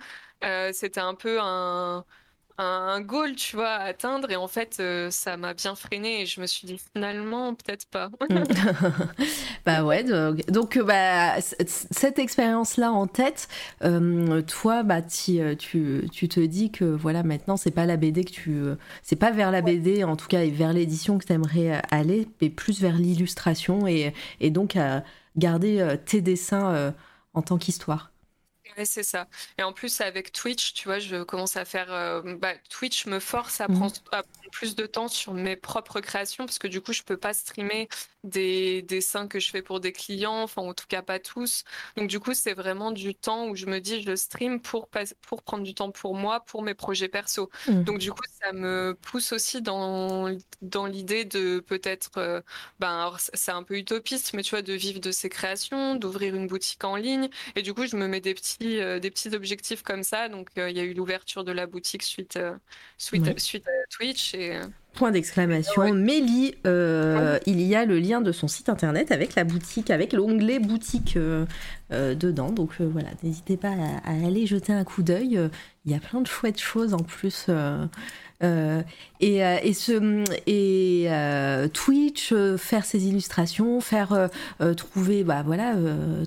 C'était 0.72 1.02
un 1.02 1.16
peu 1.16 1.40
un 1.42 2.06
un 2.60 3.00
goal, 3.00 3.36
tu 3.36 3.56
vois, 3.56 3.70
à 3.70 3.86
atteindre. 3.86 4.30
Et 4.30 4.36
en 4.36 4.48
fait, 4.48 4.78
euh, 4.80 5.10
ça 5.12 5.38
m'a 5.38 5.54
bien 5.54 5.76
freiné 5.76 6.22
et 6.22 6.26
je 6.26 6.42
me 6.42 6.46
suis 6.46 6.68
dit 6.68 6.80
finalement, 6.94 7.56
peut-être 7.56 7.88
pas. 7.88 8.10
bah 9.66 9.84
ouais, 9.84 10.04
donc, 10.04 10.78
euh, 10.78 10.84
bah, 10.84 11.40
cette 11.40 12.20
expérience-là 12.20 12.92
en 12.92 13.08
tête, 13.08 13.48
euh, 13.84 14.42
toi, 14.42 14.84
bah, 14.84 15.02
tu, 15.02 15.40
tu, 15.58 16.28
te 16.30 16.40
dis 16.42 16.72
que 16.72 16.84
voilà, 16.84 17.24
maintenant, 17.24 17.56
c'est 17.56 17.72
pas 17.72 17.86
la 17.86 17.96
BD 17.96 18.26
que 18.26 18.32
tu. 18.32 18.62
c'est 19.04 19.16
pas 19.16 19.32
vers 19.32 19.52
la 19.52 19.62
BD, 19.62 20.04
en 20.04 20.18
tout 20.18 20.28
cas, 20.28 20.44
et 20.44 20.52
vers 20.52 20.74
l'édition 20.74 21.18
que 21.18 21.26
tu 21.26 21.34
aimerais 21.34 21.82
aller, 21.92 22.28
mais 22.42 22.50
plus 22.50 22.82
vers 22.82 22.96
l'illustration 22.96 23.88
et, 23.88 24.14
et 24.42 24.50
donc 24.50 24.76
à 24.76 25.04
garder 25.38 25.96
tes 26.06 26.22
dessins 26.22 26.94
en 27.34 27.42
tant 27.42 27.58
qu'histoire 27.58 28.12
c'est 28.84 29.04
ça. 29.04 29.28
Et 29.58 29.64
en 29.64 29.74
plus, 29.74 30.02
avec 30.02 30.32
Twitch, 30.32 30.74
tu 30.74 30.88
vois, 30.88 31.00
je 31.00 31.24
commence 31.24 31.56
à 31.58 31.66
faire. 31.66 31.92
Euh, 31.92 32.36
bah, 32.36 32.54
Twitch 32.70 33.06
me 33.06 33.20
force 33.20 33.62
à 33.62 33.68
mmh. 33.68 33.74
prendre, 33.74 33.94
plus 34.52 34.76
de 34.76 34.86
temps 34.86 35.08
sur 35.08 35.34
mes 35.34 35.56
propres 35.56 36.00
créations 36.00 36.46
parce 36.46 36.60
que 36.60 36.68
du 36.68 36.82
coup, 36.82 36.94
je 36.94 37.04
peux 37.04 37.18
pas 37.18 37.34
streamer 37.34 37.88
des 38.24 38.82
dessins 38.82 39.28
que 39.28 39.40
je 39.40 39.50
fais 39.50 39.62
pour 39.62 39.80
des 39.80 39.92
clients, 39.92 40.42
enfin, 40.42 40.62
en 40.62 40.74
tout 40.74 40.88
cas, 40.88 41.02
pas 41.02 41.20
tous. 41.20 41.64
Donc, 41.96 42.10
du 42.10 42.20
coup, 42.20 42.34
c'est 42.34 42.54
vraiment 42.54 42.92
du 42.92 43.16
temps 43.16 43.48
où 43.48 43.56
je 43.56 43.66
me 43.66 43.80
dis, 43.80 44.02
je 44.02 44.16
stream 44.16 44.60
pour, 44.60 44.90
pour 45.22 45.44
prendre 45.44 45.64
du 45.64 45.74
temps 45.74 45.92
pour 45.92 46.16
moi, 46.16 46.42
pour 46.42 46.62
mes 46.64 46.74
projets 46.74 47.08
perso. 47.08 47.50
Mmh. 47.68 47.84
Donc, 47.84 48.00
du 48.00 48.12
coup, 48.12 48.24
ça 48.42 48.52
me 48.52 48.98
pousse 49.02 49.32
aussi 49.32 49.62
dans, 49.62 50.36
dans 50.62 50.86
l'idée 50.86 51.26
de 51.26 51.60
peut-être, 51.60 52.18
euh, 52.18 52.42
ben, 52.80 53.16
c'est 53.34 53.52
un 53.52 53.64
peu 53.64 53.78
utopiste, 53.78 54.34
mais 54.34 54.44
tu 54.44 54.52
vois, 54.52 54.62
de 54.62 54.74
vivre 54.74 55.00
de 55.00 55.12
ses 55.12 55.30
créations, 55.30 55.96
d'ouvrir 55.96 56.36
une 56.36 56.48
boutique 56.48 56.84
en 56.84 56.96
ligne. 56.96 57.30
Et 57.56 57.62
du 57.62 57.74
coup, 57.74 57.86
je 57.86 57.96
me 57.96 58.08
mets 58.08 58.22
des 58.22 58.34
petits, 58.34 58.69
euh, 58.78 59.00
des 59.00 59.12
petits 59.12 59.36
objectifs 59.36 59.84
comme 59.84 60.04
ça. 60.04 60.30
Donc, 60.30 60.50
euh, 60.58 60.70
il 60.70 60.78
y 60.78 60.80
a 60.80 60.84
eu 60.84 60.94
l'ouverture 60.94 61.44
de 61.44 61.52
la 61.52 61.66
boutique 61.66 62.04
suite, 62.04 62.40
suite, 62.98 63.40
suite 63.40 63.68
à 63.68 63.88
Twitch. 63.90 64.34
Et, 64.34 64.60
Point 64.94 65.12
d'exclamation. 65.12 65.94
Mélie, 65.94 66.56
euh, 66.66 67.38
il 67.46 67.62
y 67.62 67.76
a 67.76 67.86
le 67.86 68.00
lien 68.00 68.22
de 68.22 68.32
son 68.32 68.48
site 68.48 68.70
internet 68.70 69.12
avec 69.12 69.36
la 69.36 69.44
boutique, 69.44 69.92
avec 69.92 70.14
l'onglet 70.14 70.60
boutique 70.60 71.16
euh, 71.16 71.46
euh, 71.94 72.16
dedans. 72.16 72.50
Donc 72.50 72.82
voilà, 72.82 73.10
n'hésitez 73.24 73.56
pas 73.56 73.74
à, 74.04 74.26
aller 74.26 74.46
jeter 74.46 74.74
un 74.74 74.84
coup 74.84 75.04
d'œil. 75.04 75.40
Il 75.86 75.92
y 75.92 75.96
a 75.96 76.00
plein 76.00 76.22
de 76.22 76.28
chouettes 76.28 76.60
choses 76.60 76.94
en 76.94 77.00
plus. 77.00 77.48
et, 78.42 79.38
et, 79.38 79.74
ce, 79.74 80.24
et 80.48 81.70
Twitch, 81.70 82.34
faire 82.58 82.84
ses 82.84 83.08
illustrations, 83.08 83.80
faire 83.82 84.30
trouver, 84.76 85.24
bah 85.24 85.44
voilà, 85.46 85.76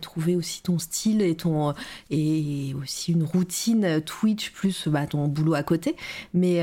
trouver 0.01 0.36
aussi 0.36 0.62
ton 0.62 0.78
style 0.78 1.20
et 1.20 1.34
ton 1.34 1.74
et 2.10 2.74
aussi 2.80 3.12
une 3.12 3.24
routine 3.24 4.01
Twitch 4.01 4.51
plus 4.52 4.89
bah, 4.89 5.06
ton 5.06 5.26
boulot 5.26 5.55
à 5.55 5.62
côté. 5.62 5.97
Mais 6.32 6.62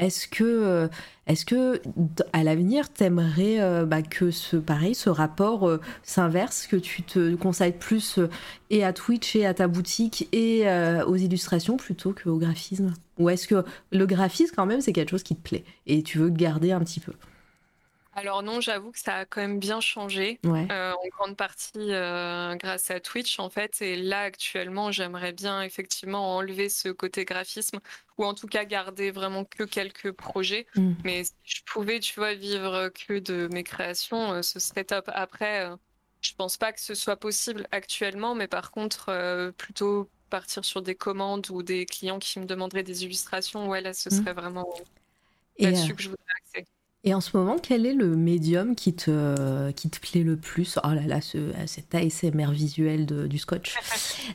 est-ce 0.00 0.26
que, 0.26 0.44
euh, 0.44 0.88
est-ce 1.26 1.78
à 2.32 2.42
l'avenir, 2.42 2.88
t'aimerais 2.90 3.60
euh, 3.60 3.84
bah, 3.84 4.02
que 4.02 4.30
ce 4.30 4.56
pareil, 4.56 4.94
ce 4.94 5.10
rapport 5.10 5.68
euh, 5.68 5.80
s'inverse, 6.02 6.66
que 6.66 6.76
tu 6.76 7.02
te 7.02 7.34
conseilles 7.36 7.76
plus 7.78 8.18
et 8.70 8.82
à 8.82 8.92
Twitch 8.92 9.36
et 9.36 9.46
à 9.46 9.54
ta 9.54 9.68
boutique 9.68 10.28
et 10.32 10.64
aux 11.06 11.16
illustrations 11.16 11.76
plutôt 11.76 12.14
qu'au 12.14 12.38
graphisme? 12.38 12.94
Ou 13.18 13.28
est-ce 13.28 13.46
que 13.46 13.64
le 13.92 14.06
graphisme 14.06 14.54
quand 14.56 14.66
même 14.66 14.80
c'est 14.80 14.92
quelque 14.92 15.10
chose 15.10 15.22
qui 15.22 15.36
te 15.36 15.42
plaît 15.42 15.64
et 15.86 16.02
tu 16.02 16.18
veux 16.18 16.30
garder 16.30 16.72
un 16.72 16.80
petit 16.80 17.00
peu? 17.00 17.12
Alors 18.20 18.42
non, 18.42 18.60
j'avoue 18.60 18.92
que 18.92 18.98
ça 18.98 19.14
a 19.14 19.24
quand 19.24 19.40
même 19.40 19.58
bien 19.58 19.80
changé, 19.80 20.38
euh, 20.44 20.92
en 20.92 21.08
grande 21.16 21.38
partie 21.38 21.70
euh, 21.78 22.54
grâce 22.56 22.90
à 22.90 23.00
Twitch 23.00 23.38
en 23.38 23.48
fait. 23.48 23.80
Et 23.80 23.96
là 23.96 24.20
actuellement, 24.20 24.92
j'aimerais 24.92 25.32
bien 25.32 25.62
effectivement 25.62 26.36
enlever 26.36 26.68
ce 26.68 26.90
côté 26.90 27.24
graphisme 27.24 27.80
ou 28.18 28.26
en 28.26 28.34
tout 28.34 28.46
cas 28.46 28.66
garder 28.66 29.10
vraiment 29.10 29.46
que 29.46 29.64
quelques 29.64 30.12
projets. 30.12 30.66
Mm. 30.74 30.92
Mais 31.02 31.24
si 31.24 31.32
je 31.44 31.62
pouvais, 31.64 31.98
tu 31.98 32.20
vois, 32.20 32.34
vivre 32.34 32.90
que 32.90 33.18
de 33.18 33.48
mes 33.50 33.64
créations, 33.64 34.34
euh, 34.34 34.42
ce 34.42 34.60
serait 34.60 34.84
top. 34.84 35.08
Après, 35.14 35.70
je 36.20 36.34
pense 36.34 36.58
pas 36.58 36.74
que 36.74 36.80
ce 36.80 36.94
soit 36.94 37.16
possible 37.16 37.66
actuellement, 37.72 38.34
mais 38.34 38.48
par 38.48 38.70
contre, 38.70 39.50
plutôt 39.56 40.10
partir 40.28 40.62
sur 40.66 40.82
des 40.82 40.94
commandes 40.94 41.48
ou 41.48 41.62
des 41.62 41.86
clients 41.86 42.18
qui 42.18 42.38
me 42.38 42.44
demanderaient 42.44 42.82
des 42.82 43.02
illustrations, 43.04 43.66
ouais, 43.66 43.80
là, 43.80 43.94
ce 43.94 44.10
mm. 44.10 44.12
serait 44.12 44.34
vraiment 44.34 44.68
là-dessus 45.58 45.94
que 45.94 46.02
je 46.02 46.10
voudrais 46.10 46.34
accéder. 46.44 46.68
Et 47.02 47.14
en 47.14 47.22
ce 47.22 47.34
moment, 47.34 47.56
quel 47.56 47.86
est 47.86 47.94
le 47.94 48.14
médium 48.14 48.74
qui 48.74 48.92
te, 48.92 49.70
qui 49.70 49.88
te 49.88 49.98
plaît 50.00 50.22
le 50.22 50.36
plus? 50.36 50.78
Oh 50.84 50.88
là 50.88 51.06
là, 51.06 51.22
ce, 51.22 51.38
cet 51.64 51.94
ASMR 51.94 52.50
visuel 52.52 53.06
de, 53.06 53.26
du 53.26 53.38
scotch. 53.38 53.76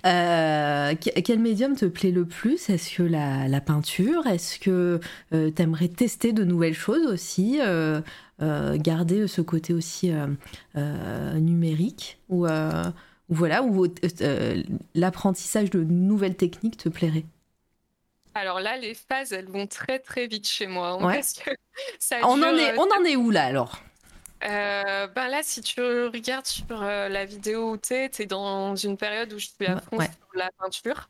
Euh, 0.06 0.94
quel 1.00 1.40
médium 1.40 1.76
te 1.76 1.86
plaît 1.86 2.12
le 2.12 2.26
plus? 2.26 2.70
Est-ce 2.70 2.98
que 2.98 3.04
la, 3.04 3.48
la 3.48 3.62
peinture? 3.62 4.28
Est-ce 4.28 4.60
que 4.60 5.00
euh, 5.34 5.52
tu 5.56 5.62
aimerais 5.62 5.88
tester 5.88 6.34
de 6.34 6.44
nouvelles 6.44 6.74
choses 6.74 7.06
aussi? 7.08 7.60
Euh, 7.62 8.02
Garder 8.40 9.28
ce 9.28 9.42
côté 9.42 9.74
aussi 9.74 10.12
numérique? 10.76 12.20
Ou 12.28 12.46
voilà, 13.30 13.64
ou 13.64 13.88
l'apprentissage 14.94 15.70
de 15.70 15.84
nouvelles 15.84 16.36
techniques 16.36 16.78
te 16.78 16.90
plairait? 16.90 17.26
Alors 18.36 18.60
là, 18.60 18.78
les 18.78 18.94
phases, 18.94 19.32
elles 19.32 19.48
vont 19.48 19.66
très 19.66 20.00
très 20.00 20.28
vite 20.28 20.48
chez 20.48 20.68
moi. 20.68 20.98
on, 21.02 21.06
en 21.06 22.58
est, 22.58 22.78
on 22.78 22.84
en 22.84 23.04
est 23.06 23.16
où 23.16 23.32
là 23.32 23.46
alors? 23.46 23.82
Euh, 24.44 25.08
ben 25.08 25.28
là, 25.30 25.42
si 25.42 25.62
tu 25.62 25.82
regardes 25.82 26.46
sur 26.46 26.66
euh, 26.84 27.10
la 27.10 27.26
vidéo 27.26 27.72
où 27.72 27.78
tu 27.78 27.94
es, 27.94 28.10
tu 28.10 28.24
es 28.24 28.26
dans 28.26 28.76
une 28.76 28.98
période 28.98 29.32
où 29.34 29.40
je 29.40 29.48
suis 29.48 29.66
à 29.66 29.80
fond 29.80 30.00
sur 30.00 30.36
la 30.36 30.52
peinture, 30.60 31.10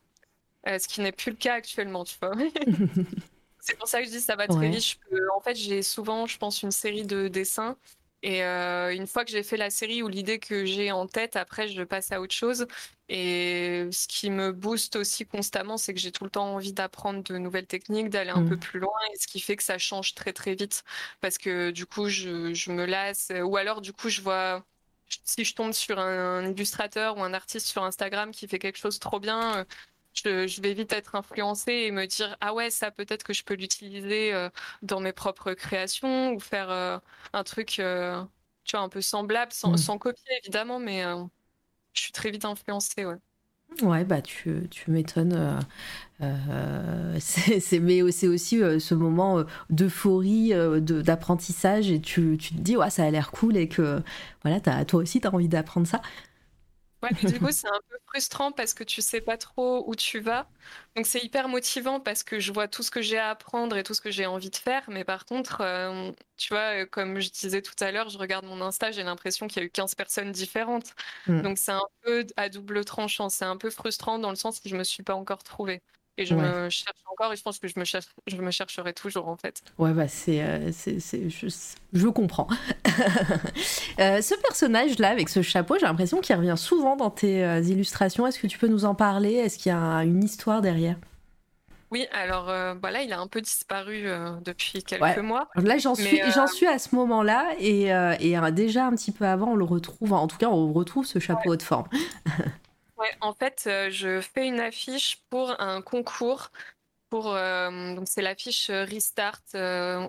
euh, 0.68 0.80
ce 0.80 0.88
qui 0.88 1.02
n'est 1.02 1.12
plus 1.12 1.32
le 1.32 1.38
cas 1.38 1.56
actuellement, 1.56 2.06
tu 2.06 2.16
vois. 2.22 2.34
c'est 3.60 3.78
pour 3.78 3.88
ça 3.88 4.00
que 4.00 4.06
je 4.06 4.12
dis 4.12 4.22
ça 4.22 4.36
va 4.36 4.48
très 4.48 4.70
vite. 4.70 5.00
En 5.36 5.42
fait, 5.42 5.56
j'ai 5.56 5.82
souvent, 5.82 6.28
je 6.28 6.38
pense, 6.38 6.62
une 6.62 6.72
série 6.72 7.06
de 7.06 7.28
dessins 7.28 7.76
et 8.22 8.44
euh, 8.44 8.94
une 8.96 9.08
fois 9.08 9.24
que 9.24 9.32
j'ai 9.32 9.44
fait 9.44 9.58
la 9.58 9.70
série 9.70 10.02
ou 10.02 10.08
l'idée 10.08 10.40
que 10.40 10.66
j'ai 10.66 10.92
en 10.92 11.08
tête, 11.08 11.36
après, 11.36 11.68
je 11.68 11.84
passe 11.84 12.12
à 12.12 12.20
autre 12.22 12.34
chose. 12.34 12.66
Et 13.08 13.88
ce 13.92 14.08
qui 14.08 14.32
me 14.32 14.52
booste 14.52 14.96
aussi 14.96 15.26
constamment, 15.26 15.78
c'est 15.78 15.94
que 15.94 16.00
j'ai 16.00 16.12
tout 16.12 16.24
le 16.24 16.32
temps 16.32 16.56
envie 16.56 16.74
d'apprendre 16.74 17.24
de 17.24 17.38
nouvelles 17.38 17.68
techniques, 17.68 18.10
d'aller 18.10 18.32
un 18.32 18.44
peu 18.44 18.56
mmh. 18.56 18.60
plus 18.60 18.80
loin, 18.80 18.98
et 19.14 19.18
ce 19.18 19.28
qui 19.28 19.40
fait 19.40 19.56
que 19.56 19.64
ça 19.64 19.78
change 19.78 20.16
très 20.16 20.34
très 20.34 20.56
vite. 20.56 20.84
Parce 21.22 21.38
que 21.38 21.72
du 21.72 21.86
coup, 21.86 22.10
je, 22.10 22.54
je 22.54 22.72
me 22.72 22.86
lasse. 22.86 23.32
Ou 23.44 23.58
alors, 23.58 23.82
du 23.82 23.94
coup, 23.94 24.10
je 24.10 24.22
vois 24.22 24.66
si 25.24 25.46
je 25.46 25.54
tombe 25.56 25.74
sur 25.74 26.00
un, 26.00 26.50
illustrateur 26.50 27.18
ou 27.18 27.24
un 27.24 27.34
artiste 27.34 27.68
sur 27.68 27.84
Instagram 27.84 28.32
qui 28.32 28.48
fait 28.48 28.60
quelque 28.60 28.78
chose 28.78 29.00
trop 29.00 29.20
bien, 29.20 29.66
je, 30.16 30.62
vais 30.62 30.74
vite 30.74 30.94
être 30.94 31.16
influencée 31.16 31.72
et 31.72 31.92
me 31.92 32.06
dire 32.06 32.36
ah 32.42 32.54
ouais 32.54 32.70
ça 32.70 32.92
peut-être 32.92 33.24
que 33.24 33.34
je 33.34 33.44
peux 33.44 33.56
l'utiliser 33.56 34.34
euh, 34.34 34.50
dans 34.82 35.00
mes 35.00 35.14
propres 35.14 35.54
créations 35.54 36.34
ou 36.34 36.40
faire 36.40 36.70
euh, 36.70 36.98
un 37.34 37.44
truc 37.44 37.80
euh, 37.80 38.24
tu 38.64 38.76
vois 38.76 38.86
un 38.86 38.90
peu 38.90 39.02
semblable 39.02 39.52
sans, 39.52 39.74
mm. 39.74 39.78
sans 39.78 39.98
copier 39.98 40.32
évidemment 40.44 40.80
mais 40.80 41.04
je 41.94 42.02
suis 42.02 42.12
très 42.12 42.32
vite 42.32 42.46
influencée 42.46 43.06
ouais. 43.06 43.18
Ouais, 43.82 44.06
bah 44.06 44.22
tu, 44.22 44.70
tu 44.70 44.92
m'étonnes. 44.92 45.60
c'est, 47.20 47.80
mais 47.80 48.12
c'est 48.12 48.28
aussi 48.28 48.60
ce 48.60 48.94
moment 48.94 49.44
d'euphorie, 49.70 50.54
d'apprentissage, 50.80 51.90
et 51.90 52.00
tu, 52.00 52.38
tu, 52.40 52.54
te 52.54 52.60
dis, 52.62 52.78
ouais, 52.78 52.90
ça 52.92 53.04
a 53.04 53.10
l'air 53.10 53.32
cool, 53.32 53.58
et 53.58 53.68
que 53.68 54.02
voilà, 54.44 54.60
as, 54.68 54.86
toi 54.86 55.02
aussi, 55.02 55.20
tu 55.20 55.28
as 55.28 55.34
envie 55.34 55.50
d'apprendre 55.50 55.88
ça. 55.88 56.02
Ouais, 57.04 57.12
du 57.24 57.40
coup, 57.40 57.52
c'est 57.52 57.68
un 57.68 57.80
peu 57.90 57.98
frustrant 58.08 58.52
parce 58.52 58.74
que 58.74 58.84
tu 58.84 59.02
sais 59.02 59.22
pas 59.22 59.38
trop 59.38 59.84
où 59.88 59.96
tu 59.96 60.20
vas. 60.20 60.50
Donc, 60.96 61.06
c'est 61.06 61.20
hyper 61.24 61.48
motivant 61.50 62.00
parce 62.00 62.24
que 62.24 62.40
je 62.40 62.52
vois 62.52 62.68
tout 62.68 62.84
ce 62.84 62.90
que 62.90 63.02
j'ai 63.02 63.18
à 63.18 63.30
apprendre 63.30 63.78
et 63.78 63.84
tout 63.84 63.94
ce 63.94 64.02
que 64.02 64.12
j'ai 64.12 64.26
envie 64.26 64.50
de 64.50 64.56
faire. 64.56 64.84
Mais 64.90 65.04
par 65.04 65.26
contre, 65.26 65.62
euh, 65.62 66.12
tu 66.38 66.54
vois, 66.54 66.84
euh, 66.84 66.86
comme 66.86 67.20
je 67.20 67.30
disais 67.30 67.62
tout 67.62 67.76
à 67.82 67.92
l'heure, 67.92 68.10
je 68.10 68.18
regarde 68.18 68.46
mon 68.46 68.62
Insta, 68.62 68.92
j'ai 68.92 69.04
l'impression 69.04 69.48
qu'il 69.48 69.62
y 69.62 69.64
a 69.64 69.68
eu 69.68 69.70
15 69.70 69.94
personnes 69.96 70.32
différentes. 70.32 70.94
Mm. 71.28 71.42
Donc, 71.42 71.58
c'est 71.58 71.72
un 71.74 71.84
peu 72.02 72.26
à 72.38 72.50
double 72.50 72.84
tranchant. 72.86 73.30
C'est 73.30 73.46
un 73.46 73.58
peu 73.58 73.70
frustrant 73.70 74.18
dans 74.20 74.30
le 74.30 74.36
sens 74.36 74.60
que 74.60 74.70
je 74.70 74.76
me 74.76 74.84
suis 74.84 75.04
pas 75.04 75.16
encore 75.16 75.44
trouvée. 75.44 75.82
Et 76.18 76.26
je 76.26 76.34
me 76.34 76.70
cherche 76.70 76.98
encore 77.12 77.34
et 77.34 77.36
je 77.36 77.44
pense 77.44 77.60
que 77.60 77.68
je 77.68 77.78
me, 77.78 77.84
cherche, 77.84 78.06
je 78.28 78.38
me 78.38 78.50
chercherai 78.50 78.94
toujours 78.94 79.28
en 79.28 79.36
fait. 79.36 79.62
Ouais, 79.78 79.92
bah 79.92 80.08
c'est. 80.08 80.42
Euh, 80.42 80.72
je, 80.72 81.48
je, 81.94 82.08
comprends. 82.08 82.48
Euh, 84.00 84.22
ce 84.22 84.36
personnage-là, 84.36 85.10
avec 85.10 85.30
ce 85.30 85.42
chapeau, 85.42 85.78
j'ai 85.80 85.86
l'impression 85.86 86.20
qu'il 86.20 86.36
revient 86.36 86.56
souvent 86.58 86.98
dans 86.98 87.10
tes 87.10 87.46
euh, 87.46 87.62
illustrations. 87.62 88.28
Est-ce 88.28 88.40
que 88.40 88.48
tu 88.48 88.58
peux 88.58 88.68
nous 88.68 88.84
en 88.84 88.94
parler? 88.94 89.34
Est-ce 89.36 89.58
qu'il 89.58 89.72
y 89.72 89.76
a 89.76 90.04
une 90.04 90.22
histoire 90.22 90.62
derrière? 90.62 90.98
Oui, 91.92 92.06
alors 92.12 92.52
voilà, 92.82 93.04
il 93.04 93.14
a 93.14 93.20
un 93.20 93.28
peu 93.28 93.40
disparu 93.40 94.06
depuis 94.44 94.84
quelques 94.84 95.20
mois. 95.20 95.48
Là, 95.56 95.78
j'en 95.78 95.96
suis, 95.96 96.20
j'en 96.34 96.48
suis 96.48 96.68
à 96.68 96.78
ce 96.78 96.94
moment-là 96.96 97.54
et, 97.58 97.86
et 98.20 98.52
déjà 98.52 98.86
un 98.86 98.92
petit 98.92 99.12
peu 99.12 99.26
avant, 99.26 99.52
on 99.52 99.56
le 99.56 99.64
retrouve. 99.64 100.12
En 100.12 100.28
tout 100.28 100.38
cas, 100.38 100.50
on 100.50 100.74
retrouve 100.74 101.06
ce 101.06 101.20
chapeau 101.20 101.56
de 101.56 101.64
forme. 101.64 101.88
Ouais, 102.98 103.10
en 103.22 103.34
fait, 103.34 103.66
euh, 103.68 103.90
je 103.92 104.22
fais 104.22 104.48
une 104.48 104.60
affiche 104.60 105.18
pour 105.30 105.60
un 105.62 105.82
concours. 105.82 106.50
Pour, 107.10 107.34
euh, 107.36 107.96
donc 107.96 108.08
c'est 108.08 108.22
l'affiche 108.22 108.70
euh, 108.70 108.86
Restart 108.86 109.42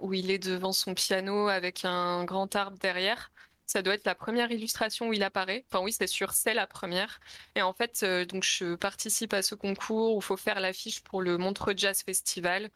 où 0.03 0.15
il 0.15 0.31
est 0.31 0.39
devant 0.39 0.73
son 0.73 0.95
piano 0.95 1.49
avec 1.49 1.85
un 1.85 2.25
grand 2.25 2.55
arbre 2.57 2.79
derrière. 2.79 3.33
Ça 3.67 3.83
doit 3.83 3.95
être 3.95 4.07
la 4.07 4.15
première 4.15 4.51
illustration 4.53 5.09
où 5.09 5.13
il 5.13 5.23
apparaît. 5.25 5.65
Enfin 5.71 5.83
oui, 5.85 5.93
c'est 5.93 6.07
sûr, 6.07 6.33
c'est 6.33 6.55
la 6.55 6.67
première. 6.67 7.21
Et 7.57 7.63
en 7.63 7.73
fait, 7.75 8.05
donc 8.29 8.45
je 8.45 8.77
participe 8.77 9.33
à 9.35 9.43
ce 9.43 9.55
concours 9.57 10.15
où 10.17 10.19
il 10.21 10.25
faut 10.25 10.37
faire 10.37 10.61
l'affiche 10.61 11.03
pour 11.03 11.23
le 11.23 11.39
Montreux 11.39 11.75
Jazz 11.77 12.03
Festival. 12.05 12.71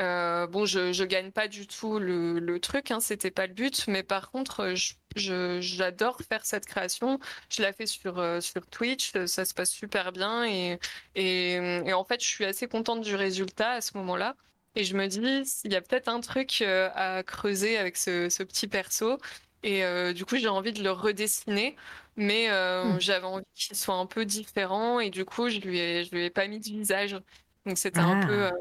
Euh, 0.00 0.46
bon, 0.46 0.64
je, 0.64 0.92
je 0.92 1.04
gagne 1.04 1.30
pas 1.32 1.48
du 1.48 1.66
tout 1.66 1.98
le, 1.98 2.38
le 2.38 2.60
truc, 2.60 2.90
hein, 2.90 3.00
c'était 3.00 3.30
pas 3.30 3.46
le 3.46 3.52
but, 3.52 3.86
mais 3.88 4.02
par 4.02 4.30
contre, 4.30 4.74
j'adore 5.14 6.18
faire 6.28 6.44
cette 6.46 6.66
création. 6.66 7.18
Je 7.50 7.62
la 7.62 7.72
fais 7.72 7.86
sur, 7.86 8.18
euh, 8.18 8.40
sur 8.40 8.66
Twitch, 8.66 9.12
ça 9.26 9.44
se 9.44 9.52
passe 9.54 9.70
super 9.70 10.12
bien 10.12 10.44
et, 10.44 10.78
et, 11.14 11.54
et, 11.54 11.92
en 11.92 12.04
fait, 12.04 12.22
je 12.22 12.26
suis 12.28 12.44
assez 12.44 12.68
contente 12.68 13.02
du 13.02 13.14
résultat 13.14 13.72
à 13.72 13.80
ce 13.80 13.96
moment-là. 13.98 14.34
Et 14.74 14.84
je 14.84 14.96
me 14.96 15.06
dis, 15.06 15.20
il 15.64 15.72
y 15.72 15.76
a 15.76 15.82
peut-être 15.82 16.08
un 16.08 16.20
truc 16.20 16.62
euh, 16.62 16.88
à 16.94 17.22
creuser 17.22 17.76
avec 17.76 17.98
ce, 17.98 18.30
ce 18.30 18.42
petit 18.42 18.68
perso. 18.68 19.18
Et 19.64 19.84
du 20.14 20.24
coup, 20.24 20.36
j'ai 20.38 20.48
envie 20.48 20.72
de 20.72 20.82
le 20.82 20.90
redessiner, 20.90 21.76
mais 22.16 22.48
mmh. 22.48 22.98
j'avais 23.00 23.26
envie 23.26 23.44
qu'il 23.54 23.76
soit 23.76 23.94
un 23.94 24.06
peu 24.06 24.24
différent 24.24 24.98
et 24.98 25.08
du 25.10 25.24
coup, 25.24 25.48
je 25.50 25.60
lui 25.60 25.78
ai, 25.78 26.02
je 26.02 26.10
lui 26.10 26.24
ai 26.24 26.30
pas 26.30 26.48
mis 26.48 26.58
de 26.58 26.64
visage. 26.64 27.16
Donc 27.64 27.78
c'était 27.78 28.00
un 28.00 28.26
peu 28.26 28.46
ah. 28.46 28.52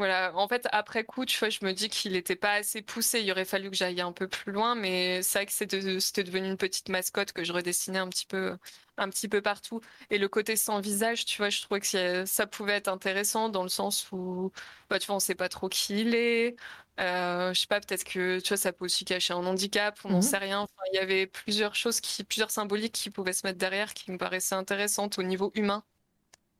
Voilà, 0.00 0.32
en 0.34 0.48
fait, 0.48 0.66
après 0.72 1.04
coup, 1.04 1.26
tu 1.26 1.38
vois, 1.38 1.50
je 1.50 1.58
me 1.62 1.74
dis 1.74 1.90
qu'il 1.90 2.12
n'était 2.12 2.34
pas 2.34 2.54
assez 2.54 2.80
poussé. 2.80 3.20
Il 3.20 3.30
aurait 3.30 3.44
fallu 3.44 3.68
que 3.70 3.76
j'aille 3.76 4.00
un 4.00 4.12
peu 4.12 4.28
plus 4.28 4.50
loin, 4.50 4.74
mais 4.74 5.20
c'est 5.22 5.40
vrai 5.40 5.44
que 5.44 5.52
c'était 5.52 6.24
devenu 6.24 6.48
une 6.48 6.56
petite 6.56 6.88
mascotte 6.88 7.32
que 7.32 7.44
je 7.44 7.52
redessinais 7.52 7.98
un 7.98 8.08
petit 8.08 8.24
peu, 8.24 8.56
un 8.96 9.10
petit 9.10 9.28
peu 9.28 9.42
partout. 9.42 9.82
Et 10.08 10.16
le 10.16 10.26
côté 10.26 10.56
sans 10.56 10.80
visage, 10.80 11.26
tu 11.26 11.36
vois, 11.36 11.50
je 11.50 11.60
trouvais 11.60 11.80
que 11.80 12.24
ça 12.24 12.46
pouvait 12.46 12.72
être 12.76 12.88
intéressant 12.88 13.50
dans 13.50 13.62
le 13.62 13.68
sens 13.68 14.10
où, 14.10 14.50
bah, 14.88 14.98
tu 14.98 15.06
vois, 15.06 15.16
on 15.16 15.20
sait 15.20 15.34
pas 15.34 15.50
trop 15.50 15.68
qui 15.68 16.00
il 16.00 16.14
est. 16.14 16.56
Euh, 16.98 17.52
je 17.52 17.60
sais 17.60 17.66
pas, 17.66 17.80
peut-être 17.80 18.04
que, 18.04 18.40
tu 18.40 18.48
vois, 18.48 18.56
ça 18.56 18.72
peut 18.72 18.86
aussi 18.86 19.04
cacher 19.04 19.34
un 19.34 19.44
handicap, 19.44 19.98
on 20.04 20.12
n'en 20.12 20.18
mmh 20.20 20.22
sait 20.22 20.38
rien. 20.38 20.66
il 20.94 20.96
y 20.96 20.98
avait 20.98 21.26
plusieurs 21.26 21.74
choses 21.74 22.00
qui, 22.00 22.24
plusieurs 22.24 22.50
symboliques 22.50 22.94
qui 22.94 23.10
pouvaient 23.10 23.34
se 23.34 23.46
mettre 23.46 23.58
derrière 23.58 23.92
qui 23.92 24.10
me 24.10 24.16
paraissaient 24.16 24.54
intéressantes 24.54 25.18
au 25.18 25.22
niveau 25.22 25.52
humain. 25.54 25.84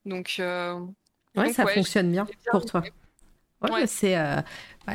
Donc, 0.04 0.36
euh, 0.40 0.78
ouais, 1.36 1.54
ça 1.54 1.66
fonctionne 1.66 2.12
bien, 2.12 2.26
pour 2.50 2.66
toi. 2.66 2.82
Ouais, 3.62 3.86
c'est 3.86 4.16
euh, 4.16 4.40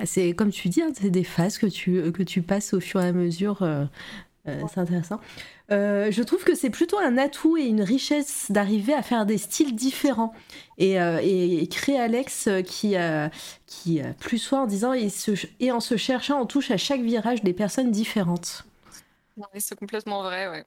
c'est 0.06 0.34
comme 0.34 0.52
tu 0.52 0.70
dis, 0.70 0.82
hein, 0.82 0.92
c'est 1.00 1.10
des 1.10 1.24
phases 1.24 1.58
que 1.58 1.68
tu, 1.68 2.12
que 2.12 2.24
tu 2.24 2.42
passes 2.42 2.74
au 2.74 2.80
fur 2.80 3.02
et 3.02 3.08
à 3.08 3.12
mesure. 3.12 3.62
Euh, 3.62 3.86
euh, 4.48 4.62
c'est 4.72 4.80
intéressant. 4.80 5.20
je 5.70 6.22
trouve 6.22 6.44
que 6.44 6.54
c'est 6.54 6.70
plutôt 6.70 7.00
un 7.00 7.18
atout 7.18 7.58
et 7.58 7.64
une 7.64 7.82
richesse 7.82 8.52
d'arriver 8.52 8.94
à 8.94 9.02
faire 9.02 9.26
des 9.26 9.40
styles 9.40 9.76
différents. 9.76 10.34
Et, 10.78 10.94
et, 10.96 11.68
créer 11.68 12.00
Alex 12.00 12.50
qui, 12.64 12.96
qui 13.66 14.02
plus 14.20 14.38
soit 14.38 14.60
en 14.60 14.68
disant 14.68 14.94
et, 14.94 15.10
et 15.60 15.72
en 15.72 15.80
se 15.80 15.98
cherchant, 15.98 16.40
on 16.40 16.46
touche 16.46 16.70
à 16.70 16.78
chaque 16.78 17.02
virage 17.02 17.44
des 17.44 17.54
personnes 17.54 17.90
différentes. 17.90 18.66
c'est 19.58 19.80
complètement 19.80 20.22
vrai, 20.22 20.48
ouais. 20.48 20.66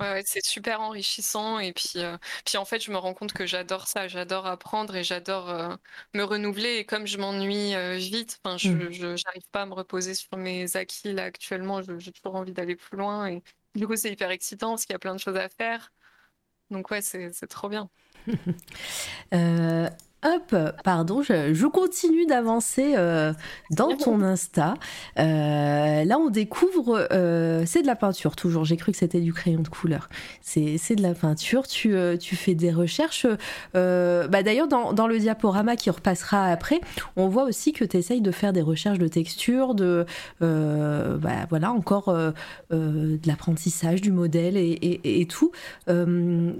Ouais, 0.00 0.22
c'est 0.24 0.42
super 0.42 0.80
enrichissant 0.80 1.58
et 1.58 1.74
puis, 1.74 1.92
euh, 1.96 2.16
puis 2.46 2.56
en 2.56 2.64
fait 2.64 2.80
je 2.80 2.90
me 2.90 2.96
rends 2.96 3.12
compte 3.12 3.34
que 3.34 3.44
j'adore 3.44 3.86
ça, 3.86 4.08
j'adore 4.08 4.46
apprendre 4.46 4.96
et 4.96 5.04
j'adore 5.04 5.50
euh, 5.50 5.76
me 6.14 6.22
renouveler 6.24 6.76
et 6.76 6.86
comme 6.86 7.06
je 7.06 7.18
m'ennuie 7.18 7.74
euh, 7.74 7.96
vite, 7.96 8.40
enfin 8.42 8.56
je, 8.56 8.90
je 8.90 9.14
j'arrive 9.16 9.46
pas 9.52 9.62
à 9.62 9.66
me 9.66 9.74
reposer 9.74 10.14
sur 10.14 10.38
mes 10.38 10.74
acquis 10.74 11.12
là 11.12 11.24
actuellement, 11.24 11.82
j'ai 11.98 12.12
toujours 12.12 12.36
envie 12.36 12.52
d'aller 12.52 12.76
plus 12.76 12.96
loin 12.96 13.26
et 13.26 13.42
du 13.74 13.86
coup 13.86 13.94
c'est 13.94 14.10
hyper 14.10 14.30
excitant 14.30 14.70
parce 14.70 14.86
qu'il 14.86 14.94
y 14.94 14.96
a 14.96 14.98
plein 14.98 15.14
de 15.14 15.20
choses 15.20 15.36
à 15.36 15.50
faire. 15.50 15.92
Donc 16.70 16.90
ouais, 16.90 17.02
c'est 17.02 17.30
trop 17.48 17.68
bien. 17.68 17.90
hop, 20.24 20.54
pardon, 20.84 21.22
je, 21.22 21.66
continue 21.66 22.26
d'avancer 22.26 22.94
euh, 22.96 23.32
dans 23.70 23.96
ton 23.96 24.20
Insta. 24.22 24.74
Euh, 25.18 26.04
là, 26.04 26.18
on 26.18 26.28
découvre, 26.28 27.08
euh, 27.12 27.62
c'est 27.66 27.82
de 27.82 27.86
la 27.86 27.96
peinture, 27.96 28.36
toujours. 28.36 28.64
J'ai 28.64 28.76
cru 28.76 28.92
que 28.92 28.98
c'était 28.98 29.20
du 29.20 29.32
crayon 29.32 29.60
de 29.60 29.68
couleur. 29.68 30.08
C'est 30.42 30.94
de 30.94 31.02
la 31.02 31.14
peinture. 31.14 31.66
Tu, 31.66 31.94
tu 32.18 32.36
fais 32.36 32.54
des 32.54 32.70
recherches. 32.70 33.26
Bah, 33.74 34.42
D'ailleurs, 34.42 34.68
dans, 34.68 34.92
dans, 34.92 35.06
le 35.06 35.18
diaporama 35.18 35.76
qui 35.76 35.90
repassera 35.90 36.46
après, 36.46 36.80
on 37.16 37.28
voit 37.28 37.44
aussi 37.44 37.72
que 37.72 37.84
tu 37.84 37.96
essayes 37.96 38.20
de 38.20 38.30
faire 38.30 38.52
des 38.52 38.62
recherches 38.62 38.98
de 38.98 39.08
texture, 39.08 39.74
de, 39.74 40.06
bah, 40.40 41.46
voilà, 41.48 41.72
encore 41.72 42.12
de 42.70 43.26
l'apprentissage 43.26 44.00
du 44.00 44.12
modèle 44.12 44.56
et, 44.56 44.70
et, 44.70 45.20
et 45.20 45.26
tout. 45.26 45.52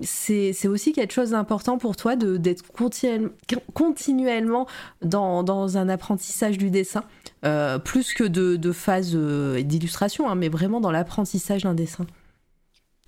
c'est 0.02 0.68
aussi 0.68 0.92
quelque 0.92 1.12
chose 1.12 1.30
d'important 1.30 1.78
pour 1.78 1.96
toi 1.96 2.16
d'être 2.16 2.66
continuellement 2.72 3.30
continuellement 3.74 4.66
dans, 5.02 5.42
dans, 5.42 5.76
un 5.76 5.88
apprentissage 5.88 6.58
du 6.58 6.70
dessin, 6.70 7.04
euh, 7.44 7.78
plus 7.78 8.14
que 8.14 8.24
de, 8.24 8.56
de 8.56 8.72
phase 8.72 9.12
euh, 9.14 9.62
d'illustration, 9.62 10.28
hein, 10.28 10.34
mais 10.34 10.48
vraiment 10.48 10.80
dans 10.80 10.90
l'apprentissage 10.90 11.62
d'un 11.62 11.74
dessin. 11.74 12.06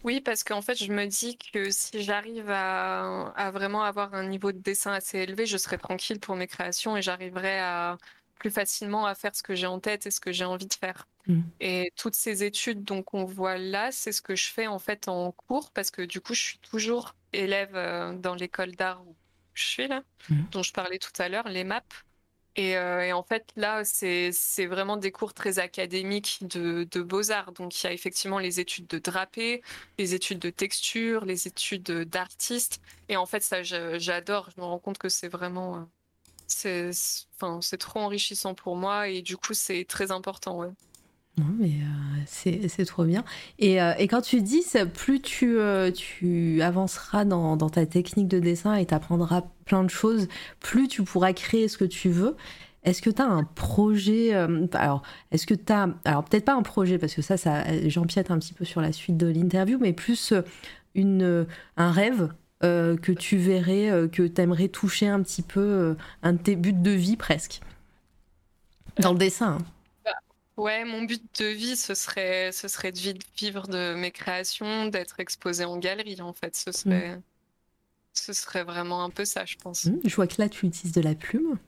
Oui, 0.05 0.20
parce 0.20 0.43
qu'en 0.43 0.62
fait, 0.62 0.82
je 0.82 0.90
me 0.93 1.06
dis 1.06 1.39
que 1.52 1.70
si 1.70 2.02
j'arrive 2.02 2.51
à, 2.51 3.28
à, 3.36 3.51
vraiment 3.52 3.82
avoir 3.82 4.14
un 4.14 4.27
niveau 4.27 4.51
de 4.51 4.59
dessin 4.59 4.93
assez 4.93 5.19
élevé, 5.19 5.47
je 5.47 5.56
serai 5.56 5.78
tranquille 5.78 6.19
pour 6.19 6.35
mes 6.35 6.48
créations 6.48 6.97
et 6.97 7.02
j'arriverai 7.02 7.60
à 7.60 7.98
plus 8.43 8.51
facilement 8.51 9.06
à 9.06 9.14
faire 9.14 9.36
ce 9.36 9.43
que 9.44 9.55
j'ai 9.55 9.69
en 9.69 9.78
tête 9.78 10.05
et 10.06 10.10
ce 10.10 10.19
que 10.19 10.32
j'ai 10.32 10.44
envie 10.44 10.66
de 10.66 10.74
faire. 10.74 11.06
Mmh. 11.28 11.40
Et 11.60 11.93
toutes 11.97 12.16
ces 12.16 12.43
études 12.43 12.82
donc 12.82 13.14
on 13.14 13.24
voit 13.24 13.56
là, 13.56 13.93
c'est 13.93 14.10
ce 14.10 14.20
que 14.20 14.35
je 14.35 14.48
fais 14.48 14.66
en 14.66 14.81
fait 14.81 15.06
en 15.06 15.31
cours 15.31 15.70
parce 15.70 15.93
que 15.93 16.02
du 16.02 16.20
coup, 16.20 16.35
je 16.35 16.43
suis 16.43 16.59
toujours 16.59 17.14
élève 17.32 17.70
euh, 17.74 18.12
dans 18.14 18.35
l'école 18.35 18.73
d'art 18.73 19.05
je 19.55 19.66
suis 19.66 19.89
là, 19.89 20.03
mhm. 20.29 20.47
dont 20.53 20.62
je 20.62 20.73
parlais 20.73 20.99
tout 20.99 21.12
à 21.19 21.29
l'heure, 21.29 21.49
les 21.49 21.65
maps. 21.65 21.83
Euh, 22.59 23.01
et, 23.01 23.12
en 23.12 23.23
fait, 23.23 23.51
là, 23.57 23.83
c'est 23.85 24.66
vraiment 24.66 24.97
des 24.97 25.11
cours 25.11 25.33
très 25.33 25.59
académiques 25.59 26.41
de, 26.43 27.03
beaux-arts. 27.03 27.53
Donc, 27.53 27.83
il 27.83 27.87
y 27.87 27.91
a 27.91 27.93
effectivement 27.93 28.39
les 28.39 28.61
études 28.61 28.87
de 28.87 28.99
drapé, 28.99 29.62
les 29.99 30.15
études 30.15 30.39
de 30.39 30.51
texture, 30.51 31.24
les 31.24 31.47
études 31.47 31.91
d'artiste. 31.91 32.81
Et 33.09 33.16
en 33.16 33.27
fait, 33.27 33.43
ça, 33.43 33.62
j'adore. 33.62 34.51
Je 34.55 34.61
me 34.61 34.66
rends 34.66 34.79
compte 34.79 34.99
que 34.99 35.09
c'est 35.09 35.29
vraiment. 35.29 35.89
Euh, 36.66 36.93
c'est 36.93 37.79
trop 37.79 38.01
enrichissant 38.01 38.55
pour 38.55 38.77
moi. 38.77 39.09
Et 39.09 39.23
du 39.23 39.37
coup, 39.37 39.55
c'est 39.55 39.85
très 39.87 40.11
important. 40.11 40.59
Ouais. 40.59 40.69
Non, 41.39 41.47
mais 41.59 41.71
euh, 41.71 42.59
c'est 42.69 42.85
trop 42.85 43.05
bien. 43.05 43.25
Et, 43.59 43.81
euh, 43.81 43.95
et, 43.99 44.07
quand 44.07 44.21
tu 44.21 44.43
dis, 44.43 44.63
plus 44.93 45.23
tu, 45.23 45.59
euh, 45.59 45.91
tu 45.91 46.61
avanceras 46.61 47.25
dans, 47.25 47.57
dans, 47.57 47.71
ta 47.71 47.87
technique 47.87 48.29
de 48.29 48.39
dessin 48.39 48.75
et 48.75 48.85
tu 48.85 48.93
apprendras 48.93 49.45
plein 49.65 49.83
de 49.83 49.89
choses, 49.89 50.29
plus 50.61 50.89
tu 50.89 51.03
pourras 51.05 51.33
créer 51.33 51.69
ce 51.69 51.79
que 51.79 51.87
tu 51.87 52.11
veux. 52.11 52.37
Est-ce 52.85 53.01
que 53.01 53.09
tu 53.09 53.23
as 53.23 53.27
un 53.27 53.45
projet 53.45 54.35
Alors, 54.73 55.03
est-ce 55.31 55.47
que 55.47 55.55
tu 55.55 55.73
as. 55.73 55.89
Alors, 56.05 56.25
peut-être 56.25 56.45
pas 56.45 56.55
un 56.55 56.63
projet, 56.63 56.99
parce 56.99 57.15
que 57.15 57.23
ça, 57.23 57.39
ça 57.39 57.65
j'empiète 57.87 58.31
un 58.31 58.39
petit 58.39 58.53
peu 58.53 58.67
sur 58.67 58.83
la 58.83 58.93
suite 58.93 59.17
de 59.17 59.29
l'interview, 59.29 59.79
mais 59.81 59.95
plus 59.95 60.35
une, 60.95 61.47
un 61.77 61.93
rêve 61.93 62.29
que 62.61 63.13
tu 63.13 63.37
verrais, 63.39 64.09
que 64.11 64.27
tu 64.27 64.41
aimerais 64.41 64.69
toucher 64.69 65.09
un 65.09 65.23
petit 65.23 65.43
peu, 65.43 65.97
un 66.23 66.33
de 66.35 66.39
tes 66.39 66.57
buts 66.57 66.73
de 66.73 66.91
vie 66.91 67.17
presque? 67.17 67.61
Dans 68.99 69.13
le 69.13 69.19
dessin. 69.19 69.59
Hein. 69.61 69.65
Ouais, 70.57 70.85
mon 70.85 71.03
but 71.03 71.23
de 71.41 71.47
vie, 71.47 71.77
ce 71.77 71.95
serait, 71.95 72.53
ce 72.53 72.69
serait 72.69 72.93
de 72.93 72.99
vivre 73.37 73.69
de 73.69 73.95
mes 73.95 74.11
créations, 74.11 74.87
d'être 74.87 75.19
exposé 75.20 75.65
en 75.65 75.79
galerie, 75.79 76.20
en 76.20 76.33
fait. 76.33 76.55
Ce 76.57 76.73
serait, 76.73 77.16
mm. 77.16 77.23
ce 78.12 78.33
serait 78.33 78.65
vraiment 78.65 79.03
un 79.03 79.11
peu 79.11 79.24
ça, 79.24 79.45
je 79.45 79.57
pense. 79.57 79.87
Mm, 79.87 80.01
je 80.05 80.15
vois 80.15 80.27
que 80.27 80.41
là, 80.41 80.49
tu 80.49 80.66
utilises 80.66 80.93
de 80.93 81.01
la 81.01 81.15
plume. 81.15 81.59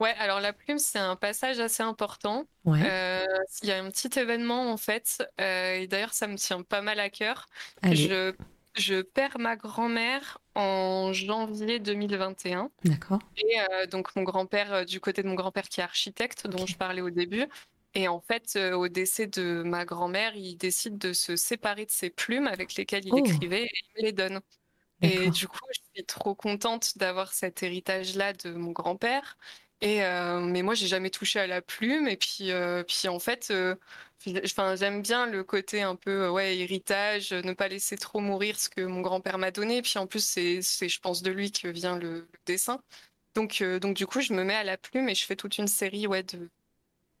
Ouais, 0.00 0.14
alors 0.18 0.40
la 0.40 0.52
plume, 0.52 0.78
c'est 0.78 0.98
un 0.98 1.16
passage 1.16 1.58
assez 1.58 1.82
important. 1.82 2.44
Euh, 2.66 3.24
il 3.62 3.68
y 3.68 3.72
a 3.72 3.82
un 3.82 3.90
petit 3.90 4.18
événement, 4.18 4.70
en 4.70 4.76
fait, 4.76 5.22
euh, 5.40 5.76
et 5.76 5.86
d'ailleurs, 5.86 6.12
ça 6.12 6.26
me 6.26 6.36
tient 6.36 6.62
pas 6.62 6.82
mal 6.82 7.00
à 7.00 7.08
cœur. 7.08 7.46
Je, 7.82 8.34
je 8.74 9.00
perds 9.00 9.38
ma 9.38 9.56
grand-mère 9.56 10.38
en 10.54 11.12
janvier 11.14 11.78
2021. 11.78 12.70
D'accord. 12.84 13.20
Et 13.38 13.58
euh, 13.58 13.86
donc, 13.86 14.14
mon 14.16 14.22
grand-père, 14.22 14.84
du 14.84 15.00
côté 15.00 15.22
de 15.22 15.28
mon 15.28 15.34
grand-père 15.34 15.68
qui 15.68 15.80
est 15.80 15.84
architecte, 15.84 16.46
dont 16.46 16.66
je 16.66 16.76
parlais 16.76 17.00
au 17.00 17.10
début, 17.10 17.46
et 17.96 18.08
en 18.08 18.20
fait, 18.20 18.56
euh, 18.56 18.74
au 18.74 18.88
décès 18.88 19.26
de 19.26 19.62
ma 19.64 19.86
grand-mère, 19.86 20.36
il 20.36 20.58
décide 20.58 20.98
de 20.98 21.14
se 21.14 21.34
séparer 21.34 21.86
de 21.86 21.90
ses 21.90 22.10
plumes 22.10 22.46
avec 22.46 22.74
lesquelles 22.74 23.06
il 23.06 23.14
oh. 23.14 23.16
écrivait 23.16 23.62
et 23.64 23.70
il 23.72 24.02
me 24.02 24.06
les 24.06 24.12
donne. 24.12 24.40
Et 25.00 25.30
du 25.30 25.48
coup, 25.48 25.58
je 25.72 25.80
suis 25.94 26.04
trop 26.04 26.34
contente 26.34 26.98
d'avoir 26.98 27.32
cet 27.32 27.62
héritage-là 27.62 28.34
de 28.34 28.50
mon 28.50 28.72
grand-père. 28.72 29.38
Et 29.80 30.04
euh, 30.04 30.40
mais 30.40 30.60
moi, 30.60 30.74
j'ai 30.74 30.88
jamais 30.88 31.08
touché 31.08 31.40
à 31.40 31.46
la 31.46 31.62
plume. 31.62 32.06
Et 32.06 32.18
puis, 32.18 32.50
euh, 32.50 32.82
puis 32.82 33.08
en 33.08 33.18
fait, 33.18 33.50
enfin, 34.44 34.76
j'aime 34.76 35.00
bien 35.00 35.24
le 35.24 35.42
côté 35.42 35.80
un 35.80 35.96
peu 35.96 36.28
ouais 36.28 36.58
héritage, 36.58 37.32
ne 37.32 37.54
pas 37.54 37.68
laisser 37.68 37.96
trop 37.96 38.20
mourir 38.20 38.60
ce 38.60 38.68
que 38.68 38.82
mon 38.82 39.00
grand-père 39.00 39.38
m'a 39.38 39.50
donné. 39.50 39.78
Et 39.78 39.82
puis 39.82 39.98
en 39.98 40.06
plus, 40.06 40.22
c'est, 40.22 40.60
je 40.60 41.00
pense, 41.00 41.22
de 41.22 41.30
lui 41.30 41.50
que 41.50 41.68
vient 41.68 41.98
le, 41.98 42.28
dessin. 42.44 42.82
Donc, 43.34 43.62
donc 43.62 43.96
du 43.96 44.06
coup, 44.06 44.20
je 44.20 44.34
me 44.34 44.44
mets 44.44 44.54
à 44.54 44.64
la 44.64 44.76
plume 44.76 45.08
et 45.08 45.14
je 45.14 45.24
fais 45.24 45.36
toute 45.36 45.56
une 45.56 45.68
série 45.68 46.06
ouais 46.06 46.22
de 46.24 46.50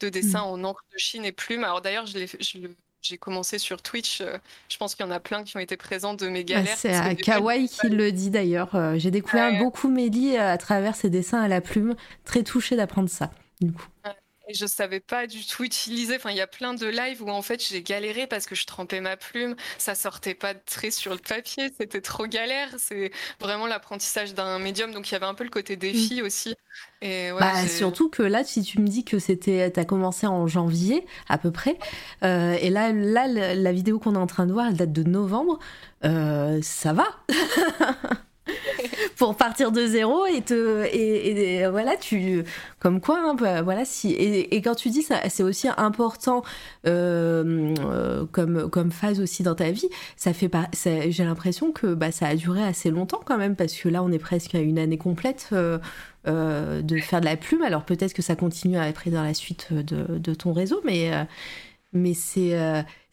de 0.00 0.08
dessin 0.08 0.40
mm. 0.40 0.48
en 0.48 0.64
encre 0.64 0.84
de 0.92 0.98
Chine 0.98 1.24
et 1.24 1.32
plume. 1.32 1.64
Alors 1.64 1.80
d'ailleurs, 1.80 2.06
j'ai 2.06 3.18
commencé 3.18 3.58
sur 3.58 3.82
Twitch. 3.82 4.20
Euh, 4.20 4.38
je 4.68 4.76
pense 4.76 4.94
qu'il 4.94 5.04
y 5.04 5.08
en 5.08 5.12
a 5.12 5.20
plein 5.20 5.44
qui 5.44 5.56
ont 5.56 5.60
été 5.60 5.76
présents 5.76 6.14
de 6.14 6.28
mes 6.28 6.44
galères. 6.44 6.76
c'est 6.76 6.94
à 6.94 7.14
Kawaii 7.14 7.68
qui 7.68 7.88
le 7.88 8.12
dit 8.12 8.30
d'ailleurs. 8.30 8.74
Euh, 8.74 8.98
j'ai 8.98 9.10
découvert 9.10 9.58
beaucoup 9.58 9.88
Mélie 9.88 10.36
à 10.36 10.56
travers 10.58 10.94
ses 10.96 11.10
dessins 11.10 11.40
à 11.40 11.48
la 11.48 11.60
plume. 11.60 11.94
Très 12.24 12.42
touchée 12.42 12.76
d'apprendre 12.76 13.08
ça, 13.08 13.30
du 13.60 13.72
coup. 13.72 13.86
Et 14.48 14.54
je 14.54 14.66
savais 14.66 15.00
pas 15.00 15.26
du 15.26 15.44
tout 15.44 15.64
utiliser. 15.64 16.16
Enfin, 16.16 16.30
il 16.30 16.36
y 16.36 16.40
a 16.40 16.46
plein 16.46 16.74
de 16.74 16.86
lives 16.86 17.22
où 17.22 17.30
en 17.30 17.42
fait 17.42 17.64
j'ai 17.66 17.82
galéré 17.82 18.26
parce 18.26 18.46
que 18.46 18.54
je 18.54 18.64
trempais 18.66 19.00
ma 19.00 19.16
plume, 19.16 19.56
ça 19.78 19.94
sortait 19.94 20.34
pas 20.34 20.54
de 20.54 20.60
trait 20.64 20.90
sur 20.90 21.12
le 21.12 21.18
papier, 21.18 21.72
c'était 21.76 22.00
trop 22.00 22.26
galère. 22.26 22.68
C'est 22.78 23.10
vraiment 23.40 23.66
l'apprentissage 23.66 24.34
d'un 24.34 24.58
médium, 24.58 24.92
donc 24.92 25.10
il 25.10 25.12
y 25.12 25.16
avait 25.16 25.26
un 25.26 25.34
peu 25.34 25.44
le 25.44 25.50
côté 25.50 25.76
défi 25.76 26.20
mm. 26.20 26.24
aussi. 26.24 26.54
Et 27.02 27.30
bah, 27.38 27.66
surtout 27.66 28.08
que 28.08 28.22
là, 28.22 28.44
si 28.44 28.62
tu 28.62 28.80
me 28.80 28.86
dis 28.86 29.04
que 29.04 29.18
c'était, 29.18 29.70
t'as 29.70 29.84
commencé 29.84 30.26
en 30.26 30.46
janvier 30.46 31.06
à 31.28 31.38
peu 31.38 31.50
près, 31.50 31.78
euh, 32.22 32.56
et 32.60 32.70
là, 32.70 32.92
là, 32.92 33.26
la, 33.26 33.72
vidéo 33.72 33.98
qu'on 33.98 34.14
est 34.14 34.18
en 34.18 34.26
train 34.26 34.46
de 34.46 34.52
voir, 34.52 34.68
elle 34.68 34.76
date 34.76 34.92
de 34.92 35.02
novembre, 35.02 35.58
euh, 36.04 36.60
ça 36.62 36.92
va. 36.92 37.06
pour 39.16 39.36
partir 39.36 39.72
de 39.72 39.86
zéro 39.86 40.26
et 40.26 40.42
te 40.42 40.84
et, 40.92 41.66
voilà 41.68 41.96
tu 41.96 42.44
comme 42.78 43.00
quoi 43.00 43.18
hein, 43.18 43.34
bah, 43.34 43.62
voilà 43.62 43.84
si 43.84 44.12
et, 44.12 44.62
quand 44.62 44.74
tu 44.74 44.90
dis 44.90 45.02
ça 45.02 45.28
c'est 45.28 45.42
aussi 45.42 45.68
important 45.76 46.42
euh, 46.86 47.74
euh, 47.80 48.24
comme 48.30 48.70
comme 48.70 48.90
phase 48.90 49.20
aussi 49.20 49.42
dans 49.42 49.54
ta 49.54 49.70
vie 49.70 49.88
ça 50.16 50.32
fait 50.32 50.48
pas 50.48 50.68
j'ai 50.74 51.24
l'impression 51.24 51.72
que 51.72 51.94
bah, 51.94 52.12
ça 52.12 52.28
a 52.28 52.34
duré 52.34 52.62
assez 52.62 52.90
longtemps 52.90 53.20
quand 53.24 53.38
même 53.38 53.56
parce 53.56 53.74
que 53.74 53.88
là 53.88 54.02
on 54.02 54.12
est 54.12 54.18
presque 54.18 54.54
à 54.54 54.60
une 54.60 54.78
année 54.78 54.98
complète 54.98 55.50
euh, 55.52 56.82
de 56.82 56.98
faire 56.98 57.20
de 57.20 57.26
la 57.26 57.36
plume. 57.36 57.62
Alors 57.62 57.84
peut-être 57.84 58.12
que 58.12 58.22
ça 58.22 58.34
continue 58.34 58.78
après 58.78 59.10
dans 59.10 59.22
la 59.22 59.32
suite 59.32 59.72
de, 59.72 60.18
de 60.18 60.34
ton 60.34 60.52
réseau 60.52 60.80
mais 60.84 61.10
mais 61.92 62.14
c'est 62.14 62.54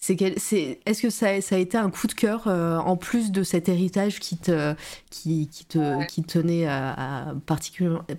c'est 0.04 0.80
est-ce 0.86 1.02
que 1.02 1.10
ça, 1.10 1.40
ça, 1.40 1.56
a 1.56 1.58
été 1.58 1.78
un 1.78 1.90
coup 1.90 2.08
de 2.08 2.14
cœur 2.14 2.48
euh, 2.48 2.78
en 2.78 2.98
plus 2.98 3.32
de 3.32 3.42
cet 3.42 3.70
héritage 3.70 4.20
qui 4.20 4.38
te 4.38 4.76
qui, 5.10 5.48
qui 5.48 5.66
te 5.66 6.06
qui 6.08 6.24
tenait 6.24 6.68
à, 6.68 7.34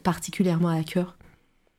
particulièrement 0.02 0.70
à 0.70 0.82
cœur? 0.82 1.18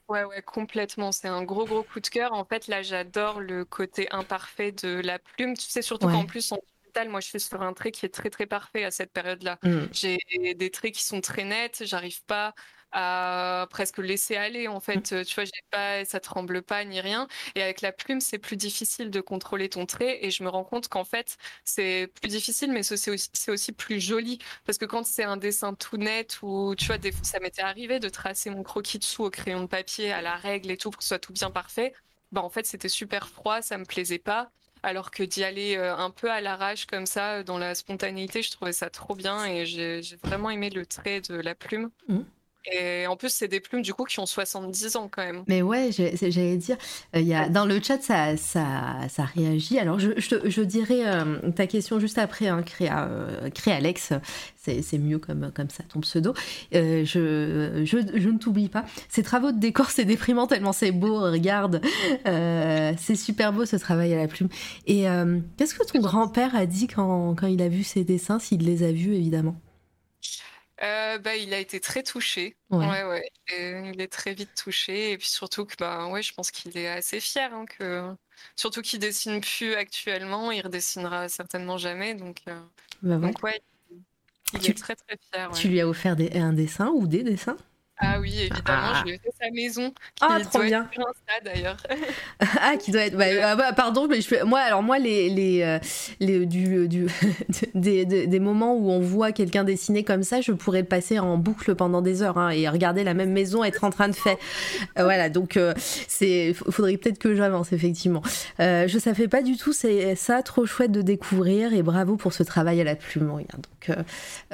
Ouais, 0.07 0.23
ouais, 0.23 0.43
complètement. 0.43 1.11
C'est 1.11 1.27
un 1.27 1.41
gros, 1.41 1.65
gros 1.65 1.81
coup 1.81 1.99
de 1.99 2.07
cœur. 2.07 2.33
En 2.33 2.45
fait, 2.45 2.67
là, 2.67 2.83
j'adore 2.83 3.39
le 3.39 3.65
côté 3.65 4.07
imparfait 4.11 4.71
de 4.71 5.01
la 5.03 5.17
plume. 5.17 5.57
Tu 5.57 5.65
sais, 5.65 5.81
surtout 5.81 6.07
qu'en 6.07 6.25
plus, 6.25 6.51
en 6.51 6.59
digital, 6.83 7.09
moi, 7.09 7.19
je 7.21 7.29
suis 7.29 7.39
sur 7.39 7.63
un 7.63 7.73
trait 7.73 7.91
qui 7.91 8.05
est 8.05 8.09
très, 8.09 8.29
très 8.29 8.45
parfait 8.45 8.83
à 8.83 8.91
cette 8.91 9.11
période-là. 9.11 9.57
Mmh. 9.63 9.79
J'ai 9.91 10.19
des 10.55 10.69
traits 10.69 10.93
qui 10.93 11.03
sont 11.03 11.21
très 11.21 11.43
nets. 11.43 11.81
J'arrive 11.83 12.23
pas 12.25 12.53
à 12.91 13.67
presque 13.69 13.97
laisser 13.97 14.35
aller 14.35 14.67
en 14.67 14.79
fait. 14.79 15.11
Mmh. 15.11 15.25
Tu 15.25 15.35
vois, 15.35 15.45
j'ai 15.45 15.51
pas, 15.71 16.05
ça 16.05 16.19
tremble 16.19 16.61
pas 16.61 16.83
ni 16.85 17.01
rien. 17.01 17.27
Et 17.55 17.61
avec 17.61 17.81
la 17.81 17.91
plume, 17.91 18.21
c'est 18.21 18.37
plus 18.37 18.57
difficile 18.57 19.11
de 19.11 19.21
contrôler 19.21 19.69
ton 19.69 19.85
trait. 19.85 20.19
Et 20.25 20.31
je 20.31 20.43
me 20.43 20.49
rends 20.49 20.63
compte 20.63 20.87
qu'en 20.87 21.03
fait, 21.05 21.37
c'est 21.63 22.09
plus 22.21 22.29
difficile, 22.29 22.71
mais 22.71 22.83
c'est 22.83 23.11
aussi, 23.11 23.29
aussi, 23.49 23.71
plus 23.71 23.99
joli 23.99 24.39
parce 24.65 24.77
que 24.77 24.85
quand 24.85 25.05
c'est 25.05 25.23
un 25.23 25.37
dessin 25.37 25.73
tout 25.73 25.97
net 25.97 26.39
ou 26.41 26.75
tu 26.75 26.85
vois, 26.85 26.97
des, 26.97 27.11
ça 27.23 27.39
m'était 27.39 27.61
arrivé 27.61 27.99
de 27.99 28.09
tracer 28.09 28.49
mon 28.49 28.63
croquis 28.63 28.99
dessous 28.99 29.23
au 29.25 29.29
crayon 29.29 29.61
de 29.61 29.67
papier 29.67 30.11
à 30.11 30.21
la 30.21 30.35
règle 30.35 30.71
et 30.71 30.77
tout 30.77 30.91
pour 30.91 30.99
que 30.99 31.03
ce 31.03 31.09
soit 31.09 31.19
tout 31.19 31.33
bien 31.33 31.51
parfait. 31.51 31.93
Bah 32.31 32.41
en 32.41 32.49
fait, 32.49 32.65
c'était 32.65 32.89
super 32.89 33.27
froid, 33.27 33.61
ça 33.61 33.77
me 33.77 33.85
plaisait 33.85 34.19
pas 34.19 34.51
alors 34.83 35.09
que 35.09 35.23
d'y 35.23 35.43
aller 35.43 35.75
euh, 35.77 35.95
un 35.97 36.11
peu 36.11 36.29
à 36.29 36.41
l'arrache 36.41 36.85
comme 36.85 37.07
ça, 37.07 37.41
dans 37.41 37.57
la 37.57 37.73
spontanéité, 37.73 38.43
je 38.43 38.51
trouvais 38.51 38.71
ça 38.71 38.91
trop 38.91 39.15
bien 39.15 39.43
et 39.43 39.65
j'ai 39.65 40.01
vraiment 40.23 40.51
aimé 40.51 40.69
le 40.69 40.85
trait 40.85 41.21
de 41.21 41.35
la 41.35 41.55
plume. 41.55 41.89
Mmh. 42.07 42.19
Et 42.71 43.05
en 43.07 43.15
plus, 43.15 43.29
c'est 43.29 43.47
des 43.47 43.59
plumes 43.59 43.81
du 43.81 43.93
coup 43.93 44.05
qui 44.05 44.19
ont 44.19 44.25
70 44.25 44.95
ans 44.95 45.09
quand 45.11 45.23
même. 45.23 45.43
Mais 45.47 45.61
ouais, 45.61 45.89
j'allais 45.91 46.57
dire, 46.57 46.77
euh, 47.15 47.21
y 47.21 47.33
a, 47.33 47.47
dans 47.49 47.65
le 47.65 47.79
chat, 47.81 48.01
ça, 48.01 48.37
ça, 48.37 48.97
ça 49.09 49.23
réagit. 49.23 49.77
Alors, 49.79 49.99
je, 49.99 50.11
je, 50.17 50.49
je 50.49 50.61
dirais 50.61 51.05
euh, 51.05 51.51
ta 51.51 51.67
question 51.67 51.99
juste 51.99 52.17
après, 52.17 52.47
hein, 52.47 52.63
Créa, 52.63 53.07
euh, 53.07 53.49
Créalex, 53.51 54.13
c'est 54.55 54.81
c'est 54.81 54.97
mieux 54.97 55.19
comme, 55.19 55.51
comme 55.53 55.69
ça, 55.69 55.83
ton 55.83 55.99
pseudo. 56.01 56.33
Je, 56.71 57.03
je, 57.05 57.85
je 57.85 58.29
ne 58.29 58.37
t'oublie 58.37 58.69
pas. 58.69 58.85
Ces 59.09 59.23
travaux 59.23 59.51
de 59.51 59.59
décor, 59.59 59.91
c'est 59.91 60.05
déprimant 60.05 60.47
tellement 60.47 60.73
c'est 60.73 60.91
beau, 60.91 61.19
regarde. 61.19 61.81
C'est 62.25 63.15
super 63.15 63.53
beau 63.53 63.65
ce 63.65 63.75
travail 63.75 64.13
à 64.13 64.17
la 64.17 64.27
plume. 64.27 64.49
Et 64.87 65.05
qu'est-ce 65.57 65.75
que 65.75 65.85
ton 65.85 65.99
grand-père 65.99 66.55
a 66.55 66.65
dit 66.65 66.87
quand, 66.87 67.35
quand 67.35 67.47
il 67.47 67.61
a 67.61 67.69
vu 67.69 67.83
ces 67.83 68.03
dessins, 68.03 68.39
s'il 68.39 68.61
les 68.65 68.83
a 68.83 68.91
vus, 68.91 69.13
évidemment? 69.13 69.55
Euh, 70.83 71.17
bah, 71.19 71.35
il 71.37 71.53
a 71.53 71.59
été 71.59 71.79
très 71.79 72.03
touché. 72.03 72.57
Ouais. 72.69 72.85
Ouais, 72.85 73.03
ouais. 73.05 73.29
Et 73.53 73.91
il 73.93 74.01
est 74.01 74.11
très 74.11 74.33
vite 74.33 74.53
touché. 74.55 75.11
Et 75.11 75.17
puis 75.17 75.27
surtout 75.29 75.65
que, 75.65 75.75
bah, 75.79 76.07
ouais, 76.07 76.21
je 76.21 76.33
pense 76.33 76.51
qu'il 76.51 76.77
est 76.77 76.87
assez 76.89 77.19
fier. 77.19 77.53
hein, 77.53 77.65
que... 77.65 78.13
Surtout 78.57 78.81
qu'il 78.81 78.99
dessine 78.99 79.39
plus 79.39 79.73
actuellement. 79.75 80.51
Il 80.51 80.61
redessinera 80.61 81.29
certainement 81.29 81.77
jamais. 81.77 82.13
Donc, 82.15 82.39
euh, 82.49 82.59
Bah 83.01 83.15
ouais. 83.15 83.21
donc 83.21 83.41
ouais, 83.43 83.61
il 84.53 84.59
Tu- 84.59 84.71
est 84.71 84.73
très 84.73 84.95
très 84.95 85.17
fier. 85.31 85.49
Tu 85.51 85.69
lui 85.69 85.79
as 85.79 85.87
offert 85.87 86.15
des- 86.17 86.31
un 86.37 86.51
dessin 86.53 86.89
ou 86.89 87.07
des 87.07 87.23
dessins? 87.23 87.57
Ah 87.97 88.17
oui, 88.19 88.33
évidemment, 88.39 88.61
Ah. 88.67 88.99
je 88.99 89.03
lui 89.09 89.15
ai 89.15 89.17
fait 89.19 89.31
sa 89.41 89.49
maison. 89.51 89.93
Ah, 90.21 90.37
qui 90.41 90.47
trop 90.47 90.57
doit 90.59 90.67
bien. 90.67 90.89
être 91.37 91.43
d'ailleurs. 91.45 91.77
Ah, 92.61 92.75
qui 92.77 92.91
doit 92.91 93.01
être. 93.03 93.15
bah, 93.17 93.25
ah 93.43 93.55
bah, 93.55 93.71
pardon, 93.73 94.07
mais 94.09 94.19
je 94.21 94.27
fais. 94.27 94.43
Moi, 94.43 94.59
alors, 94.59 94.83
moi, 94.83 94.99
les, 94.99 95.29
les, 95.29 95.61
euh, 95.61 95.79
les- 96.19 96.45
du, 96.45 96.87
du, 96.89 97.07
des, 97.73 98.05
des, 98.05 98.27
des 98.27 98.39
moments 98.39 98.75
où 98.75 98.89
on 98.91 98.99
voit 98.99 99.31
quelqu'un 99.31 99.63
dessiner 99.63 100.03
comme 100.03 100.23
ça, 100.23 100.41
je 100.41 100.51
pourrais 100.51 100.81
le 100.81 100.87
passer 100.87 101.19
en 101.19 101.37
boucle 101.37 101.73
pendant 101.75 102.01
des 102.01 102.21
heures 102.21 102.37
hein, 102.37 102.49
et 102.49 102.67
regarder 102.67 103.03
la 103.05 103.13
même 103.13 103.31
maison 103.31 103.63
être 103.63 103.83
en 103.85 103.89
train 103.91 104.09
de 104.09 104.15
faire. 104.15 104.35
Euh, 104.99 105.03
voilà, 105.03 105.29
donc, 105.29 105.55
euh, 105.55 105.73
c'est. 105.77 106.53
Faudrait 106.53 106.97
peut-être 106.97 107.19
que 107.19 107.33
j'avance, 107.35 107.71
effectivement. 107.71 108.21
Euh, 108.59 108.87
je 108.89 108.99
savais 108.99 109.27
pas 109.29 109.41
du 109.41 109.55
tout, 109.57 109.71
c'est 109.73 110.15
ça, 110.15 110.43
trop 110.43 110.65
chouette 110.65 110.91
de 110.91 111.01
découvrir 111.01 111.73
et 111.73 111.81
bravo 111.83 112.17
pour 112.17 112.33
ce 112.33 112.43
travail 112.43 112.81
à 112.81 112.83
la 112.83 112.95
plume. 112.95 113.31
Regarde. 113.31 113.65
Donc, 113.87 113.89
euh, 113.97 114.03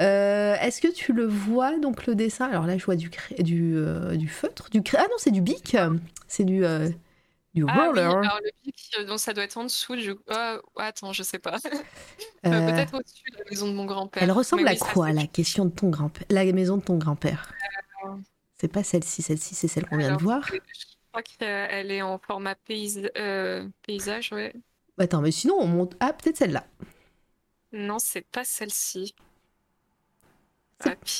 euh, 0.00 0.54
est-ce 0.62 0.80
que 0.80 0.92
tu 0.92 1.12
le 1.12 1.26
vois, 1.26 1.78
donc, 1.78 2.06
le 2.06 2.14
dessin? 2.14 2.46
Alors 2.48 2.66
là, 2.66 2.78
je 2.78 2.84
vois 2.84 2.96
du, 2.96 3.10
cré- 3.10 3.31
du, 3.34 3.74
euh, 3.76 4.16
du 4.16 4.28
feutre, 4.28 4.70
du 4.70 4.82
cré- 4.82 4.98
Ah 5.00 5.06
non, 5.10 5.16
c'est 5.18 5.30
du 5.30 5.40
bic, 5.40 5.76
c'est 6.28 6.44
du. 6.44 6.64
euh, 6.64 6.88
du 7.54 7.64
Ah 7.68 7.74
oui, 7.82 7.86
roller. 7.88 8.06
alors 8.16 8.40
le 8.42 8.50
pic, 8.62 8.90
euh, 8.98 9.04
donc 9.04 9.18
ça 9.20 9.34
doit 9.34 9.44
être 9.44 9.58
en 9.58 9.64
dessous 9.64 9.94
du. 9.94 10.14
Ah, 10.30 10.58
attends, 10.76 11.12
je 11.12 11.22
sais 11.22 11.38
pas. 11.38 11.58
Euh, 12.44 12.72
Peut-être 12.72 12.94
au-dessus 12.94 13.30
de 13.30 13.38
la 13.38 13.44
maison 13.50 13.68
de 13.68 13.72
mon 13.72 13.84
grand-père. 13.84 14.20
Elle 14.20 14.32
ressemble 14.32 14.64
Mais 14.64 14.70
à 14.70 14.72
oui, 14.72 14.78
quoi 14.80 15.12
la 15.12 15.28
question 15.28 15.64
de 15.64 15.70
ton 15.70 15.90
grand-père 15.90 16.24
La 16.28 16.44
maison 16.52 16.76
de 16.76 16.82
ton 16.82 16.98
grand-père? 16.98 17.52
C'est 18.58 18.66
pas 18.66 18.82
celle-ci, 18.82 19.22
celle-ci 19.22 19.54
c'est 19.54 19.68
celle 19.68 19.86
qu'on 19.86 19.96
vient 19.96 20.16
de 20.16 20.20
voir. 20.22 20.44
Je 20.52 20.58
crois 21.12 21.22
qu'elle 21.22 21.90
est 21.92 22.02
en 22.02 22.18
format 22.18 22.54
paysa- 22.68 23.10
paysage, 23.86 24.32
ouais. 24.32 24.52
Attends, 24.98 25.20
mais 25.20 25.30
sinon 25.30 25.54
on 25.60 25.66
monte. 25.68 25.94
Ah, 26.00 26.12
peut-être 26.12 26.36
celle-là. 26.36 26.66
Non, 27.72 27.98
c'est 28.00 28.26
pas 28.26 28.42
celle-ci. 28.44 29.14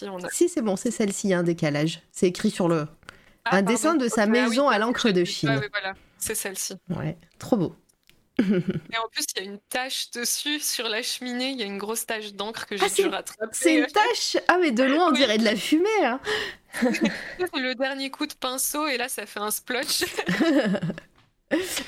On 0.08 0.24
a... 0.24 0.28
Si, 0.30 0.48
c'est 0.48 0.62
bon, 0.62 0.76
c'est 0.76 0.90
celle-ci, 0.90 1.28
il 1.28 1.30
y 1.30 1.34
a 1.34 1.38
un 1.38 1.42
décalage. 1.42 2.00
C'est 2.12 2.26
écrit 2.28 2.50
sur 2.50 2.68
le. 2.68 2.86
Ah, 3.44 3.56
un 3.56 3.62
dessin 3.62 3.94
de 3.96 4.08
sa 4.08 4.22
ah 4.22 4.26
oui, 4.26 4.30
maison 4.32 4.68
à 4.68 4.78
l'encre 4.78 5.10
de 5.10 5.22
ah 5.22 5.24
Chine. 5.24 5.58
oui, 5.60 5.66
voilà, 5.72 5.94
c'est 6.18 6.34
celle-ci. 6.34 6.74
Ouais, 6.90 7.16
trop 7.38 7.56
beau. 7.56 7.74
Et 8.38 8.44
en 8.44 9.08
plus, 9.10 9.24
il 9.36 9.42
y 9.44 9.46
a 9.46 9.50
une 9.50 9.58
tache 9.68 10.10
dessus 10.12 10.58
sur 10.60 10.88
la 10.88 11.02
cheminée. 11.02 11.50
Il 11.50 11.58
y 11.58 11.62
a 11.62 11.66
une 11.66 11.76
grosse 11.78 12.06
tache 12.06 12.32
d'encre 12.32 12.66
que 12.66 12.76
j'ai 12.76 12.84
Ah, 12.84 12.88
c'est- 12.88 13.02
dû 13.02 13.08
rattraper. 13.08 13.50
C'est 13.52 13.74
une 13.74 13.86
tache? 13.86 14.36
Ah, 14.48 14.58
mais 14.60 14.70
de 14.70 14.84
loin, 14.84 15.08
on 15.08 15.10
Oui. 15.12 15.18
dirait 15.18 15.38
de 15.38 15.44
la 15.44 15.54
fumée. 15.56 15.88
hein. 16.04 16.20
Le 17.54 17.74
dernier 17.74 18.10
coup 18.10 18.26
de 18.26 18.32
pinceau 18.34 18.86
et 18.86 18.96
là, 18.96 19.08
ça 19.08 19.26
fait 19.26 19.40
un 19.40 19.50
splotch. 19.50 20.04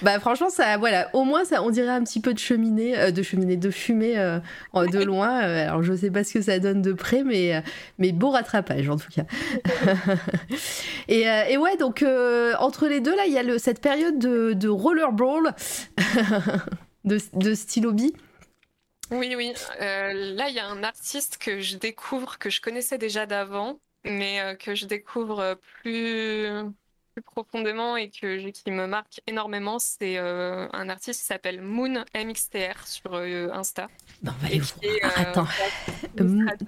Bah, 0.03 0.21
franchement, 0.21 0.51
ça, 0.51 0.77
voilà, 0.77 1.09
au 1.15 1.25
moins, 1.25 1.45
ça, 1.45 1.63
on 1.63 1.71
dirait 1.71 1.89
un 1.91 2.03
petit 2.05 2.21
peu 2.21 2.35
de 2.35 2.39
cheminée, 2.39 2.99
euh, 2.99 3.11
de 3.11 3.23
cheminée, 3.23 3.57
de 3.57 3.71
fumée 3.71 4.19
euh, 4.19 4.39
de 4.75 4.99
loin. 5.05 5.43
Euh, 5.43 5.69
alors, 5.69 5.83
je 5.83 5.95
sais 5.95 6.11
pas 6.11 6.25
ce 6.25 6.35
que 6.35 6.43
ça 6.43 6.59
donne 6.59 6.83
de 6.83 6.93
près, 6.93 7.23
mais, 7.25 7.63
mais 7.99 8.13
beau 8.13 8.31
rattrapage 8.31 8.89
en 8.89 8.97
tout 8.97 9.11
cas. 9.11 9.25
et, 11.09 11.23
et 11.23 11.57
ouais, 11.57 11.77
donc 11.77 12.05
entre 12.59 12.89
les 12.89 13.01
deux, 13.01 13.15
là, 13.17 13.27
il 13.27 13.33
y 13.33 13.39
a 13.39 13.43
le, 13.43 13.59
cette 13.59 13.81
période 13.81 14.19
de, 14.19 14.53
de 14.53 14.69
rollerball 14.69 15.55
de, 17.05 17.19
de 17.33 17.55
stylo 17.55 17.93
B. 17.93 18.03
Oui, 19.11 19.35
oui. 19.37 19.53
Là, 19.81 20.49
il 20.49 20.55
y 20.55 20.59
a 20.59 20.67
un 20.67 20.83
artiste 20.83 21.39
que 21.39 21.61
je 21.61 21.77
découvre, 21.77 22.39
que 22.39 22.51
je 22.51 22.61
connaissais 22.61 22.99
déjà 22.99 23.27
d'avant, 23.27 23.79
mais 24.05 24.57
que 24.59 24.75
je 24.75 24.87
découvre 24.87 25.59
plus, 25.83 26.49
plus 27.15 27.23
profondément 27.23 27.97
et 27.97 28.11
que, 28.11 28.51
qui 28.51 28.71
me 28.73 28.87
marque 28.87 29.21
énormément. 29.27 29.79
C'est 29.79 30.19
euh, 30.19 30.69
un 30.73 30.89
artiste 30.89 31.21
qui 31.21 31.27
s'appelle 31.27 31.61
Moon 31.63 32.05
MXTR 32.15 32.87
sur 32.87 33.15
euh, 33.15 33.49
Insta. 33.53 33.89
Bon, 34.23 34.33
on 34.37 34.43
va 34.43 34.49
Et 34.49 34.53
aller 34.57 34.61
qui 34.61 34.87
est, 34.87 35.01
voir. 35.01 35.13
euh, 35.19 35.21
Attends, 35.23 35.47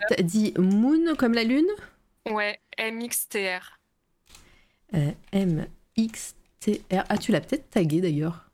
t'as 0.09 0.23
dit 0.23 0.55
Moon 0.57 1.15
comme 1.17 1.35
la 1.35 1.43
lune? 1.45 1.67
Ouais, 2.31 2.61
MXTR. 2.79 3.79
M-X-T-R. 5.33 7.05
Ah, 7.09 7.19
tu 7.19 7.33
l'as 7.33 7.41
peut-être 7.41 7.69
tagué 7.71 8.01
d'ailleurs. 8.01 8.51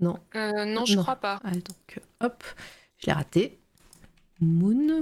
Non. 0.00 0.18
Non, 0.34 0.84
je 0.84 0.96
Non. 0.96 1.02
crois 1.02 1.16
pas. 1.16 1.40
Ah, 1.44 1.52
donc, 1.52 2.00
hop, 2.20 2.42
je 2.98 3.06
l'ai 3.06 3.12
raté. 3.12 3.58
Moon. 4.40 5.00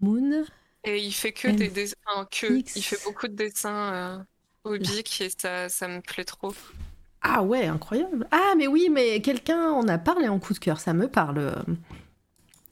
Moon. 0.00 0.44
Et 0.84 0.98
il 1.04 1.12
fait 1.12 1.32
que 1.32 1.48
M- 1.48 1.56
des 1.56 1.70
dessins, 1.70 1.94
enfin, 2.06 2.26
que, 2.30 2.60
X. 2.60 2.74
il 2.74 2.82
fait 2.84 2.98
beaucoup 3.04 3.28
de 3.28 3.34
dessins 3.34 3.94
euh, 3.94 4.24
et 5.20 5.30
ça, 5.38 5.68
ça 5.68 5.88
me 5.88 6.00
plaît 6.02 6.24
trop. 6.24 6.52
Ah 7.20 7.42
ouais, 7.42 7.66
incroyable. 7.66 8.26
Ah, 8.30 8.54
mais 8.56 8.66
oui, 8.66 8.88
mais 8.90 9.20
quelqu'un 9.20 9.70
en 9.72 9.86
a 9.88 9.98
parlé 9.98 10.28
en 10.28 10.38
coup 10.38 10.54
de 10.54 10.58
cœur, 10.58 10.80
ça 10.80 10.94
me 10.94 11.08
parle. 11.08 11.52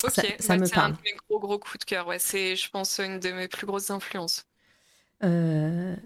Ok, 0.02 0.14
Ça- 0.14 0.24
ça 0.38 0.56
bah, 0.56 0.56
me 0.56 0.68
c'est 0.68 0.76
parle. 0.76 0.90
un 0.90 0.90
de 0.90 0.96
mes 1.04 1.12
gros 1.28 1.38
gros 1.40 1.58
coups 1.58 1.78
de 1.78 1.84
cœur. 1.84 2.06
Ouais, 2.06 2.18
c'est, 2.18 2.56
je 2.56 2.70
pense, 2.70 2.98
une 2.98 3.18
de 3.20 3.30
mes 3.32 3.48
plus 3.48 3.66
grosses 3.66 3.90
influences. 3.90 4.46
Euh, 5.24 5.96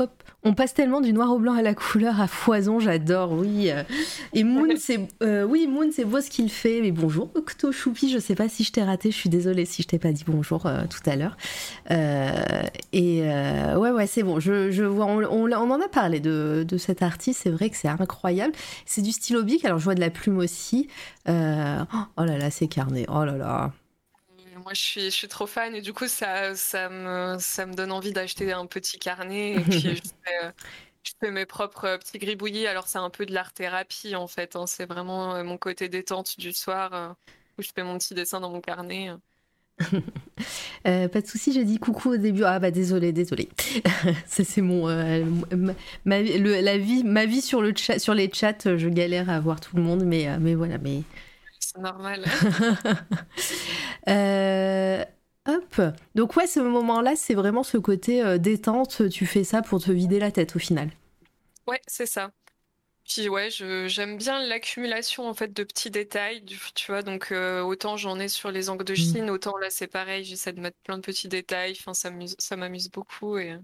Hop, 0.00 0.22
on 0.44 0.54
passe 0.54 0.72
tellement 0.72 1.02
du 1.02 1.12
noir 1.12 1.30
au 1.30 1.38
blanc 1.38 1.52
à 1.52 1.60
la 1.60 1.74
couleur 1.74 2.22
à 2.22 2.26
foison, 2.26 2.80
j'adore, 2.80 3.32
oui. 3.32 3.70
Et 4.32 4.44
Moon, 4.44 4.66
c'est 4.78 5.06
euh, 5.22 5.44
oui, 5.44 5.66
Moon, 5.66 5.90
c'est 5.92 6.06
beau 6.06 6.22
ce 6.22 6.30
qu'il 6.30 6.48
fait. 6.50 6.80
Mais 6.80 6.90
bonjour, 6.90 7.30
Octo 7.34 7.70
Choupi, 7.70 8.10
je 8.10 8.18
sais 8.18 8.34
pas 8.34 8.48
si 8.48 8.64
je 8.64 8.72
t'ai 8.72 8.82
raté, 8.82 9.10
je 9.10 9.16
suis 9.16 9.28
désolée 9.28 9.66
si 9.66 9.82
je 9.82 9.88
t'ai 9.88 9.98
pas 9.98 10.12
dit 10.12 10.24
bonjour 10.26 10.64
euh, 10.64 10.84
tout 10.88 11.08
à 11.10 11.16
l'heure. 11.16 11.36
Euh, 11.90 12.32
et 12.94 13.20
ouais, 13.20 13.90
ouais, 13.90 14.06
c'est 14.06 14.22
bon. 14.22 14.40
Je, 14.40 14.70
je 14.70 14.84
vois, 14.84 15.04
on, 15.04 15.18
on- 15.22 15.52
on 15.52 15.70
en 15.70 15.80
a 15.82 15.88
parlé 15.88 16.18
de, 16.20 16.64
de 16.66 16.78
cet 16.78 17.02
artiste. 17.02 17.40
C'est 17.42 17.50
vrai 17.50 17.68
que 17.68 17.76
c'est 17.76 17.88
incroyable. 17.88 18.54
C'est 18.86 19.02
du 19.02 19.12
stylo 19.12 19.42
bic. 19.42 19.66
Alors 19.66 19.78
je 19.78 19.84
vois 19.84 19.94
de 19.94 20.00
la 20.00 20.08
plume 20.10 20.38
aussi. 20.38 20.88
Oh 21.28 21.30
là 21.32 22.38
là, 22.38 22.50
c'est 22.50 22.68
carné. 22.68 23.04
Oh 23.12 23.24
là 23.26 23.36
là. 23.36 23.72
Moi, 24.70 24.74
je 24.74 24.80
suis, 24.82 25.00
je 25.06 25.10
suis 25.10 25.26
trop 25.28 25.46
fan 25.48 25.74
et 25.74 25.80
du 25.80 25.92
coup, 25.92 26.06
ça, 26.06 26.54
ça 26.54 26.88
me, 26.88 27.36
ça 27.40 27.66
me 27.66 27.74
donne 27.74 27.90
envie 27.90 28.12
d'acheter 28.12 28.52
un 28.52 28.66
petit 28.66 28.98
carnet 29.00 29.60
et 29.60 29.64
puis 29.66 29.96
je 29.96 30.02
fais, 30.24 30.44
euh, 30.46 30.52
je 31.02 31.12
fais 31.20 31.30
mes 31.32 31.44
propres 31.46 31.84
euh, 31.86 31.98
petits 31.98 32.18
gribouillis. 32.18 32.66
Alors, 32.68 32.86
c'est 32.86 32.98
un 32.98 33.10
peu 33.10 33.26
de 33.26 33.32
l'art-thérapie 33.34 34.14
en 34.14 34.28
fait. 34.28 34.54
hein. 34.56 34.66
C'est 34.68 34.86
vraiment 34.86 35.34
euh, 35.34 35.42
mon 35.44 35.58
côté 35.58 35.88
détente 35.88 36.38
du 36.38 36.52
soir 36.52 37.16
où 37.58 37.62
je 37.62 37.70
fais 37.74 37.82
mon 37.82 37.98
petit 37.98 38.14
dessin 38.14 38.38
dans 38.40 38.50
mon 38.50 38.60
carnet. 38.60 39.10
Euh, 40.86 41.08
pas 41.08 41.20
de 41.20 41.26
souci, 41.26 41.52
j'ai 41.52 41.64
dit 41.64 41.78
coucou 41.78 42.10
au 42.12 42.16
début. 42.16 42.44
Ah 42.44 42.58
bah 42.58 42.70
désolé, 42.70 43.12
désolé. 43.12 43.48
Ça 44.26 44.44
c'est 44.44 44.62
mon 44.62 44.88
euh, 44.88 45.24
ma, 45.56 45.74
ma- 46.04 46.22
le- 46.22 46.60
la 46.60 46.78
vie, 46.78 47.04
ma 47.04 47.26
vie 47.26 47.42
sur 47.42 47.62
le 47.62 47.72
chat, 47.76 47.98
sur 47.98 48.14
les 48.14 48.30
chats. 48.32 48.54
Je 48.76 48.88
galère 48.88 49.30
à 49.30 49.40
voir 49.40 49.60
tout 49.60 49.76
le 49.76 49.82
monde, 49.82 50.04
mais 50.04 50.28
euh, 50.28 50.38
mais 50.40 50.54
voilà, 50.54 50.78
mais 50.78 51.02
C'est 51.72 51.80
normal. 51.80 52.24
Euh, 54.08 55.04
hop. 55.46 55.82
Donc 56.14 56.34
ouais, 56.36 56.46
ce 56.46 56.58
moment-là, 56.58 57.16
c'est 57.16 57.34
vraiment 57.34 57.62
ce 57.62 57.76
côté 57.76 58.22
euh, 58.24 58.38
détente. 58.38 59.10
Tu 59.10 59.26
fais 59.26 59.44
ça 59.44 59.60
pour 59.60 59.80
te 59.82 59.90
vider 59.90 60.18
la 60.18 60.32
tête 60.32 60.56
au 60.56 60.58
final. 60.58 60.90
Ouais, 61.66 61.80
c'est 61.86 62.06
ça. 62.06 62.32
Puis 63.04 63.28
ouais, 63.28 63.50
je, 63.50 63.88
j'aime 63.88 64.16
bien 64.18 64.46
l'accumulation 64.46 65.28
en 65.28 65.34
fait 65.34 65.52
de 65.52 65.64
petits 65.64 65.90
détails, 65.90 66.44
tu 66.74 66.92
vois. 66.92 67.02
Donc 67.02 67.32
euh, 67.32 67.60
autant 67.62 67.96
j'en 67.96 68.18
ai 68.20 68.28
sur 68.28 68.50
les 68.52 68.70
angles 68.70 68.84
de 68.84 68.94
Chine, 68.94 69.30
autant 69.30 69.56
là 69.58 69.68
c'est 69.70 69.88
pareil, 69.88 70.24
j'essaie 70.24 70.52
de 70.52 70.60
mettre 70.60 70.78
plein 70.84 70.96
de 70.98 71.02
petits 71.02 71.28
détails. 71.28 71.76
Enfin, 71.78 71.94
ça 71.94 72.10
m'amuse, 72.10 72.36
ça 72.38 72.56
m'amuse 72.56 72.90
beaucoup 72.90 73.38
et, 73.38 73.56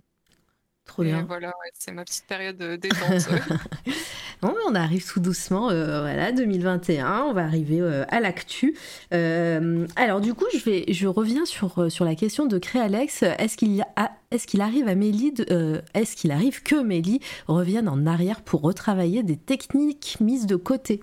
Trop 0.87 1.03
et 1.03 1.07
bien. 1.09 1.25
voilà, 1.27 1.49
ouais, 1.49 1.71
c'est 1.75 1.93
ma 1.93 2.05
petite 2.05 2.27
période 2.27 2.57
de 2.57 2.77
détente. 2.77 3.29
Non, 4.43 4.51
mais 4.53 4.61
on 4.69 4.75
arrive 4.75 5.07
tout 5.11 5.19
doucement, 5.21 5.71
euh, 5.71 6.01
voilà, 6.03 6.31
2021, 6.31 7.23
on 7.23 7.33
va 7.33 7.45
arriver 7.45 7.81
euh, 7.81 8.05
à 8.09 8.21
l'actu. 8.21 8.77
Euh, 9.15 9.87
alors 9.97 10.21
du 10.21 10.35
coup, 10.35 10.45
je, 10.53 10.59
vais, 10.59 10.85
je 10.93 11.07
reviens 11.07 11.47
sur, 11.47 11.79
euh, 11.79 11.89
sur 11.89 12.05
la 12.05 12.15
question 12.15 12.47
de 12.47 12.59
Créalex. 12.59 13.23
Est-ce 13.23 13.57
qu'il 13.57 13.81
a- 13.97 14.13
est-ce 14.31 14.47
qu'il 14.47 14.61
arrive 14.61 14.89
à 14.89 14.95
Mélie, 14.95 15.33
euh, 15.51 15.81
est-ce 15.95 16.17
qu'il 16.17 16.31
arrive 16.33 16.63
que 16.63 16.77
Mélie 16.83 17.21
revienne 17.49 17.89
en 17.89 18.07
arrière 18.07 18.43
pour 18.43 18.61
retravailler 18.61 19.23
des 19.23 19.37
techniques 19.39 20.19
mises 20.21 20.47
de 20.47 20.57
côté? 20.57 21.01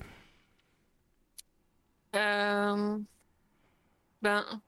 Euh, 2.15 2.99
Ben, 4.21 4.61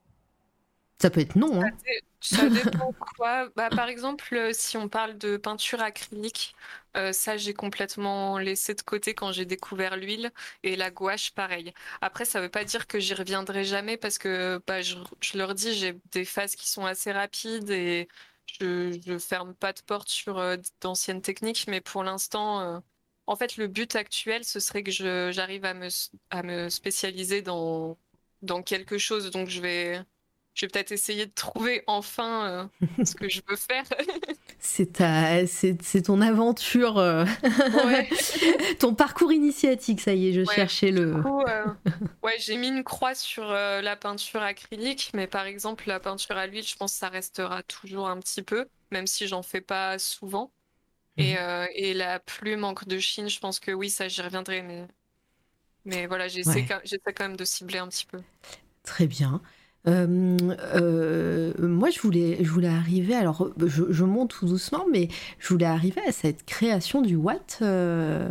Ça 0.98 1.10
peut 1.10 1.20
être 1.20 1.36
non. 1.36 1.62
Hein. 1.62 1.70
Ça, 2.20 2.48
dépend 2.48 2.92
quoi. 3.16 3.50
Bah, 3.54 3.68
par 3.68 3.88
exemple, 3.88 4.34
euh, 4.34 4.50
si 4.52 4.76
on 4.78 4.88
parle 4.88 5.18
de 5.18 5.36
peinture 5.36 5.82
acrylique, 5.82 6.54
euh, 6.96 7.12
ça 7.12 7.36
j'ai 7.36 7.52
complètement 7.52 8.38
laissé 8.38 8.74
de 8.74 8.80
côté 8.80 9.14
quand 9.14 9.30
j'ai 9.30 9.44
découvert 9.44 9.96
l'huile 9.96 10.32
et 10.62 10.74
la 10.74 10.90
gouache, 10.90 11.32
pareil. 11.32 11.74
Après, 12.00 12.24
ça 12.24 12.40
veut 12.40 12.48
pas 12.48 12.64
dire 12.64 12.86
que 12.86 12.98
j'y 12.98 13.12
reviendrai 13.12 13.64
jamais 13.64 13.98
parce 13.98 14.16
que 14.16 14.60
bah, 14.66 14.80
je, 14.80 14.96
leur 15.34 15.54
dis, 15.54 15.74
j'ai 15.74 16.00
des 16.12 16.24
phases 16.24 16.56
qui 16.56 16.68
sont 16.68 16.86
assez 16.86 17.12
rapides 17.12 17.70
et 17.70 18.08
je, 18.46 18.98
je 19.06 19.18
ferme 19.18 19.54
pas 19.54 19.74
de 19.74 19.82
porte 19.82 20.08
sur 20.08 20.38
euh, 20.38 20.56
d'anciennes 20.80 21.22
techniques, 21.22 21.66
mais 21.68 21.80
pour 21.80 22.04
l'instant. 22.04 22.82
En 23.28 23.36
fait, 23.36 23.56
le 23.56 23.66
but 23.66 23.96
actuel, 23.96 24.44
ce 24.44 24.60
serait 24.60 24.84
que 24.84 24.92
j'arrive 25.32 25.64
à 25.64 25.74
me, 25.74 26.68
spécialiser 26.70 27.42
dans 27.42 27.96
quelque 28.64 28.98
chose. 28.98 29.30
Donc, 29.32 29.48
je 29.48 29.60
vais, 29.60 30.00
je 30.56 30.64
vais 30.64 30.70
peut-être 30.70 30.90
essayer 30.90 31.26
de 31.26 31.32
trouver 31.32 31.84
enfin 31.86 32.70
euh, 32.80 33.04
ce 33.04 33.14
que 33.14 33.28
je 33.28 33.42
veux 33.46 33.56
faire. 33.56 33.84
c'est 34.58 34.94
ta, 34.94 35.46
c'est, 35.46 36.02
ton 36.02 36.22
aventure, 36.22 36.96
euh, 36.96 37.26
ton 38.78 38.94
parcours 38.94 39.32
initiatique. 39.32 40.00
Ça 40.00 40.14
y 40.14 40.28
est, 40.28 40.32
je 40.32 40.44
cherchais 40.50 40.90
le. 40.90 41.22
Euh, 41.46 41.64
ouais, 42.22 42.36
j'ai 42.38 42.56
mis 42.56 42.68
une 42.68 42.82
croix 42.82 43.14
sur 43.14 43.44
la 43.44 43.94
peinture 43.94 44.42
acrylique, 44.42 45.10
mais 45.14 45.26
par 45.26 45.44
exemple 45.44 45.84
la 45.86 46.00
peinture 46.00 46.36
à 46.36 46.46
l'huile, 46.46 46.66
je 46.66 46.74
pense 46.74 46.92
que 46.92 46.98
ça 46.98 47.08
restera 47.08 47.62
toujours 47.62 48.08
un 48.08 48.18
petit 48.18 48.42
peu, 48.42 48.66
même 48.90 49.06
si 49.06 49.28
j'en 49.28 49.42
fais 49.42 49.60
pas 49.60 49.98
souvent. 49.98 50.50
Et, 51.18 51.34
mhm. 51.34 51.68
et 51.74 51.94
la 51.94 52.18
plume 52.18 52.64
encre 52.64 52.86
de 52.86 52.98
Chine, 52.98 53.28
je 53.28 53.38
pense 53.38 53.60
que 53.60 53.70
oui, 53.70 53.90
ça 53.90 54.08
j'y 54.08 54.22
reviendrai, 54.22 54.62
mais 54.62 54.86
mais 55.84 56.06
voilà, 56.06 56.26
j'essaie 56.26 56.66
quand 56.66 57.20
même 57.20 57.36
de 57.36 57.44
cibler 57.44 57.78
un 57.78 57.88
petit 57.88 58.06
peu. 58.06 58.20
Très 58.82 59.06
bien. 59.06 59.40
Euh, 59.88 60.36
euh, 60.74 61.52
moi, 61.58 61.90
je 61.90 62.00
voulais, 62.00 62.38
je 62.42 62.50
voulais 62.50 62.68
arriver. 62.68 63.14
Alors, 63.14 63.50
je, 63.58 64.04
monte 64.04 64.30
tout 64.30 64.46
doucement, 64.46 64.84
mais 64.90 65.08
je 65.38 65.48
voulais 65.48 65.66
arriver 65.66 66.00
à 66.06 66.12
cette 66.12 66.44
création 66.44 67.02
du 67.02 67.16
Watt 67.16 67.58
euh, 67.62 68.30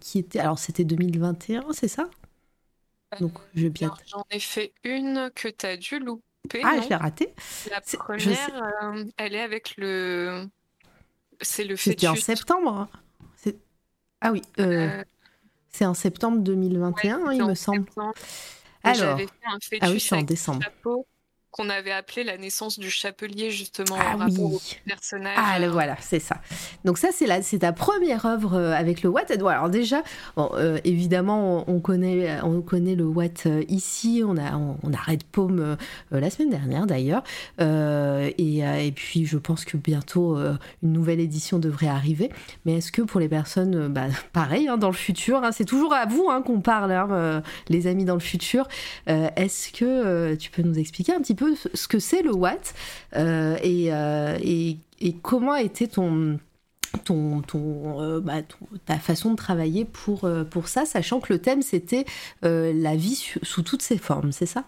qui 0.00 0.18
était. 0.18 0.38
Alors, 0.38 0.58
c'était 0.58 0.84
2021, 0.84 1.64
c'est 1.72 1.88
ça? 1.88 2.08
Donc, 3.20 3.32
je 3.54 3.68
bien. 3.68 3.92
J'en 4.06 4.24
ai 4.30 4.40
fait 4.40 4.72
une 4.84 5.30
que 5.34 5.48
tu 5.48 5.66
as 5.66 5.76
dû 5.76 5.98
louper. 5.98 6.62
Ah, 6.62 6.80
je 6.82 6.88
l'ai 6.88 6.96
ratée. 6.96 7.34
La 7.70 7.80
première, 7.80 8.94
elle 9.16 9.34
est 9.34 9.42
avec 9.42 9.76
le. 9.76 10.46
C'est 11.40 11.64
le 11.64 11.76
fœtus. 11.76 11.92
C'était 11.92 12.08
en 12.08 12.14
septembre. 12.14 12.88
Ah 14.20 14.32
oui. 14.32 14.42
C'est 15.68 15.84
en 15.84 15.94
septembre 15.94 16.38
2021, 16.38 17.32
il 17.32 17.44
me 17.44 17.54
semble. 17.54 17.84
Alors, 18.86 19.18
fait 19.18 19.28
un 19.44 19.58
fœtus 19.60 19.78
ah 19.82 19.90
oui, 19.90 20.00
c'est 20.00 20.14
en 20.14 20.22
décembre. 20.22 20.62
Chapeau 20.62 21.06
qu'on 21.56 21.70
avait 21.70 21.92
appelé 21.92 22.22
la 22.22 22.36
naissance 22.36 22.78
du 22.78 22.90
chapelier 22.90 23.50
justement 23.50 23.96
ah, 23.98 24.16
rapport 24.16 24.52
oui. 24.52 24.56
au 24.56 24.88
personnage. 24.88 25.38
Ah 25.38 25.58
le 25.58 25.68
voilà, 25.68 25.96
c'est 26.00 26.20
ça. 26.20 26.36
Donc 26.84 26.98
ça 26.98 27.08
c'est 27.12 27.26
c'est 27.42 27.60
ta 27.60 27.72
première 27.72 28.26
œuvre 28.26 28.54
euh, 28.54 28.72
avec 28.72 29.02
le 29.02 29.08
Watt. 29.08 29.30
Alors 29.30 29.70
déjà, 29.70 30.02
bon, 30.36 30.50
euh, 30.54 30.78
évidemment 30.84 31.64
on, 31.68 31.80
connaît 31.80 32.40
on 32.42 32.60
connaît 32.60 32.94
le 32.94 33.06
Watt 33.06 33.44
euh, 33.46 33.64
ici. 33.68 34.22
On 34.24 34.36
a 34.36 34.56
on, 34.56 34.92
a 34.92 34.96
Red 34.98 35.24
Paume 35.24 35.76
la 36.10 36.30
semaine 36.30 36.50
dernière 36.50 36.86
d'ailleurs. 36.86 37.22
Et, 37.58 38.58
et, 38.58 38.92
puis 38.92 39.24
je 39.24 39.38
pense 39.38 39.64
que 39.64 39.76
bientôt 39.76 40.36
une 40.36 40.92
nouvelle 40.92 41.20
édition 41.20 41.58
devrait 41.58 41.88
arriver. 41.88 42.30
Mais 42.64 42.74
est-ce 42.74 42.92
que 42.92 43.02
pour 43.02 43.20
les 43.20 43.28
personnes, 43.28 43.88
bah, 43.88 44.06
pareil 44.32 44.68
hein, 44.68 44.76
dans 44.76 44.90
le 44.90 44.94
futur, 44.94 45.42
hein, 45.42 45.52
c'est 45.52 45.64
toujours 45.64 45.94
à 45.94 46.06
vous 46.06 46.28
hein, 46.30 46.42
qu'on 46.42 46.60
parle, 46.60 47.42
les 47.68 47.86
amis 47.86 48.04
dans 48.04 48.14
le 48.14 48.20
futur. 48.20 48.68
est-ce 49.06 49.72
que 49.72 50.34
tu 50.34 50.50
peux 50.50 50.62
nous 50.62 50.78
expliquer 50.78 51.14
un 51.14 51.20
petit 51.20 51.34
peu 51.34 51.45
ce 51.54 51.88
que 51.88 51.98
c'est 51.98 52.22
le 52.22 52.34
Watt 52.34 52.74
euh, 53.14 53.56
euh, 53.64 54.38
et, 54.42 54.78
et, 55.00 55.14
comment 55.14 55.52
a 55.52 55.62
été 55.62 55.88
ton, 55.88 56.38
ton, 57.04 57.42
ton, 57.42 58.02
euh, 58.02 58.20
bah, 58.20 58.42
ta 58.84 58.98
façon 58.98 59.30
de 59.30 59.36
travailler 59.36 59.84
pour, 59.84 60.28
pour 60.50 60.68
ça, 60.68 60.84
sachant 60.86 61.20
que 61.20 61.32
le 61.32 61.40
thème 61.40 61.62
c'était 61.62 62.04
la 62.42 62.96
vie 62.96 63.32
sous 63.42 63.62
toutes 63.62 63.82
ses 63.82 63.98
formes, 63.98 64.32
c'est 64.32 64.46
ça? 64.46 64.64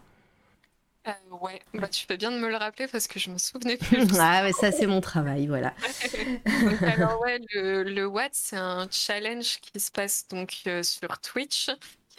Ouais, 1.40 1.62
bah, 1.72 1.88
tu 1.88 2.04
fais 2.04 2.16
bien 2.18 2.30
de 2.30 2.38
me 2.38 2.48
le 2.48 2.56
rappeler 2.56 2.86
parce 2.86 3.06
que 3.06 3.18
je 3.18 3.30
me 3.30 3.38
souvenais 3.38 3.76
plus. 3.78 4.06
ah, 4.20 4.42
mais 4.42 4.52
ça, 4.52 4.72
c'est 4.72 4.86
mon 4.86 5.00
travail, 5.00 5.46
voilà. 5.46 5.72
alors, 6.82 7.20
ouais, 7.20 7.38
le, 7.54 7.84
le 7.84 8.06
Watt, 8.06 8.32
c'est 8.34 8.56
un 8.56 8.88
challenge 8.90 9.58
qui 9.60 9.80
se 9.80 9.90
passe 9.90 10.26
donc 10.28 10.68
sur 10.82 11.18
Twitch 11.20 11.70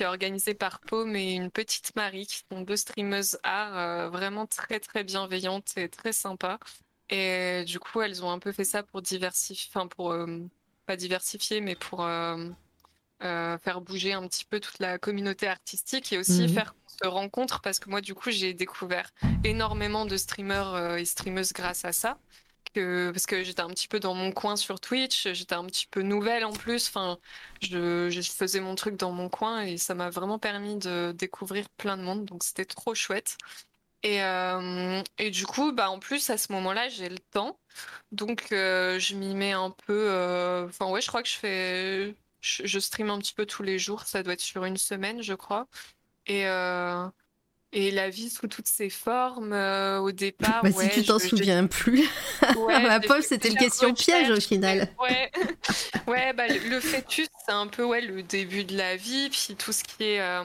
organisé 0.05 0.53
par 0.53 0.79
Paume 0.79 1.15
et 1.15 1.33
une 1.33 1.51
petite 1.51 1.95
Marie, 1.95 2.27
qui 2.27 2.41
sont 2.51 2.61
deux 2.61 2.77
streameuses 2.77 3.39
art 3.43 3.77
euh, 3.77 4.09
vraiment 4.09 4.45
très 4.45 4.79
très 4.79 5.03
bienveillantes 5.03 5.77
et 5.77 5.89
très 5.89 6.13
sympas. 6.13 6.59
Et 7.09 7.63
du 7.65 7.79
coup, 7.79 8.01
elles 8.01 8.23
ont 8.23 8.31
un 8.31 8.39
peu 8.39 8.51
fait 8.51 8.63
ça 8.63 8.83
pour 8.83 9.01
diversifier, 9.01 9.69
enfin 9.73 9.87
pour 9.87 10.11
euh, 10.11 10.39
pas 10.85 10.95
diversifier, 10.95 11.61
mais 11.61 11.75
pour 11.75 12.03
euh, 12.03 12.49
faire 13.19 13.81
bouger 13.81 14.13
un 14.13 14.27
petit 14.27 14.45
peu 14.45 14.59
toute 14.59 14.79
la 14.79 14.97
communauté 14.97 15.47
artistique 15.47 16.13
et 16.13 16.17
aussi 16.17 16.43
mhm. 16.43 16.49
faire 16.49 16.73
qu'on 16.73 17.05
se 17.05 17.09
rencontre 17.09 17.61
parce 17.61 17.79
que 17.79 17.89
moi, 17.89 18.01
du 18.01 18.13
coup, 18.13 18.29
j'ai 18.29 18.53
découvert 18.53 19.11
énormément 19.43 20.05
de 20.05 20.17
streamers 20.17 20.97
et 20.97 21.05
streameuses 21.05 21.53
grâce 21.53 21.83
à 21.85 21.91
ça 21.91 22.19
parce 22.73 23.25
que 23.25 23.43
j'étais 23.43 23.61
un 23.61 23.69
petit 23.69 23.87
peu 23.87 23.99
dans 23.99 24.13
mon 24.13 24.31
coin 24.31 24.55
sur 24.55 24.79
Twitch, 24.79 25.27
j'étais 25.33 25.55
un 25.55 25.65
petit 25.65 25.87
peu 25.87 26.01
nouvelle 26.01 26.45
en 26.45 26.53
plus. 26.53 26.87
Enfin, 26.87 27.17
je, 27.61 28.09
faisais 28.21 28.59
mon 28.59 28.75
truc 28.75 28.95
dans 28.95 29.11
mon 29.11 29.29
coin 29.29 29.61
et 29.61 29.77
ça 29.77 29.95
m'a 29.95 30.09
vraiment 30.09 30.39
permis 30.39 30.77
de 30.77 31.13
découvrir 31.17 31.69
plein 31.77 31.97
de 31.97 32.03
monde. 32.03 32.25
Donc 32.25 32.43
c'était 32.43 32.65
trop 32.65 32.95
chouette. 32.95 33.37
Et, 34.03 34.23
euh, 34.23 35.01
du 35.31 35.45
coup, 35.45 35.71
bah 35.73 35.89
en 35.89 35.99
plus 35.99 36.29
à 36.29 36.37
ce 36.37 36.51
moment-là, 36.53 36.87
j'ai 36.89 37.09
le 37.09 37.19
temps, 37.19 37.59
donc 38.11 38.51
euh, 38.53 38.97
je 38.99 39.15
m'y 39.15 39.35
mets 39.35 39.51
un 39.51 39.71
peu. 39.71 40.09
Euh, 40.09 40.67
enfin 40.67 40.89
ouais, 40.89 41.01
je 41.01 41.07
crois 41.07 41.21
que 41.21 41.29
je 41.29 41.35
fais, 41.35 42.15
je, 42.41 42.79
stream 42.79 43.09
un 43.09 43.19
petit 43.19 43.33
peu 43.33 43.45
tous 43.45 43.63
les 43.63 43.77
jours. 43.79 44.03
Ça 44.03 44.23
doit 44.23 44.33
être 44.33 44.41
sur 44.41 44.63
une 44.65 44.77
semaine, 44.77 45.21
je 45.21 45.33
crois. 45.33 45.67
Et 46.27 46.45
et 47.71 47.91
la 47.91 48.09
vie 48.09 48.29
sous 48.29 48.47
toutes 48.47 48.67
ses 48.67 48.89
formes, 48.89 49.53
euh, 49.53 49.99
au 49.99 50.11
départ. 50.11 50.63
Bah, 50.63 50.71
si 50.71 50.89
tu 50.89 51.05
t'en 51.05 51.19
souviens 51.19 51.67
plus. 51.67 52.07
Ouais, 52.57 52.99
pauvre, 53.07 53.21
c'était 53.21 53.49
une 53.49 53.57
question 53.57 53.93
piège 53.93 54.31
au 54.31 54.39
final. 54.39 54.89
Ouais, 54.99 55.31
ouais 56.07 56.33
bah, 56.33 56.47
le 56.47 56.79
fœtus, 56.79 57.27
c'est 57.45 57.51
un 57.51 57.67
peu 57.67 57.83
ouais, 57.83 58.01
le 58.01 58.23
début 58.23 58.63
de 58.63 58.75
la 58.75 58.95
vie, 58.95 59.29
puis 59.29 59.55
tout 59.55 59.71
ce 59.71 59.83
qui 59.83 60.03
est, 60.03 60.21
euh, 60.21 60.43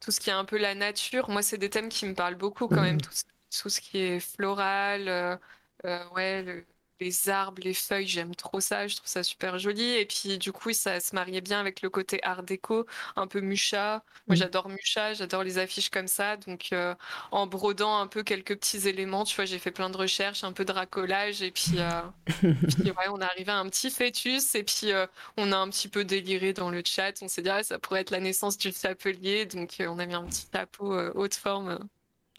tout 0.00 0.10
ce 0.10 0.20
qui 0.20 0.30
est 0.30 0.34
un 0.34 0.44
peu 0.44 0.58
la 0.58 0.74
nature. 0.74 1.30
Moi, 1.30 1.42
c'est 1.42 1.58
des 1.58 1.70
thèmes 1.70 1.88
qui 1.88 2.04
me 2.06 2.14
parlent 2.14 2.36
beaucoup 2.36 2.68
quand 2.68 2.82
même, 2.82 2.96
mmh. 2.96 3.02
tout, 3.02 3.62
tout, 3.62 3.68
ce 3.68 3.80
qui 3.80 3.98
est 3.98 4.20
floral, 4.20 5.08
euh, 5.08 6.04
ouais, 6.14 6.42
le, 6.42 6.64
les 7.00 7.28
arbres, 7.28 7.62
les 7.64 7.74
feuilles, 7.74 8.06
j'aime 8.06 8.34
trop 8.34 8.60
ça, 8.60 8.86
je 8.86 8.96
trouve 8.96 9.08
ça 9.08 9.22
super 9.22 9.58
joli. 9.58 9.94
Et 9.94 10.06
puis 10.06 10.38
du 10.38 10.52
coup, 10.52 10.72
ça 10.72 11.00
se 11.00 11.14
mariait 11.14 11.40
bien 11.40 11.58
avec 11.58 11.82
le 11.82 11.90
côté 11.90 12.20
art 12.22 12.42
déco, 12.42 12.86
un 13.16 13.26
peu 13.26 13.40
Mucha. 13.40 14.04
Moi, 14.26 14.36
j'adore 14.36 14.68
Mucha, 14.68 15.14
j'adore 15.14 15.42
les 15.42 15.58
affiches 15.58 15.90
comme 15.90 16.06
ça. 16.06 16.36
Donc 16.36 16.68
euh, 16.72 16.94
en 17.30 17.46
brodant 17.46 17.98
un 17.98 18.06
peu 18.06 18.22
quelques 18.22 18.56
petits 18.56 18.88
éléments, 18.88 19.24
tu 19.24 19.34
vois, 19.34 19.46
j'ai 19.46 19.58
fait 19.58 19.70
plein 19.70 19.90
de 19.90 19.96
recherches, 19.96 20.44
un 20.44 20.52
peu 20.52 20.64
de 20.64 20.72
racolage. 20.72 21.42
Et 21.42 21.50
puis, 21.50 21.78
euh, 21.78 22.02
ouais, 22.44 23.08
on 23.10 23.20
est 23.20 23.24
arrivé 23.24 23.50
à 23.50 23.58
un 23.58 23.68
petit 23.68 23.90
fœtus. 23.90 24.54
Et 24.54 24.62
puis 24.62 24.92
euh, 24.92 25.06
on 25.36 25.52
a 25.52 25.56
un 25.56 25.68
petit 25.70 25.88
peu 25.88 26.04
déliré 26.04 26.52
dans 26.52 26.70
le 26.70 26.82
chat. 26.84 27.14
On 27.22 27.28
s'est 27.28 27.42
dit, 27.42 27.50
ah, 27.50 27.62
ça 27.62 27.78
pourrait 27.78 28.02
être 28.02 28.10
la 28.10 28.20
naissance 28.20 28.58
du 28.58 28.72
chapelier. 28.72 29.46
Donc 29.46 29.76
on 29.80 29.98
a 29.98 30.06
mis 30.06 30.14
un 30.14 30.24
petit 30.26 30.46
chapeau 30.52 30.94
haute 31.14 31.34
forme. 31.34 31.78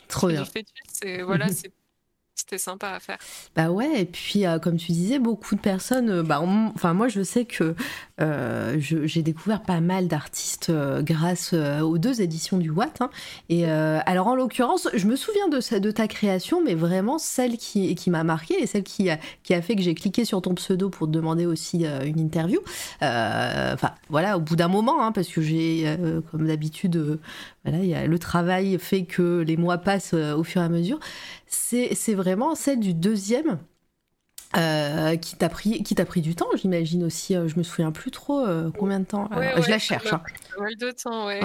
Trop 0.07 0.27
bien. 0.27 0.45
Fœtus. 0.45 1.01
Et 1.03 1.21
voilà, 1.23 1.49
c'est 1.49 1.71
c'était 2.35 2.57
sympa 2.57 2.89
à 2.89 2.99
faire. 2.99 3.17
Bah 3.55 3.71
ouais, 3.71 4.01
et 4.01 4.05
puis 4.05 4.45
euh, 4.45 4.57
comme 4.57 4.77
tu 4.77 4.91
disais, 4.91 5.19
beaucoup 5.19 5.55
de 5.55 5.59
personnes, 5.59 6.09
euh, 6.09 6.23
bah, 6.23 6.41
enfin 6.41 6.93
moi 6.93 7.07
je 7.07 7.21
sais 7.23 7.45
que 7.45 7.75
euh, 8.21 8.77
j'ai 8.79 9.21
découvert 9.21 9.61
pas 9.61 9.81
mal 9.81 10.07
d'artistes 10.07 10.71
grâce 11.01 11.53
aux 11.53 11.97
deux 11.97 12.21
éditions 12.21 12.57
du 12.57 12.69
Watt. 12.69 13.01
Hein. 13.01 13.09
et 13.49 13.65
alors 13.65 14.27
en 14.27 14.35
l'occurrence, 14.35 14.87
je 14.93 15.07
me 15.07 15.15
souviens 15.15 15.47
de, 15.47 15.91
ta 15.91 16.07
création, 16.07 16.63
mais 16.63 16.75
vraiment 16.75 17.17
celle 17.17 17.57
qui, 17.57 17.93
qui 17.95 18.09
m'a 18.09 18.23
marqué 18.23 18.61
et 18.61 18.67
celle 18.67 18.83
qui, 18.83 19.09
qui 19.43 19.53
a 19.53 19.61
fait 19.61 19.75
que 19.75 19.81
j'ai 19.81 19.95
cliqué 19.95 20.25
sur 20.25 20.41
ton 20.41 20.53
pseudo 20.55 20.89
pour 20.89 21.07
te 21.07 21.11
demander 21.11 21.45
aussi 21.45 21.85
une 22.05 22.19
interview. 22.19 22.59
Enfin 23.01 23.91
voilà, 24.09 24.37
au 24.37 24.41
bout 24.41 24.55
d'un 24.55 24.67
moment, 24.67 25.03
hein, 25.03 25.11
parce 25.11 25.27
que 25.27 25.41
j'ai, 25.41 25.97
comme 26.31 26.47
d'habitude, 26.47 27.19
voilà, 27.63 27.83
y 27.83 27.93
a, 27.93 28.07
le 28.07 28.19
travail 28.19 28.77
fait 28.79 29.05
que 29.05 29.41
les 29.41 29.57
mois 29.57 29.77
passent 29.77 30.13
au 30.13 30.43
fur 30.43 30.61
et 30.61 30.65
à 30.65 30.69
mesure. 30.69 30.99
C'est 31.47 32.13
vraiment 32.13 32.55
celle 32.55 32.79
du 32.79 32.93
deuxième 32.93 33.59
euh, 34.57 35.15
qui 35.15 35.37
t'a 35.37 35.47
pris 35.47 35.81
qui 35.81 35.95
t'a 35.95 36.03
pris 36.03 36.19
du 36.19 36.35
temps 36.35 36.49
j'imagine 36.55 37.05
aussi. 37.05 37.37
Euh, 37.37 37.47
je 37.47 37.57
me 37.57 37.63
souviens 37.63 37.93
plus 37.93 38.11
trop 38.11 38.45
euh, 38.45 38.69
combien 38.77 38.99
de 38.99 39.05
temps. 39.05 39.29
Je 39.31 39.69
la 39.69 39.79
cherche 39.79 40.11
hein. 40.11 40.21
pas 40.53 40.63
mal 40.63 40.75
de 40.75 40.91
temps 40.91 41.27
ouais, 41.27 41.39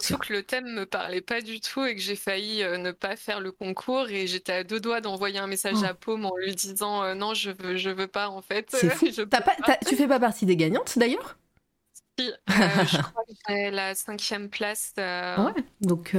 surtout 0.00 0.16
que 0.16 0.32
le 0.32 0.42
thème 0.42 0.64
me 0.72 0.86
parlait 0.86 1.20
pas 1.20 1.42
du 1.42 1.60
tout 1.60 1.84
et 1.84 1.94
que 1.94 2.00
j'ai 2.00 2.16
failli 2.16 2.62
ne 2.62 2.90
pas 2.90 3.16
faire 3.16 3.40
le 3.40 3.52
concours 3.52 4.08
et 4.08 4.26
j'étais 4.26 4.52
à 4.52 4.64
deux 4.64 4.80
doigts 4.80 5.02
d'envoyer 5.02 5.40
un 5.40 5.46
message 5.46 5.76
oh. 5.82 5.84
à 5.84 5.92
Paume 5.92 6.24
en 6.24 6.34
lui 6.38 6.54
disant 6.54 7.14
non 7.14 7.34
je 7.34 7.50
veux 7.50 7.76
je 7.76 7.90
veux 7.90 8.06
pas 8.06 8.30
en 8.30 8.40
fait. 8.40 8.74
Tu 9.86 9.96
fais 9.96 10.08
pas 10.08 10.20
partie 10.20 10.46
des 10.46 10.56
gagnantes 10.56 10.98
d'ailleurs? 10.98 11.36
Si, 12.18 12.30
je 12.48 13.02
crois 13.02 13.24
que 13.26 13.34
j'ai 13.48 13.70
la 13.70 13.94
cinquième 13.94 14.48
place 14.48 14.92
ouais 14.98 15.64
donc 15.80 16.14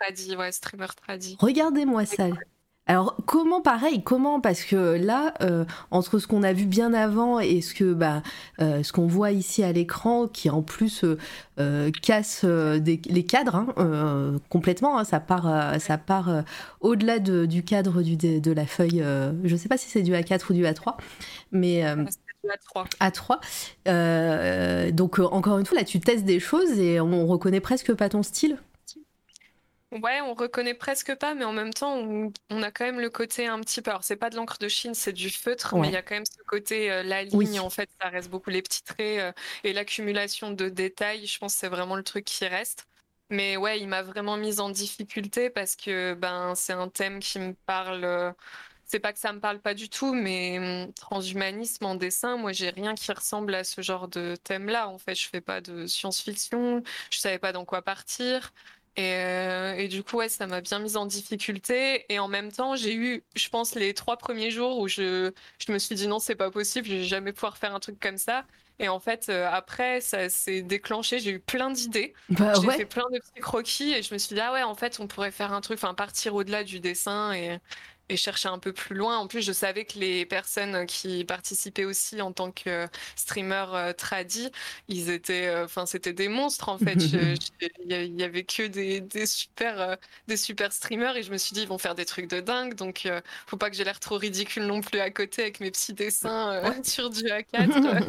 tradi, 0.00 0.36
ouais, 0.36 0.52
streamer 0.52 0.86
tradi. 0.96 1.36
Regardez-moi 1.38 2.06
ça. 2.06 2.28
Alors 2.86 3.14
comment 3.24 3.60
pareil 3.60 4.02
comment? 4.02 4.40
Parce 4.40 4.64
que 4.64 4.96
là 4.96 5.34
euh, 5.42 5.64
entre 5.92 6.18
ce 6.18 6.26
qu'on 6.26 6.42
a 6.42 6.52
vu 6.52 6.64
bien 6.64 6.92
avant 6.92 7.38
et 7.38 7.60
ce 7.60 7.72
que 7.72 7.92
bah 7.92 8.20
euh, 8.60 8.82
ce 8.82 8.92
qu'on 8.92 9.06
voit 9.06 9.30
ici 9.30 9.62
à 9.62 9.70
l'écran 9.70 10.26
qui 10.26 10.50
en 10.50 10.62
plus 10.62 11.04
euh, 11.60 11.90
casse 12.02 12.42
les 12.42 13.24
cadres 13.24 13.54
hein, 13.76 14.38
complètement 14.48 14.98
hein, 14.98 15.04
ça 15.04 15.20
part 15.20 15.78
ça 15.78 15.98
part 15.98 16.42
au-delà 16.80 17.20
du 17.20 17.62
cadre 17.62 18.02
du, 18.02 18.16
de, 18.16 18.50
la 18.50 18.66
feuille 18.66 19.04
je 19.44 19.56
sais 19.56 19.68
pas 19.68 19.76
si 19.76 19.88
c'est 19.88 20.02
du 20.02 20.12
A4 20.12 20.46
ou 20.50 20.54
du 20.54 20.64
A3 20.64 20.96
mais 21.52 21.84
A3. 22.44 23.40
A3 23.86 24.90
donc 24.92 25.18
encore 25.18 25.58
une 25.58 25.66
fois 25.66 25.78
là 25.78 25.84
tu 25.84 26.00
testes 26.00 26.24
des 26.24 26.40
choses 26.40 26.78
et 26.78 27.00
on 27.00 27.26
reconnaît 27.26 27.60
presque 27.60 27.94
pas 27.94 28.08
ton 28.08 28.22
style 28.22 28.58
Ouais, 29.92 30.20
on 30.20 30.34
reconnaît 30.34 30.74
presque 30.74 31.16
pas, 31.16 31.34
mais 31.34 31.44
en 31.44 31.52
même 31.52 31.72
temps, 31.72 31.96
on, 31.96 32.62
a 32.62 32.70
quand 32.70 32.84
même 32.84 33.00
le 33.00 33.10
côté 33.10 33.48
un 33.48 33.58
petit 33.60 33.82
peu. 33.82 33.90
Alors, 33.90 34.04
c'est 34.04 34.14
pas 34.14 34.30
de 34.30 34.36
l'encre 34.36 34.58
de 34.58 34.68
Chine, 34.68 34.94
c'est 34.94 35.12
du 35.12 35.30
feutre, 35.30 35.74
mais 35.76 35.88
il 35.88 35.92
y 35.92 35.96
a 35.96 36.02
quand 36.02 36.14
même 36.14 36.24
ce 36.24 36.40
côté, 36.46 36.92
euh, 36.92 37.02
la 37.02 37.24
ligne, 37.24 37.58
en 37.58 37.70
fait, 37.70 37.90
ça 38.00 38.08
reste 38.08 38.30
beaucoup 38.30 38.50
les 38.50 38.62
petits 38.62 38.84
traits 38.84 39.18
euh, 39.18 39.32
et 39.64 39.72
l'accumulation 39.72 40.52
de 40.52 40.68
détails. 40.68 41.26
Je 41.26 41.38
pense 41.40 41.54
que 41.54 41.58
c'est 41.60 41.68
vraiment 41.68 41.96
le 41.96 42.04
truc 42.04 42.24
qui 42.24 42.46
reste. 42.46 42.86
Mais 43.30 43.56
ouais, 43.56 43.80
il 43.80 43.88
m'a 43.88 44.02
vraiment 44.02 44.36
mise 44.36 44.60
en 44.60 44.70
difficulté 44.70 45.50
parce 45.50 45.76
que 45.76 46.14
ben 46.14 46.54
c'est 46.56 46.72
un 46.72 46.88
thème 46.88 47.20
qui 47.20 47.38
me 47.38 47.54
parle. 47.66 48.34
C'est 48.90 48.98
pas 48.98 49.12
que 49.12 49.20
ça 49.20 49.32
me 49.32 49.38
parle 49.38 49.60
pas 49.60 49.74
du 49.74 49.88
tout, 49.88 50.14
mais 50.14 50.58
hum, 50.58 50.92
transhumanisme 50.94 51.84
en 51.84 51.94
dessin, 51.94 52.36
moi 52.36 52.50
j'ai 52.50 52.70
rien 52.70 52.96
qui 52.96 53.12
ressemble 53.12 53.54
à 53.54 53.62
ce 53.62 53.82
genre 53.82 54.08
de 54.08 54.34
thème-là. 54.42 54.88
En 54.88 54.98
fait, 54.98 55.14
je 55.14 55.28
fais 55.28 55.40
pas 55.40 55.60
de 55.60 55.86
science-fiction, 55.86 56.82
je 57.12 57.18
savais 57.18 57.38
pas 57.38 57.52
dans 57.52 57.64
quoi 57.64 57.82
partir. 57.82 58.52
Euh, 58.98 59.74
et, 59.74 59.86
du 59.86 60.02
coup, 60.02 60.16
ouais, 60.16 60.28
ça 60.28 60.48
m'a 60.48 60.60
bien 60.60 60.80
mise 60.80 60.96
en 60.96 61.06
difficulté. 61.06 62.04
Et 62.12 62.18
en 62.18 62.26
même 62.26 62.50
temps, 62.50 62.74
j'ai 62.74 62.94
eu, 62.96 63.22
je 63.36 63.48
pense, 63.48 63.76
les 63.76 63.94
trois 63.94 64.16
premiers 64.16 64.50
jours 64.50 64.80
où 64.80 64.88
je, 64.88 65.30
je 65.64 65.72
me 65.72 65.78
suis 65.78 65.94
dit 65.94 66.08
non, 66.08 66.18
c'est 66.18 66.34
pas 66.34 66.50
possible, 66.50 66.88
je 66.88 66.94
vais 66.96 67.04
jamais 67.04 67.32
pouvoir 67.32 67.56
faire 67.58 67.72
un 67.72 67.80
truc 67.80 68.00
comme 68.00 68.18
ça. 68.18 68.44
Et 68.80 68.88
en 68.88 68.98
fait, 68.98 69.28
euh, 69.28 69.48
après, 69.52 70.00
ça 70.00 70.28
s'est 70.28 70.62
déclenché. 70.62 71.20
J'ai 71.20 71.30
eu 71.32 71.38
plein 71.38 71.70
d'idées. 71.70 72.12
Bah 72.30 72.54
j'ai 72.60 72.70
fait 72.72 72.86
plein 72.86 73.08
de 73.12 73.20
petits 73.20 73.40
croquis 73.40 73.92
et 73.92 74.02
je 74.02 74.12
me 74.12 74.18
suis 74.18 74.34
dit, 74.34 74.40
ah 74.40 74.52
ouais, 74.52 74.64
en 74.64 74.74
fait, 74.74 74.98
on 74.98 75.06
pourrait 75.06 75.30
faire 75.30 75.52
un 75.52 75.60
truc, 75.60 75.78
enfin, 75.78 75.94
partir 75.94 76.34
au-delà 76.34 76.64
du 76.64 76.80
dessin 76.80 77.32
et, 77.32 77.60
et 78.10 78.16
chercher 78.16 78.48
un 78.48 78.58
peu 78.58 78.72
plus 78.72 78.96
loin. 78.96 79.16
En 79.18 79.28
plus, 79.28 79.40
je 79.40 79.52
savais 79.52 79.84
que 79.84 79.98
les 79.98 80.26
personnes 80.26 80.84
qui 80.86 81.24
participaient 81.24 81.84
aussi 81.84 82.20
en 82.20 82.32
tant 82.32 82.50
que 82.50 82.88
streamer 83.14 83.66
euh, 83.72 83.92
tradi, 83.92 84.50
ils 84.88 85.10
étaient, 85.10 85.46
euh, 85.46 85.64
enfin, 85.64 85.86
c'était 85.86 86.12
des 86.12 86.28
monstres 86.28 86.68
en 86.68 86.78
fait. 86.78 86.96
Il 87.86 88.18
y 88.18 88.22
avait 88.24 88.42
que 88.42 88.66
des, 88.66 89.00
des 89.00 89.26
super, 89.26 89.80
euh, 89.80 89.96
des 90.26 90.36
super 90.36 90.72
streamers 90.72 91.16
et 91.16 91.22
je 91.22 91.30
me 91.30 91.38
suis 91.38 91.54
dit 91.54 91.62
ils 91.62 91.68
vont 91.68 91.78
faire 91.78 91.94
des 91.94 92.04
trucs 92.04 92.28
de 92.28 92.40
dingue. 92.40 92.74
Donc, 92.74 93.08
faut 93.46 93.56
pas 93.56 93.70
que 93.70 93.76
j'ai 93.76 93.84
l'air 93.84 94.00
trop 94.00 94.16
ridicule 94.16 94.64
non 94.64 94.80
plus 94.80 94.98
à 94.98 95.10
côté 95.10 95.42
avec 95.42 95.60
mes 95.60 95.70
petits 95.70 95.94
dessins 95.94 96.60
sur 96.82 97.10
du 97.10 97.22
A4. 97.22 98.04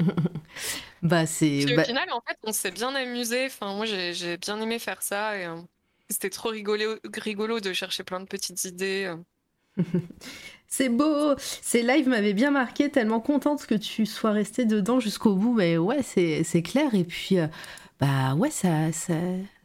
bah 1.03 1.27
c'est. 1.27 1.71
Au 1.71 1.75
bah 1.75 1.83
final, 1.83 2.11
en 2.11 2.21
fait, 2.27 2.37
on 2.43 2.53
s'est 2.53 2.71
bien 2.71 2.95
amusé. 2.95 3.45
Enfin, 3.45 3.75
moi, 3.75 3.85
j'ai 3.85 4.37
bien 4.37 4.59
aimé 4.59 4.79
faire 4.79 5.03
ça 5.03 5.37
et 5.37 5.47
c'était 6.09 6.31
trop 6.31 6.49
rigolo, 6.49 6.97
rigolo 7.17 7.59
de 7.59 7.71
chercher 7.71 8.03
plein 8.03 8.19
de 8.19 8.25
petites 8.25 8.65
idées. 8.65 9.13
C'est 10.73 10.87
beau, 10.87 11.35
ces 11.37 11.83
lives 11.83 12.07
m'avaient 12.07 12.33
bien 12.33 12.49
marqué, 12.49 12.89
tellement 12.89 13.19
contente 13.19 13.65
que 13.65 13.75
tu 13.75 14.05
sois 14.05 14.31
restée 14.31 14.63
dedans 14.63 15.01
jusqu'au 15.01 15.35
bout. 15.35 15.53
Mais 15.53 15.77
ouais, 15.77 16.01
c'est 16.01 16.61
clair. 16.63 16.95
Et 16.95 17.03
puis, 17.03 17.39
euh, 17.39 17.47
bah 17.99 18.35
ouais, 18.35 18.49
ça, 18.49 18.91
ça, 18.93 19.15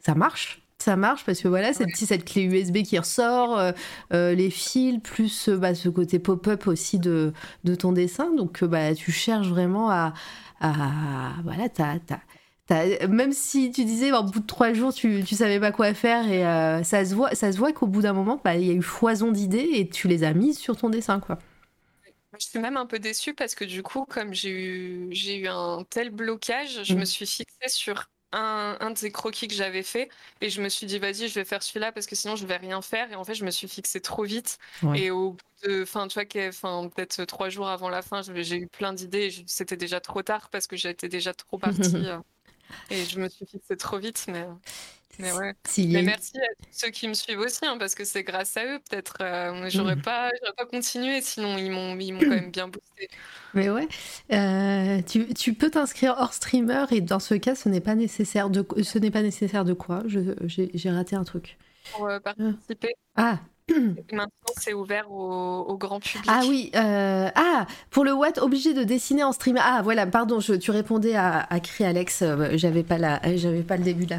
ça, 0.01 0.17
marche. 0.17 0.63
Ça 0.79 0.97
marche 0.97 1.25
parce 1.25 1.41
que 1.41 1.47
voilà, 1.47 1.73
cette, 1.73 1.95
cette 1.97 2.25
clé 2.25 2.43
USB 2.43 2.83
qui 2.83 2.99
ressort, 2.99 3.57
euh, 3.57 3.73
euh, 4.13 4.35
les 4.35 4.51
fils, 4.51 5.01
plus 5.01 5.49
bah, 5.49 5.77
ce 5.77 5.89
côté 5.89 6.19
pop-up 6.19 6.67
aussi 6.67 6.99
de, 6.99 7.33
de, 7.63 7.75
ton 7.77 7.93
dessin. 7.93 8.35
Donc, 8.35 8.65
bah, 8.65 8.93
tu 8.95 9.13
cherches 9.13 9.49
vraiment 9.49 9.91
à. 9.91 10.13
à 10.61 11.35
voilà, 11.45 11.69
t'as 11.69 11.99
même 12.71 13.33
si 13.33 13.71
tu 13.71 13.85
disais 13.85 14.13
au 14.13 14.23
bout 14.25 14.41
de 14.41 14.47
trois 14.47 14.73
jours 14.73 14.93
tu, 14.93 15.23
tu 15.25 15.35
savais 15.37 15.61
pas 15.61 15.71
quoi 15.71 15.95
faire 15.95 16.29
et 16.29 16.45
euh, 16.45 16.83
ça 16.83 17.05
se 17.05 17.15
voit 17.15 17.35
ça 17.35 17.53
se 17.53 17.59
voit 17.59 17.73
qu'au 17.73 17.87
bout 17.87 18.03
d'un 18.03 18.13
moment 18.13 18.41
bah, 18.43 18.57
il 18.57 18.67
y 18.67 18.71
a 18.71 18.75
eu 18.75 18.83
foison 18.83 19.31
d'idées 19.31 19.69
et 19.75 19.89
tu 19.89 20.09
les 20.09 20.25
as 20.25 20.33
mises 20.33 20.59
sur 20.59 20.77
ton 20.77 20.91
dessin 20.91 21.21
quoi. 21.21 21.39
Je 22.39 22.45
suis 22.45 22.59
même 22.59 22.77
un 22.77 22.85
peu 22.85 22.99
déçue 22.99 23.35
parce 23.35 23.55
que 23.55 23.65
du 23.65 23.83
coup 23.83 24.05
comme 24.05 24.35
j'ai 24.35 24.51
eu 24.51 25.09
j'ai 25.11 25.39
eu 25.39 25.47
un 25.47 25.85
tel 25.89 26.11
blocage, 26.11 26.83
je 26.83 26.95
me 26.95 27.03
mm. 27.03 27.07
suis 27.07 27.27
fixée 27.27 27.69
sur 27.69 28.09
un, 28.33 28.77
un 28.81 28.91
de 28.91 28.99
ces 28.99 29.13
croquis 29.13 29.49
que 29.49 29.55
j'avais 29.55 29.85
fait 29.85 30.11
et 30.41 30.51
je 30.51 30.61
me 30.61 30.69
suis 30.69 30.87
dit 30.87 30.99
vas-y 30.99 31.29
je 31.29 31.35
vais 31.35 31.45
faire 31.45 31.63
celui-là 31.63 31.93
parce 31.93 32.07
que 32.07 32.17
sinon 32.17 32.37
je 32.37 32.47
vais 32.47 32.57
rien 32.57 32.83
faire 32.83 33.11
et 33.13 33.15
en 33.15 33.25
fait 33.25 33.35
je 33.35 33.45
me 33.45 33.51
suis 33.51 33.69
fixée 33.69 34.01
trop 34.01 34.25
vite 34.25 34.59
et 34.95 35.11
au 35.11 35.33
bout 35.33 35.69
de 35.69 35.83
enfin 35.83 36.09
tu 36.09 36.15
vois 36.15 36.25
peut-être 36.25 37.25
trois 37.25 37.49
jours 37.49 37.69
avant 37.69 37.89
la 37.89 38.03
fin 38.03 38.23
j'ai 38.23 38.57
eu 38.57 38.67
plein 38.67 38.93
d'idées 38.93 39.27
et 39.27 39.45
c'était 39.47 39.77
déjà 39.77 40.01
trop 40.01 40.23
tard 40.23 40.49
parce 40.51 40.67
que 40.67 40.77
j'étais 40.77 41.09
déjà 41.09 41.33
trop 41.33 41.59
partie 41.59 41.81
euh. 41.95 42.19
Et 42.91 43.05
je 43.05 43.19
me 43.19 43.29
suis 43.29 43.47
fixée 43.47 43.77
trop 43.77 43.99
vite, 43.99 44.27
mais, 44.29 44.47
mais 45.19 45.33
ouais. 45.33 45.55
Mais 45.79 46.03
merci 46.03 46.39
à 46.39 46.55
tous 46.63 46.69
ceux 46.71 46.91
qui 46.91 47.09
me 47.09 47.15
suivent 47.15 47.41
aussi, 47.41 47.65
hein, 47.65 47.77
parce 47.79 47.95
que 47.95 48.05
c'est 48.05 48.23
grâce 48.23 48.57
à 48.57 48.65
eux, 48.65 48.79
peut-être. 48.89 49.17
Euh, 49.21 49.69
j'aurais 49.71 49.97
pas, 49.97 50.31
pas 50.57 50.67
continué, 50.67 51.21
sinon 51.23 51.57
ils 51.57 51.71
m'ont, 51.71 51.99
ils 51.99 52.13
m'ont 52.13 52.21
quand 52.21 52.29
même 52.29 52.51
bien 52.51 52.69
boosté. 52.69 53.09
Mais 53.55 53.71
ouais, 53.71 53.89
euh, 54.33 55.01
tu, 55.03 55.33
tu, 55.35 55.55
peux 55.55 55.71
t'inscrire 55.71 56.17
hors 56.19 56.35
streamer 56.35 56.85
et 56.91 57.01
dans 57.01 57.21
ce 57.21 57.35
cas, 57.35 57.55
ce 57.55 57.69
n'est 57.69 57.81
pas 57.81 57.95
nécessaire 57.95 58.51
de, 58.51 58.67
ce 58.83 58.99
n'est 58.99 59.11
pas 59.11 59.23
nécessaire 59.23 59.65
de 59.65 59.73
quoi? 59.73 60.03
J'ai 60.07 60.91
raté 60.91 61.17
un 61.17 61.25
truc. 61.25 61.57
Pour 61.93 62.09
euh, 62.09 62.21
participer. 62.21 62.95
Ah, 63.15 63.39
Maintenant, 64.13 64.27
c'est 64.57 64.73
ouvert 64.75 65.11
au, 65.11 65.77
grand 65.77 65.99
public. 65.99 66.29
Ah 66.29 66.43
oui, 66.49 66.71
euh, 66.77 67.29
ah, 67.35 67.67
pour 67.91 68.05
le 68.05 68.13
Watt, 68.13 68.39
obligé 68.39 68.75
de 68.75 68.85
dessiner 68.85 69.25
en 69.25 69.33
stream. 69.33 69.59
Ah 69.61 69.81
voilà, 69.83 70.07
pardon, 70.07 70.39
je, 70.39 70.55
tu 70.55 70.71
répondais 70.71 71.17
à, 71.17 71.41
à 71.51 71.59
Cri 71.59 71.85
Alex, 71.85 72.23
euh, 72.23 72.51
j'avais 72.55 72.85
pas, 72.85 72.99
la, 72.99 73.19
pas 73.67 73.77
le 73.77 73.83
début 73.83 74.07
de 74.07 74.15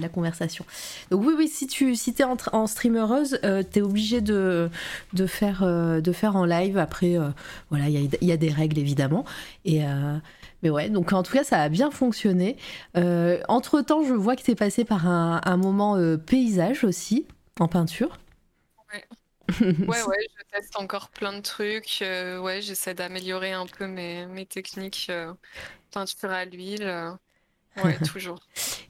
la, 0.00 0.08
conversation. 0.08 0.64
Donc 1.10 1.24
oui, 1.24 1.34
oui, 1.36 1.48
si 1.48 1.66
tu 1.66 1.94
si 1.94 2.14
es 2.18 2.24
en, 2.24 2.36
en 2.52 2.64
euh, 2.64 3.62
tu 3.70 3.78
es 3.78 3.82
obligé 3.82 4.22
de, 4.22 4.70
de, 5.12 5.26
faire, 5.26 5.62
de 5.64 6.12
faire 6.12 6.36
en 6.36 6.46
live. 6.46 6.78
Après, 6.78 7.16
voilà, 7.70 7.88
il 7.88 8.08
y, 8.22 8.32
a, 8.32 8.36
des 8.36 8.50
règles 8.50 8.78
évidemment. 8.78 9.24
Et. 9.64 9.82
Mais 10.62 10.70
ouais, 10.70 10.88
donc 10.88 11.12
en 11.12 11.22
tout 11.22 11.34
cas, 11.34 11.44
ça 11.44 11.60
a 11.60 11.68
bien 11.68 11.90
fonctionné. 11.90 12.56
entre 12.94 13.82
temps, 13.82 14.02
je 14.02 14.14
vois 14.14 14.36
que 14.36 14.42
tu 14.42 14.52
es 14.52 14.54
passé 14.54 14.84
par 14.84 15.06
un 15.06 15.56
moment 15.58 15.98
paysage 16.26 16.82
aussi, 16.82 17.26
en 17.60 17.68
peinture. 17.68 18.18
Ouais. 19.88 20.02
ouais, 20.02 20.26
je 20.38 20.44
teste 20.50 20.76
encore 20.76 21.10
plein 21.10 21.32
de 21.32 21.40
trucs. 21.40 22.02
Euh, 22.02 22.38
ouais, 22.40 22.60
j'essaie 22.60 22.94
d'améliorer 22.94 23.52
un 23.52 23.66
peu 23.66 23.86
mes, 23.86 24.26
mes 24.26 24.46
techniques 24.46 25.06
euh, 25.10 25.32
peinture 25.92 26.30
à 26.30 26.44
l'huile. 26.44 27.16
Euh. 27.78 27.82
Ouais, 27.84 27.96
toujours. 28.12 28.38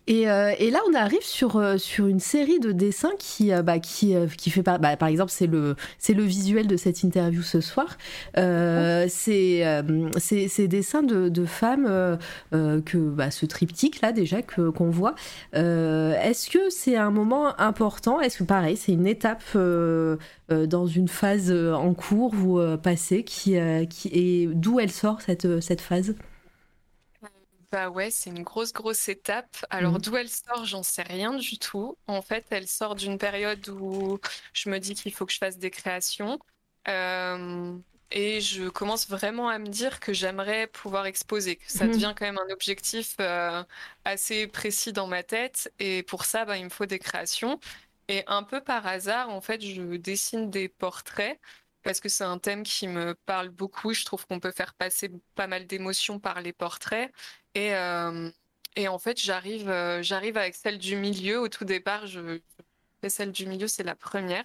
Et, 0.09 0.31
euh, 0.31 0.53
et, 0.59 0.71
là, 0.71 0.79
on 0.89 0.95
arrive 0.95 1.23
sur, 1.23 1.57
euh, 1.57 1.79
sur 1.79 2.07
une 2.07 2.21
série 2.21 2.61
de 2.61 2.71
dessins 2.71 3.13
qui, 3.19 3.53
euh, 3.53 3.63
bah, 3.63 3.81
qui, 3.81 4.15
qui 4.39 4.51
fait 4.51 4.63
par, 4.63 4.79
bah, 4.79 4.97
par 4.97 5.09
exemple, 5.09 5.33
c'est 5.33 5.49
le, 5.49 5.75
c'est 5.99 6.15
le 6.15 6.23
visuel 6.23 6.69
de 6.69 6.77
cette 6.77 7.03
interview 7.03 7.43
ce 7.43 7.61
soir. 7.61 7.99
c'est, 8.35 9.83
ces 10.19 10.69
dessins 10.69 11.03
de, 11.03 11.29
de 11.29 11.45
femmes 11.45 12.19
que 12.53 12.99
bah, 12.99 13.31
ce 13.31 13.47
triptyque 13.47 14.01
là 14.01 14.13
déjà 14.13 14.43
que 14.43 14.71
qu'on 14.71 14.91
voit. 14.91 15.15
est-ce 15.53 16.51
que 16.51 16.71
c'est 16.71 16.97
un 16.97 17.11
moment 17.11 17.59
important? 17.61 18.21
Est-ce 18.21 18.39
que 18.39 18.45
pareil, 18.45 18.77
c'est 18.77 18.93
une 18.93 19.07
étape 19.07 19.43
dans 19.55 20.87
une 20.87 21.09
phase 21.09 21.51
en 21.51 21.95
cours 21.95 22.35
ou 22.35 22.61
passée 22.79 23.25
qui, 23.25 23.57
qui 23.91 24.09
et 24.13 24.49
d'où 24.53 24.79
elle 24.79 24.93
sort 24.93 25.21
cette, 25.21 25.61
cette 25.61 25.81
phase? 25.81 26.15
Bah 27.73 27.89
ouais, 27.91 28.11
c'est 28.11 28.31
une 28.31 28.43
grosse, 28.43 28.73
grosse 28.73 29.09
étape. 29.09 29.57
Alors, 29.71 29.95
mmh. 29.95 29.99
d'où 29.99 30.17
elle 30.17 30.29
sort, 30.29 30.65
j'en 30.65 30.83
sais 30.83 31.03
rien 31.03 31.35
du 31.35 31.59
tout. 31.59 31.97
En 32.07 32.23
fait, 32.23 32.47
elle 32.51 32.69
sort 32.69 32.95
d'une 32.95 33.19
période 33.19 33.69
où 33.69 34.19
je 34.53 34.69
me 34.71 34.79
dis 34.79 34.95
qu'il 34.95 35.13
faut 35.13 35.27
que 35.27 35.33
je 35.33 35.39
fasse 35.39 35.59
des 35.59 35.71
créations. 35.71 36.39
Euh, 36.89 37.77
et 38.11 38.41
je 38.41 38.69
commence 38.69 39.09
vraiment 39.09 39.49
à 39.49 39.59
me 39.59 39.67
dire 39.67 39.99
que 40.01 40.13
j'aimerais 40.13 40.69
pouvoir 40.69 41.07
exposer, 41.07 41.57
que 41.57 41.71
ça 41.71 41.87
mmh. 41.87 41.91
devient 41.91 42.15
quand 42.17 42.27
même 42.27 42.39
un 42.39 42.53
objectif 42.53 43.17
euh, 43.21 43.65
assez 44.05 44.47
précis 44.47 44.93
dans 44.93 45.07
ma 45.07 45.23
tête. 45.23 45.73
Et 45.79 46.03
pour 46.05 46.25
ça, 46.25 46.45
bah, 46.45 46.57
il 46.59 46.65
me 46.65 46.71
faut 46.71 46.87
des 46.87 46.99
créations. 46.99 47.59
Et 48.09 48.23
un 48.29 48.43
peu 48.45 48.61
par 48.63 48.87
hasard, 48.87 49.31
en 49.31 49.41
fait, 49.41 49.61
je 49.61 49.97
dessine 49.97 50.51
des 50.51 50.69
portraits 50.69 51.41
parce 51.87 52.01
que 52.01 52.09
c'est 52.09 52.25
un 52.25 52.39
thème 52.39 52.65
qui 52.65 52.89
me 52.89 53.15
parle 53.15 53.49
beaucoup. 53.49 53.95
Je 53.95 54.05
trouve 54.05 54.27
qu'on 54.27 54.41
peut 54.41 54.51
faire 54.51 54.75
passer 54.75 55.09
pas 55.37 55.47
mal 55.47 55.67
d'émotions 55.67 56.19
par 56.19 56.41
les 56.41 56.53
portraits. 56.53 57.13
Et, 57.55 57.75
euh, 57.75 58.31
en 58.89 58.99
fait, 58.99 59.21
j'arrive, 59.21 59.69
euh, 59.71 60.03
j'arrive 60.03 60.37
avec 60.37 60.57
celle 60.57 60.79
du 60.79 60.97
milieu. 60.97 61.41
Au 61.41 61.49
tout 61.49 61.65
départ, 61.65 62.07
je, 62.07 62.41
celle 63.09 63.31
du 63.31 63.47
milieu, 63.47 63.69
c'est 63.69 63.85
la 63.85 63.95
première. 63.95 64.45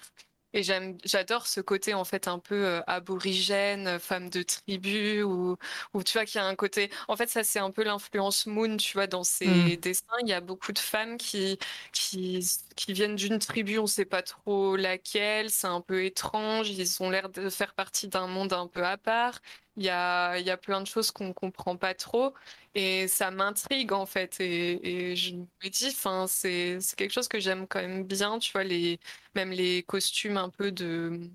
Et 0.54 0.64
j'adore 0.64 1.48
ce 1.48 1.62
côté 1.62 1.94
en 1.94 2.04
fait 2.04 2.28
un 2.28 2.40
peu 2.40 2.66
euh, 2.66 2.82
aborigène, 2.88 3.88
euh, 3.88 4.00
femme 4.00 4.30
de 4.30 4.44
tribu, 4.44 5.24
ou, 5.24 5.58
ou 5.94 6.04
tu 6.04 6.14
vois 6.14 6.26
qu'il 6.26 6.40
y 6.40 6.44
a 6.44 6.48
un 6.48 6.56
côté. 6.56 6.90
En 7.08 7.16
fait, 7.16 7.30
ça 7.30 7.44
c'est 7.44 7.60
un 7.60 7.72
peu 7.72 7.84
l'influence 7.84 8.46
Moon, 8.46 8.78
tu 8.78 8.94
vois, 8.94 9.08
dans 9.08 9.24
ses 9.24 9.48
mmh. 9.48 9.76
dessins. 9.78 10.06
Il 10.22 10.28
y 10.30 10.34
a 10.34 10.42
beaucoup 10.42 10.74
de 10.74 10.80
femmes 10.80 11.18
qui 11.18 11.58
qui, 11.94 12.46
qui 12.76 12.94
viennent 12.94 13.16
d'une 13.16 13.40
tribu, 13.40 13.80
on 13.80 13.88
sait 13.88 14.06
pas 14.06 14.22
trop 14.22 14.76
laquelle. 14.76 15.50
C'est 15.50 15.68
un 15.68 15.82
peu 15.82 16.04
étrange. 16.06 16.70
Ils 16.70 17.02
ont 17.02 17.10
l'air 17.10 17.30
de 17.30 17.50
faire 17.50 17.74
partie 17.74 18.08
d'un 18.08 18.28
monde 18.28 18.54
un 18.54 18.68
peu 18.68 18.84
à 18.86 18.98
part. 18.98 19.40
Il 19.78 19.84
y 19.84 19.90
a, 19.90 20.38
y 20.40 20.50
a 20.50 20.58
plein 20.58 20.82
de 20.82 20.88
choses 20.88 21.12
qu'on 21.12 21.34
comprend 21.34 21.78
pas 21.78 21.94
trop 21.94 22.34
et 22.76 23.08
ça 23.08 23.32
m'intrigue 23.32 23.94
en 23.94 24.06
fait. 24.06 24.40
Et, 24.42 25.16
je 25.16 25.36
me 25.36 25.70
dis, 25.70 25.92
c'est 26.28 26.96
quelque 26.98 27.12
chose 27.12 27.28
que 27.28 27.40
j'aime 27.40 27.68
quand 27.68 27.82
même 27.82 28.04
bien, 28.04 28.40
tu 28.40 28.52
vois, 28.52 28.64
les, 28.64 29.00
même 29.36 29.52
les 29.52 29.84
costumes 29.84 30.38
un 30.38 30.50
peu 30.50 30.72
de, 30.72 31.32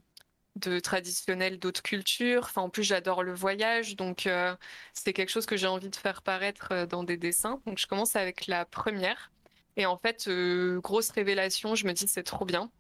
de 0.56 0.80
traditionnels 0.80 1.58
d'autres 1.58 1.82
cultures. 1.82 2.50
En 2.56 2.70
plus, 2.70 2.82
j'adore 2.82 3.22
le 3.22 3.34
voyage, 3.34 3.96
donc 3.96 4.26
euh, 4.26 4.56
c'est 4.94 5.12
quelque 5.12 5.30
chose 5.30 5.46
que 5.46 5.56
j'ai 5.56 5.66
envie 5.66 5.90
de 5.90 5.96
faire 5.96 6.22
paraître 6.22 6.68
euh, 6.72 6.86
dans 6.86 7.04
des 7.04 7.16
dessins. 7.16 7.60
Donc, 7.66 7.78
je 7.78 7.86
commence 7.86 8.16
avec 8.16 8.46
la 8.46 8.64
première. 8.64 9.30
Et 9.76 9.86
en 9.86 9.98
fait, 9.98 10.28
euh, 10.28 10.80
grosse 10.80 11.10
révélation, 11.10 11.74
je 11.74 11.86
me 11.86 11.92
dis, 11.92 12.08
c'est 12.08 12.22
trop 12.22 12.44
bien. 12.46 12.70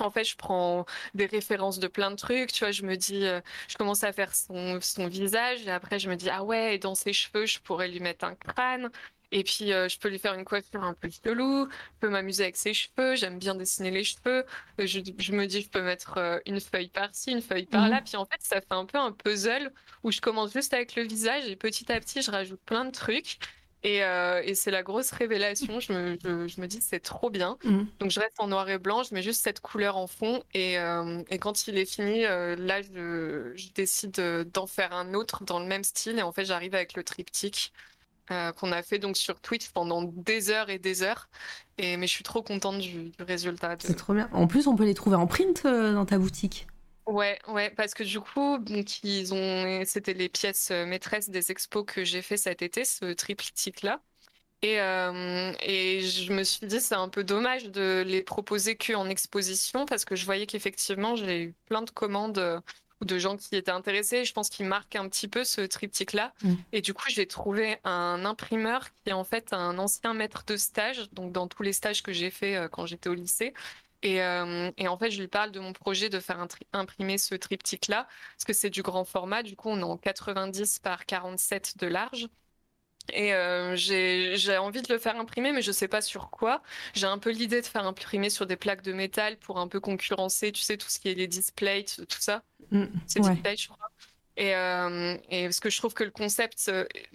En 0.00 0.10
fait, 0.10 0.24
je 0.24 0.36
prends 0.36 0.86
des 1.14 1.26
références 1.26 1.78
de 1.78 1.88
plein 1.88 2.10
de 2.10 2.16
trucs. 2.16 2.52
Tu 2.52 2.64
vois, 2.64 2.72
je 2.72 2.82
me 2.82 2.96
dis, 2.96 3.24
euh, 3.24 3.40
je 3.68 3.76
commence 3.76 4.04
à 4.04 4.12
faire 4.12 4.34
son, 4.34 4.80
son, 4.80 5.06
visage 5.08 5.66
et 5.66 5.70
après, 5.70 5.98
je 5.98 6.08
me 6.08 6.16
dis, 6.16 6.30
ah 6.30 6.44
ouais, 6.44 6.76
et 6.76 6.78
dans 6.78 6.94
ses 6.94 7.12
cheveux, 7.12 7.46
je 7.46 7.58
pourrais 7.60 7.88
lui 7.88 8.00
mettre 8.00 8.24
un 8.24 8.34
crâne. 8.34 8.90
Et 9.32 9.44
puis, 9.44 9.72
euh, 9.72 9.88
je 9.88 9.98
peux 9.98 10.08
lui 10.08 10.18
faire 10.18 10.34
une 10.34 10.44
coiffure 10.44 10.82
un 10.82 10.94
peu 10.94 11.08
chelou. 11.08 11.68
Je 11.70 11.98
peux 12.00 12.08
m'amuser 12.08 12.44
avec 12.44 12.56
ses 12.56 12.74
cheveux. 12.74 13.14
J'aime 13.14 13.38
bien 13.38 13.54
dessiner 13.54 13.90
les 13.92 14.02
cheveux. 14.02 14.44
Euh, 14.80 14.86
je, 14.86 15.00
je, 15.18 15.32
me 15.32 15.46
dis, 15.46 15.62
je 15.62 15.68
peux 15.68 15.82
mettre 15.82 16.40
une 16.46 16.60
feuille 16.60 16.88
par-ci, 16.88 17.30
une 17.30 17.42
feuille 17.42 17.66
par-là. 17.66 17.98
Mhm. 17.98 18.04
Puis 18.04 18.16
en 18.16 18.24
fait, 18.24 18.40
ça 18.40 18.60
fait 18.60 18.72
un 18.72 18.86
peu 18.86 18.98
un 18.98 19.12
puzzle 19.12 19.72
où 20.02 20.10
je 20.10 20.20
commence 20.20 20.52
juste 20.52 20.74
avec 20.74 20.96
le 20.96 21.02
visage 21.04 21.48
et 21.48 21.56
petit 21.56 21.90
à 21.92 22.00
petit, 22.00 22.22
je 22.22 22.30
rajoute 22.30 22.60
plein 22.66 22.84
de 22.84 22.90
trucs. 22.90 23.38
Euh, 23.86 24.42
et, 24.44 24.54
c'est 24.54 24.70
la 24.70 24.82
grosse 24.82 25.10
révélation. 25.10 25.80
Je 25.80 25.92
me, 25.92 26.18
je, 26.48 26.60
me 26.60 26.66
dis, 26.66 26.80
c'est 26.80 27.00
trop 27.00 27.30
bien. 27.30 27.56
Mm. 27.64 27.82
Donc, 27.98 28.10
je 28.10 28.20
reste 28.20 28.38
en 28.38 28.48
noir 28.48 28.68
et 28.68 28.78
blanc. 28.78 29.02
Je 29.02 29.14
mets 29.14 29.22
juste 29.22 29.42
cette 29.42 29.60
couleur 29.60 29.96
en 29.96 30.06
fond. 30.06 30.42
Et, 30.54 30.78
euh, 30.78 31.22
et 31.30 31.38
quand 31.38 31.66
il 31.66 31.78
est 31.78 31.86
fini, 31.86 32.24
euh, 32.24 32.56
là, 32.56 32.82
je, 32.82 33.52
je 33.54 33.68
décide 33.74 34.20
d'en 34.52 34.66
faire 34.66 34.92
un 34.92 35.14
autre 35.14 35.44
dans 35.44 35.60
le 35.60 35.66
même 35.66 35.84
style. 35.84 36.18
Et 36.18 36.22
en 36.22 36.32
fait, 36.32 36.44
j'arrive 36.44 36.74
avec 36.74 36.94
le 36.94 37.04
triptyque 37.04 37.72
qu'on 38.60 38.70
a 38.70 38.80
fait 38.84 39.00
donc 39.00 39.16
sur 39.16 39.40
Twitch 39.40 39.70
pendant 39.70 40.04
des 40.04 40.50
heures 40.50 40.70
et 40.70 40.78
des 40.78 41.02
heures. 41.02 41.28
Et, 41.78 41.96
mais 41.96 42.06
je 42.06 42.12
suis 42.12 42.22
trop 42.22 42.42
contente 42.42 42.78
du, 42.78 43.08
du 43.08 43.22
résultat. 43.26 43.74
C'est 43.80 43.96
trop 43.96 44.14
bien. 44.14 44.28
En 44.32 44.46
plus, 44.46 44.68
on 44.68 44.76
peut 44.76 44.84
les 44.84 44.94
trouver 44.94 45.16
en 45.16 45.26
print 45.26 45.64
dans 45.64 46.06
ta 46.06 46.16
boutique. 46.16 46.68
Ouais, 47.06 47.38
ouais, 47.48 47.70
parce 47.70 47.94
que 47.94 48.04
du 48.04 48.20
coup, 48.20 48.58
donc 48.58 49.02
ils 49.02 49.34
ont, 49.34 49.82
c'était 49.84 50.14
les 50.14 50.28
pièces 50.28 50.70
euh, 50.70 50.86
maîtresses 50.86 51.30
des 51.30 51.50
expos 51.50 51.84
que 51.86 52.04
j'ai 52.04 52.22
fait 52.22 52.36
cet 52.36 52.62
été, 52.62 52.84
ce 52.84 53.12
triptyque-là. 53.12 54.02
Et, 54.62 54.80
euh, 54.80 55.52
et 55.62 56.02
je 56.02 56.32
me 56.32 56.44
suis 56.44 56.66
dit, 56.66 56.80
c'est 56.80 56.94
un 56.94 57.08
peu 57.08 57.24
dommage 57.24 57.64
de 57.70 58.04
les 58.06 58.22
proposer 58.22 58.76
qu'en 58.76 59.08
exposition, 59.08 59.86
parce 59.86 60.04
que 60.04 60.14
je 60.14 60.26
voyais 60.26 60.46
qu'effectivement, 60.46 61.16
j'ai 61.16 61.44
eu 61.44 61.54
plein 61.64 61.80
de 61.82 61.90
commandes 61.90 62.38
euh, 62.38 62.60
ou 63.00 63.06
de 63.06 63.18
gens 63.18 63.38
qui 63.38 63.56
étaient 63.56 63.70
intéressés. 63.70 64.26
Je 64.26 64.34
pense 64.34 64.50
qu'ils 64.50 64.66
marquent 64.66 64.96
un 64.96 65.08
petit 65.08 65.28
peu 65.28 65.44
ce 65.44 65.62
triptyque-là. 65.62 66.34
Mm. 66.42 66.54
Et 66.72 66.82
du 66.82 66.92
coup, 66.92 67.08
j'ai 67.08 67.26
trouvé 67.26 67.78
un 67.84 68.26
imprimeur 68.26 68.92
qui 68.92 69.08
est 69.08 69.14
en 69.14 69.24
fait 69.24 69.54
un 69.54 69.78
ancien 69.78 70.12
maître 70.12 70.44
de 70.46 70.58
stage, 70.58 71.10
donc 71.12 71.32
dans 71.32 71.48
tous 71.48 71.62
les 71.62 71.72
stages 71.72 72.02
que 72.02 72.12
j'ai 72.12 72.30
fait 72.30 72.68
quand 72.70 72.84
j'étais 72.84 73.08
au 73.08 73.14
lycée, 73.14 73.54
euh, 74.04 74.70
et, 74.76 74.88
en 74.88 74.96
fait, 74.96 75.10
je 75.10 75.20
lui 75.20 75.28
parle 75.28 75.50
de 75.50 75.60
mon 75.60 75.72
projet 75.72 76.08
de 76.08 76.20
faire 76.20 76.44
imprimer 76.72 77.18
ce 77.18 77.34
triptyque-là, 77.34 78.06
parce 78.36 78.44
que 78.44 78.52
c'est 78.52 78.70
du 78.70 78.82
grand 78.82 79.04
format. 79.04 79.42
Du 79.42 79.56
coup, 79.56 79.68
on 79.68 79.78
est 79.78 79.82
en 79.82 79.96
90 79.96 80.78
par 80.78 81.06
47 81.06 81.78
de 81.78 81.86
large. 81.86 82.28
Et 83.12 83.34
euh, 83.34 83.74
j'ai 83.76 84.56
envie 84.58 84.82
de 84.82 84.92
le 84.92 84.98
faire 84.98 85.18
imprimer, 85.18 85.52
mais 85.52 85.62
je 85.62 85.72
sais 85.72 85.88
pas 85.88 86.00
sur 86.00 86.30
quoi. 86.30 86.62
J'ai 86.94 87.06
un 87.06 87.18
peu 87.18 87.30
l'idée 87.30 87.60
de 87.60 87.66
faire 87.66 87.84
imprimer 87.86 88.30
sur 88.30 88.46
des 88.46 88.56
plaques 88.56 88.82
de 88.82 88.92
métal 88.92 89.36
pour 89.38 89.58
un 89.58 89.68
peu 89.68 89.80
concurrencer, 89.80 90.52
tu 90.52 90.62
sais, 90.62 90.76
tout 90.76 90.88
ce 90.88 91.00
qui 91.00 91.08
est 91.08 91.14
les 91.14 91.26
displays, 91.26 91.84
tout 91.84 92.20
ça. 92.20 92.42
Mm, 92.70 92.84
c'est 93.06 93.20
display, 93.20 93.56
je 93.56 93.68
crois. 93.68 93.90
Et, 94.36 94.54
euh, 94.54 95.16
et, 95.28 95.44
parce 95.44 95.60
que 95.60 95.70
je 95.70 95.78
trouve 95.78 95.92
que 95.92 96.04
le 96.04 96.12
concept 96.12 96.70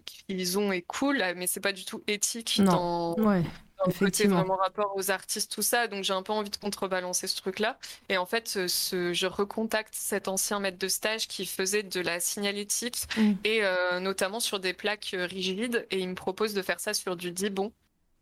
qu'ils 0.05 0.59
ont 0.59 0.71
est 0.71 0.81
cool, 0.81 1.23
mais 1.37 1.47
c'est 1.47 1.61
pas 1.61 1.71
du 1.71 1.85
tout 1.85 2.03
éthique 2.07 2.59
non. 2.59 3.15
dans, 3.15 3.43
Effectivement. 3.87 4.37
vraiment 4.37 4.55
rapport 4.55 4.93
aux 4.95 5.11
artistes, 5.11 5.51
tout 5.51 5.61
ça. 5.61 5.87
Donc 5.87 6.03
j'ai 6.03 6.13
un 6.13 6.23
peu 6.23 6.33
envie 6.33 6.49
de 6.49 6.57
contrebalancer 6.57 7.27
ce 7.27 7.35
truc-là. 7.37 7.77
Et 8.09 8.17
en 8.17 8.25
fait, 8.25 8.67
ce, 8.67 9.13
je 9.13 9.27
recontacte 9.27 9.93
cet 9.93 10.27
ancien 10.27 10.59
maître 10.59 10.77
de 10.77 10.87
stage 10.87 11.27
qui 11.27 11.45
faisait 11.45 11.83
de 11.83 11.99
la 11.99 12.19
signalétique 12.19 13.03
mm. 13.17 13.33
et 13.43 13.63
euh, 13.63 13.99
notamment 13.99 14.39
sur 14.39 14.59
des 14.59 14.73
plaques 14.73 15.11
euh, 15.13 15.25
rigides. 15.25 15.85
Et 15.91 15.99
il 15.99 16.09
me 16.09 16.15
propose 16.15 16.53
de 16.53 16.61
faire 16.61 16.79
ça 16.79 16.93
sur 16.93 17.15
du 17.15 17.31
Dibon. 17.31 17.71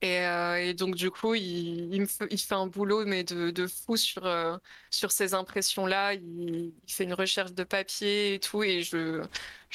Et, 0.03 0.19
euh, 0.19 0.57
et, 0.57 0.73
donc 0.73 0.95
du 0.95 1.09
coup, 1.11 1.33
il, 1.33 1.93
il, 1.93 2.01
me 2.01 2.05
fait, 2.05 2.27
il, 2.29 2.37
fait, 2.37 2.55
un 2.55 2.67
boulot 2.67 3.05
mais 3.05 3.23
de, 3.23 3.51
de 3.51 3.67
fou 3.67 3.95
sur 3.95 4.25
euh, 4.25 4.57
sur 4.89 5.13
ces 5.13 5.33
impressions-là. 5.33 6.13
Il, 6.15 6.73
il, 6.85 6.93
fait 6.93 7.05
une 7.05 7.13
recherche 7.13 7.53
de 7.53 7.63
papier 7.63 8.33
et 8.33 8.39
tout, 8.41 8.63
et 8.63 8.83
je 8.83 9.21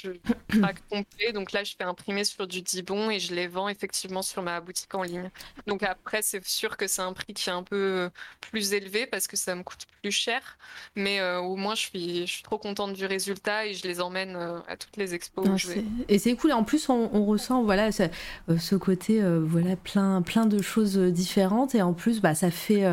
je 0.03 0.59
craque 0.59 0.87
complet. 0.89 1.33
Donc 1.33 1.53
là, 1.53 1.65
je 1.65 1.75
fais 1.77 1.85
imprimer 1.85 2.25
sur 2.25 2.47
du 2.47 2.63
Dibon 2.63 3.11
et 3.11 3.19
je 3.19 3.35
les 3.35 3.47
vends 3.47 3.69
effectivement 3.69 4.23
sur 4.23 4.43
ma 4.43 4.61
boutique 4.61 4.95
en 4.95 5.03
ligne. 5.03 5.31
Donc 5.67 5.83
après, 5.83 6.23
c'est 6.23 6.45
sûr 6.47 6.77
que 6.77 6.87
c'est 6.87 7.03
un 7.03 7.13
prix 7.13 7.35
qui 7.35 7.49
est 7.49 7.53
un 7.53 7.63
peu 7.63 8.11
plus 8.41 8.73
élevé 8.73 9.07
parce 9.07 9.27
que 9.27 9.37
ça 9.37 9.55
me 9.55 9.63
coûte 9.63 9.87
plus 10.03 10.11
cher. 10.11 10.59
Mais 10.97 11.21
euh, 11.21 11.41
au 11.41 11.57
moins, 11.57 11.75
je 11.75 11.83
suis, 11.83 12.27
je 12.27 12.33
suis 12.33 12.43
trop 12.43 12.59
contente 12.59 12.93
du 12.93 13.07
résultat 13.07 13.67
et 13.67 13.75
je 13.75 13.87
les 13.87 14.01
emmène 14.01 14.37
euh, 14.37 14.59
à 14.69 14.77
toutes 14.77 14.97
les 14.97 15.15
expos. 15.15 15.47
où 15.47 15.57
je 15.57 15.69
vais. 15.69 15.85
Et 16.09 16.19
c'est 16.19 16.35
cool. 16.37 16.51
Et 16.51 16.55
en 16.55 16.65
plus, 16.65 16.89
on, 16.89 17.11
on 17.13 17.25
ressent 17.25 17.63
voilà, 17.63 17.93
ce, 17.93 18.05
euh, 18.49 18.59
ce 18.59 18.75
côté 18.77 19.23
voilà, 19.41 19.77
plein, 19.77 20.23
plein 20.23 20.47
de 20.47 20.63
choses 20.63 20.97
différentes. 20.99 21.75
Et 21.75 21.83
en 21.83 21.93
plus, 21.93 22.21
bah, 22.21 22.35
ça, 22.35 22.51
fait, 22.51 22.85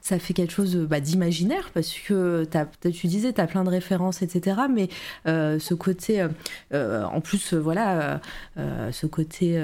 ça 0.00 0.18
fait 0.18 0.34
quelque 0.34 0.52
chose 0.52 0.76
bah, 0.76 1.00
d'imaginaire 1.00 1.70
parce 1.72 1.92
que 1.92 2.46
tu 2.82 3.06
disais, 3.06 3.32
tu 3.32 3.40
as 3.40 3.46
plein 3.46 3.64
de 3.64 3.70
références, 3.70 4.22
etc. 4.22 4.62
Mais 4.70 4.88
ce 5.24 5.74
côté 5.74 6.14
euh, 6.20 6.28
en 6.72 7.20
plus, 7.20 7.54
euh, 7.54 7.58
voilà, 7.58 8.20
euh, 8.58 8.92
ce 8.92 9.06
côté 9.06 9.62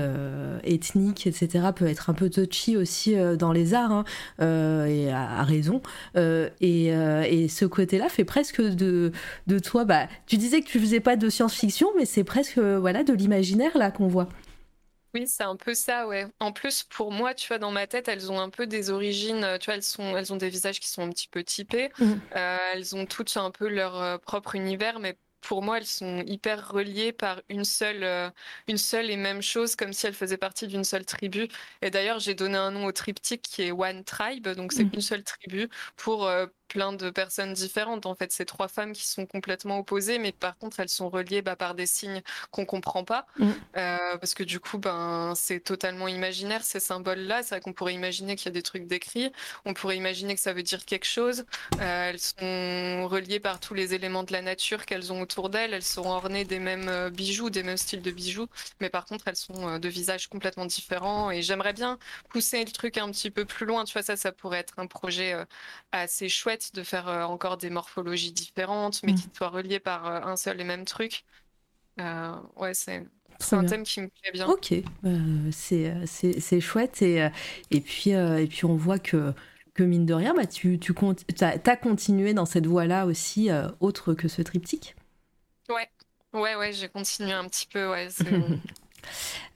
ethnique, 0.64 1.26
etc., 1.26 1.68
peut 1.74 1.86
être 1.86 2.10
un 2.10 2.14
peu 2.14 2.30
touchy 2.30 2.76
aussi 2.76 3.14
dans 3.38 3.52
les 3.52 3.74
arts, 3.74 3.92
hein, 3.92 4.84
et 4.86 5.10
à, 5.12 5.42
raison. 5.42 5.82
Et, 6.16 7.48
ce 7.50 7.64
côté-là 7.64 8.08
fait 8.08 8.24
presque 8.24 8.60
de, 8.60 9.12
de 9.46 9.58
toi. 9.58 9.84
Bah, 9.84 10.06
tu 10.26 10.36
disais 10.36 10.60
que 10.60 10.66
tu 10.66 10.78
faisais 10.78 11.00
pas 11.00 11.16
de 11.16 11.28
science-fiction, 11.28 11.88
mais 11.96 12.04
c'est 12.04 12.24
presque 12.24 12.58
voilà 12.58 13.02
de 13.02 13.12
l'imaginaire 13.12 13.76
là 13.76 13.90
qu'on 13.90 14.08
voit. 14.08 14.28
Oui, 15.12 15.26
c'est 15.26 15.42
un 15.42 15.56
peu 15.56 15.74
ça, 15.74 16.06
ouais. 16.06 16.28
En 16.38 16.52
plus, 16.52 16.84
pour 16.84 17.10
moi, 17.10 17.34
tu 17.34 17.48
vois, 17.48 17.58
dans 17.58 17.72
ma 17.72 17.88
tête, 17.88 18.06
elles 18.06 18.30
ont 18.30 18.38
un 18.38 18.48
peu 18.48 18.68
des 18.68 18.90
origines, 18.90 19.44
tu 19.58 19.66
vois, 19.66 19.74
elles, 19.74 19.82
sont, 19.82 20.16
elles 20.16 20.32
ont 20.32 20.36
des 20.36 20.48
visages 20.48 20.78
qui 20.78 20.88
sont 20.88 21.02
un 21.02 21.10
petit 21.10 21.26
peu 21.26 21.42
typés. 21.42 21.90
Mmh. 21.98 22.12
elles 22.32 22.94
ont 22.94 23.06
toutes 23.06 23.36
un 23.36 23.50
peu 23.50 23.68
leur 23.68 24.20
propre 24.20 24.54
univers, 24.54 25.00
mais 25.00 25.16
pour 25.40 25.62
moi, 25.62 25.78
elles 25.78 25.86
sont 25.86 26.22
hyper 26.26 26.70
reliées 26.70 27.12
par 27.12 27.40
une 27.48 27.64
seule, 27.64 28.04
euh, 28.04 28.30
une 28.68 28.78
seule 28.78 29.10
et 29.10 29.16
même 29.16 29.42
chose, 29.42 29.76
comme 29.76 29.92
si 29.92 30.06
elles 30.06 30.14
faisaient 30.14 30.36
partie 30.36 30.66
d'une 30.66 30.84
seule 30.84 31.04
tribu. 31.04 31.48
Et 31.82 31.90
d'ailleurs, 31.90 32.18
j'ai 32.18 32.34
donné 32.34 32.56
un 32.58 32.70
nom 32.70 32.84
au 32.86 32.92
triptyque 32.92 33.42
qui 33.42 33.62
est 33.62 33.72
One 33.72 34.04
Tribe, 34.04 34.48
donc 34.48 34.72
c'est 34.72 34.84
mmh. 34.84 34.90
une 34.94 35.00
seule 35.00 35.24
tribu 35.24 35.68
pour 35.96 36.26
euh, 36.26 36.46
plein 36.70 36.92
de 36.92 37.10
personnes 37.10 37.52
différentes. 37.52 38.06
En 38.06 38.14
fait, 38.14 38.30
c'est 38.30 38.44
trois 38.44 38.68
femmes 38.68 38.92
qui 38.92 39.06
sont 39.06 39.26
complètement 39.26 39.80
opposées, 39.80 40.18
mais 40.18 40.30
par 40.30 40.56
contre, 40.56 40.78
elles 40.78 40.88
sont 40.88 41.10
reliées 41.10 41.42
bah, 41.42 41.56
par 41.56 41.74
des 41.74 41.84
signes 41.84 42.22
qu'on 42.52 42.64
comprend 42.64 43.04
pas, 43.04 43.26
mm. 43.38 43.50
euh, 43.76 44.16
parce 44.18 44.34
que 44.34 44.44
du 44.44 44.60
coup, 44.60 44.78
ben, 44.78 45.34
c'est 45.34 45.58
totalement 45.60 46.06
imaginaire 46.06 46.62
ces 46.62 46.78
symboles-là. 46.78 47.42
C'est 47.42 47.56
vrai 47.56 47.60
qu'on 47.60 47.72
pourrait 47.72 47.94
imaginer 47.94 48.36
qu'il 48.36 48.46
y 48.46 48.48
a 48.48 48.52
des 48.52 48.62
trucs 48.62 48.86
décrits, 48.86 49.32
on 49.64 49.74
pourrait 49.74 49.96
imaginer 49.96 50.34
que 50.36 50.40
ça 50.40 50.52
veut 50.52 50.62
dire 50.62 50.84
quelque 50.84 51.06
chose. 51.06 51.44
Euh, 51.80 52.10
elles 52.10 52.20
sont 52.20 53.08
reliées 53.08 53.40
par 53.40 53.58
tous 53.58 53.74
les 53.74 53.92
éléments 53.92 54.22
de 54.22 54.32
la 54.32 54.40
nature 54.40 54.86
qu'elles 54.86 55.12
ont 55.12 55.20
autour 55.20 55.50
d'elles. 55.50 55.74
Elles 55.74 55.82
sont 55.82 56.06
ornées 56.06 56.44
des 56.44 56.60
mêmes 56.60 56.88
euh, 56.88 57.10
bijoux, 57.10 57.50
des 57.50 57.64
mêmes 57.64 57.76
styles 57.76 58.02
de 58.02 58.12
bijoux, 58.12 58.46
mais 58.80 58.90
par 58.90 59.06
contre, 59.06 59.26
elles 59.26 59.36
sont 59.36 59.78
de 59.78 59.88
visages 59.88 60.28
complètement 60.28 60.66
différents. 60.66 61.32
Et 61.32 61.42
j'aimerais 61.42 61.72
bien 61.72 61.98
pousser 62.28 62.64
le 62.64 62.70
truc 62.70 62.96
un 62.96 63.10
petit 63.10 63.32
peu 63.32 63.44
plus 63.44 63.66
loin. 63.66 63.84
Tu 63.84 63.92
vois, 63.92 64.02
ça, 64.02 64.14
ça 64.14 64.30
pourrait 64.30 64.60
être 64.60 64.74
un 64.78 64.86
projet 64.86 65.34
assez 65.90 66.28
chouette 66.28 66.59
de 66.74 66.82
faire 66.82 67.08
euh, 67.08 67.24
encore 67.24 67.56
des 67.56 67.70
morphologies 67.70 68.32
différentes, 68.32 69.02
mais 69.02 69.12
mm. 69.12 69.16
qui 69.16 69.28
soient 69.34 69.48
reliées 69.48 69.80
par 69.80 70.06
euh, 70.06 70.20
un 70.22 70.36
seul 70.36 70.60
et 70.60 70.64
même 70.64 70.84
truc. 70.84 71.24
Euh, 72.00 72.32
ouais, 72.56 72.74
c'est 72.74 73.06
c'est 73.38 73.56
un 73.56 73.64
thème 73.64 73.84
qui 73.84 74.02
me 74.02 74.08
plaît 74.08 74.32
bien. 74.32 74.46
Ok, 74.46 74.74
c'est 75.50 76.60
chouette. 76.60 77.00
Et, 77.00 77.26
et, 77.70 77.80
puis, 77.80 78.10
et 78.10 78.46
puis 78.46 78.66
on 78.66 78.76
voit 78.76 78.98
que, 78.98 79.32
que 79.72 79.82
mine 79.82 80.04
de 80.04 80.12
rien, 80.12 80.34
bah, 80.34 80.44
tu, 80.44 80.78
tu 80.78 80.94
as, 81.40 81.76
continué 81.76 82.34
dans 82.34 82.44
cette 82.44 82.66
voie-là 82.66 83.06
aussi, 83.06 83.48
autre 83.80 84.12
que 84.12 84.28
ce 84.28 84.42
triptyque? 84.42 84.94
Ouais, 85.70 85.88
ouais, 86.34 86.54
ouais, 86.54 86.72
j'ai 86.74 86.90
continué 86.90 87.32
un 87.32 87.48
petit 87.48 87.66
peu. 87.66 87.90
Ouais, 87.90 88.08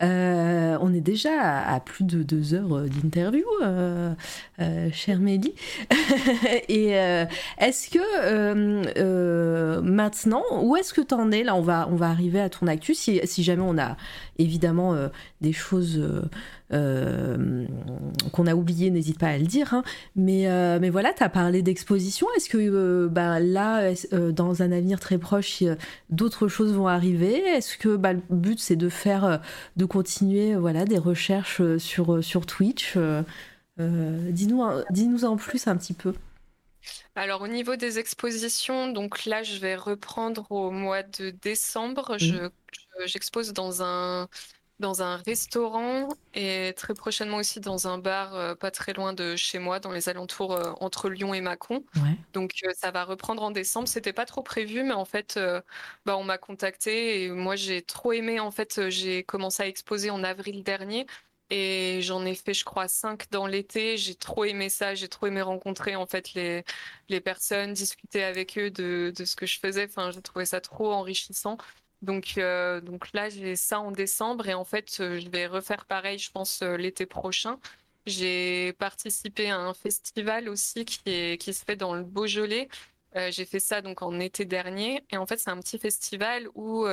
Euh, 0.02 0.76
on 0.80 0.92
est 0.92 1.00
déjà 1.00 1.60
à, 1.62 1.80
plus 1.80 2.04
de 2.04 2.22
deux 2.22 2.54
heures 2.54 2.82
d'interview, 2.88 3.44
euh, 3.62 4.12
euh, 4.60 4.88
chère 4.92 5.18
Mélie. 5.18 5.54
Et 6.68 6.90
est-ce 7.58 7.90
que 7.90 9.80
maintenant, 9.80 10.42
où 10.62 10.76
est-ce 10.76 10.92
que 10.92 11.00
tu 11.00 11.14
en 11.14 11.30
es 11.30 11.42
Là, 11.42 11.54
on 11.54 11.62
va, 11.62 11.88
on 11.90 11.96
va 11.96 12.08
arriver 12.10 12.40
à 12.40 12.48
ton 12.48 12.66
actu. 12.66 12.94
Si, 12.94 13.20
si 13.24 13.42
jamais 13.42 13.64
on 13.64 13.78
a 13.78 13.96
évidemment 14.38 14.96
des 15.40 15.52
choses 15.52 15.98
euh, 15.98 16.22
qu'on 18.32 18.46
a 18.46 18.54
oublié, 18.54 18.90
n'hésite 18.90 19.18
pas 19.18 19.28
à 19.28 19.38
le 19.38 19.46
dire. 19.46 19.74
Hein. 19.74 19.82
Mais, 20.16 20.48
euh, 20.48 20.78
mais 20.80 20.90
voilà, 20.90 21.12
tu 21.12 21.22
as 21.22 21.28
parlé 21.28 21.62
d'exposition. 21.62 22.26
Est-ce 22.36 22.48
que 22.48 22.58
euh, 22.58 23.08
bah, 23.08 23.40
là, 23.40 23.92
dans 24.12 24.62
un 24.62 24.72
avenir 24.72 25.00
très 25.00 25.18
proche, 25.18 25.62
d'autres 26.10 26.48
choses 26.48 26.72
vont 26.72 26.88
arriver? 26.88 27.38
Est-ce 27.38 27.76
que 27.78 27.96
bah, 27.96 28.12
le 28.12 28.22
but, 28.30 28.58
c'est 28.58 28.76
de 28.76 28.88
faire, 28.88 29.40
de 29.76 29.84
continuer 29.84 30.54
voilà, 30.56 30.84
des 30.84 30.98
recherches 30.98 31.62
sur, 31.78 32.22
sur 32.22 32.46
Twitch? 32.46 32.96
Dis-nous 33.78 34.64
dis 34.90 35.24
en 35.24 35.36
plus 35.36 35.66
un 35.66 35.76
petit 35.76 35.94
peu. 35.94 36.14
Alors 37.14 37.42
au 37.42 37.48
niveau 37.48 37.76
des 37.76 37.98
expositions, 37.98 38.92
donc 38.92 39.24
là 39.24 39.42
je 39.42 39.58
vais 39.58 39.76
reprendre 39.76 40.46
au 40.50 40.70
mois 40.70 41.02
de 41.02 41.30
décembre. 41.30 42.16
Mmh. 42.20 42.48
J'expose 43.06 43.52
dans 43.52 43.82
un 43.82 44.28
dans 44.84 45.02
un 45.02 45.16
restaurant 45.16 46.08
et 46.34 46.74
très 46.76 46.92
prochainement 46.92 47.38
aussi 47.38 47.58
dans 47.58 47.88
un 47.88 47.96
bar 47.96 48.34
euh, 48.34 48.54
pas 48.54 48.70
très 48.70 48.92
loin 48.92 49.14
de 49.14 49.34
chez 49.34 49.58
moi, 49.58 49.80
dans 49.80 49.92
les 49.92 50.10
alentours 50.10 50.52
euh, 50.52 50.72
entre 50.78 51.08
Lyon 51.08 51.32
et 51.32 51.40
Mâcon. 51.40 51.84
Donc 52.34 52.52
euh, 52.64 52.70
ça 52.76 52.90
va 52.90 53.04
reprendre 53.04 53.42
en 53.42 53.50
décembre. 53.50 53.88
C'était 53.88 54.12
pas 54.12 54.26
trop 54.26 54.42
prévu, 54.42 54.82
mais 54.82 54.92
en 54.92 55.06
fait, 55.06 55.38
bah, 56.04 56.18
on 56.18 56.24
m'a 56.24 56.36
contacté 56.36 57.24
et 57.24 57.30
moi 57.30 57.56
j'ai 57.56 57.80
trop 57.82 58.12
aimé. 58.12 58.40
En 58.40 58.50
fait, 58.50 58.90
j'ai 58.90 59.24
commencé 59.24 59.62
à 59.62 59.66
exposer 59.68 60.10
en 60.10 60.22
avril 60.22 60.62
dernier. 60.62 61.06
Et 61.50 62.00
j'en 62.02 62.24
ai 62.26 62.34
fait, 62.34 62.54
je 62.54 62.64
crois, 62.64 62.88
cinq 62.88 63.30
dans 63.30 63.46
l'été. 63.46 63.96
J'ai 63.96 64.14
trop 64.16 64.44
aimé 64.44 64.68
ça. 64.68 64.94
J'ai 64.94 65.08
trop 65.08 65.26
aimé 65.26 65.40
rencontrer 65.42 65.94
en 65.96 66.06
fait 66.06 66.34
les, 66.34 66.64
les 67.08 67.20
personnes, 67.20 67.72
discuter 67.74 68.24
avec 68.24 68.58
eux 68.58 68.70
de, 68.70 69.12
de 69.16 69.24
ce 69.24 69.36
que 69.36 69.46
je 69.46 69.58
faisais. 69.60 69.86
Enfin, 69.88 70.10
j'ai 70.10 70.22
trouvé 70.22 70.46
ça 70.46 70.60
trop 70.60 70.92
enrichissant. 70.92 71.56
Donc, 72.04 72.34
euh, 72.38 72.80
donc 72.80 73.12
là, 73.12 73.28
j'ai 73.30 73.56
ça 73.56 73.80
en 73.80 73.90
décembre 73.90 74.48
et 74.48 74.54
en 74.54 74.64
fait, 74.64 74.98
euh, 75.00 75.18
je 75.18 75.28
vais 75.28 75.46
refaire 75.46 75.86
pareil, 75.86 76.18
je 76.18 76.30
pense, 76.30 76.62
euh, 76.62 76.76
l'été 76.76 77.06
prochain. 77.06 77.58
J'ai 78.06 78.74
participé 78.74 79.50
à 79.50 79.58
un 79.58 79.74
festival 79.74 80.48
aussi 80.48 80.84
qui, 80.84 81.00
est, 81.06 81.40
qui 81.40 81.54
se 81.54 81.64
fait 81.64 81.76
dans 81.76 81.94
le 81.94 82.04
Beaujolais. 82.04 82.68
j'ai 83.30 83.44
fait 83.46 83.60
ça 83.60 83.80
donc 83.80 84.02
en 84.02 84.18
été 84.20 84.44
dernier 84.44 85.04
et 85.10 85.16
en 85.16 85.24
fait 85.24 85.38
c'est 85.38 85.50
un 85.50 85.60
petit 85.60 85.78
festival 85.78 86.48
où 86.54 86.84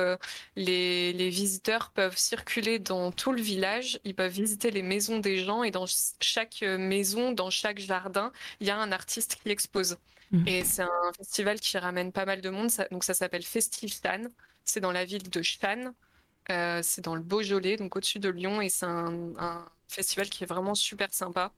les, 0.56 1.12
les, 1.12 1.28
visiteurs 1.30 1.90
peuvent 1.90 2.16
circuler 2.16 2.78
dans 2.78 3.10
tout 3.12 3.32
le 3.32 3.42
village, 3.42 4.00
ils 4.04 4.14
peuvent 4.14 4.32
visiter 4.32 4.70
les 4.70 4.82
maisons 4.82 5.18
des 5.18 5.38
gens 5.38 5.64
et 5.64 5.72
dans 5.72 5.86
chaque 6.20 6.62
maison, 6.62 7.32
dans 7.32 7.50
chaque 7.50 7.78
jardin, 7.80 8.32
il 8.60 8.68
y 8.68 8.70
a 8.70 8.78
un 8.78 8.92
artiste 8.92 9.36
qui 9.42 9.50
expose. 9.50 9.98
Mmh. 10.30 10.48
Et 10.48 10.64
c'est 10.64 10.82
un 10.82 11.12
festival 11.16 11.60
qui 11.60 11.76
ramène 11.76 12.12
pas 12.12 12.24
mal 12.24 12.40
de 12.40 12.50
monde, 12.50 12.70
donc 12.90 13.04
ça 13.04 13.14
s'appelle 13.14 13.42
Festival 13.42 14.30
c'est 14.64 14.80
dans 14.80 14.92
la 14.92 15.04
ville 15.04 15.28
de 15.28 15.42
Chan. 15.42 15.92
Euh, 16.50 16.80
c'est 16.82 17.02
dans 17.02 17.14
le 17.14 17.22
Beaujolais, 17.22 17.76
donc 17.76 17.96
au-dessus 17.96 18.18
de 18.18 18.28
Lyon, 18.28 18.60
et 18.60 18.68
c'est 18.68 18.86
un, 18.86 19.64
festival 19.88 20.30
qui 20.30 20.42
est 20.42 20.46
vraiment 20.46 20.74
super 20.74 21.12
sympa. 21.12 21.52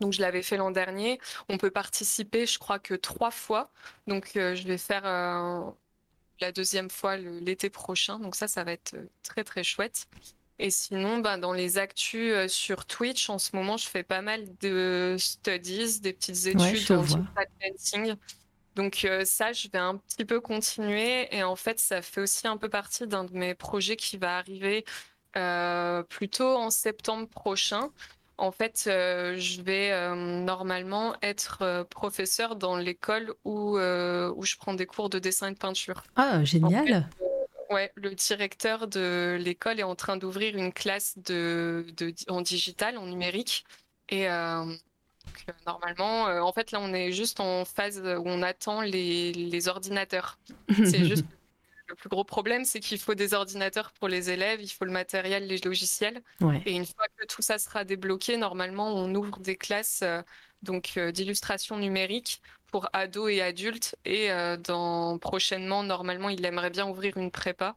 Donc 0.00 0.14
je 0.14 0.22
l'avais 0.22 0.42
fait 0.42 0.56
l'an 0.56 0.70
dernier. 0.70 1.20
On 1.50 1.58
peut 1.58 1.70
participer, 1.70 2.46
je 2.46 2.58
crois 2.58 2.78
que 2.78 2.94
trois 2.94 3.30
fois. 3.30 3.70
Donc 4.06 4.32
euh, 4.36 4.54
je 4.54 4.66
vais 4.66 4.78
faire 4.78 5.02
euh, 5.04 5.70
la 6.40 6.52
deuxième 6.52 6.88
fois 6.88 7.18
l'été 7.18 7.68
prochain. 7.68 8.18
Donc 8.18 8.34
ça, 8.34 8.48
ça 8.48 8.64
va 8.64 8.72
être 8.72 8.96
très 9.22 9.44
très 9.44 9.62
chouette. 9.62 10.06
Et 10.58 10.70
sinon, 10.70 11.18
ben, 11.18 11.36
dans 11.36 11.52
les 11.52 11.76
actus 11.76 12.50
sur 12.50 12.86
Twitch, 12.86 13.28
en 13.28 13.38
ce 13.38 13.54
moment, 13.54 13.76
je 13.76 13.88
fais 13.88 14.04
pas 14.04 14.22
mal 14.22 14.46
de 14.60 15.16
studies, 15.18 16.00
des 16.00 16.14
petites 16.14 16.46
études 16.46 16.90
en 16.92 17.04
dancing. 17.04 18.14
Donc 18.80 19.04
euh, 19.04 19.26
ça, 19.26 19.52
je 19.52 19.68
vais 19.68 19.78
un 19.78 19.98
petit 19.98 20.24
peu 20.24 20.40
continuer 20.40 21.28
et 21.36 21.42
en 21.42 21.54
fait, 21.54 21.78
ça 21.78 22.00
fait 22.00 22.22
aussi 22.22 22.48
un 22.48 22.56
peu 22.56 22.70
partie 22.70 23.06
d'un 23.06 23.24
de 23.24 23.34
mes 23.34 23.54
projets 23.54 23.96
qui 23.96 24.16
va 24.16 24.38
arriver 24.38 24.86
euh, 25.36 26.02
plutôt 26.02 26.56
en 26.56 26.70
septembre 26.70 27.28
prochain. 27.28 27.90
En 28.38 28.52
fait, 28.52 28.84
euh, 28.86 29.36
je 29.36 29.60
vais 29.60 29.92
normalement 30.16 31.14
être 31.20 31.86
professeur 31.90 32.56
dans 32.56 32.78
l'école 32.78 33.34
où, 33.44 33.76
où 33.76 34.44
je 34.44 34.56
prends 34.56 34.72
des 34.72 34.86
cours 34.86 35.10
de 35.10 35.18
dessin 35.18 35.48
et 35.48 35.52
de 35.52 35.58
peinture. 35.58 36.02
Ah, 36.16 36.42
génial. 36.42 37.06
ouais, 37.68 37.92
le 37.96 38.14
directeur 38.14 38.86
de 38.86 39.36
l'école 39.38 39.78
est 39.78 39.82
en 39.82 39.94
train 39.94 40.16
d'ouvrir 40.16 40.56
une 40.56 40.72
classe 40.72 41.18
de, 41.18 41.84
de, 41.98 42.14
en 42.28 42.40
digital, 42.40 42.96
en 42.96 43.04
numérique. 43.04 43.66
Et, 44.08 44.26
euh, 45.48 45.52
normalement, 45.66 46.28
euh, 46.28 46.40
en 46.40 46.52
fait, 46.52 46.72
là, 46.72 46.80
on 46.80 46.92
est 46.92 47.12
juste 47.12 47.40
en 47.40 47.64
phase 47.64 48.00
où 48.00 48.22
on 48.24 48.42
attend 48.42 48.80
les, 48.80 49.68
ordinateurs. 49.68 50.38
C'est 50.68 51.04
juste 51.04 51.24
le 51.88 51.94
plus 51.94 52.08
gros 52.08 52.24
problème, 52.24 52.64
c'est 52.64 52.80
qu'il 52.80 52.98
faut 52.98 53.14
des 53.14 53.34
ordinateurs 53.34 53.92
pour 53.92 54.08
les 54.08 54.30
élèves, 54.30 54.60
il 54.62 54.68
faut 54.68 54.84
le 54.84 54.92
matériel, 54.92 55.46
les 55.46 55.58
logiciels. 55.58 56.22
Et 56.64 56.72
une 56.72 56.86
fois 56.86 57.06
que 57.16 57.26
tout 57.26 57.42
ça 57.42 57.58
sera 57.58 57.84
débloqué, 57.84 58.36
normalement, 58.36 58.88
on 58.88 59.14
ouvre 59.14 59.38
des 59.40 59.56
classes 59.56 60.00
euh, 60.02 60.22
donc 60.62 60.98
d'illustration 60.98 61.78
numérique 61.78 62.42
pour 62.66 62.88
ados 62.92 63.30
et 63.32 63.40
adultes. 63.40 63.96
Et 64.04 64.28
dans 64.62 65.18
prochainement, 65.18 65.82
normalement, 65.82 66.28
il 66.28 66.44
aimerait 66.44 66.70
bien 66.70 66.86
ouvrir 66.86 67.16
une 67.16 67.30
prépa. 67.30 67.76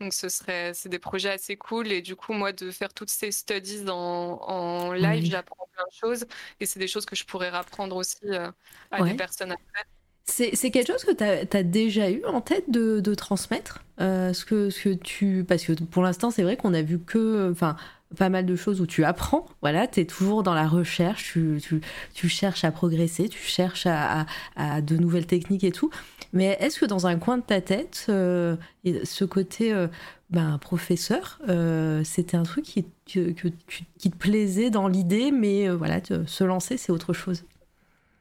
Donc 0.00 0.14
ce 0.14 0.28
serait, 0.28 0.72
c'est 0.72 0.88
des 0.88 0.98
projets 0.98 1.30
assez 1.30 1.56
cool 1.56 1.92
et 1.92 2.00
du 2.00 2.16
coup 2.16 2.32
moi 2.32 2.52
de 2.52 2.70
faire 2.70 2.92
toutes 2.92 3.10
ces 3.10 3.30
studies 3.30 3.88
en, 3.88 3.94
en 3.94 4.92
live, 4.92 5.26
j'apprends 5.26 5.68
plein 5.72 5.84
de 5.84 5.94
choses 5.94 6.26
et 6.58 6.66
c'est 6.66 6.80
des 6.80 6.88
choses 6.88 7.04
que 7.04 7.14
je 7.14 7.24
pourrais 7.24 7.48
apprendre 7.48 7.96
aussi 7.96 8.16
euh, 8.24 8.50
à 8.90 9.02
des 9.02 9.14
personnes 9.14 9.52
après. 9.52 9.84
C'est 10.24 10.70
quelque 10.70 10.86
chose 10.86 11.04
que 11.04 11.12
tu 11.12 11.24
as, 11.24 11.62
déjà 11.62 12.08
eu 12.08 12.24
en 12.24 12.40
tête 12.40 12.70
de, 12.70 13.00
de 13.00 13.14
transmettre 13.14 13.84
euh, 14.00 14.32
ce, 14.32 14.44
que, 14.44 14.70
ce 14.70 14.84
que 14.84 14.94
tu... 14.94 15.44
Parce 15.46 15.64
que 15.64 15.72
pour 15.72 16.04
l'instant, 16.04 16.30
c'est 16.30 16.44
vrai 16.44 16.56
qu'on 16.56 16.72
a 16.72 16.82
vu 16.82 17.00
que... 17.00 17.50
Enfin, 17.50 17.76
pas 18.16 18.28
mal 18.28 18.46
de 18.46 18.56
choses 18.56 18.80
où 18.80 18.86
tu 18.86 19.04
apprends. 19.04 19.46
Voilà, 19.60 19.86
tu 19.86 20.00
es 20.00 20.04
toujours 20.04 20.42
dans 20.42 20.54
la 20.54 20.66
recherche, 20.66 21.32
tu, 21.32 21.60
tu, 21.62 21.80
tu, 22.14 22.28
cherches 22.28 22.64
à 22.64 22.70
progresser, 22.70 23.28
tu 23.28 23.40
cherches 23.40 23.86
à, 23.86 24.26
à, 24.56 24.80
de 24.80 24.96
nouvelles 24.96 25.26
techniques 25.26 25.64
et 25.64 25.72
tout. 25.72 25.90
Mais 26.32 26.56
est-ce 26.60 26.78
que 26.80 26.86
dans 26.86 27.06
un 27.06 27.18
coin 27.18 27.38
de 27.38 27.42
ta 27.42 27.60
tête, 27.60 28.06
euh, 28.08 28.56
ce 29.04 29.24
côté 29.24 29.72
euh, 29.72 29.88
ben, 30.30 30.58
professeur, 30.58 31.40
euh, 31.48 32.04
c'était 32.04 32.36
un 32.36 32.44
truc 32.44 32.64
qui, 32.64 32.84
que, 33.06 33.48
qui 33.98 34.10
te 34.10 34.16
plaisait 34.16 34.70
dans 34.70 34.88
l'idée, 34.88 35.32
mais 35.32 35.68
voilà, 35.68 36.00
se 36.26 36.44
lancer, 36.44 36.76
c'est 36.76 36.92
autre 36.92 37.12
chose? 37.12 37.44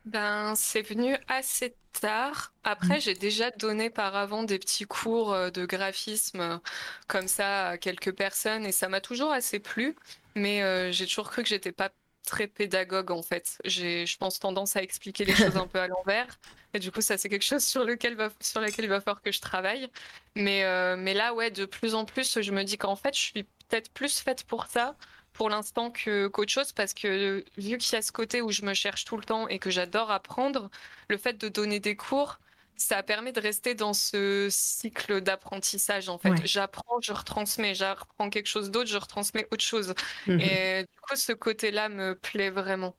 Ben, 0.06 0.54
c'est 0.56 0.82
venu 0.82 1.16
assez 1.28 1.76
tard. 2.02 2.54
Après, 2.64 2.98
mmh. 2.98 3.02
j'ai 3.02 3.14
déjà 3.14 3.52
donné 3.52 3.90
par 3.90 4.16
avant 4.16 4.44
des 4.44 4.58
petits 4.58 4.86
cours 4.86 5.36
de 5.52 5.66
graphisme 5.66 6.60
comme 7.08 7.28
ça 7.28 7.70
à 7.70 7.78
quelques 7.78 8.14
personnes 8.14 8.66
et 8.66 8.72
ça 8.72 8.90
m'a 8.90 9.02
toujours 9.02 9.32
assez 9.32 9.60
plu. 9.60 9.96
Mais 10.36 10.64
euh, 10.64 10.92
j'ai 10.92 11.06
toujours 11.06 11.30
cru 11.30 11.44
que 11.44 11.50
j'étais 11.50 11.72
pas 11.72 11.90
très 12.26 12.48
pédagogue 12.48 13.12
en 13.12 13.22
fait. 13.22 13.58
J'ai, 13.66 14.06
je 14.06 14.18
pense, 14.18 14.40
tendance 14.40 14.76
à 14.76 14.84
expliquer 14.84 15.26
les 15.26 15.36
choses 15.36 15.58
un 15.58 15.68
peu 15.68 15.80
à 15.80 15.88
l'envers. 15.90 16.40
Et 16.74 16.80
du 16.80 16.92
coup, 16.92 17.02
ça, 17.02 17.18
c'est 17.18 17.30
quelque 17.30 17.46
chose 17.46 17.64
sur 17.64 17.84
lequel 17.84 18.16
va, 18.16 18.30
sur 18.40 18.64
il 18.64 18.88
va 18.88 19.02
falloir 19.02 19.22
que 19.22 19.32
je 19.32 19.42
travaille. 19.42 19.90
Mais, 20.36 20.64
mais 20.98 21.14
là, 21.16 21.34
ouais, 21.34 21.50
de 21.50 21.66
plus 21.66 21.96
en 21.96 22.06
plus, 22.06 22.42
je 22.42 22.52
me 22.52 22.64
dis 22.64 22.78
qu'en 22.78 22.96
fait, 22.96 23.16
je 23.16 23.22
suis 23.22 23.44
peut-être 23.44 23.92
plus 23.92 24.20
faite 24.20 24.44
pour 24.44 24.68
ça 24.68 24.96
pour 25.34 25.50
l'instant 25.50 25.90
que 25.92 26.28
qu'autre 26.28 26.52
chose 26.52 26.74
parce 26.74 26.94
que 26.94 27.46
vu 27.58 27.78
qu'il 27.78 27.94
y 27.94 27.96
a 27.96 28.02
ce 28.02 28.12
côté 28.12 28.42
où 28.42 28.52
je 28.52 28.64
me 28.64 28.74
cherche 28.74 29.06
tout 29.06 29.16
le 29.16 29.24
temps 29.24 29.48
et 29.48 29.60
que 29.60 29.70
j'adore 29.70 30.12
apprendre, 30.12 30.70
le 31.08 31.18
fait 31.18 31.38
de 31.38 31.48
donner 31.48 31.80
des 31.80 31.96
cours, 31.96 32.40
ça 32.80 33.04
permet 33.04 33.34
de 33.34 33.42
rester 33.42 33.76
dans 33.76 33.94
ce 33.94 34.48
cycle 34.50 35.22
d'apprentissage 35.22 36.08
en 36.08 36.18
fait. 36.18 36.34
J'apprends, 36.46 37.02
je 37.02 37.12
retransmets, 37.12 37.76
j'apprends 37.76 38.30
quelque 38.30 38.48
chose 38.48 38.72
d'autre, 38.72 38.90
je 38.90 38.98
retransmets 38.98 39.48
autre 39.52 39.64
chose. 39.64 39.94
Mhm. 40.28 40.40
Et 40.40 40.80
du 40.84 41.02
coup, 41.02 41.16
ce 41.16 41.34
côté-là 41.34 41.90
me 41.90 42.16
plaît 42.16 42.50
vraiment. 42.50 42.96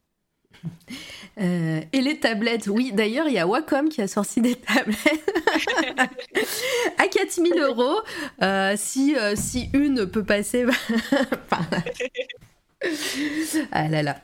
Euh, 1.40 1.80
et 1.92 2.00
les 2.02 2.18
tablettes, 2.18 2.66
oui, 2.66 2.92
d'ailleurs, 2.92 3.28
il 3.28 3.34
y 3.34 3.38
a 3.38 3.46
Wacom 3.46 3.88
qui 3.88 4.02
a 4.02 4.08
sorti 4.08 4.42
des 4.42 4.56
tablettes 4.56 5.32
à 6.98 7.06
4000 7.06 7.58
euros. 7.60 8.00
Euh, 8.42 8.74
si, 8.76 9.16
euh, 9.16 9.34
si 9.36 9.70
une 9.72 10.06
peut 10.06 10.24
passer 10.24 10.66
ah 13.72 13.88
là 13.88 14.02
là. 14.02 14.20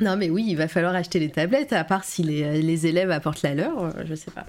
Non, 0.00 0.16
mais 0.16 0.28
oui, 0.28 0.44
il 0.48 0.56
va 0.56 0.68
falloir 0.68 0.94
acheter 0.94 1.20
les 1.20 1.30
tablettes, 1.30 1.72
à 1.72 1.84
part 1.84 2.04
si 2.04 2.22
les, 2.22 2.60
les 2.60 2.86
élèves 2.86 3.10
apportent 3.10 3.42
la 3.42 3.54
leur, 3.54 4.04
je 4.06 4.14
sais 4.14 4.30
pas. 4.30 4.46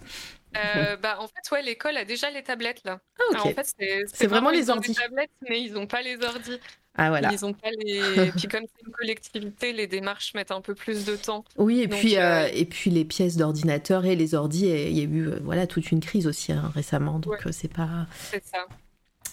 Bah, 0.53 1.17
en 1.19 1.27
fait, 1.27 1.51
ouais, 1.51 1.61
l'école 1.61 1.97
a 1.97 2.05
déjà 2.05 2.29
les 2.29 2.43
tablettes 2.43 2.81
là. 2.83 2.99
Ah, 3.19 3.41
en 3.43 3.53
fait, 3.53 3.73
c'est 4.13 4.27
vraiment, 4.27 4.49
les 4.49 4.69
ordi. 4.69 4.93
tablettes, 4.93 5.31
mais 5.49 5.61
ils 5.61 5.73
n'ont 5.73 5.87
pas 5.87 6.01
les 6.01 6.21
ordi. 6.23 6.59
Ah 6.95 7.09
voilà. 7.09 7.31
Ils 7.31 7.45
ont 7.45 7.53
pas 7.53 7.69
les. 7.71 8.31
puis 8.35 8.47
comme 8.47 8.65
c'est 8.65 8.85
une 8.85 8.91
collectivité, 8.91 9.73
les 9.73 9.87
démarches 9.87 10.33
mettent 10.33 10.51
un 10.51 10.61
peu 10.61 10.75
plus 10.75 11.05
de 11.05 11.15
temps. 11.15 11.45
Oui, 11.57 11.81
et 11.81 11.87
puis 11.87 12.17
euh, 12.17 12.43
euh, 12.43 12.49
et 12.53 12.65
puis 12.65 12.89
les 12.89 13.05
pièces 13.05 13.37
d'ordinateur 13.37 14.05
et 14.05 14.15
les 14.15 14.35
ordis, 14.35 14.67
il 14.67 14.97
y 14.97 15.01
a 15.01 15.03
eu 15.03 15.29
euh, 15.29 15.39
voilà 15.43 15.67
toute 15.67 15.91
une 15.91 16.01
crise 16.01 16.27
aussi 16.27 16.51
hein, 16.51 16.71
récemment, 16.75 17.19
donc 17.19 17.37
c'est 17.51 17.71
pas. 17.71 18.07
C'est 18.31 18.43
ça. 18.45 18.67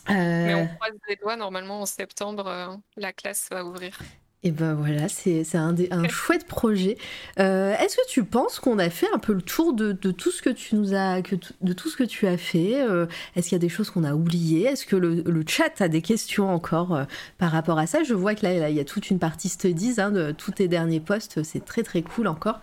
Mais 0.08 0.54
on 0.54 0.66
croise 0.68 0.98
les 1.08 1.16
doigts, 1.16 1.36
normalement 1.36 1.80
en 1.80 1.86
septembre, 1.86 2.78
la 2.96 3.12
classe 3.12 3.48
va 3.50 3.64
ouvrir. 3.64 3.98
Et 4.44 4.52
ben 4.52 4.74
voilà, 4.74 5.08
c'est 5.08 5.42
un, 5.56 5.74
chouette 6.08 6.46
projet. 6.46 6.96
Euh, 7.40 7.74
est-ce 7.76 7.96
que 7.96 8.08
tu 8.08 8.22
penses 8.22 8.60
qu'on 8.60 8.78
a 8.78 8.88
fait 8.88 9.08
un 9.12 9.18
peu 9.18 9.32
le 9.32 9.42
tour 9.42 9.72
de, 9.72 9.92
tout 9.92 10.30
ce 10.30 10.42
que 10.42 10.50
tu 10.50 10.76
nous 10.76 10.94
as, 10.94 11.22
de 11.22 11.72
tout 11.72 11.88
ce 11.88 11.96
que 11.96 12.04
tu 12.04 12.28
as 12.28 12.36
fait 12.36 12.80
euh, 12.80 13.06
Est-ce 13.34 13.48
qu'il 13.48 13.56
y 13.56 13.60
a 13.60 13.60
des 13.60 13.68
choses 13.68 13.90
qu'on 13.90 14.04
a 14.04 14.14
oubliées? 14.14 14.66
Est-ce 14.66 14.86
que 14.86 14.94
le, 14.94 15.44
chat 15.44 15.80
a 15.80 15.88
des 15.88 16.02
questions 16.02 16.48
encore 16.54 16.94
euh, 16.94 17.04
par 17.38 17.50
rapport 17.50 17.80
à 17.80 17.88
ça? 17.88 18.04
Je 18.04 18.14
vois 18.14 18.36
que 18.36 18.46
là, 18.46 18.70
il 18.70 18.76
y 18.76 18.80
a 18.80 18.84
toute 18.84 19.10
une 19.10 19.18
partie 19.18 19.48
studies 19.48 20.00
hein, 20.00 20.12
de 20.12 20.30
tous 20.30 20.52
tes 20.52 20.68
derniers 20.68 21.00
posts. 21.00 21.42
C'est 21.42 21.64
très 21.64 21.82
très 21.82 22.02
cool 22.02 22.28
encore. 22.28 22.60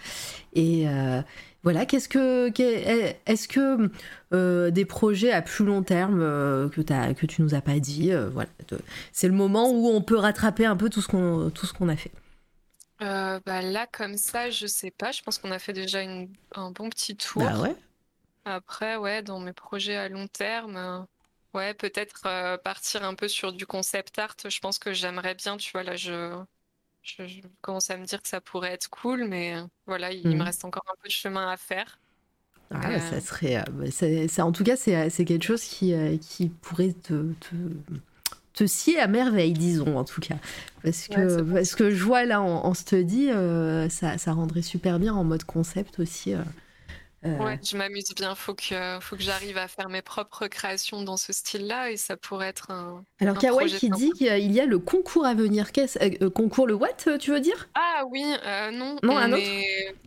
Et, 0.54 0.88
voilà, 1.66 1.88
qu'est-ce 1.88 2.08
que, 2.08 2.52
est-ce 3.26 3.48
que 3.48 3.90
euh, 4.34 4.70
des 4.70 4.86
projets 4.86 5.32
à 5.32 5.42
plus 5.42 5.66
long 5.66 5.82
terme 5.82 6.22
euh, 6.22 6.70
que, 6.70 6.82
as, 6.94 7.16
que 7.16 7.26
tu 7.26 7.42
nous 7.42 7.56
as 7.56 7.62
pas 7.62 7.80
dit, 7.80 8.14
euh, 8.14 8.30
voilà, 8.30 8.50
c'est 9.12 9.28
le 9.28 9.34
moment 9.34 9.72
où 9.72 9.88
on 9.88 10.00
peut 10.04 10.16
rattraper 10.16 10.68
un 10.68 10.78
peu 10.78 10.92
tout 10.92 11.02
ce 11.02 11.08
qu'on, 11.08 11.50
tout 11.50 11.66
ce 11.66 11.74
qu'on 11.74 11.90
a 11.90 11.96
fait. 11.96 12.12
bah 13.00 13.64
là, 13.64 13.88
comme 13.92 14.16
ça, 14.16 14.52
je 14.52 14.68
sais 14.68 14.92
pas. 14.92 15.12
Je 15.12 15.24
pense 15.24 15.40
qu'on 15.40 15.50
a 15.50 15.58
fait 15.58 15.74
déjà 15.74 16.02
un 16.54 16.70
bon 16.70 16.88
petit 16.92 17.18
tour. 17.18 17.42
Bah 17.42 17.60
ouais. 17.60 17.76
Après, 18.46 18.96
ouais, 18.96 19.24
dans 19.24 19.40
mes 19.40 19.54
projets 19.54 19.96
à 19.96 20.08
long 20.08 20.28
terme, 20.28 21.08
ouais, 21.56 21.74
peut-être 21.74 22.58
partir 22.58 23.04
un 23.04 23.16
peu 23.16 23.28
sur 23.28 23.54
du 23.54 23.66
concept 23.66 24.20
art. 24.20 24.36
Je 24.48 24.60
pense 24.60 24.78
que 24.78 24.94
j'aimerais 24.94 25.34
bien, 25.34 25.58
tu 25.58 25.72
vois, 25.72 25.82
là, 25.82 25.96
je 25.96 26.32
je, 27.06 27.40
commence 27.62 27.90
à 27.90 27.98
me 27.98 28.06
dire 28.06 28.22
que 28.22 28.28
ça 28.28 28.42
pourrait 28.42 28.72
être 28.72 28.90
cool, 28.90 29.26
mais 29.26 29.56
euh, 29.56 29.62
voilà, 29.86 30.12
il, 30.12 30.28
me 30.28 30.36
mmh. 30.36 30.42
reste 30.42 30.66
encore 30.66 30.84
un 30.88 30.96
peu 31.02 31.08
de 31.08 31.14
chemin 31.14 31.48
à 31.50 31.58
faire. 31.58 32.00
Ah, 32.72 32.90
euh, 32.90 33.00
ça 33.00 33.22
serait. 33.22 33.58
Euh, 33.58 33.64
bah, 33.72 34.44
en 34.44 34.52
tout 34.52 34.64
cas, 34.64 34.76
c'est 34.76 35.26
quelque 35.26 35.46
chose 35.46 35.64
qui, 35.64 35.94
qui 36.20 36.50
pourrait 36.50 36.94
te, 36.94 37.32
te, 38.54 38.66
scier 38.66 39.00
à 39.00 39.08
merveille, 39.08 39.54
disons, 39.54 39.98
en 39.98 40.04
tout 40.04 40.22
cas. 40.22 40.38
Parce 40.84 41.08
que, 41.08 41.42
parce 41.42 41.76
que 41.76 41.92
je 41.92 42.04
vois 42.04 42.26
là 42.26 42.42
en, 42.42 42.74
study, 42.74 43.30
ça, 43.90 44.18
ça 44.18 44.34
rendrait 44.34 44.64
super 44.64 45.00
bien 45.00 45.14
en 45.14 45.24
mode 45.24 45.44
concept 45.44 46.00
aussi. 46.00 46.34
Euh, 46.34 46.42
ouais, 47.26 47.60
je 47.64 47.78
m'amuse 47.78 48.14
bien. 48.16 48.36
Faut 48.36 48.54
que, 48.54 49.00
faut 49.02 49.16
que 49.16 49.22
j'arrive 49.22 49.58
à 49.58 49.68
faire 49.68 49.90
mes 49.90 50.02
propres 50.02 50.48
créations 50.48 51.04
dans 51.04 51.18
ce 51.18 51.34
style-là 51.34 51.92
et 51.92 51.98
ça 51.98 52.18
pourrait 52.18 52.48
être 52.48 52.72
un. 52.72 53.04
Alors, 53.20 53.38
Kawaii 53.38 53.74
qui 53.74 53.90
dit 53.90 54.12
qu'il 54.12 54.52
y 54.52 54.60
a 54.60 54.66
le 54.66 54.80
concours 54.80 55.26
à 55.26 55.34
venir. 55.34 55.72
Qu'est-ce 55.72 56.00
euh, 56.00 56.10
euh, 56.22 56.30
Concours 56.30 56.68
le 56.68 56.76
what, 56.76 57.18
tu 57.20 57.32
veux 57.32 57.42
dire? 57.42 57.70
Ah 57.76 58.04
oui, 58.10 58.24
non. 58.74 58.98
Non, 59.04 59.18
un 59.18 59.34
autre? 59.34 59.44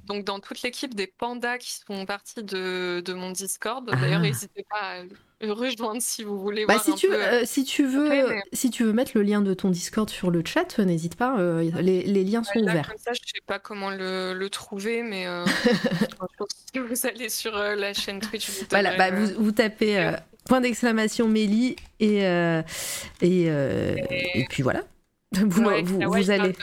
Donc, 0.07 0.25
dans 0.25 0.41
toute 0.41 0.63
l'équipe 0.63 0.95
des 0.95 1.07
pandas 1.07 1.59
qui 1.59 1.81
font 1.87 2.07
partie 2.07 2.43
de, 2.43 3.03
de 3.05 3.13
mon 3.13 3.31
Discord. 3.31 3.85
D'ailleurs, 3.87 4.21
ah. 4.21 4.23
n'hésitez 4.23 4.65
pas 4.69 4.81
à 4.81 5.03
rejoindre 5.53 6.01
si 6.01 6.25
vous 6.25 6.39
voulez 6.39 6.67
bah, 6.67 6.75
voir 6.75 6.85
si 6.85 6.93
un 6.93 6.95
tu, 6.95 7.09
peu... 7.09 7.15
Euh, 7.15 7.43
si 7.45 7.65
tu 7.65 7.87
veux 7.87 8.35
si 8.53 8.71
tu 8.71 8.85
veux 8.85 8.93
mettre 8.93 9.13
le 9.15 9.23
lien 9.23 9.41
de 9.41 9.55
ton 9.55 9.71
Discord 9.71 10.09
sur 10.11 10.31
le 10.31 10.43
chat 10.45 10.79
n'hésite 10.79 11.17
pas 11.17 11.39
euh, 11.39 11.71
les, 11.81 12.03
les, 12.03 12.25
liens 12.25 12.43
sont 12.43 12.61
ouverts. 12.61 12.89
comme 12.89 12.99
ça 12.99 13.13
je 13.13 13.21
sais 13.21 13.43
pas 13.47 13.59
comment 13.59 13.91
le, 13.91 14.35
le 14.35 14.51
trouver 14.51 15.03
mais 15.03 15.27
euh, 15.27 15.45
si 16.73 16.81
vous 16.81 17.07
allez 17.07 17.29
sur 17.29 17.53
la 17.53 17.95
chaîne 17.95 18.21
Twitch 18.21 18.51
vous 18.51 18.67
voilà 18.71 18.97
bah, 18.97 19.11
vous, 19.11 19.45
vous, 19.45 19.53
tapez 19.53 20.13
point 20.47 20.61
d'exclamation 20.61 21.29
Mélie 21.29 21.77
et 22.01 22.19
et, 22.19 23.45
et, 23.47 24.41
et, 24.41 24.47
puis 24.49 24.63
voilà. 24.63 24.83
Vous, 25.33 25.63
vous, 25.85 26.01
vous 26.11 26.31
allez 26.31 26.55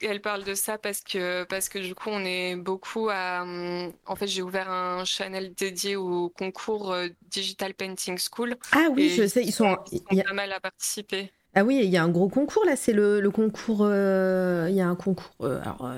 elle 0.00 0.20
parle 0.20 0.44
de 0.44 0.54
ça 0.54 0.78
parce 0.78 1.00
que, 1.00 1.44
parce 1.44 1.68
que 1.68 1.78
du 1.78 1.94
coup, 1.94 2.10
on 2.10 2.24
est 2.24 2.56
beaucoup 2.56 3.08
à. 3.10 3.42
Hum, 3.42 3.92
en 4.06 4.16
fait, 4.16 4.26
j'ai 4.26 4.42
ouvert 4.42 4.70
un 4.70 5.04
channel 5.04 5.54
dédié 5.54 5.96
au 5.96 6.30
concours 6.30 6.92
euh, 6.92 7.08
Digital 7.28 7.74
Painting 7.74 8.18
School. 8.18 8.56
Ah 8.72 8.88
oui, 8.90 9.10
je 9.10 9.26
sais, 9.26 9.42
ils 9.42 9.52
sont, 9.52 9.76
ils 9.92 9.98
sont 9.98 10.22
pas 10.22 10.32
mal 10.32 10.52
à 10.52 10.60
participer. 10.60 11.30
Ah 11.54 11.64
oui, 11.64 11.80
il 11.82 11.90
y 11.90 11.96
a 11.96 12.02
un 12.02 12.08
gros 12.08 12.28
concours 12.28 12.64
là, 12.64 12.74
c'est 12.74 12.92
le, 12.92 13.20
le, 13.20 13.30
concours. 13.30 13.80
Euh, 13.82 14.66
il 14.68 14.74
y 14.74 14.80
a 14.80 14.88
un 14.88 14.96
concours. 14.96 15.30
Euh, 15.40 15.60
alors, 15.62 15.92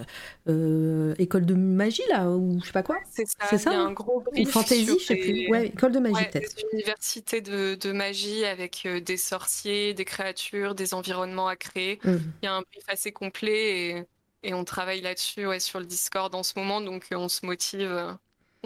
euh, 0.49 1.15
école 1.19 1.47
de 1.47 1.55
magie 1.55 2.03
là, 2.11 2.29
ou 2.31 2.61
je 2.61 2.67
sais 2.67 2.73
pas 2.73 2.83
quoi. 2.83 2.99
C'est 3.11 3.27
ça. 3.27 3.73
y 3.73 3.75
a 3.75 3.81
un 3.81 3.93
gros 3.93 4.23
Ou 4.37 4.45
fantasy, 4.47 4.87
je 4.87 5.05
sais 5.05 5.17
plus. 5.17 5.49
Ouais, 5.49 5.69
école 5.69 5.93
de 5.93 5.99
magie 5.99 6.25
peut-être. 6.31 6.55
Une 6.63 6.79
université 6.79 7.41
de, 7.41 7.75
de, 7.75 7.93
magie 7.93 8.45
avec 8.45 8.87
des 8.87 9.17
sorciers, 9.17 9.95
des 9.95 10.05
créatures, 10.05 10.75
des 10.75 10.93
environnements 10.93 11.49
à 11.49 11.57
créer. 11.57 12.01
Mmh. 12.05 12.17
Il 12.43 12.47
y 12.47 12.49
a 12.49 12.55
un 12.55 12.63
brief 12.63 12.85
assez 12.89 13.13
complet 13.13 13.89
et, 13.89 14.05
et 14.43 14.55
on 14.55 14.65
travaille 14.65 15.01
là-dessus 15.01 15.47
ouais, 15.47 15.61
sur 15.61 15.81
le 15.81 15.87
Discord 15.87 16.35
en 16.35 16.43
ce 16.43 16.53
moment, 16.57 16.81
donc 16.81 17.07
on 17.13 17.29
se 17.29 17.47
motive 17.47 18.17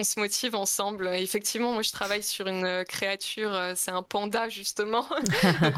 on 0.00 0.04
se 0.04 0.18
motive 0.18 0.54
ensemble. 0.54 1.08
Effectivement, 1.14 1.72
moi 1.72 1.82
je 1.82 1.92
travaille 1.92 2.22
sur 2.22 2.46
une 2.46 2.64
euh, 2.64 2.84
créature, 2.84 3.54
euh, 3.54 3.74
c'est 3.76 3.90
un 3.90 4.02
panda 4.02 4.48
justement. 4.48 5.06
Donc 5.42 5.72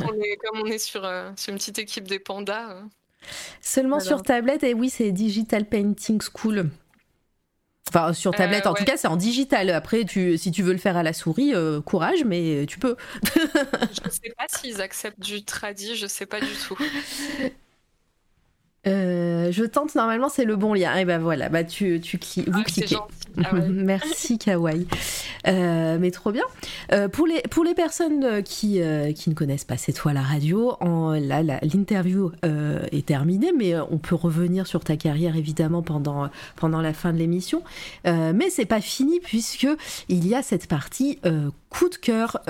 comme 0.44 0.60
on 0.62 0.66
est 0.66 0.78
sur, 0.78 1.04
euh, 1.04 1.30
sur, 1.36 1.52
une 1.52 1.58
petite 1.58 1.78
équipe 1.78 2.06
des 2.08 2.18
pandas. 2.18 2.76
Seulement 3.60 4.00
sur 4.00 4.22
tablette, 4.22 4.64
et 4.64 4.74
oui, 4.74 4.90
c'est 4.90 5.12
Digital 5.12 5.66
Painting 5.66 6.20
School. 6.20 6.70
Enfin, 7.88 8.12
sur 8.12 8.32
tablette, 8.32 8.66
en 8.66 8.74
tout 8.74 8.84
cas, 8.84 8.96
c'est 8.96 9.08
en 9.08 9.16
digital. 9.16 9.68
Après, 9.70 10.04
tu, 10.04 10.38
si 10.38 10.50
tu 10.50 10.62
veux 10.62 10.72
le 10.72 10.78
faire 10.78 10.96
à 10.96 11.02
la 11.02 11.12
souris, 11.12 11.52
courage, 11.84 12.24
mais 12.24 12.64
tu 12.66 12.78
peux. 12.78 12.96
je 13.34 14.06
ne 14.06 14.10
sais 14.10 14.32
pas 14.36 14.46
s'ils 14.48 14.80
acceptent 14.80 15.20
du 15.20 15.44
tradi, 15.44 15.94
je 15.94 16.04
ne 16.04 16.08
sais 16.08 16.26
pas 16.26 16.40
du 16.40 16.52
tout. 16.66 16.78
Euh, 18.88 19.52
je 19.52 19.62
tente, 19.62 19.94
normalement 19.94 20.28
c'est 20.28 20.44
le 20.44 20.56
bon 20.56 20.74
lien. 20.74 20.96
Et 20.96 21.04
ben 21.04 21.18
voilà, 21.18 21.48
bah 21.48 21.62
tu, 21.62 22.00
tu 22.00 22.18
vous 22.18 22.60
ah, 22.60 22.64
cliquez. 22.64 22.96
Ah 23.44 23.52
Merci 23.70 24.38
Kawaii. 24.38 24.88
Euh, 25.46 25.98
mais 26.00 26.10
trop 26.10 26.32
bien. 26.32 26.42
Euh, 26.92 27.08
pour, 27.08 27.28
les, 27.28 27.42
pour 27.42 27.62
les 27.62 27.74
personnes 27.74 28.42
qui, 28.42 28.80
qui 29.14 29.30
ne 29.30 29.34
connaissent 29.34 29.64
pas 29.64 29.76
C'est 29.76 29.92
toi 29.92 30.12
la 30.12 30.22
radio, 30.22 30.74
en, 30.80 31.12
là 31.12 31.42
l'interview 31.42 32.32
est 32.42 33.06
terminée, 33.06 33.52
mais 33.56 33.74
on 33.90 33.98
peut 33.98 34.16
revenir 34.16 34.66
sur 34.66 34.82
ta 34.82 34.96
carrière 34.96 35.36
évidemment 35.36 35.82
pendant, 35.82 36.28
pendant 36.56 36.80
la 36.80 36.92
fin 36.92 37.12
de 37.12 37.18
l'émission. 37.18 37.62
mais 38.04 38.50
c'est 38.50 38.66
pas 38.66 38.80
fini 38.80 39.20
puisque 39.20 39.68
il 40.08 40.26
y 40.26 40.34
a 40.34 40.42
cette 40.42 40.66
partie 40.66 41.20
coup 41.70 41.88
de 41.88 41.96
cœur, 41.96 42.40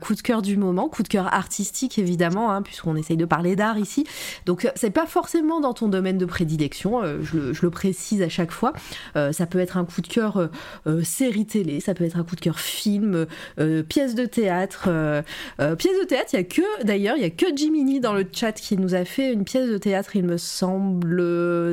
coup 0.00 0.14
de 0.14 0.20
cœur 0.22 0.42
du 0.42 0.56
moment, 0.56 0.88
coup 0.88 1.02
de 1.02 1.08
cœur 1.08 1.32
artistique 1.32 1.98
évidemment, 1.98 2.50
hein, 2.50 2.62
puisqu'on 2.62 2.96
essaye 2.96 3.16
de 3.16 3.26
parler 3.26 3.56
d'art 3.56 3.78
ici. 3.78 4.06
Donc 4.46 4.70
c'est 4.74 4.90
pas 4.90 5.06
forcément 5.06 5.60
dans 5.60 5.73
ton 5.74 5.88
domaine 5.88 6.18
de 6.18 6.24
prédilection, 6.24 7.02
euh, 7.02 7.18
je 7.22 7.62
le, 7.62 7.70
précise 7.70 8.22
à 8.22 8.28
chaque 8.28 8.52
fois. 8.52 8.72
Euh, 9.16 9.32
ça 9.32 9.46
peut 9.46 9.58
être 9.58 9.76
un 9.76 9.84
coup 9.84 10.00
de 10.00 10.06
cœur 10.06 10.48
euh, 10.86 11.02
série 11.02 11.46
télé, 11.46 11.80
ça 11.80 11.94
peut 11.94 12.04
être 12.04 12.16
un 12.16 12.24
coup 12.24 12.36
de 12.36 12.40
cœur 12.40 12.58
film, 12.58 13.26
pièce 13.88 14.14
de 14.14 14.26
théâtre. 14.26 14.88
pièce 15.58 15.98
de 16.00 16.04
théâtre, 16.04 16.30
il 16.32 16.36
y 16.36 16.40
a 16.40 16.44
que, 16.44 16.84
d'ailleurs, 16.84 17.16
il 17.16 17.22
y 17.22 17.26
a 17.26 17.30
que 17.30 17.46
Jiminy 17.54 18.00
dans 18.00 18.12
le 18.12 18.26
chat 18.30 18.52
qui 18.52 18.76
nous 18.76 18.94
a 18.94 19.04
fait 19.04 19.32
une 19.32 19.44
pièce 19.44 19.68
de 19.68 19.78
théâtre, 19.78 20.16
il 20.16 20.24
me 20.24 20.36
semble, 20.36 21.16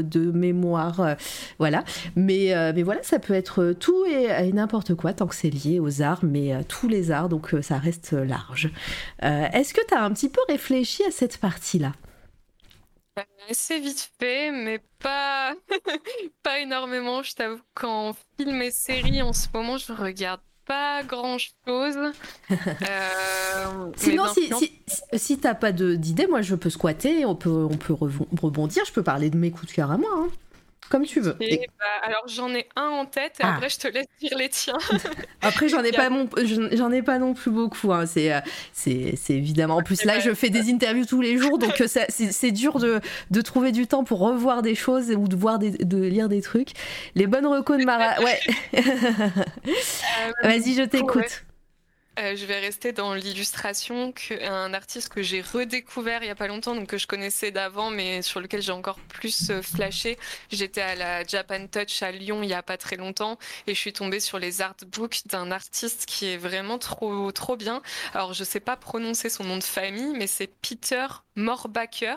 de 0.07 0.31
mémoire. 0.31 1.15
voilà. 1.59 1.83
Mais, 2.15 2.53
mais 2.73 2.83
voilà, 2.83 3.01
ça 3.03 3.19
peut 3.19 3.33
être 3.33 3.73
tout 3.79 4.05
et, 4.05 4.51
n'importe 4.51 4.95
quoi 4.95 5.13
tant 5.13 5.27
que 5.27 5.35
c'est 5.35 5.49
lié 5.49 5.79
aux 5.79 6.01
arts, 6.01 6.23
mais 6.23 6.53
tous 6.67 6.87
les 6.87 7.11
arts, 7.11 7.29
donc 7.29 7.55
ça 7.61 7.77
reste 7.77 8.13
large. 8.13 8.71
Est-ce 9.21 9.73
que 9.73 9.81
tu 9.87 9.93
as 9.93 10.03
un 10.03 10.11
petit 10.11 10.29
peu 10.29 10.41
réfléchi 10.49 11.03
à 11.03 11.11
cette 11.11 11.37
partie-là? 11.37 11.93
Assez 13.49 13.79
vite 13.79 14.11
fait, 14.19 14.51
mais 14.51 14.79
pas, 14.99 15.53
pas 16.43 16.59
énormément. 16.59 17.23
Je 17.23 17.33
t'avoue 17.33 17.61
qu'en 17.73 18.15
film 18.37 18.61
et 18.61 18.71
série, 18.71 19.21
en 19.21 19.33
ce 19.33 19.47
moment, 19.53 19.77
je 19.77 19.91
regarde 19.91 20.41
pas 20.65 21.03
grand 21.03 21.37
chose. 21.37 21.97
Euh, 22.51 23.91
Sinon, 23.95 24.25
si, 24.33 24.49
si, 24.53 24.71
si, 25.13 25.37
t'as 25.39 25.53
pas 25.53 25.71
d'idée, 25.71 26.27
moi 26.27 26.41
je 26.41 26.55
peux 26.55 26.69
squatter, 26.69 27.25
on 27.25 27.35
peut, 27.35 27.49
on 27.49 27.77
peut 27.77 27.93
rebondir, 27.93 28.83
je 28.85 28.91
peux 28.91 29.03
parler 29.03 29.29
de 29.29 29.37
mes 29.37 29.51
coups 29.51 29.67
de 29.67 29.71
cœur 29.73 29.91
à 29.91 29.97
moi. 29.97 30.09
Hein. 30.13 30.27
Comme 30.91 31.05
tu 31.05 31.21
veux. 31.21 31.37
Bah, 31.39 31.85
alors 32.03 32.27
j'en 32.27 32.53
ai 32.53 32.67
un 32.75 32.89
en 32.89 33.05
tête 33.05 33.37
et 33.39 33.43
ah. 33.43 33.53
après 33.53 33.69
je 33.69 33.77
te 33.77 33.87
laisse 33.87 34.07
dire 34.19 34.37
les 34.37 34.49
tiens. 34.49 34.77
après 35.41 35.69
j'en 35.69 35.81
ai 35.83 35.93
pas 35.93 36.09
j'en 36.73 36.91
ai 36.91 37.01
pas 37.01 37.17
non 37.17 37.33
plus 37.33 37.49
beaucoup. 37.49 37.93
Hein. 37.93 38.05
C'est 38.05 38.33
euh, 38.33 38.41
c'est 38.73 39.15
évidemment. 39.29 39.77
En 39.77 39.83
plus 39.83 40.03
là 40.03 40.19
je 40.19 40.33
fais 40.33 40.49
des 40.49 40.69
interviews 40.69 41.05
tous 41.05 41.21
les 41.21 41.37
jours 41.37 41.57
donc 41.57 41.79
euh, 41.79 41.87
c'est 41.87 42.51
dur 42.51 42.77
de, 42.77 42.99
de, 43.31 43.41
trouver 43.41 43.71
du 43.71 43.87
temps 43.87 44.03
pour 44.03 44.19
revoir 44.19 44.61
des 44.61 44.75
choses 44.75 45.11
ou 45.11 45.29
de 45.29 45.35
voir 45.37 45.59
des, 45.59 45.71
de 45.71 46.03
lire 46.03 46.27
des 46.27 46.41
trucs. 46.41 46.71
Les 47.15 47.25
bonnes 47.25 47.47
recos 47.47 47.79
de 47.79 47.85
Mara. 47.85 48.21
Ouais. 48.21 48.39
Euh, 49.63 50.47
Vas-y 50.47 50.73
je 50.73 50.83
t'écoute. 50.83 51.45
Euh, 52.19 52.35
je 52.35 52.45
vais 52.45 52.59
rester 52.59 52.91
dans 52.91 53.13
l'illustration, 53.13 54.13
un 54.41 54.73
artiste 54.73 55.09
que 55.09 55.21
j'ai 55.21 55.41
redécouvert 55.41 56.21
il 56.21 56.25
n'y 56.25 56.31
a 56.31 56.35
pas 56.35 56.47
longtemps, 56.47 56.75
donc 56.75 56.87
que 56.87 56.97
je 56.97 57.07
connaissais 57.07 57.51
d'avant, 57.51 57.89
mais 57.89 58.21
sur 58.21 58.41
lequel 58.41 58.61
j'ai 58.61 58.73
encore 58.73 58.99
plus 58.99 59.49
euh, 59.49 59.61
flashé. 59.61 60.17
J'étais 60.51 60.81
à 60.81 60.95
la 60.95 61.23
Japan 61.23 61.67
Touch 61.67 62.03
à 62.03 62.11
Lyon 62.11 62.43
il 62.43 62.47
n'y 62.47 62.53
a 62.53 62.63
pas 62.63 62.77
très 62.77 62.97
longtemps 62.97 63.37
et 63.65 63.73
je 63.73 63.79
suis 63.79 63.93
tombée 63.93 64.19
sur 64.19 64.39
les 64.39 64.61
artbooks 64.61 65.27
d'un 65.27 65.51
artiste 65.51 66.05
qui 66.05 66.27
est 66.27 66.37
vraiment 66.37 66.77
trop 66.77 67.31
trop 67.31 67.55
bien. 67.55 67.81
Alors 68.13 68.33
je 68.33 68.43
sais 68.43 68.59
pas 68.59 68.75
prononcer 68.75 69.29
son 69.29 69.45
nom 69.45 69.57
de 69.57 69.63
famille, 69.63 70.13
mais 70.13 70.27
c'est 70.27 70.47
Peter 70.47 71.07
Morbacher. 71.35 72.15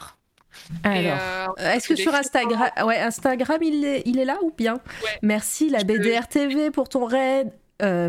Alors, 0.82 1.55
euh, 1.58 1.73
est-ce 1.73 1.89
que 1.89 1.97
sur 1.97 2.14
Instagram, 2.14 2.70
ouais, 2.84 2.98
Instagram, 2.98 3.62
il 3.62 3.84
est, 3.84 4.02
il 4.06 4.18
est 4.18 4.24
là 4.24 4.39
ou 4.42 4.52
bien? 4.52 4.81
Merci 5.23 5.68
la 5.68 5.82
BDR 5.82 6.28
TV 6.28 6.70
pour 6.70 6.89
ton 6.89 7.06
raid. 7.06 7.52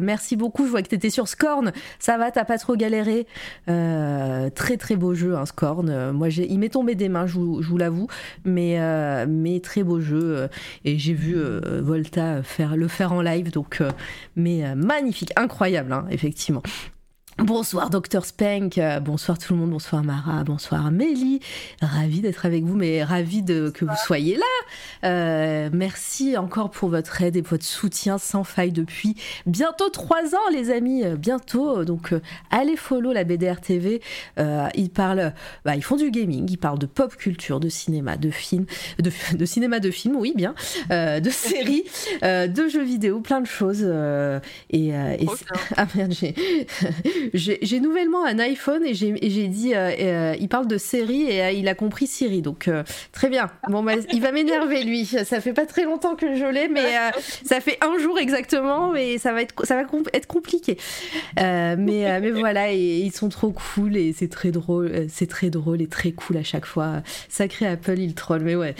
Merci 0.01 0.35
beaucoup. 0.35 0.65
Je 0.65 0.71
vois 0.71 0.81
que 0.81 0.89
tu 0.89 0.95
étais 0.95 1.09
sur 1.09 1.27
Scorn. 1.27 1.71
Ça 1.99 2.17
va, 2.17 2.31
t'as 2.31 2.45
pas 2.45 2.57
trop 2.57 2.75
galéré? 2.75 3.27
très 3.67 4.77
très 4.77 4.95
beau 4.95 5.13
jeu, 5.13 5.35
hein, 5.35 5.45
Scorn. 5.45 6.11
moi, 6.11 6.29
il 6.29 6.59
m'est 6.59 6.69
tombé 6.69 6.95
des 6.95 7.09
mains, 7.09 7.27
je 7.27 7.39
vous, 7.39 7.77
l'avoue. 7.77 8.07
Mais, 8.43 8.79
mais 9.27 9.59
très 9.59 9.83
beau 9.83 9.99
jeu. 9.99 10.47
et 10.83 10.97
j'ai 10.97 11.13
vu 11.13 11.35
Volta 11.81 12.43
faire, 12.43 12.75
le 12.75 12.87
faire 12.87 13.13
en 13.13 13.21
live. 13.21 13.51
Donc, 13.51 13.81
mais 14.35 14.75
magnifique, 14.75 15.31
incroyable, 15.35 15.93
hein, 15.93 16.05
effectivement. 16.09 16.63
Bonsoir 17.37 17.89
Dr 17.89 18.23
Spank, 18.23 18.77
euh, 18.77 19.01
bonsoir 19.01 19.37
tout 19.37 19.53
le 19.53 19.59
monde, 19.59 19.71
bonsoir 19.71 20.01
Mara, 20.05 20.45
bonsoir 20.45 20.89
Mélie, 20.89 21.41
ravi 21.81 22.21
d'être 22.21 22.45
avec 22.45 22.63
vous, 22.63 22.75
mais 22.75 23.03
ravi 23.03 23.43
de, 23.43 23.69
que 23.69 23.83
vous 23.83 23.95
soyez 24.05 24.37
là. 24.37 24.43
Euh, 25.03 25.69
merci 25.73 26.37
encore 26.37 26.71
pour 26.71 26.87
votre 26.87 27.21
aide 27.21 27.35
et 27.35 27.41
votre 27.41 27.65
soutien 27.65 28.19
sans 28.19 28.45
faille 28.45 28.71
depuis 28.71 29.17
bientôt 29.45 29.89
trois 29.89 30.33
ans 30.33 30.49
les 30.53 30.71
amis, 30.71 31.03
euh, 31.03 31.17
bientôt. 31.17 31.83
Donc 31.83 32.13
allez 32.51 32.77
follow 32.77 33.11
la 33.11 33.25
BDR 33.25 33.59
TV, 33.59 34.01
ils 34.37 34.89
parlent, 34.89 35.33
bah, 35.65 35.75
ils 35.75 35.83
font 35.83 35.97
du 35.97 36.11
gaming, 36.11 36.49
ils 36.49 36.57
parlent 36.57 36.79
de 36.79 36.85
pop 36.85 37.17
culture, 37.17 37.59
de 37.59 37.67
cinéma, 37.67 38.15
de 38.15 38.29
films, 38.29 38.65
de, 38.97 39.45
cinéma, 39.45 39.81
de 39.81 39.91
films, 39.91 40.15
oui 40.15 40.31
bien, 40.37 40.55
de 40.89 41.29
séries, 41.29 41.83
de 42.21 42.69
jeux 42.69 42.83
vidéo, 42.83 43.19
plein 43.19 43.41
de 43.41 43.47
choses. 43.47 43.83
et, 44.69 44.87
et 44.87 45.27
ah 45.75 45.85
merde 45.95 46.13
j'ai 46.13 46.33
j'ai 47.33 47.79
nouvellement 47.79 48.25
un 48.25 48.39
iPhone 48.39 48.83
et 48.85 48.93
j'ai 48.93 49.47
dit, 49.47 49.73
euh, 49.73 49.91
euh, 49.99 50.35
il 50.39 50.47
parle 50.49 50.67
de 50.67 50.77
série 50.77 51.23
et 51.23 51.43
euh, 51.43 51.51
il 51.51 51.67
a 51.67 51.75
compris 51.75 52.07
Siri. 52.07 52.41
Donc 52.41 52.69
très 53.11 53.29
bien. 53.29 53.49
Bon, 53.69 53.83
bah, 53.83 53.93
il 54.11 54.21
va 54.21 54.31
m'énerver 54.31 54.83
lui. 54.83 55.05
Ça 55.05 55.41
fait 55.41 55.53
pas 55.53 55.65
très 55.65 55.83
longtemps 55.83 56.15
que 56.15 56.35
je 56.35 56.45
l'ai, 56.45 56.67
mais 56.67 56.93
ça 57.43 57.59
fait 57.59 57.77
un 57.81 57.97
jour 57.99 58.17
exactement 58.19 58.95
et 58.95 59.17
ça 59.17 59.33
va 59.33 59.41
être, 59.41 59.65
ça 59.65 59.75
va 59.75 59.83
être 60.13 60.27
compliqué. 60.27 60.77
mais, 61.37 61.75
mais 61.77 62.31
voilà, 62.31 62.71
ils 62.71 63.11
sont 63.11 63.29
trop 63.29 63.51
cool 63.51 63.97
et 63.97 64.13
c'est 64.13 64.29
très 64.29 64.51
drôle. 64.51 65.07
C'est 65.09 65.27
très 65.27 65.49
drôle 65.49 65.81
et 65.81 65.87
très 65.87 66.11
cool 66.11 66.37
à 66.37 66.43
chaque 66.43 66.65
fois. 66.65 67.01
Sacré 67.29 67.67
Apple, 67.67 67.99
il 67.99 68.13
troll, 68.15 68.41
mais 68.41 68.55
ouais. 68.55 68.75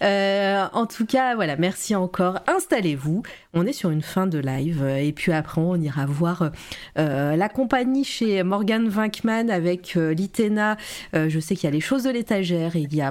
en 0.72 0.86
tout 0.86 1.06
cas, 1.06 1.34
voilà, 1.34 1.56
merci 1.56 1.94
encore. 1.94 2.40
Installez-vous. 2.46 3.22
On 3.52 3.66
est 3.66 3.72
sur 3.72 3.90
une 3.90 4.02
fin 4.02 4.26
de 4.26 4.38
live 4.38 4.84
et 4.84 5.12
puis 5.12 5.32
après 5.32 5.60
on 5.60 5.76
ira 5.76 6.06
voir 6.06 6.19
voir 6.20 6.50
euh, 6.98 7.34
la 7.34 7.48
compagnie 7.48 8.04
chez 8.04 8.42
Morgan 8.42 8.88
Winkman 8.88 9.48
avec 9.50 9.96
euh, 9.96 10.12
Litena. 10.12 10.76
Euh, 11.14 11.30
je 11.30 11.40
sais 11.40 11.56
qu'il 11.56 11.64
y 11.64 11.72
a 11.72 11.74
les 11.74 11.80
choses 11.80 12.04
de 12.04 12.10
l'étagère 12.10 12.76
et 12.76 12.80
il 12.80 12.94
y 12.94 13.00
a. 13.00 13.10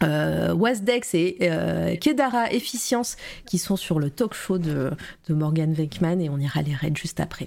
Wasdex 0.00 1.14
et 1.14 1.38
Kedara 2.00 2.50
Efficience 2.50 3.16
qui 3.46 3.58
sont 3.58 3.76
sur 3.76 4.00
le 4.00 4.10
talk 4.10 4.34
show 4.34 4.58
de, 4.58 4.90
Morgan 5.30 5.72
Winkman 5.72 6.20
et 6.20 6.28
on 6.28 6.38
ira 6.38 6.62
les 6.62 6.74
raids 6.74 6.92
juste 6.94 7.20
après. 7.20 7.46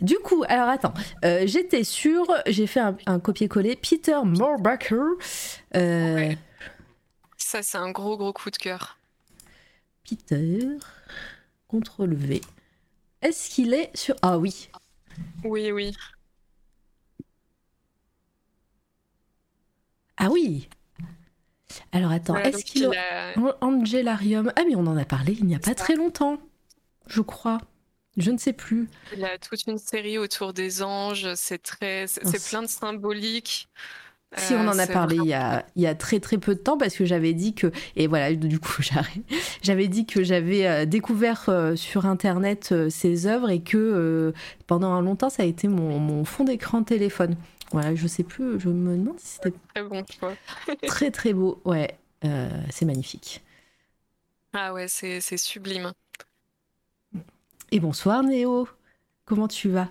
du 0.00 0.18
coup, 0.22 0.44
alors 0.48 0.68
attends, 0.68 0.94
j'étais 1.44 1.82
sur, 1.82 2.24
j'ai 2.46 2.68
fait 2.68 2.80
un, 3.06 3.18
copier-coller, 3.18 3.76
Peter 3.76 4.20
Morbacher. 4.24 5.18
Ça, 7.36 7.62
c'est 7.62 7.78
un 7.78 7.90
gros, 7.90 8.16
gros 8.16 8.32
coup 8.32 8.50
de 8.50 8.56
cœur. 8.56 8.96
Peter, 10.08 10.78
CTRL 11.68 12.14
V. 12.14 12.40
Est-ce 13.22 13.50
qu'il 13.50 13.74
est 13.74 13.94
sur... 13.96 14.14
Ah 14.22 14.38
oui. 14.38 14.70
Oui, 15.44 15.72
oui. 15.72 15.94
Ah 20.16 20.30
oui. 20.30 20.68
Alors 21.92 22.10
attends, 22.10 22.36
est-ce 22.36 22.64
qu'il 22.64 22.86
a... 22.86 23.32
Angelarium 23.60 24.52
Ah 24.56 24.62
mais 24.66 24.74
on 24.76 24.86
en 24.86 24.96
a 24.96 25.04
parlé 25.04 25.32
il 25.32 25.46
n'y 25.46 25.54
a 25.54 25.58
pas 25.58 25.74
très 25.74 25.94
longtemps, 25.96 26.38
je 27.06 27.20
crois. 27.20 27.58
Je 28.16 28.30
ne 28.30 28.38
sais 28.38 28.52
plus. 28.52 28.88
Il 29.16 29.24
a 29.24 29.38
toute 29.38 29.66
une 29.66 29.78
série 29.78 30.18
autour 30.18 30.52
des 30.52 30.82
anges, 30.82 31.34
c'est 31.34 31.62
très 31.62 32.06
c'est 32.06 32.44
plein 32.48 32.62
de 32.62 32.66
symboliques. 32.66 33.68
Si 34.36 34.54
on 34.54 34.60
en 34.68 34.78
a 34.78 34.84
euh, 34.84 34.92
parlé 34.92 35.16
il 35.16 35.26
y 35.26 35.34
a, 35.34 35.66
il 35.74 35.82
y 35.82 35.88
a, 35.88 35.94
très 35.96 36.20
très 36.20 36.38
peu 36.38 36.54
de 36.54 36.60
temps 36.60 36.78
parce 36.78 36.94
que 36.94 37.04
j'avais 37.04 37.32
dit 37.32 37.52
que 37.52 37.72
et 37.96 38.06
voilà 38.06 38.32
du 38.34 38.60
coup 38.60 38.76
j'arrête. 38.80 39.24
J'avais 39.62 39.88
dit 39.88 40.06
que 40.06 40.22
j'avais 40.22 40.66
euh, 40.66 40.84
découvert 40.84 41.46
euh, 41.48 41.74
sur 41.74 42.06
internet 42.06 42.72
ces 42.90 43.26
œuvres 43.26 43.50
et 43.50 43.60
que 43.60 44.32
pendant 44.68 44.92
un 44.92 45.02
longtemps 45.02 45.30
ça 45.30 45.42
a 45.42 45.46
été 45.46 45.66
mon, 45.66 45.98
mon 45.98 46.24
fond 46.24 46.44
d'écran 46.44 46.84
téléphone. 46.84 47.34
Voilà 47.72 47.94
je 47.96 48.06
sais 48.06 48.22
plus 48.22 48.60
je 48.60 48.68
me 48.68 48.96
demande 48.96 49.18
si 49.18 49.38
c'était 49.42 49.52
très 49.74 49.82
bon 49.82 50.04
très 50.86 51.10
très 51.10 51.32
beau. 51.32 51.60
Ouais 51.64 51.96
c'est 52.22 52.84
magnifique. 52.84 53.42
Ah 54.52 54.72
ouais 54.72 54.86
c'est 54.86 55.20
sublime. 55.36 55.92
Et 57.72 57.80
bonsoir 57.80 58.22
Néo. 58.22 58.68
Comment 59.24 59.48
tu 59.48 59.70
vas? 59.70 59.88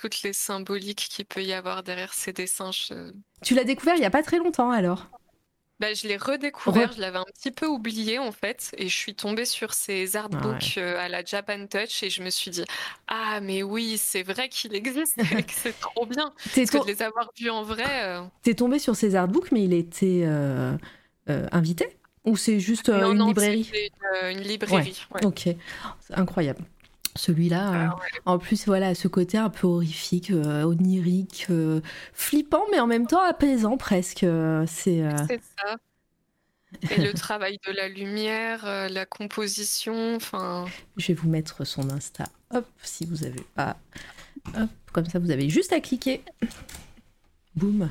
Toutes 0.00 0.22
les 0.22 0.32
symboliques 0.32 1.08
qu'il 1.10 1.26
peut 1.26 1.42
y 1.42 1.52
avoir 1.52 1.82
derrière 1.82 2.14
ces 2.14 2.32
dessins. 2.32 2.70
Tu 3.42 3.54
l'as 3.54 3.64
découvert 3.64 3.96
il 3.96 4.00
n'y 4.00 4.06
a 4.06 4.10
pas 4.10 4.22
très 4.22 4.38
longtemps 4.38 4.70
alors? 4.70 5.06
Bah, 5.78 5.94
je 5.94 6.06
l'ai 6.06 6.18
redécouvert, 6.18 6.92
je 6.92 7.00
l'avais 7.00 7.16
un 7.16 7.24
petit 7.24 7.50
peu 7.50 7.66
oublié 7.66 8.18
en 8.18 8.32
fait, 8.32 8.70
et 8.76 8.86
je 8.86 8.94
suis 8.94 9.14
tombée 9.14 9.46
sur 9.46 9.72
ces 9.72 10.14
artbooks 10.14 10.76
euh, 10.76 10.98
à 10.98 11.08
la 11.08 11.24
Japan 11.24 11.66
Touch 11.66 12.02
et 12.02 12.10
je 12.10 12.22
me 12.22 12.28
suis 12.28 12.50
dit 12.50 12.64
ah 13.08 13.40
mais 13.40 13.62
oui 13.62 13.96
c'est 13.96 14.22
vrai 14.22 14.50
qu'il 14.50 14.74
existe 14.74 15.18
et 15.18 15.42
que 15.42 15.52
c'est 15.54 15.78
trop 15.80 16.04
bien 16.04 16.34
parce 16.54 16.70
que 16.70 16.82
de 16.82 16.86
les 16.86 17.00
avoir 17.00 17.30
vus 17.38 17.48
en 17.48 17.62
vrai. 17.62 18.04
Euh, 18.04 18.20
T'es 18.42 18.54
tombé 18.54 18.78
sur 18.78 18.94
ces 18.94 19.14
artbooks 19.14 19.52
mais 19.52 19.64
il 19.64 19.72
était 19.72 20.22
euh, 20.24 20.76
invité? 21.26 21.96
Ou 22.26 22.36
c'est 22.36 22.60
juste 22.60 22.90
une, 22.90 23.26
librairie? 23.26 23.70
une, 24.22 24.38
une 24.38 24.40
librairie 24.42 25.02
Ok, 25.24 25.48
incroyable. 26.12 26.62
Celui-là, 27.16 27.92
ah 27.92 27.96
en 28.24 28.38
plus, 28.38 28.66
voilà, 28.66 28.94
ce 28.94 29.08
côté 29.08 29.36
un 29.36 29.50
peu 29.50 29.66
horrifique, 29.66 30.30
euh, 30.30 30.62
onirique, 30.62 31.46
euh, 31.50 31.80
flippant, 32.12 32.64
mais 32.70 32.78
en 32.78 32.86
même 32.86 33.06
temps 33.06 33.22
apaisant 33.22 33.76
presque. 33.76 34.22
Euh, 34.22 34.64
c'est 34.68 35.02
ça. 35.58 35.76
Et 36.90 37.00
le 37.00 37.12
travail 37.14 37.58
de 37.66 37.72
la 37.72 37.88
lumière, 37.88 38.64
la 38.64 39.06
composition, 39.06 40.14
enfin. 40.14 40.66
Je 40.96 41.08
vais 41.08 41.14
vous 41.14 41.28
mettre 41.28 41.64
son 41.64 41.90
Insta. 41.90 42.24
Hop, 42.54 42.66
si 42.82 43.06
vous 43.06 43.24
avez 43.24 43.44
pas. 43.54 43.76
Hop, 44.56 44.70
comme 44.92 45.06
ça, 45.06 45.18
vous 45.18 45.32
avez 45.32 45.48
juste 45.48 45.72
à 45.72 45.80
cliquer. 45.80 46.22
Boum. 47.56 47.90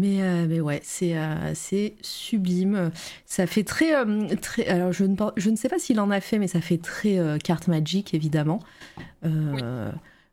Mais, 0.00 0.22
euh, 0.22 0.46
mais 0.48 0.60
ouais, 0.60 0.80
c'est 0.82 1.14
euh, 1.14 1.52
c'est 1.54 1.94
sublime. 2.00 2.90
Ça 3.26 3.46
fait 3.46 3.64
très. 3.64 3.94
Euh, 3.94 4.28
très 4.40 4.66
alors, 4.66 4.92
je 4.94 5.04
ne, 5.04 5.14
je 5.36 5.50
ne 5.50 5.56
sais 5.56 5.68
pas 5.68 5.78
s'il 5.78 6.00
en 6.00 6.10
a 6.10 6.22
fait, 6.22 6.38
mais 6.38 6.48
ça 6.48 6.62
fait 6.62 6.78
très 6.78 7.18
carte 7.44 7.68
magique, 7.68 8.14
évidemment. 8.14 8.60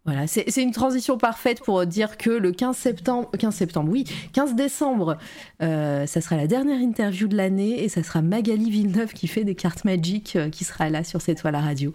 Voilà, 0.06 0.26
c'est 0.26 0.64
une 0.64 0.72
transition 0.72 1.18
parfaite 1.18 1.60
pour 1.60 1.86
dire 1.86 2.18
que 2.18 2.30
le 2.30 2.54
15 2.54 2.78
septembre, 2.78 3.30
15 3.38 3.54
septembre, 3.54 3.92
oui, 3.92 4.06
15 4.32 4.56
décembre, 4.56 5.18
ça 5.60 6.22
sera 6.22 6.38
la 6.38 6.48
dernière 6.48 6.80
interview 6.80 7.28
de 7.28 7.36
l'année 7.36 7.84
et 7.84 7.90
ça 7.90 8.04
sera 8.04 8.22
Magali 8.22 8.70
Villeneuve 8.70 9.12
qui 9.12 9.28
fait 9.28 9.44
des 9.44 9.56
cartes 9.56 9.84
magiques 9.84 10.38
qui 10.54 10.64
sera 10.64 10.90
là 10.90 11.04
sur 11.04 11.22
cette 11.22 11.40
toile 11.40 11.56
à 11.56 11.60
radio. 11.60 11.94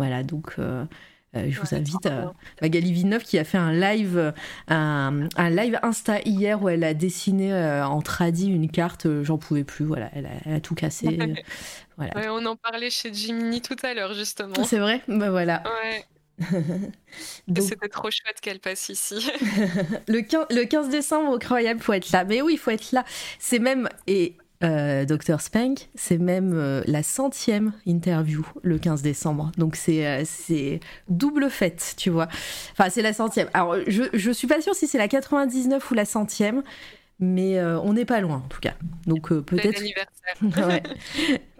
Voilà, 0.00 0.22
donc 0.22 0.54
euh, 0.58 0.86
je 1.34 1.60
vous 1.60 1.74
invite 1.74 2.06
à 2.06 2.32
Magali 2.60 2.92
Villeneuve 2.92 3.22
qui 3.22 3.38
a 3.38 3.44
fait 3.44 3.58
un 3.58 3.72
live, 3.72 4.32
un, 4.68 5.28
live 5.38 5.78
Insta 5.82 6.20
hier 6.22 6.62
où 6.62 6.68
elle 6.68 6.84
a 6.84 6.94
dessiné 6.94 7.52
euh, 7.52 7.86
en 7.86 8.02
tradi 8.02 8.48
une 8.48 8.70
carte. 8.70 9.06
Euh, 9.06 9.24
j'en 9.24 9.38
pouvais 9.38 9.64
plus. 9.64 9.84
Voilà, 9.84 10.10
elle 10.14 10.28
a, 10.52 10.60
tout 10.60 10.74
cassé. 10.74 11.18
voilà. 11.96 12.32
on 12.32 12.44
en 12.46 12.56
parlait 12.56 12.90
chez 12.90 13.12
Jiminy 13.12 13.60
tout 13.60 13.76
à 13.82 13.94
l'heure 13.94 14.14
justement. 14.14 14.64
C'est 14.64 14.78
vrai? 14.78 15.02
Ben 15.08 15.30
voilà. 15.30 15.62
C'était 17.56 17.88
trop 17.88 18.10
chouette 18.10 18.40
qu'elle 18.40 18.60
passe 18.60 18.88
ici. 18.88 19.30
le, 20.08 20.20
15, 20.22 20.46
le 20.50 20.64
15 20.64 20.88
décembre, 20.88 21.34
incroyable, 21.34 21.80
faut 21.80 21.92
être 21.92 22.10
là. 22.12 22.24
Mais 22.24 22.40
oui, 22.40 22.54
il 22.54 22.58
faut 22.58 22.70
être 22.70 22.92
là. 22.92 23.04
C'est 23.38 23.58
même 23.58 23.88
et 24.06 24.36
euh, 24.62 25.06
Dr 25.06 25.40
Spank, 25.40 25.88
c'est 25.94 26.18
même 26.18 26.52
euh, 26.54 26.82
la 26.86 27.02
centième 27.02 27.72
interview 27.86 28.46
le 28.62 28.78
15 28.78 29.00
décembre. 29.00 29.52
Donc 29.56 29.74
c'est 29.74 30.06
euh, 30.06 30.22
c'est 30.26 30.80
double 31.08 31.48
fête, 31.48 31.94
tu 31.96 32.10
vois. 32.10 32.28
Enfin, 32.72 32.90
c'est 32.90 33.00
la 33.00 33.14
centième. 33.14 33.48
Alors, 33.54 33.76
je, 33.86 34.02
je 34.12 34.30
suis 34.30 34.46
pas 34.46 34.60
sûre 34.60 34.74
si 34.74 34.86
c'est 34.86 34.98
la 34.98 35.08
99 35.08 35.90
ou 35.90 35.94
la 35.94 36.04
centième, 36.04 36.62
mais 37.18 37.62
on 37.62 37.94
n'est 37.94 38.04
pas 38.04 38.20
loin 38.20 38.42
en 38.44 38.48
tout 38.48 38.60
cas. 38.60 38.74
Donc 39.06 39.32
peut-être. 39.32 39.82
ouais, 40.68 40.82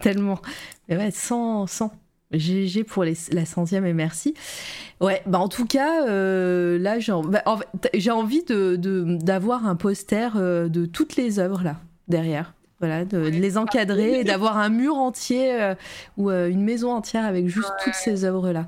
tellement. 0.01 0.41
Mais 0.89 0.97
ouais, 0.97 1.11
100, 1.11 1.67
100. 1.67 1.93
GG 2.33 2.85
pour 2.85 3.03
les, 3.03 3.17
la 3.33 3.45
centième 3.45 3.85
et 3.85 3.93
merci. 3.93 4.35
Ouais, 5.01 5.21
bah 5.27 5.41
en 5.41 5.49
tout 5.49 5.67
cas, 5.67 6.07
là 6.07 6.99
j'ai 7.01 7.13
bah, 7.13 7.43
envie 8.11 8.45
de 8.45 8.77
d'avoir 9.21 9.67
un 9.67 9.75
poster 9.75 10.37
de 10.37 10.87
toutes 10.87 11.17
les 11.17 11.41
œuvres 11.41 11.65
là 11.65 11.81
derrière. 12.07 12.55
Voilà, 12.81 13.05
de, 13.05 13.19
les 13.19 13.59
encadrer 13.59 14.21
et 14.21 14.25
d'avoir 14.25 14.57
un 14.57 14.71
mur 14.71 14.97
entier 14.97 15.55
euh, 15.61 15.75
ou 16.17 16.31
euh, 16.31 16.49
une 16.49 16.63
maison 16.63 16.93
entière 16.93 17.27
avec 17.27 17.47
juste 17.47 17.71
toutes 17.85 17.95
ces 17.95 18.25
œuvres-là. 18.25 18.67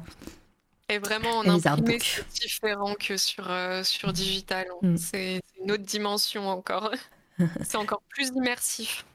Et 0.92 0.98
vraiment, 0.98 1.40
on 1.42 1.48
imprimé, 1.48 1.98
c'est 2.00 2.42
différent 2.42 2.94
que 2.94 3.16
sur, 3.16 3.50
euh, 3.50 3.82
sur 3.82 4.12
digital. 4.12 4.66
Mm. 4.82 4.96
C'est 4.98 5.40
une 5.62 5.72
autre 5.72 5.84
dimension 5.84 6.48
encore. 6.48 6.92
c'est 7.62 7.78
encore 7.78 8.02
plus 8.10 8.28
immersif. 8.28 9.06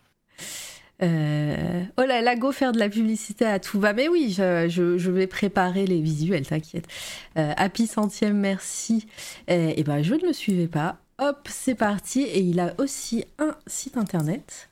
Euh, 1.04 1.84
oh 1.98 2.02
là 2.02 2.22
là, 2.22 2.36
go 2.36 2.52
faire 2.52 2.72
de 2.72 2.80
la 2.80 2.90
publicité 2.90 3.46
à 3.46 3.60
tout 3.60 3.80
va. 3.80 3.94
Mais 3.94 4.08
oui, 4.08 4.32
je, 4.32 5.10
vais 5.12 5.28
préparer 5.28 5.86
les 5.86 6.02
visuels, 6.02 6.48
t'inquiète. 6.48 6.88
Euh, 7.38 7.54
Happy 7.58 7.86
centième, 7.86 8.38
merci. 8.38 9.08
Et, 9.48 9.84
ben, 9.84 10.02
je 10.02 10.16
ne 10.16 10.26
le 10.26 10.34
suivais 10.34 10.68
pas. 10.68 10.98
Hop, 11.20 11.48
c'est 11.48 11.76
parti. 11.76 12.24
Et 12.24 12.40
il 12.40 12.60
a 12.60 12.74
aussi 12.80 13.26
un 13.38 13.56
site 13.68 13.98
internet. 13.98 14.70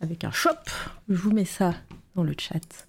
Avec 0.00 0.24
un 0.24 0.30
shop. 0.30 0.50
Je 1.08 1.16
vous 1.16 1.32
mets 1.32 1.44
ça 1.44 1.74
dans 2.14 2.22
le 2.22 2.34
chat. 2.38 2.86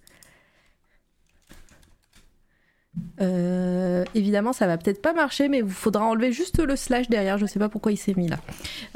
Euh, 3.21 4.03
évidemment, 4.15 4.53
ça 4.53 4.67
va 4.67 4.77
peut-être 4.77 5.01
pas 5.01 5.13
marcher, 5.13 5.49
mais 5.49 5.59
il 5.59 5.69
faudra 5.69 6.05
enlever 6.05 6.31
juste 6.31 6.59
le 6.59 6.75
slash 6.75 7.09
derrière. 7.09 7.37
Je 7.37 7.45
sais 7.45 7.59
pas 7.59 7.69
pourquoi 7.69 7.91
il 7.91 7.97
s'est 7.97 8.13
mis 8.15 8.27
là. 8.27 8.39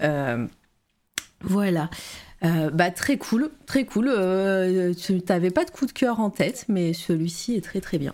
Euh, 0.02 0.48
voilà. 1.42 1.90
Euh, 2.44 2.70
bah 2.72 2.92
très 2.92 3.18
cool, 3.18 3.50
très 3.66 3.86
cool. 3.86 4.06
tu 4.98 5.22
n'avais 5.30 5.52
pas 5.52 5.66
de 5.66 5.72
coup 5.72 5.86
de 5.86 5.92
cœur 5.92 6.20
en 6.20 6.30
tête, 6.30 6.66
mais 6.68 6.94
celui-ci 6.94 7.56
est 7.56 7.62
très 7.64 7.80
très 7.82 7.98
bien. 7.98 8.14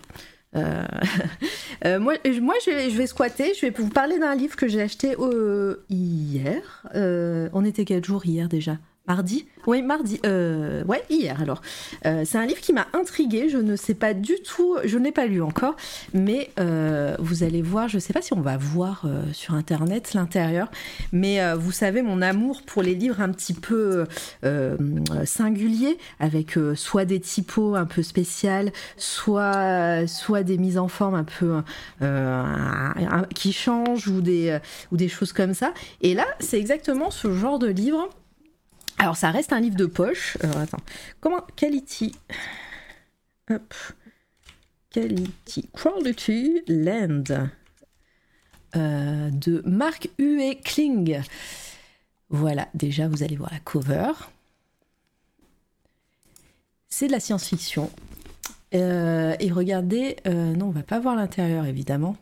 moi, 0.54 2.14
moi 2.40 2.54
je, 2.64 2.96
vais, 2.96 3.06
squatter. 3.06 3.54
Je 3.54 3.66
vais 3.66 3.70
vous 3.70 3.88
parler 3.88 4.18
d'un 4.18 4.34
livre 4.34 4.56
que 4.56 4.68
j'ai 4.68 4.82
acheté 4.82 5.16
hier. 5.88 6.84
on 6.94 7.64
était 7.64 7.84
quel 7.84 8.04
jour 8.04 8.24
hier 8.26 8.48
déjà 8.48 8.78
Mardi 9.10 9.44
Oui, 9.66 9.82
mardi. 9.82 10.20
Euh, 10.24 10.84
ouais, 10.84 11.02
hier 11.10 11.40
alors. 11.42 11.62
Euh, 12.06 12.22
c'est 12.24 12.38
un 12.38 12.46
livre 12.46 12.60
qui 12.60 12.72
m'a 12.72 12.86
intriguée. 12.92 13.48
Je 13.48 13.58
ne 13.58 13.74
sais 13.74 13.94
pas 13.94 14.14
du 14.14 14.36
tout, 14.44 14.76
je 14.84 14.98
n'ai 14.98 15.10
pas 15.10 15.26
lu 15.26 15.42
encore, 15.42 15.74
mais 16.14 16.50
euh, 16.60 17.16
vous 17.18 17.42
allez 17.42 17.60
voir, 17.60 17.88
je 17.88 17.96
ne 17.96 18.00
sais 18.00 18.12
pas 18.12 18.22
si 18.22 18.34
on 18.34 18.40
va 18.40 18.56
voir 18.56 19.04
sur 19.32 19.54
internet 19.54 20.14
l'intérieur, 20.14 20.70
mais 21.10 21.40
vous 21.56 21.72
savez 21.72 22.02
mon 22.02 22.22
amour 22.22 22.62
pour 22.62 22.82
les 22.82 22.94
livres 22.94 23.20
un 23.20 23.30
petit 23.30 23.52
peu 23.52 24.06
singuliers, 25.24 25.98
avec 26.20 26.56
soit 26.76 27.04
des 27.04 27.18
typos 27.18 27.74
un 27.74 27.86
peu 27.86 28.04
spéciales, 28.04 28.70
soit, 28.96 30.06
soit 30.06 30.44
des 30.44 30.56
mises 30.56 30.78
en 30.78 30.86
forme 30.86 31.16
un 31.16 31.24
peu 31.24 31.62
qui 33.34 33.52
changent 33.52 34.06
ou 34.06 34.20
des, 34.20 34.56
ou 34.92 34.96
des 34.96 35.08
choses 35.08 35.32
comme 35.32 35.52
ça. 35.52 35.74
Et 36.00 36.14
là, 36.14 36.26
c'est 36.38 36.60
exactement 36.60 37.10
ce 37.10 37.32
genre 37.32 37.58
de 37.58 37.66
livre 37.66 38.08
alors, 39.00 39.16
ça 39.16 39.30
reste 39.30 39.54
un 39.54 39.60
livre 39.60 39.76
de 39.76 39.86
poche. 39.86 40.36
Alors, 40.42 40.58
attends. 40.58 40.82
Comment 41.20 41.40
Quality. 41.56 42.14
Hop. 43.48 43.74
Quality. 44.90 45.70
Quality 45.72 46.60
Land. 46.68 47.48
Euh, 48.76 49.30
de 49.30 49.62
Mark 49.64 50.10
Hue 50.18 50.54
Kling. 50.62 51.22
Voilà, 52.28 52.68
déjà, 52.74 53.08
vous 53.08 53.22
allez 53.22 53.36
voir 53.36 53.50
la 53.50 53.60
cover. 53.60 54.12
C'est 56.90 57.06
de 57.06 57.12
la 57.12 57.20
science-fiction. 57.20 57.90
Euh, 58.74 59.34
et 59.40 59.50
regardez, 59.50 60.16
euh, 60.26 60.54
non, 60.54 60.66
on 60.66 60.72
va 60.72 60.82
pas 60.82 61.00
voir 61.00 61.16
l'intérieur, 61.16 61.64
évidemment. 61.64 62.18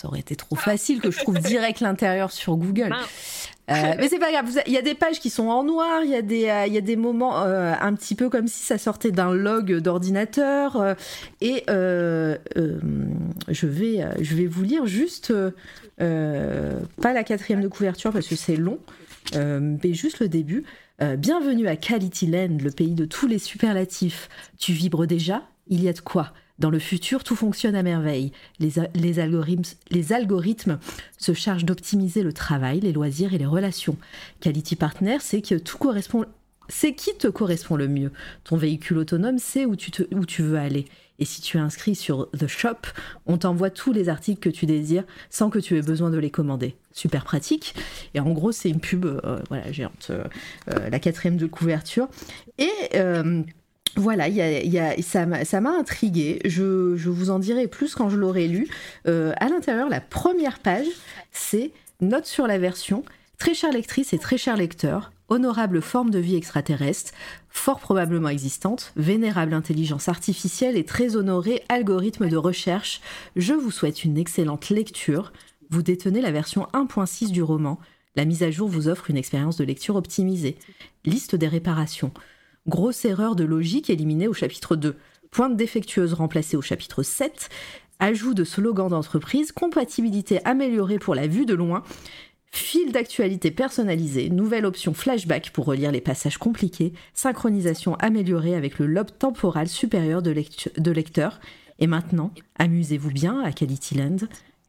Ça 0.00 0.06
aurait 0.06 0.20
été 0.20 0.36
trop 0.36 0.54
facile 0.54 1.00
que 1.00 1.10
je 1.10 1.18
trouve 1.18 1.40
direct 1.40 1.80
l'intérieur 1.80 2.30
sur 2.30 2.56
Google. 2.56 2.94
Euh, 3.68 3.94
mais 3.98 4.08
c'est 4.08 4.20
pas 4.20 4.30
grave, 4.30 4.46
il 4.68 4.72
y 4.72 4.78
a 4.78 4.82
des 4.82 4.94
pages 4.94 5.18
qui 5.18 5.28
sont 5.28 5.48
en 5.48 5.64
noir, 5.64 6.02
il 6.04 6.10
y, 6.10 6.14
a 6.14 6.22
des, 6.22 6.48
euh, 6.48 6.66
il 6.66 6.72
y 6.72 6.78
a 6.78 6.80
des 6.80 6.94
moments 6.94 7.42
euh, 7.42 7.74
un 7.78 7.92
petit 7.94 8.14
peu 8.14 8.30
comme 8.30 8.46
si 8.46 8.64
ça 8.64 8.78
sortait 8.78 9.10
d'un 9.10 9.34
log 9.34 9.78
d'ordinateur. 9.78 10.94
et 11.40 11.64
je, 11.66 12.36
vais, 13.66 14.06
je 14.20 14.36
vais 14.36 14.46
vous 14.46 14.62
lire 14.62 14.86
juste, 14.86 15.32
pas 15.98 17.12
la 17.12 17.24
quatrième 17.24 17.60
de 17.60 17.68
couverture 17.68 18.12
parce 18.12 18.28
que 18.28 18.36
c'est 18.36 18.56
long, 18.56 18.78
mais 19.34 19.94
juste 19.94 20.20
le 20.20 20.28
début. 20.28 20.62
bienvenue 21.18 21.66
à 21.66 21.74
Quality 21.74 22.28
Land, 22.28 22.58
le 22.62 22.70
pays 22.70 22.94
de 22.94 23.04
tous 23.04 23.26
les 23.26 23.40
superlatifs. 23.40 24.28
Tu 24.58 24.72
vibres 24.72 25.08
déjà? 25.08 25.42
Il 25.66 25.82
y 25.82 25.88
a 25.88 25.92
de 25.92 26.00
quoi? 26.00 26.32
Dans 26.58 26.70
le 26.70 26.78
futur, 26.78 27.24
tout 27.24 27.36
fonctionne 27.36 27.74
à 27.74 27.82
merveille. 27.82 28.32
Les, 28.58 29.20
algorithmes, 29.20 30.78
se 31.18 31.32
chargent 31.32 31.64
d'optimiser 31.64 32.22
le 32.22 32.32
travail, 32.32 32.80
les 32.80 32.92
loisirs 32.92 33.34
et 33.34 33.38
les 33.38 33.46
relations. 33.46 33.96
Quality 34.40 34.76
Partner, 34.76 35.18
c'est 35.20 35.42
que 35.42 35.54
tout 35.54 35.78
correspond 35.78 36.24
c'est 36.70 36.92
qui 36.92 37.16
te 37.16 37.28
correspond 37.28 37.76
le 37.76 37.88
mieux. 37.88 38.12
Ton 38.44 38.56
véhicule 38.56 38.98
autonome 38.98 39.38
sait 39.38 39.64
où 39.64 39.74
tu, 39.74 39.90
où 40.12 40.26
tu 40.26 40.42
veux 40.42 40.58
aller. 40.58 40.84
Et 41.18 41.24
si 41.24 41.40
tu 41.40 41.56
es 41.56 41.60
inscrit 41.60 41.94
sur 41.94 42.30
The 42.30 42.46
Shop, 42.46 42.76
on 43.26 43.38
t'envoie 43.38 43.70
tous 43.70 43.92
les 43.92 44.08
articles 44.08 44.38
que 44.38 44.54
tu 44.54 44.66
désires 44.66 45.04
sans 45.30 45.50
que 45.50 45.58
tu 45.58 45.76
aies 45.76 45.82
besoin 45.82 46.10
de 46.10 46.18
les 46.18 46.30
commander. 46.30 46.76
Super 46.92 47.24
pratique. 47.24 47.74
Et 48.14 48.20
en 48.20 48.30
gros, 48.30 48.52
c'est 48.52 48.68
une 48.68 48.80
pub, 48.80 49.04
euh, 49.04 49.40
voilà, 49.48 49.72
géante, 49.72 50.08
euh, 50.10 50.24
euh, 50.70 50.88
la 50.90 51.00
quatrième 51.00 51.36
de 51.36 51.46
couverture. 51.46 52.08
Et 52.58 52.70
voilà, 53.96 54.26
ça 55.02 55.26
m'a 55.26 55.70
intrigué. 55.70 56.40
Je, 56.44 57.08
vous 57.08 57.30
en 57.30 57.38
dirai 57.38 57.66
plus 57.66 57.94
quand 57.94 58.08
je 58.08 58.16
l'aurai 58.16 58.48
lu. 58.48 58.68
Euh, 59.06 59.32
à 59.38 59.48
l'intérieur, 59.48 59.88
la 59.88 60.00
première 60.00 60.58
page, 60.58 60.86
c'est 61.32 61.72
note 62.00 62.26
sur 62.26 62.46
la 62.46 62.58
version. 62.58 63.04
Très 63.38 63.54
chère 63.54 63.72
lectrice 63.72 64.12
et 64.12 64.18
très 64.18 64.36
cher 64.36 64.56
lecteur, 64.56 65.12
honorable 65.28 65.80
forme 65.80 66.10
de 66.10 66.18
vie 66.18 66.34
extraterrestre, 66.34 67.12
fort 67.48 67.78
probablement 67.78 68.30
existante, 68.30 68.92
vénérable 68.96 69.54
intelligence 69.54 70.08
artificielle 70.08 70.76
et 70.76 70.84
très 70.84 71.14
honoré 71.14 71.62
algorithme 71.68 72.28
de 72.28 72.36
recherche, 72.36 73.00
je 73.36 73.54
vous 73.54 73.70
souhaite 73.70 74.04
une 74.04 74.18
excellente 74.18 74.70
lecture. 74.70 75.32
Vous 75.70 75.82
détenez 75.82 76.20
la 76.20 76.32
version 76.32 76.66
1.6 76.72 77.30
du 77.30 77.42
roman. 77.42 77.78
La 78.16 78.24
mise 78.24 78.42
à 78.42 78.50
jour 78.50 78.68
vous 78.68 78.88
offre 78.88 79.10
une 79.10 79.16
expérience 79.16 79.56
de 79.56 79.64
lecture 79.64 79.94
optimisée. 79.94 80.56
Liste 81.04 81.36
des 81.36 81.46
réparations. 81.46 82.12
Grosse 82.68 83.06
erreur 83.06 83.34
de 83.34 83.44
logique 83.44 83.88
éliminée 83.88 84.28
au 84.28 84.34
chapitre 84.34 84.76
2. 84.76 84.94
Pointe 85.30 85.56
défectueuse 85.56 86.12
remplacée 86.12 86.54
au 86.54 86.60
chapitre 86.60 87.02
7. 87.02 87.48
Ajout 87.98 88.34
de 88.34 88.44
slogan 88.44 88.90
d'entreprise. 88.90 89.52
Compatibilité 89.52 90.44
améliorée 90.44 90.98
pour 90.98 91.14
la 91.14 91.26
vue 91.26 91.46
de 91.46 91.54
loin. 91.54 91.82
Fil 92.50 92.92
d'actualité 92.92 93.50
personnalisé, 93.50 94.28
nouvelle 94.28 94.66
option 94.66 94.92
flashback 94.92 95.50
pour 95.50 95.64
relire 95.64 95.92
les 95.92 96.02
passages 96.02 96.36
compliqués, 96.36 96.92
synchronisation 97.14 97.94
améliorée 97.96 98.54
avec 98.54 98.78
le 98.78 98.86
lobe 98.86 99.16
temporal 99.18 99.68
supérieur 99.68 100.20
de, 100.20 100.30
lecteur. 100.90 101.40
Et 101.78 101.86
maintenant, 101.86 102.34
amusez-vous 102.58 103.10
bien 103.10 103.40
à 103.40 103.52
Quality 103.52 103.94
Land, 103.94 104.16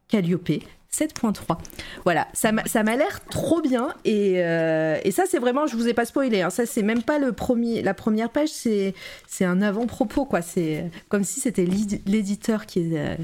Calliope, 0.08 0.62
7.3. 0.92 1.58
Voilà, 2.04 2.26
ça 2.32 2.52
m'a 2.52 2.96
l'air 2.96 3.24
trop 3.26 3.60
bien 3.60 3.94
et, 4.04 4.34
euh, 4.38 4.98
et 5.04 5.12
ça 5.12 5.24
c'est 5.28 5.38
vraiment, 5.38 5.66
je 5.66 5.76
vous 5.76 5.86
ai 5.86 5.94
pas 5.94 6.04
spoilé, 6.04 6.42
hein, 6.42 6.50
ça 6.50 6.66
c'est 6.66 6.82
même 6.82 7.02
pas 7.02 7.18
le 7.18 7.32
premier, 7.32 7.80
la 7.82 7.94
première 7.94 8.30
page, 8.30 8.48
c'est 8.48 8.94
un 9.40 9.62
avant-propos 9.62 10.24
quoi, 10.24 10.42
c'est 10.42 10.90
comme 11.08 11.22
si 11.22 11.40
c'était 11.40 11.64
l'éditeur 11.64 12.66
qui, 12.66 12.96
euh, 12.96 13.14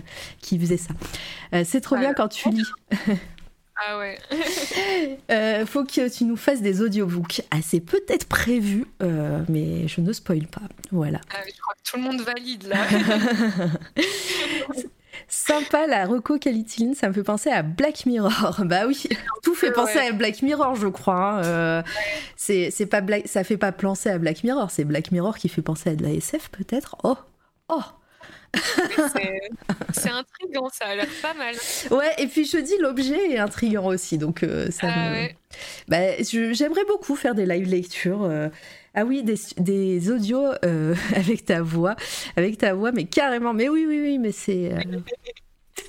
qui 0.40 0.58
faisait 0.58 0.76
ça. 0.76 0.94
Euh, 1.54 1.64
c'est 1.64 1.80
trop 1.80 1.96
bien 1.96 2.14
quand 2.14 2.28
tu 2.28 2.50
lis. 2.50 2.70
Ah 3.88 3.98
ouais. 3.98 4.16
faut 5.66 5.84
que 5.84 6.08
tu 6.08 6.24
nous 6.24 6.36
fasses 6.36 6.62
des 6.62 6.80
audiobooks. 6.80 7.42
Ah, 7.50 7.58
c'est 7.62 7.80
peut-être 7.80 8.26
prévu, 8.26 8.86
mais 9.48 9.86
je 9.86 10.00
ne 10.00 10.12
spoil 10.12 10.46
pas. 10.46 10.62
Voilà. 10.92 11.20
Ah, 11.30 11.42
je 11.46 11.60
crois 11.60 11.74
que 11.74 11.90
tout 11.90 11.96
le 11.96 12.02
monde 12.02 12.20
valide 12.22 12.68
là. 12.68 12.78
Sympa 15.28 15.86
la 15.86 16.06
Reco 16.06 16.38
Qualityline, 16.38 16.94
ça 16.94 17.08
me 17.08 17.12
fait 17.12 17.22
penser 17.22 17.50
à 17.50 17.62
Black 17.62 18.06
Mirror. 18.06 18.60
Bah 18.66 18.86
oui, 18.86 19.08
tout 19.42 19.54
fait 19.54 19.70
penser 19.70 19.98
à 19.98 20.12
Black 20.12 20.42
Mirror, 20.42 20.74
je 20.74 20.88
crois. 20.88 21.14
Hein. 21.14 21.44
Euh, 21.44 21.82
c'est 22.36 22.86
pas 22.90 23.00
Black, 23.00 23.28
ça 23.28 23.44
fait 23.44 23.56
pas 23.56 23.72
penser 23.72 24.10
à 24.10 24.18
Black 24.18 24.44
Mirror, 24.44 24.70
c'est 24.70 24.84
Black 24.84 25.12
Mirror 25.12 25.38
qui 25.38 25.48
fait 25.48 25.62
penser 25.62 25.90
à 25.90 25.94
de 25.94 26.02
la 26.02 26.12
SF 26.12 26.48
peut-être. 26.50 26.96
Oh, 27.04 27.16
oh. 27.68 27.82
c'est 29.92 30.10
intriguant, 30.10 30.68
ça 30.72 30.86
a 30.86 30.94
l'air 30.94 31.08
pas 31.22 31.34
mal. 31.34 31.54
Ouais, 31.90 32.12
et 32.18 32.26
puis 32.26 32.44
je 32.44 32.58
dis 32.58 32.76
l'objet 32.80 33.32
est 33.32 33.38
intriguant 33.38 33.86
aussi, 33.86 34.18
donc 34.18 34.42
euh, 34.42 34.70
ça 34.70 34.88
ah 34.90 35.10
me... 35.10 35.28
bah, 35.88 36.22
J'aimerais 36.52 36.84
beaucoup 36.86 37.16
faire 37.16 37.34
des 37.34 37.46
live 37.46 37.68
lectures. 37.68 38.24
Euh, 38.24 38.48
ah 38.98 39.04
oui, 39.04 39.22
des, 39.22 40.10
audios 40.10 40.46
euh, 40.64 40.94
avec 41.14 41.44
ta 41.44 41.60
voix, 41.60 41.96
avec 42.34 42.56
ta 42.56 42.72
voix, 42.72 42.92
mais 42.92 43.04
carrément. 43.04 43.52
Mais 43.52 43.68
oui, 43.68 43.84
oui, 43.86 44.00
oui, 44.00 44.18
mais 44.18 44.32
c'est. 44.32 44.72
Euh, 44.72 44.80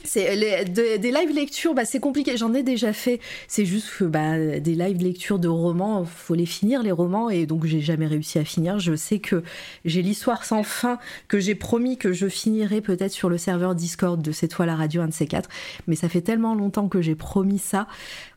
c'est 0.03 0.36
des 0.66 1.11
live 1.11 1.34
lectures, 1.34 1.74
bah, 1.74 1.86
c'est 1.86 2.02
compliqué. 2.02 2.36
J'en 2.36 2.53
ai 2.53 2.64
déjà 2.64 2.92
fait. 2.92 3.22
C'est 3.48 3.66
juste 3.66 3.90
que 3.98 4.03
bah, 4.03 4.60
des 4.60 4.76
live 4.76 5.02
lectures 5.02 5.40
de 5.40 5.48
romans, 5.48 6.03
faut 6.03 6.36
les 6.36 6.45
finir 6.45 6.84
les 6.84 6.92
romans 6.92 7.30
et 7.30 7.45
donc 7.45 7.66
j'ai 7.66 7.80
jamais 7.80 8.08
réussi 8.08 8.40
à 8.40 8.44
finir. 8.44 8.80
Je 8.80 8.95
sais 8.95 9.19
que 9.19 9.42
j'ai 9.86 10.02
l'histoire 10.02 10.44
sans 10.44 10.64
fin 10.64 11.00
que 11.30 11.40
j'ai 11.40 11.56
promis 11.56 11.98
que 11.98 12.11
je 12.11 12.27
finirais 12.27 12.82
peut-être 12.82 13.11
sur 13.11 13.30
le 13.30 13.38
serveur 13.38 13.74
Discord 13.74 14.22
de 14.22 14.32
cette 14.34 14.53
fois 14.53 14.66
la 14.66 14.76
radio 14.76 15.02
un 15.02 15.08
de 15.08 15.14
ces 15.14 15.27
quatre. 15.27 15.50
Mais 15.88 15.95
ça 15.95 16.10
fait 16.10 16.22
tellement 16.22 16.56
longtemps 16.56 16.90
que 16.90 17.02
j'ai 17.02 17.16
promis 17.16 17.60
ça. 17.60 17.88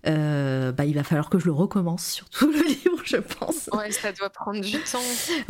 Euh, 0.06 0.72
bah, 0.72 0.86
il 0.86 0.94
va 0.94 1.02
falloir 1.02 1.28
que 1.28 1.38
je 1.38 1.44
le 1.46 1.52
recommence 1.52 2.06
sur 2.06 2.28
tout 2.30 2.50
le 2.50 2.58
livre, 2.66 3.02
je 3.04 3.18
pense. 3.18 3.68
Ouais, 3.72 3.90
ça 3.90 4.12
doit 4.12 4.30
prendre 4.30 4.60
du 4.60 4.78
temps. 4.78 4.98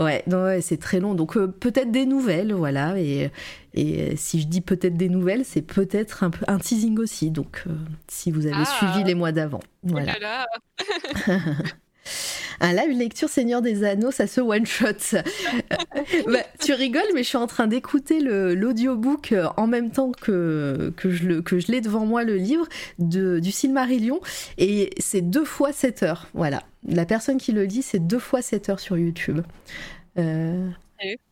Ouais, 0.03 0.25
ouais 0.27 0.61
c'est 0.61 0.79
très 0.79 0.99
long. 0.99 1.15
Donc 1.15 1.37
euh, 1.37 1.47
peut-être 1.47 1.93
des 1.93 2.07
nouvelles, 2.07 2.53
voilà. 2.53 2.99
Et, 2.99 3.31
et 3.75 4.17
si 4.17 4.41
je 4.41 4.49
dis 4.49 4.61
peut-être 4.61 4.97
des 4.97 5.09
nouvelles, 5.09 5.45
c'est 5.45 5.63
peut-être 5.63 6.25
un, 6.25 6.31
peu, 6.31 6.45
un 6.49 6.59
teasing 6.59 6.99
aussi. 6.99 7.31
Donc, 7.31 7.63
euh, 7.67 7.71
si 8.09 8.31
vous 8.31 8.47
avez 8.47 8.57
ah. 8.59 8.65
suivi 8.65 9.05
les 9.05 9.15
mois 9.15 9.33
d'avant. 9.33 9.61
Voilà. 9.85 10.47
Un 12.61 12.73
live 12.75 12.97
lecture 12.99 13.29
Seigneur 13.29 13.63
des 13.63 13.85
Anneaux, 13.85 14.11
ça 14.11 14.27
se 14.27 14.41
one 14.41 14.67
shot. 14.67 14.87
bah, 16.27 16.41
tu 16.59 16.73
rigoles, 16.75 17.03
mais 17.15 17.23
je 17.23 17.29
suis 17.29 17.39
en 17.39 17.47
train 17.47 17.67
d'écouter 17.67 18.21
l'audiobook 18.21 19.35
en 19.57 19.67
même 19.67 19.91
temps 19.91 20.13
que, 20.13 20.93
que 20.97 21.11
je, 21.11 21.73
l'ai 21.73 21.81
devant 21.81 22.05
moi, 22.05 22.25
le 22.25 22.37
livre 22.37 22.69
de, 22.99 23.39
du 23.39 23.51
Silmarillion. 23.51 24.21
Et 24.59 24.91
c'est 24.99 25.23
deux 25.23 25.45
fois 25.45 25.73
7 25.73 26.03
heures. 26.03 26.29
Voilà. 26.35 26.63
La 26.87 27.07
personne 27.07 27.39
qui 27.39 27.53
le 27.53 27.65
lit, 27.65 27.83
c'est 27.83 27.99
deux 27.99 28.19
fois 28.19 28.43
7 28.43 28.69
heures 28.69 28.81
sur 28.81 28.99
YouTube. 28.99 29.41
Euh... 30.19 30.69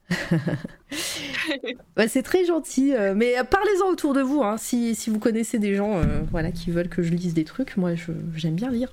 c'est 2.07 2.23
très 2.23 2.45
gentil, 2.47 2.95
euh, 2.95 3.15
mais 3.15 3.35
parlez-en 3.51 3.89
autour 3.91 4.15
de 4.15 4.23
vous, 4.23 4.43
hein, 4.43 4.57
si, 4.57 4.95
si, 4.95 5.11
vous 5.11 5.19
connaissez 5.19 5.59
des 5.59 5.75
gens 5.75 5.99
euh, 5.99 6.23
voilà, 6.31 6.51
qui 6.51 6.71
veulent 6.71 6.89
que 6.89 7.03
je 7.03 7.13
lise 7.13 7.35
des 7.35 7.45
trucs, 7.45 7.77
moi 7.77 7.91
j'aime 8.35 8.55
bien 8.55 8.71
lire. 8.71 8.93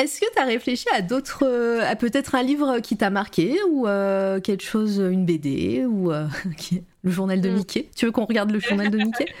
Est-ce 0.00 0.18
que 0.18 0.32
tu 0.32 0.38
as 0.38 0.46
réfléchi 0.46 0.86
à 0.94 1.02
d'autres, 1.02 1.44
euh, 1.44 1.82
à 1.86 1.94
peut-être 1.94 2.34
un 2.34 2.42
livre 2.42 2.78
qui 2.78 2.96
t'a 2.96 3.10
marqué 3.10 3.58
ou 3.68 3.86
euh, 3.86 4.40
quelque 4.40 4.64
chose, 4.64 4.96
une 4.96 5.26
BD 5.26 5.84
ou 5.84 6.10
euh, 6.10 6.26
le 7.02 7.10
journal 7.10 7.42
de 7.42 7.50
mm. 7.50 7.54
Mickey? 7.54 7.90
Tu 7.94 8.06
veux 8.06 8.10
qu'on 8.10 8.24
regarde 8.24 8.50
le 8.50 8.60
journal 8.60 8.88
de 8.88 8.96
Mickey? 8.96 9.26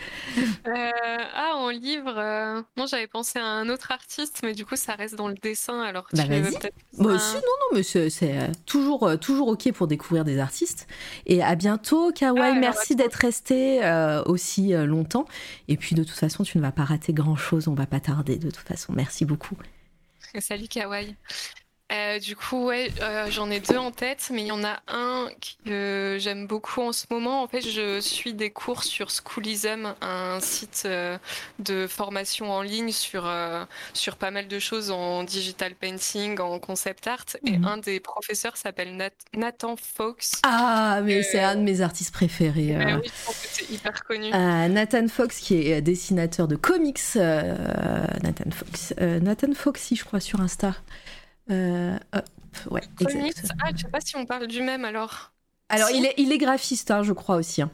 Ah, 1.34 1.56
en 1.56 1.70
livre, 1.70 2.64
non, 2.76 2.86
j'avais 2.86 3.06
pensé 3.06 3.38
à 3.38 3.44
un 3.44 3.68
autre 3.68 3.90
artiste, 3.90 4.40
mais 4.42 4.52
du 4.52 4.66
coup, 4.66 4.76
ça 4.76 4.94
reste 4.94 5.14
dans 5.14 5.28
le 5.28 5.34
dessin. 5.34 5.80
Alors, 5.80 6.06
bah, 6.12 6.24
vas-y. 6.26 6.52
Bah, 6.98 7.18
si, 7.18 7.34
non, 7.34 7.40
non, 7.42 7.74
mais 7.74 7.82
c'est 7.82 8.52
toujours, 8.66 9.18
toujours 9.18 9.48
ok 9.48 9.72
pour 9.72 9.86
découvrir 9.86 10.24
des 10.24 10.38
artistes. 10.38 10.86
Et 11.26 11.42
à 11.42 11.54
bientôt, 11.54 12.12
Kawaii. 12.12 12.52
Ah, 12.56 12.58
merci 12.58 12.94
d'être 12.94 13.14
resté 13.14 13.80
aussi 14.26 14.72
longtemps. 14.72 15.24
Et 15.68 15.76
puis, 15.76 15.94
de 15.94 16.04
toute 16.04 16.18
façon, 16.18 16.44
tu 16.44 16.58
ne 16.58 16.62
vas 16.62 16.72
pas 16.72 16.84
rater 16.84 17.12
grand 17.12 17.36
chose. 17.36 17.68
On 17.68 17.74
va 17.74 17.86
pas 17.86 18.00
tarder. 18.00 18.36
De 18.36 18.50
toute 18.50 18.68
façon, 18.68 18.92
merci 18.94 19.24
beaucoup. 19.24 19.56
Salut 20.38 20.68
Kawaii. 20.68 21.16
Euh, 21.90 22.20
du 22.20 22.36
coup, 22.36 22.66
ouais, 22.66 22.92
euh, 23.02 23.26
j'en 23.30 23.50
ai 23.50 23.58
deux 23.58 23.76
en 23.76 23.90
tête, 23.90 24.30
mais 24.32 24.42
il 24.42 24.46
y 24.46 24.52
en 24.52 24.62
a 24.62 24.78
un 24.86 25.28
que 25.64 26.18
j'aime 26.20 26.46
beaucoup 26.46 26.82
en 26.82 26.92
ce 26.92 27.06
moment. 27.10 27.42
En 27.42 27.48
fait, 27.48 27.62
je 27.62 28.00
suis 28.00 28.32
des 28.32 28.50
cours 28.50 28.84
sur 28.84 29.10
Schoolism, 29.10 29.94
un 30.00 30.38
site 30.40 30.84
euh, 30.86 31.18
de 31.58 31.88
formation 31.88 32.52
en 32.52 32.62
ligne 32.62 32.92
sur, 32.92 33.30
sur 33.92 34.16
pas 34.16 34.30
mal 34.30 34.46
de 34.46 34.58
choses 34.58 34.90
en 34.90 35.24
digital 35.24 35.74
painting, 35.74 36.38
en 36.38 36.58
concept 36.60 37.06
art. 37.08 37.26
Et 37.44 37.58
mhm. 37.58 37.64
un 37.64 37.78
des 37.78 37.98
professeurs 37.98 38.56
s'appelle 38.56 38.96
Nathan 39.34 39.74
Fox. 39.76 40.40
Ah, 40.44 41.00
mais 41.02 41.22
c'est 41.24 41.40
un 41.40 41.56
de 41.56 41.62
mes 41.62 41.80
artistes 41.80 42.12
préférés. 42.12 42.76
oui, 42.76 43.02
je 43.04 43.26
pense 43.26 43.36
que 43.36 43.48
c'est 43.50 43.70
hyper 43.70 44.04
connu. 44.04 44.30
Nathan 44.30 45.08
Fox, 45.08 45.38
qui 45.40 45.56
est 45.56 45.80
dessinateur 45.80 46.46
de 46.46 46.54
comics. 46.56 47.00
Nathan 47.16 48.50
Fox. 48.52 48.94
Nathan 48.98 49.54
Foxy, 49.54 49.96
je 49.96 50.04
crois, 50.04 50.20
sur 50.20 50.40
Insta. 50.40 50.74
Euh, 51.50 51.98
hop, 52.12 52.24
ouais. 52.70 52.82
Ah, 53.62 53.70
je 53.74 53.82
sais 53.82 53.88
pas 53.88 54.00
si 54.00 54.16
on 54.16 54.26
parle 54.26 54.46
du 54.46 54.62
même 54.62 54.84
alors. 54.84 55.32
Alors, 55.68 55.90
il, 55.90 56.04
est, 56.04 56.14
il 56.16 56.32
est 56.32 56.38
graphiste, 56.38 56.90
hein, 56.90 57.02
je 57.02 57.12
crois 57.12 57.36
aussi. 57.36 57.62
Hein. 57.62 57.70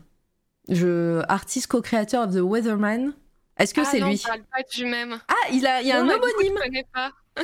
Je, 0.69 1.23
artiste 1.29 1.69
co-créateur 1.69 2.27
de 2.27 2.41
The 2.41 2.43
Weatherman. 2.43 3.15
Est-ce 3.59 3.73
que 3.73 3.81
ah 3.81 3.85
c'est 3.85 4.01
lui 4.01 4.21
on 4.23 4.29
parle 4.29 4.43
pas 4.43 4.63
du 4.75 4.85
même. 4.85 5.19
Ah, 5.29 5.51
il, 5.51 5.67
a, 5.67 5.81
il 5.81 5.89
y 5.89 5.93
a 5.93 5.99
un 5.99 6.09
homonyme. 6.09 6.57
je 6.57 6.63
connais 6.63 6.87
pas. 6.93 7.13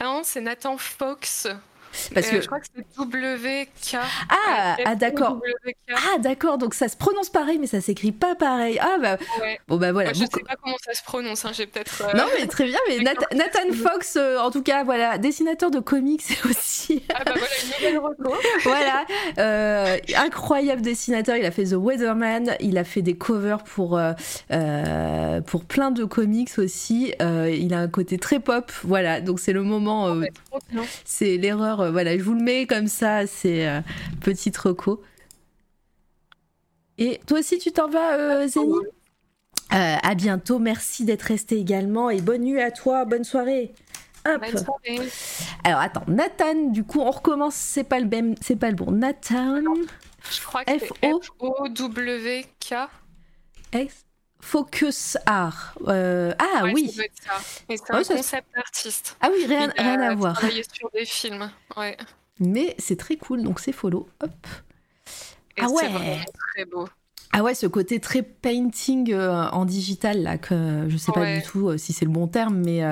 ah 0.00 0.04
non, 0.04 0.22
c'est 0.24 0.40
Nathan 0.40 0.78
Fox. 0.78 1.48
Parce 2.14 2.28
que... 2.28 2.40
je 2.40 2.46
crois 2.46 2.60
que 2.60 2.66
c'est 2.74 2.84
WK. 2.98 4.02
Ah, 4.30 4.76
ah 4.84 4.94
d'accord. 4.94 5.40
Ah 5.90 6.18
d'accord, 6.18 6.58
donc 6.58 6.74
ça 6.74 6.88
se 6.88 6.96
prononce 6.96 7.30
pareil, 7.30 7.58
mais 7.58 7.66
ça 7.66 7.80
s'écrit 7.80 8.12
pas 8.12 8.34
pareil. 8.34 8.78
Ah 8.80 8.96
bah. 9.00 9.18
Bon 9.68 9.76
bah 9.76 9.92
voilà. 9.92 10.12
je 10.12 10.20
sais 10.20 10.26
pas 10.46 10.56
comment 10.62 10.76
ça 10.84 10.94
se 10.94 11.02
prononce, 11.02 11.44
hein, 11.44 11.50
j'ai 11.52 11.66
peut-être. 11.66 12.02
Euh, 12.02 12.16
non 12.16 12.24
mais 12.38 12.46
très 12.46 12.64
bien, 12.64 12.78
mais 12.88 12.98
Nathan 13.34 13.72
Fox, 13.72 14.16
euh, 14.16 14.38
en 14.38 14.50
tout 14.50 14.62
cas, 14.62 14.84
voilà, 14.84 15.18
dessinateur 15.18 15.70
de 15.70 15.80
comics 15.80 16.24
aussi. 16.48 17.02
ah 17.14 17.22
bah 17.24 17.32
voilà, 17.36 17.54
une 17.62 17.70
nouvelle 17.70 17.98
recours. 17.98 18.36
voilà, 18.64 19.04
euh, 19.38 19.96
incroyable 20.16 20.82
dessinateur. 20.82 21.36
Il 21.36 21.44
a 21.44 21.50
fait 21.50 21.64
The 21.64 21.74
Weatherman, 21.74 22.56
il 22.60 22.78
a 22.78 22.84
fait 22.84 23.02
des 23.02 23.14
covers 23.14 23.62
pour 23.64 24.00
pour 25.46 25.64
plein 25.64 25.90
de 25.90 26.04
comics 26.04 26.58
aussi. 26.58 27.14
il 27.20 27.74
a 27.74 27.78
un 27.78 27.88
côté 27.88 28.18
très 28.18 28.40
pop, 28.40 28.70
voilà. 28.82 29.20
Donc 29.20 29.40
c'est 29.40 29.52
le 29.52 29.62
moment. 29.62 30.14
c'est 31.04 31.36
l'erreur 31.36 31.83
euh, 31.84 31.90
voilà, 31.90 32.16
je 32.16 32.22
vous 32.22 32.34
le 32.34 32.42
mets 32.42 32.66
comme 32.66 32.86
ça, 32.86 33.26
c'est 33.26 33.68
euh, 33.68 33.80
petit 34.20 34.52
troco. 34.52 35.02
Et 36.98 37.20
toi 37.26 37.40
aussi, 37.40 37.58
tu 37.58 37.72
t'en 37.72 37.88
vas, 37.88 38.14
euh, 38.14 38.46
Zénie 38.46 38.72
euh, 39.72 39.96
À 40.02 40.14
bientôt, 40.14 40.58
merci 40.58 41.04
d'être 41.04 41.22
resté 41.22 41.58
également 41.58 42.10
et 42.10 42.20
bonne 42.20 42.42
nuit 42.42 42.60
à 42.60 42.70
toi, 42.70 43.04
bonne 43.04 43.24
soirée. 43.24 43.74
Bonne 44.24 44.56
soirée. 44.56 45.10
Alors 45.64 45.80
attends, 45.80 46.04
Nathan, 46.08 46.70
du 46.70 46.82
coup 46.82 47.00
on 47.00 47.10
recommence, 47.10 47.54
c'est 47.54 47.84
pas 47.84 48.00
le 48.00 48.06
même, 48.06 48.34
c'est 48.40 48.56
pas 48.56 48.70
le 48.70 48.76
bon. 48.76 48.90
Nathan. 48.90 49.62
Je 50.30 50.40
crois 50.42 50.64
que 50.64 50.72
c'est 50.78 51.10
F-O-W-K. 51.10 52.74
Focus 54.44 55.16
Art. 55.24 55.74
Euh, 55.88 56.34
ah 56.38 56.64
oui. 56.72 56.94
c'est 56.94 57.90
un 57.90 58.04
concept 58.04 58.46
artiste. 58.54 59.16
Ah 59.20 59.30
oui, 59.32 59.46
rien, 59.46 59.72
rien 59.76 60.00
à 60.02 60.14
voir. 60.14 60.38
sur 60.38 60.90
des 60.92 61.06
films. 61.06 61.50
Ouais. 61.78 61.96
Mais 62.38 62.76
c'est 62.78 62.96
très 62.96 63.16
cool, 63.16 63.42
donc 63.42 63.58
c'est 63.58 63.72
follow. 63.72 64.06
Hop. 64.20 64.46
ah 65.58 65.68
ouais. 65.68 66.20
Très 66.52 66.66
beau. 66.66 66.86
Ah 67.32 67.42
ouais, 67.42 67.54
ce 67.54 67.66
côté 67.66 67.98
très 68.00 68.22
painting 68.22 69.12
euh, 69.12 69.48
en 69.48 69.64
digital 69.64 70.22
là, 70.22 70.38
que 70.38 70.84
je 70.88 70.96
sais 70.98 71.10
pas 71.10 71.36
du 71.36 71.42
tout 71.42 71.70
euh, 71.70 71.78
si 71.78 71.92
c'est 71.92 72.04
le 72.04 72.12
bon 72.12 72.28
terme, 72.28 72.56
mais 72.56 72.82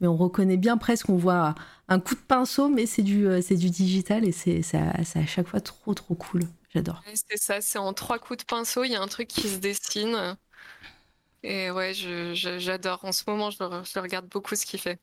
mais 0.00 0.08
on 0.08 0.16
reconnaît 0.16 0.58
bien 0.58 0.76
presque, 0.76 1.08
on 1.08 1.16
voit 1.16 1.54
un 1.88 2.00
coup 2.00 2.16
de 2.16 2.20
pinceau, 2.20 2.68
mais 2.68 2.84
c'est 2.84 3.02
du 3.02 3.26
c'est 3.42 3.54
du 3.54 3.70
digital 3.70 4.26
et 4.26 4.32
c'est 4.32 4.60
ça, 4.60 4.80
à 4.90 5.24
chaque 5.24 5.46
fois 5.46 5.60
trop 5.60 5.94
trop 5.94 6.14
cool. 6.14 6.42
J'adore. 6.74 7.00
C'est 7.14 7.38
ça, 7.38 7.60
c'est 7.62 7.78
en 7.78 7.94
trois 7.94 8.18
coups 8.18 8.40
de 8.40 8.44
pinceau, 8.44 8.84
il 8.84 8.90
y 8.90 8.96
a 8.96 9.00
un 9.00 9.06
truc 9.06 9.28
qui 9.28 9.48
se 9.48 9.58
dessine. 9.58 10.36
Et 11.46 11.70
ouais, 11.70 11.92
j'adore. 11.94 13.04
En 13.04 13.12
ce 13.12 13.22
moment, 13.28 13.50
je, 13.50 13.98
regarde 14.00 14.26
beaucoup 14.26 14.56
ce 14.56 14.66
qu'il 14.66 14.80
fait. 14.80 14.98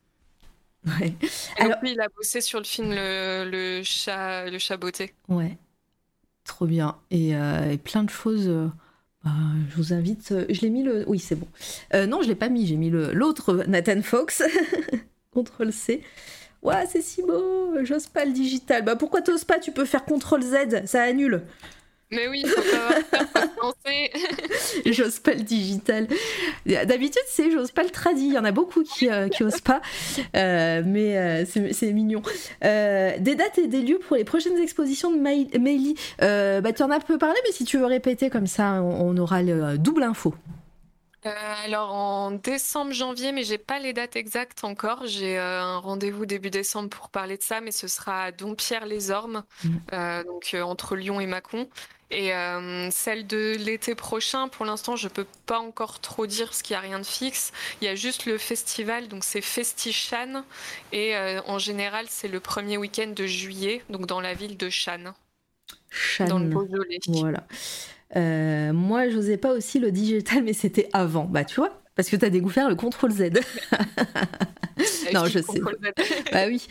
Ouais. 0.85 1.13
Alors, 1.57 1.77
il 1.83 1.99
a 2.01 2.09
bossé 2.09 2.41
sur 2.41 2.59
le 2.59 2.65
film 2.65 2.89
Le, 2.89 3.81
chat, 3.85 4.49
le 4.49 4.59
chat 4.59 4.75
beauté. 4.75 5.13
Ouais, 5.29 5.57
trop 6.43 6.65
bien. 6.65 6.97
Et, 7.11 7.33
euh, 7.33 7.77
plein 7.77 8.03
de 8.03 8.09
choses. 8.09 8.49
Euh, 8.49 8.67
bah, 9.23 9.31
je 9.69 9.75
vous 9.77 9.93
invite. 9.93 10.33
Euh, 10.33 10.45
je 10.49 10.59
l'ai 10.61 10.69
mis 10.69 10.83
le. 10.83 11.05
Oui, 11.07 11.17
c'est 11.17 11.35
bon. 11.35 11.47
non, 11.93 12.21
je 12.21 12.27
l'ai 12.27 12.35
pas 12.35 12.49
mis. 12.49 12.67
J'ai 12.67 12.75
mis 12.75 12.89
l'autre 12.89 13.63
Nathan 13.67 14.01
Fox. 14.01 14.43
Contrôle 15.31 15.71
C. 15.71 16.03
Ouais, 16.61 16.85
c'est 16.89 17.01
si 17.01 17.21
beau. 17.23 17.73
J'ose 17.85 18.07
pas 18.07 18.25
le 18.25 18.33
digital. 18.33 18.83
Bah 18.83 18.97
pourquoi 18.97 19.21
t'oses 19.21 19.45
pas? 19.45 19.59
Tu 19.59 19.71
peux 19.71 19.85
faire 19.85 20.03
Contrôle 20.03 20.41
Z. 20.41 20.85
Ça 20.87 21.03
annule. 21.03 21.43
Mais 22.13 22.27
oui, 22.27 22.45
faut 22.45 22.61
pas 22.61 23.43
j'ose 24.85 25.19
pas 25.19 25.33
le 25.33 25.41
digital. 25.41 26.07
D'habitude, 26.65 27.21
c'est 27.27 27.51
j'ose 27.51 27.71
pas 27.71 27.83
le 27.83 27.89
tradit. 27.89 28.25
Il 28.25 28.33
y 28.33 28.37
en 28.37 28.45
a 28.45 28.51
beaucoup 28.51 28.83
qui, 28.83 29.09
euh, 29.09 29.29
qui 29.29 29.43
osent 29.43 29.61
pas. 29.61 29.81
Euh, 30.35 30.81
mais 30.85 31.17
euh, 31.17 31.45
c'est 31.45 31.93
mignon. 31.93 32.21
des 32.61 33.35
dates 33.35 33.57
et 33.57 33.67
des 33.67 33.81
lieux 33.81 33.99
pour 33.99 34.15
les 34.15 34.23
prochaines 34.23 34.57
expositions 34.57 35.11
de 35.11 35.17
Meili. 35.17 35.95
bah, 36.19 36.73
tu 36.73 36.83
en 36.83 36.91
as 36.91 36.99
peu 36.99 37.17
parlé, 37.17 37.37
mais 37.45 37.51
si 37.51 37.65
tu 37.65 37.77
veux 37.77 37.85
répéter 37.85 38.29
comme 38.29 38.47
ça, 38.47 38.81
on, 38.81 39.15
aura 39.17 39.41
le 39.43 39.77
double 39.77 40.03
info. 40.03 40.33
Alors 41.25 41.93
en 41.93 42.31
décembre, 42.31 42.91
janvier, 42.93 43.31
mais 43.31 43.43
j'ai 43.43 43.57
pas 43.57 43.79
les 43.79 43.93
dates 43.93 44.15
exactes 44.15 44.63
encore. 44.63 45.05
J'ai 45.05 45.37
un 45.37 45.77
rendez-vous 45.77 46.25
début 46.25 46.49
décembre 46.49 46.89
pour 46.89 47.09
parler 47.09 47.37
de 47.37 47.43
ça, 47.43 47.61
mais 47.61 47.71
ce 47.71 47.87
sera 47.87 48.23
à 48.23 48.31
Dompierre-les-Ormes, 48.31 49.43
mmh. 49.63 49.69
donc 50.25 50.55
entre 50.61 50.95
Lyon 50.95 51.19
et 51.19 51.27
Mâcon. 51.27 51.67
Et 52.13 52.31
euh, 52.31 52.91
celle 52.91 53.25
de 53.25 53.55
l'été 53.57 53.95
prochain, 53.95 54.47
pour 54.47 54.65
l'instant, 54.65 54.95
je 54.95 55.07
peux 55.07 55.25
pas 55.47 55.59
encore 55.59 55.99
trop 55.99 56.27
dire 56.27 56.45
parce 56.47 56.61
qu'il 56.61 56.75
n'y 56.75 56.77
a 56.77 56.81
rien 56.81 56.99
de 56.99 57.05
fixe. 57.05 57.51
Il 57.81 57.85
y 57.85 57.87
a 57.87 57.95
juste 57.95 58.25
le 58.25 58.37
festival, 58.37 59.07
donc 59.07 59.23
c'est 59.23 59.41
Festichan. 59.41 60.43
Et 60.91 61.15
euh, 61.15 61.41
en 61.47 61.57
général, 61.57 62.05
c'est 62.09 62.27
le 62.27 62.39
premier 62.39 62.77
week-end 62.77 63.11
de 63.15 63.25
juillet, 63.25 63.81
donc 63.89 64.05
dans 64.05 64.21
la 64.21 64.35
ville 64.35 64.57
de 64.57 64.69
Chan. 64.69 65.15
Chan. 65.89 66.25
Dans 66.25 66.37
le 66.37 66.49
Beaujolais. 66.49 66.99
Voilà. 67.07 67.43
Euh, 68.15 68.73
moi, 68.73 69.09
je 69.09 69.15
n'osais 69.15 69.37
pas 69.37 69.53
aussi 69.53 69.79
le 69.79 69.91
digital, 69.91 70.43
mais 70.43 70.53
c'était 70.53 70.89
avant. 70.93 71.25
Bah, 71.25 71.43
tu 71.43 71.55
vois, 71.55 71.81
parce 71.95 72.09
que 72.09 72.15
tu 72.15 72.25
as 72.25 72.29
découvert 72.29 72.69
le 72.69 72.75
contrôle 72.75 73.11
Z. 73.11 73.31
non, 75.13 75.25
je 75.25 75.39
sais. 75.39 75.59
bah 76.31 76.45
oui. 76.47 76.65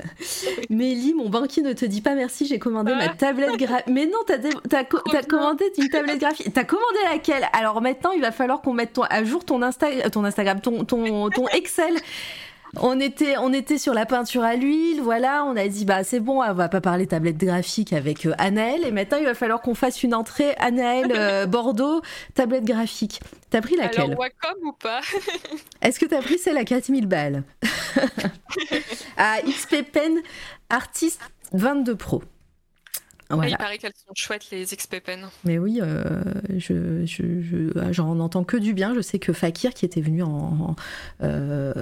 Mélie, 0.70 1.14
mon 1.14 1.28
banquier 1.28 1.62
ne 1.62 1.72
te 1.72 1.84
dit 1.84 2.00
pas 2.00 2.14
merci, 2.14 2.46
j'ai 2.46 2.58
commandé 2.58 2.94
ma 2.94 3.08
tablette 3.08 3.56
graphique. 3.56 3.88
Mais 3.88 4.06
non, 4.06 4.18
t'as, 4.26 4.78
as, 4.78 5.22
commandé 5.22 5.64
une 5.76 5.88
tablette 5.88 6.20
graphique. 6.20 6.52
T'as 6.52 6.64
commandé 6.64 6.98
laquelle? 7.04 7.46
Alors 7.52 7.80
maintenant, 7.80 8.12
il 8.12 8.20
va 8.20 8.32
falloir 8.32 8.62
qu'on 8.62 8.72
mette 8.72 8.98
à 9.10 9.24
jour 9.24 9.44
ton, 9.44 9.62
Insta, 9.62 10.10
ton 10.10 10.24
Instagram, 10.24 10.60
ton, 10.60 10.84
ton, 10.84 11.30
ton 11.30 11.46
Excel 11.48 11.94
on 12.80 13.00
était, 13.00 13.36
on 13.38 13.52
était 13.52 13.78
sur 13.78 13.94
la 13.94 14.06
peinture 14.06 14.42
à 14.42 14.54
l'huile, 14.56 15.00
voilà, 15.00 15.44
on 15.44 15.56
a 15.56 15.68
dit 15.68 15.84
bah 15.84 16.04
c'est 16.04 16.20
bon, 16.20 16.42
on 16.42 16.54
va 16.54 16.68
pas 16.68 16.80
parler 16.80 17.06
tablette 17.06 17.38
graphique 17.38 17.92
avec 17.92 18.26
euh, 18.26 18.34
Anaël, 18.38 18.84
et 18.84 18.90
maintenant 18.90 19.18
il 19.18 19.24
va 19.24 19.34
falloir 19.34 19.60
qu'on 19.60 19.74
fasse 19.74 20.02
une 20.02 20.14
entrée 20.14 20.54
Anaël 20.58 21.12
euh, 21.14 21.46
Bordeaux, 21.46 22.02
tablette 22.34 22.64
graphique. 22.64 23.20
T'as 23.50 23.60
pris 23.60 23.76
laquelle 23.76 24.04
Alors 24.04 24.18
Wacom 24.18 24.66
ou 24.66 24.72
pas 24.72 25.00
Est-ce 25.82 25.98
que 26.00 26.06
t'as 26.06 26.20
pris 26.20 26.38
celle 26.38 26.56
à 26.56 26.64
4000 26.64 27.06
balles? 27.06 27.44
À 29.16 29.40
XP 29.40 29.82
Pen 29.90 30.20
Artist 30.68 31.20
22 31.52 31.96
Pro. 31.96 32.22
Voilà. 33.30 33.50
Il 33.50 33.56
paraît 33.56 33.78
qu'elles 33.78 33.92
sont 33.94 34.14
chouettes 34.14 34.50
les 34.50 34.64
XP 34.64 35.00
Pen. 35.00 35.26
Mais 35.44 35.58
oui, 35.58 35.80
euh, 35.82 36.04
je, 36.56 37.04
je, 37.04 37.78
ah, 37.78 37.92
j'en 37.92 38.18
entends 38.20 38.44
que 38.44 38.56
du 38.56 38.72
bien. 38.72 38.94
Je 38.94 39.00
sais 39.00 39.18
que 39.18 39.32
Fakir, 39.32 39.74
qui 39.74 39.84
était 39.84 40.00
venu 40.00 40.22
en, 40.22 40.76
euh, 41.22 41.72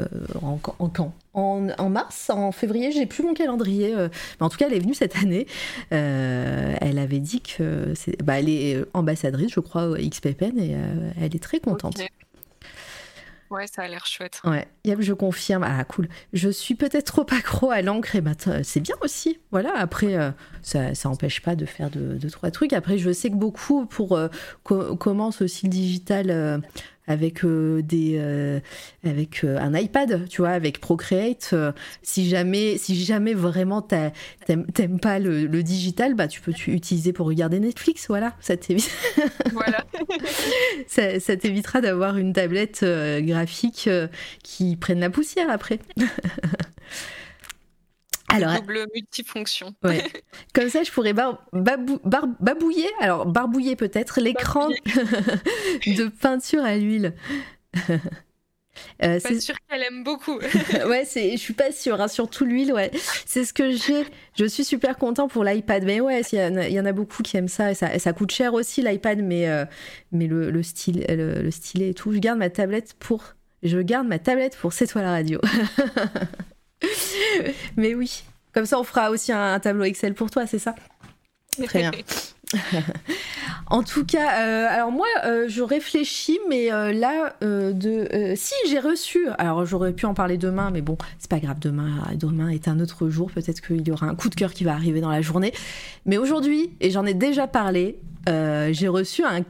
en, 0.43 0.59
en, 0.79 0.91
en, 1.35 1.69
en, 1.79 1.89
mars, 1.91 2.31
en 2.31 2.53
février, 2.53 2.93
j'ai 2.93 3.07
plus 3.07 3.23
mon 3.23 3.35
calendrier, 3.35 3.95
euh, 3.95 4.09
mais 4.41 4.47
en 4.47 4.49
tout 4.49 4.57
cas, 4.57 4.67
elle 4.69 4.75
est 4.75 4.81
venue 4.81 4.95
cette 4.95 5.17
année. 5.17 5.47
Euh, 5.93 6.75
elle 6.81 6.99
avait 6.99 7.21
dit 7.21 7.41
que 7.41 7.93
c'est, 7.95 8.21
bah, 8.23 8.39
elle 8.39 8.49
est 8.49 8.83
ambassadrice, 8.95 9.53
je 9.53 9.61
crois, 9.61 9.89
au 9.89 9.97
XP 9.97 10.33
Pen, 10.33 10.59
et 10.59 10.75
euh, 10.75 11.11
elle 11.21 11.35
est 11.37 11.43
très 11.43 11.61
contente. 11.61 11.99
Ouais, 13.55 13.67
ça 13.67 13.83
a 13.83 13.89
l'air 13.89 14.05
chouette. 14.05 14.41
Ouais, 14.45 14.67
Yep, 14.85 15.01
je 15.01 15.13
confirme. 15.13 15.63
Ah, 15.65 15.85
cool. 15.85 16.09
Je 16.33 16.49
suis 16.49 16.75
peut-être 16.75 17.07
trop 17.07 17.27
accro 17.31 17.71
à 17.71 17.83
l'encre, 17.83 18.17
et 18.17 18.21
bah, 18.21 18.35
t- 18.35 18.65
c'est 18.65 18.81
bien 18.81 18.97
aussi. 19.01 19.39
Voilà, 19.53 19.73
après, 19.77 20.17
euh, 20.17 20.31
ça, 20.63 20.95
ça 20.95 21.09
pas 21.41 21.55
de 21.55 21.65
faire 21.65 21.89
deux, 21.91 22.15
deux, 22.15 22.31
trois 22.31 22.51
trucs. 22.51 22.73
Après, 22.73 22.99
je 22.99 23.13
sais 23.13 23.31
que 23.31 23.37
beaucoup 23.37 23.87
pour 23.87 24.17
euh, 24.17 24.29
co- 24.65 24.97
commencent 24.97 25.41
aussi 25.41 25.67
le 25.67 25.71
digital 25.71 26.31
euh, 26.31 26.59
avec 27.07 27.45
euh, 27.45 27.83
des 27.83 28.17
euh, 28.19 28.61
avec 29.05 29.45
euh, 29.45 29.59
un 29.59 29.75
iPad, 29.79 30.27
tu 30.29 30.43
vois, 30.43 30.51
avec 30.51 30.81
Procreate. 30.81 31.55
si 32.03 32.29
jamais 32.29 32.79
si 32.79 33.03
jamais 33.05 33.35
vraiment 33.35 33.83
t'aimes 33.83 34.67
t'aimes 34.73 34.99
pas 34.99 35.19
le, 35.19 35.47
le 35.47 35.63
digital, 35.63 36.15
bah 36.15 36.29
tu 36.29 36.41
peux 36.41 36.53
utiliser 36.67 37.13
pour 37.13 37.27
regarder 37.27 37.61
Netflix. 37.61 38.07
Voilà, 38.09 38.35
ça 38.41 38.57
t'évite 38.57 38.91
Voilà. 39.53 39.85
ça, 40.87 41.21
ça 41.21 41.37
t'évitera 41.37 41.81
d'avoir 41.81 42.17
une 42.17 42.33
tablette 42.33 42.85
graphique 43.21 43.89
qui 44.43 44.77
prenne 44.77 45.01
la 45.01 45.11
poussière 45.11 45.51
après. 45.51 45.79
Alors, 48.29 48.55
Double 48.55 48.87
multifonction. 48.95 49.75
ouais. 49.85 50.03
comme 50.55 50.69
ça, 50.69 50.83
je 50.83 50.91
pourrais 50.91 51.13
bar- 51.13 51.47
babou- 51.53 52.01
bar- 52.05 52.29
babouiller, 52.41 52.89
alors 53.01 53.27
barbouiller 53.27 53.77
peut-être, 53.77 54.21
l'écran 54.21 54.69
de 55.87 56.09
peinture 56.09 56.65
à 56.65 56.77
l'huile. 56.77 57.15
Euh, 59.05 59.21
Pas 59.21 59.29
c'est- 59.29 59.39
sûre 59.41 59.55
qu'elle 59.69 59.83
aime 59.85 60.03
beaucoup. 60.03 60.37
ouais, 60.89 61.05
c'est, 61.05 61.31
je 61.33 61.37
suis 61.37 61.55
pas 61.55 61.71
sûre, 61.71 62.01
hein, 62.01 62.09
surtout 62.09 62.45
l'huile, 62.45 62.73
ouais. 62.73 62.91
C'est 63.25 63.45
ce 63.45 63.53
que 63.55 63.71
j'ai. 63.71 64.05
Je 64.37 64.45
suis 64.47 64.65
super 64.65 64.97
content 64.99 65.29
pour 65.29 65.45
l'iPad, 65.45 65.85
mais 65.85 66.01
ouais, 66.01 66.23
il 66.33 66.39
y, 66.41 66.43
en 66.43 66.57
a- 66.57 66.67
il 66.67 66.75
y 66.75 66.81
en 66.81 66.85
a 66.85 66.91
beaucoup 66.93 67.23
qui 67.23 67.37
aiment 67.37 67.47
ça, 67.47 67.71
et 67.71 67.75
ça, 67.75 67.95
et 67.95 68.01
ça 68.01 68.13
coûte 68.13 68.33
cher 68.33 68.53
aussi 68.53 68.83
l'iPad, 68.83 69.21
mais, 69.23 69.49
euh, 69.49 69.65
mais 70.11 70.27
le, 70.27 70.51
le, 70.51 70.63
style, 70.65 71.05
le, 71.09 71.41
le 71.41 71.51
stylet 71.53 71.91
et 71.91 71.95
tout. 71.95 72.13
Je 72.13 72.19
garde 72.19 72.39
ma 72.41 72.51
tablette 72.51 72.95
pour. 72.99 73.23
Je 73.63 73.79
garde 73.79 74.09
ma 74.09 74.19
tablette 74.19 74.57
pour 74.57 74.73
C'est 74.73 74.89
toi 74.89 75.03
la 75.03 75.13
radio. 75.13 75.41
Mais 77.77 77.95
oui, 77.95 78.25
comme 78.53 78.67
ça 78.67 78.79
on 78.79 78.85
fera 78.85 79.11
aussi 79.11 79.33
un, 79.33 79.55
un 79.55 79.61
tableau 79.61 79.85
Excel 79.85 80.15
pour 80.15 80.31
toi, 80.31 80.47
c'est 80.47 80.59
ça? 80.59 80.75
Très 81.67 81.81
bien. 81.81 81.93
En 83.67 83.83
tout 83.83 84.05
cas, 84.05 84.41
euh, 84.41 84.67
alors 84.69 84.93
moi, 84.93 85.07
euh, 85.25 85.47
je 85.49 85.63
réfléchis, 85.63 86.39
mais 86.49 86.73
euh, 86.73 86.93
là, 86.93 87.35
de, 87.41 88.35
si 88.37 88.55
j'ai 88.69 88.79
reçu, 88.79 89.27
alors 89.39 89.65
j'aurais 89.65 89.93
pu 89.93 90.07
en 90.07 90.15
parler 90.15 90.37
demain, 90.37 90.71
mais 90.71 90.83
bon, 90.83 90.99
c'est 91.19 91.31
pas 91.31 91.41
grave, 91.41 91.59
demain, 91.61 92.03
demain 92.17 92.49
est 92.51 92.69
un 92.69 92.79
autre 92.81 93.09
jour, 93.09 93.31
peut-être 93.31 93.61
qu'il 93.61 93.87
y 93.87 93.91
aura 93.91 94.07
un 94.07 94.15
coup 94.15 94.29
de 94.29 94.35
cœur 94.35 94.53
qui 94.53 94.65
va 94.65 94.75
arriver 94.75 95.01
dans 95.01 95.11
la 95.11 95.23
journée. 95.23 95.53
Mais 96.05 96.19
aujourd'hui, 96.19 96.71
et 96.81 96.91
j'en 96.91 97.07
ai 97.07 97.15
déjà 97.15 97.47
parlé, 97.47 97.99
euh, 98.29 98.71
j'ai 98.73 98.89
reçu 98.89 99.23
un, 99.25 99.43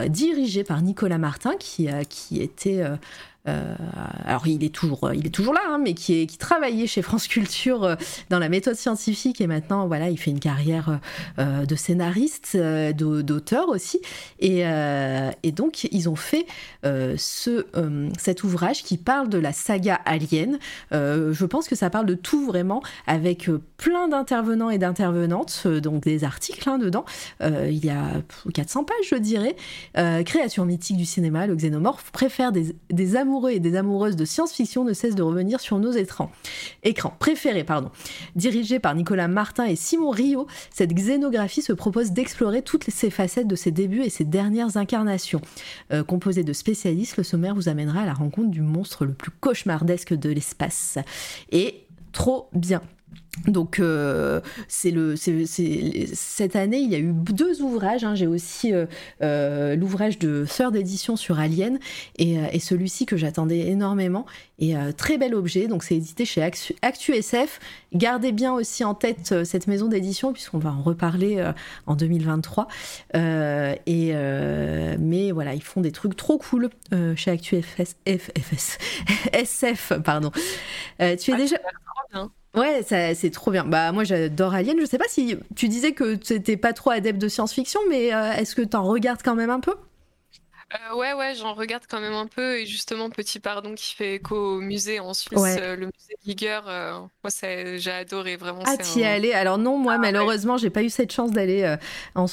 dirigée 0.09 0.65
par 0.65 0.83
Nicolas 0.83 1.19
Martin, 1.19 1.55
qui, 1.59 1.89
qui 2.09 2.41
était 2.41 2.83
euh, 3.49 3.59
euh, 3.59 3.75
alors 4.25 4.47
il 4.47 4.63
est 4.65 4.75
toujours, 4.75 5.11
il 5.15 5.27
est 5.27 5.31
toujours 5.31 5.55
là, 5.55 5.61
hein, 5.69 5.81
mais 5.83 5.95
qui, 5.95 6.27
travaillait 6.39 6.87
chez 6.87 7.03
France 7.03 7.27
Culture 7.27 7.85
euh, 7.85 7.95
dans 8.31 8.39
la 8.39 8.49
méthode 8.49 8.75
scientifique 8.75 9.41
et 9.41 9.47
maintenant 9.47 9.87
voilà, 9.87 10.09
il 10.11 10.19
fait 10.19 10.31
une 10.31 10.41
carrière 10.41 11.01
euh, 11.39 11.67
de 11.67 11.75
scénariste, 11.77 12.53
euh, 12.55 12.93
d'au- 12.93 13.23
d'auteur 13.23 13.69
aussi. 13.69 14.01
Et, 14.39 14.67
euh, 14.67 15.31
donc 15.55 15.85
ils 15.91 16.09
ont 16.09 16.17
fait 16.17 16.47
euh, 16.85 17.15
ce, 17.19 17.67
euh, 17.77 18.09
cet 18.19 18.45
ouvrage 18.45 18.83
qui 18.85 18.97
parle 18.97 19.29
de 19.29 19.39
la 19.39 19.53
saga 19.53 19.99
Alien. 20.05 20.59
Euh, 20.93 21.33
je 21.33 21.45
pense 21.47 21.67
que 21.69 21.75
ça 21.75 21.91
parle 21.91 22.07
de 22.07 22.15
tout 22.15 22.47
vraiment, 22.47 22.83
avec 23.07 23.49
euh, 23.49 23.61
plein 23.77 24.09
d'intervenants 24.09 24.71
et 24.71 24.79
d'intervenantes, 24.79 25.63
euh, 25.67 25.81
donc 25.81 26.03
des 26.03 26.25
articles 26.25 26.69
hein, 26.69 26.79
dedans. 26.79 27.05
Euh, 27.43 27.69
il 27.71 27.85
y 27.85 27.91
a 27.91 28.05
pff, 28.29 28.53
400 28.53 28.85
pages, 28.85 28.97
je 29.11 29.17
dirais. 29.17 29.57
Euh, 29.97 30.23
créature 30.23 30.65
mythique 30.65 30.97
du 30.97 31.05
cinéma, 31.07 31.47
le 31.47 31.57
xénomorphe 31.57 32.11
préfère 32.13 32.53
des, 32.53 32.77
des 32.91 33.17
et 33.47 33.61
des 33.61 33.77
amoureuses 33.77 34.17
de 34.17 34.25
science-fiction 34.25 34.85
ne 34.85 34.93
cesse 34.93 35.15
de 35.15 35.23
revenir 35.23 35.61
sur 35.61 35.79
nos 35.79 35.93
écrans. 35.93 36.33
Écrans 36.83 37.15
préférés, 37.19 37.63
pardon. 37.63 37.91
Dirigé 38.35 38.81
par 38.81 38.95
Nicolas 38.95 39.29
Martin 39.29 39.67
et 39.67 39.77
Simon 39.77 40.11
Rio, 40.11 40.47
cette 40.71 40.93
xénographie 40.93 41.63
se 41.63 41.73
propose 41.73 42.11
d'explorer 42.11 42.63
toutes 42.63 42.91
ces 42.91 43.11
facettes 43.11 43.47
de 43.47 43.57
ses 43.57 43.71
débuts 43.71 44.03
et 44.03 44.11
ses 44.11 44.25
dernières 44.25 44.77
incarnations. 44.77 45.41
Euh, 45.93 46.03
composé 46.03 46.43
de 46.43 46.53
spécialistes, 46.53 47.17
le 47.17 47.23
sommaire 47.23 47.55
vous 47.55 47.69
amènera 47.69 48.01
à 48.01 48.07
la 48.07 48.15
rencontre 48.15 48.51
du 48.51 48.63
monstre 48.63 49.05
le 49.05 49.13
plus 49.13 49.31
cauchemardesque 49.31 50.15
de 50.15 50.31
l'espace. 50.31 50.99
Et 51.53 51.85
trop 52.13 52.49
bien. 52.53 52.83
Donc 53.47 53.79
euh, 53.79 54.41
c'est 54.67 54.91
le 54.91 55.15
c'est, 55.15 55.47
c'est- 55.47 56.09
cette 56.13 56.57
année 56.57 56.79
il 56.79 56.91
y 56.91 56.97
a 56.97 56.99
eu 56.99 57.13
deux 57.13 57.63
ouvrages. 57.63 58.03
hein. 58.03 58.17
J'ai 58.17 58.27
aussi 58.27 58.75
euh, 58.75 58.87
euh, 59.23 59.77
l'ouvrage 59.77 60.19
de 60.19 60.45
third 60.45 60.75
édition 60.75 61.15
sur 61.17 61.39
Alien 61.39 61.79
et, 62.17 62.35
et 62.53 62.59
celui-ci 62.59 63.07
que 63.07 63.17
j'attendais 63.17 63.61
énormément. 63.69 64.27
Et 64.59 64.75
très 64.97 65.19
bel 65.19 65.37
objet. 65.37 65.69
Donc 65.69 65.85
c'est 65.85 65.95
édité 65.95 66.25
chez 66.25 66.43
Actu, 66.43 66.75
Actu 66.83 67.13
SF. 67.15 67.61
Gardez 67.95 68.33
bien 68.33 68.53
aussi 68.53 68.83
en 68.83 68.95
tête 68.95 69.45
cette 69.45 69.69
maison 69.69 69.87
d'édition 69.87 70.33
puisqu'on 70.33 70.59
va 70.59 70.73
en 70.73 70.83
reparler 70.83 71.53
en 71.87 71.95
2023. 71.95 72.67
Euh, 73.15 73.75
et 73.87 74.13
mais 74.99 75.31
voilà 75.31 75.55
ils 75.55 75.63
font 75.63 75.81
des 75.81 75.93
trucs 75.93 76.17
trop 76.17 76.39
cool 76.39 76.71
chez 77.15 77.31
Actu 77.31 77.63
FS, 77.63 77.95
FS 78.09 78.79
SF 79.33 79.93
pardon. 80.05 80.33
Tu 80.33 81.05
es 81.05 81.17
Ah, 81.33 81.37
déjà 81.37 81.57
Ouais, 82.59 82.83
c'est 82.83 83.31
trop 83.31 83.51
bien. 83.51 83.65
Bah 83.65 83.93
moi 83.93 84.05
j'adore 84.05 84.53
Alien. 84.55 84.79
Je 84.81 84.87
sais 84.87 84.99
pas 84.99 85.09
si 85.09 85.37
tu 85.55 85.69
disais 85.69 85.93
que 85.93 86.15
t'étais 86.17 86.57
pas 86.57 86.73
trop 86.73 86.91
adepte 86.91 87.21
de 87.21 87.29
science-fiction, 87.29 87.81
mais 87.89 88.13
euh, 88.13 88.33
est-ce 88.33 88.55
que 88.57 88.63
t'en 88.63 88.83
regardes 88.83 89.23
quand 89.23 89.35
même 89.37 89.51
un 89.51 89.61
peu? 89.61 89.75
Euh, 90.75 90.95
ouais, 90.97 91.15
ouais, 91.15 91.35
j'en 91.35 91.55
regarde 91.55 91.85
quand 91.89 91.99
même 92.01 92.13
un 92.13 92.27
peu. 92.27 92.59
Et 92.59 92.67
justement, 92.67 93.09
petit 93.09 93.41
pardon 93.41 93.75
qui 93.75 93.95
fait 93.95 94.17
écho 94.17 94.37
au 94.57 94.61
musée 94.61 95.01
en 95.01 95.15
Suisse, 95.15 95.41
Ouais. 95.41 95.57
euh, 95.63 95.77
le 95.77 95.87
musée 95.87 96.17
Giger. 96.27 96.61
euh, 96.69 96.93
moi, 97.25 97.31
j'ai 97.79 97.91
adoré 97.91 98.37
vraiment. 98.37 98.63
Ah, 98.67 98.77
t'y 98.77 99.03
un- 99.03 99.09
allé 99.13 99.33
Alors 99.33 99.57
non, 99.57 99.79
moi 99.79 99.95
Ah, 99.95 99.97
ouais. 99.97 100.03
malheureusement 100.13 100.59
j'ai 100.59 100.69
pas 100.69 100.83
eu 100.83 100.91
cette 100.91 101.11
chance 101.11 101.31
d'aller. 101.31 101.63
euh, 101.63 102.27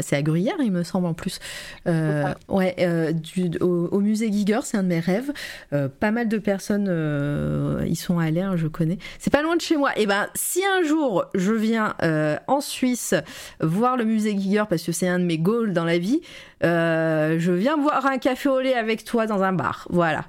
c'est 0.00 0.16
à 0.16 0.22
Gruyère, 0.22 0.54
il 0.60 0.72
me 0.72 0.84
semble 0.84 1.06
en 1.06 1.12
plus. 1.12 1.38
Ouais, 2.48 3.12
du- 3.12 3.58
au, 3.60 3.88
au 3.92 4.00
musée 4.00 4.32
Giger, 4.32 4.60
c'est 4.62 4.78
un 4.78 4.82
de 4.82 4.88
mes 4.88 5.00
rêves. 5.00 5.30
Pas 6.00 6.10
mal 6.12 6.28
de 6.28 6.38
personnes 6.38 7.84
y 7.86 7.94
sont 7.96 8.18
allées, 8.18 8.40
hein, 8.40 8.56
je 8.56 8.68
connais. 8.68 8.96
C'est 9.18 9.30
pas 9.32 9.42
loin 9.42 9.54
de 9.56 9.60
chez 9.60 9.76
moi. 9.76 9.90
Et 9.98 10.06
ben 10.06 10.28
si 10.34 10.64
un 10.64 10.82
jour 10.82 11.26
je 11.34 11.52
viens 11.52 11.94
en 12.46 12.62
Suisse 12.62 13.14
voir 13.60 13.98
le 13.98 14.04
musée 14.04 14.30
Giger 14.38 14.64
parce 14.70 14.82
que 14.82 14.92
c'est 14.92 15.08
un 15.08 15.18
de 15.18 15.24
mes 15.24 15.36
goals 15.38 15.74
dans 15.74 15.84
la 15.84 15.98
vie, 15.98 16.22
je 16.62 17.52
viens 17.52 17.65
boire 17.76 18.06
un 18.06 18.18
café 18.18 18.48
au 18.48 18.60
lait 18.60 18.74
avec 18.74 19.04
toi 19.04 19.26
dans 19.26 19.42
un 19.42 19.52
bar. 19.52 19.86
Voilà. 19.90 20.24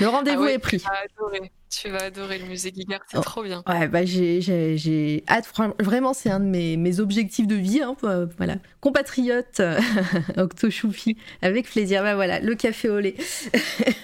Le 0.00 0.06
rendez-vous 0.08 0.42
Ah 0.42 0.46
ouais, 0.46 0.54
est 0.54 0.58
pris. 0.58 0.78
Tu 0.78 0.84
vas 0.86 0.92
adorer. 1.04 1.52
Tu 1.70 1.88
vas 1.90 2.02
adorer 2.04 2.38
le 2.38 2.46
musée 2.46 2.72
Giger, 2.74 2.96
c'est 3.10 3.18
Oh. 3.18 3.20
trop 3.20 3.42
bien. 3.42 3.62
Ouais, 3.68 3.88
bah 3.88 4.04
j'ai, 4.04 5.22
hâte. 5.28 5.46
Vra- 5.54 5.74
Vraiment, 5.82 6.14
c'est 6.14 6.30
un 6.30 6.40
de 6.40 6.46
mes, 6.46 6.76
mes 6.78 6.98
objectifs 6.98 7.46
de 7.46 7.54
vie. 7.56 7.82
hein, 7.82 7.94
euh, 8.04 8.26
voilà. 8.38 8.56
Compatriote, 8.80 9.60
euh, 9.60 9.78
Octo 10.38 10.70
Choupi, 10.70 11.18
avec 11.42 11.68
plaisir. 11.68 12.02
Bah 12.02 12.14
voilà, 12.14 12.40
le 12.40 12.54
café 12.54 12.88
au 12.88 12.98
lait. 13.00 13.16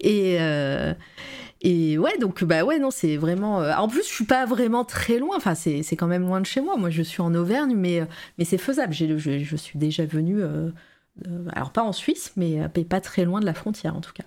et, 0.00 0.36
euh, 0.40 0.94
et 1.62 1.98
ouais, 1.98 2.16
donc, 2.18 2.44
bah 2.44 2.64
ouais, 2.64 2.78
non, 2.78 2.90
c'est 2.90 3.16
vraiment. 3.16 3.56
En 3.58 3.88
plus, 3.88 4.02
je 4.06 4.12
suis 4.12 4.24
pas 4.24 4.44
vraiment 4.46 4.84
très 4.84 5.18
loin. 5.18 5.36
Enfin, 5.36 5.54
c'est, 5.54 5.82
quand 5.96 6.06
même 6.06 6.22
loin 6.22 6.40
de 6.40 6.46
chez 6.46 6.60
moi. 6.60 6.76
Moi, 6.76 6.90
je 6.90 7.02
suis 7.02 7.22
en 7.22 7.34
Auvergne, 7.34 7.74
mais, 7.76 8.02
mais 8.38 8.44
c'est 8.44 8.58
faisable. 8.58 8.92
J'ai, 8.92 9.18
je, 9.18 9.38
je 9.38 9.56
suis 9.56 9.78
déjà 9.78 10.04
venue. 10.06 10.40
euh, 10.42 10.70
alors, 11.52 11.72
pas 11.72 11.82
en 11.82 11.92
Suisse, 11.92 12.32
mais, 12.36 12.60
euh, 12.60 12.68
mais 12.76 12.84
pas 12.84 13.00
très 13.00 13.24
loin 13.24 13.40
de 13.40 13.46
la 13.46 13.54
frontière, 13.54 13.96
en 13.96 14.00
tout 14.00 14.12
cas. 14.12 14.24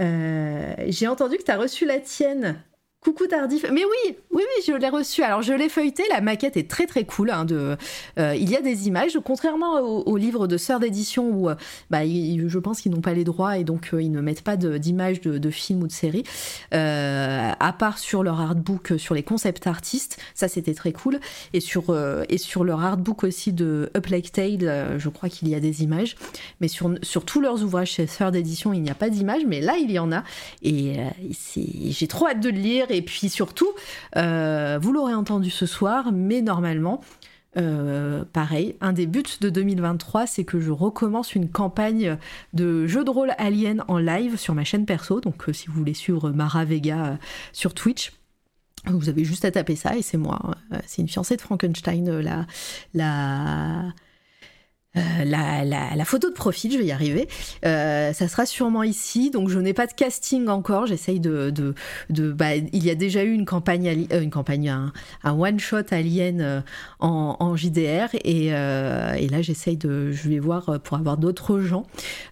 Euh, 0.00 0.74
j'ai 0.88 1.08
entendu 1.08 1.36
que 1.38 1.42
tu 1.42 1.50
as 1.50 1.56
reçu 1.56 1.84
la 1.84 1.98
tienne 1.98 2.62
Coucou 3.00 3.28
Tardif. 3.28 3.64
Mais 3.72 3.84
oui, 3.84 4.16
oui, 4.32 4.42
oui, 4.42 4.64
je 4.66 4.72
l'ai 4.72 4.88
reçu. 4.88 5.22
Alors 5.22 5.40
je 5.40 5.52
l'ai 5.52 5.68
feuilleté. 5.68 6.02
La 6.10 6.20
maquette 6.20 6.56
est 6.56 6.68
très 6.68 6.86
très 6.86 7.04
cool. 7.04 7.30
Hein, 7.30 7.46
euh, 7.48 7.76
il 8.34 8.50
y 8.50 8.56
a 8.56 8.60
des 8.60 8.88
images, 8.88 9.16
contrairement 9.24 9.78
au, 9.78 10.16
livre 10.16 10.48
de 10.48 10.56
sœur 10.56 10.80
d'édition 10.80 11.30
où, 11.30 11.48
euh, 11.48 11.54
bah, 11.90 12.00
je 12.04 12.58
pense 12.58 12.80
qu'ils 12.80 12.90
n'ont 12.90 13.00
pas 13.00 13.14
les 13.14 13.22
droits 13.22 13.56
et 13.56 13.62
donc 13.62 13.90
euh, 13.94 14.02
ils 14.02 14.10
ne 14.10 14.20
mettent 14.20 14.42
pas 14.42 14.56
d'images 14.56 15.20
de, 15.20 15.50
films 15.50 15.84
ou 15.84 15.86
de 15.86 15.92
séries. 15.92 16.24
à 16.72 17.72
part 17.78 17.98
sur 17.98 18.24
leur 18.24 18.40
artbook, 18.40 18.94
sur 18.98 19.14
les 19.14 19.22
concepts 19.22 19.68
artistes, 19.68 20.18
ça 20.34 20.48
c'était 20.48 20.74
très 20.74 20.90
cool. 20.90 21.20
Et 21.52 21.60
sur 21.60 21.96
et 22.28 22.38
sur 22.38 22.64
leur 22.64 22.82
artbook 22.82 23.22
aussi 23.22 23.52
de 23.52 23.92
Up 23.96 24.06
Like 24.06 24.32
Tale, 24.32 24.96
je 24.98 25.08
crois 25.08 25.28
qu'il 25.28 25.48
y 25.48 25.54
a 25.54 25.60
des 25.60 25.84
images. 25.84 26.16
Mais 26.60 26.66
sur 26.66 27.24
tous 27.24 27.40
leurs 27.40 27.62
ouvrages 27.62 27.92
chez 27.92 28.08
sœur 28.08 28.32
d'édition, 28.32 28.72
il 28.72 28.82
n'y 28.82 28.90
a 28.90 28.96
pas 28.96 29.08
d'images. 29.08 29.42
Mais 29.46 29.60
là, 29.60 29.76
il 29.76 29.90
y 29.92 30.00
en 30.00 30.10
a. 30.10 30.24
Et 30.62 30.96
j'ai 31.90 32.08
trop 32.08 32.26
hâte 32.26 32.40
de 32.40 32.50
le 32.50 32.58
lire 32.58 32.87
et 32.90 33.02
puis 33.02 33.28
surtout, 33.28 33.68
euh, 34.16 34.78
vous 34.80 34.92
l'aurez 34.92 35.14
entendu 35.14 35.50
ce 35.50 35.66
soir, 35.66 36.12
mais 36.12 36.42
normalement, 36.42 37.00
euh, 37.56 38.24
pareil, 38.32 38.76
un 38.80 38.92
des 38.92 39.06
buts 39.06 39.24
de 39.40 39.50
2023, 39.50 40.26
c'est 40.26 40.44
que 40.44 40.60
je 40.60 40.70
recommence 40.70 41.34
une 41.34 41.48
campagne 41.48 42.18
de 42.52 42.86
jeux 42.86 43.04
de 43.04 43.10
rôle 43.10 43.32
Alien 43.38 43.84
en 43.88 43.98
live 43.98 44.36
sur 44.36 44.54
ma 44.54 44.64
chaîne 44.64 44.86
perso. 44.86 45.20
Donc, 45.20 45.48
euh, 45.48 45.52
si 45.52 45.68
vous 45.68 45.74
voulez 45.74 45.94
suivre 45.94 46.30
Mara 46.30 46.64
Vega 46.64 47.18
sur 47.52 47.74
Twitch, 47.74 48.12
vous 48.86 49.08
avez 49.08 49.24
juste 49.24 49.44
à 49.44 49.50
taper 49.50 49.76
ça 49.76 49.96
et 49.96 50.02
c'est 50.02 50.16
moi. 50.16 50.54
C'est 50.86 51.02
une 51.02 51.08
fiancée 51.08 51.36
de 51.36 51.42
Frankenstein, 51.42 52.20
la 52.94 53.92
euh, 54.96 55.24
la, 55.24 56.04
photo 56.04 56.30
de 56.30 56.34
profil, 56.34 56.72
je 56.72 56.78
vais 56.78 56.86
y 56.86 56.92
arriver. 56.92 57.28
Euh, 57.66 58.12
ça 58.12 58.26
sera 58.26 58.46
sûrement 58.46 58.82
ici. 58.82 59.30
Donc 59.30 59.48
je 59.48 59.58
n'ai 59.58 59.74
pas 59.74 59.86
de 59.86 59.92
casting 59.92 60.48
encore. 60.48 60.86
J'essaye 60.86 61.20
de, 61.20 61.50
de, 61.50 62.32
bah, 62.32 62.56
il 62.56 62.84
y 62.84 62.90
a 62.90 62.94
déjà 62.94 63.22
eu 63.22 63.32
une 63.32 63.44
campagne, 63.44 64.06
euh, 64.12 64.22
une 64.22 64.30
campagne, 64.30 64.70
un, 64.70 64.92
one 65.24 65.60
shot 65.60 65.82
Alien 65.90 66.64
en, 67.00 67.56
JDR 67.56 68.08
et, 68.24 68.50
là 68.50 69.42
j'essaye 69.42 69.76
de, 69.76 70.12
je 70.12 70.28
vais 70.28 70.38
voir 70.38 70.80
pour 70.80 70.96
avoir 70.96 71.16
d'autres 71.16 71.60
gens. 71.60 71.86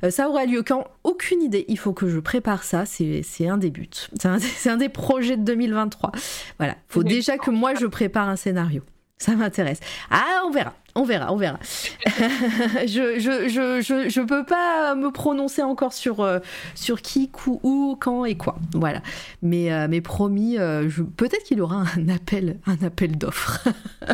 ça 0.08 0.28
aura 0.28 0.46
lieu 0.46 0.62
quand? 0.62 0.86
Aucune 1.04 1.42
idée. 1.42 1.64
Il 1.68 1.78
faut 1.78 1.92
que 1.92 2.08
je 2.08 2.18
prépare 2.18 2.64
ça. 2.64 2.84
C'est 2.86 3.48
un 3.48 3.58
des 3.58 3.70
buts. 3.70 3.88
C'est 4.18 4.70
un, 4.70 4.76
des 4.78 4.88
projets 4.88 5.36
de 5.36 5.42
2023. 5.42 6.12
Voilà. 6.58 6.76
Faut 6.88 7.02
déjà 7.02 7.36
que 7.36 7.50
moi 7.50 7.74
je 7.74 7.86
prépare 7.86 8.28
un 8.28 8.36
scénario. 8.36 8.82
Ça 9.18 9.34
m'intéresse. 9.34 9.80
Ah, 10.10 10.42
on 10.46 10.50
verra 10.50 10.74
on 10.96 11.04
verra, 11.04 11.32
on 11.32 11.36
verra. 11.36 11.58
je, 12.06 13.18
je, 13.18 13.48
je, 13.48 14.08
je, 14.08 14.20
peux 14.22 14.44
pas 14.44 14.94
me 14.94 15.10
prononcer 15.10 15.62
encore 15.62 15.92
sur, 15.92 16.20
euh, 16.20 16.38
sur 16.74 17.02
qui, 17.02 17.30
où, 17.62 17.96
quand 18.00 18.24
et 18.24 18.36
quoi. 18.36 18.56
Voilà. 18.72 19.02
Mais, 19.42 19.72
euh, 19.72 19.86
mais 19.88 20.00
promis, 20.00 20.58
euh, 20.58 20.88
peut-être 21.16 21.44
qu'il 21.44 21.60
aura 21.60 21.84
un 21.96 22.08
appel, 22.08 22.58
un 22.66 22.82
appel 22.84 23.16
d'offres. 23.18 23.68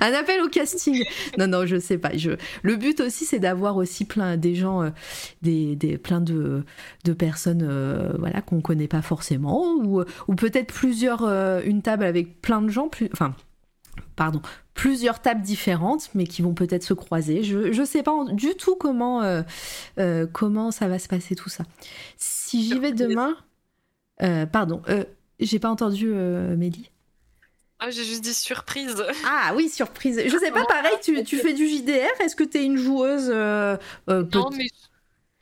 un 0.00 0.12
appel 0.12 0.42
au 0.42 0.48
casting. 0.48 1.04
Non, 1.38 1.46
non, 1.46 1.66
je 1.66 1.78
sais 1.80 1.98
pas. 1.98 2.10
Je... 2.16 2.32
Le 2.62 2.76
but 2.76 3.00
aussi, 3.00 3.24
c'est 3.24 3.38
d'avoir 3.38 3.76
aussi 3.76 4.04
plein 4.04 4.36
des 4.36 4.54
gens, 4.54 4.92
des, 5.40 5.74
des, 5.74 5.96
plein 5.96 6.20
de, 6.20 6.64
de 7.04 7.12
personnes 7.12 7.66
voilà, 8.18 8.42
qu'on 8.42 8.60
connaît 8.60 8.88
pas 8.88 9.02
forcément, 9.02 9.74
ou, 9.76 10.02
ou 10.28 10.34
peut-être 10.34 10.72
plusieurs, 10.72 11.24
une 11.64 11.82
table 11.82 12.04
avec 12.04 12.42
plein 12.42 12.60
de 12.60 12.68
gens, 12.68 12.88
plus, 12.88 13.08
enfin, 13.12 13.34
pardon, 14.16 14.40
plusieurs 14.74 15.20
tables 15.20 15.42
différentes, 15.42 16.10
mais 16.14 16.26
qui 16.26 16.42
vont 16.42 16.54
peut-être 16.54 16.82
se 16.82 16.94
croiser. 16.94 17.42
Je 17.42 17.78
ne 17.78 17.84
sais 17.84 18.02
pas 18.02 18.24
du 18.32 18.54
tout 18.54 18.76
comment, 18.76 19.22
euh, 19.22 19.42
euh, 19.98 20.26
comment 20.30 20.70
ça 20.70 20.88
va 20.88 20.98
se 20.98 21.08
passer 21.08 21.34
tout 21.34 21.48
ça. 21.48 21.64
Si 22.16 22.64
j'y 22.64 22.78
vais 22.78 22.92
demain... 22.92 23.36
Euh, 24.22 24.46
pardon, 24.46 24.82
j'ai 25.40 25.58
pas 25.58 25.70
entendu 25.70 26.06
Mélie. 26.06 26.90
Ah, 27.80 27.90
j'ai 27.90 28.04
juste 28.04 28.22
dit 28.22 28.34
surprise. 28.34 29.02
Ah 29.26 29.52
oui, 29.56 29.68
surprise. 29.68 30.22
Je 30.24 30.38
sais 30.38 30.52
pas, 30.52 30.64
pareil, 30.64 30.94
tu, 31.02 31.24
tu 31.24 31.38
fais 31.38 31.52
du 31.52 31.66
JDR 31.66 32.20
Est-ce 32.20 32.36
que 32.36 32.44
tu 32.44 32.58
es 32.58 32.64
une 32.64 32.76
joueuse 32.76 33.30
Non, 34.08 34.50
mais 34.56 34.66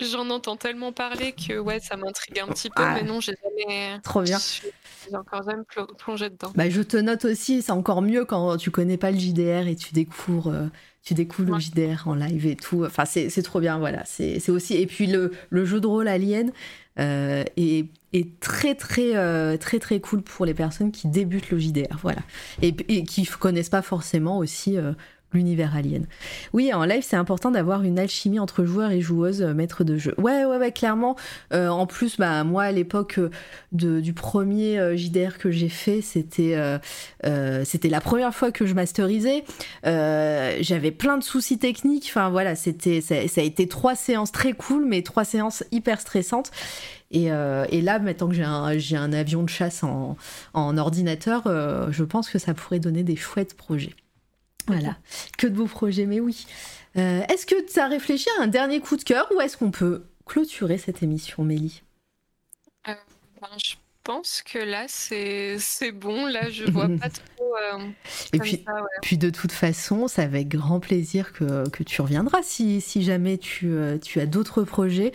J'en 0.01 0.31
entends 0.31 0.57
tellement 0.57 0.93
parler 0.93 1.33
que 1.33 1.59
ouais, 1.59 1.81
ça 1.81 1.97
m'intrigue 1.97 2.39
un 2.39 2.47
petit 2.49 2.71
peu, 2.71 2.83
mais 2.83 3.03
non, 3.03 3.21
j'ai 3.21 3.35
jamais. 3.43 3.99
Trop 4.03 4.23
bien. 4.23 4.39
J'ai 4.39 5.17
encore 5.17 5.43
jamais 5.43 5.63
plongé 5.99 6.31
dedans. 6.31 6.53
Bah, 6.55 6.69
je 6.71 6.83
te 6.83 6.97
note 6.97 7.25
aussi, 7.25 7.63
c'est 7.63 7.73
encore 7.73 8.03
mieux 8.03 8.25
quand 8.25 8.57
tu 8.57 8.71
connais 8.71 8.97
pas 8.97 9.11
le 9.11 9.19
JDR 9.19 9.67
et 9.67 9.77
tu 9.77 9.93
découvres, 9.93 10.49
euh, 10.49 10.67
tu 11.03 11.15
découvres 11.15 11.55
le 11.55 11.61
JDR 11.61 12.07
en 12.07 12.15
live 12.15 12.47
et 12.47 12.57
tout. 12.57 12.85
Enfin, 12.85 13.05
c'est 13.05 13.43
trop 13.43 13.61
bien, 13.61 13.79
voilà. 13.79 14.05
C'est 14.05 14.49
aussi. 14.51 14.77
Et 14.77 14.87
puis 14.87 15.07
le, 15.07 15.33
le, 15.51 15.65
jeu 15.65 15.81
de 15.81 15.87
rôle 15.87 16.09
Alien 16.09 16.53
euh, 16.99 17.45
est, 17.57 17.87
est, 18.13 18.41
très, 18.41 18.75
très, 18.75 19.17
euh, 19.17 19.57
très, 19.57 19.79
très 19.79 20.01
cool 20.01 20.23
pour 20.23 20.47
les 20.47 20.55
personnes 20.55 20.93
qui 20.93 21.09
débutent 21.09 21.51
le 21.51 21.59
JDR, 21.59 21.97
voilà. 22.03 22.23
Et, 22.63 22.75
et 22.89 23.05
qui 23.05 23.25
connaissent 23.27 23.71
pas 23.71 23.83
forcément 23.83 24.39
aussi 24.39 24.77
l'univers 25.33 25.77
alien. 25.77 26.07
Oui, 26.53 26.73
en 26.75 26.85
live, 26.85 27.05
c'est 27.07 27.17
important 27.17 27.51
d'avoir 27.51 27.83
une 27.83 27.99
alchimie 27.99 28.39
entre 28.39 28.65
joueurs 28.65 28.91
et 28.91 29.01
joueuses 29.01 29.43
euh, 29.43 29.55
maîtres 29.55 29.85
de 29.85 29.97
jeu. 29.97 30.15
Ouais, 30.19 30.45
ouais, 30.45 30.57
ouais, 30.57 30.73
clairement. 30.73 31.17
Euh, 31.53 31.69
en 31.69 31.87
plus, 31.87 32.17
bah, 32.17 32.43
moi, 32.45 32.65
à 32.65 32.73
l'époque 32.73 33.19
euh, 33.19 33.31
du 33.73 34.13
premier 34.13 34.97
JDR 34.97 35.39
que 35.39 35.51
j'ai 35.51 35.69
fait, 35.69 36.01
c'était 36.01 36.57
c'était 37.65 37.89
la 37.89 38.01
première 38.01 38.35
fois 38.35 38.51
que 38.51 38.67
je 38.67 38.75
masterisais. 38.75 39.45
J'avais 39.85 40.91
plein 40.91 41.19
de 41.19 41.23
soucis 41.23 41.59
techniques. 41.59 42.07
Enfin, 42.09 42.31
voilà, 42.31 42.55
c'était 42.57 43.01
ça, 43.01 43.15
a 43.15 43.45
été 43.45 43.69
trois 43.69 43.95
séances 43.95 44.33
très 44.33 44.53
cool, 44.53 44.85
mais 44.87 45.03
trois 45.03 45.25
séances 45.25 45.65
hyper 45.71 46.01
stressantes. 46.01 46.51
Et, 47.13 47.27
et, 47.27 47.83
là, 47.83 47.99
maintenant 47.99 48.29
que 48.29 48.35
j'ai 48.35 48.45
un, 48.45 48.65
un, 48.65 49.13
avion 49.13 49.43
de 49.43 49.49
chasse 49.49 49.83
en, 49.83 50.17
en 50.55 50.79
ordinateur, 50.79 51.43
je 51.91 52.05
pense 52.05 52.29
que 52.29 52.39
ça 52.39 52.55
pourrait 52.55 52.81
donner 52.81 53.03
des 53.03 53.17
chouettes 53.17 53.55
projets. 53.55 53.95
Voilà, 54.67 54.97
que 55.39 55.47
de 55.47 55.55
beaux 55.55 55.67
projets, 55.67 56.07
mais 56.07 56.21
oui. 56.21 56.47
Euh, 56.97 57.23
est-ce 57.29 57.47
que 57.47 57.55
tu 57.71 57.79
as 57.79 57.87
réfléchi 57.87 58.29
à 58.39 58.43
un 58.43 58.47
dernier 58.47 58.81
coup 58.81 58.97
de 58.97 59.05
cœur 59.05 59.31
ou 59.35 59.41
est-ce 59.41 59.57
qu'on 59.57 59.71
peut 59.71 60.05
clôturer 60.27 60.79
cette 60.79 61.03
émission, 61.03 61.45
Mélie? 61.45 61.83
Euh, 62.89 62.95
ben, 63.41 63.49
Je 63.63 63.75
pense 64.03 64.43
que 64.43 64.59
là, 64.59 64.87
c'est 64.89 65.93
bon. 65.93 66.27
Là, 66.27 66.51
je 66.51 66.65
vois 66.65 66.89
pas 67.01 67.11
trop. 67.11 67.55
Euh, 67.63 67.87
Et 68.33 68.39
puis, 68.39 68.65
puis, 69.03 69.19
de 69.19 69.31
toute 69.31 69.53
façon, 69.53 70.09
c'est 70.09 70.23
avec 70.23 70.49
grand 70.49 70.81
plaisir 70.81 71.33
que, 71.33 71.69
que 71.69 71.85
tu 71.85 72.03
reviendras 72.03 72.43
si, 72.43 72.81
si 72.81 73.03
jamais 73.03 73.39
tu, 73.39 73.73
tu 74.03 74.19
as 74.21 74.27
d'autres 74.27 74.65
projets. 74.65 75.13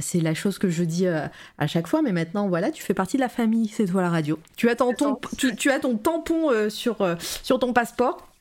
c'est 0.00 0.20
la 0.20 0.32
chose 0.32 0.58
que 0.58 0.70
je 0.70 0.84
dis 0.84 1.06
à 1.06 1.66
chaque 1.66 1.86
fois, 1.86 2.00
mais 2.00 2.12
maintenant, 2.12 2.48
voilà, 2.48 2.70
tu 2.70 2.82
fais 2.82 2.94
partie 2.94 3.16
de 3.16 3.22
la 3.22 3.28
famille, 3.28 3.68
c'est 3.68 3.86
toi 3.86 4.00
la 4.00 4.10
radio. 4.10 4.38
Tu 4.56 4.70
as 4.70 4.76
ton, 4.76 4.94
ton 4.94 5.18
tu, 5.36 5.54
tu, 5.56 5.70
as 5.70 5.80
ton 5.80 5.96
tampon 5.96 6.70
sur, 6.70 7.16
sur 7.42 7.58
ton 7.58 7.72
passeport. 7.72 8.31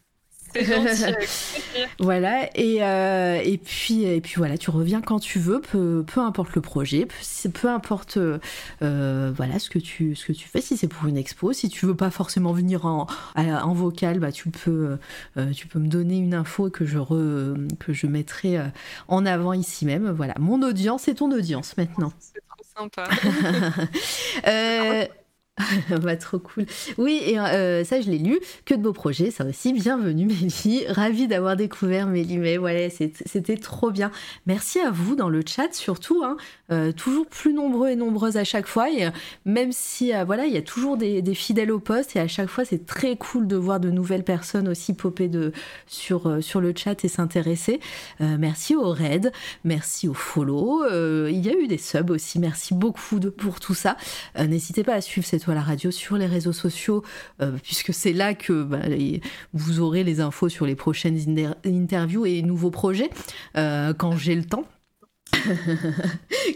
voilà, 2.00 2.50
et, 2.56 2.84
euh, 2.84 3.42
et, 3.44 3.58
puis, 3.58 4.04
et 4.04 4.22
puis 4.22 4.36
voilà, 4.38 4.58
tu 4.58 4.70
reviens 4.70 5.02
quand 5.02 5.20
tu 5.20 5.40
veux, 5.40 5.62
peu, 5.62 6.04
peu 6.06 6.22
importe 6.22 6.56
le 6.56 6.62
projet, 6.62 7.06
peu, 7.06 7.50
peu 7.50 7.70
importe 7.70 8.18
euh, 8.18 9.32
voilà, 9.36 9.60
ce, 9.60 9.70
que 9.70 9.80
tu, 9.80 10.16
ce 10.16 10.26
que 10.26 10.34
tu 10.34 10.48
fais, 10.48 10.62
si 10.62 10.78
c'est 10.78 10.88
pour 10.88 11.08
une 11.08 11.18
expo, 11.18 11.54
si 11.54 11.70
tu 11.70 11.86
veux 11.86 11.96
pas 11.96 12.12
forcément 12.12 12.54
venir 12.54 12.86
en, 12.86 13.08
en 13.36 13.74
vocal, 13.74 14.20
bah, 14.20 14.32
tu, 14.32 14.50
peux, 14.50 14.98
euh, 15.38 15.52
tu 15.52 15.68
peux 15.68 15.80
me 15.80 15.88
donner 15.88 16.18
une 16.18 16.34
info 16.34 16.70
que 16.70 16.86
je, 16.86 16.98
que 17.80 17.94
je 17.94 18.08
mettrai 18.08 18.60
en 19.08 19.26
avant 19.26 19.54
ici 19.54 19.86
même. 19.86 20.10
Voilà, 20.12 20.34
mon 20.40 20.62
audience 20.62 21.08
et 21.08 21.16
ton 21.16 21.32
audience 21.32 21.78
maintenant. 21.78 22.14
C'est 22.20 22.42
trop 22.48 22.64
sympa. 22.76 23.08
bah, 26.02 26.16
trop 26.16 26.40
cool. 26.40 26.66
Oui, 26.98 27.22
et 27.26 27.40
euh, 27.40 27.84
ça, 27.84 28.02
je 28.02 28.10
l'ai 28.10 28.18
lu. 28.18 28.40
Que 28.66 28.74
de 28.74 28.82
beaux 28.82 28.94
projets, 28.94 29.32
ça 29.32 29.46
aussi. 29.46 29.74
Bienvenue, 29.74 30.26
Mélie. 30.26 30.86
Ravie 30.90 31.28
d'avoir 31.28 31.56
découvert 31.56 32.08
Mélie. 32.08 32.38
Mais 32.38 32.58
voilà, 32.58 32.90
c'était 32.90 33.58
trop 33.58 33.92
bien. 33.92 34.12
Merci 34.46 34.80
à 34.80 34.92
vous 34.92 35.16
dans 35.16 35.30
le 35.30 35.42
chat, 35.46 35.74
surtout. 35.74 36.24
Hein. 36.24 36.38
Euh, 36.72 36.92
toujours 36.92 37.28
plus 37.28 37.54
nombreux 37.54 37.90
et 37.90 37.96
nombreuses 37.96 38.38
à 38.38 38.44
chaque 38.44 38.68
fois. 38.68 38.90
Et 38.90 39.06
euh, 39.06 39.10
même 39.46 39.72
si, 39.72 40.12
voilà, 40.26 40.46
il 40.46 40.54
y 40.54 40.58
a 40.58 40.62
toujours 40.62 40.98
des, 40.98 41.22
fidèles 41.36 41.72
au 41.72 41.80
poste. 41.80 42.16
Et 42.16 42.20
à 42.20 42.28
chaque 42.28 42.50
fois, 42.50 42.66
c'est 42.66 42.86
très 42.86 43.18
cool 43.18 43.48
de 43.48 43.56
voir 43.56 43.80
de 43.80 43.90
nouvelles 43.90 44.24
personnes 44.24 44.68
aussi 44.68 44.94
popper 44.94 45.30
sur, 45.86 46.38
sur 46.42 46.62
le 46.62 46.74
chat 46.76 47.04
et 47.04 47.08
s'intéresser. 47.08 47.80
merci 48.20 48.76
au 48.76 48.90
raid. 48.90 49.32
Merci 49.64 50.08
au 50.08 50.14
follow. 50.14 50.84
il 51.28 51.46
y 51.46 51.50
a 51.50 51.54
eu 51.54 51.68
des 51.68 51.78
subs 51.78 52.10
aussi. 52.10 52.40
Merci 52.40 52.74
beaucoup 52.74 53.20
de, 53.20 53.30
pour 53.30 53.60
tout 53.60 53.74
ça. 53.74 53.98
N'hésitez 54.38 54.84
pas 54.84 54.94
à 54.94 55.02
suivre 55.02 55.28
cette 55.28 55.44
à 55.52 55.56
la 55.56 55.62
radio, 55.62 55.92
sur 55.92 56.18
les 56.18 56.26
réseaux 56.26 56.54
sociaux, 56.54 57.04
euh, 57.42 57.52
puisque 57.62 57.94
c'est 57.94 58.14
là 58.14 58.34
que 58.34 58.64
bah, 58.64 58.80
vous 59.54 59.80
aurez 59.80 60.04
les 60.04 60.20
infos 60.20 60.50
sur 60.50 60.66
les 60.66 60.76
prochaines 60.76 61.56
interviews 61.66 62.26
et 62.26 62.42
nouveaux 62.42 62.72
projets 62.72 63.10
euh, 63.58 63.94
quand 63.94 64.16
j'ai 64.18 64.36
le 64.36 64.46
temps. 64.46 64.66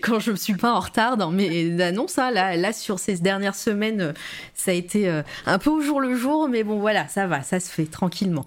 quand 0.04 0.20
je 0.20 0.32
ne 0.32 0.36
suis 0.36 0.56
pas 0.56 0.74
en 0.74 0.80
retard 0.80 1.18
dans 1.18 1.32
mes 1.32 1.82
annonces, 1.82 2.20
hein, 2.20 2.32
là, 2.32 2.74
sur 2.74 3.00
ces 3.00 3.18
dernières 3.18 3.56
semaines, 3.56 4.14
ça 4.54 4.72
a 4.72 4.74
été 4.74 5.08
euh, 5.08 5.24
un 5.46 5.60
peu 5.60 5.70
au 5.70 5.82
jour 5.82 6.02
le 6.02 6.16
jour, 6.16 6.50
mais 6.50 6.64
bon 6.64 6.80
voilà, 6.80 7.08
ça 7.08 7.26
va, 7.26 7.42
ça 7.42 7.60
se 7.60 7.70
fait 7.70 7.86
tranquillement. 7.86 8.46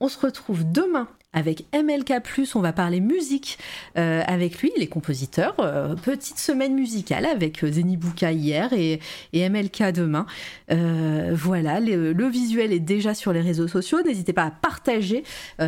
on 0.00 0.08
se 0.08 0.18
retrouve 0.18 0.70
demain 0.70 1.08
avec 1.32 1.64
MLK+, 1.72 2.14
on 2.56 2.60
va 2.60 2.72
parler 2.72 3.00
musique 3.00 3.58
euh, 3.96 4.22
avec 4.26 4.60
lui, 4.60 4.72
il 4.76 4.82
est 4.82 4.88
compositeur. 4.88 5.54
Euh, 5.60 5.94
petite 5.94 6.38
semaine 6.38 6.74
musicale 6.74 7.24
avec 7.24 7.64
Zenibuka 7.64 8.32
hier 8.32 8.72
et, 8.72 9.00
MLK 9.32 9.92
demain. 9.92 10.26
Euh, 10.72 11.32
voilà, 11.32 11.78
le, 11.78 12.28
visuel 12.28 12.72
est 12.72 12.80
déjà 12.80 13.14
sur 13.14 13.32
les 13.32 13.40
réseaux 13.40 13.68
sociaux, 13.68 14.02
n'hésitez 14.02 14.32
pas 14.32 14.44
à 14.44 14.50
partager, 14.50 15.24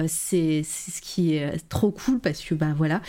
c'est 0.07 0.63
ce 0.63 1.01
qui 1.01 1.35
est 1.35 1.69
trop 1.69 1.91
cool 1.91 2.21
parce 2.21 2.41
que, 2.43 2.55
ben 2.55 2.75
voilà, 2.75 3.01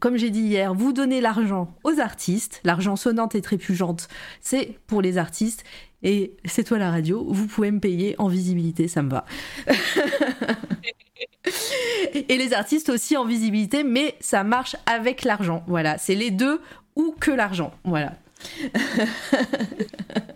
comme 0.00 0.16
j'ai 0.16 0.30
dit 0.30 0.42
hier, 0.42 0.74
vous 0.74 0.92
donnez 0.92 1.20
l'argent 1.20 1.74
aux 1.84 1.98
artistes, 1.98 2.60
l'argent 2.64 2.96
sonnante 2.96 3.34
et 3.34 3.40
trépugeante, 3.40 4.08
c'est 4.40 4.78
pour 4.86 5.02
les 5.02 5.18
artistes. 5.18 5.64
Et 6.04 6.34
c'est 6.44 6.64
toi 6.64 6.78
la 6.78 6.90
radio, 6.90 7.24
vous 7.28 7.46
pouvez 7.46 7.70
me 7.70 7.78
payer 7.78 8.16
en 8.18 8.26
visibilité, 8.26 8.88
ça 8.88 9.02
me 9.02 9.10
va. 9.10 9.24
et 12.14 12.36
les 12.36 12.52
artistes 12.52 12.88
aussi 12.88 13.16
en 13.16 13.24
visibilité, 13.24 13.84
mais 13.84 14.14
ça 14.20 14.44
marche 14.44 14.76
avec 14.86 15.24
l'argent. 15.24 15.62
Voilà, 15.66 15.98
c'est 15.98 16.14
les 16.14 16.30
deux 16.30 16.60
ou 16.96 17.14
que 17.18 17.30
l'argent. 17.30 17.72
Voilà. 17.84 18.12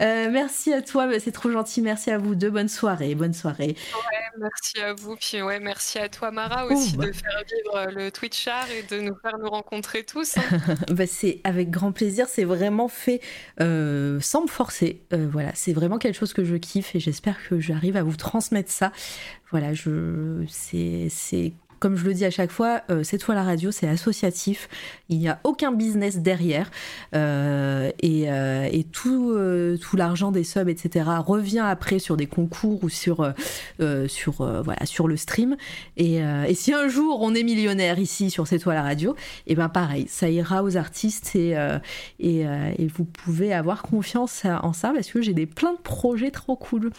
Euh, 0.00 0.28
merci 0.30 0.72
à 0.72 0.82
toi, 0.82 1.08
c'est 1.20 1.30
trop 1.30 1.50
gentil. 1.50 1.82
Merci 1.82 2.10
à 2.10 2.18
vous 2.18 2.34
deux. 2.34 2.50
Bonne 2.50 2.68
soirée, 2.68 3.14
bonne 3.14 3.34
soirée. 3.34 3.76
merci 4.38 4.80
à 4.80 4.94
vous. 4.94 5.16
Puis 5.16 5.42
ouais, 5.42 5.60
merci 5.60 5.98
à 5.98 6.08
toi, 6.08 6.30
Mara, 6.30 6.66
aussi 6.66 6.96
bah. 6.96 7.06
de 7.06 7.12
faire 7.12 7.42
vivre 7.46 7.76
euh, 7.76 8.04
le 8.04 8.10
Twitch 8.10 8.48
Art 8.48 8.66
et 8.70 8.82
de 8.82 9.00
nous 9.00 9.14
faire 9.20 9.38
nous 9.38 9.50
rencontrer 9.50 10.04
tous. 10.04 10.38
Hein. 10.38 10.74
bah, 10.88 11.06
c'est 11.06 11.40
avec 11.44 11.70
grand 11.70 11.92
plaisir. 11.92 12.26
C'est 12.28 12.44
vraiment 12.44 12.88
fait 12.88 13.20
euh, 13.60 14.18
sans 14.20 14.42
me 14.42 14.48
forcer. 14.48 15.02
voilà, 15.12 15.50
c'est 15.54 15.72
vraiment 15.72 15.98
quelque 15.98 16.16
chose 16.16 16.32
que 16.32 16.44
je 16.44 16.56
kiffe 16.56 16.94
et 16.94 17.00
j'espère 17.00 17.36
que 17.48 17.60
j'arrive 17.60 17.96
à 17.96 18.02
vous 18.02 18.16
transmettre 18.16 18.70
ça. 18.70 18.92
Voilà, 19.50 19.74
je 19.74 20.44
c'est 20.48 21.52
comme 21.84 21.98
je 21.98 22.06
le 22.06 22.14
dis 22.14 22.24
à 22.24 22.30
chaque 22.30 22.50
fois, 22.50 22.80
euh, 22.88 23.02
la 23.28 23.42
radio, 23.42 23.70
c'est 23.70 23.86
associatif. 23.86 24.70
Il 25.10 25.18
n'y 25.18 25.28
a 25.28 25.38
aucun 25.44 25.70
business 25.70 26.16
derrière. 26.16 26.70
Euh, 27.14 27.92
et, 28.00 28.30
euh, 28.30 28.82
tout, 28.90 29.36
tout 29.82 29.96
l'argent 29.98 30.32
des 30.32 30.44
subs, 30.44 30.70
etc., 30.70 31.04
revient 31.18 31.58
après 31.58 31.98
sur 31.98 32.16
des 32.16 32.24
concours 32.24 32.82
ou 32.82 32.88
sur, 32.88 33.34
sur, 34.06 34.62
voilà, 34.62 34.86
sur 34.86 35.08
le 35.08 35.18
stream. 35.18 35.58
Et, 35.98 36.22
si 36.54 36.72
un 36.72 36.88
jour 36.88 37.20
on 37.20 37.34
est 37.34 37.42
millionnaire 37.42 37.98
ici 37.98 38.30
sur 38.30 38.46
cette 38.46 38.62
fois 38.62 38.72
la 38.72 38.82
radio, 38.82 39.14
et 39.46 39.52
eh 39.52 39.54
ben 39.54 39.68
pareil, 39.68 40.06
ça 40.08 40.30
ira 40.30 40.62
aux 40.62 40.78
artistes 40.78 41.36
et, 41.36 41.54
et, 42.18 42.46
vous 42.86 43.04
pouvez 43.04 43.52
avoir 43.52 43.82
confiance 43.82 44.46
en 44.46 44.72
ça 44.72 44.92
parce 44.94 45.10
que 45.10 45.20
j'ai 45.20 45.34
plein 45.44 45.74
de 45.74 45.80
projets 45.80 46.30
trop 46.30 46.56
cool. 46.56 46.92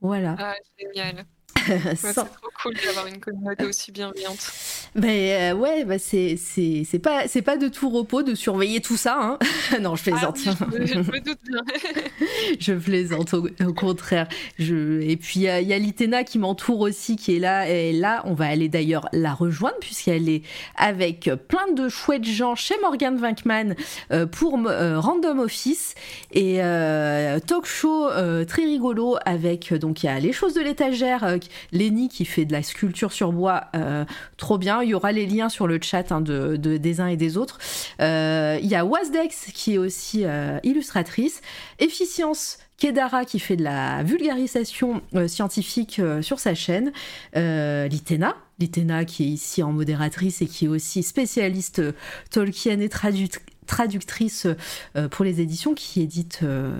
Voilà. 0.00 0.36
Ah, 0.38 0.54
génial. 0.78 1.26
c'est 1.96 2.14
trop 2.14 2.26
cool 2.62 2.74
d'avoir 2.84 3.06
une 3.06 3.18
communauté 3.18 3.64
aussi 3.64 3.92
bienveillante. 3.92 4.52
Ben 4.94 5.54
ouais, 5.56 5.84
bah 5.84 5.98
c'est 5.98 6.36
c'est 6.36 6.98
pas 6.98 7.28
c'est 7.28 7.42
pas 7.42 7.56
de 7.56 7.68
tout 7.68 7.90
repos 7.90 8.22
de 8.22 8.34
surveiller 8.34 8.80
tout 8.80 8.96
ça. 8.96 9.18
Hein. 9.20 9.38
non, 9.80 9.96
je 9.96 10.02
plaisante. 10.02 10.38
Ah 10.46 10.66
je, 10.84 10.98
me 10.98 11.20
doute 11.20 11.38
bien. 11.46 11.62
je 12.58 12.72
plaisante 12.72 13.34
au, 13.34 13.72
contraire. 13.74 14.28
Je 14.58 15.00
et 15.00 15.16
puis 15.16 15.40
il 15.40 15.42
y 15.42 15.72
a, 15.72 15.78
Litena 15.78 16.24
qui 16.24 16.38
m'entoure 16.38 16.80
aussi 16.80 17.16
qui 17.16 17.36
est 17.36 17.38
là 17.38 17.68
et 17.68 17.92
là 17.92 18.22
on 18.24 18.34
va 18.34 18.46
aller 18.46 18.68
d'ailleurs 18.68 19.08
la 19.12 19.34
rejoindre 19.34 19.78
puisqu'elle 19.80 20.28
est 20.28 20.42
avec 20.76 21.30
plein 21.48 21.70
de 21.72 21.88
chouettes 21.88 22.24
gens 22.24 22.54
chez 22.54 22.74
Morgan 22.80 23.18
Winkman 23.20 23.74
euh, 24.12 24.26
pour 24.26 24.58
euh, 24.66 25.00
Random 25.00 25.40
Office 25.40 25.94
et 26.32 26.58
talk 27.46 27.66
show 27.66 28.08
très 28.46 28.64
rigolo 28.64 29.16
avec 29.24 29.72
donc 29.74 30.02
il 30.02 30.06
y 30.06 30.08
a 30.08 30.18
les 30.18 30.32
choses 30.32 30.54
de 30.54 30.60
l'étagère 30.60 31.38
Lenny 31.72 32.08
qui 32.08 32.24
fait 32.24 32.44
de 32.44 32.52
la 32.52 32.62
sculpture 32.62 33.12
sur 33.12 33.32
bois, 33.32 33.64
euh, 33.74 34.04
trop 34.36 34.58
bien. 34.58 34.82
Il 34.82 34.90
y 34.90 34.94
aura 34.94 35.12
les 35.12 35.26
liens 35.26 35.48
sur 35.48 35.66
le 35.66 35.78
chat 35.80 36.12
hein, 36.12 36.20
de, 36.20 36.56
des 36.56 37.00
uns 37.00 37.08
et 37.08 37.16
des 37.16 37.36
autres. 37.36 37.58
Euh, 38.00 38.58
il 38.62 38.68
y 38.68 38.74
a 38.74 38.84
Wasdex 38.84 39.50
qui 39.52 39.74
est 39.74 39.78
aussi 39.78 40.24
euh, 40.24 40.58
illustratrice. 40.62 41.40
Efficience 41.78 42.58
Kedara 42.78 43.24
qui 43.24 43.38
fait 43.38 43.56
de 43.56 43.62
la 43.62 44.02
vulgarisation 44.02 45.02
scientifique 45.28 46.00
sur 46.20 46.40
sa 46.40 46.54
chaîne, 46.54 46.90
Litena, 47.36 49.04
qui 49.04 49.22
est 49.24 49.28
ici 49.28 49.62
en 49.62 49.72
modératrice 49.72 50.42
et 50.42 50.46
qui 50.46 50.64
est 50.64 50.68
aussi 50.68 51.04
spécialiste 51.04 51.80
Tolkien 52.30 52.80
et 52.80 52.88
traductrice 52.88 53.51
traductrice 53.72 54.46
euh, 54.96 55.08
pour 55.08 55.24
les 55.24 55.40
éditions 55.40 55.72
qui 55.72 56.02
édite 56.02 56.40
euh, 56.42 56.74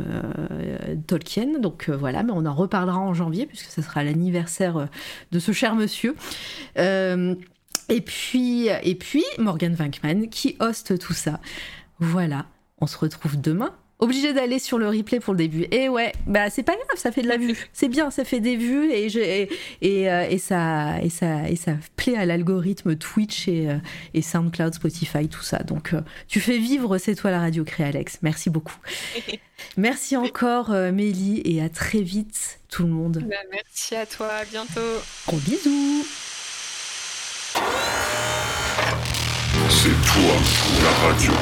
Tolkien. 1.07 1.59
Donc 1.59 1.89
euh, 1.89 1.97
voilà, 1.97 2.23
mais 2.23 2.33
on 2.35 2.45
en 2.45 2.55
reparlera 2.55 2.99
en 2.99 3.15
janvier 3.15 3.47
puisque 3.47 3.71
ce 3.71 3.81
sera 3.81 4.05
l'anniversaire 4.05 4.89
de 5.31 5.39
ce 5.39 5.53
cher 5.53 5.75
monsieur. 5.75 6.15
et 6.77 8.01
puis, 8.05 8.69
et 8.69 8.95
puis 8.95 9.25
Morgan 9.39 9.75
Vankman 9.75 10.29
qui 10.29 10.57
hoste 10.61 10.99
tout 10.99 11.15
ça. 11.15 11.41
Voilà, 11.99 12.45
on 12.79 12.87
se 12.87 12.99
retrouve 12.99 13.41
demain 13.41 13.75
obligé 14.03 14.33
d'aller 14.33 14.59
sur 14.59 14.79
le 14.79 14.89
replay 14.89 15.21
pour 15.21 15.33
le 15.33 15.39
début. 15.39 15.67
Et 15.71 15.89
ouais, 15.89 16.13
bah 16.27 16.51
c'est 16.51 16.65
pas 16.65 16.75
grave, 16.75 16.97
ça 16.97 17.13
fait 17.13 17.23
de 17.23 17.29
la 17.29 17.37
vue. 17.37 17.57
C'est 17.73 17.89
bien, 17.89 18.11
ça 18.11 18.25
fait 18.25 18.41
des 18.41 18.57
vues 18.57 18.91
et, 18.91 19.07
et, 19.07 19.49
et, 19.81 20.11
euh, 20.11 20.27
et, 20.29 20.39
ça, 20.39 21.01
et, 21.01 21.09
ça, 21.09 21.49
et 21.49 21.55
ça 21.55 21.75
plaît 21.95 22.17
à 22.17 22.27
l'algorithme 22.27 22.97
Twitch 22.97 23.47
et, 23.47 23.71
euh, 23.71 23.79
et 24.13 24.21
SoundCloud, 24.21 24.75
Spotify, 24.75 25.29
tout 25.29 25.43
ça. 25.43 25.59
Donc 25.59 25.95
euh, 25.95 26.01
tu 26.27 26.41
fais 26.41 26.59
vivre 26.59 26.99
C'est 26.99 27.15
toi 27.15 27.31
la 27.31 27.39
radio 27.39 27.63
créée, 27.63 27.87
Alex. 27.87 28.19
Merci 28.23 28.51
beaucoup. 28.51 28.77
merci 29.77 30.17
encore, 30.17 30.71
Mélie, 30.71 31.41
et 31.45 31.63
à 31.63 31.69
très 31.69 32.03
vite, 32.03 32.59
tout 32.69 32.83
le 32.83 32.89
monde. 32.89 33.25
Bah, 33.29 33.37
merci 33.53 33.95
à 33.95 34.05
toi, 34.05 34.27
à 34.27 34.45
bientôt. 34.45 34.81
Gros 35.29 35.39
bisous. 35.39 36.05
C'est 39.69 39.91
toi 39.91 40.35
la 40.83 40.91
radio. 41.07 41.33